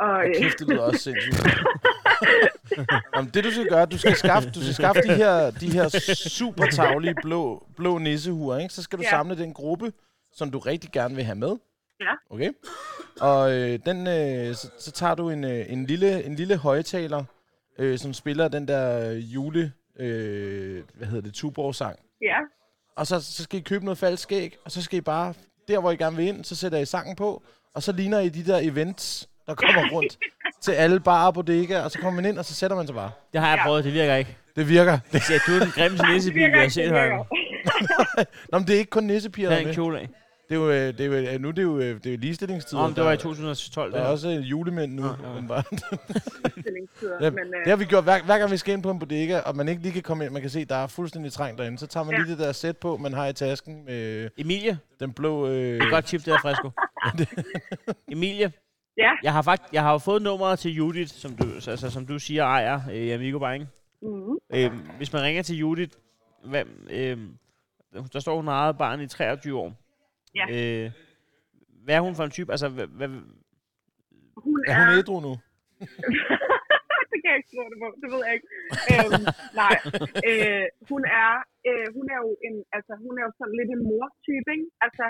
Og, 0.00 0.10
Og 0.10 0.26
øh, 0.28 0.34
kæft, 0.36 0.58
det 0.58 0.68
lyder 0.68 0.82
også 0.82 0.98
sindssygt. 1.02 1.36
Jamen, 3.16 3.30
det 3.34 3.44
du 3.44 3.50
skal 3.50 3.66
gøre, 3.68 3.86
du 3.86 3.98
skal 3.98 4.16
skaffe, 4.16 4.50
du 4.50 4.60
skal 4.62 4.74
skaffe 4.74 5.02
de 5.02 5.14
her, 5.14 5.50
de 5.50 5.72
her 5.72 5.88
super 6.14 6.66
taglige 6.66 7.14
blå, 7.22 7.66
blå 7.76 7.98
nissehuer, 7.98 8.58
ikke? 8.58 8.74
Så 8.74 8.82
skal 8.82 8.98
du 8.98 9.02
Ja. 9.02 9.10
samle 9.10 9.36
den 9.38 9.52
gruppe, 9.52 9.92
som 10.32 10.50
du 10.50 10.58
rigtig 10.58 10.90
gerne 10.92 11.14
vil 11.14 11.24
have 11.24 11.34
med. 11.38 11.56
Ja. 12.00 12.12
Okay? 12.30 12.50
Og 13.20 13.52
øh, 13.52 13.78
den, 13.86 14.06
øh, 14.06 14.54
så, 14.54 14.70
så 14.78 14.90
tager 14.92 15.14
du 15.14 15.30
en, 15.30 15.44
øh, 15.44 15.72
en 15.72 15.86
lille, 15.86 16.24
en 16.24 16.34
lille 16.36 16.56
højtaler, 16.56 17.24
øh, 17.78 17.98
som 17.98 18.12
spiller 18.14 18.48
den 18.48 18.68
der 18.68 19.10
jule, 19.12 19.72
øh, 19.98 20.82
hvad 20.94 21.06
hedder 21.06 21.22
det, 21.22 21.34
Tuborg-sang. 21.34 21.98
ja, 22.22 22.36
Og 22.96 23.06
så, 23.06 23.20
så 23.20 23.42
skal 23.42 23.58
I 23.58 23.62
købe 23.62 23.84
noget 23.84 23.98
falsk 23.98 24.32
æg, 24.32 24.56
og 24.64 24.70
så 24.70 24.82
skal 24.82 24.96
I 24.98 25.00
bare, 25.00 25.34
der 25.68 25.80
hvor 25.80 25.90
I 25.90 25.96
gerne 25.96 26.16
vil 26.16 26.26
ind, 26.26 26.44
så 26.44 26.54
sætter 26.56 26.78
I 26.78 26.84
sangen 26.84 27.16
på, 27.16 27.42
og 27.74 27.82
så 27.82 27.92
ligner 27.92 28.20
I 28.20 28.28
de 28.28 28.44
der 28.46 28.58
events, 28.62 29.28
der 29.50 29.72
kommer 29.72 29.90
rundt. 29.96 30.18
til 30.62 30.72
alle 30.72 31.00
barer 31.00 31.26
og 31.26 31.34
bodegaer, 31.34 31.82
og 31.82 31.90
så 31.90 31.98
kommer 31.98 32.20
man 32.22 32.30
ind, 32.30 32.38
og 32.38 32.44
så 32.44 32.54
sætter 32.54 32.76
man 32.76 32.86
sig 32.86 32.94
bare. 32.94 33.10
Det 33.32 33.40
har 33.40 33.48
jeg 33.48 33.56
Ja. 33.58 33.64
prøvet, 33.64 33.84
det 33.84 33.92
virker 33.94 34.14
ikke. 34.14 34.36
Det 34.56 34.68
virker. 34.68 34.98
Det, 35.12 35.30
Ja, 35.30 35.38
du 35.46 35.52
er 35.52 35.58
den 35.60 35.70
grimmeste 35.70 36.06
nissebil, 36.12 36.42
jeg 36.42 36.50
har 36.54 36.62
ikke, 36.62 36.74
set 36.74 36.90
her. 36.90 37.24
Nå, 38.52 38.58
men 38.58 38.66
det 38.66 38.74
er 38.74 38.78
ikke 38.78 38.90
kun 38.90 39.04
nissepiger, 39.04 39.48
der 39.50 39.56
er 39.56 39.60
en 39.68 39.74
kjole 39.74 39.98
af. 40.00 40.08
Det 40.48 40.56
er 40.56 40.60
jo, 40.60 40.70
øh, 40.70 40.76
det 40.98 41.00
er 41.00 41.04
jo, 41.06 41.12
øh, 41.12 41.40
nu 41.40 41.48
er 41.48 41.52
det 41.52 41.62
jo, 41.62 41.78
øh, 41.78 41.94
det 41.96 42.06
er 42.06 42.10
jo 42.10 42.16
ligestillingstid. 42.20 42.78
Om 42.78 42.94
det 42.94 43.04
var 43.04 43.12
i 43.12 43.16
2012. 43.16 43.92
Der 43.92 43.98
er 43.98 44.02
Der. 44.02 44.10
også 44.10 44.28
julemænd 44.28 44.92
nu. 44.94 45.06
Ja. 45.06 45.40
men 45.40 45.48
bare, 45.48 45.62
Ja, 47.20 47.30
men, 47.30 47.38
det 47.64 47.66
har 47.66 47.76
vi 47.76 47.84
gjort, 47.84 48.04
hver, 48.04 48.22
hver 48.22 48.38
gang 48.38 48.50
vi 48.50 48.56
skal 48.56 48.74
ind 48.74 48.82
på 48.82 48.90
en 48.90 48.98
bodega, 48.98 49.38
og 49.38 49.56
man 49.56 49.68
ikke 49.68 49.82
lige 49.82 49.92
kan 49.92 50.02
komme 50.02 50.24
ind, 50.24 50.32
man 50.32 50.42
kan 50.42 50.50
se, 50.50 50.64
der 50.64 50.74
er 50.76 50.86
fuldstændig 50.86 51.32
trængt 51.32 51.58
derinde, 51.58 51.78
så 51.78 51.86
tager 51.86 52.04
man 52.04 52.14
Ja. 52.14 52.20
lige 52.20 52.30
det 52.30 52.38
der 52.38 52.52
sæt 52.52 52.76
på, 52.76 52.96
man 52.96 53.12
har 53.12 53.26
i 53.26 53.32
tasken 53.32 53.84
med 53.86 54.28
Emilie, 54.38 54.78
den 55.00 55.12
blå... 55.12 55.46
Øh, 55.48 55.52
det 55.74 55.82
er 55.82 55.90
godt 55.90 56.04
tip, 56.04 56.24
det 56.24 56.32
er 56.34 56.38
Fresco. 56.42 56.70
Emilie, 58.12 58.52
Ja. 58.96 59.12
jeg 59.22 59.32
har, 59.32 59.42
fakt, 59.42 59.62
jeg 59.72 59.82
har 59.82 59.92
jo 59.92 59.98
fået 59.98 60.22
nummeret 60.22 60.58
til 60.58 60.70
Judith, 60.74 61.12
som 61.12 61.36
du, 61.36 61.44
altså, 61.72 61.90
som 61.90 62.06
du 62.06 62.18
siger 62.18 62.44
ejer 62.44 62.80
øh, 62.90 62.96
i 62.96 63.10
Amigo 63.10 63.38
Bar, 63.38 63.52
ikke? 63.52 63.66
mm, 64.02 64.38
Øh, 64.56 64.70
hvis 64.96 65.12
man 65.12 65.22
ringer 65.22 65.42
til 65.42 65.56
Judith, 65.56 65.92
hvad, 66.44 66.64
øh, 66.90 67.18
der 68.12 68.20
står, 68.20 68.36
hun 68.36 68.46
har 68.46 68.54
ejet 68.54 68.78
barn 68.78 69.00
i 69.00 69.06
23 69.06 69.58
år. 69.58 69.72
Ja. 70.34 70.46
Øh, 70.54 70.90
hvad 71.84 71.94
er 71.96 72.00
hun 72.00 72.14
for 72.14 72.24
en 72.24 72.30
type? 72.30 72.50
Altså, 72.52 72.68
hvad, 72.68 72.86
hvad, 72.86 73.08
hun 74.36 74.64
er 74.68 74.72
er... 74.74 74.78
hun 74.80 74.98
ædru 74.98 75.20
nu? 75.20 75.32
det 77.10 77.18
kan 77.20 77.28
jeg 77.32 77.38
ikke 77.40 77.50
skrive 77.52 77.70
det 77.72 77.78
på, 77.84 77.88
det 78.02 78.08
ved 78.12 78.20
jeg 78.26 78.34
ikke. 78.38 78.48
øhm, 78.92 79.24
nej, 79.62 79.74
øh, 80.28 80.66
hun 80.90 81.02
er, 81.22 81.30
øh, 81.68 81.86
hun 81.96 82.06
er 82.14 82.18
jo 82.24 82.30
en, 82.46 82.54
altså 82.76 82.92
hun 83.04 83.14
er 83.18 83.24
jo 83.28 83.32
sådan 83.38 83.56
lidt 83.60 83.70
en 83.76 83.82
mor-type, 83.90 84.48
ikke? 84.56 84.66
Altså, 84.86 85.04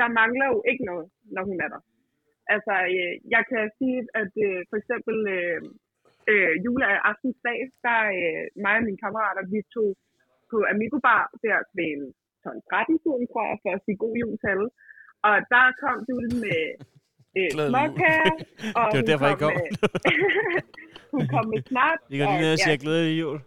der 0.00 0.08
mangler 0.20 0.46
jo 0.54 0.58
ikke 0.70 0.84
noget, 0.90 1.06
når 1.34 1.44
hun 1.50 1.58
er 1.64 1.68
der. 1.74 1.80
Altså, 2.54 2.74
øh, 2.96 3.12
jeg 3.34 3.42
kan 3.50 3.62
sige, 3.78 3.98
at 4.22 4.32
øh, 4.46 4.60
for 4.70 4.76
eksempel 4.82 5.16
øh, 5.36 5.60
øh, 6.32 6.52
juleaftensdag, 6.64 7.58
der 7.86 8.00
øh, 8.20 8.44
mig 8.64 8.74
og 8.80 8.84
mine 8.88 9.02
kammerater, 9.04 9.42
vi 9.52 9.60
tog 9.74 9.90
på 10.50 10.56
Amigo 10.72 10.98
Bar 11.06 11.24
der 11.44 11.58
ved 11.78 11.88
en 11.96 12.04
sådan 12.44 12.62
13 12.70 12.98
tiden, 13.02 13.24
tror 13.32 13.44
jeg, 13.50 13.58
for 13.64 13.70
at 13.76 13.82
sige 13.84 14.02
god 14.04 14.14
jul 14.22 14.34
til 14.40 14.48
alle. 14.54 14.68
Og 15.28 15.36
der 15.54 15.64
kom 15.82 15.96
Jule 16.08 16.30
med 16.44 16.62
øh, 17.38 17.50
småkager, 17.68 18.32
og 18.78 18.86
Det 18.92 18.96
var 18.96 19.00
hun 19.00 19.10
derfor, 19.10 19.28
kom 19.30 19.38
kom. 19.42 19.52
med, 19.58 19.68
hun 21.14 21.22
kom 21.32 21.44
med 21.52 21.60
snart. 21.70 22.00
vi 22.12 22.16
går 22.20 22.26
lige 22.30 22.42
ned 22.44 22.52
og 22.56 22.60
ja, 22.60 22.64
siger 22.64 22.78
glædelig 22.84 23.14
jul. 23.22 23.38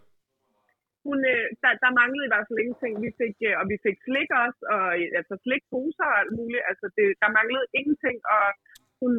hun, 1.06 1.18
øh, 1.32 1.44
der, 1.62 1.72
der 1.82 1.90
manglede 2.00 2.26
i 2.26 2.32
hvert 2.32 2.46
fald 2.48 2.62
ingenting. 2.64 2.92
Vi 3.06 3.10
fik, 3.20 3.36
øh, 3.48 3.54
og 3.60 3.64
vi 3.72 3.76
fik 3.86 3.96
slik 4.06 4.30
også, 4.44 4.60
og 4.74 4.86
øh, 5.00 5.18
altså 5.20 5.34
slikposer 5.44 6.06
og 6.12 6.16
alt 6.22 6.34
muligt. 6.40 6.64
Altså, 6.70 6.86
det, 6.96 7.06
der 7.22 7.36
manglede 7.38 7.66
ingenting, 7.78 8.18
og 8.36 8.44
hun, 9.02 9.12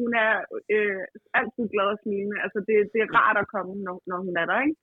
hun 0.00 0.10
er 0.26 0.32
øh, 0.74 1.02
altid 1.38 1.64
glad 1.74 1.86
og 1.94 1.98
smilende. 2.02 2.36
Altså, 2.44 2.58
det, 2.68 2.74
det 2.92 3.00
er 3.04 3.10
rart 3.18 3.36
at 3.42 3.46
komme, 3.54 3.72
når, 3.86 3.96
når 4.10 4.18
hun 4.26 4.34
er 4.42 4.46
der, 4.52 4.58
ikke? 4.66 4.76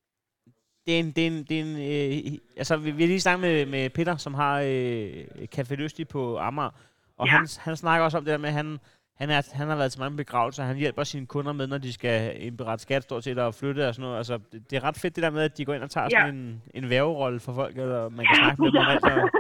Det 0.85 0.91
er 0.95 0.99
en, 1.03 1.11
det 1.15 1.23
er 1.27 1.31
en, 1.34 1.39
det 1.49 1.55
er 1.59 1.63
en 1.69 1.76
øh, 1.89 2.39
altså 2.61 2.73
vi, 2.77 2.89
vi 2.97 3.01
har 3.03 3.07
lige 3.13 3.26
snakket 3.26 3.41
med, 3.47 3.55
med 3.76 3.89
Peter, 3.97 4.15
som 4.26 4.34
har 4.34 4.55
øh, 4.71 5.47
Café 5.55 5.73
Lystig 5.76 6.07
på 6.07 6.21
Amager, 6.38 6.71
og 7.17 7.26
Ja. 7.27 7.31
han, 7.31 7.47
han 7.59 7.76
snakker 7.84 8.03
også 8.05 8.17
om 8.17 8.23
det 8.26 8.31
der 8.31 8.38
med, 8.45 8.49
at 8.49 8.55
han, 8.61 8.77
han, 9.21 9.30
er, 9.30 9.41
han 9.59 9.67
har 9.67 9.76
været 9.81 9.91
til 9.91 10.01
mange 10.01 10.17
begravelser, 10.17 10.63
han 10.63 10.77
hjælper 10.77 11.03
sine 11.03 11.27
kunder 11.34 11.53
med, 11.53 11.67
når 11.67 11.77
de 11.77 11.93
skal 11.93 12.17
indberette 12.47 12.81
skat, 12.81 13.03
stort 13.03 13.23
set, 13.23 13.39
og 13.39 13.53
flytte 13.61 13.88
og 13.88 13.93
sådan 13.95 14.03
noget. 14.05 14.17
Altså, 14.17 14.35
det, 14.51 14.59
det 14.69 14.76
er 14.77 14.84
ret 14.84 14.97
fedt 15.01 15.15
det 15.15 15.23
der 15.23 15.30
med, 15.38 15.41
at 15.41 15.57
de 15.57 15.65
går 15.65 15.73
ind 15.73 15.84
og 15.84 15.91
tager 15.91 16.09
sådan 16.09 16.35
en, 16.35 16.61
en 16.73 16.89
værgerolle 16.89 17.39
for 17.39 17.53
folk, 17.53 17.77
eller 17.77 18.09
man 18.09 18.26
kan 18.26 18.35
snakke 18.41 18.61
med 18.61 18.71
dem 18.71 18.77
om 18.85 18.88
alt. 18.93 19.05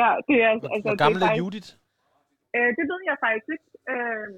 Ja, 0.00 0.10
det 0.28 0.36
er 0.44 0.48
altså... 0.54 0.68
Hvor 0.86 0.96
gammel 1.02 1.20
det 1.20 1.26
er 1.26 1.30
faktisk- 1.30 1.42
Judith? 1.44 1.68
Øh, 2.56 2.70
det 2.78 2.84
ved 2.90 3.00
jeg 3.10 3.16
faktisk 3.26 3.48
ikke. 3.54 3.66
Øh, 3.92 4.28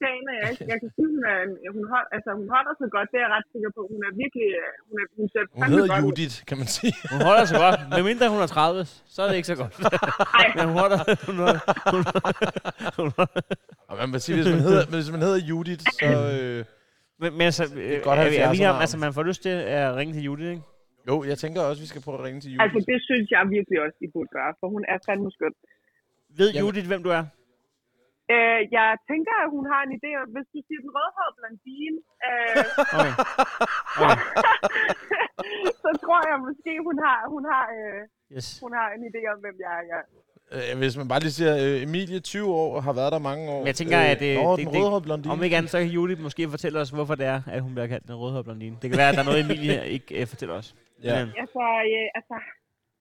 det 0.00 0.08
aner 0.16 0.32
jeg 0.40 0.46
ikke. 0.52 0.64
Jeg 0.72 0.78
kan 0.82 0.90
sige, 0.96 1.08
hun, 1.14 1.22
er, 1.32 1.38
hun, 1.76 1.84
hold, 1.94 2.06
altså, 2.16 2.30
hun 2.40 2.48
holder 2.56 2.74
sig 2.80 2.88
godt. 2.96 3.08
Det 3.12 3.16
er 3.20 3.24
jeg 3.26 3.32
ret 3.36 3.46
sikker 3.54 3.70
på. 3.76 3.80
Hun 3.92 4.00
er 4.08 4.12
virkelig... 4.22 4.48
øh, 4.62 4.72
Hun, 4.88 4.94
er, 5.02 5.06
hun 5.18 5.26
ser 5.32 5.42
Hun 5.58 5.64
hedder 5.74 5.88
godt 5.94 6.00
ud. 6.00 6.04
Judith, 6.08 6.36
kan 6.48 6.56
man 6.62 6.68
sige. 6.76 6.92
hun 7.12 7.20
holder 7.28 7.44
sig 7.50 7.58
godt. 7.64 7.78
Med 7.96 8.02
mindre 8.10 8.24
hun 8.34 8.40
er 8.46 8.50
30, 8.56 8.84
så 9.14 9.18
er 9.22 9.28
det 9.30 9.36
ikke 9.40 9.50
så 9.52 9.56
godt. 9.62 9.72
Ej, 10.40 10.46
Men 10.56 10.64
hun 10.70 10.76
holder... 10.84 10.98
Hun 11.28 11.36
holder, 11.44 11.62
hun 11.94 12.02
holder, 12.24 12.50
hun 13.00 13.08
holder. 13.18 13.42
Og 13.90 13.94
man 14.00 14.06
må 14.12 14.16
sige, 14.24 14.34
hvis 14.38 14.48
man 14.54 14.62
hedder, 14.68 14.82
hvis 14.94 15.08
man 15.14 15.20
hedder 15.26 15.40
Judith, 15.50 15.84
så... 16.00 16.08
Øh, 16.36 16.60
Men, 17.22 17.30
men 17.38 17.44
altså, 17.50 17.64
øh, 17.84 17.96
godt 18.08 18.18
er, 18.22 18.26
vi- 18.32 18.36
er 18.44 18.50
vi 18.52 18.56
70'er 18.56 18.58
enige 18.58 18.70
om, 18.74 18.78
altså 18.84 18.96
man 19.04 19.12
får 19.18 19.24
lyst 19.30 19.40
til 19.46 19.54
at 19.80 19.86
ringe 19.98 20.12
til 20.16 20.22
Judith, 20.28 20.50
ikke? 20.54 20.62
jo, 21.08 21.14
jeg 21.30 21.36
tænker 21.42 21.60
også, 21.68 21.80
vi 21.86 21.90
skal 21.92 22.02
prøve 22.06 22.18
at 22.20 22.24
ringe 22.26 22.38
til 22.42 22.50
Judith. 22.52 22.64
altså, 22.64 22.78
det 22.90 22.98
synes 23.08 23.26
jeg 23.34 23.42
virkelig 23.56 23.78
også, 23.84 23.96
I 24.06 24.08
burde 24.14 24.30
gøre, 24.38 24.52
for 24.60 24.66
hun 24.74 24.82
er 24.92 24.98
fandme 25.08 25.30
skøn. 25.36 25.54
Ved 26.38 26.48
Jamen- 26.52 26.60
Judith, 26.64 26.86
hvem 26.92 27.02
du 27.06 27.10
er? 27.18 27.24
Øh, 28.34 28.60
jeg 28.78 28.88
tænker, 29.10 29.34
at 29.44 29.48
hun 29.56 29.64
har 29.72 29.80
en 29.86 29.92
idé 29.98 30.10
om, 30.22 30.28
hvis 30.34 30.48
du 30.54 30.58
siger 30.66 30.80
den 30.84 30.92
rødhårede 30.96 31.34
blondine, 31.38 31.96
øh, 32.28 32.54
Okay. 32.98 33.12
okay. 34.04 34.28
så 35.82 35.90
tror 36.04 36.18
jeg 36.30 36.36
måske, 36.46 36.72
hun 36.88 36.96
har, 37.06 37.18
hun 37.34 37.42
har, 37.52 37.64
øh, 37.78 38.00
Yes. 38.36 38.48
hun 38.64 38.72
har 38.78 38.88
en 38.96 39.02
idé 39.10 39.20
om, 39.32 39.38
hvem 39.44 39.56
jeg 39.66 39.72
er. 39.78 39.84
Ja. 39.92 40.00
Øh, 40.56 40.78
hvis 40.80 40.94
man 41.00 41.08
bare 41.12 41.20
lige 41.24 41.36
siger, 41.38 41.54
øh, 41.64 41.82
Emilie, 41.86 42.20
20 42.20 42.54
år, 42.62 42.70
og 42.76 42.82
har 42.88 42.92
været 43.00 43.12
der 43.12 43.18
mange 43.30 43.44
år. 43.54 43.58
Men 43.58 43.66
jeg 43.66 43.74
tænker, 43.80 43.98
at 44.12 44.18
det- 44.20 44.36
Nå, 44.42 44.56
det- 44.56 44.66
den 44.66 44.74
det- 44.74 45.02
blondine. 45.06 45.32
Om 45.34 45.42
ikke 45.42 45.56
andet, 45.56 45.70
så 45.70 45.78
kan 45.78 45.88
Judith 45.96 46.20
måske 46.26 46.42
fortælle 46.54 46.76
os, 46.80 46.90
hvorfor 46.90 47.14
det 47.20 47.26
er, 47.26 47.40
at 47.54 47.60
hun 47.62 47.72
bliver 47.74 47.86
kaldt 47.92 48.06
den 48.08 48.14
rødhårede 48.22 48.44
blondine. 48.44 48.76
Det 48.82 48.86
kan 48.90 48.98
være, 49.02 49.08
at 49.08 49.14
der 49.14 49.20
er 49.24 49.28
noget, 49.30 49.40
Emilie 49.44 49.88
ikke 49.96 50.20
øh, 50.20 50.26
fortæller 50.32 50.54
os. 50.60 50.68
Ja. 51.04 51.14
Men, 51.24 51.34
Altså, 51.42 51.62
øh, 51.94 52.06
altså 52.18 52.34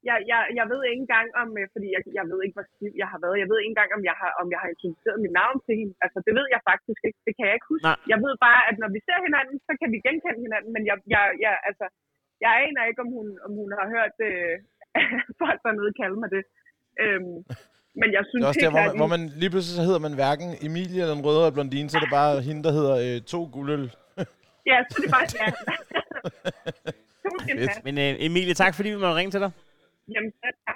jeg, 0.08 0.18
jeg, 0.32 0.42
jeg 0.60 0.66
ved 0.72 0.82
ikke 0.90 1.04
engang 1.06 1.28
om, 1.42 1.50
øh, 1.60 1.66
fordi 1.74 1.88
jeg, 1.96 2.02
jeg 2.20 2.26
ved 2.32 2.40
ikke, 2.44 2.58
hvor 2.58 2.68
stiv 2.74 2.94
jeg 3.02 3.10
har 3.14 3.20
været. 3.24 3.42
Jeg 3.42 3.50
ved 3.52 3.58
ikke 3.60 3.72
engang, 3.74 3.92
om 3.98 4.04
jeg 4.10 4.16
har, 4.22 4.32
om 4.42 4.48
jeg 4.54 4.60
har 4.64 4.70
introduceret 4.74 5.24
mit 5.26 5.36
navn 5.42 5.58
til 5.66 5.74
hende. 5.80 5.94
Altså, 6.06 6.20
det 6.28 6.34
ved 6.40 6.48
jeg 6.56 6.62
faktisk 6.72 7.00
ikke. 7.08 7.20
Det 7.28 7.34
kan 7.36 7.46
jeg 7.48 7.56
ikke 7.58 7.72
huske. 7.74 7.88
Nej. 7.90 8.12
Jeg 8.12 8.20
ved 8.26 8.34
bare, 8.48 8.62
at 8.70 8.76
når 8.84 8.90
vi 8.96 9.00
ser 9.08 9.20
hinanden, 9.28 9.58
så 9.68 9.72
kan 9.80 9.90
vi 9.94 9.98
genkende 10.08 10.42
hinanden. 10.46 10.72
Men 10.76 10.84
jeg, 10.90 10.98
jeg, 11.16 11.24
jeg, 11.46 11.54
altså, 11.70 11.86
jeg 12.44 12.52
aner 12.66 12.84
ikke, 12.90 13.02
om 13.06 13.10
hun, 13.18 13.28
om 13.46 13.52
hun 13.60 13.70
har 13.80 13.88
hørt 13.96 14.16
øh, 14.30 14.54
folk 15.42 15.60
dernede 15.66 15.92
kalde 16.02 16.18
mig 16.24 16.30
det. 16.36 16.44
Øhm, 17.04 17.38
men 18.02 18.10
jeg 18.18 18.24
synes 18.30 18.42
Det 18.42 18.48
er 18.48 18.52
også 18.54 18.66
der, 18.66 18.74
hvor 18.76 18.86
man, 18.88 18.98
hvor 19.02 19.12
man 19.16 19.22
lige 19.42 19.52
pludselig 19.54 19.76
så 19.80 19.84
hedder 19.88 20.04
man 20.08 20.14
hverken 20.20 20.50
Emilie 20.68 21.02
eller 21.02 21.16
den 21.18 21.26
rødhårede 21.28 21.56
blondine, 21.58 21.88
så 21.90 21.96
er 21.98 22.04
det 22.06 22.16
bare 22.20 22.32
hende, 22.48 22.62
der 22.68 22.74
hedder 22.80 22.96
øh, 23.06 23.16
to 23.34 23.40
guldøl. 23.54 23.86
Ja, 24.72 24.78
så 24.90 24.94
er 24.98 25.02
det 25.06 25.12
bare, 25.18 25.28
ja. 25.40 25.48
Men 27.88 27.96
øh, 28.04 28.12
Emilie, 28.26 28.54
tak 28.54 28.74
fordi 28.76 28.90
vi 28.90 29.00
måtte 29.04 29.20
ringe 29.22 29.32
til 29.32 29.42
dig. 29.46 29.52
Jamen, 30.16 30.32
så 30.32 30.52
tak. 30.68 30.76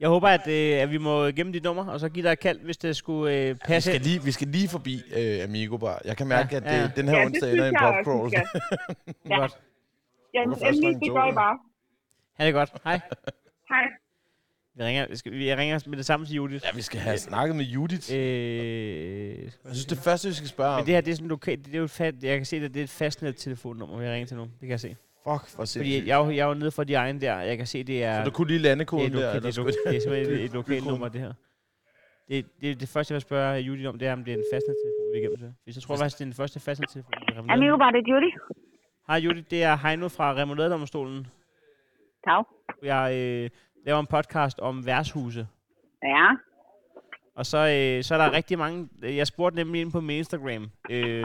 Jeg 0.00 0.08
håber, 0.08 0.28
at, 0.28 0.46
øh, 0.48 0.82
at 0.82 0.90
vi 0.90 0.98
må 0.98 1.24
gemme 1.30 1.52
dit 1.52 1.62
nummer, 1.62 1.86
og 1.86 2.00
så 2.00 2.08
give 2.08 2.24
dig 2.24 2.32
et 2.32 2.38
kald, 2.40 2.60
hvis 2.60 2.76
det 2.76 2.96
skulle 2.96 3.34
øh, 3.36 3.48
Vi 3.54 3.58
passe. 3.64 3.90
skal, 3.90 4.00
lige, 4.00 4.22
vi 4.22 4.30
skal 4.32 4.48
lige 4.48 4.68
forbi 4.68 5.02
øh, 5.16 5.44
Amigo 5.44 5.76
Bar. 5.76 6.02
Jeg 6.04 6.16
kan 6.16 6.26
mærke, 6.26 6.48
Ja, 6.52 6.56
at 6.56 6.64
ja, 6.64 6.76
ja. 6.76 6.82
det, 6.82 6.96
den 6.96 7.08
her 7.08 7.14
Ja, 7.14 7.20
det 7.20 7.26
onsdag 7.26 7.52
ender 7.52 7.64
i 7.64 7.68
en 7.68 7.74
vi 8.24 8.30
skal. 8.30 8.46
Ja. 9.30 9.38
Godt. 9.38 9.52
Først 10.60 10.64
endelig, 10.78 11.00
det 11.00 11.12
gør 11.12 11.30
I 11.30 11.34
bare. 11.34 11.58
Ha' 12.38 12.46
det 12.46 12.54
godt. 12.54 12.72
Hej. 12.84 13.00
Hej. 13.72 13.82
Vi 14.74 14.82
ringer, 14.82 15.06
skal, 15.14 15.32
vi- 15.32 15.48
jeg 15.48 15.58
ringer 15.58 15.78
med 15.86 15.96
det 15.96 16.06
samme 16.06 16.26
til 16.26 16.34
Judith. 16.36 16.64
Ja, 16.64 16.76
vi 16.76 16.82
skal 16.82 17.00
have 17.00 17.18
snakket 17.18 17.56
med 17.56 17.64
Judith. 17.64 18.08
Øh, 18.14 18.18
Jeg 19.44 19.50
synes, 19.64 19.86
det 19.86 19.98
første, 19.98 20.28
vi 20.28 20.34
skal 20.34 20.48
spørge 20.48 20.70
om. 20.70 20.78
men 20.80 20.86
det 20.86 20.94
her, 20.94 21.00
det 21.00 21.10
er 21.10 21.14
sådan 21.14 21.28
lokalt, 21.28 21.66
det 21.66 21.74
er 21.74 21.78
jo 21.78 21.84
et 21.84 21.90
fast, 21.90 22.16
jeg 22.22 22.36
kan 22.36 22.46
se, 22.46 22.56
at 22.56 22.62
det 22.74 22.80
er 22.80 22.84
et 22.84 22.90
fastnet 22.90 23.36
telefonnummer, 23.36 23.98
vi 23.98 24.06
ringer 24.08 24.26
til 24.26 24.36
nu. 24.36 24.42
Det 24.42 24.60
kan 24.60 24.68
jeg 24.70 24.80
se. 24.80 24.96
Fuck, 25.28 25.44
hvor 25.54 25.56
Fordi 25.56 25.66
sindssygt. 25.66 26.06
jeg, 26.08 26.20
er 26.20 26.24
jo- 26.24 26.30
jeg 26.30 26.38
er 26.38 26.48
jo 26.48 26.54
nede 26.54 26.70
for 26.70 26.84
de 26.84 26.94
egne 26.94 27.20
der, 27.20 27.40
jeg 27.40 27.56
kan 27.56 27.66
se, 27.66 27.82
det 27.84 28.04
er... 28.04 28.18
Så 28.18 28.24
du 28.24 28.30
kunne 28.36 28.46
lige 28.48 28.58
det 28.58 28.64
er, 28.64 28.68
landekoden 28.70 29.06
et 29.06 29.12
der? 29.12 29.18
loka- 29.18 29.26
eller 29.28 29.40
det, 29.40 29.48
er, 29.48 29.52
skulle- 29.52 29.72
lo- 29.84 29.90
det 29.90 29.96
er 29.96 30.00
simpelthen 30.00 30.36
et, 30.36 30.44
et 30.44 30.52
lokalt 30.60 30.86
nummer, 30.86 31.08
det 31.08 31.20
her. 31.20 31.32
Det, 32.28 32.46
det, 32.60 32.80
det 32.80 32.88
første, 32.88 33.12
jeg 33.12 33.16
vil 33.16 33.20
spørge 33.22 33.58
Judith 33.60 33.88
om, 33.88 33.98
det 33.98 34.08
er, 34.08 34.12
om 34.12 34.24
det 34.24 34.32
er 34.34 34.38
en 34.38 34.44
fastnettelefon, 34.52 35.04
vi 35.12 35.16
er 35.18 35.20
igennem 35.20 35.38
til. 35.38 35.54
Hvis 35.64 35.76
jeg 35.76 35.82
tror 35.82 35.96
faktisk, 35.96 36.18
det 36.18 36.24
er 36.24 36.26
den 36.26 36.34
første 36.34 36.60
fastnettelefon, 36.60 37.12
vi 37.28 37.34
har 37.34 37.52
Amigo, 37.52 37.74
var 37.76 37.90
det 37.90 38.02
Judy? 38.10 38.30
Hej 39.08 39.16
Judith, 39.16 39.50
det 39.50 39.62
er 39.62 39.76
Heino 39.76 40.08
fra 40.08 40.34
Remouladedomstolen. 40.34 41.26
Tak. 42.28 42.44
Jeg 42.82 43.04
øh, 43.14 43.50
laver 43.86 44.00
en 44.00 44.06
podcast 44.06 44.58
om 44.60 44.86
værtshuse. 44.86 45.46
Ja. 46.02 46.28
Og 47.36 47.46
så, 47.46 47.58
øh, 47.58 48.04
så 48.04 48.14
er 48.14 48.18
der 48.18 48.32
rigtig 48.32 48.58
mange... 48.58 48.88
Jeg 49.02 49.26
spurgte 49.26 49.56
nemlig 49.56 49.80
ind 49.80 49.92
på 49.92 50.00
min 50.00 50.16
Instagram. 50.16 50.70
Øh, 50.90 51.24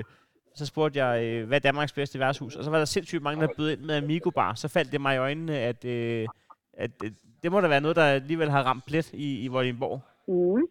så 0.55 0.65
spurgte 0.65 1.05
jeg, 1.05 1.23
øh, 1.23 1.47
hvad 1.47 1.57
er 1.57 1.59
Danmarks 1.61 1.93
bedste 1.93 2.19
værtshus? 2.19 2.55
Og 2.55 2.63
så 2.63 2.69
var 2.69 2.77
der 2.77 2.85
sindssygt 2.85 3.23
mange, 3.23 3.41
der 3.41 3.53
bød 3.57 3.71
ind 3.71 3.79
med 3.81 3.95
Amigo 3.95 4.29
Bar. 4.29 4.53
Så 4.53 4.67
faldt 4.67 4.91
det 4.91 5.01
mig 5.01 5.15
i 5.15 5.17
øjnene, 5.17 5.57
at, 5.57 5.85
øh, 5.85 6.27
at 6.73 6.91
øh, 7.03 7.11
det 7.43 7.51
må 7.51 7.61
da 7.61 7.67
være 7.67 7.81
noget, 7.81 7.95
der 7.95 8.03
alligevel 8.03 8.49
har 8.49 8.63
ramt 8.63 8.85
plet 8.85 9.13
i, 9.13 9.39
i 9.43 9.47
Vordingborg. 9.47 10.01
Mm. 10.27 10.67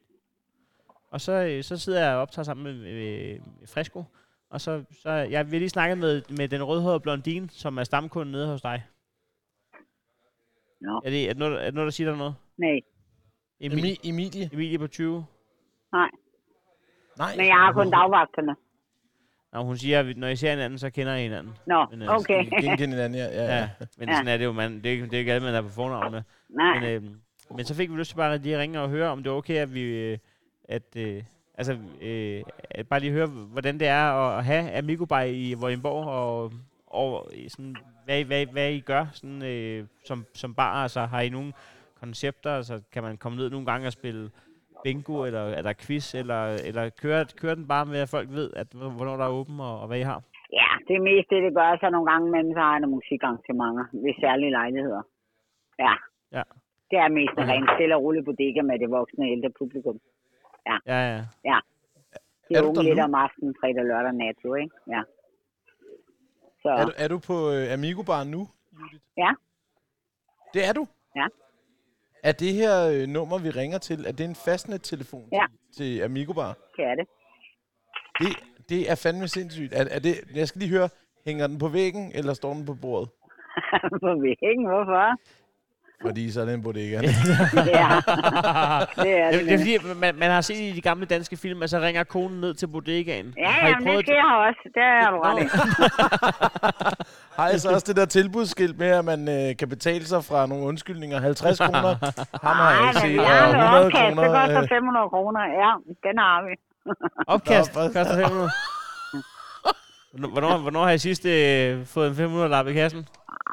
Og 1.11 1.21
så, 1.21 1.33
øh, 1.33 1.63
så 1.65 1.77
sidder 1.77 2.07
jeg 2.07 2.15
og 2.15 2.21
optager 2.23 2.45
sammen 2.45 2.65
med, 2.65 2.75
med, 2.75 3.39
med 3.61 3.67
Fresco. 3.67 4.05
Og 4.51 4.61
så, 4.61 4.85
så 5.03 5.11
jeg 5.11 5.51
vil 5.51 5.59
lige 5.59 5.69
snakke 5.69 5.97
med, 5.97 6.23
med 6.37 6.49
den 6.49 6.63
rødhårede 6.63 7.01
blondine, 7.01 7.51
som 7.51 7.79
er 7.79 7.85
stamkunden 7.85 8.33
nede 8.33 8.47
hos 8.47 8.63
dig. 8.63 8.85
Nå. 10.81 11.01
Er 11.05 11.11
det, 11.11 11.25
er 11.25 11.29
det, 11.29 11.39
noget, 11.39 11.61
er 11.61 11.65
det 11.65 11.75
noget, 11.75 11.87
der 11.87 11.91
siger 11.91 12.11
dig 12.11 12.19
noget? 12.19 12.35
Nej. 12.59 12.81
Emil, 13.61 13.79
Emi- 13.85 14.09
Emilie? 14.09 14.51
Emilie 14.53 14.79
på 14.79 14.87
20. 14.87 15.25
Nej. 15.93 16.11
Nej. 17.19 17.37
Men 17.37 17.47
jeg 17.47 17.55
har 17.55 17.73
kun 17.73 17.91
dagvagterne. 17.91 18.57
Nå, 19.53 19.63
hun 19.63 19.77
siger, 19.77 20.01
at 20.01 20.17
når 20.17 20.29
I 20.29 20.37
ser 20.37 20.51
hinanden, 20.51 20.79
så 20.79 20.91
kender 20.91 21.15
I 21.15 21.23
hinanden. 21.23 21.53
Nå, 21.67 21.87
Men, 21.91 22.03
øh, 22.03 22.09
okay. 22.15 22.45
Genkende 22.61 22.77
hinanden, 22.97 23.15
ja. 23.21 23.25
ja, 23.27 23.45
Ja, 23.45 23.57
ja. 23.59 23.69
men 23.99 24.09
Ja. 24.09 24.15
sådan 24.15 24.29
er 24.29 24.37
det 24.37 24.45
jo, 24.45 24.53
man. 24.53 24.75
Det 24.77 24.87
er, 24.87 24.91
ikke- 24.91 25.05
det 25.05 25.15
er 25.15 25.19
ikke 25.19 25.33
alle, 25.33 25.45
man 25.47 25.55
er 25.55 25.63
på 25.63 25.69
fornavn 25.69 26.13
med. 26.13 26.23
Nej. 26.49 26.81
Men, 26.81 26.85
øh, 26.89 27.03
men 27.57 27.65
så 27.65 27.75
fik 27.75 27.91
vi 27.91 27.97
lyst 27.97 28.11
til 28.11 28.17
bare 28.17 28.39
lige 28.39 28.55
at 28.55 28.61
ringe 28.61 28.81
og 28.81 28.89
høre, 28.89 29.09
om 29.11 29.23
det 29.23 29.31
er 29.31 29.35
okay, 29.35 29.55
at 29.55 29.75
vi, 29.75 29.83
øh, 29.83 30.19
at, 30.69 30.97
øh, 30.97 31.23
altså, 31.59 31.77
øh, 32.01 32.43
bare 32.91 33.01
lige 33.01 33.13
høre, 33.13 33.27
hvordan 33.27 33.81
det 33.81 33.89
er 33.89 34.03
at, 34.13 34.39
at 34.39 34.45
have 34.45 34.73
Amigo 34.73 35.05
Bar 35.05 35.23
i 35.23 35.55
Vordingborg, 35.55 36.07
og, 36.07 36.53
og 36.87 37.31
sådan, 37.49 37.77
hvad, 38.05 38.25
hvad, 38.25 38.47
hvad 38.47 38.73
I 38.73 38.81
gør 38.81 39.07
sådan, 39.13 39.43
øh, 39.43 39.87
som, 40.07 40.27
som 40.35 40.55
bar. 40.55 40.83
Altså, 40.83 41.07
har 41.07 41.21
I 41.21 41.29
nogle 41.29 41.53
koncepter? 42.01 42.57
Altså, 42.57 42.81
kan 42.93 43.03
man 43.03 43.17
komme 43.17 43.39
ned 43.39 43.51
nogle 43.51 43.67
gange 43.67 43.87
og 43.87 43.93
spille 43.93 44.31
bingo, 44.85 45.25
eller 45.25 45.41
er 45.41 45.63
der 45.63 45.73
quiz, 45.85 46.15
eller, 46.15 46.41
eller 46.69 46.91
kører, 47.03 47.25
kører 47.41 47.55
den 47.55 47.69
bare 47.69 47.87
med, 47.87 47.99
at 48.05 48.09
folk 48.09 48.29
ved, 48.39 48.51
at, 48.57 48.67
hvornår 48.97 49.17
der 49.17 49.25
er 49.25 49.37
åben, 49.41 49.61
og, 49.61 49.81
og 49.81 49.87
hvad 49.87 49.99
I 49.99 50.03
har? 50.13 50.21
Ja, 50.53 50.69
det 50.89 50.95
er 50.97 51.01
mest 51.11 51.31
det, 51.31 51.43
det 51.47 51.55
gør 51.55 51.77
så 51.81 51.91
nogle 51.91 52.11
gange, 52.13 52.31
men 52.31 52.55
så 52.55 52.61
har 52.61 52.71
jeg 52.73 52.81
nogle 52.81 52.97
musikarrangementer 52.97 53.85
ved 54.05 54.15
særlige 54.21 54.51
lejligheder. 54.51 55.03
Ja. 55.79 55.95
Ja. 56.37 56.43
Det 56.91 56.99
er 56.99 57.09
mest 57.09 57.35
en 57.39 57.49
ren 57.53 57.69
stille 57.77 57.97
og 57.97 58.03
rolig 58.03 58.25
bodega 58.25 58.63
med 58.63 58.79
det 58.79 58.91
voksne 58.91 59.25
ældre 59.35 59.51
publikum. 59.59 60.01
Ja, 60.67 60.77
ja. 61.45 61.59
Det 62.49 62.57
Er 62.57 62.63
er 62.63 62.67
unge 62.67 62.77
der 62.77 62.83
lidt 62.83 62.97
nu? 62.97 63.03
om 63.05 63.15
aftenen, 63.15 63.55
fredag, 63.61 63.85
lørdag, 63.85 64.13
nat 64.13 64.37
jo, 64.45 64.55
ikke? 64.55 64.75
Ja. 64.95 65.03
Så, 66.63 66.69
Er 66.69 66.85
du, 66.87 66.93
er 66.97 67.09
du 67.09 67.19
på 67.19 67.37
øh, 67.55 67.73
Amigo 67.73 68.03
Bar 68.03 68.25
nu, 68.25 68.49
Judith? 68.81 69.05
ja, 69.17 69.31
Det 70.55 70.63
er 70.69 70.73
du? 70.73 70.87
Ja. 71.17 71.27
Er 72.23 72.33
det 72.33 72.53
her 72.55 72.89
øh, 72.89 73.07
nummer, 73.09 73.39
vi 73.39 73.51
ringer 73.51 73.79
til, 73.79 74.05
er 74.07 74.13
det 74.13 74.25
en 74.25 74.35
fastnet-telefon 74.35 75.25
Ja. 75.33 75.45
til, 75.77 75.97
til 75.97 76.03
Amigo 76.03 76.33
Bar? 76.33 76.55
det 76.77 76.85
er 76.85 76.95
det. 76.95 77.07
Det, 78.21 78.37
det 78.69 78.91
er 78.91 78.95
fandme 78.95 79.29
sindssygt. 79.29 79.73
Er, 79.75 79.85
er 79.91 79.99
det, 79.99 80.15
jeg 80.35 80.49
skal 80.49 80.59
lige 80.61 80.71
høre, 80.71 80.89
hænger 81.27 81.47
den 81.47 81.59
på 81.59 81.69
væggen, 81.69 82.13
eller 82.15 82.35
står 82.35 82.55
den 82.55 82.67
på 82.67 82.75
bordet? 82.75 83.09
På 84.05 84.21
væggen, 84.23 84.67
hvorfor? 84.67 85.17
Fordi 86.03 86.31
så 86.31 86.41
er 86.41 86.45
det 86.45 86.55
en 86.55 86.63
bodega. 86.63 86.97
Ja, 87.01 87.03
det 89.05 89.19
er 89.19 89.31
det, 89.31 89.41
det. 89.41 89.49
det 89.49 89.75
er 89.75 89.81
fordi, 89.81 89.95
man, 89.97 90.15
man 90.15 90.31
har 90.31 90.41
set 90.41 90.57
i 90.57 90.73
de 90.73 90.81
gamle 90.81 91.07
danske 91.07 91.37
film, 91.37 91.63
at 91.63 91.71
så 91.71 91.81
ringer 91.81 92.05
konen 92.05 92.41
ned 92.41 92.55
til 92.55 92.67
bodegaen. 92.67 93.35
Ja, 93.39 93.51
Har 93.51 93.79
det 93.79 94.07
sker 94.07 94.25
også. 94.25 94.71
Det 94.75 94.83
har 94.83 95.11
du 95.11 95.19
ret 95.21 95.43
i. 95.43 95.47
Har 97.41 97.49
jeg 97.53 97.59
så 97.65 97.69
også 97.77 97.87
det 97.91 97.97
der 98.01 98.07
tilbudsskilt 98.19 98.77
med, 98.83 98.91
at 99.01 99.05
man 99.13 99.21
øh, 99.37 99.49
kan 99.61 99.69
betale 99.75 100.05
sig 100.13 100.21
fra 100.31 100.39
nogle 100.51 100.63
undskyldninger? 100.71 101.17
50 101.19 101.59
kroner? 101.67 101.93
Ham 102.47 102.57
har 102.65 102.71
jeg 102.75 102.81
Nej, 102.81 102.89
ikke 102.89 103.01
set. 103.05 103.19
Og 103.21 103.27
har 103.27 103.53
noget 103.65 103.87
100 103.87 103.87
opkast. 103.87 104.11
Det 104.11 104.17
kroner. 104.17 104.39
koster 104.39 104.63
øh, 104.63 104.69
500 104.69 105.09
kroner. 105.15 105.43
Ja, 105.63 105.71
den 106.07 106.17
har 106.25 106.37
vi. 106.47 106.53
Opkast 107.35 107.71
Nå, 107.77 107.81
koster 107.97 108.17
500. 108.25 108.51
Hvornår- 110.35 110.61
Hvornår, 110.65 110.83
har 110.89 110.95
I 110.99 111.03
sidst 111.09 111.25
øh, 111.37 111.71
fået 111.95 112.07
en 112.11 112.17
500 112.23 112.49
lap 112.55 112.67
i 112.73 112.75
kassen? 112.81 113.03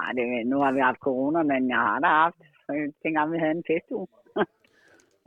Ej, 0.01 0.09
det, 0.17 0.23
nu 0.51 0.57
har 0.63 0.71
vi 0.77 0.81
haft 0.89 0.99
corona, 1.07 1.39
men 1.51 1.61
jeg 1.73 1.81
har 1.89 1.97
da 2.05 2.09
haft. 2.23 2.41
øh, 2.73 2.85
Dengang 3.03 3.25
vi 3.33 3.37
havde 3.43 3.55
en 3.61 3.65
festuge. 3.71 4.07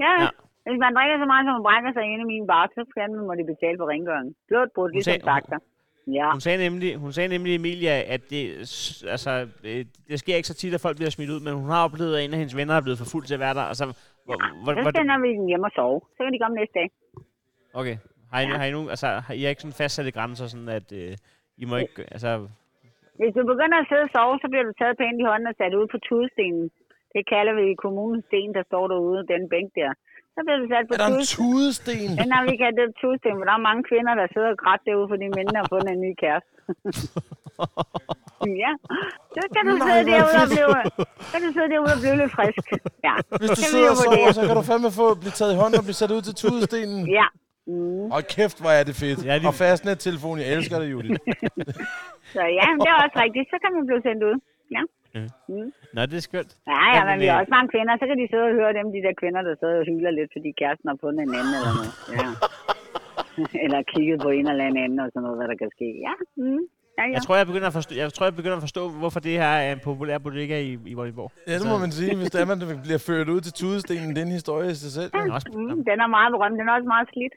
ja, 0.05 0.13
Ja. 0.19 0.23
ja. 0.25 0.29
Hvis 0.67 0.79
man 0.85 0.93
drikker 0.99 1.17
så 1.23 1.27
meget, 1.33 1.43
som 1.47 1.53
man 1.59 1.65
brækker 1.69 1.91
sig 1.97 2.05
ind 2.13 2.21
i 2.25 2.29
min 2.35 2.47
bar, 2.53 2.65
så 2.77 2.81
fandme 2.97 3.21
må 3.29 3.33
de 3.41 3.45
betale 3.53 3.77
på 3.83 3.87
rengøringen. 3.93 4.33
Blødt 4.49 4.71
brudt, 4.77 4.93
ligesom 4.95 5.11
sagde- 5.11 5.29
sagt. 5.31 5.49
Ja, 6.19 6.31
Hun 6.37 6.41
sagde 6.41 6.59
nemlig, 6.67 6.91
hun 6.97 7.13
sagde 7.13 7.29
nemlig 7.29 7.53
Emilia, 7.55 7.95
at 8.15 8.23
det, 8.31 8.43
altså, 9.15 9.31
øh, 9.69 9.85
det 10.11 10.19
sker 10.23 10.37
ikke 10.37 10.53
så 10.53 10.55
tit, 10.55 10.75
at 10.75 10.85
folk 10.87 10.97
bliver 10.97 11.11
smidt 11.11 11.31
ud, 11.35 11.41
men 11.45 11.53
hun 11.61 11.69
har 11.75 11.85
oplevet, 11.89 12.17
at 12.17 12.25
en 12.25 12.33
af 12.35 12.39
hendes 12.43 12.57
venner 12.61 12.75
er 12.75 12.85
blevet 12.87 12.99
for 13.03 13.09
fuld 13.13 13.25
til 13.27 13.37
at 13.39 13.43
være 13.47 13.55
der. 13.59 13.67
Altså, 13.73 13.85
hvor, 14.27 14.37
hvor, 14.63 14.73
så 14.75 14.83
hvor, 14.83 14.93
sender 14.99 15.19
vi 15.25 15.29
den 15.39 15.47
hjem 15.51 15.69
og 15.69 15.73
sove. 15.79 16.01
Så 16.15 16.21
kan 16.23 16.33
de 16.35 16.43
komme 16.43 16.57
næste 16.61 16.75
dag. 16.81 16.89
okay. 17.81 17.97
Har 18.33 18.41
I, 18.45 18.47
har 18.61 18.67
I, 18.71 18.73
nogen, 18.77 18.89
altså, 18.95 19.09
har 19.27 19.35
I 19.41 19.43
ikke 19.47 19.63
sådan 19.63 19.81
fastsatte 19.81 20.11
grænser, 20.17 20.47
sådan 20.53 20.73
at 20.79 20.89
øh, 21.01 21.13
I 21.63 21.65
må 21.71 21.75
ikke, 21.85 22.03
altså, 22.15 22.31
Hvis 23.21 23.33
du 23.39 23.43
begynder 23.53 23.79
at 23.81 23.89
sidde 23.91 24.07
og 24.09 24.13
sove, 24.15 24.35
så 24.43 24.47
bliver 24.51 24.65
du 24.69 24.73
taget 24.81 24.99
pænt 25.01 25.21
i 25.23 25.29
hånden 25.31 25.51
og 25.53 25.57
sat 25.59 25.75
ud 25.81 25.87
på 25.93 25.99
tudestenen. 26.09 26.67
Det 27.15 27.23
kalder 27.33 27.55
vi 27.61 27.83
kommunens 27.85 28.25
sten, 28.29 28.51
der 28.59 28.65
står 28.71 28.85
derude, 28.93 29.21
den 29.33 29.43
bænk 29.53 29.69
der. 29.81 29.93
Så 30.35 30.41
bliver 30.45 30.59
du 30.63 30.67
sat 30.73 30.85
på 30.89 30.93
Er 30.95 30.99
der 31.03 31.09
en 31.17 31.27
tudesten? 31.37 32.09
Den 32.23 32.29
har 32.37 32.43
vi 32.49 32.55
kaldt 32.63 32.77
det 32.81 32.87
tudesten, 33.03 33.33
for 33.39 33.45
der 33.49 33.55
er 33.59 33.65
mange 33.69 33.83
kvinder, 33.91 34.13
der 34.21 34.27
sidder 34.35 34.51
og 34.55 34.59
grædt 34.63 34.83
derude, 34.89 35.07
fordi 35.13 35.25
mændene 35.37 35.59
har 35.63 35.69
fundet 35.75 35.91
en 35.97 36.01
ny 36.07 36.13
kæreste. 36.23 36.51
ja, 38.65 38.71
så 39.37 39.43
kan 39.55 39.63
du 39.69 39.75
Nej, 39.77 39.87
sidde 39.89 40.05
derude 40.13 40.37
og 40.45 40.49
blive, 40.55 40.71
kan 41.33 41.39
du 41.45 41.49
sidde 41.57 41.69
derude 41.75 41.93
og 41.97 42.01
blive 42.03 42.17
lidt 42.23 42.33
frisk. 42.39 42.65
Ja, 43.09 43.15
Hvis 43.41 43.51
du 43.57 43.61
kan 43.63 43.65
vi 43.67 43.73
sidder 43.75 43.91
og 43.95 43.99
sover, 44.05 44.31
så 44.39 44.43
kan 44.49 44.55
du 44.61 44.65
fandme 44.71 44.91
få 45.01 45.07
blive 45.23 45.35
taget 45.39 45.53
i 45.55 45.59
hånden 45.63 45.77
og 45.81 45.85
blive 45.89 45.99
sat 46.03 46.11
ud 46.17 46.23
til 46.29 46.35
tudestenen. 46.43 47.01
Ja. 47.21 47.27
Mm. 47.71 48.07
Og 48.17 48.21
kæft, 48.35 48.57
hvor 48.63 48.73
er 48.79 48.85
det 48.89 48.95
fedt. 49.03 49.19
Ja, 49.29 49.35
det- 49.41 49.47
Og 49.51 49.55
fastnet-telefon, 49.65 50.35
jeg 50.43 50.49
elsker 50.57 50.77
det, 50.83 50.89
Judith. 50.95 51.19
Så 52.35 52.43
ja, 52.59 52.67
det 52.83 52.89
er 52.95 52.97
også 53.05 53.17
rigtigt. 53.25 53.47
Så 53.53 53.57
kan 53.63 53.71
man 53.77 53.83
blive 53.89 54.03
sendt 54.09 54.23
ud. 54.31 54.37
Ja. 54.77 54.83
Nå, 55.95 56.01
det 56.11 56.17
er 56.21 56.27
skønt. 56.31 56.53
Ja, 56.73 56.83
ja, 56.97 57.01
men 57.09 57.17
vi 57.23 57.27
har 57.31 57.37
øh, 57.37 57.43
også 57.43 57.53
mange 57.57 57.69
kvinder. 57.75 57.93
Så 58.01 58.05
kan 58.09 58.17
de 58.21 58.27
sidde 58.33 58.47
og 58.51 58.55
høre 58.61 58.73
dem, 58.79 58.87
de 58.97 59.01
der 59.07 59.15
kvinder, 59.21 59.41
der 59.49 59.55
sidder 59.61 59.79
og 59.83 59.87
hyler 59.91 60.13
lidt, 60.19 60.31
fordi 60.37 60.49
kæresten 60.61 60.87
har 60.93 60.99
fundet 61.05 61.21
en 61.27 61.35
anden 61.41 61.55
eller 61.59 61.73
noget. 61.79 61.93
Ja. 62.19 62.29
eller 63.65 63.81
kigget 63.93 64.17
på 64.25 64.31
en 64.39 64.47
eller 64.53 64.65
anden 64.71 64.99
og 65.05 65.09
sådan 65.13 65.23
noget, 65.27 65.39
hvad 65.39 65.49
der 65.53 65.57
kan 65.63 65.71
ske. 65.77 65.89
Ja, 66.07 66.15
mm. 66.43 66.63
ja, 66.99 67.03
ja. 67.11 67.13
Jeg 67.17 67.23
tror, 67.27 67.35
jeg 67.41 67.47
begynder 67.51 67.69
at 67.73 67.77
forstå, 67.81 67.93
jeg 68.03 68.09
tror, 68.17 68.25
jeg 68.31 68.37
begynder 68.41 68.59
at 68.61 68.67
forstå, 68.69 68.83
hvorfor 69.03 69.21
det 69.27 69.33
her 69.43 69.53
er 69.67 69.73
en 69.77 69.83
populær 69.89 70.17
bodega 70.27 70.57
i, 70.69 70.71
i 70.93 70.95
Vordingborg. 70.99 71.31
Ja, 71.51 71.55
det 71.61 71.67
må 71.73 71.77
man 71.85 71.93
sige. 71.99 72.11
Hvis 72.21 72.31
det 72.35 72.39
er, 72.43 72.47
man 72.53 72.59
bliver 72.87 73.03
ført 73.09 73.29
ud 73.35 73.41
til 73.47 73.53
tudestenen, 73.61 74.09
det 74.15 74.21
er 74.23 74.27
en 74.31 74.37
historie 74.41 74.69
i 74.75 74.79
sig 74.85 74.93
selv. 74.99 75.11
Men 75.17 75.31
også, 75.37 75.49
Mm, 75.55 75.79
den 75.91 75.99
er 76.05 76.09
meget 76.19 76.31
berømt. 76.35 76.57
Den 76.61 76.67
er 76.71 76.75
også 76.79 76.91
meget 76.97 77.09
slidt. 77.15 77.35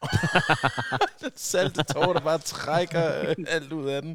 Salte 1.52 1.82
tår, 1.92 2.12
der 2.16 2.24
bare 2.30 2.42
trækker 2.54 3.04
øh, 3.20 3.56
alt 3.56 3.72
ud 3.78 3.86
af 3.96 4.00
den. 4.02 4.12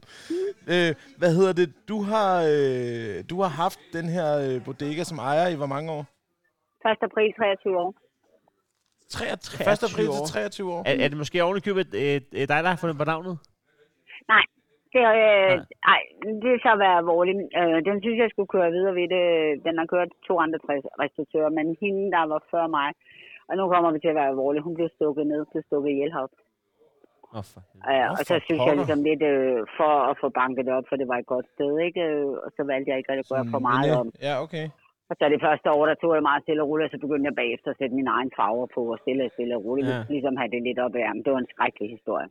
Øh, 0.73 0.91
hvad 1.19 1.31
hedder 1.37 1.53
det? 1.61 1.67
Du 1.91 1.97
har, 2.11 2.31
øh, 2.55 3.15
du 3.31 3.35
har 3.43 3.51
haft 3.63 3.79
den 3.97 4.07
her 4.15 4.29
øh, 4.45 4.55
bodega 4.65 5.03
som 5.03 5.17
ejer 5.29 5.47
i 5.47 5.55
hvor 5.61 5.71
mange 5.75 5.91
år? 5.97 6.03
1. 6.91 6.97
april 7.09 7.33
23 7.33 7.79
år. 7.83 7.91
23, 9.09 9.71
1. 9.71 9.83
april 9.89 10.07
år. 10.09 10.25
til 10.25 10.33
23 10.33 10.73
år. 10.73 10.81
er, 10.89 10.95
er 11.03 11.07
det 11.11 11.17
måske 11.17 11.43
oven 11.43 11.57
i 11.57 11.65
købet 11.67 11.87
øh, 12.03 12.21
øh, 12.37 12.45
dig, 12.51 12.59
der 12.63 12.69
har 12.73 12.81
fundet 12.83 12.97
på 13.01 13.07
navnet? 13.13 13.35
Nej, 14.33 14.45
det, 14.93 15.01
er, 15.09 15.15
øh, 15.27 15.55
Nej. 15.57 15.93
ej, 15.93 16.01
det 16.41 16.49
er 16.53 16.61
så 16.67 16.71
været 16.83 16.97
alvorligt. 17.01 17.39
Øh, 17.59 17.77
den 17.87 17.95
synes 18.03 18.17
jeg 18.23 18.29
skulle 18.31 18.51
køre 18.55 18.75
videre 18.75 18.95
ved 18.99 19.07
det. 19.15 19.25
Den 19.67 19.75
har 19.79 19.87
kørt 19.93 20.11
to 20.27 20.33
andre 20.43 20.59
restauratører, 21.01 21.51
men 21.57 21.65
hende, 21.81 22.03
der 22.15 22.23
var 22.33 22.41
før 22.53 22.65
mig, 22.77 22.89
og 23.49 23.53
nu 23.57 23.63
kommer 23.73 23.89
vi 23.93 23.99
til 23.99 24.11
at 24.13 24.17
være 24.21 24.31
alvorligt. 24.33 24.63
Hun 24.67 24.75
blev 24.79 24.89
stukket 24.97 25.25
ned, 25.31 25.41
blev 25.51 25.63
stukket 25.69 25.89
ihjel 25.95 26.11
heroppe. 26.15 26.35
Oh, 27.37 27.43
for 27.51 27.61
Nå, 27.75 28.11
og 28.19 28.23
så 28.29 28.35
synes 28.47 28.61
jeg 28.67 28.75
ligesom 28.81 28.99
lidt, 29.09 29.23
øh, 29.33 29.57
for 29.77 29.91
at 30.09 30.15
få 30.21 30.27
banket 30.41 30.67
op, 30.77 30.85
for 30.89 30.95
det 31.01 31.07
var 31.11 31.17
et 31.23 31.29
godt 31.35 31.47
sted, 31.55 31.71
ikke? 31.87 32.01
Og 32.45 32.49
så 32.55 32.61
valgte 32.71 32.87
jeg 32.91 32.97
ikke 32.99 33.11
at 33.13 33.29
gøre 33.33 33.45
for 33.53 33.59
meget 33.69 33.91
om. 34.01 34.07
Ja, 34.27 34.33
okay. 34.45 34.65
Og 35.09 35.13
så 35.19 35.23
det 35.35 35.41
første 35.47 35.67
år, 35.75 35.83
der 35.89 35.95
tog 36.01 36.11
jeg 36.17 36.23
meget 36.29 36.41
stille 36.45 36.61
og 36.63 36.67
roligt, 36.69 36.85
og 36.87 36.91
så 36.93 36.99
begyndte 37.05 37.27
jeg 37.29 37.35
bagefter 37.41 37.69
at 37.71 37.77
sætte 37.79 37.95
mine 37.99 38.11
egne 38.17 38.31
farver 38.39 38.67
på, 38.75 38.81
og 38.93 38.97
stille 39.03 39.21
og 39.27 39.31
stille 39.35 39.53
og 39.57 39.61
roligt, 39.65 39.87
Ja. 39.87 39.97
ja. 39.97 40.03
ligesom 40.15 40.33
have 40.41 40.51
det 40.55 40.61
lidt 40.67 40.79
op 40.85 40.95
i 40.95 41.01
ærmen. 41.07 41.23
Det 41.25 41.31
var 41.33 41.41
en 41.45 41.51
skrækkelig 41.55 41.89
historie. 41.95 42.27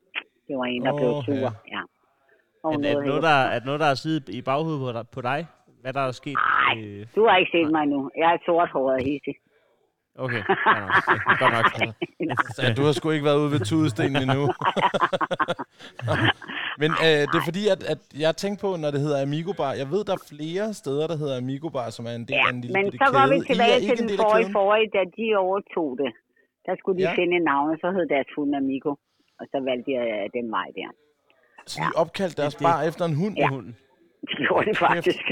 Det 0.49 0.55
var 0.61 0.67
en, 0.75 0.83
der 0.87 0.93
Åh, 0.93 0.99
blev 1.01 1.11
ja. 1.17 1.23
sur. 1.27 1.49
Ja. 1.75 1.83
Og 2.67 2.73
Er, 2.73 2.79
er, 2.91 2.95
det 2.99 3.07
noget, 3.13 3.23
der, 3.31 3.39
er 3.55 3.59
det 3.61 3.67
noget, 3.71 3.81
der 3.85 3.91
er 3.95 3.99
siddet 4.05 4.25
i 4.39 4.41
baghovedet 4.49 5.09
på 5.17 5.21
dig? 5.31 5.39
Hvad 5.83 5.93
der 5.99 6.05
er 6.11 6.13
sket? 6.23 6.37
Nej. 6.59 6.75
Øh, 6.85 7.01
Du 7.17 7.21
har 7.29 7.37
ikke 7.41 7.53
set 7.57 7.71
mig 7.75 7.83
endnu. 7.87 8.01
Jeg 8.23 8.29
er 8.37 8.39
sort 8.49 8.69
håret 8.77 8.95
og 9.01 9.05
hissig. 9.11 9.35
Okay, 10.25 10.43
ja, 10.67 10.87
okay. 10.99 11.19
godt 11.41 11.53
nok. 11.53 11.67
Ja, 12.63 12.73
du 12.79 12.83
har 12.87 12.93
sgu 12.93 13.11
ikke 13.11 13.25
været 13.25 13.39
ude 13.43 13.51
ved 13.55 13.61
tudestenen 13.71 14.17
endnu. 14.23 14.43
Men 16.83 16.91
øh, 17.07 17.21
det 17.31 17.37
er 17.41 17.45
fordi, 17.51 17.63
at, 17.75 17.81
at 17.93 18.01
jeg 18.25 18.33
tænkte 18.43 18.61
på, 18.67 18.71
når 18.83 18.91
det 18.95 19.01
hedder 19.05 19.19
Amigo 19.27 19.53
Bar, 19.61 19.73
jeg 19.83 19.89
ved, 19.95 20.01
der 20.09 20.15
er 20.21 20.25
flere 20.35 20.67
steder, 20.81 21.05
der 21.13 21.17
hedder 21.23 21.37
Amigo 21.43 21.69
Bar, 21.77 21.89
som 21.97 22.05
er 22.11 22.15
en 22.21 22.25
del 22.29 22.37
Ja, 22.37 22.47
af 22.49 22.53
en 22.57 22.61
lille 22.61 22.75
men 22.79 22.87
så 22.93 23.07
går 23.17 23.25
vi 23.33 23.37
kæde. 23.39 23.47
Tilbage 23.53 23.81
til 23.89 23.97
den 24.03 24.09
forrige 24.23 24.53
forrige, 24.59 24.89
da 24.97 25.03
de 25.19 25.27
overtog 25.47 25.89
det. 26.03 26.11
Der 26.67 26.75
skulle 26.81 26.97
de 26.99 27.05
Ja. 27.07 27.11
ja. 27.11 27.17
finde 27.21 27.33
et 27.41 27.45
navn, 27.53 27.67
og 27.73 27.77
så 27.83 27.89
hed 27.97 28.05
deres 28.15 28.31
hund 28.37 28.51
Amigo. 28.63 28.91
Og 29.41 29.45
så 29.53 29.59
valgte 29.69 29.91
jeg 29.99 30.05
øh, 30.17 30.25
den 30.39 30.47
vej 30.57 30.69
der. 30.81 30.91
Så 31.71 31.77
de 31.85 31.89
opkaldte 32.03 32.37
deres 32.43 32.57
bar 32.65 32.79
efter 32.89 33.05
en 33.11 33.17
hund? 33.23 33.35
Ja. 33.43 33.49
Det 34.29 34.37
gjorde 34.47 34.67
det 34.71 34.77
faktisk. 34.79 35.25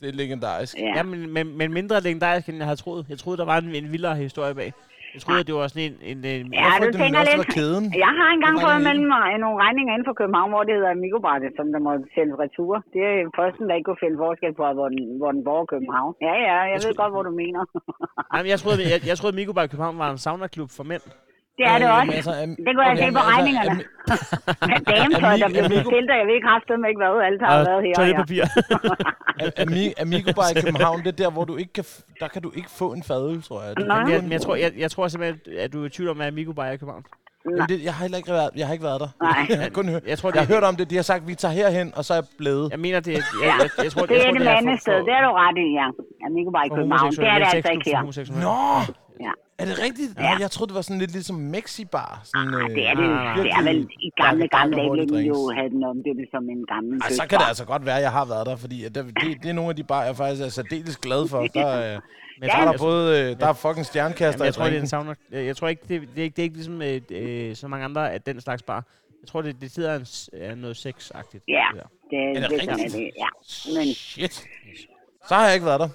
Det 0.00 0.08
er 0.12 0.16
legendarisk. 0.22 0.74
Ja. 0.78 0.92
Ja, 0.96 1.02
men, 1.02 1.18
men, 1.34 1.44
men 1.58 1.68
mindre 1.78 2.00
legendarisk, 2.00 2.48
end 2.48 2.56
jeg 2.56 2.66
havde 2.70 2.80
troet. 2.84 3.02
Jeg 3.12 3.18
troede, 3.18 3.38
der 3.42 3.44
var 3.52 3.58
en, 3.58 3.74
en 3.80 3.92
vildere 3.94 4.16
historie 4.26 4.54
bag. 4.60 4.70
Jeg 5.14 5.20
troede, 5.24 5.40
at 5.42 5.46
det 5.48 5.54
var 5.60 5.66
sådan 5.72 5.86
en... 5.90 5.96
en, 6.10 6.18
en 6.34 6.46
Ja, 6.60 6.66
du 6.80 6.86
er 6.86 6.92
tænker 7.02 7.20
lidt. 7.42 7.54
kæden? 7.56 7.84
Jeg 8.04 8.12
har 8.20 8.28
engang 8.36 8.54
fået 8.66 8.80
mellem 8.88 9.06
mig 9.16 9.28
nogle 9.44 9.56
regninger 9.64 9.92
inden 9.94 10.06
for 10.10 10.16
København, 10.20 10.50
hvor 10.54 10.62
det 10.68 10.74
hedder 10.78 11.20
Bar, 11.26 11.36
som 11.58 11.66
der 11.74 11.80
må 11.86 11.92
sælge 12.16 12.34
retur. 12.44 12.74
Det 12.94 13.02
er 13.10 13.14
posten, 13.40 13.64
der 13.68 13.74
ikke 13.78 13.88
kunne 13.90 14.02
finde 14.04 14.16
forskel 14.26 14.52
på, 14.60 14.64
hvor 14.78 14.88
den, 14.94 15.00
hvor 15.20 15.30
den 15.36 15.42
bor 15.48 15.60
i 15.66 15.68
København. 15.74 16.12
Ja, 16.28 16.34
ja, 16.48 16.56
jeg 16.72 16.78
ved 16.84 16.92
godt, 17.02 17.12
hvor 17.14 17.24
du 17.28 17.32
mener. 17.42 17.62
Nej, 18.32 18.40
men 18.42 18.50
jeg 18.54 18.58
troede, 18.62 18.78
jeg, 18.92 18.98
jeg 19.10 19.16
troede, 19.20 19.34
i 19.42 19.72
København 19.72 19.98
var 20.04 20.10
en 20.16 20.22
sauna-klub 20.26 20.70
for 20.78 20.84
mænd. 20.92 21.04
Det 21.60 21.66
er 21.72 21.78
det 21.82 21.86
Øh, 21.88 21.92
også. 21.96 22.02
jamen, 22.02 22.14
altså, 22.20 22.32
am- 22.44 22.56
Det 22.66 22.70
kunne 22.76 22.86
jeg 22.88 22.94
okay, 22.96 23.06
se 23.08 23.12
på 23.18 23.22
altså, 23.22 23.32
regningerne. 23.34 23.74
Men 24.70 24.78
dametøj, 24.92 25.34
der 25.42 25.48
blev 25.54 25.62
Amigo- 25.68 25.78
bestilt, 25.82 26.08
og 26.12 26.16
jeg 26.20 26.26
ved 26.28 26.34
ikke 26.38 26.48
haft 26.54 26.68
ikke 26.90 27.00
hvad. 27.02 27.14
Alt 27.28 27.40
har 27.46 27.54
været 27.68 27.80
her. 27.86 27.94
toiletpapir. 27.98 28.44
Am- 29.44 29.54
Ami- 29.64 29.92
Amigo 30.04 30.30
Bar 30.38 30.48
i 30.56 30.60
København, 30.64 30.98
det 31.04 31.10
er 31.14 31.18
der, 31.24 31.30
hvor 31.36 31.44
du 31.50 31.54
ikke 31.62 31.72
kan, 31.78 31.84
der 32.22 32.28
kan 32.34 32.42
du 32.46 32.50
ikke 32.58 32.70
få 32.80 32.86
en 32.98 33.02
fadøl, 33.10 33.42
tror 33.48 33.58
jeg. 33.64 33.70
Du 33.76 33.82
Nej. 33.82 33.96
kan 33.96 34.04
men, 34.06 34.12
jeg, 34.14 34.22
men 34.22 34.32
jeg, 34.36 34.40
tror, 34.44 34.54
jeg, 34.64 34.70
jeg 34.84 34.90
tror 34.90 35.08
simpelthen, 35.08 35.38
at 35.64 35.72
du 35.72 35.82
er 35.82 35.86
i 35.86 35.92
tvivl 35.96 36.08
om, 36.14 36.20
at 36.20 36.34
Migo 36.34 36.52
Bar 36.52 36.64
er 36.70 36.72
i 36.72 36.76
København. 36.82 37.04
Jamen, 37.44 37.68
det, 37.68 37.76
jeg 37.84 37.92
har 37.94 38.02
heller 38.04 38.18
ikke 38.22 38.30
været, 38.38 38.50
jeg 38.56 38.66
har 38.66 38.72
ikke 38.76 38.84
været 38.90 39.00
der. 39.04 39.10
Nej. 39.22 39.46
Jeg 39.50 39.58
har 39.66 39.68
kun 39.78 39.88
hørt, 39.88 40.02
Jeg 40.06 40.18
tror, 40.18 40.28
jeg 40.28 40.34
det, 40.34 40.40
har 40.46 40.54
hørt 40.54 40.64
om 40.70 40.76
det. 40.76 40.90
De 40.90 40.96
har 41.00 41.02
sagt, 41.12 41.22
vi 41.28 41.34
tager 41.34 41.54
herhen, 41.60 41.92
og 41.96 42.02
så 42.04 42.12
er 42.14 42.16
jeg 42.16 42.24
blevet. 42.38 42.66
jeg 42.74 42.80
mener, 42.86 43.00
det 43.00 43.12
er... 43.12 43.16
Jeg, 43.16 43.24
jeg, 43.44 43.54
jeg, 43.62 43.84
jeg 43.84 43.92
tror, 43.92 44.06
Det 44.06 44.14
jeg 44.14 44.20
er 44.20 44.24
tror, 44.24 44.32
det 44.38 44.42
for- 44.46 44.54
mandede 44.54 44.80
sted. 44.80 44.92
for- 44.98 45.04
Det 45.08 45.14
er 45.18 45.22
du 45.26 45.30
ret 45.42 45.58
i. 45.66 45.68
Amigo 46.26 46.50
København. 46.50 47.10
Det 47.12 47.18
er 47.18 47.22
det 47.30 47.30
homoseksuelle, 47.30 47.44
altså 47.46 47.56
ikke 47.56 47.68
sexklub 47.68 47.86
her. 47.86 47.92
for 47.92 48.00
homoseksuelle. 48.04 48.44
Nå! 48.44 48.56
Ja. 48.78 49.09
Er 49.60 49.64
det 49.64 49.78
rigtigt? 49.86 50.10
Ja. 50.18 50.36
Jeg 50.44 50.50
troede, 50.50 50.68
det 50.68 50.74
var 50.74 50.82
sådan 50.82 51.00
lidt 51.04 51.12
ligesom 51.12 51.36
Mexi-bar. 51.36 52.20
Sådan, 52.24 52.54
Ah, 52.54 52.60
øh, 52.70 52.76
det 52.76 52.86
er 52.88 52.94
det, 52.94 53.04
nej, 53.08 53.24
nej, 53.24 53.36
det 53.36 53.52
er 53.58 53.62
vel 53.62 53.88
i 54.00 54.10
gamle, 54.22 54.48
gamle 54.48 54.76
dage 54.76 54.90
ville 54.90 55.18
vi 55.18 55.26
jo 55.34 55.52
have 55.56 55.68
den 55.70 55.84
omdøbt 55.84 56.30
som 56.30 56.44
en 56.54 56.66
gammel 56.66 57.00
Ej, 57.02 57.10
så 57.10 57.26
kan 57.30 57.38
det 57.38 57.46
altså 57.48 57.64
godt 57.64 57.86
være, 57.86 57.96
at 57.96 58.02
jeg 58.02 58.12
har 58.12 58.24
været 58.24 58.46
der, 58.46 58.56
fordi 58.56 58.78
det, 58.84 58.94
det, 58.94 59.42
det 59.42 59.48
er 59.48 59.52
nogle 59.52 59.70
af 59.70 59.76
de 59.76 59.84
bar, 59.84 60.04
jeg 60.04 60.16
faktisk 60.16 60.42
er 60.42 60.48
særdeles 60.48 60.96
glad 60.96 61.28
for. 61.28 61.38
Der, 61.46 61.94
øh, 61.94 62.00
Men 62.40 62.48
jeg 62.48 62.50
tror, 62.54 62.64
der 62.64 62.72
er 62.72 62.78
både 62.78 63.20
øh, 63.30 63.40
der 63.40 63.46
er 63.46 63.52
fucking 63.52 63.86
stjernekaster 63.86 64.44
jamen, 64.44 64.46
jeg 64.46 64.54
tror, 64.54 64.64
det 64.64 64.76
er 64.76 64.80
en 64.80 64.86
savner. 64.86 65.14
Jeg, 65.32 65.46
jeg 65.46 65.56
tror 65.56 65.68
ikke, 65.68 65.82
det, 65.88 66.00
det, 66.14 66.18
er 66.18 66.22
ikke, 66.22 66.36
det 66.36 66.42
er 66.42 66.44
ikke 66.44 66.56
ligesom 66.56 66.82
øh, 66.82 67.00
øh, 67.10 67.56
så 67.56 67.68
mange 67.68 67.84
andre 67.84 68.12
af 68.12 68.20
den 68.22 68.40
slags 68.40 68.62
bar. 68.62 68.84
Jeg 69.22 69.28
tror, 69.28 69.42
det, 69.42 69.56
det 69.60 69.70
sidder 69.70 69.94
en, 69.96 70.06
er 70.32 70.54
noget 70.54 70.76
sexagtigt. 70.76 71.44
Ja, 71.48 71.64
der. 71.76 71.82
det, 72.10 72.18
Er 72.18 72.48
det 72.48 72.50
det, 72.50 72.60
det, 72.60 72.68
rigtigt? 72.70 72.92
det, 72.92 73.10
ja. 73.18 73.28
Men 73.78 73.94
Shit. 73.94 74.44
Så 75.28 75.34
har 75.34 75.44
jeg 75.44 75.54
ikke 75.54 75.66
været 75.66 75.80
der. 75.80 75.88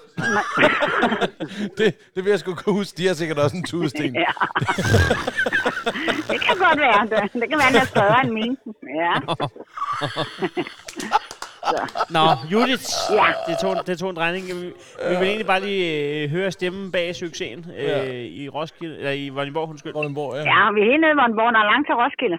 det, 1.78 1.94
det 2.14 2.24
vil 2.24 2.30
jeg 2.30 2.38
sgu 2.38 2.54
kunne 2.54 2.74
huske. 2.74 2.96
De 2.98 3.06
har 3.06 3.14
sikkert 3.14 3.38
også 3.38 3.56
en 3.56 3.64
tudesten. 3.64 4.14
ja. 4.26 4.32
det 6.30 6.38
kan 6.46 6.56
godt 6.66 6.78
være. 6.78 7.00
Det, 7.10 7.32
det 7.32 7.48
kan 7.50 7.58
være, 7.58 7.68
den 7.72 7.76
er 7.80 7.84
større 7.84 8.20
end 8.24 8.30
min. 8.32 8.56
Ja. 9.00 9.14
Nå, 12.16 12.24
Judith, 12.52 12.84
Ja. 13.12 13.26
det, 13.48 13.56
tog, 13.62 13.86
det 13.86 13.98
tog 13.98 14.10
en 14.10 14.16
drejning. 14.16 14.46
Vi, 14.46 14.52
vi 15.10 15.14
vil 15.18 15.28
egentlig 15.28 15.46
bare 15.46 15.60
lige 15.60 15.86
øh, 16.22 16.30
høre 16.30 16.50
stemmen 16.50 16.92
bag 16.92 17.14
succesen 17.16 17.66
øh, 17.78 17.84
Ja. 17.84 18.02
i 18.12 18.48
Roskilde, 18.48 18.96
eller 18.98 19.10
i 19.10 19.28
Vordingborg, 19.28 19.68
undskyld. 19.68 19.92
Vordingborg, 19.92 20.34
ja. 20.36 20.42
ja, 20.42 20.70
vi 20.74 20.80
er 20.80 20.84
helt 20.92 21.00
nede, 21.00 21.14
hvor 21.14 21.22
den 21.46 21.54
der 21.54 21.60
er 21.60 21.70
langt 21.72 21.86
til 21.88 21.94
Roskilde. 21.94 22.38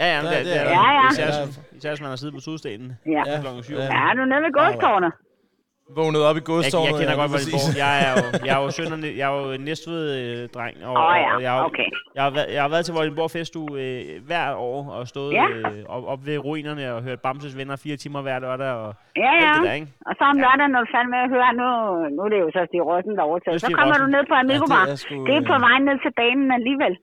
Ja, 0.00 0.06
ja, 0.16 0.22
men 0.22 0.32
Ja, 0.32 0.38
det, 0.38 0.46
det 0.46 0.54
det 0.54 0.60
er 0.60 0.64
er, 0.64 0.68
det. 0.68 0.74
Ja, 0.76 0.90
ja. 1.00 1.10
Især, 1.10 1.26
Ja. 1.26 1.32
især 1.76 1.88
hvis 1.90 2.00
man 2.00 2.08
har 2.08 2.16
siddet 2.16 2.34
på 2.34 2.40
Sudstenen 2.40 2.98
Ja. 3.06 3.22
ja. 3.26 3.40
klokken 3.40 3.62
7. 3.64 3.74
Ja. 3.74 3.82
Ja, 3.82 4.12
du 4.16 4.20
er 4.26 4.30
nede 4.32 4.42
ved 4.46 4.52
godstårnet. 4.60 5.12
Vågnet 5.98 6.22
op 6.30 6.36
i 6.36 6.42
Jeg, 6.42 6.44
godstårnet. 6.52 6.88
jeg 6.90 6.94
kender 7.00 7.14
ja, 7.16 7.20
godt. 7.22 7.30
Vordingborg. 7.34 7.76
Jeg 7.84 7.92
er 8.06 8.10
jo, 8.18 8.22
jeg 8.48 8.52
er 8.58 8.62
jo 8.64 8.68
søn 8.78 8.92
og, 8.96 9.00
næ- 9.04 9.16
jeg 9.20 9.26
er 9.30 9.34
jo 9.40 9.44
Næstved-dreng. 9.68 10.74
Og, 10.88 10.94
Åh 11.04 11.14
ja, 11.24 11.30
og 11.36 11.40
jeg, 11.46 11.52
okay. 11.68 11.88
jeg, 12.16 12.22
har 12.26 12.32
været, 12.36 12.48
jeg 12.56 12.62
har 12.66 12.70
været 12.74 12.84
til 12.86 12.94
Vordingborg 12.96 13.30
Festuge 13.36 13.72
øh, 13.84 14.02
hver 14.28 14.46
år 14.70 14.80
og 14.96 15.02
stået 15.12 15.32
Ja. 15.40 15.46
øh, 15.58 15.94
op, 15.94 16.02
op 16.12 16.20
ved 16.28 16.36
ruinerne 16.46 16.84
og 16.94 17.00
hørt 17.06 17.20
Bamses 17.26 17.54
venner 17.60 17.76
fire 17.84 17.96
timer 18.02 18.20
hver 18.26 18.38
lørdag. 18.44 18.72
Og 18.84 18.90
Ja, 19.24 19.32
ja. 19.44 19.52
det 19.56 19.62
der, 19.68 19.74
ikke? 19.78 19.88
Og 20.08 20.12
så 20.18 20.24
om 20.32 20.36
lørdagen, 20.44 20.70
når 20.74 20.80
du 20.84 20.88
fandme 20.96 21.16
hører, 21.34 21.52
nu, 21.60 21.68
nu 22.16 22.20
er 22.26 22.30
det 22.34 22.38
jo 22.44 22.48
så 22.56 22.60
Stig 22.68 22.82
Rossen, 22.90 23.12
der 23.18 23.22
Nu 23.22 23.26
er 23.26 23.30
overtaget. 23.30 23.60
Så 23.64 23.68
kommer 23.78 23.94
du 23.94 24.04
Rossen. 24.04 24.14
ned 24.16 24.22
på 24.30 24.34
Amigo 24.42 24.66
Ja, 24.68 24.74
Bar. 24.74 24.84
det 24.88 24.94
er 24.96 25.00
sgu, 25.04 25.14
Det 25.28 25.34
er 25.40 25.44
på 25.52 25.56
øh, 25.58 25.66
vej 25.68 25.76
ned 25.88 25.96
til 26.04 26.12
banen 26.20 26.48
alligevel. 26.58 26.94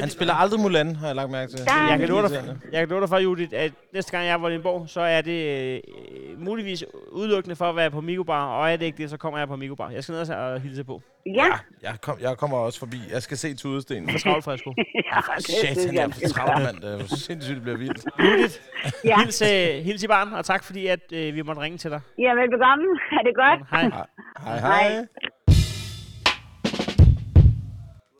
Han 0.00 0.10
spiller 0.10 0.34
aldrig 0.34 0.60
Mulan, 0.60 0.96
har 0.96 1.06
jeg 1.06 1.16
lagt 1.16 1.30
mærke 1.30 1.50
til. 1.52 1.60
Jeg 1.90 1.98
kan 1.98 2.08
love 2.08 2.22
dig, 2.28 2.56
jeg 2.72 2.80
kan 2.80 2.88
love 2.88 3.00
dig 3.00 3.08
for, 3.08 3.18
Judith, 3.18 3.52
at 3.56 3.72
næste 3.94 4.10
gang 4.12 4.24
jeg 4.26 4.32
er 4.32 4.38
i 4.38 4.40
Vordingborg, 4.40 4.88
så 4.88 5.00
er 5.00 5.20
det 5.20 5.40
øh, 5.74 6.40
muligvis 6.40 6.84
udelukkende 7.12 7.56
for 7.56 7.64
at 7.64 7.76
være 7.76 7.90
på 7.90 8.00
Migobar, 8.00 8.46
og 8.46 8.70
er 8.72 8.76
det 8.76 8.86
ikke 8.86 8.98
det, 8.98 9.10
så 9.10 9.16
kommer 9.16 9.38
jeg 9.38 9.48
på 9.48 9.56
Migobar. 9.56 9.90
Jeg 9.90 10.02
skal 10.04 10.12
ned 10.12 10.30
og 10.30 10.60
hilse 10.60 10.84
på. 10.84 11.02
Ja, 11.26 11.44
Ja, 11.46 11.52
jeg, 11.82 12.00
kom, 12.00 12.16
jeg 12.20 12.36
kommer 12.36 12.56
også 12.58 12.78
forbi. 12.78 12.96
Jeg 13.12 13.22
skal 13.22 13.36
se 13.36 13.54
Tudestenen. 13.54 14.10
For 14.10 14.18
travlt, 14.18 14.44
Frisko. 14.44 14.74
ja 14.94 15.20
det 15.36 15.44
synes 15.48 15.78
Shit, 15.78 15.92
jeg 15.94 16.04
er 16.04 16.08
for 16.08 16.20
travlt, 16.34 16.64
mand. 16.64 16.76
Det 16.76 16.88
er 16.94 16.98
jo 16.98 17.06
sindssygt, 17.16 17.54
det 17.54 17.62
bliver 17.62 17.78
vildt. 17.78 18.04
Judith, 18.20 18.54
Ja, 19.04 19.18
hils, 19.20 19.42
øh, 19.42 19.84
hils 19.84 20.02
i 20.02 20.06
barn, 20.06 20.32
og 20.32 20.44
tak 20.44 20.64
fordi, 20.64 20.86
at 20.86 21.12
øh, 21.12 21.34
vi 21.34 21.42
måtte 21.42 21.60
ringe 21.60 21.78
til 21.78 21.90
dig. 21.90 22.00
ja 22.18 22.32
velbekomme. 22.34 22.84
Er 23.18 23.22
det 23.26 23.34
godt? 23.34 23.60
Hej. 23.70 23.82
Hej, 24.44 24.58
Hej. 24.58 24.88
hej. 24.90 25.06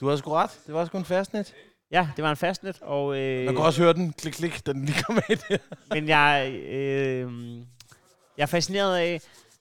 Du 0.00 0.08
har 0.08 0.16
sgu 0.16 0.30
ret. 0.32 0.58
Det 0.66 0.74
var 0.74 0.84
sgu 0.84 0.98
en 0.98 1.04
fastnet. 1.04 1.54
Ja, 1.92 2.08
det 2.16 2.24
var 2.24 2.30
en 2.30 2.36
fastnet, 2.36 2.78
og... 2.82 3.18
Øh, 3.18 3.44
Man 3.44 3.54
kan 3.54 3.64
også 3.64 3.82
høre 3.82 3.92
den. 3.92 4.12
Klik, 4.12 4.32
klik, 4.32 4.66
den 4.66 4.84
lige 4.84 5.02
kom 5.02 5.18
der. 5.28 5.56
Men 5.94 6.08
jeg, 6.08 6.52
øh, 6.68 7.30
jeg 8.36 8.42
er 8.42 8.46
fascineret 8.46 8.96
af, 8.96 9.20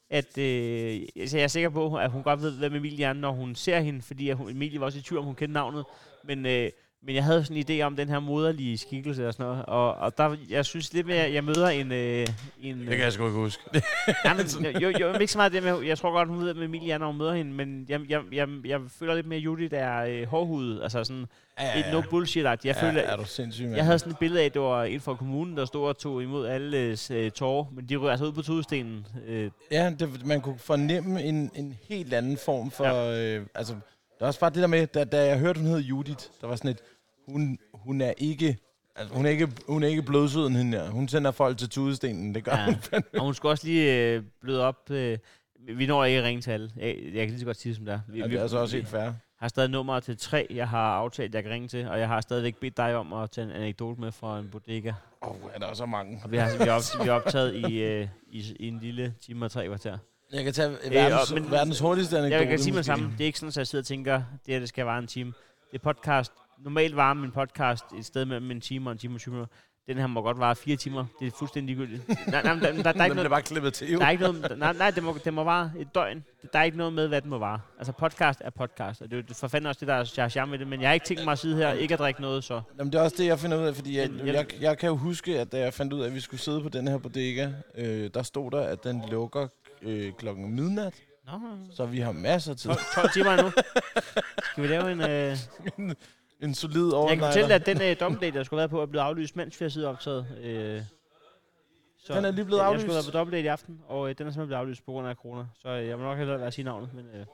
at 0.10 0.38
øh, 0.38 1.02
altså 1.16 1.38
jeg 1.38 1.44
er 1.44 1.48
sikker 1.48 1.70
på, 1.70 1.96
at 1.96 2.12
hun 2.12 2.24
godt 2.24 2.42
ved, 2.42 2.52
hvem 2.58 2.76
Emilie 2.76 3.06
er, 3.06 3.14
når 3.14 3.32
hun 3.32 3.56
ser 3.56 3.80
hende, 3.80 4.02
fordi 4.02 4.30
at 4.30 4.38
hun, 4.38 4.50
Emilie 4.50 4.80
var 4.80 4.86
også 4.86 5.00
i 5.00 5.02
tvivl, 5.02 5.20
om 5.20 5.26
hun 5.26 5.36
kendte 5.36 5.54
navnet. 5.54 5.86
Men, 6.24 6.46
øh, 6.46 6.70
men 7.06 7.16
jeg 7.16 7.24
havde 7.24 7.44
sådan 7.46 7.58
en 7.58 7.66
idé 7.70 7.84
om 7.84 7.96
den 7.96 8.10
her 8.10 8.20
moderlige 8.20 8.78
skikkelse 8.78 9.28
og 9.28 9.34
sådan 9.34 9.46
noget. 9.46 9.66
Og, 9.66 9.96
og 9.96 10.18
der, 10.18 10.36
jeg 10.50 10.66
synes 10.66 10.94
lidt 10.94 11.08
med, 11.08 11.16
at 11.16 11.34
jeg 11.34 11.44
møder 11.44 11.68
en... 11.68 11.92
Øh, 11.92 12.28
en 12.62 12.80
Det 12.80 12.90
kan 12.90 13.00
jeg 13.00 13.14
sgu 13.14 13.26
ikke 13.26 13.38
huske. 13.38 13.64
Ja, 14.26 14.34
men, 14.34 14.66
jo, 14.82 14.90
jo, 14.90 15.14
ikke 15.14 15.32
så 15.34 15.38
meget 15.38 15.52
det 15.52 15.64
med, 15.64 15.82
jeg 15.82 15.98
tror 15.98 16.12
godt, 16.12 16.30
hun 16.30 16.40
ved, 16.40 16.54
hvem 16.54 16.64
Emilie 16.64 16.94
er, 16.94 16.98
når 16.98 17.08
hun 17.08 17.18
møder 17.18 17.34
hende, 17.34 17.52
men 17.52 17.86
jeg, 17.90 18.02
jeg, 18.10 18.22
jeg, 18.32 18.48
jeg 18.66 18.80
føler 19.00 19.16
lidt 19.16 19.28
mere, 19.28 19.40
Judith 19.40 19.76
er 19.76 20.04
øh, 20.04 20.28
hårdhudet, 20.28 20.84
altså 20.84 21.04
sådan 21.04 21.26
ja, 21.60 21.80
et 21.80 21.86
no 21.92 22.02
bullshit 22.10 22.46
-agt. 22.46 22.58
Jeg 22.64 22.76
føler, 22.76 23.02
ja, 23.02 23.12
er 23.12 23.16
du 23.16 23.26
sindssyg, 23.26 23.66
jeg 23.66 23.86
havde 23.86 24.00
sådan 24.00 24.12
et 24.12 24.20
billede 24.20 24.42
af, 24.42 24.46
at 24.46 24.54
det 24.54 24.62
var 24.62 24.84
en 24.84 25.02
fra 25.02 25.16
kommunen, 25.16 25.58
der 25.58 25.66
stod 25.66 25.88
og 25.88 25.98
tog 25.98 26.24
imod 26.24 26.48
alle 26.48 26.98
øh, 27.12 27.32
tårer, 27.32 27.66
men 27.76 27.86
de 27.90 27.96
rører 27.96 28.12
altså 28.12 28.26
ud 28.26 28.32
på 28.32 28.42
tudestenen. 28.42 29.08
Øh, 29.28 29.52
Ja, 29.72 29.94
det, 30.00 30.26
man 30.26 30.42
kunne 30.42 30.60
fornemme 30.60 31.24
en, 31.24 31.52
en 31.56 31.78
helt 31.90 32.14
anden 32.14 32.38
form 32.46 32.72
for... 32.72 32.86
Ja. 32.86 33.36
Øh, 33.38 33.46
altså, 33.56 33.76
der 34.20 34.26
er 34.26 34.28
også 34.28 34.40
bare 34.40 34.50
det 34.50 34.62
der 34.62 34.68
med, 34.68 34.88
da, 34.88 35.04
da 35.04 35.26
jeg 35.26 35.40
hørte, 35.40 35.60
hun 35.60 35.70
hed 35.70 35.80
Judith, 35.80 36.26
der 36.42 36.48
var 36.48 36.56
sådan 36.56 36.72
et... 36.72 36.80
Hun, 37.28 37.58
hun 37.74 38.02
er 38.02 38.14
ikke... 38.18 38.58
Altså, 38.96 39.16
hun 39.16 39.26
er 39.26 39.30
ikke, 39.30 39.48
hun 39.68 39.84
er 39.84 39.88
ikke 39.88 40.02
blødsøden, 40.02 40.56
hende 40.56 40.78
der. 40.78 40.90
Hun 40.90 41.08
sender 41.08 41.32
folk 41.32 41.58
til 41.58 41.70
tudestenen. 41.70 42.36
Det 42.36 42.44
gør 42.44 42.52
ja. 42.52 42.66
Hun 42.66 43.04
og 43.14 43.26
hun 43.26 43.34
skulle 43.34 43.52
også 43.52 43.68
lige 43.68 44.14
øh, 44.16 44.24
bløde 44.42 44.64
op. 44.64 44.92
Øh, 44.92 45.18
vi 45.76 45.86
når 45.86 46.06
ikke 46.06 46.20
at 46.20 46.26
ringe 46.26 46.42
til 46.42 46.52
alle. 46.52 46.72
Jeg, 46.78 46.88
jeg 47.04 47.14
kan 47.14 47.28
lige 47.30 47.40
så 47.40 47.46
godt 47.46 47.58
sige 47.58 47.70
det, 47.70 47.76
som 47.78 47.86
det 47.86 47.94
er. 47.94 48.00
Vi, 48.08 48.18
Ja, 48.18 48.24
det 48.24 48.32
vi- 48.32 48.36
er 48.38 48.42
altså 48.42 48.58
også 48.58 48.76
helt 48.76 48.88
fair. 48.88 49.12
har 49.40 49.48
stadig 49.48 49.70
nummer 49.70 50.00
til 50.00 50.18
tre, 50.18 50.48
jeg 50.50 50.70
har 50.70 50.80
aftalt, 50.96 51.36
jeg 51.36 51.44
kan 51.44 51.52
ringe 51.52 51.68
til, 51.68 51.88
og 51.88 52.00
jeg 52.00 52.08
har 52.08 52.22
stadigvæk 52.22 52.56
bedt 52.60 52.78
dig 52.78 52.96
om 52.96 53.14
at 53.14 53.32
tage 53.32 53.46
en 53.46 53.52
anekdote 53.52 54.02
med 54.02 54.12
fra 54.12 54.40
en 54.40 54.50
bodega. 54.52 54.94
Åh, 55.22 55.30
oh, 55.32 55.36
er 55.54 55.60
der 55.60 55.74
så 55.74 55.86
mange. 55.86 56.22
Og 56.24 56.32
vi 56.32 56.38
har, 56.38 56.64
vi 56.64 56.70
op, 56.70 56.82
vi 57.04 57.08
har 57.10 57.16
optaget 57.16 57.56
i, 57.56 57.82
øh, 57.84 58.08
i, 58.32 58.56
i 58.60 58.68
en 58.68 58.80
lille 58.80 59.14
time 59.22 59.46
og 59.46 59.52
tre 59.52 59.68
kvarter. 59.68 59.98
Jeg 60.34 60.44
kan 60.44 60.54
tage 60.54 60.70
verdens, 60.92 61.32
og- 61.32 61.42
men- 61.42 61.52
verdens 61.52 61.80
hurtigste 61.80 62.18
anekdote. 62.18 62.40
Jeg 62.40 62.48
kan 62.48 62.60
sige 62.60 62.74
med 62.74 62.84
sammen, 62.84 63.12
det 63.18 63.22
er 63.22 63.26
ikke 63.26 63.40
sådan, 63.40 63.48
at 63.50 63.58
jeg 63.58 63.68
sidder 63.68 63.82
og 63.82 63.86
tænker, 63.88 64.16
det 64.46 64.54
her 64.54 64.60
det 64.60 64.70
skal 64.70 64.86
vare 64.86 65.00
en 65.00 65.08
time. 65.08 65.34
Det 65.72 65.78
er 65.80 65.84
podcast. 65.84 66.32
Normalt 66.64 66.96
varer 66.96 67.14
min 67.14 67.32
podcast 67.32 67.84
et 68.00 68.06
sted 68.06 68.26
mellem 68.26 68.52
en 68.52 68.62
time 68.62 68.90
og 68.90 68.92
en 68.92 68.98
time 68.98 69.16
og 69.16 69.20
20 69.20 69.32
minutter. 69.34 69.54
Den 69.88 69.98
her 69.98 70.08
må 70.08 70.22
godt 70.22 70.40
vare 70.40 70.56
fire 70.56 70.76
timer. 70.76 71.06
Det 71.20 71.28
er 71.28 71.32
fuldstændig 71.40 71.76
ligegyldigt. 71.78 72.08
Nej, 72.28 72.42
nej, 72.44 72.54
der, 72.54 72.60
der, 72.84 72.92
der, 72.94 73.00
er 73.00 73.04
ikke 73.06 73.16
noget, 73.16 73.30
bare 73.32 73.42
klippet 73.42 73.74
til, 73.74 73.92
jo. 73.92 74.00
der 74.00 74.06
er 74.06 74.10
ikke 74.10 74.24
noget, 74.24 74.58
nej, 74.58 74.74
nej 74.74 74.92
det, 74.92 75.04
må, 75.04 75.18
det 75.26 75.34
må 75.34 75.44
vare 75.44 75.72
et 75.80 75.96
døgn. 75.96 76.24
Der 76.54 76.60
er 76.60 76.64
ikke 76.64 76.78
noget 76.78 76.94
med, 76.94 77.08
hvad 77.08 77.22
den 77.22 77.30
må 77.30 77.38
vare. 77.38 77.60
Altså 77.78 77.92
podcast 77.92 78.42
er 78.46 78.50
podcast, 78.50 79.02
og 79.02 79.12
det 79.12 79.18
er 79.20 79.22
jo 79.30 79.34
for 79.34 79.48
fanden 79.48 79.66
også 79.68 79.80
det, 79.80 79.88
der 79.88 80.24
er 80.24 80.30
charme 80.30 80.50
med 80.52 80.60
det. 80.60 80.68
Men 80.68 80.82
jeg 80.82 80.90
har 80.90 80.94
ikke 80.94 81.06
tænkt 81.06 81.24
mig 81.26 81.32
at 81.32 81.40
sidde 81.40 81.56
her, 81.58 81.74
ikke 81.74 81.94
at 81.94 82.00
drikke 82.00 82.22
noget, 82.22 82.44
så. 82.44 82.62
Jamen, 82.80 82.94
det 82.94 83.00
er 83.00 83.04
også 83.04 83.16
det, 83.20 83.26
jeg 83.26 83.40
finder 83.40 83.58
ud 83.62 83.64
af, 83.68 83.76
fordi 83.76 83.98
jeg, 83.98 84.10
jeg- 84.26 84.34
jeg, 84.34 84.46
jeg 84.62 84.78
kan 84.78 84.88
jo 84.90 84.96
huske, 84.96 85.40
at 85.40 85.52
da 85.52 85.60
jeg 85.60 85.74
fandt 85.74 85.94
ud 85.94 86.02
af, 86.02 86.08
at 86.08 86.14
vi 86.16 86.20
skulle 86.20 86.42
sidde 86.42 86.62
på 86.62 86.70
den 86.70 86.88
her 86.88 86.98
bodega, 86.98 87.50
øh, 87.78 88.10
der 88.14 88.24
stod 88.24 88.52
der, 88.52 88.62
at 88.62 88.84
den 88.84 89.04
lukker 89.12 89.48
øh, 89.82 90.14
klokken 90.14 90.56
midnat, 90.56 90.94
Nå, 91.26 91.32
så 91.72 91.86
vi 91.86 92.00
har 92.00 92.12
masser 92.12 92.52
af 92.52 92.58
tid. 92.58 92.70
12, 92.70 92.80
12 92.96 93.10
timer 93.14 93.32
endnu. 93.32 93.52
Skal 94.52 94.64
vi 94.64 94.68
lave 94.68 94.92
en... 94.92 95.02
Øh... 95.02 95.38
en 96.44 96.54
solid 96.54 96.84
Jeg 96.84 96.90
kan 96.92 96.98
overnighter. 96.98 97.28
fortælle 97.28 97.48
dig, 97.48 97.56
at 97.56 97.66
den 97.66 97.82
øh, 97.82 98.00
dobbeltdate, 98.00 98.38
jeg 98.38 98.46
skulle 98.46 98.58
have 98.62 98.72
været 98.72 98.72
på, 98.72 98.82
er 98.82 98.86
blevet 98.86 99.04
aflyst, 99.06 99.36
mens 99.36 99.60
vi 99.60 99.64
har 99.66 99.70
siddet 99.70 99.90
optaget. 99.90 100.26
Øh, 100.44 100.82
så 102.00 102.14
Den 102.16 102.26
er 102.26 102.32
lige 102.32 102.46
blevet 102.46 102.60
Jeg 102.62 102.68
aflyst? 102.68 102.82
skulle 102.82 102.94
have 102.94 103.04
været 103.04 103.14
på 103.14 103.18
dobbeltdate 103.18 103.44
i 103.44 103.48
aften, 103.48 103.80
og 103.88 104.10
øh, 104.10 104.16
den 104.18 104.28
er 104.28 104.32
simpelthen 104.32 104.48
blevet 104.48 104.60
aflyst 104.62 104.86
på 104.86 104.92
grund 104.92 105.08
af 105.08 105.16
corona. 105.16 105.44
Så 105.62 105.70
øh, 105.70 105.88
jeg 105.88 105.98
må 105.98 106.04
nok 106.04 106.18
hellere 106.18 106.40
være 106.42 106.52
sige 106.52 106.66
navnet. 106.66 106.90
Men, 106.94 107.06
øh, 107.06 107.26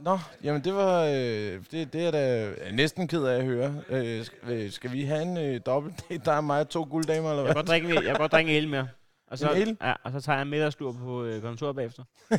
Nå, 0.00 0.18
jamen 0.44 0.64
det 0.64 0.74
var, 0.74 1.02
øh, 1.04 1.12
det, 1.70 1.92
det 1.92 1.94
er 2.06 2.10
da 2.10 2.52
næsten 2.72 3.08
ked 3.08 3.22
af 3.24 3.36
at 3.38 3.44
høre. 3.44 3.82
Øh, 3.88 4.24
skal, 4.24 4.38
øh, 4.48 4.70
skal 4.70 4.92
vi 4.92 5.02
have 5.04 5.22
en 5.22 5.36
øh, 5.36 5.60
dobbeltdate, 5.66 6.22
der 6.24 6.32
er 6.32 6.40
mig 6.40 6.60
og 6.60 6.68
to 6.68 6.86
gulddamer, 6.90 7.30
eller 7.30 7.42
jeg, 7.44 7.52
hvad? 7.52 7.54
kan 7.54 7.54
godt 7.54 7.68
drikke, 7.68 7.88
en- 7.88 7.94
jeg 7.94 8.02
kan 8.04 8.14
godt 8.16 8.32
drikke 8.32 8.58
en 8.58 8.68
mere. 8.70 8.88
Og 9.32 9.38
så, 9.38 9.50
En 9.50 9.62
el? 9.62 9.76
Ja, 9.82 9.92
og 10.04 10.12
så 10.12 10.20
tager 10.20 10.36
jeg 10.36 10.42
en 10.42 10.50
middagslur 10.50 10.92
på 10.92 11.24
øh, 11.24 11.42
kontoret 11.42 11.76
bagefter. 11.76 12.02
og 12.30 12.38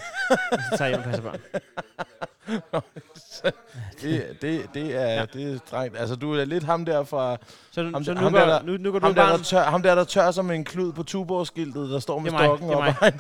så 0.72 0.78
tager 0.78 0.90
jeg 0.90 0.90
hjem 0.90 1.00
og 1.00 1.06
passer 1.06 1.24
børn. 1.24 1.40
det, 4.02 4.38
det, 4.42 4.62
det, 4.74 4.96
er, 4.96 5.06
ja. 5.14 5.26
det 5.34 5.54
er 5.54 5.58
strengt. 5.58 5.98
Altså, 5.98 6.16
du 6.16 6.34
er 6.34 6.46
lidt 6.46 6.64
ham 6.64 6.86
der 6.86 7.04
fra... 7.04 7.38
Så, 7.72 7.84
Ham, 7.84 8.04
så 8.04 8.14
nu, 8.14 8.20
ham, 8.20 8.32
går, 8.32 8.40
der, 8.40 8.64
nu, 8.64 8.78
nu 8.78 8.92
går 8.92 9.00
du 9.00 9.06
ham, 9.06 9.16
der, 9.16 9.26
der 9.30 9.38
tør, 9.38 9.64
ham 9.64 9.82
der, 9.84 9.96
der 9.96 10.04
tør 10.04 10.32
som 10.32 10.52
en 10.52 10.64
klud 10.64 10.94
på 10.94 11.04
tuborgskiltet, 11.04 11.90
der 11.90 12.00
står 12.00 12.20
med 12.20 12.32
Det 12.32 12.40
mig, 12.40 12.46
stokken 12.46 12.70
det 12.70 12.78
op. 12.78 13.14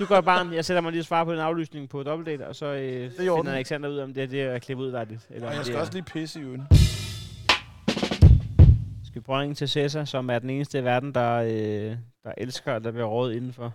Du 0.00 0.06
går 0.06 0.18
i 0.18 0.22
barn. 0.22 0.52
Jeg 0.52 0.64
sætter 0.64 0.80
mig 0.80 0.92
lige 0.92 1.00
og 1.02 1.04
svarer 1.06 1.24
på 1.24 1.32
en 1.32 1.38
aflysning 1.38 1.88
på 1.88 2.02
dobbeltdate, 2.02 2.48
og 2.48 2.56
så 2.56 2.66
øh, 2.66 3.10
finder 3.18 3.52
Alexander 3.52 3.88
ud 3.88 3.96
af, 3.96 4.04
om 4.04 4.14
det, 4.14 4.22
er- 4.22 4.26
det 4.26 4.42
er 4.42 4.58
klippet 4.58 4.84
udværdigt. 4.84 5.20
Eller 5.30 5.46
Og 5.46 5.48
om 5.48 5.52
jeg 5.52 5.58
det 5.58 5.66
skal 5.66 5.76
er- 5.76 5.80
også 5.80 5.92
lige 5.92 6.02
pisse 6.02 6.40
i 6.40 6.44
øjen. 6.44 6.62
Skal 9.04 9.14
vi 9.14 9.20
prøve 9.20 9.54
til 9.54 9.68
Cæsar, 9.68 10.04
som 10.04 10.30
er 10.30 10.38
den 10.38 10.50
eneste 10.50 10.78
i 10.78 10.84
verden, 10.84 11.14
der, 11.14 11.34
øh, 11.90 11.96
der 12.24 12.32
elsker, 12.36 12.74
at 12.74 12.84
der 12.84 12.90
bliver 12.90 13.06
rådet 13.06 13.36
indenfor? 13.36 13.74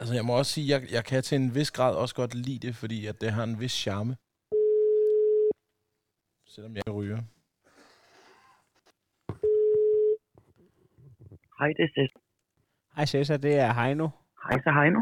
Altså, 0.00 0.14
jeg 0.14 0.24
må 0.24 0.38
også 0.38 0.52
sige, 0.52 0.68
jeg, 0.68 0.92
jeg 0.92 1.04
kan 1.04 1.22
til 1.22 1.36
en 1.36 1.54
vis 1.54 1.70
grad 1.70 1.94
også 1.94 2.14
godt 2.14 2.34
lide 2.34 2.66
det, 2.66 2.76
fordi 2.76 3.06
at 3.06 3.20
det 3.20 3.32
har 3.32 3.44
en 3.44 3.60
vis 3.60 3.72
charme. 3.72 4.16
Selvom 6.46 6.76
jeg 6.76 6.94
ryger. 6.94 7.22
Hej, 11.58 11.68
det 11.76 11.84
er 11.84 11.88
Cæsar. 11.94 12.20
Hej 12.96 13.06
Cæsar, 13.06 13.36
det 13.36 13.54
er 13.54 13.72
Heino. 13.72 14.08
Hej, 14.44 14.62
så 14.64 14.70
Heino. 14.70 15.00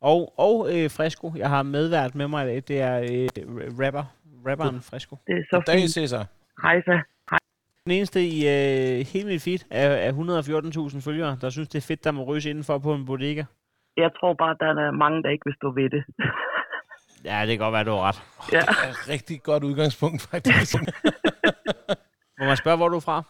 Og, 0.00 0.38
og 0.38 0.54
øh, 0.74 0.90
Fresco. 0.90 1.32
Jeg 1.36 1.48
har 1.48 1.62
medvært 1.62 2.14
med 2.14 2.28
mig 2.28 2.44
i 2.44 2.48
dag. 2.48 2.62
Det 2.68 2.80
er 2.80 2.96
øh, 2.98 3.78
rapper. 3.78 4.04
Rapperen 4.46 4.80
Fresco. 4.80 5.16
Det 5.26 5.34
er 5.34 5.44
så 5.50 5.72
fint. 5.72 5.90
Cæsar. 5.90 6.26
Hej, 6.62 6.82
så. 6.82 7.02
Den 7.84 7.92
eneste 7.92 8.20
i 8.26 8.36
øh, 8.54 9.06
hele 9.12 9.26
mit 9.28 9.42
feed 9.42 9.58
er, 9.70 9.88
er 9.88 10.12
114.000 10.12 11.00
følgere, 11.10 11.38
der 11.40 11.50
synes, 11.50 11.68
det 11.68 11.78
er 11.78 11.86
fedt, 11.88 12.04
der 12.04 12.10
må 12.10 12.24
røse 12.24 12.50
indenfor 12.50 12.78
på 12.78 12.94
en 12.94 13.06
bodega. 13.06 13.44
Jeg 13.96 14.10
tror 14.20 14.34
bare, 14.34 14.56
der 14.60 14.66
er 14.86 14.90
mange, 14.90 15.22
der 15.22 15.30
ikke 15.30 15.42
vil 15.46 15.54
stå 15.60 15.70
ved 15.72 15.90
det. 15.90 16.04
Ja, 17.24 17.40
det 17.40 17.48
kan 17.48 17.58
godt 17.58 17.72
være, 17.72 17.84
du 17.84 17.90
har 17.90 18.02
ret. 18.08 18.18
Ja. 18.52 18.60
Det 18.60 18.68
er 18.86 18.90
et 18.90 19.08
rigtig 19.14 19.42
godt 19.42 19.64
udgangspunkt, 19.64 20.22
faktisk. 20.30 20.74
Må 22.38 22.44
man 22.50 22.56
spørge, 22.56 22.76
hvor 22.76 22.88
du 22.88 22.96
er 22.96 23.00
fra? 23.10 23.22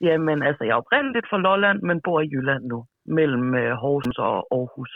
Jamen, 0.00 0.42
altså, 0.42 0.64
jeg 0.64 0.70
er 0.70 0.74
oprindeligt 0.84 1.26
fra 1.30 1.38
Lolland, 1.38 1.78
men 1.82 2.00
bor 2.04 2.20
i 2.20 2.28
Jylland 2.32 2.64
nu. 2.64 2.84
Mellem 3.06 3.54
øh, 3.54 3.72
Horsens 3.82 4.18
og 4.18 4.34
Aarhus. 4.56 4.92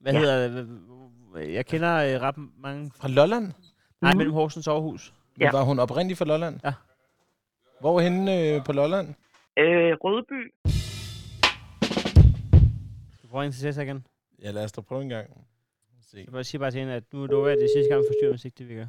Hvad 0.00 0.12
Ja. 0.12 0.18
hedder 0.18 0.36
det? 0.48 1.54
Jeg 1.54 1.66
kender 1.66 1.92
øh, 1.96 2.20
ret 2.26 2.36
mange... 2.58 2.90
Fra 3.00 3.08
Lolland? 3.08 3.44
Nej, 4.00 4.12
Mhm. 4.12 4.18
mellem 4.18 4.34
Horsens 4.34 4.66
og 4.68 4.74
Aarhus. 4.74 5.14
Ja. 5.40 5.50
Var 5.52 5.62
hun 5.62 5.78
oprindelig 5.78 6.16
fra 6.16 6.24
Lolland? 6.24 6.60
Ja. 6.64 6.72
Hvor 7.80 8.00
henne 8.00 8.40
øh, 8.40 8.64
på 8.64 8.72
Lolland? 8.72 9.08
Øh, 9.58 9.92
Rødby. 10.04 10.54
Du 13.22 13.28
prøver 13.28 13.44
en 13.44 13.52
til 13.52 13.60
Cæsar 13.60 13.82
igen. 13.82 14.06
Ja, 14.42 14.50
lad 14.50 14.64
os 14.64 14.72
da 14.72 14.80
prøve 14.80 15.02
en 15.02 15.08
gang. 15.08 15.46
Se. 16.02 16.18
Jeg 16.26 16.32
vil 16.32 16.44
sige 16.44 16.58
bare 16.58 16.70
til 16.70 16.80
hende, 16.80 16.94
at 16.94 17.04
nu 17.12 17.26
lover 17.26 17.46
jeg, 17.48 17.52
at 17.52 17.58
det 17.58 17.64
er 17.64 17.78
sidste 17.78 17.94
gang, 17.94 18.02
vi 18.02 18.06
forstyrrer 18.08 18.32
musik, 18.32 18.58
det 18.58 18.68
virker. 18.68 18.86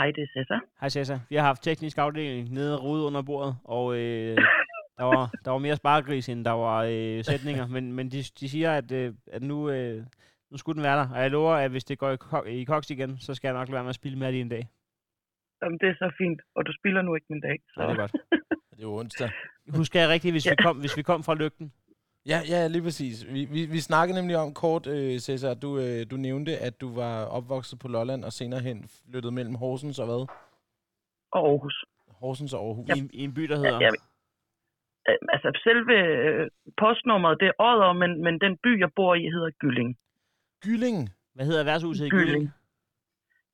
Hej, 0.00 0.10
det 0.10 0.22
er 0.22 0.26
Cæsar. 0.34 0.60
Hej 0.80 0.88
Cæsar. 0.88 1.20
Vi 1.28 1.36
har 1.36 1.42
haft 1.42 1.62
teknisk 1.62 1.98
afdeling 1.98 2.52
nede 2.52 2.76
rude 2.76 3.04
under 3.04 3.22
bordet, 3.22 3.56
og 3.64 3.94
øh, 3.96 4.36
der, 4.98 5.04
var, 5.04 5.30
der 5.44 5.50
var 5.50 5.58
mere 5.58 5.76
sparegris, 5.76 6.28
end 6.28 6.44
der 6.44 6.50
var 6.50 6.84
øh, 6.88 7.24
sætninger. 7.24 7.66
Men, 7.66 7.92
men 7.92 8.10
de, 8.10 8.22
de 8.40 8.48
siger, 8.48 8.72
at, 8.72 8.92
øh, 8.92 9.14
at 9.32 9.42
nu, 9.42 9.70
øh, 9.70 10.04
nu 10.50 10.56
skulle 10.58 10.76
den 10.76 10.82
være 10.84 10.98
der. 11.00 11.08
Og 11.14 11.20
jeg 11.22 11.30
lover, 11.30 11.54
at 11.54 11.70
hvis 11.70 11.84
det 11.84 11.98
går 11.98 12.10
i, 12.46 12.60
i 12.60 12.64
koks 12.64 12.90
igen, 12.90 13.18
så 13.18 13.34
skal 13.34 13.48
jeg 13.48 13.54
nok 13.58 13.68
lade 13.68 13.74
være 13.74 13.82
med 13.84 13.88
at 13.88 13.94
spille 13.94 14.18
med 14.18 14.28
det 14.32 14.38
i 14.38 14.40
en 14.40 14.48
dag. 14.48 14.68
Jamen, 15.62 15.78
det 15.78 15.88
er 15.88 15.94
så 15.94 16.12
fint. 16.18 16.40
Og 16.56 16.66
du 16.66 16.72
spiller 16.80 17.02
nu 17.02 17.14
ikke 17.14 17.26
min 17.30 17.40
dag. 17.40 17.58
Så. 17.68 17.74
Så 17.74 17.82
det 17.82 17.90
er 17.90 17.96
godt. 17.96 18.12
Det 18.70 18.86
er 18.86 18.90
jo 18.90 18.96
onsdag. 18.96 19.30
Husker 19.76 20.00
jeg 20.00 20.08
rigtigt, 20.08 20.34
hvis, 20.34 20.50
vi 20.50 20.56
kom, 20.62 20.76
hvis 20.76 20.96
vi 20.96 21.02
kom 21.02 21.22
fra 21.22 21.34
lygten? 21.34 21.72
Ja, 22.26 22.38
ja, 22.48 22.66
lige 22.66 22.82
præcis. 22.82 23.26
Vi, 23.34 23.44
vi, 23.44 23.60
vi 23.66 23.80
snakkede 23.80 24.18
nemlig 24.20 24.36
om 24.36 24.54
kort, 24.54 24.86
øh, 24.86 25.18
Cæsar, 25.18 25.54
du, 25.54 25.78
øh, 25.78 26.00
du 26.10 26.16
nævnte, 26.16 26.52
at 26.58 26.80
du 26.80 26.94
var 26.94 27.24
opvokset 27.24 27.78
på 27.78 27.88
Lolland 27.88 28.24
og 28.24 28.32
senere 28.32 28.60
hen 28.60 28.84
flyttet 29.10 29.32
mellem 29.32 29.54
Horsens 29.54 29.98
og 29.98 30.06
hvad? 30.06 30.22
Og 31.32 31.48
Aarhus. 31.48 31.84
Horsens 32.08 32.54
og 32.54 32.60
Aarhus. 32.66 32.88
I, 32.88 32.98
en- 32.98 33.10
I 33.12 33.24
en 33.24 33.34
by, 33.34 33.42
der 33.42 33.56
Ja, 33.58 33.62
hedder... 33.62 33.80
ja, 33.80 33.90
Øh, 35.08 35.16
altså, 35.34 35.48
selve 35.66 35.94
øh, 36.26 36.50
postnummeret, 36.82 37.40
det 37.40 37.48
er 37.48 37.56
Odder, 37.68 37.92
men, 37.92 38.10
men 38.24 38.34
den 38.44 38.52
by, 38.64 38.80
jeg 38.80 38.90
bor 38.96 39.14
i, 39.14 39.22
hedder 39.34 39.50
Gylling. 39.62 39.90
Gylling. 40.66 40.98
Hvad 41.34 41.46
hedder 41.46 41.64
værtshuset 41.64 42.06
i 42.06 42.08
Gylling. 42.08 42.28
Gylling? 42.28 42.50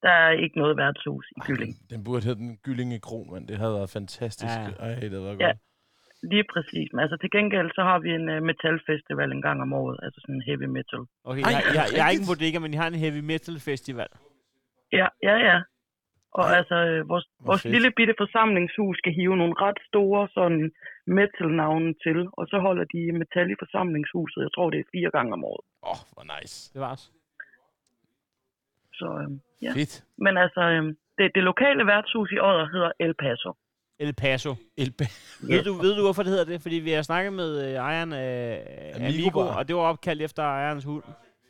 Der 0.03 0.13
er 0.27 0.31
ikke 0.45 0.59
noget 0.63 0.77
værtshus 0.83 1.27
i 1.31 1.41
Ej, 1.41 1.47
Gylling. 1.47 1.73
den, 1.79 1.87
den 1.93 2.05
burde 2.05 2.25
hedde 2.27 2.41
den 2.45 2.53
Gyllinge 2.65 2.99
Kro, 3.07 3.19
men 3.33 3.43
det 3.49 3.57
havde 3.63 3.75
været 3.79 3.91
fantastisk. 3.99 4.57
Ja. 4.59 4.71
Ej, 4.85 4.95
det 5.03 5.11
havde 5.15 5.27
været 5.29 5.41
Ja. 5.41 5.47
godt. 5.47 5.59
Lige 6.33 6.47
præcis. 6.55 6.89
Men 6.93 7.01
altså 7.05 7.17
til 7.23 7.31
gengæld, 7.37 7.69
så 7.79 7.83
har 7.91 7.99
vi 8.05 8.11
en 8.19 8.27
uh, 8.35 8.39
metalfestival 8.51 9.29
en 9.33 9.43
gang 9.49 9.59
om 9.67 9.73
året. 9.83 9.97
Altså 10.05 10.19
sådan 10.23 10.35
en 10.39 10.47
heavy 10.51 10.67
metal. 10.79 11.03
Okay, 11.31 11.43
Ej, 11.43 11.51
jeg, 11.55 11.63
er 11.69 11.73
jeg, 11.79 11.85
jeg 11.97 12.03
er 12.07 12.11
ikke 12.15 12.25
en 12.27 12.31
bodega, 12.33 12.59
men 12.65 12.73
jeg 12.75 12.81
har 12.83 12.89
en 12.95 13.03
heavy 13.05 13.21
metal 13.33 13.57
festival. 13.71 14.11
Ja, 14.99 15.07
ja, 15.29 15.37
ja. 15.49 15.59
Og 16.41 16.45
Ej, 16.49 16.57
altså, 16.61 16.77
øh, 16.91 17.01
vores, 17.13 17.25
hvor 17.29 17.47
vores 17.51 17.63
fedt. 17.63 17.73
lille 17.75 17.91
bitte 17.99 18.15
forsamlingshus 18.23 18.97
skal 19.03 19.13
hive 19.21 19.37
nogle 19.43 19.55
ret 19.65 19.79
store 19.91 20.23
sådan 20.37 20.63
metal-navne 21.19 21.91
til, 22.05 22.19
og 22.39 22.45
så 22.51 22.57
holder 22.67 22.85
de 22.95 23.01
metal 23.21 23.49
i 23.55 23.57
forsamlingshuset. 23.63 24.41
Jeg 24.47 24.53
tror, 24.55 24.67
det 24.71 24.79
er 24.81 24.93
fire 24.97 25.11
gange 25.17 25.33
om 25.39 25.43
året. 25.53 25.65
Åh, 25.87 25.91
oh, 25.93 25.99
hvor 26.15 26.25
nice. 26.35 26.55
Det 26.73 26.81
var 26.81 26.91
også. 26.91 27.07
Så 28.99 29.07
øh, 29.23 29.31
ja. 29.63 29.73
Fedt. 29.79 30.05
Men 30.25 30.37
altså, 30.45 30.61
øh, 30.75 30.83
det, 31.19 31.27
det 31.35 31.43
lokale 31.51 31.87
værtshus 31.87 32.31
i 32.37 32.39
Odder 32.49 32.67
hedder 32.75 32.91
El 33.01 33.15
Paso. 33.15 33.51
El 33.99 34.13
Paso. 34.15 34.55
Elbe. 34.77 35.05
Ved, 35.51 35.65
du, 35.65 35.73
ved 35.73 35.97
du, 35.97 36.03
hvorfor 36.03 36.23
det 36.23 36.31
hedder 36.31 36.45
det? 36.53 36.63
Fordi 36.63 36.77
vi 36.77 36.91
har 36.91 37.03
snakket 37.03 37.33
med 37.33 37.51
øh, 37.65 37.73
ejeren 37.75 38.13
af 38.13 38.33
Amigo 38.95 39.07
Amigo, 39.07 39.41
og 39.59 39.69
det 39.69 39.77
var 39.77 39.83
opkaldt 39.83 40.23
efter 40.23 40.43
ejerens 40.43 40.85
hund. 40.85 41.05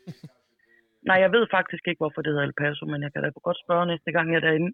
Nej, 1.09 1.17
jeg 1.25 1.31
ved 1.33 1.47
faktisk 1.51 1.83
ikke, 1.89 1.99
hvorfor 1.99 2.23
det 2.23 2.31
hedder 2.33 2.47
El 2.47 2.53
Paso, 2.61 2.87
men 2.87 3.03
jeg 3.03 3.13
kan 3.13 3.23
da 3.23 3.29
godt 3.49 3.59
spørge 3.65 3.87
næste 3.87 4.13
gang, 4.13 4.31
jeg 4.31 4.37
er 4.37 4.41
derinde. 4.41 4.73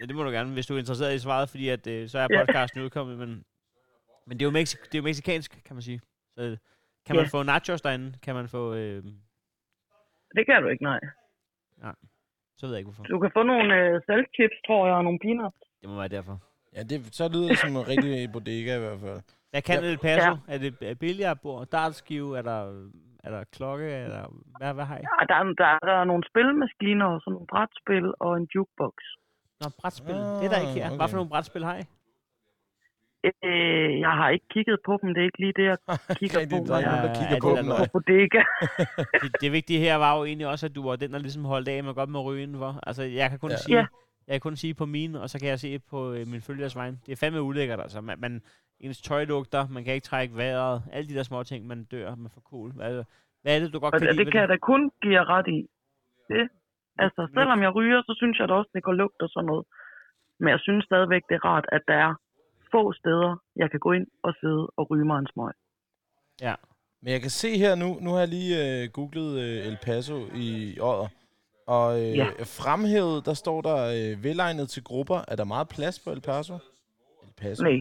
Ja, 0.00 0.06
det 0.06 0.14
må 0.16 0.22
du 0.22 0.30
gerne, 0.30 0.52
hvis 0.52 0.66
du 0.66 0.74
er 0.74 0.78
interesseret 0.78 1.14
i 1.14 1.18
svaret, 1.18 1.48
fordi 1.48 1.68
at, 1.68 1.86
øh, 1.86 2.08
så 2.08 2.18
er 2.18 2.28
podcasten 2.38 2.82
udkommet. 2.82 3.18
Men, 3.18 3.44
men 4.26 4.38
det 4.38 4.42
er 4.46 4.50
jo 4.50 4.58
Mexi- 4.58 4.84
det 4.84 4.94
er 4.94 4.98
jo 4.98 5.02
mexikansk, 5.10 5.50
kan 5.66 5.76
man 5.76 5.82
sige. 5.82 6.00
Så 6.34 6.56
kan 7.06 7.16
man 7.16 7.24
Ja. 7.24 7.30
få 7.38 7.42
nachos 7.42 7.80
derinde? 7.82 8.08
Kan 8.24 8.34
man 8.34 8.48
få... 8.48 8.74
Øh, 8.74 9.02
det 10.36 10.46
kan 10.46 10.62
du 10.62 10.68
ikke, 10.68 10.84
nej. 10.84 11.00
så 12.58 12.66
ved 12.66 12.74
jeg 12.74 12.78
ikke, 12.80 12.90
hvorfor. 12.90 13.04
Du 13.04 13.18
kan 13.20 13.30
få 13.36 13.42
nogle 13.42 13.74
øh, 13.80 14.00
saltchips, 14.06 14.58
tror 14.66 14.86
jeg, 14.86 14.96
og 14.96 15.04
nogle 15.04 15.18
peanuts. 15.24 15.56
Det 15.80 15.88
må 15.88 15.96
være 15.96 16.08
derfor. 16.08 16.36
Ja, 16.76 16.82
det, 16.82 17.14
så 17.14 17.28
lyder 17.34 17.48
det 17.48 17.58
som 17.58 17.70
en 17.76 17.88
rigtig 17.88 18.12
bodega 18.34 18.76
i 18.76 18.78
hvert 18.78 19.00
fald. 19.00 19.20
Hvad 19.50 19.62
kan 19.62 19.84
Ja. 19.84 19.90
El 19.90 19.98
Paso? 19.98 20.30
Ja. 20.30 20.54
Er 20.54 20.58
det 20.58 20.74
er 20.90 20.94
billiardbord, 20.94 21.66
dartskive, 21.66 22.38
er 22.38 22.42
der, 22.42 22.60
er 23.24 23.30
der 23.30 23.44
klokke, 23.56 23.86
er 24.04 24.08
der, 24.08 24.24
hvad, 24.58 24.74
hvad 24.74 24.84
har 24.84 24.96
I? 24.98 25.02
Ja, 25.10 25.24
der, 25.30 25.34
er, 25.40 25.44
der, 25.62 25.68
er, 25.74 25.78
der 25.90 25.96
er 26.00 26.04
nogle 26.04 26.24
spilmaskiner, 26.30 27.06
og 27.06 27.20
sådan 27.20 27.32
nogle 27.32 27.46
brætspil 27.52 28.06
og 28.20 28.36
en 28.36 28.48
jukebox. 28.54 28.94
Nå, 29.60 29.66
brætspil. 29.80 30.14
det 30.40 30.44
er 30.48 30.52
der 30.54 30.60
ikke 30.64 30.76
her. 30.80 30.86
Ah, 30.90 30.96
Hvad 30.96 31.00
okay. 31.04 31.10
for 31.10 31.16
nogle 31.16 31.30
brætspil 31.30 31.64
har 31.64 31.76
I? 31.82 31.82
Øh, 33.24 34.00
jeg 34.00 34.10
har 34.10 34.28
ikke 34.30 34.46
kigget 34.50 34.78
på 34.86 34.98
dem. 35.02 35.14
Det 35.14 35.20
er 35.20 35.24
ikke 35.24 35.38
lige 35.40 35.52
det, 35.60 35.64
jeg 35.64 35.78
kigger 36.20 36.38
på, 36.50 36.56
der 36.68 36.74
er 36.76 36.82
nogen, 36.88 37.02
der 37.04 37.10
Ja, 37.10 37.18
kigger 37.18 37.34
det 37.34 37.42
på 37.42 37.50
er 37.50 37.62
dem. 37.62 37.66
på 37.66 37.86
bodega. 37.92 38.42
det, 39.22 39.40
det 39.40 39.52
vigtige 39.52 39.80
her 39.80 39.96
var 39.96 40.18
jo 40.18 40.24
egentlig 40.24 40.46
også, 40.46 40.66
at 40.66 40.74
du 40.74 40.82
var 40.88 40.96
den, 40.96 41.12
der 41.12 41.18
ligesom 41.18 41.44
holdt 41.44 41.68
af 41.68 41.84
med 41.84 41.94
godt 41.94 42.10
med 42.10 42.20
ryge 42.20 42.42
indenfor. 42.42 42.80
Altså, 42.86 43.02
jeg 43.02 43.30
kan 43.30 43.38
kun 43.38 43.50
Ja. 43.50 43.56
sige, 43.56 43.76
Ja. 43.76 43.86
jeg 44.26 44.32
kan 44.34 44.40
kun 44.40 44.56
sige 44.56 44.74
på 44.74 44.86
mine, 44.86 45.20
og 45.22 45.30
så 45.30 45.38
kan 45.40 45.48
jeg 45.48 45.58
se 45.60 45.78
på 45.90 46.12
øh, 46.12 46.26
min 46.32 46.40
følgers 46.48 46.76
vejen. 46.76 47.00
Det 47.06 47.12
er 47.12 47.16
fandme 47.16 47.42
ulækkert, 47.42 47.80
altså. 47.80 48.00
Man, 48.00 48.20
man, 48.20 48.42
ens 48.80 49.02
tøj 49.02 49.24
lugter, 49.24 49.68
man 49.68 49.84
kan 49.84 49.94
ikke 49.94 50.04
trække 50.04 50.36
vejret, 50.36 50.82
alle 50.92 51.08
de 51.08 51.14
der 51.14 51.22
små 51.22 51.42
ting, 51.42 51.66
man 51.66 51.84
dør, 51.84 52.14
man 52.14 52.30
får 52.34 52.40
cool. 52.50 52.70
Hvad, 52.72 53.04
hvad 53.42 53.56
er 53.56 53.60
det, 53.60 53.72
du 53.72 53.78
godt 53.78 53.94
Og 53.94 54.00
kan 54.00 54.08
det, 54.08 54.16
lide 54.16 54.24
det 54.24 54.32
kan 54.32 54.40
jeg 54.40 54.48
da 54.48 54.56
kun 54.56 54.90
give 55.02 55.14
jer 55.14 55.28
ret 55.34 55.48
i. 55.48 55.60
Det. 56.28 56.48
Altså, 56.98 57.28
selvom 57.34 57.62
jeg 57.62 57.74
ryger, 57.74 58.02
så 58.02 58.14
synes 58.16 58.38
jeg 58.38 58.48
da 58.48 58.54
også, 58.54 58.70
det 58.74 58.82
går 58.82 58.92
lugt 58.92 59.22
og 59.22 59.28
sådan 59.28 59.46
noget. 59.46 59.64
Men 60.40 60.48
jeg 60.48 60.60
synes 60.60 60.84
stadigvæk, 60.84 61.22
det 61.28 61.34
er 61.34 61.44
rart, 61.44 61.66
at 61.72 61.82
der 61.88 61.94
er 61.94 62.14
få 62.76 62.92
steder, 62.92 63.30
jeg 63.56 63.70
kan 63.70 63.80
gå 63.80 63.92
ind 63.92 64.06
og 64.22 64.32
sidde 64.40 64.62
og 64.78 64.90
ryge 64.90 65.04
mig 65.10 65.18
en 65.18 65.28
smøg. 65.32 65.52
Men 67.02 67.12
jeg 67.12 67.20
kan 67.20 67.30
se 67.30 67.58
her 67.58 67.74
nu, 67.74 67.98
nu 68.00 68.10
har 68.10 68.18
jeg 68.18 68.28
lige 68.28 68.82
øh, 68.82 68.90
googlet 68.90 69.40
øh, 69.40 69.66
El 69.66 69.78
Paso 69.82 70.16
i 70.34 70.78
Odder. 70.80 71.08
Og 71.66 72.00
øh, 72.02 72.16
Ja. 72.16 72.26
fremhævet, 72.44 73.26
der 73.26 73.34
står 73.34 73.60
der 73.60 73.76
øh, 73.96 74.24
velegnet 74.24 74.68
til 74.70 74.84
grupper. 74.84 75.20
Er 75.28 75.36
der 75.36 75.44
meget 75.44 75.68
plads 75.68 75.98
på 76.00 76.10
El 76.10 76.20
Paso? 76.20 76.54
El 77.22 77.32
Paso? 77.36 77.62
Nej. 77.62 77.80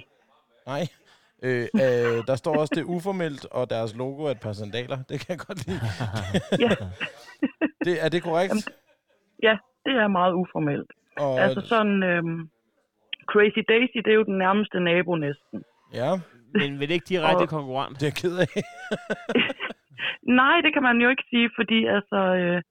Nej. 0.65 0.87
Øh, 1.43 1.67
øh, 1.75 2.27
der 2.27 2.35
står 2.35 2.55
også, 2.57 2.73
det 2.75 2.83
uformelt, 2.83 3.45
og 3.45 3.69
deres 3.69 3.95
logo 3.95 4.23
er 4.23 4.31
et 4.31 4.39
par 4.39 4.53
sandaler. 4.53 4.97
Det 5.09 5.19
kan 5.19 5.29
jeg 5.29 5.39
godt 5.47 5.67
lide. 5.67 5.79
Ja. 6.65 6.69
det, 7.85 8.03
er 8.05 8.09
det 8.09 8.23
korrekt? 8.23 8.49
Jamen, 8.49 8.63
Ja, 9.43 9.57
det 9.85 9.93
er 9.93 10.07
meget 10.07 10.33
uformelt. 10.33 10.91
Og, 11.17 11.39
Altså 11.39 11.61
sådan, 11.61 12.03
øhm, 12.03 12.49
Crazy 13.31 13.61
Daisy, 13.73 13.97
det 14.05 14.11
er 14.11 14.19
jo 14.21 14.29
den 14.31 14.37
nærmeste 14.45 14.79
nabo 14.79 15.15
næsten. 15.15 15.57
Ja, 15.93 16.09
Men 16.59 16.69
vil 16.79 16.87
det 16.87 16.95
ikke 16.97 17.11
direkte 17.13 17.45
Og- 17.47 17.53
konkurrent? 17.57 17.99
det 17.99 18.07
er 18.11 18.15
ked 18.21 18.35
af. 18.45 18.51
Nej, 20.41 20.55
det 20.65 20.71
kan 20.73 20.83
man 20.89 20.97
jo 21.03 21.07
ikke 21.09 21.25
sige, 21.29 21.49
fordi 21.59 21.79
altså... 21.97 22.19
Øh, 22.41 22.61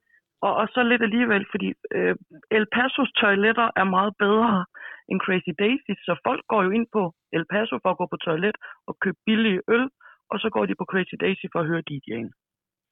og, 0.46 0.52
og 0.60 0.66
så 0.74 0.80
lidt 0.82 1.02
alligevel, 1.02 1.44
fordi 1.52 1.68
øh, 1.96 2.14
El 2.56 2.66
Pasos 2.76 3.10
toiletter 3.20 3.68
er 3.80 3.84
meget 3.96 4.12
bedre 4.24 4.64
end 5.10 5.20
Crazy 5.24 5.52
Daisy, 5.62 5.92
så 6.06 6.12
folk 6.26 6.42
går 6.52 6.62
jo 6.66 6.70
ind 6.78 6.86
på 6.96 7.02
El 7.36 7.44
Paso 7.52 7.74
for 7.82 7.90
at 7.90 7.98
gå 8.00 8.06
på 8.12 8.16
toilet 8.26 8.56
og 8.88 8.92
købe 9.02 9.18
billige 9.26 9.60
øl, 9.74 9.84
og 10.32 10.36
så 10.42 10.48
går 10.54 10.64
de 10.66 10.74
på 10.80 10.84
Crazy 10.92 11.16
Daisy 11.24 11.46
for 11.52 11.60
at 11.60 11.66
høre 11.70 11.82
DJ'en. 11.90 12.28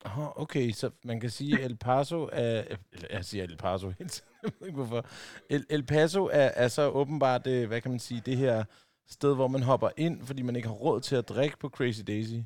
Oh, 0.05 0.43
okay, 0.43 0.71
så 0.71 0.91
man 1.05 1.21
kan 1.21 1.31
sige, 1.31 1.59
at 1.59 1.71
El 1.71 1.77
Paso 1.77 2.29
er... 2.33 2.77
Jeg 3.11 3.25
siger 3.25 3.45
El 3.45 3.57
Paso 3.57 3.89
hele 3.99 4.09
tiden, 4.09 4.33
jeg 4.43 4.51
ved 4.61 4.67
ikke 4.69 4.77
hvorfor. 4.77 5.03
El, 5.55 5.63
El 5.71 5.85
Paso 5.87 6.23
er, 6.27 6.51
er 6.63 6.69
så 6.69 6.83
åbenbart, 6.89 7.47
øh, 7.47 7.69
hvad 7.69 7.81
kan 7.81 7.91
man 7.91 8.01
sige, 8.01 8.21
det 8.27 8.37
her 8.37 8.65
sted, 9.07 9.35
hvor 9.35 9.49
man 9.49 9.63
hopper 9.63 9.91
ind, 9.97 10.27
fordi 10.27 10.43
man 10.43 10.57
ikke 10.57 10.69
har 10.69 10.75
råd 10.75 11.01
til 11.01 11.17
at 11.17 11.29
drikke 11.29 11.57
på 11.59 11.69
Crazy 11.69 12.03
Daisy. 12.07 12.39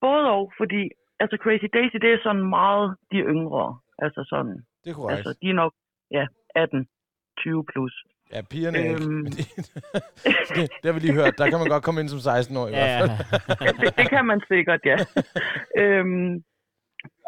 Både 0.00 0.24
og, 0.36 0.52
fordi 0.60 0.82
altså 1.22 1.36
Crazy 1.44 1.68
Daisy, 1.76 1.96
det 2.04 2.10
er 2.12 2.18
sådan 2.22 2.48
meget 2.58 2.96
de 3.12 3.16
yngre. 3.34 3.78
Altså 3.98 4.20
sådan, 4.32 4.56
Det 4.84 4.90
er 4.90 4.94
korrekt. 4.94 5.16
altså 5.16 5.32
de 5.42 5.48
er 5.50 5.58
nok, 5.62 5.72
ja, 6.10 6.26
18, 6.54 6.88
20 7.38 7.64
plus. 7.72 7.94
Ja, 8.32 8.40
pigerne 8.50 8.78
er 8.78 8.82
ikke. 8.82 9.02
Øhm. 9.04 9.12
men 9.24 9.32
Det, 9.38 9.46
det, 10.56 10.64
det 10.80 10.84
har 10.88 10.92
vi 10.92 11.00
lige 11.00 11.14
hørt. 11.20 11.34
Der 11.38 11.50
kan 11.50 11.58
man 11.58 11.68
godt 11.74 11.84
komme 11.84 12.00
ind 12.00 12.08
som 12.08 12.18
16 12.18 12.56
år 12.56 12.66
i 12.66 12.70
hvert 12.70 12.88
Ja, 12.88 13.00
fald. 13.00 13.78
det, 13.80 13.96
det 13.98 14.06
kan 14.14 14.24
man 14.30 14.40
sikkert, 14.52 14.80
ja. 14.90 14.96
øhm, 15.82 16.32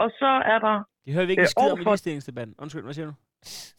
og 0.02 0.08
så 0.20 0.30
er 0.54 0.58
der 0.66 0.76
det 1.04 1.14
hører 1.14 1.26
vi 1.26 1.30
ikke 1.32 1.42
Øh, 1.42 1.48
skid 1.54 1.62
om 1.62 1.68
i 1.68 1.70
overfor- 1.70 1.90
ligestillingsdebatten. 1.90 2.54
Undskyld, 2.58 2.82
hvad 2.82 2.94
siger 2.94 3.06
du? 3.10 3.14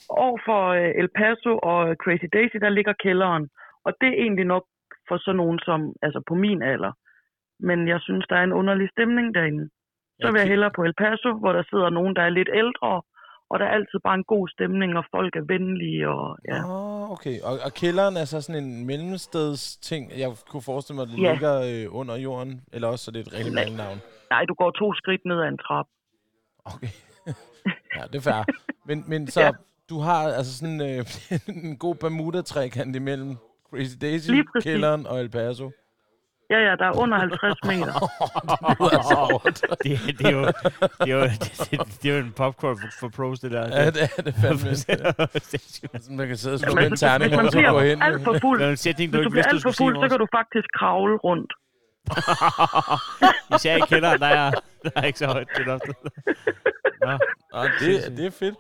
over 0.10 0.38
for 0.48 0.62
øh, 0.80 0.92
El 1.02 1.10
Paso 1.20 1.52
og 1.72 1.80
Crazy 2.04 2.28
Daisy, 2.36 2.58
der 2.66 2.70
ligger 2.78 2.94
kælderen. 3.04 3.44
Og 3.86 3.92
det 4.02 4.10
er 4.10 4.22
egentlig 4.26 4.46
nok 4.54 4.66
for 5.08 5.18
sådan 5.18 5.38
nogen 5.44 5.60
som, 5.68 5.80
altså 6.06 6.20
på 6.30 6.36
min 6.36 6.62
alder. 6.74 6.92
Men 7.68 7.88
jeg 7.88 8.00
synes, 8.02 8.26
der 8.30 8.36
er 8.38 8.44
en 8.44 8.58
underlig 8.62 8.88
stemning 8.96 9.36
derinde. 9.36 9.70
Så 10.22 10.32
vil 10.32 10.40
jeg 10.40 10.48
hellere 10.54 10.72
på 10.76 10.82
El 10.84 10.94
Paso, 11.04 11.30
hvor 11.42 11.54
der 11.54 11.64
sidder 11.70 11.90
nogen, 11.90 12.16
der 12.16 12.22
er 12.22 12.30
lidt 12.40 12.50
ældre, 12.64 13.02
og 13.56 13.60
der 13.60 13.66
er 13.66 13.74
altid 13.80 14.00
bare 14.04 14.16
en 14.16 14.24
god 14.24 14.48
stemning, 14.56 14.98
og 14.98 15.04
folk 15.16 15.36
er 15.36 15.46
venlige, 15.54 16.10
og 16.10 16.38
ja. 16.50 16.60
Åh, 16.70 17.12
okay. 17.12 17.42
Og, 17.42 17.54
og 17.66 17.72
kælderen 17.74 18.18
er 18.18 18.26
så 18.26 18.42
sådan 18.42 18.64
en 18.64 18.86
mellemsteds 18.86 19.78
ting. 19.78 20.12
Jeg 20.18 20.30
kunne 20.50 20.62
forestille 20.62 20.96
mig, 20.96 21.04
at 21.04 21.10
det 21.10 21.22
Ja. 21.22 21.32
ligger 21.32 21.56
øh, 21.70 21.96
under 22.00 22.16
jorden. 22.16 22.62
Eller 22.74 22.88
også 22.88 23.06
så 23.06 23.12
det 23.12 23.20
er 23.20 23.26
et 23.28 23.34
rigtig 23.34 23.54
Nej. 23.54 23.64
malnavn. 23.66 23.98
Nej, 24.30 24.46
du 24.46 24.54
går 24.54 24.72
to 24.72 24.94
skridt 24.94 25.22
ned 25.26 25.40
ad 25.42 25.48
en 25.48 25.58
trap. 25.58 25.86
Okay. 26.66 26.88
ja, 27.98 28.04
det 28.12 28.16
er 28.16 28.22
fair. 28.32 28.44
Men, 28.86 29.04
men 29.08 29.28
så, 29.28 29.42
Ja. 29.42 29.52
du 29.90 30.00
har 30.00 30.20
altså 30.40 30.58
sådan 30.58 30.82
øh, 30.82 31.06
en 31.64 31.78
god 31.78 31.96
Bermuda-trekant 31.96 32.96
imellem 32.96 33.36
Crazy 33.70 33.96
Daisy, 34.02 34.32
kælderen 34.62 35.08
og 35.08 35.20
El 35.22 35.30
Paso. 35.30 35.72
Ja, 36.50 36.58
ja, 36.58 36.76
der 36.76 36.86
er 36.86 36.98
under 36.98 37.18
50 37.18 37.64
meter. 37.64 37.94
det, 39.84 40.20
det, 40.20 40.28
er 40.28 40.32
jo, 40.32 40.46
det, 40.46 41.10
er 41.12 41.16
jo, 41.16 41.22
det, 41.22 41.68
det, 41.72 42.04
det 42.04 42.12
er 42.12 42.18
jo 42.18 42.24
en 42.26 42.32
popcorn 42.32 42.78
for, 42.80 42.88
for 43.00 43.10
pros, 43.10 43.40
det 43.40 43.52
der. 43.52 43.68
Ja, 43.80 43.86
det 43.92 44.02
er 44.18 44.22
det 44.22 44.36
fandme. 44.36 44.76
Så 46.04 46.12
man 46.12 46.28
kan 46.28 46.38
sidde 46.38 46.54
og 46.54 46.60
slå 46.60 46.74
med 46.76 46.84
Jamen, 46.84 46.94
en 46.94 46.98
terning, 46.98 47.30
hvis 47.30 47.38
man 47.38 47.46
og 47.46 47.52
så 47.52 47.62
gå 47.62 47.80
hen. 47.80 47.98
bliver 48.00 48.04
alt 48.12 48.24
for 48.24 48.38
fuld, 48.42 48.62
det 48.62 48.70
en 48.70 48.78
sætning, 48.78 49.14
du 49.14 49.18
hvis 49.18 49.26
du 49.26 49.30
bliver 49.30 49.46
alt 49.46 49.62
for 49.64 49.72
fuld, 49.72 49.96
så 50.04 50.10
kan 50.10 50.20
du 50.20 50.28
faktisk 50.36 50.68
kravle 50.80 51.18
rundt. 51.18 51.54
Især 53.56 53.76
i 53.76 53.80
kælderen, 53.90 54.20
der 54.20 54.28
er, 54.28 54.52
der 54.84 54.92
er 54.96 55.04
ikke 55.04 55.20
så 55.20 55.28
højt 55.28 55.48
til 55.56 55.66
loftet. 55.66 55.96
Nå, 57.02 57.12
Ja, 57.56 57.62
det, 57.80 58.18
det 58.18 58.26
er 58.26 58.32
fedt. 58.32 58.56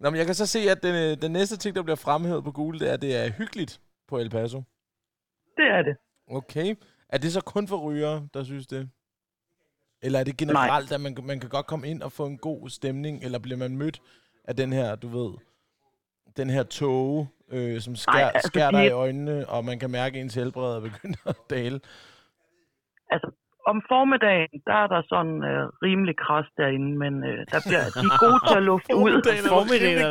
Nå, 0.00 0.10
men 0.10 0.18
jeg 0.18 0.26
kan 0.26 0.34
så 0.34 0.46
se, 0.46 0.58
at 0.70 0.82
den, 0.82 0.94
øh, 0.94 1.22
den 1.22 1.32
næste 1.32 1.56
ting, 1.56 1.76
der 1.76 1.82
bliver 1.82 1.96
fremhævet 1.96 2.44
på 2.44 2.52
Google, 2.52 2.78
det 2.80 2.88
er, 2.88 2.92
at 2.92 3.02
det 3.02 3.16
er 3.26 3.30
hyggeligt 3.30 3.80
på 4.08 4.18
El 4.18 4.30
Paso. 4.30 4.62
Det 5.56 5.64
er 5.66 5.82
det. 5.82 5.96
Okay. 6.30 6.74
Er 7.12 7.18
det 7.18 7.32
så 7.32 7.40
kun 7.40 7.68
for 7.68 7.76
rygere, 7.76 8.28
der 8.34 8.42
synes 8.44 8.66
det? 8.66 8.90
Eller 10.02 10.18
er 10.18 10.24
det 10.24 10.36
generelt, 10.36 10.92
at 10.92 11.00
man, 11.00 11.16
man 11.24 11.40
kan 11.40 11.48
godt 11.50 11.66
komme 11.66 11.88
ind 11.88 12.02
og 12.02 12.12
få 12.12 12.26
en 12.26 12.38
god 12.38 12.68
stemning, 12.68 13.24
eller 13.24 13.38
bliver 13.38 13.58
man 13.58 13.76
mødt 13.76 14.00
af 14.44 14.56
den 14.56 14.72
her, 14.72 14.94
du 14.94 15.08
ved, 15.08 15.32
den 16.36 16.50
her 16.50 16.62
tåge, 16.62 17.28
øh, 17.52 17.80
som 17.80 17.96
skær, 17.96 18.12
Nej, 18.12 18.22
Nej, 18.22 18.30
altså, 18.34 18.48
skærer 18.48 18.70
dig 18.70 18.86
i 18.86 18.90
øjnene, 18.90 19.48
og 19.48 19.64
man 19.64 19.78
kan 19.78 19.90
mærke, 19.90 20.18
at 20.18 20.22
ens 20.22 20.34
helbred 20.34 20.76
er 20.76 20.80
begyndt 20.80 21.18
at 21.26 21.36
dale? 21.50 21.80
Altså, 23.10 23.30
om 23.66 23.82
formiddagen, 23.88 24.48
der 24.66 24.76
er 24.84 24.86
der 24.86 25.02
sådan 25.08 25.44
øh, 25.50 25.62
rimelig 25.86 26.14
kras 26.24 26.46
derinde, 26.56 26.98
men 26.98 27.14
øh, 27.24 27.38
der 27.52 27.60
bliver, 27.66 27.84
de 28.00 28.06
er 28.10 28.18
gode 28.26 28.40
til 28.48 28.56
at 28.56 28.62
lufte 28.62 28.94
ud. 28.96 29.00
Formiddagen 29.00 29.44
er 29.44 29.48
formiddagen 29.58 29.98
er. 29.98 30.10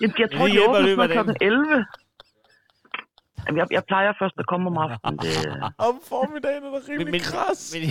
Jamen, 0.00 0.14
jeg 0.22 0.30
tror, 0.32 0.46
Det 0.46 0.54
de 0.54 0.68
åbner 0.68 1.06
klokken 1.06 1.36
11. 1.40 1.86
Jamen, 3.46 3.58
jeg, 3.58 3.66
jeg 3.70 3.84
plejer 3.84 4.12
først 4.18 4.34
at 4.38 4.46
komme 4.46 4.66
om 4.70 4.76
aftenen. 4.78 5.18
Det, 5.18 5.34
Om 5.88 6.00
formiddagen 6.08 6.62
er 6.64 6.70
der 6.70 6.80
rimelig 6.88 7.06
Men, 7.06 7.12
men, 7.12 7.20
kras. 7.20 7.74
men, 7.74 7.82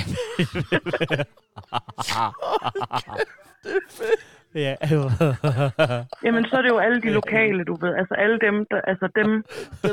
det 3.63 3.71
er 3.75 3.81
fedt. 3.89 4.21
ja, 4.55 4.75
jamen, 6.23 6.45
så 6.45 6.55
er 6.57 6.61
det 6.61 6.69
jo 6.69 6.77
alle 6.77 7.01
de 7.01 7.09
lokale, 7.09 7.63
du 7.63 7.75
ved. 7.81 7.95
Altså 7.95 8.13
alle 8.17 8.39
dem, 8.39 8.65
der, 8.71 8.81
altså 8.81 9.07
dem, 9.15 9.43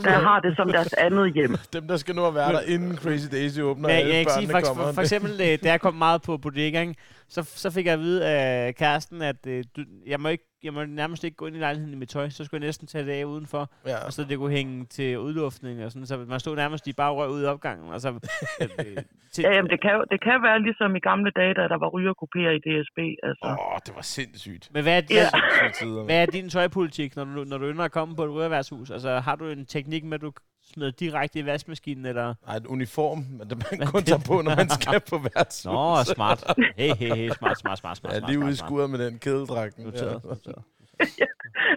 der 0.05 0.11
har 0.11 0.41
det 0.41 0.57
som 0.57 0.69
deres 0.69 0.93
andet 0.93 1.33
hjem. 1.35 1.57
Dem, 1.73 1.89
der 1.89 1.97
skal 1.97 2.15
nu 2.15 2.27
at 2.27 2.35
være 2.35 2.53
der, 2.53 2.61
inden 2.61 2.97
Crazy 2.97 3.27
Daisy 3.33 3.61
åbner, 3.61 3.89
Men 3.89 3.91
og 3.91 3.91
jeg, 3.91 4.01
alle 4.01 4.15
jeg 4.15 4.27
kan 4.27 4.35
sige, 4.35 4.49
for, 4.51 4.61
for, 4.75 4.93
for 4.93 5.01
eksempel, 5.01 5.33
øh, 5.33 5.59
da 5.63 5.69
jeg 5.71 5.81
kom 5.81 5.95
meget 5.95 6.23
på 6.23 6.37
bodegaen, 6.37 6.95
så, 7.29 7.43
så 7.43 7.71
fik 7.71 7.87
jeg 7.87 7.93
at 7.95 8.01
vide 8.01 8.27
af 8.29 8.75
kæresten, 8.75 9.23
at 9.23 9.47
øh, 9.47 9.65
du, 9.77 9.85
jeg, 10.07 10.21
må 10.21 10.29
ikke, 10.29 10.45
jeg 10.63 10.73
må 10.75 10.85
nærmest 10.85 11.25
ikke 11.25 11.37
gå 11.37 11.47
ind 11.47 11.57
i 11.57 11.59
lejligheden 11.59 11.95
i 11.95 11.97
mit 11.97 12.09
tøj, 12.09 12.29
så 12.29 12.45
skulle 12.45 12.61
jeg 12.63 12.69
næsten 12.69 12.87
tage 12.87 13.05
det 13.07 13.13
af 13.13 13.25
udenfor, 13.25 13.71
Ja. 13.87 14.05
og 14.07 14.13
så 14.13 14.25
det 14.25 14.39
kunne 14.39 14.51
hænge 14.53 14.87
til 14.87 15.19
udluftning 15.19 15.85
og 15.85 15.93
sådan, 15.93 16.07
så 16.07 16.17
man 16.17 16.41
stod 16.41 16.57
nærmest 16.57 16.87
i 16.87 16.93
bare 16.93 17.13
røg 17.13 17.31
ud 17.31 17.43
i 17.43 17.47
opgangen, 17.47 17.93
og 17.93 18.01
så... 18.01 18.09
Øh, 18.09 18.69
øh, 18.87 18.97
til, 19.33 19.43
Ja, 19.43 19.53
jamen, 19.55 19.71
det 19.71 19.81
kan, 19.83 20.05
det 20.11 20.21
kan 20.23 20.43
være 20.43 20.63
ligesom 20.63 20.97
i 20.97 21.01
gamle 21.01 21.31
dage, 21.37 21.55
da 21.55 21.61
der 21.63 21.79
var 21.79 21.89
rygerkopéer 21.97 22.51
i 22.59 22.61
DSB. 22.67 22.99
Altså. 23.29 23.45
Åh, 23.45 23.73
oh, 23.73 23.79
det 23.87 23.95
var 23.95 24.03
sindssygt. 24.03 24.71
Men 24.75 24.83
hvad 24.83 24.97
er, 24.97 25.01
din, 25.01 25.17
Ja. 25.17 26.05
Hvad 26.05 26.23
er 26.23 26.27
din 26.27 26.49
tøjpolitik, 26.51 27.17
når 27.17 27.25
du, 27.25 27.45
når 27.45 27.59
du 27.59 27.65
ynder 27.71 27.85
at 27.85 27.93
komme 27.93 28.17
på 28.17 28.25
et 28.25 28.31
rørværtshus? 28.31 28.91
Altså, 28.91 29.19
har 29.21 29.37
du 29.37 29.49
en 29.49 29.67
teknik 29.67 30.05
med, 30.05 30.15
at 30.15 30.21
du 30.23 30.33
smider 30.73 30.91
direkte 30.91 31.39
i 31.39 31.47
vaskemaskinen, 31.47 32.07
eller... 32.07 32.35
Nej, 32.47 32.57
et 32.57 32.67
uniform, 32.67 33.19
men 33.19 33.51
det 33.51 33.57
man 33.71 33.89
kun 33.95 34.03
tager 34.03 34.25
på, 34.31 34.37
når 34.43 34.57
man 34.61 34.69
skal 34.79 35.01
på 35.11 35.17
værtshus. 35.19 35.65
Nå, 35.65 36.05
smart. 36.15 36.41
Hey, 36.77 36.91
hey, 37.01 37.15
hey, 37.15 37.29
smart, 37.39 37.59
smart, 37.59 37.79
smart, 37.79 37.97
smart, 37.97 38.13
Ja, 38.15 38.19
lige 38.29 38.39
ude 38.39 38.51
i 38.51 38.61
skuret 38.65 38.91
med 38.91 38.99
den 39.07 39.19
kædedragten. 39.19 39.85
Noteret, 39.85 40.23
Ja. 41.21 41.31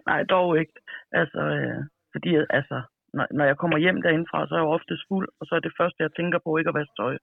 Nej, 0.10 0.24
dog 0.24 0.60
ikke. 0.60 0.74
Altså, 1.12 1.42
øh, 1.58 1.80
fordi 2.14 2.32
altså, 2.60 2.78
når, 3.14 3.26
når 3.38 3.46
jeg 3.46 3.58
kommer 3.62 3.78
hjem 3.78 4.02
derindefra, 4.06 4.48
så 4.48 4.52
er 4.56 4.60
jeg 4.60 4.66
jo 4.68 4.72
oftest 4.78 5.04
fuld, 5.10 5.28
og 5.40 5.44
så 5.48 5.56
er 5.56 5.60
det 5.60 5.74
første, 5.80 5.98
jeg 6.06 6.12
tænker 6.20 6.40
på, 6.46 6.50
ikke 6.60 6.72
at 6.74 6.78
vaske 6.80 6.96
tøj. 7.02 7.16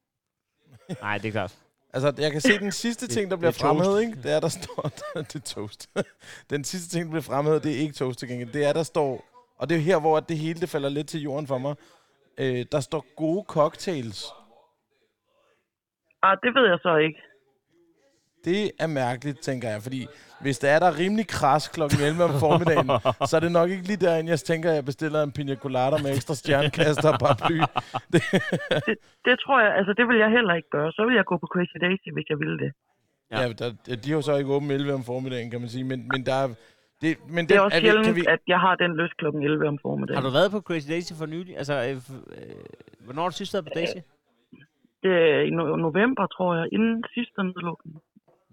Nej, 1.06 1.16
det 1.18 1.28
er 1.28 1.36
klart. 1.38 1.54
Altså, 1.94 2.08
jeg 2.24 2.30
kan 2.32 2.40
se 2.40 2.58
den 2.58 2.72
sidste 2.72 3.06
ting, 3.14 3.30
der 3.30 3.36
bliver 3.36 3.54
er 3.54 3.58
fremhævet, 3.64 4.00
ikke? 4.04 4.14
Det 4.22 4.30
er, 4.36 4.40
der 4.46 4.52
står... 4.58 4.82
det 5.32 5.34
er 5.34 5.46
toast. 5.54 5.80
den 6.54 6.64
sidste 6.64 6.88
ting, 6.94 7.02
der 7.04 7.10
bliver 7.10 7.28
fremhævet, 7.32 7.62
det 7.64 7.72
er 7.76 7.80
ikke 7.84 7.94
toast 7.94 8.18
til 8.18 8.28
gengæld. 8.28 8.52
Det 8.52 8.64
er, 8.68 8.72
der 8.72 8.82
står... 8.82 9.10
Og 9.58 9.68
det 9.68 9.76
er 9.76 9.80
her, 9.80 10.00
hvor 10.00 10.20
det 10.20 10.38
hele 10.38 10.60
det 10.60 10.68
falder 10.68 10.88
lidt 10.88 11.08
til 11.08 11.20
jorden 11.22 11.46
for 11.46 11.58
mig. 11.58 11.74
Øh, 12.38 12.66
der 12.72 12.80
står 12.80 13.04
gode 13.16 13.44
cocktails. 13.48 14.32
Ah, 16.22 16.36
det 16.42 16.54
ved 16.54 16.68
jeg 16.68 16.78
så 16.82 16.96
ikke. 16.96 17.20
Det 18.44 18.70
er 18.80 18.86
mærkeligt, 18.86 19.38
tænker 19.40 19.68
jeg, 19.68 19.82
fordi 19.82 20.06
hvis 20.40 20.58
der 20.58 20.70
er 20.70 20.78
der 20.78 20.98
rimelig 20.98 21.26
kras 21.28 21.68
klokken 21.68 22.00
11 22.00 22.24
om 22.24 22.30
formiddagen, 22.40 22.88
så 23.28 23.32
er 23.36 23.40
det 23.40 23.52
nok 23.52 23.70
ikke 23.70 23.86
lige 23.90 24.00
derinde, 24.06 24.30
jeg 24.30 24.38
tænker, 24.38 24.68
at 24.70 24.76
jeg 24.76 24.84
bestiller 24.84 25.22
en 25.22 25.32
pina 25.32 25.54
colada 25.54 25.96
med 26.02 26.10
ekstra 26.16 26.34
stjernekaster 26.34 27.08
og 27.12 27.18
paraply. 27.18 27.58
Det, 28.12 28.22
Det, 28.88 28.94
det 29.26 29.34
tror 29.44 29.60
jeg, 29.64 29.72
altså 29.78 29.92
det 29.98 30.04
vil 30.08 30.18
jeg 30.24 30.30
heller 30.30 30.54
ikke 30.54 30.70
gøre. 30.70 30.92
Så 30.92 31.04
vil 31.06 31.14
jeg 31.14 31.24
gå 31.24 31.36
på 31.42 31.46
Crazy 31.54 31.76
Daisy, 31.84 32.08
hvis 32.16 32.28
jeg 32.32 32.38
ville 32.38 32.58
det. 32.64 32.72
Ja. 33.30 33.40
ja, 33.40 33.48
der, 33.60 33.96
de 34.02 34.08
har 34.10 34.16
jo 34.16 34.22
så 34.22 34.36
ikke 34.36 34.52
åbent 34.52 34.72
11 34.72 34.92
om 34.94 35.04
formiddagen, 35.04 35.50
kan 35.50 35.60
man 35.60 35.68
sige, 35.68 35.84
men, 35.84 36.08
men 36.12 36.26
der 36.26 36.34
er... 36.34 36.48
Det, 37.04 37.12
men 37.36 37.42
Det 37.48 37.54
er 37.56 37.60
også 37.60 37.76
vi- 37.80 37.84
sjældent, 37.86 38.06
kan 38.06 38.16
vi, 38.16 38.24
at 38.34 38.42
jeg 38.52 38.60
har 38.66 38.74
den 38.84 38.92
lyst 39.00 39.16
klokken 39.16 39.42
11 39.42 39.68
om 39.68 39.78
formiddagen. 39.86 40.16
Har 40.18 40.28
du 40.28 40.32
været 40.38 40.50
på 40.50 40.60
Crazy 40.68 40.88
Daisy 40.94 41.12
for 41.20 41.26
nylig? 41.34 41.52
Altså, 41.60 41.74
øh, 41.74 41.90
øh, 41.90 42.64
hvornår 43.04 43.22
har 43.22 43.28
du 43.30 43.36
sidst 43.40 43.52
været 43.54 43.64
på 43.64 43.74
Daisy? 43.74 43.98
Det 45.02 45.12
er 45.34 45.40
i 45.48 45.50
no- 45.58 45.76
november, 45.88 46.26
tror 46.26 46.50
jeg, 46.58 46.66
inden 46.76 47.04
sidste 47.14 47.38
nedlukning. 47.48 47.94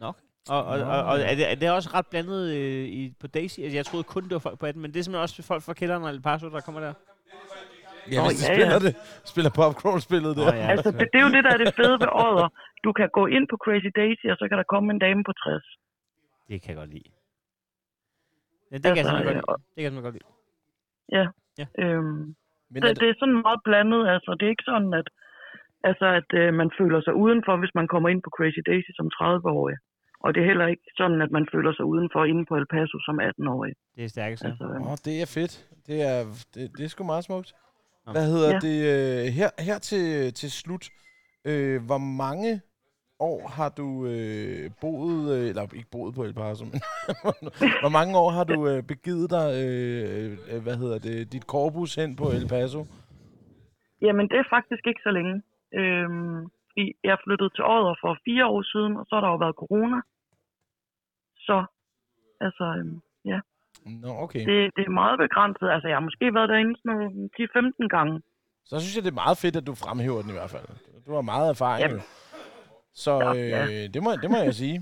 Nok. 0.05 0.15
Og, 0.49 0.61
og, 0.71 0.75
og, 0.93 0.99
og 1.11 1.15
er, 1.19 1.35
det, 1.39 1.51
er 1.51 1.55
det 1.55 1.71
også 1.71 1.89
ret 1.93 2.07
blandet 2.11 2.41
øh, 2.57 2.85
i, 2.99 3.13
på 3.21 3.27
Daisy? 3.27 3.59
Altså, 3.59 3.75
jeg 3.77 3.85
troede 3.85 4.03
kun, 4.13 4.23
det 4.23 4.33
var 4.37 4.39
folk 4.49 4.59
på 4.59 4.65
18, 4.65 4.81
men 4.81 4.91
det 4.93 4.99
er 4.99 5.03
simpelthen 5.03 5.21
også 5.27 5.43
folk 5.51 5.63
fra 5.67 5.73
kælderen 5.79 6.03
og 6.03 6.09
El 6.09 6.21
Paso, 6.21 6.49
der 6.49 6.61
kommer 6.67 6.81
der. 6.87 6.93
ja, 8.11 8.19
hvis 8.27 8.39
de 8.41 8.45
ja, 8.47 8.53
spiller 8.55 8.73
ja. 8.73 8.79
det, 8.87 8.93
spiller 9.31 9.51
popcorn-spillet 9.59 10.31
der. 10.37 10.45
Nå, 10.51 10.57
ja. 10.61 10.67
Altså, 10.73 10.89
det, 10.91 11.07
det 11.13 11.17
er 11.21 11.25
jo 11.27 11.31
det, 11.35 11.43
der 11.47 11.51
er 11.57 11.61
det 11.65 11.73
fede 11.79 11.95
ved 12.03 12.09
året. 12.27 12.51
Du 12.85 12.91
kan 12.99 13.07
gå 13.19 13.23
ind 13.35 13.45
på 13.51 13.55
Crazy 13.65 13.89
Daisy, 14.01 14.25
og 14.33 14.37
så 14.41 14.45
kan 14.49 14.57
der 14.61 14.63
komme 14.73 14.87
en 14.93 14.99
dame 15.05 15.21
på 15.29 15.33
60. 15.33 15.63
Det 16.49 16.61
kan 16.61 16.69
jeg 16.71 16.77
godt 16.83 16.89
lide. 16.97 17.09
Ja, 18.71 18.75
det 18.75 18.83
kan 18.83 18.97
jeg 18.97 19.05
Altså, 19.05 19.15
simpelthen 19.17 19.41
godt 19.51 19.61
øh, 19.61 19.63
lide. 19.63 19.73
Det 19.73 19.79
kan 19.79 19.83
jeg 19.83 19.91
simpelthen 19.91 20.07
godt 20.09 20.17
lide. 20.19 20.29
Øhm, 21.83 22.35
Men 22.71 22.79
er 22.83 22.87
det, 22.87 22.99
det, 23.01 23.09
er 23.09 23.15
sådan 23.21 23.39
meget 23.47 23.61
blandet. 23.67 24.01
Altså, 24.15 24.29
det 24.37 24.45
er 24.45 24.53
ikke 24.55 24.69
sådan, 24.71 24.93
at, 25.01 25.07
altså, 25.89 26.05
at 26.19 26.29
øh, 26.41 26.53
man 26.61 26.69
føler 26.79 26.99
sig 27.01 27.13
udenfor, 27.23 27.53
hvis 27.61 27.73
man 27.79 27.87
kommer 27.93 28.09
ind 28.13 28.21
på 28.25 28.31
Crazy 28.37 28.61
Daisy 28.69 28.91
som 28.99 29.07
30-årig. 29.19 29.77
Og 30.23 30.29
det 30.33 30.39
er 30.43 30.47
heller 30.51 30.67
ikke 30.73 30.87
sådan, 30.97 31.19
at 31.25 31.31
man 31.37 31.45
føler 31.53 31.71
sig 31.77 31.85
udenfor 31.93 32.21
inde 32.31 32.43
på 32.49 32.53
El 32.59 32.67
Paso 32.73 32.97
som 33.07 33.15
18-årig. 33.29 33.73
Det 33.95 34.03
er 34.03 34.11
stærkt, 34.15 34.39
så. 34.39 34.47
Altså, 34.47 34.63
øh, 34.63 34.87
Åh, 34.91 34.97
det 35.07 35.15
er 35.23 35.29
fedt. 35.37 35.53
Det 35.87 35.97
er, 36.11 36.17
det, 36.53 36.63
det 36.77 36.83
er 36.85 36.89
sgu 36.89 37.03
meget 37.03 37.23
smukt. 37.23 37.49
Hvad 38.15 38.27
hedder 38.33 38.51
Ja. 38.53 38.59
det? 38.67 38.77
Øh, 38.91 39.25
her, 39.39 39.49
her 39.67 39.77
til, 39.89 40.33
til 40.33 40.51
slut. 40.51 40.85
Øh, 41.45 41.85
hvor 41.89 41.97
mange 41.97 42.61
år 43.31 43.47
har 43.57 43.69
du 43.69 43.87
øh, 44.13 44.71
boet, 44.81 45.21
øh, 45.35 45.49
eller 45.49 45.63
ikke 45.79 45.91
boet 45.91 46.15
på 46.15 46.23
El 46.23 46.33
Paso, 46.33 46.65
men 46.65 46.79
hvor 47.83 47.93
mange 47.99 48.13
år 48.23 48.29
har 48.37 48.43
du 48.43 48.57
øh, 48.71 48.83
begivet 48.93 49.27
dig, 49.37 49.47
øh, 49.65 50.31
øh, 50.51 50.59
hvad 50.65 50.75
hedder 50.81 50.99
det, 51.07 51.33
dit 51.33 51.47
korpus 51.47 51.95
hen 51.95 52.15
på 52.15 52.25
El 52.37 52.47
Paso? 52.53 52.81
Jamen, 54.01 54.25
det 54.31 54.37
er 54.39 54.53
faktisk 54.55 54.83
ikke 54.87 55.01
så 55.07 55.11
længe. 55.17 55.35
Øhm, 55.79 56.39
jeg 57.09 57.17
flyttede 57.25 57.51
til 57.55 57.63
Odder 57.73 57.95
for 58.01 58.17
fire 58.25 58.45
år 58.53 58.61
siden, 58.73 58.93
og 58.99 59.05
så 59.05 59.15
har 59.15 59.21
der 59.21 59.31
jo 59.35 59.43
været 59.45 59.55
corona. 59.63 59.99
Så, 61.47 61.57
altså, 62.45 62.65
øhm, 62.77 63.01
ja, 63.25 63.39
Nå, 63.85 64.09
okay. 64.25 64.43
det, 64.49 64.57
det 64.75 64.83
er 64.85 64.99
meget 65.03 65.17
begrænset. 65.25 65.67
Altså, 65.75 65.87
jeg 65.87 65.95
har 65.97 66.05
måske 66.09 66.33
været 66.37 66.49
derinde 66.49 66.75
sådan 66.77 66.91
nogle 66.91 67.29
10-15 67.39 67.87
gange. 67.95 68.21
Så 68.65 68.79
synes 68.79 68.95
jeg, 68.95 69.03
det 69.03 69.11
er 69.11 69.23
meget 69.25 69.37
fedt, 69.43 69.55
at 69.55 69.67
du 69.67 69.75
fremhæver 69.83 70.21
den 70.21 70.29
i 70.33 70.37
hvert 70.39 70.51
fald. 70.55 70.67
Du 71.07 71.11
har 71.13 71.21
meget 71.21 71.49
erfaring. 71.49 71.81
Jamen. 71.83 72.01
Så 72.93 73.11
Ja, 73.19 73.33
øh, 73.35 73.49
ja. 73.49 73.87
det, 73.87 74.03
må, 74.03 74.15
det 74.15 74.29
må 74.31 74.37
jeg 74.37 74.55
sige. 74.55 74.81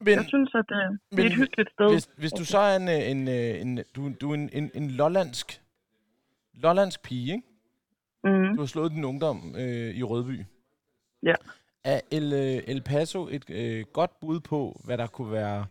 Men, 0.00 0.14
Jeg 0.14 0.24
synes, 0.28 0.54
at 0.54 0.64
øh, 0.70 0.76
det 0.78 0.98
men 1.10 1.20
er 1.20 1.26
et 1.26 1.32
hyggeligt 1.36 1.70
sted. 1.70 1.90
Hvis, 1.92 2.08
hvis 2.16 2.32
du 2.32 2.44
så 2.44 2.58
er 2.58 2.76
en, 2.76 2.88
øh, 2.88 3.10
en, 3.10 3.28
øh, 3.28 3.60
en, 3.60 3.84
du, 3.96 4.12
du 4.20 4.30
er 4.30 4.34
en, 4.34 4.50
en, 4.52 4.70
en 4.74 4.90
lollandsk, 4.90 5.62
lollandsk 6.54 7.02
pige, 7.02 7.32
ikke? 7.34 7.48
Mm, 8.24 8.54
Du 8.56 8.60
har 8.60 8.66
slået 8.66 8.92
din 8.92 9.04
ungdom 9.04 9.54
øh, 9.58 9.94
i 9.94 10.02
Rødby. 10.02 10.44
Ja. 11.22 11.34
Er 11.84 12.00
El, 12.10 12.32
øh, 12.32 12.62
El 12.66 12.82
Paso 12.82 13.28
et 13.30 13.50
øh, 13.50 13.84
godt 13.92 14.20
bud 14.20 14.40
på, 14.40 14.80
hvad 14.84 14.98
der 14.98 15.06
kunne 15.06 15.32
være 15.32 15.66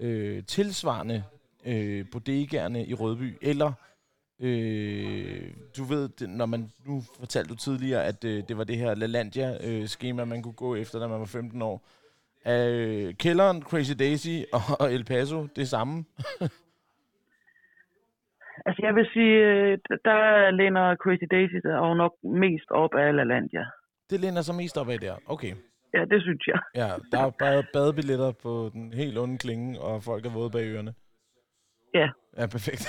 øh, 0.00 0.44
tilsvarende 0.44 1.24
øh, 1.64 2.06
bodegaerne 2.12 2.86
i 2.86 2.94
Rødby? 2.94 3.38
Eller, 3.42 3.72
øh, 4.44 5.42
du 5.76 5.82
ved, 5.84 6.28
når 6.28 6.46
man, 6.46 6.70
nu 6.86 7.02
fortalte 7.20 7.48
du 7.48 7.56
tidligere, 7.56 8.04
at 8.04 8.24
øh, 8.24 8.42
det 8.48 8.58
var 8.58 8.64
det 8.64 8.76
her 8.76 8.94
LaLandia-schema, 8.94 10.24
man 10.24 10.42
kunne 10.42 10.60
gå 10.64 10.74
efter, 10.74 10.98
da 10.98 11.06
man 11.06 11.20
var 11.20 11.26
15 11.26 11.62
år. 11.62 11.76
Øh, 12.46 13.14
kælderen, 13.14 13.62
Crazy 13.62 13.92
Daisy 13.98 14.36
og, 14.52 14.60
og 14.80 14.92
El 14.92 15.04
Paso 15.04 15.46
det 15.56 15.68
samme? 15.68 16.04
Altså, 18.66 18.80
jeg 18.86 18.94
vil 18.94 19.06
sige, 19.12 19.34
øh, 19.50 19.78
der 20.04 20.50
læner 20.50 20.96
Crazy 21.02 21.26
Daisy 21.30 21.58
sig 21.62 21.76
jo 21.82 21.94
nok 21.94 22.12
mest 22.22 22.70
op 22.70 22.94
af 22.94 23.14
LaLandia. 23.16 23.64
Det 24.10 24.20
læner 24.20 24.42
sig 24.42 24.54
mest 24.54 24.76
op 24.78 24.88
af 24.88 24.98
der. 25.00 25.14
Okay. 25.26 25.52
Ja, 25.94 26.04
det 26.12 26.22
synes 26.22 26.46
jeg. 26.46 26.60
Ja, 26.74 26.88
der 27.12 27.18
er 27.26 27.30
bare 27.44 27.62
badebilletter 27.72 28.32
på 28.42 28.70
den 28.72 28.92
helt 28.92 29.18
onde 29.18 29.38
klinge, 29.38 29.80
og 29.80 30.02
folk 30.02 30.26
er 30.26 30.30
våde 30.30 30.50
bag 30.50 30.66
ørerne. 30.74 30.94
Ja. 31.94 32.08
Ja, 32.38 32.46
perfekt. 32.46 32.88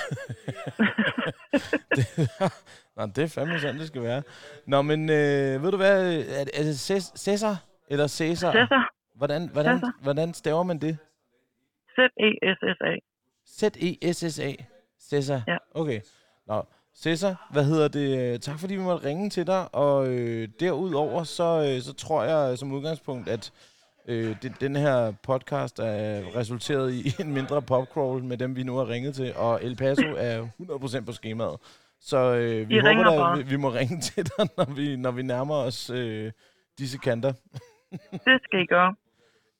det, 1.96 2.06
Nå, 2.96 3.06
det 3.06 3.18
er 3.24 3.28
fandme 3.28 3.60
sådan, 3.60 3.78
det 3.78 3.86
skal 3.86 4.02
være. 4.02 4.22
Nå, 4.66 4.82
men 4.82 5.10
øh, 5.10 5.62
ved 5.62 5.70
du 5.70 5.76
hvad? 5.76 6.14
Er, 6.28 6.44
er 6.54 6.62
det 6.62 6.74
Cæs- 6.90 7.16
Cæsar? 7.18 7.64
Eller 7.90 8.06
Cæsar? 8.06 8.52
Cæsar. 8.52 8.92
Hvordan, 9.14 9.48
hvordan, 9.52 9.76
Cæsar. 9.76 9.92
hvordan 10.02 10.34
staver 10.34 10.62
man 10.62 10.78
det? 10.78 10.98
Z-E-S-S-A. 11.94 12.94
Z-E-S-S-A. 13.48 14.52
Cæsar. 15.02 15.42
Ja. 15.48 15.56
Okay. 15.74 16.00
Nå, 16.46 16.62
Cæsar, 16.96 17.48
hvad 17.52 17.64
hedder 17.64 17.88
det? 17.88 18.42
Tak 18.42 18.58
fordi 18.58 18.74
vi 18.74 18.80
måtte 18.82 19.06
ringe 19.08 19.30
til 19.30 19.46
dig. 19.46 19.74
Og 19.74 20.08
øh, 20.08 20.48
derudover, 20.60 21.24
så, 21.24 21.72
øh, 21.74 21.82
så 21.82 21.92
tror 21.92 22.24
jeg 22.24 22.58
som 22.58 22.72
udgangspunkt, 22.72 23.28
at 23.28 23.52
øh, 24.06 24.36
det, 24.42 24.60
den 24.60 24.76
her 24.76 25.12
podcast 25.22 25.78
er 25.78 26.36
resulteret 26.36 26.92
i 26.92 27.14
en 27.20 27.32
mindre 27.32 27.62
popcrawl 27.62 28.24
med 28.24 28.36
dem, 28.36 28.56
vi 28.56 28.62
nu 28.62 28.76
har 28.76 28.88
ringet 28.88 29.14
til. 29.14 29.32
Og 29.36 29.60
El 29.62 29.76
Paso 29.76 30.06
er 30.16 30.46
100% 31.00 31.04
på 31.04 31.12
skemaet. 31.12 31.56
Så 32.00 32.16
øh, 32.16 32.68
vi 32.68 32.76
I 32.76 32.80
håber, 32.80 33.04
da, 33.04 33.16
bare. 33.16 33.38
vi, 33.38 33.42
vi 33.42 33.56
må 33.56 33.68
ringe 33.68 34.00
til 34.14 34.24
dig, 34.24 34.48
når 34.56 34.74
vi, 34.74 34.96
når 34.96 35.10
vi 35.10 35.22
nærmer 35.22 35.54
os 35.54 35.90
øh, 35.90 36.32
disse 36.78 36.98
kanter. 36.98 37.32
Det 38.12 38.40
skal 38.44 38.60
I 38.60 38.66
gøre. 38.66 38.94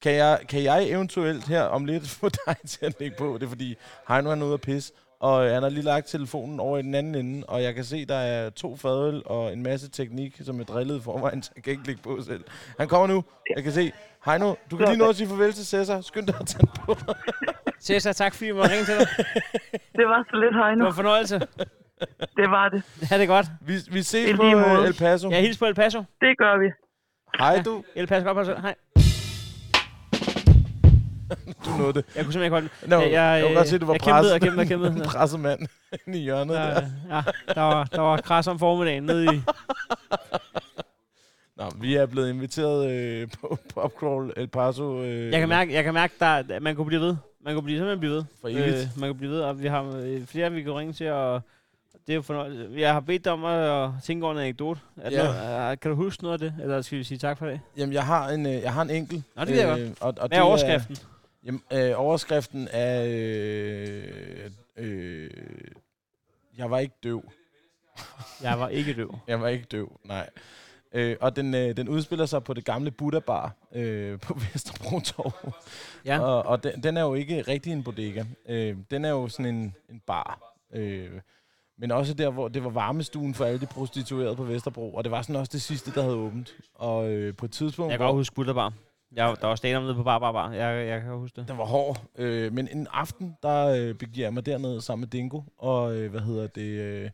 Kan 0.01 0.13
jeg, 0.13 0.39
kan 0.49 0.63
jeg 0.63 0.89
eventuelt 0.89 1.47
her 1.47 1.61
om 1.61 1.85
lidt 1.85 2.09
få 2.19 2.29
dig 2.29 2.55
til 2.67 2.85
at 2.85 2.99
lægge 2.99 3.15
på? 3.17 3.33
Det 3.33 3.43
er 3.43 3.49
fordi, 3.49 3.75
Heino 4.07 4.29
han 4.29 4.41
er 4.41 4.45
ude 4.45 4.53
at 4.53 4.61
pisse, 4.61 4.93
og 5.19 5.43
han 5.49 5.63
har 5.63 5.69
lige 5.69 5.83
lagt 5.83 6.07
telefonen 6.07 6.59
over 6.59 6.77
i 6.77 6.81
den 6.81 6.95
anden 6.95 7.15
ende, 7.15 7.45
og 7.47 7.63
jeg 7.63 7.75
kan 7.75 7.83
se, 7.83 8.05
der 8.05 8.15
er 8.15 8.49
to 8.49 8.75
fadøl 8.75 9.23
og 9.25 9.53
en 9.53 9.63
masse 9.63 9.89
teknik, 9.89 10.41
som 10.43 10.59
er 10.59 10.63
drillet 10.63 11.03
forvejen, 11.03 11.43
så 11.43 11.51
jeg 11.55 11.63
kan 11.63 11.71
ikke 11.71 11.87
lægge 11.87 12.01
på 12.01 12.21
selv. 12.21 12.43
Han 12.79 12.87
kommer 12.87 13.07
nu. 13.07 13.23
Jeg 13.55 13.63
kan 13.63 13.71
se. 13.71 13.91
Heino, 14.27 14.55
du 14.71 14.77
kan 14.77 14.87
lige 14.87 14.97
nå 14.97 15.09
at 15.09 15.15
sige 15.15 15.27
farvel 15.27 15.53
til 15.53 15.65
Cæsar. 15.67 16.01
Skynd 16.01 16.27
dig 16.27 16.35
at 16.39 16.47
tage 16.47 16.59
den 16.61 16.69
på. 16.85 16.97
Cæsar, 17.85 18.11
tak 18.13 18.33
fordi 18.33 18.45
vi 18.45 18.51
måtte 18.51 18.71
ringe 18.71 18.85
til 18.85 18.95
dig. 18.99 19.07
Det 19.71 20.05
var 20.07 20.23
så 20.29 20.35
lidt 20.35 20.53
Det 20.53 20.63
Heino. 20.65 20.83
var 20.83 20.89
en 20.89 20.95
fornøjelse. 20.95 21.39
Det 22.37 22.49
var 22.51 22.69
det. 22.69 22.83
Ha' 23.09 23.17
det 23.17 23.27
godt. 23.27 23.45
Vi, 23.61 23.73
vi 23.91 24.01
ses 24.03 24.35
på 24.35 24.43
måde. 24.43 24.87
El 24.87 24.93
Paso. 24.93 25.29
Jeg 25.29 25.41
hilser 25.41 25.59
på 25.59 25.65
El 25.65 25.75
Paso. 25.75 25.99
Det 26.21 26.37
gør 26.37 26.57
vi. 26.59 26.71
Hej 27.39 27.61
du. 27.65 27.83
El 27.95 28.07
Paso, 28.07 28.25
godt 28.25 28.35
på 28.35 28.39
dig 28.39 28.45
selv. 28.45 28.59
Hej. 28.61 28.75
Du 31.65 31.69
nåede 31.77 31.93
det. 31.93 32.05
Jeg 32.15 32.23
kunne 32.23 32.33
simpelthen 32.33 32.43
ikke 32.43 32.53
holde 32.53 32.69
den. 32.81 32.89
Nå, 32.89 32.99
jeg, 33.01 33.11
jeg, 33.11 33.33
jeg 33.39 33.43
kunne 33.45 33.55
godt 33.55 33.67
se, 33.67 33.77
du 33.77 33.85
var 33.85 33.93
jeg 33.93 34.01
kæmpede 34.01 34.33
og 34.33 34.39
presset. 34.39 34.41
kæmpede 34.41 34.61
og 34.63 34.67
kæmpede. 34.67 34.91
En 34.91 35.01
presset 35.11 35.39
mand 35.39 35.59
i 36.07 36.17
hjørnet 36.17 36.55
Der, 36.55 36.73
der. 36.73 36.81
ja, 37.09 37.21
der 37.53 37.61
var, 37.61 37.83
der 37.83 38.01
var 38.01 38.17
kras 38.17 38.47
om 38.47 38.59
formiddagen 38.59 39.03
nede 39.03 39.23
i... 39.35 39.41
Nå, 41.57 41.69
vi 41.81 41.95
er 41.95 42.05
blevet 42.05 42.29
inviteret 42.29 42.91
øh, 42.91 43.27
på 43.41 43.57
Popcrawl 43.73 44.33
El 44.37 44.47
Paso. 44.47 45.03
Øh, 45.03 45.31
Jeg 45.31 45.39
kan 45.39 45.49
mærke, 45.49 45.73
jeg 45.73 45.83
kan 45.83 45.93
mærke 45.93 46.13
der, 46.19 46.25
at 46.25 46.61
man 46.61 46.75
kunne 46.75 46.85
blive 46.87 47.01
ved. 47.01 47.15
Man 47.41 47.53
kunne 47.53 47.63
blive, 47.63 47.77
simpelthen 47.77 47.99
blive 47.99 48.11
ved. 48.13 48.23
For 48.41 48.47
evigt. 48.47 48.97
man 48.97 49.09
kunne 49.09 49.17
blive 49.17 49.31
ved, 49.31 49.41
og 49.41 49.61
vi 49.61 49.67
har 49.67 49.83
øh, 50.03 50.25
flere, 50.25 50.51
vi 50.51 50.61
kan 50.63 50.73
ringe 50.73 50.93
til, 50.93 51.11
og 51.11 51.41
det 52.07 52.13
er 52.13 52.15
jo 52.15 52.21
fornøjelse. 52.21 52.69
Jeg 52.79 52.93
har 52.93 52.99
bedt 52.99 53.25
dig 53.25 53.31
om 53.33 53.45
at 53.45 53.89
tænke 54.03 54.25
over 54.25 54.33
en 54.35 54.39
anekdote. 54.41 54.79
Er 55.01 55.11
Ja. 55.11 55.23
noget, 55.23 55.71
øh, 55.71 55.77
kan 55.79 55.91
du 55.91 55.95
huske 55.95 56.23
noget 56.23 56.33
af 56.33 56.39
det, 56.39 56.61
eller 56.63 56.81
skal 56.81 56.97
vi 56.97 57.03
sige 57.03 57.17
tak 57.17 57.37
for 57.37 57.45
det? 57.45 57.59
Jamen, 57.77 57.93
jeg 57.93 58.05
har 58.05 58.29
en, 58.29 58.45
øh, 58.45 58.51
jeg 58.53 58.73
har 58.73 58.81
en 58.81 58.89
enkelt. 58.89 59.23
Nå, 59.35 59.45
det 59.45 59.53
ved 59.53 59.59
jeg 59.59 59.67
godt. 59.67 60.01
Og, 60.01 60.13
og 60.21 60.27
Hvad 60.27 60.37
er 60.37 60.41
overskriften? 60.41 60.97
Jamen, 61.45 61.61
øh, 61.73 61.91
overskriften 61.95 62.67
er... 62.71 63.03
Øh, 63.07 64.03
øh, 64.77 65.29
jeg 66.57 66.71
var 66.71 66.79
ikke 66.79 66.95
døv. 67.03 67.23
Jeg 68.43 68.59
var 68.59 68.69
ikke 68.69 68.93
døv. 68.93 69.15
Jeg 69.27 69.41
var 69.41 69.47
ikke 69.47 69.65
døv, 69.71 69.91
nej. 70.05 70.29
Øh, 70.97 71.15
og 71.21 71.35
den, 71.35 71.53
øh, 71.53 71.77
den 71.77 71.89
udspiller 71.89 72.25
sig 72.25 72.43
på 72.43 72.53
det 72.53 72.65
gamle 72.65 72.91
Buddha 72.91 73.19
Bar 73.19 73.55
øh, 73.75 74.19
på 74.19 74.33
Vesterbro 74.53 74.99
Torv. 74.99 75.53
Ja. 76.05 76.19
Og, 76.19 76.45
og 76.45 76.63
den, 76.63 76.83
den 76.83 76.97
er 76.97 77.01
jo 77.01 77.13
ikke 77.13 77.41
rigtig 77.41 77.73
en 77.73 77.83
bodega. 77.83 78.23
Øh, 78.49 78.77
den 78.91 79.05
er 79.05 79.09
jo 79.09 79.27
sådan 79.27 79.55
en, 79.55 79.75
en 79.89 80.01
bar. 80.07 80.55
Øh, 80.73 81.09
men 81.77 81.91
også 81.91 82.13
der, 82.13 82.29
hvor 82.29 82.47
det 82.47 82.63
var 82.63 82.69
varmestuen 82.69 83.33
for 83.33 83.45
alle 83.45 83.59
de 83.59 83.65
prostituerede 83.65 84.35
på 84.35 84.43
Vesterbro. 84.43 84.93
Og 84.93 85.03
det 85.03 85.11
var 85.11 85.21
sådan 85.21 85.35
også 85.35 85.51
det 85.53 85.61
sidste, 85.61 85.91
der 85.91 86.01
havde 86.01 86.15
åbent. 86.15 86.55
Og 86.73 87.09
øh, 87.09 87.35
på 87.35 87.45
et 87.45 87.51
tidspunkt... 87.51 87.91
Jeg 87.91 87.99
kan 87.99 88.07
godt 88.07 88.15
huske 88.15 88.35
Bullerbar. 88.35 88.73
Jeg, 89.15 89.35
der 89.41 89.47
var 89.47 89.55
stand 89.55 89.83
nede 89.83 89.95
på 89.95 90.03
Bar 90.03 90.19
Bar 90.19 90.31
Bar. 90.31 90.51
Jeg, 90.51 90.87
jeg 90.87 91.01
kan 91.01 91.11
huske 91.11 91.41
det. 91.41 91.47
Den 91.47 91.57
var 91.57 91.65
hård. 91.65 92.01
Øh, 92.17 92.53
men 92.53 92.67
en 92.71 92.87
aften, 92.91 93.37
der 93.43 93.67
øh, 93.67 93.95
begiver 93.95 94.25
jeg 94.25 94.33
mig 94.33 94.45
derned 94.45 94.81
sammen 94.81 95.01
med 95.01 95.07
Dingo. 95.07 95.41
Og 95.57 95.95
øh, 95.95 96.11
hvad 96.11 96.21
hedder 96.21 96.47
det? 96.47 96.81
Øh, 96.81 97.09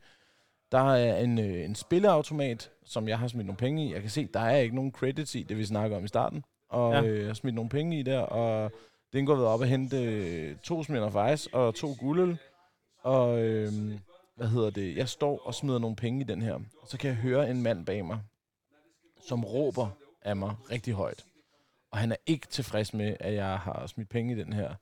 der 0.73 0.93
er 0.93 1.17
en, 1.19 1.39
øh, 1.39 1.65
en 1.65 1.75
spilleautomat, 1.75 2.71
som 2.85 3.07
jeg 3.07 3.19
har 3.19 3.27
smidt 3.27 3.45
nogle 3.47 3.57
penge 3.57 3.85
i. 3.87 3.93
Jeg 3.93 4.01
kan 4.01 4.09
se, 4.09 4.27
der 4.33 4.39
er 4.39 4.57
ikke 4.57 4.75
nogen 4.75 4.91
credits 4.91 5.35
i, 5.35 5.43
det 5.43 5.57
vi 5.57 5.65
snakker 5.65 5.97
om 5.97 6.05
i 6.05 6.07
starten. 6.07 6.43
Og 6.69 6.93
Ja. 6.93 7.03
øh, 7.03 7.19
jeg 7.19 7.27
har 7.27 7.33
smidt 7.33 7.55
nogle 7.55 7.69
penge 7.69 7.99
i 7.99 8.03
der, 8.03 8.19
og 8.19 8.71
Dingo 9.13 9.31
har 9.33 9.41
været 9.41 9.53
op 9.53 9.59
og 9.59 9.67
hente 9.67 10.03
øh, 10.03 10.55
to 10.63 10.83
Smirnoff 10.83 11.33
Ice 11.33 11.49
og 11.53 11.75
to 11.75 11.95
guldøl. 11.99 12.37
Og 13.03 13.41
øh, 13.43 13.71
hvad 14.35 14.47
hedder 14.47 14.69
det? 14.69 14.97
Jeg 14.97 15.09
står 15.09 15.41
og 15.45 15.53
smider 15.55 15.79
nogle 15.79 15.95
penge 15.95 16.21
i 16.21 16.23
den 16.23 16.41
her. 16.41 16.53
Og 16.53 16.87
så 16.87 16.97
kan 16.97 17.07
jeg 17.07 17.17
høre 17.17 17.49
en 17.49 17.61
mand 17.61 17.85
bag 17.85 18.05
mig, 18.05 18.19
som 19.27 19.45
råber 19.45 19.87
af 20.21 20.35
mig 20.35 20.55
rigtig 20.71 20.93
højt. 20.93 21.25
Og 21.91 21.97
han 21.97 22.11
er 22.11 22.15
ikke 22.25 22.47
tilfreds 22.47 22.93
med, 22.93 23.15
at 23.19 23.33
jeg 23.33 23.57
har 23.57 23.87
smidt 23.87 24.09
penge 24.09 24.33
i 24.33 24.37
den 24.43 24.53
her. 24.53 24.73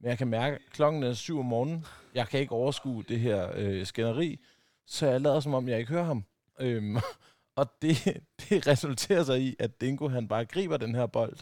Men 0.00 0.08
jeg 0.10 0.18
kan 0.18 0.28
mærke, 0.28 0.56
at 0.56 0.62
klokken 0.72 1.02
er 1.02 1.12
syv 1.12 1.38
om 1.38 1.44
morgenen. 1.44 1.86
Jeg 2.14 2.28
kan 2.28 2.40
ikke 2.40 2.52
overskue 2.52 3.04
det 3.08 3.20
her 3.20 3.48
øh, 3.54 3.86
skænderi. 3.86 4.38
Så 4.86 5.06
jeg 5.06 5.20
lader 5.20 5.40
som 5.40 5.54
om, 5.54 5.68
jeg 5.68 5.78
ikke 5.78 5.92
hører 5.92 6.04
ham. 6.04 6.24
Øhm, 6.60 6.96
og 7.56 7.66
det, 7.82 7.96
det 8.48 8.66
resulterer 8.66 9.24
sig 9.24 9.40
i, 9.40 9.56
at 9.58 9.80
Dingo 9.80 10.08
han 10.08 10.28
bare 10.28 10.44
griber 10.44 10.76
den 10.76 10.94
her 10.94 11.06
bold. 11.06 11.36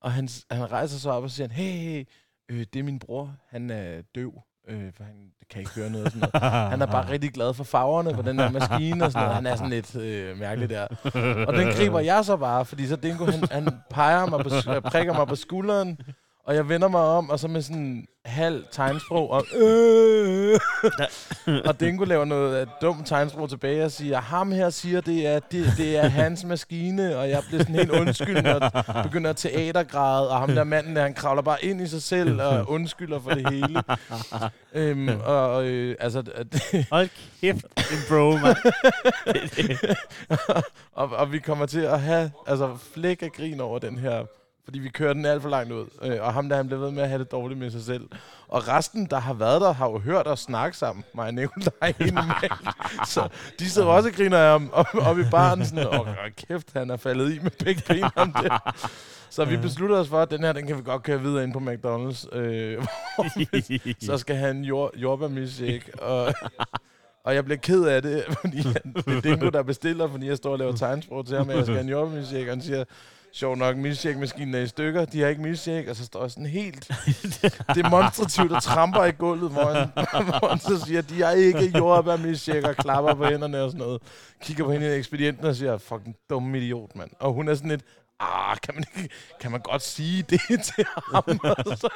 Og 0.00 0.12
han, 0.12 0.28
han 0.50 0.72
rejser 0.72 0.98
sig 0.98 1.12
op 1.12 1.22
og 1.22 1.30
siger, 1.30 1.48
hey, 1.48 2.06
øh, 2.48 2.66
det 2.72 2.78
er 2.78 2.82
min 2.82 2.98
bror. 2.98 3.36
Han 3.48 3.70
er 3.70 4.02
døv. 4.14 4.42
Øh, 4.68 4.92
for 4.92 5.04
han 5.04 5.14
kan 5.50 5.60
ikke 5.60 5.70
høre 5.74 5.90
noget. 5.90 6.06
og 6.06 6.12
Sådan 6.12 6.28
noget. 6.32 6.52
Han 6.72 6.82
er 6.82 6.86
bare 6.86 7.10
rigtig 7.10 7.32
glad 7.32 7.54
for 7.54 7.64
farverne 7.64 8.14
på 8.14 8.22
den 8.22 8.38
her 8.38 8.50
maskine 8.50 9.04
og 9.04 9.12
sådan 9.12 9.24
noget. 9.24 9.34
Han 9.34 9.46
er 9.46 9.56
sådan 9.56 9.70
lidt 9.70 9.96
øh, 9.96 10.38
mærkelig 10.38 10.70
der. 10.70 10.86
Og 11.46 11.54
den 11.54 11.68
griber 11.76 12.00
jeg 12.00 12.24
så 12.24 12.36
bare, 12.36 12.64
fordi 12.64 12.86
så 12.86 12.96
Dingo, 12.96 13.24
han, 13.24 13.48
han 13.50 13.68
peger 13.90 14.26
mig 14.26 14.40
på, 14.40 14.80
prikker 14.90 15.12
mig 15.12 15.26
på 15.26 15.36
skulderen, 15.36 15.98
og 16.46 16.54
jeg 16.54 16.68
vender 16.68 16.88
mig 16.88 17.00
om, 17.00 17.30
og 17.30 17.38
så 17.38 17.48
med 17.48 17.62
sådan 17.62 18.06
halv 18.24 18.64
tegnsprog, 18.70 19.30
og, 19.30 19.46
øh, 19.56 20.60
og 21.68 21.80
Dingo 21.80 22.04
laver 22.04 22.24
noget 22.24 22.60
øh, 22.60 22.66
dumt 22.80 23.06
tegnsprog 23.06 23.48
tilbage 23.48 23.84
og 23.84 23.90
siger, 23.90 24.20
ham 24.20 24.52
her 24.52 24.70
siger, 24.70 25.00
det 25.00 25.26
er, 25.26 25.38
det, 25.38 25.72
det 25.76 25.96
er 25.96 26.08
hans 26.08 26.44
maskine, 26.44 27.18
og 27.18 27.30
jeg 27.30 27.42
bliver 27.48 27.62
sådan 27.62 27.74
helt 27.74 27.90
undskyldende 27.90 28.54
og 28.56 28.72
begynder 29.02 29.30
at 29.30 29.36
teatergræde, 29.36 30.30
og 30.30 30.38
ham 30.38 30.48
der 30.54 30.64
manden 30.64 30.96
der, 30.96 31.02
han 31.02 31.14
kravler 31.14 31.42
bare 31.42 31.64
ind 31.64 31.80
i 31.80 31.86
sig 31.86 32.02
selv 32.02 32.42
og 32.42 32.70
undskylder 32.70 33.20
for 33.20 33.30
det 33.30 33.50
hele. 33.50 33.82
øhm, 34.74 35.20
og 35.24 35.66
øh, 35.66 35.96
altså, 36.00 36.22
Hold 36.90 37.08
kæft, 37.40 37.64
en 37.76 37.98
bro, 38.08 38.30
mand. 38.30 38.56
og, 40.92 41.08
og 41.10 41.32
vi 41.32 41.38
kommer 41.38 41.66
til 41.66 41.80
at 41.80 42.00
have 42.00 42.30
altså, 42.46 42.76
flæk 42.94 43.22
af 43.22 43.32
grin 43.32 43.60
over 43.60 43.78
den 43.78 43.98
her, 43.98 44.24
fordi 44.64 44.78
vi 44.78 44.88
kører 44.88 45.12
den 45.12 45.26
alt 45.26 45.42
for 45.42 45.48
langt 45.48 45.72
ud. 45.72 45.86
Øh, 46.02 46.16
og 46.20 46.32
ham 46.32 46.48
der, 46.48 46.56
han 46.56 46.66
bliver 46.66 46.80
ved 46.80 46.90
med 46.90 47.02
at 47.02 47.08
have 47.08 47.18
det 47.18 47.32
dårligt 47.32 47.60
med 47.60 47.70
sig 47.70 47.82
selv. 47.82 48.08
Og 48.48 48.68
resten, 48.68 49.06
der 49.06 49.18
har 49.18 49.34
været 49.34 49.60
der, 49.60 49.72
har 49.72 49.90
jo 49.90 49.98
hørt 49.98 50.26
os 50.26 50.40
snakke 50.40 50.76
sammen. 50.76 51.04
Mig 51.14 51.26
og 51.26 51.34
Nikolaj. 51.34 51.92
Så 53.06 53.28
de 53.58 53.70
sidder 53.70 53.88
også 53.88 54.08
og 54.08 54.14
griner 54.14 54.38
af 54.38 54.50
ham 54.50 54.70
op, 54.94 55.18
i 55.18 55.24
baren. 55.30 55.64
Sådan, 55.64 55.86
åh, 55.86 56.08
kæft, 56.48 56.72
han 56.72 56.90
er 56.90 56.96
faldet 56.96 57.34
i 57.34 57.38
med 57.38 57.50
begge 57.64 57.82
ben 57.88 58.04
om 58.16 58.32
det. 58.32 58.52
Så 59.30 59.44
vi 59.44 59.56
beslutter 59.56 59.96
os 59.96 60.08
for, 60.08 60.20
at 60.20 60.30
den 60.30 60.40
her, 60.40 60.52
den 60.52 60.66
kan 60.66 60.76
vi 60.76 60.82
godt 60.82 61.02
køre 61.02 61.20
videre 61.20 61.44
ind 61.44 61.52
på 61.52 61.58
McDonald's. 61.58 62.36
Øh, 62.36 62.84
så 64.06 64.18
skal 64.18 64.36
have 64.36 64.50
en 64.50 64.64
jord, 64.64 64.96
jordbærmilkshake. 64.96 66.02
Og, 66.02 66.34
og 67.24 67.34
jeg 67.34 67.44
bliver 67.44 67.58
ked 67.58 67.84
af 67.84 68.02
det, 68.02 68.24
fordi 68.40 68.62
han, 68.62 68.94
det 69.06 69.16
er 69.16 69.20
Dingo, 69.20 69.48
der 69.48 69.62
bestiller, 69.62 70.08
fordi 70.08 70.26
jeg 70.26 70.36
står 70.36 70.52
og 70.52 70.58
laver 70.58 70.72
tegnsprog 70.72 71.26
til 71.26 71.36
ham, 71.36 71.50
jeg 71.50 71.62
skal 71.62 71.74
have 71.74 71.84
en 71.84 71.90
jordbærmilkshake, 71.90 72.44
og 72.44 72.50
han 72.50 72.62
siger, 72.62 72.84
sjov 73.34 73.56
nok, 73.56 73.76
milkshake-maskinen 73.76 74.54
er 74.54 74.58
i 74.58 74.66
stykker, 74.66 75.04
de 75.04 75.20
har 75.20 75.28
ikke 75.28 75.42
milkshake, 75.42 75.90
og 75.90 75.96
så 75.96 76.04
står 76.04 76.22
jeg 76.22 76.30
sådan 76.30 76.46
helt 76.46 76.90
demonstrativt 77.82 78.52
og 78.52 78.62
tramper 78.62 79.04
i 79.04 79.10
gulvet, 79.10 79.50
hvor 79.50 79.72
han, 79.72 79.88
hvor 80.24 80.48
han 80.48 80.58
så 80.58 80.84
siger, 80.86 81.02
de 81.02 81.22
har 81.22 81.30
ikke 81.30 81.78
jordbærmilkshake, 81.78 82.68
og 82.68 82.76
klapper 82.76 83.14
på 83.14 83.24
hænderne 83.24 83.62
og 83.62 83.70
sådan 83.70 83.86
noget. 83.86 84.02
Kigger 84.42 84.64
på 84.64 84.72
hende 84.72 84.86
i 84.94 84.98
ekspedienten 84.98 85.46
og 85.46 85.56
siger, 85.56 85.78
fucking 85.78 86.16
dumme 86.30 86.58
idiot, 86.58 86.96
mand. 86.96 87.10
Og 87.20 87.32
hun 87.32 87.48
er 87.48 87.54
sådan 87.54 87.70
lidt, 87.70 87.84
ah, 88.20 88.56
kan 88.62 88.74
man, 88.74 88.84
ikke, 88.96 89.14
kan 89.40 89.50
man 89.50 89.60
godt 89.60 89.82
sige 89.82 90.22
det 90.22 90.40
til 90.74 90.84
ham? 91.12 91.24
Og 91.42 91.78
så- 91.78 91.88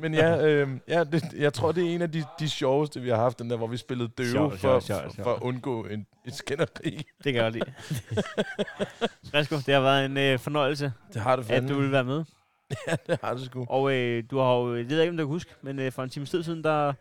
Men 0.00 0.14
ja, 0.14 0.46
øh, 0.46 0.68
ja 0.88 1.04
det, 1.04 1.24
jeg 1.36 1.52
tror, 1.52 1.72
det 1.72 1.84
er 1.90 1.94
en 1.94 2.02
af 2.02 2.12
de, 2.12 2.24
de 2.38 2.48
sjoveste, 2.50 3.00
vi 3.00 3.08
har 3.08 3.16
haft, 3.16 3.38
den 3.38 3.50
der, 3.50 3.56
hvor 3.56 3.66
vi 3.66 3.76
spillede 3.76 4.08
døve 4.18 4.30
Sjovt, 4.30 4.52
for, 4.52 4.80
sjovt, 4.80 4.82
for, 4.84 4.96
sjovt, 5.12 5.22
for 5.22 5.34
at 5.34 5.42
undgå 5.42 5.84
en, 5.84 6.06
et 6.26 6.34
skænderi. 6.34 7.06
Det 7.24 7.32
kan 7.32 7.42
jeg 7.42 7.52
lide. 7.52 7.74
Værsgo, 9.32 9.56
det 9.56 9.74
har 9.74 9.80
været 9.80 10.04
en 10.04 10.16
øh, 10.16 10.38
fornøjelse, 10.38 10.92
Det 11.14 11.22
har 11.22 11.36
det 11.36 11.42
at 11.42 11.46
fandme. 11.48 11.68
du 11.74 11.80
vil 11.80 11.92
være 11.92 12.04
med. 12.04 12.24
Ja, 12.88 12.96
det 13.06 13.18
har 13.22 13.34
det 13.34 13.46
sgu. 13.46 13.66
Og 13.68 13.92
øh, 13.92 14.24
du 14.30 14.38
har 14.38 14.54
jo, 14.54 14.76
jeg 14.76 14.88
ved 14.88 15.00
ikke, 15.00 15.10
om 15.10 15.16
du 15.16 15.22
kan 15.22 15.28
huske, 15.28 15.50
men 15.62 15.78
øh, 15.78 15.92
for 15.92 16.02
en 16.02 16.10
time 16.10 16.26
tid 16.26 16.42
siden, 16.42 16.64
der, 16.64 16.92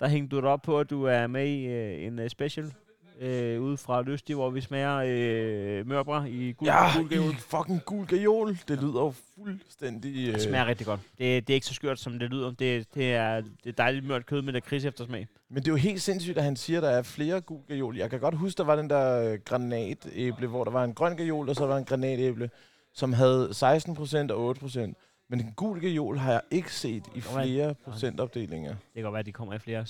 der 0.00 0.08
hængte 0.08 0.36
du 0.36 0.40
dig 0.40 0.48
op 0.50 0.62
på, 0.62 0.80
at 0.80 0.90
du 0.90 1.04
er 1.04 1.26
med 1.26 1.46
i 1.46 1.64
øh, 1.66 2.06
en 2.06 2.18
uh, 2.18 2.28
special 2.28 2.72
øh, 3.20 3.62
ude 3.62 3.76
fra 3.76 4.02
Lystig, 4.02 4.34
hvor 4.36 4.50
vi 4.50 4.60
smager 4.60 4.96
øh, 5.06 5.88
mørbra 5.88 6.24
i 6.24 6.52
gul, 6.52 6.68
Ja, 6.68 6.98
gul 6.98 7.12
i 7.12 7.34
fucking 7.38 7.84
gul 7.84 8.06
gajol. 8.06 8.58
Det 8.68 8.82
lyder 8.82 9.00
jo 9.00 9.14
fuldstændig... 9.34 10.32
Det 10.32 10.42
smager 10.42 10.66
rigtig 10.66 10.86
godt. 10.86 11.00
Det, 11.18 11.46
det 11.46 11.50
er 11.50 11.54
ikke 11.54 11.66
så 11.66 11.74
skørt, 11.74 11.98
som 12.00 12.18
det 12.18 12.30
lyder. 12.30 12.50
Det, 12.50 12.94
det, 12.94 13.14
er, 13.14 13.42
det 13.64 13.78
dejligt 13.78 14.06
mørt 14.06 14.26
kød 14.26 14.42
med 14.42 14.52
lakrids 14.52 14.84
eftersmag. 14.84 15.28
Men 15.48 15.62
det 15.62 15.68
er 15.68 15.72
jo 15.72 15.76
helt 15.76 16.02
sindssygt, 16.02 16.38
at 16.38 16.44
han 16.44 16.56
siger, 16.56 16.78
at 16.78 16.82
der 16.82 16.90
er 16.90 17.02
flere 17.02 17.40
gul 17.40 17.60
gajol. 17.68 17.96
Jeg 17.96 18.10
kan 18.10 18.20
godt 18.20 18.34
huske, 18.34 18.58
der 18.58 18.64
var 18.64 18.76
den 18.76 18.90
der 18.90 19.32
øh, 19.32 19.38
granatæble, 19.44 20.46
hvor 20.46 20.64
der 20.64 20.70
var 20.70 20.84
en 20.84 20.94
grøn 20.94 21.16
gajol, 21.16 21.48
og 21.48 21.56
så 21.56 21.66
var 21.66 21.72
der 21.72 21.78
en 21.78 21.84
granatæble, 21.84 22.50
som 22.94 23.12
havde 23.12 23.48
16% 23.48 24.32
og 24.32 24.56
8%. 24.62 24.92
Men 25.28 25.40
en 25.40 25.52
gul 25.56 25.80
gajol 25.80 26.18
har 26.18 26.32
jeg 26.32 26.40
ikke 26.50 26.74
set 26.74 27.04
i 27.14 27.20
flere 27.20 27.74
procentopdelinger. 27.74 28.70
Det 28.70 28.78
kan 28.94 29.02
godt 29.02 29.12
være, 29.12 29.20
at 29.20 29.26
de 29.26 29.32
kommer 29.32 29.54
i 29.54 29.58
flere 29.58 29.86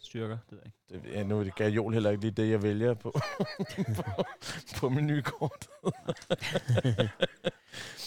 styrker. 0.00 0.38
Det 0.50 0.52
ved 0.52 0.58
jeg 0.58 0.72
ikke. 0.96 1.08
Det, 1.08 1.14
ja, 1.14 1.22
nu 1.22 1.40
er 1.40 1.44
det 1.44 1.54
gajol 1.54 1.92
heller 1.92 2.10
ikke 2.10 2.22
lige 2.22 2.30
det, 2.30 2.50
jeg 2.50 2.62
vælger 2.62 2.94
på, 2.94 3.10
på, 3.96 4.24
på 4.76 4.88
menukort. 4.88 5.68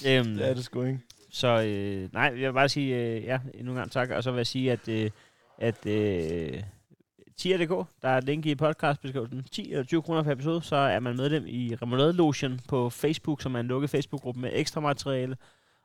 Øhm, 0.06 0.36
Det 0.38 0.50
er 0.50 0.54
det 0.54 0.64
sgu 0.64 0.84
ikke. 0.84 1.00
Så 1.30 1.48
øh, 1.48 2.14
nej, 2.14 2.24
jeg 2.24 2.34
vil 2.48 2.54
bare 2.54 2.70
sige 2.70 2.96
øh, 2.96 3.24
ja, 3.24 3.40
endnu 3.54 3.72
en 3.72 3.78
gang 3.78 3.92
tak. 3.92 4.10
Og 4.10 4.24
så 4.24 4.32
vil 4.32 4.38
jeg 4.38 4.48
sige, 4.48 4.72
at, 4.72 4.88
øh, 4.88 5.12
at 5.58 5.86
øh, 5.86 6.64
tier.dk, 7.38 7.88
der 8.02 8.10
er 8.10 8.18
et 8.18 8.24
link 8.24 8.46
i 8.46 8.56
podcastbeskrivelsen, 8.56 9.44
10 9.52 9.72
eller 9.72 9.84
20 9.84 10.02
kroner 10.02 10.24
per 10.24 10.32
episode, 10.32 10.62
så 10.62 10.76
er 10.76 11.00
man 11.00 11.16
medlem 11.16 11.44
i 11.48 11.76
Remoulade 11.76 12.14
Lotion 12.14 12.60
på 12.68 12.90
Facebook, 12.90 13.42
som 13.42 13.56
er 13.56 13.60
en 13.60 13.68
lukket 13.68 13.90
Facebook-gruppe 13.90 14.42
med 14.42 14.50
ekstra 14.54 14.82
materiale. 14.82 15.38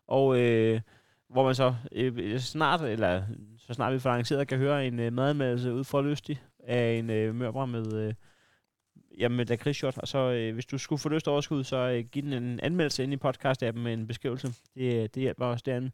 Og 0.06 0.40
øh, 0.40 0.80
hvor 1.28 1.44
man 1.44 1.54
så 1.54 1.74
øh, 1.92 2.38
snart, 2.38 2.82
eller 2.82 3.22
så 3.58 3.74
snart 3.74 3.92
vi 3.92 3.98
får 3.98 4.10
arrangeret, 4.10 4.48
kan 4.48 4.58
høre 4.58 4.86
en 4.86 5.00
øh, 5.00 5.12
madanmeldelse 5.12 5.72
ud 5.74 5.84
fra 5.84 6.02
Lystig 6.02 6.42
af 6.58 6.92
en 6.92 7.10
øh, 7.10 7.34
mørbra 7.34 7.66
med, 7.66 7.92
øh, 7.92 8.14
jamen, 9.18 9.36
med 9.36 9.46
lakridsshot. 9.46 9.98
Og 9.98 10.08
så 10.08 10.18
øh, 10.18 10.54
hvis 10.54 10.66
du 10.66 10.78
skulle 10.78 10.98
få 10.98 11.08
lyst 11.08 11.24
til 11.24 11.30
overskud, 11.30 11.64
så 11.64 11.76
øh, 11.76 12.04
giv 12.04 12.22
den 12.22 12.32
en 12.32 12.60
anmeldelse 12.60 13.02
ind 13.02 13.12
i 13.12 13.16
podcast-appen 13.16 13.78
med 13.78 13.92
en 13.92 14.06
beskrivelse. 14.06 14.48
Det, 14.74 15.14
det 15.14 15.20
hjælper 15.20 15.46
os 15.46 15.62
derinde. 15.62 15.90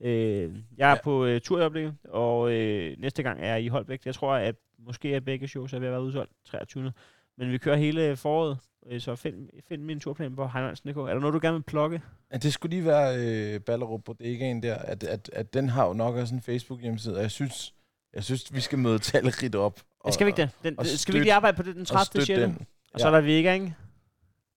Øh, 0.00 0.10
jeg 0.12 0.48
er 0.48 0.54
Ja. 0.78 0.88
ja. 0.88 0.96
på 1.04 1.24
øh, 1.24 1.40
tur 1.40 1.58
i 1.58 1.60
øjeblikket, 1.60 1.94
og 2.04 2.52
øh, 2.52 2.96
næste 2.98 3.22
gang 3.22 3.40
er 3.40 3.46
jeg 3.46 3.62
i 3.62 3.68
Holbæk. 3.68 4.06
Jeg 4.06 4.14
tror, 4.14 4.34
at 4.34 4.54
måske 4.78 5.14
er 5.14 5.20
begge 5.20 5.48
shows 5.48 5.72
er 5.72 5.78
ved 5.78 5.86
at 5.86 5.92
være 5.92 6.02
udsolgt 6.02 6.32
23. 6.44 6.92
Men 7.36 7.52
vi 7.52 7.58
kører 7.58 7.76
hele 7.76 8.16
foråret, 8.16 8.52
øh, 8.52 8.58
så 8.98 9.16
find, 9.16 9.48
find 9.68 9.82
min 9.82 10.00
turplan 10.00 10.36
på 10.36 10.46
heinolfsen.dk. 10.48 10.96
Er 10.96 11.04
der 11.06 11.18
noget, 11.20 11.34
du 11.34 11.38
gerne 11.42 11.54
vil 11.56 11.62
plukke? 11.62 12.00
Ja, 12.32 12.36
det 12.38 12.52
skulle 12.52 12.76
lige 12.76 12.84
være 12.86 13.16
øh, 13.18 13.60
Ballerup 13.60 14.04
Bodegaen 14.04 14.62
der, 14.62 14.74
at, 14.74 15.04
at, 15.04 15.30
at 15.32 15.54
den 15.54 15.68
har 15.68 15.86
jo 15.86 15.92
nok 15.92 16.14
også 16.16 16.34
en 16.34 16.42
Facebook-hjemmeside, 16.42 17.16
og 17.16 17.22
jeg 17.22 17.30
synes, 17.30 17.74
jeg 18.14 18.24
synes, 18.24 18.54
vi 18.54 18.60
skal 18.60 18.78
møde 18.78 18.98
talrigt 18.98 19.54
op. 19.54 19.80
Og, 20.00 20.14
skal 20.14 20.26
vi 20.26 20.28
ikke 20.28 20.42
det? 20.42 20.50
Den, 20.64 20.78
og 20.78 20.86
skal 20.86 20.92
vi 20.94 20.98
støt- 20.98 21.14
ikke 21.14 21.24
lige 21.24 21.34
arbejde 21.34 21.56
på 21.56 21.62
det 21.62 21.74
den 21.74 21.80
og 21.82 21.86
30. 21.86 22.04
støtte 22.04 22.26
6. 22.26 22.38
den. 22.40 22.66
Og 22.94 23.00
så 23.00 23.06
er 23.06 23.10
der 23.10 23.20
Vega, 23.20 23.52
ikke? 23.54 23.74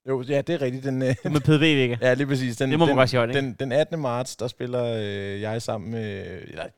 Jo, 0.08 0.22
ja, 0.22 0.40
det 0.40 0.54
er 0.54 0.62
rigtigt. 0.62 0.84
Den, 0.84 1.02
øh, 1.02 1.14
Med 1.32 1.40
PDB 1.40 1.60
Vega. 1.62 1.96
ja, 2.00 2.14
lige 2.14 2.26
præcis. 2.26 2.56
Den, 2.56 2.70
Det 2.70 2.78
må 2.78 2.84
man 2.84 2.88
den, 2.90 2.96
godt 2.96 3.10
sige 3.10 3.22
ikke? 3.22 3.34
den, 3.40 3.52
den 3.60 3.72
18. 3.72 4.00
marts, 4.00 4.36
der 4.36 4.48
spiller 4.48 4.84
øh, 4.84 5.40
jeg 5.40 5.62
sammen 5.62 5.90
med... 5.90 6.24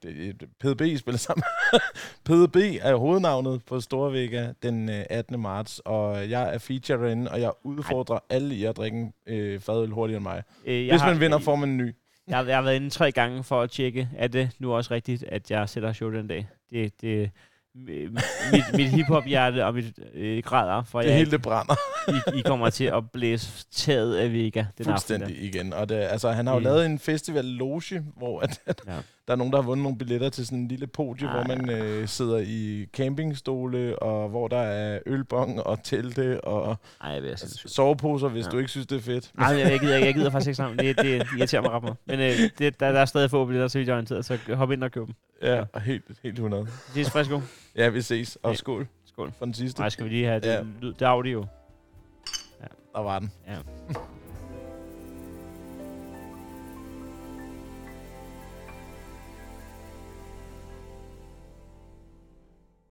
Det- 0.02 0.48
PDB 0.60 0.98
spiller 0.98 1.18
sammen. 1.18 1.42
PDB 2.26 2.56
er 2.82 2.94
hovednavnet 2.94 3.62
på 3.64 3.80
Store 3.80 4.12
Vega 4.12 4.48
den 4.62 4.88
øh, 4.90 5.04
18. 5.10 5.40
marts, 5.40 5.78
og 5.84 6.30
jeg 6.30 6.54
er 6.54 6.58
feature 6.58 7.02
derinde, 7.04 7.30
og 7.30 7.40
jeg 7.40 7.50
udfordrer 7.64 8.18
alle 8.30 8.54
i 8.54 8.64
at 8.64 8.76
drikke 8.76 8.98
en 8.98 9.12
øh, 9.26 9.60
fadøl 9.60 9.90
hurtigere 9.90 10.16
end 10.16 10.22
mig. 10.24 10.42
Øh, 10.66 10.88
Hvis 10.90 11.00
har- 11.00 11.10
man 11.10 11.20
vinder, 11.20 11.38
får 11.38 11.56
man 11.56 11.68
en 11.68 11.76
ny. 11.76 11.94
Jeg, 12.28 12.36
har- 12.36 12.44
jeg 12.44 12.56
har 12.56 12.62
været 12.62 12.76
inde 12.76 12.90
tre 12.90 13.12
gange 13.12 13.44
for 13.44 13.62
at 13.62 13.70
tjekke, 13.70 14.08
er 14.18 14.28
det 14.28 14.50
nu 14.58 14.72
også 14.72 14.94
rigtigt, 14.94 15.24
at 15.28 15.50
jeg 15.50 15.68
sætter 15.68 15.92
show 15.92 16.10
den 16.12 16.26
dag. 16.26 16.48
Det, 16.70 17.00
det, 17.00 17.30
mit, 17.74 18.10
mit 18.74 18.88
hiphop-hjerte 18.88 19.66
og 19.66 19.74
mit 19.74 19.98
øh, 20.14 20.42
græder, 20.42 20.82
for 20.82 21.00
Det 21.00 21.08
jeg, 21.08 21.16
hele 21.16 21.30
det 21.30 21.42
brænder 21.42 21.74
I, 22.08 22.38
I 22.38 22.42
kommer 22.42 22.70
til 22.70 22.84
at 22.84 23.10
blæse 23.12 23.66
taget 23.72 24.16
af 24.16 24.32
Vega 24.32 24.64
den 24.78 24.84
fuldstændig 24.86 25.28
aften. 25.28 25.44
igen. 25.44 25.72
Og 25.72 25.88
det, 25.88 25.94
altså, 25.94 26.30
han 26.30 26.46
har 26.46 26.52
jo 26.54 26.58
Mm. 26.58 26.64
lavet 26.64 26.86
en 26.86 26.98
festival 26.98 27.44
Loge, 27.44 28.02
hvor 28.16 28.40
at, 28.40 28.60
at 28.66 28.80
Ja. 28.86 28.92
Der 29.30 29.34
er 29.34 29.38
nogen, 29.38 29.52
der 29.52 29.58
har 29.60 29.66
vundet 29.66 29.82
nogle 29.82 29.98
billetter 29.98 30.28
til 30.28 30.46
sådan 30.46 30.58
en 30.58 30.68
lille 30.68 30.86
podie, 30.86 31.28
Ah, 31.28 31.34
hvor 31.34 31.56
man 31.56 31.70
øh, 31.70 32.08
sidder 32.08 32.38
i 32.46 32.86
campingstole, 32.96 33.98
og 34.02 34.28
hvor 34.28 34.48
der 34.48 34.56
er 34.60 34.98
ølbong 35.06 35.60
og 35.62 35.82
telte 35.84 36.40
og. 36.44 36.76
Ej, 37.00 37.10
jeg 37.10 37.38
soveposer, 37.66 38.28
hvis 38.28 38.44
Ja. 38.46 38.50
du 38.50 38.58
ikke 38.58 38.70
synes, 38.70 38.86
det 38.86 38.96
er 38.96 39.02
fedt. 39.02 39.30
Nej, 39.38 39.48
jeg, 39.48 39.70
jeg, 39.70 39.80
gider, 39.80 39.94
ikke- 39.94 40.06
jeg 40.06 40.14
gider 40.14 40.30
faktisk 40.30 40.48
ikke 40.48 40.56
sammen. 40.56 40.78
Det, 40.78 40.98
det 40.98 41.26
irriterer 41.38 41.62
mig 41.62 41.70
ret 41.70 41.82
meget. 41.82 41.96
Men 42.06 42.20
øh, 42.20 42.50
det, 42.58 42.80
der, 42.80 42.92
der 42.92 43.00
er 43.00 43.04
stadig 43.04 43.30
få 43.30 43.44
billetter, 43.46 43.68
så 43.68 43.78
vidt 43.78 43.88
jeg 43.88 43.94
orienteret, 43.94 44.24
så 44.24 44.38
hop 44.54 44.70
ind 44.72 44.84
og 44.84 44.90
køb 44.92 45.06
dem. 45.06 45.14
Ja, 45.42 45.64
helt, 45.84 46.04
helt 46.22 46.34
100. 46.38 46.66
Det 46.94 47.06
er 47.06 47.10
frisk 47.10 47.30
god. 47.30 47.42
Ja, 47.76 47.88
vi 47.88 48.02
ses. 48.02 48.38
Og 48.42 48.50
Ja. 48.50 48.56
skål 48.56 48.86
Skål. 49.06 49.32
for 49.38 49.44
den 49.44 49.54
sidste. 49.54 49.80
Nej, 49.80 49.88
skal 49.88 50.04
vi 50.04 50.10
lige 50.10 50.26
have 50.26 50.40
det, 50.40 50.46
Ja. 50.46 50.60
lyd- 50.80 50.94
det 50.98 51.02
audio. 51.06 51.46
Der 52.94 53.00
var 53.00 53.18
den. 53.18 53.32
Ja. 53.48 53.54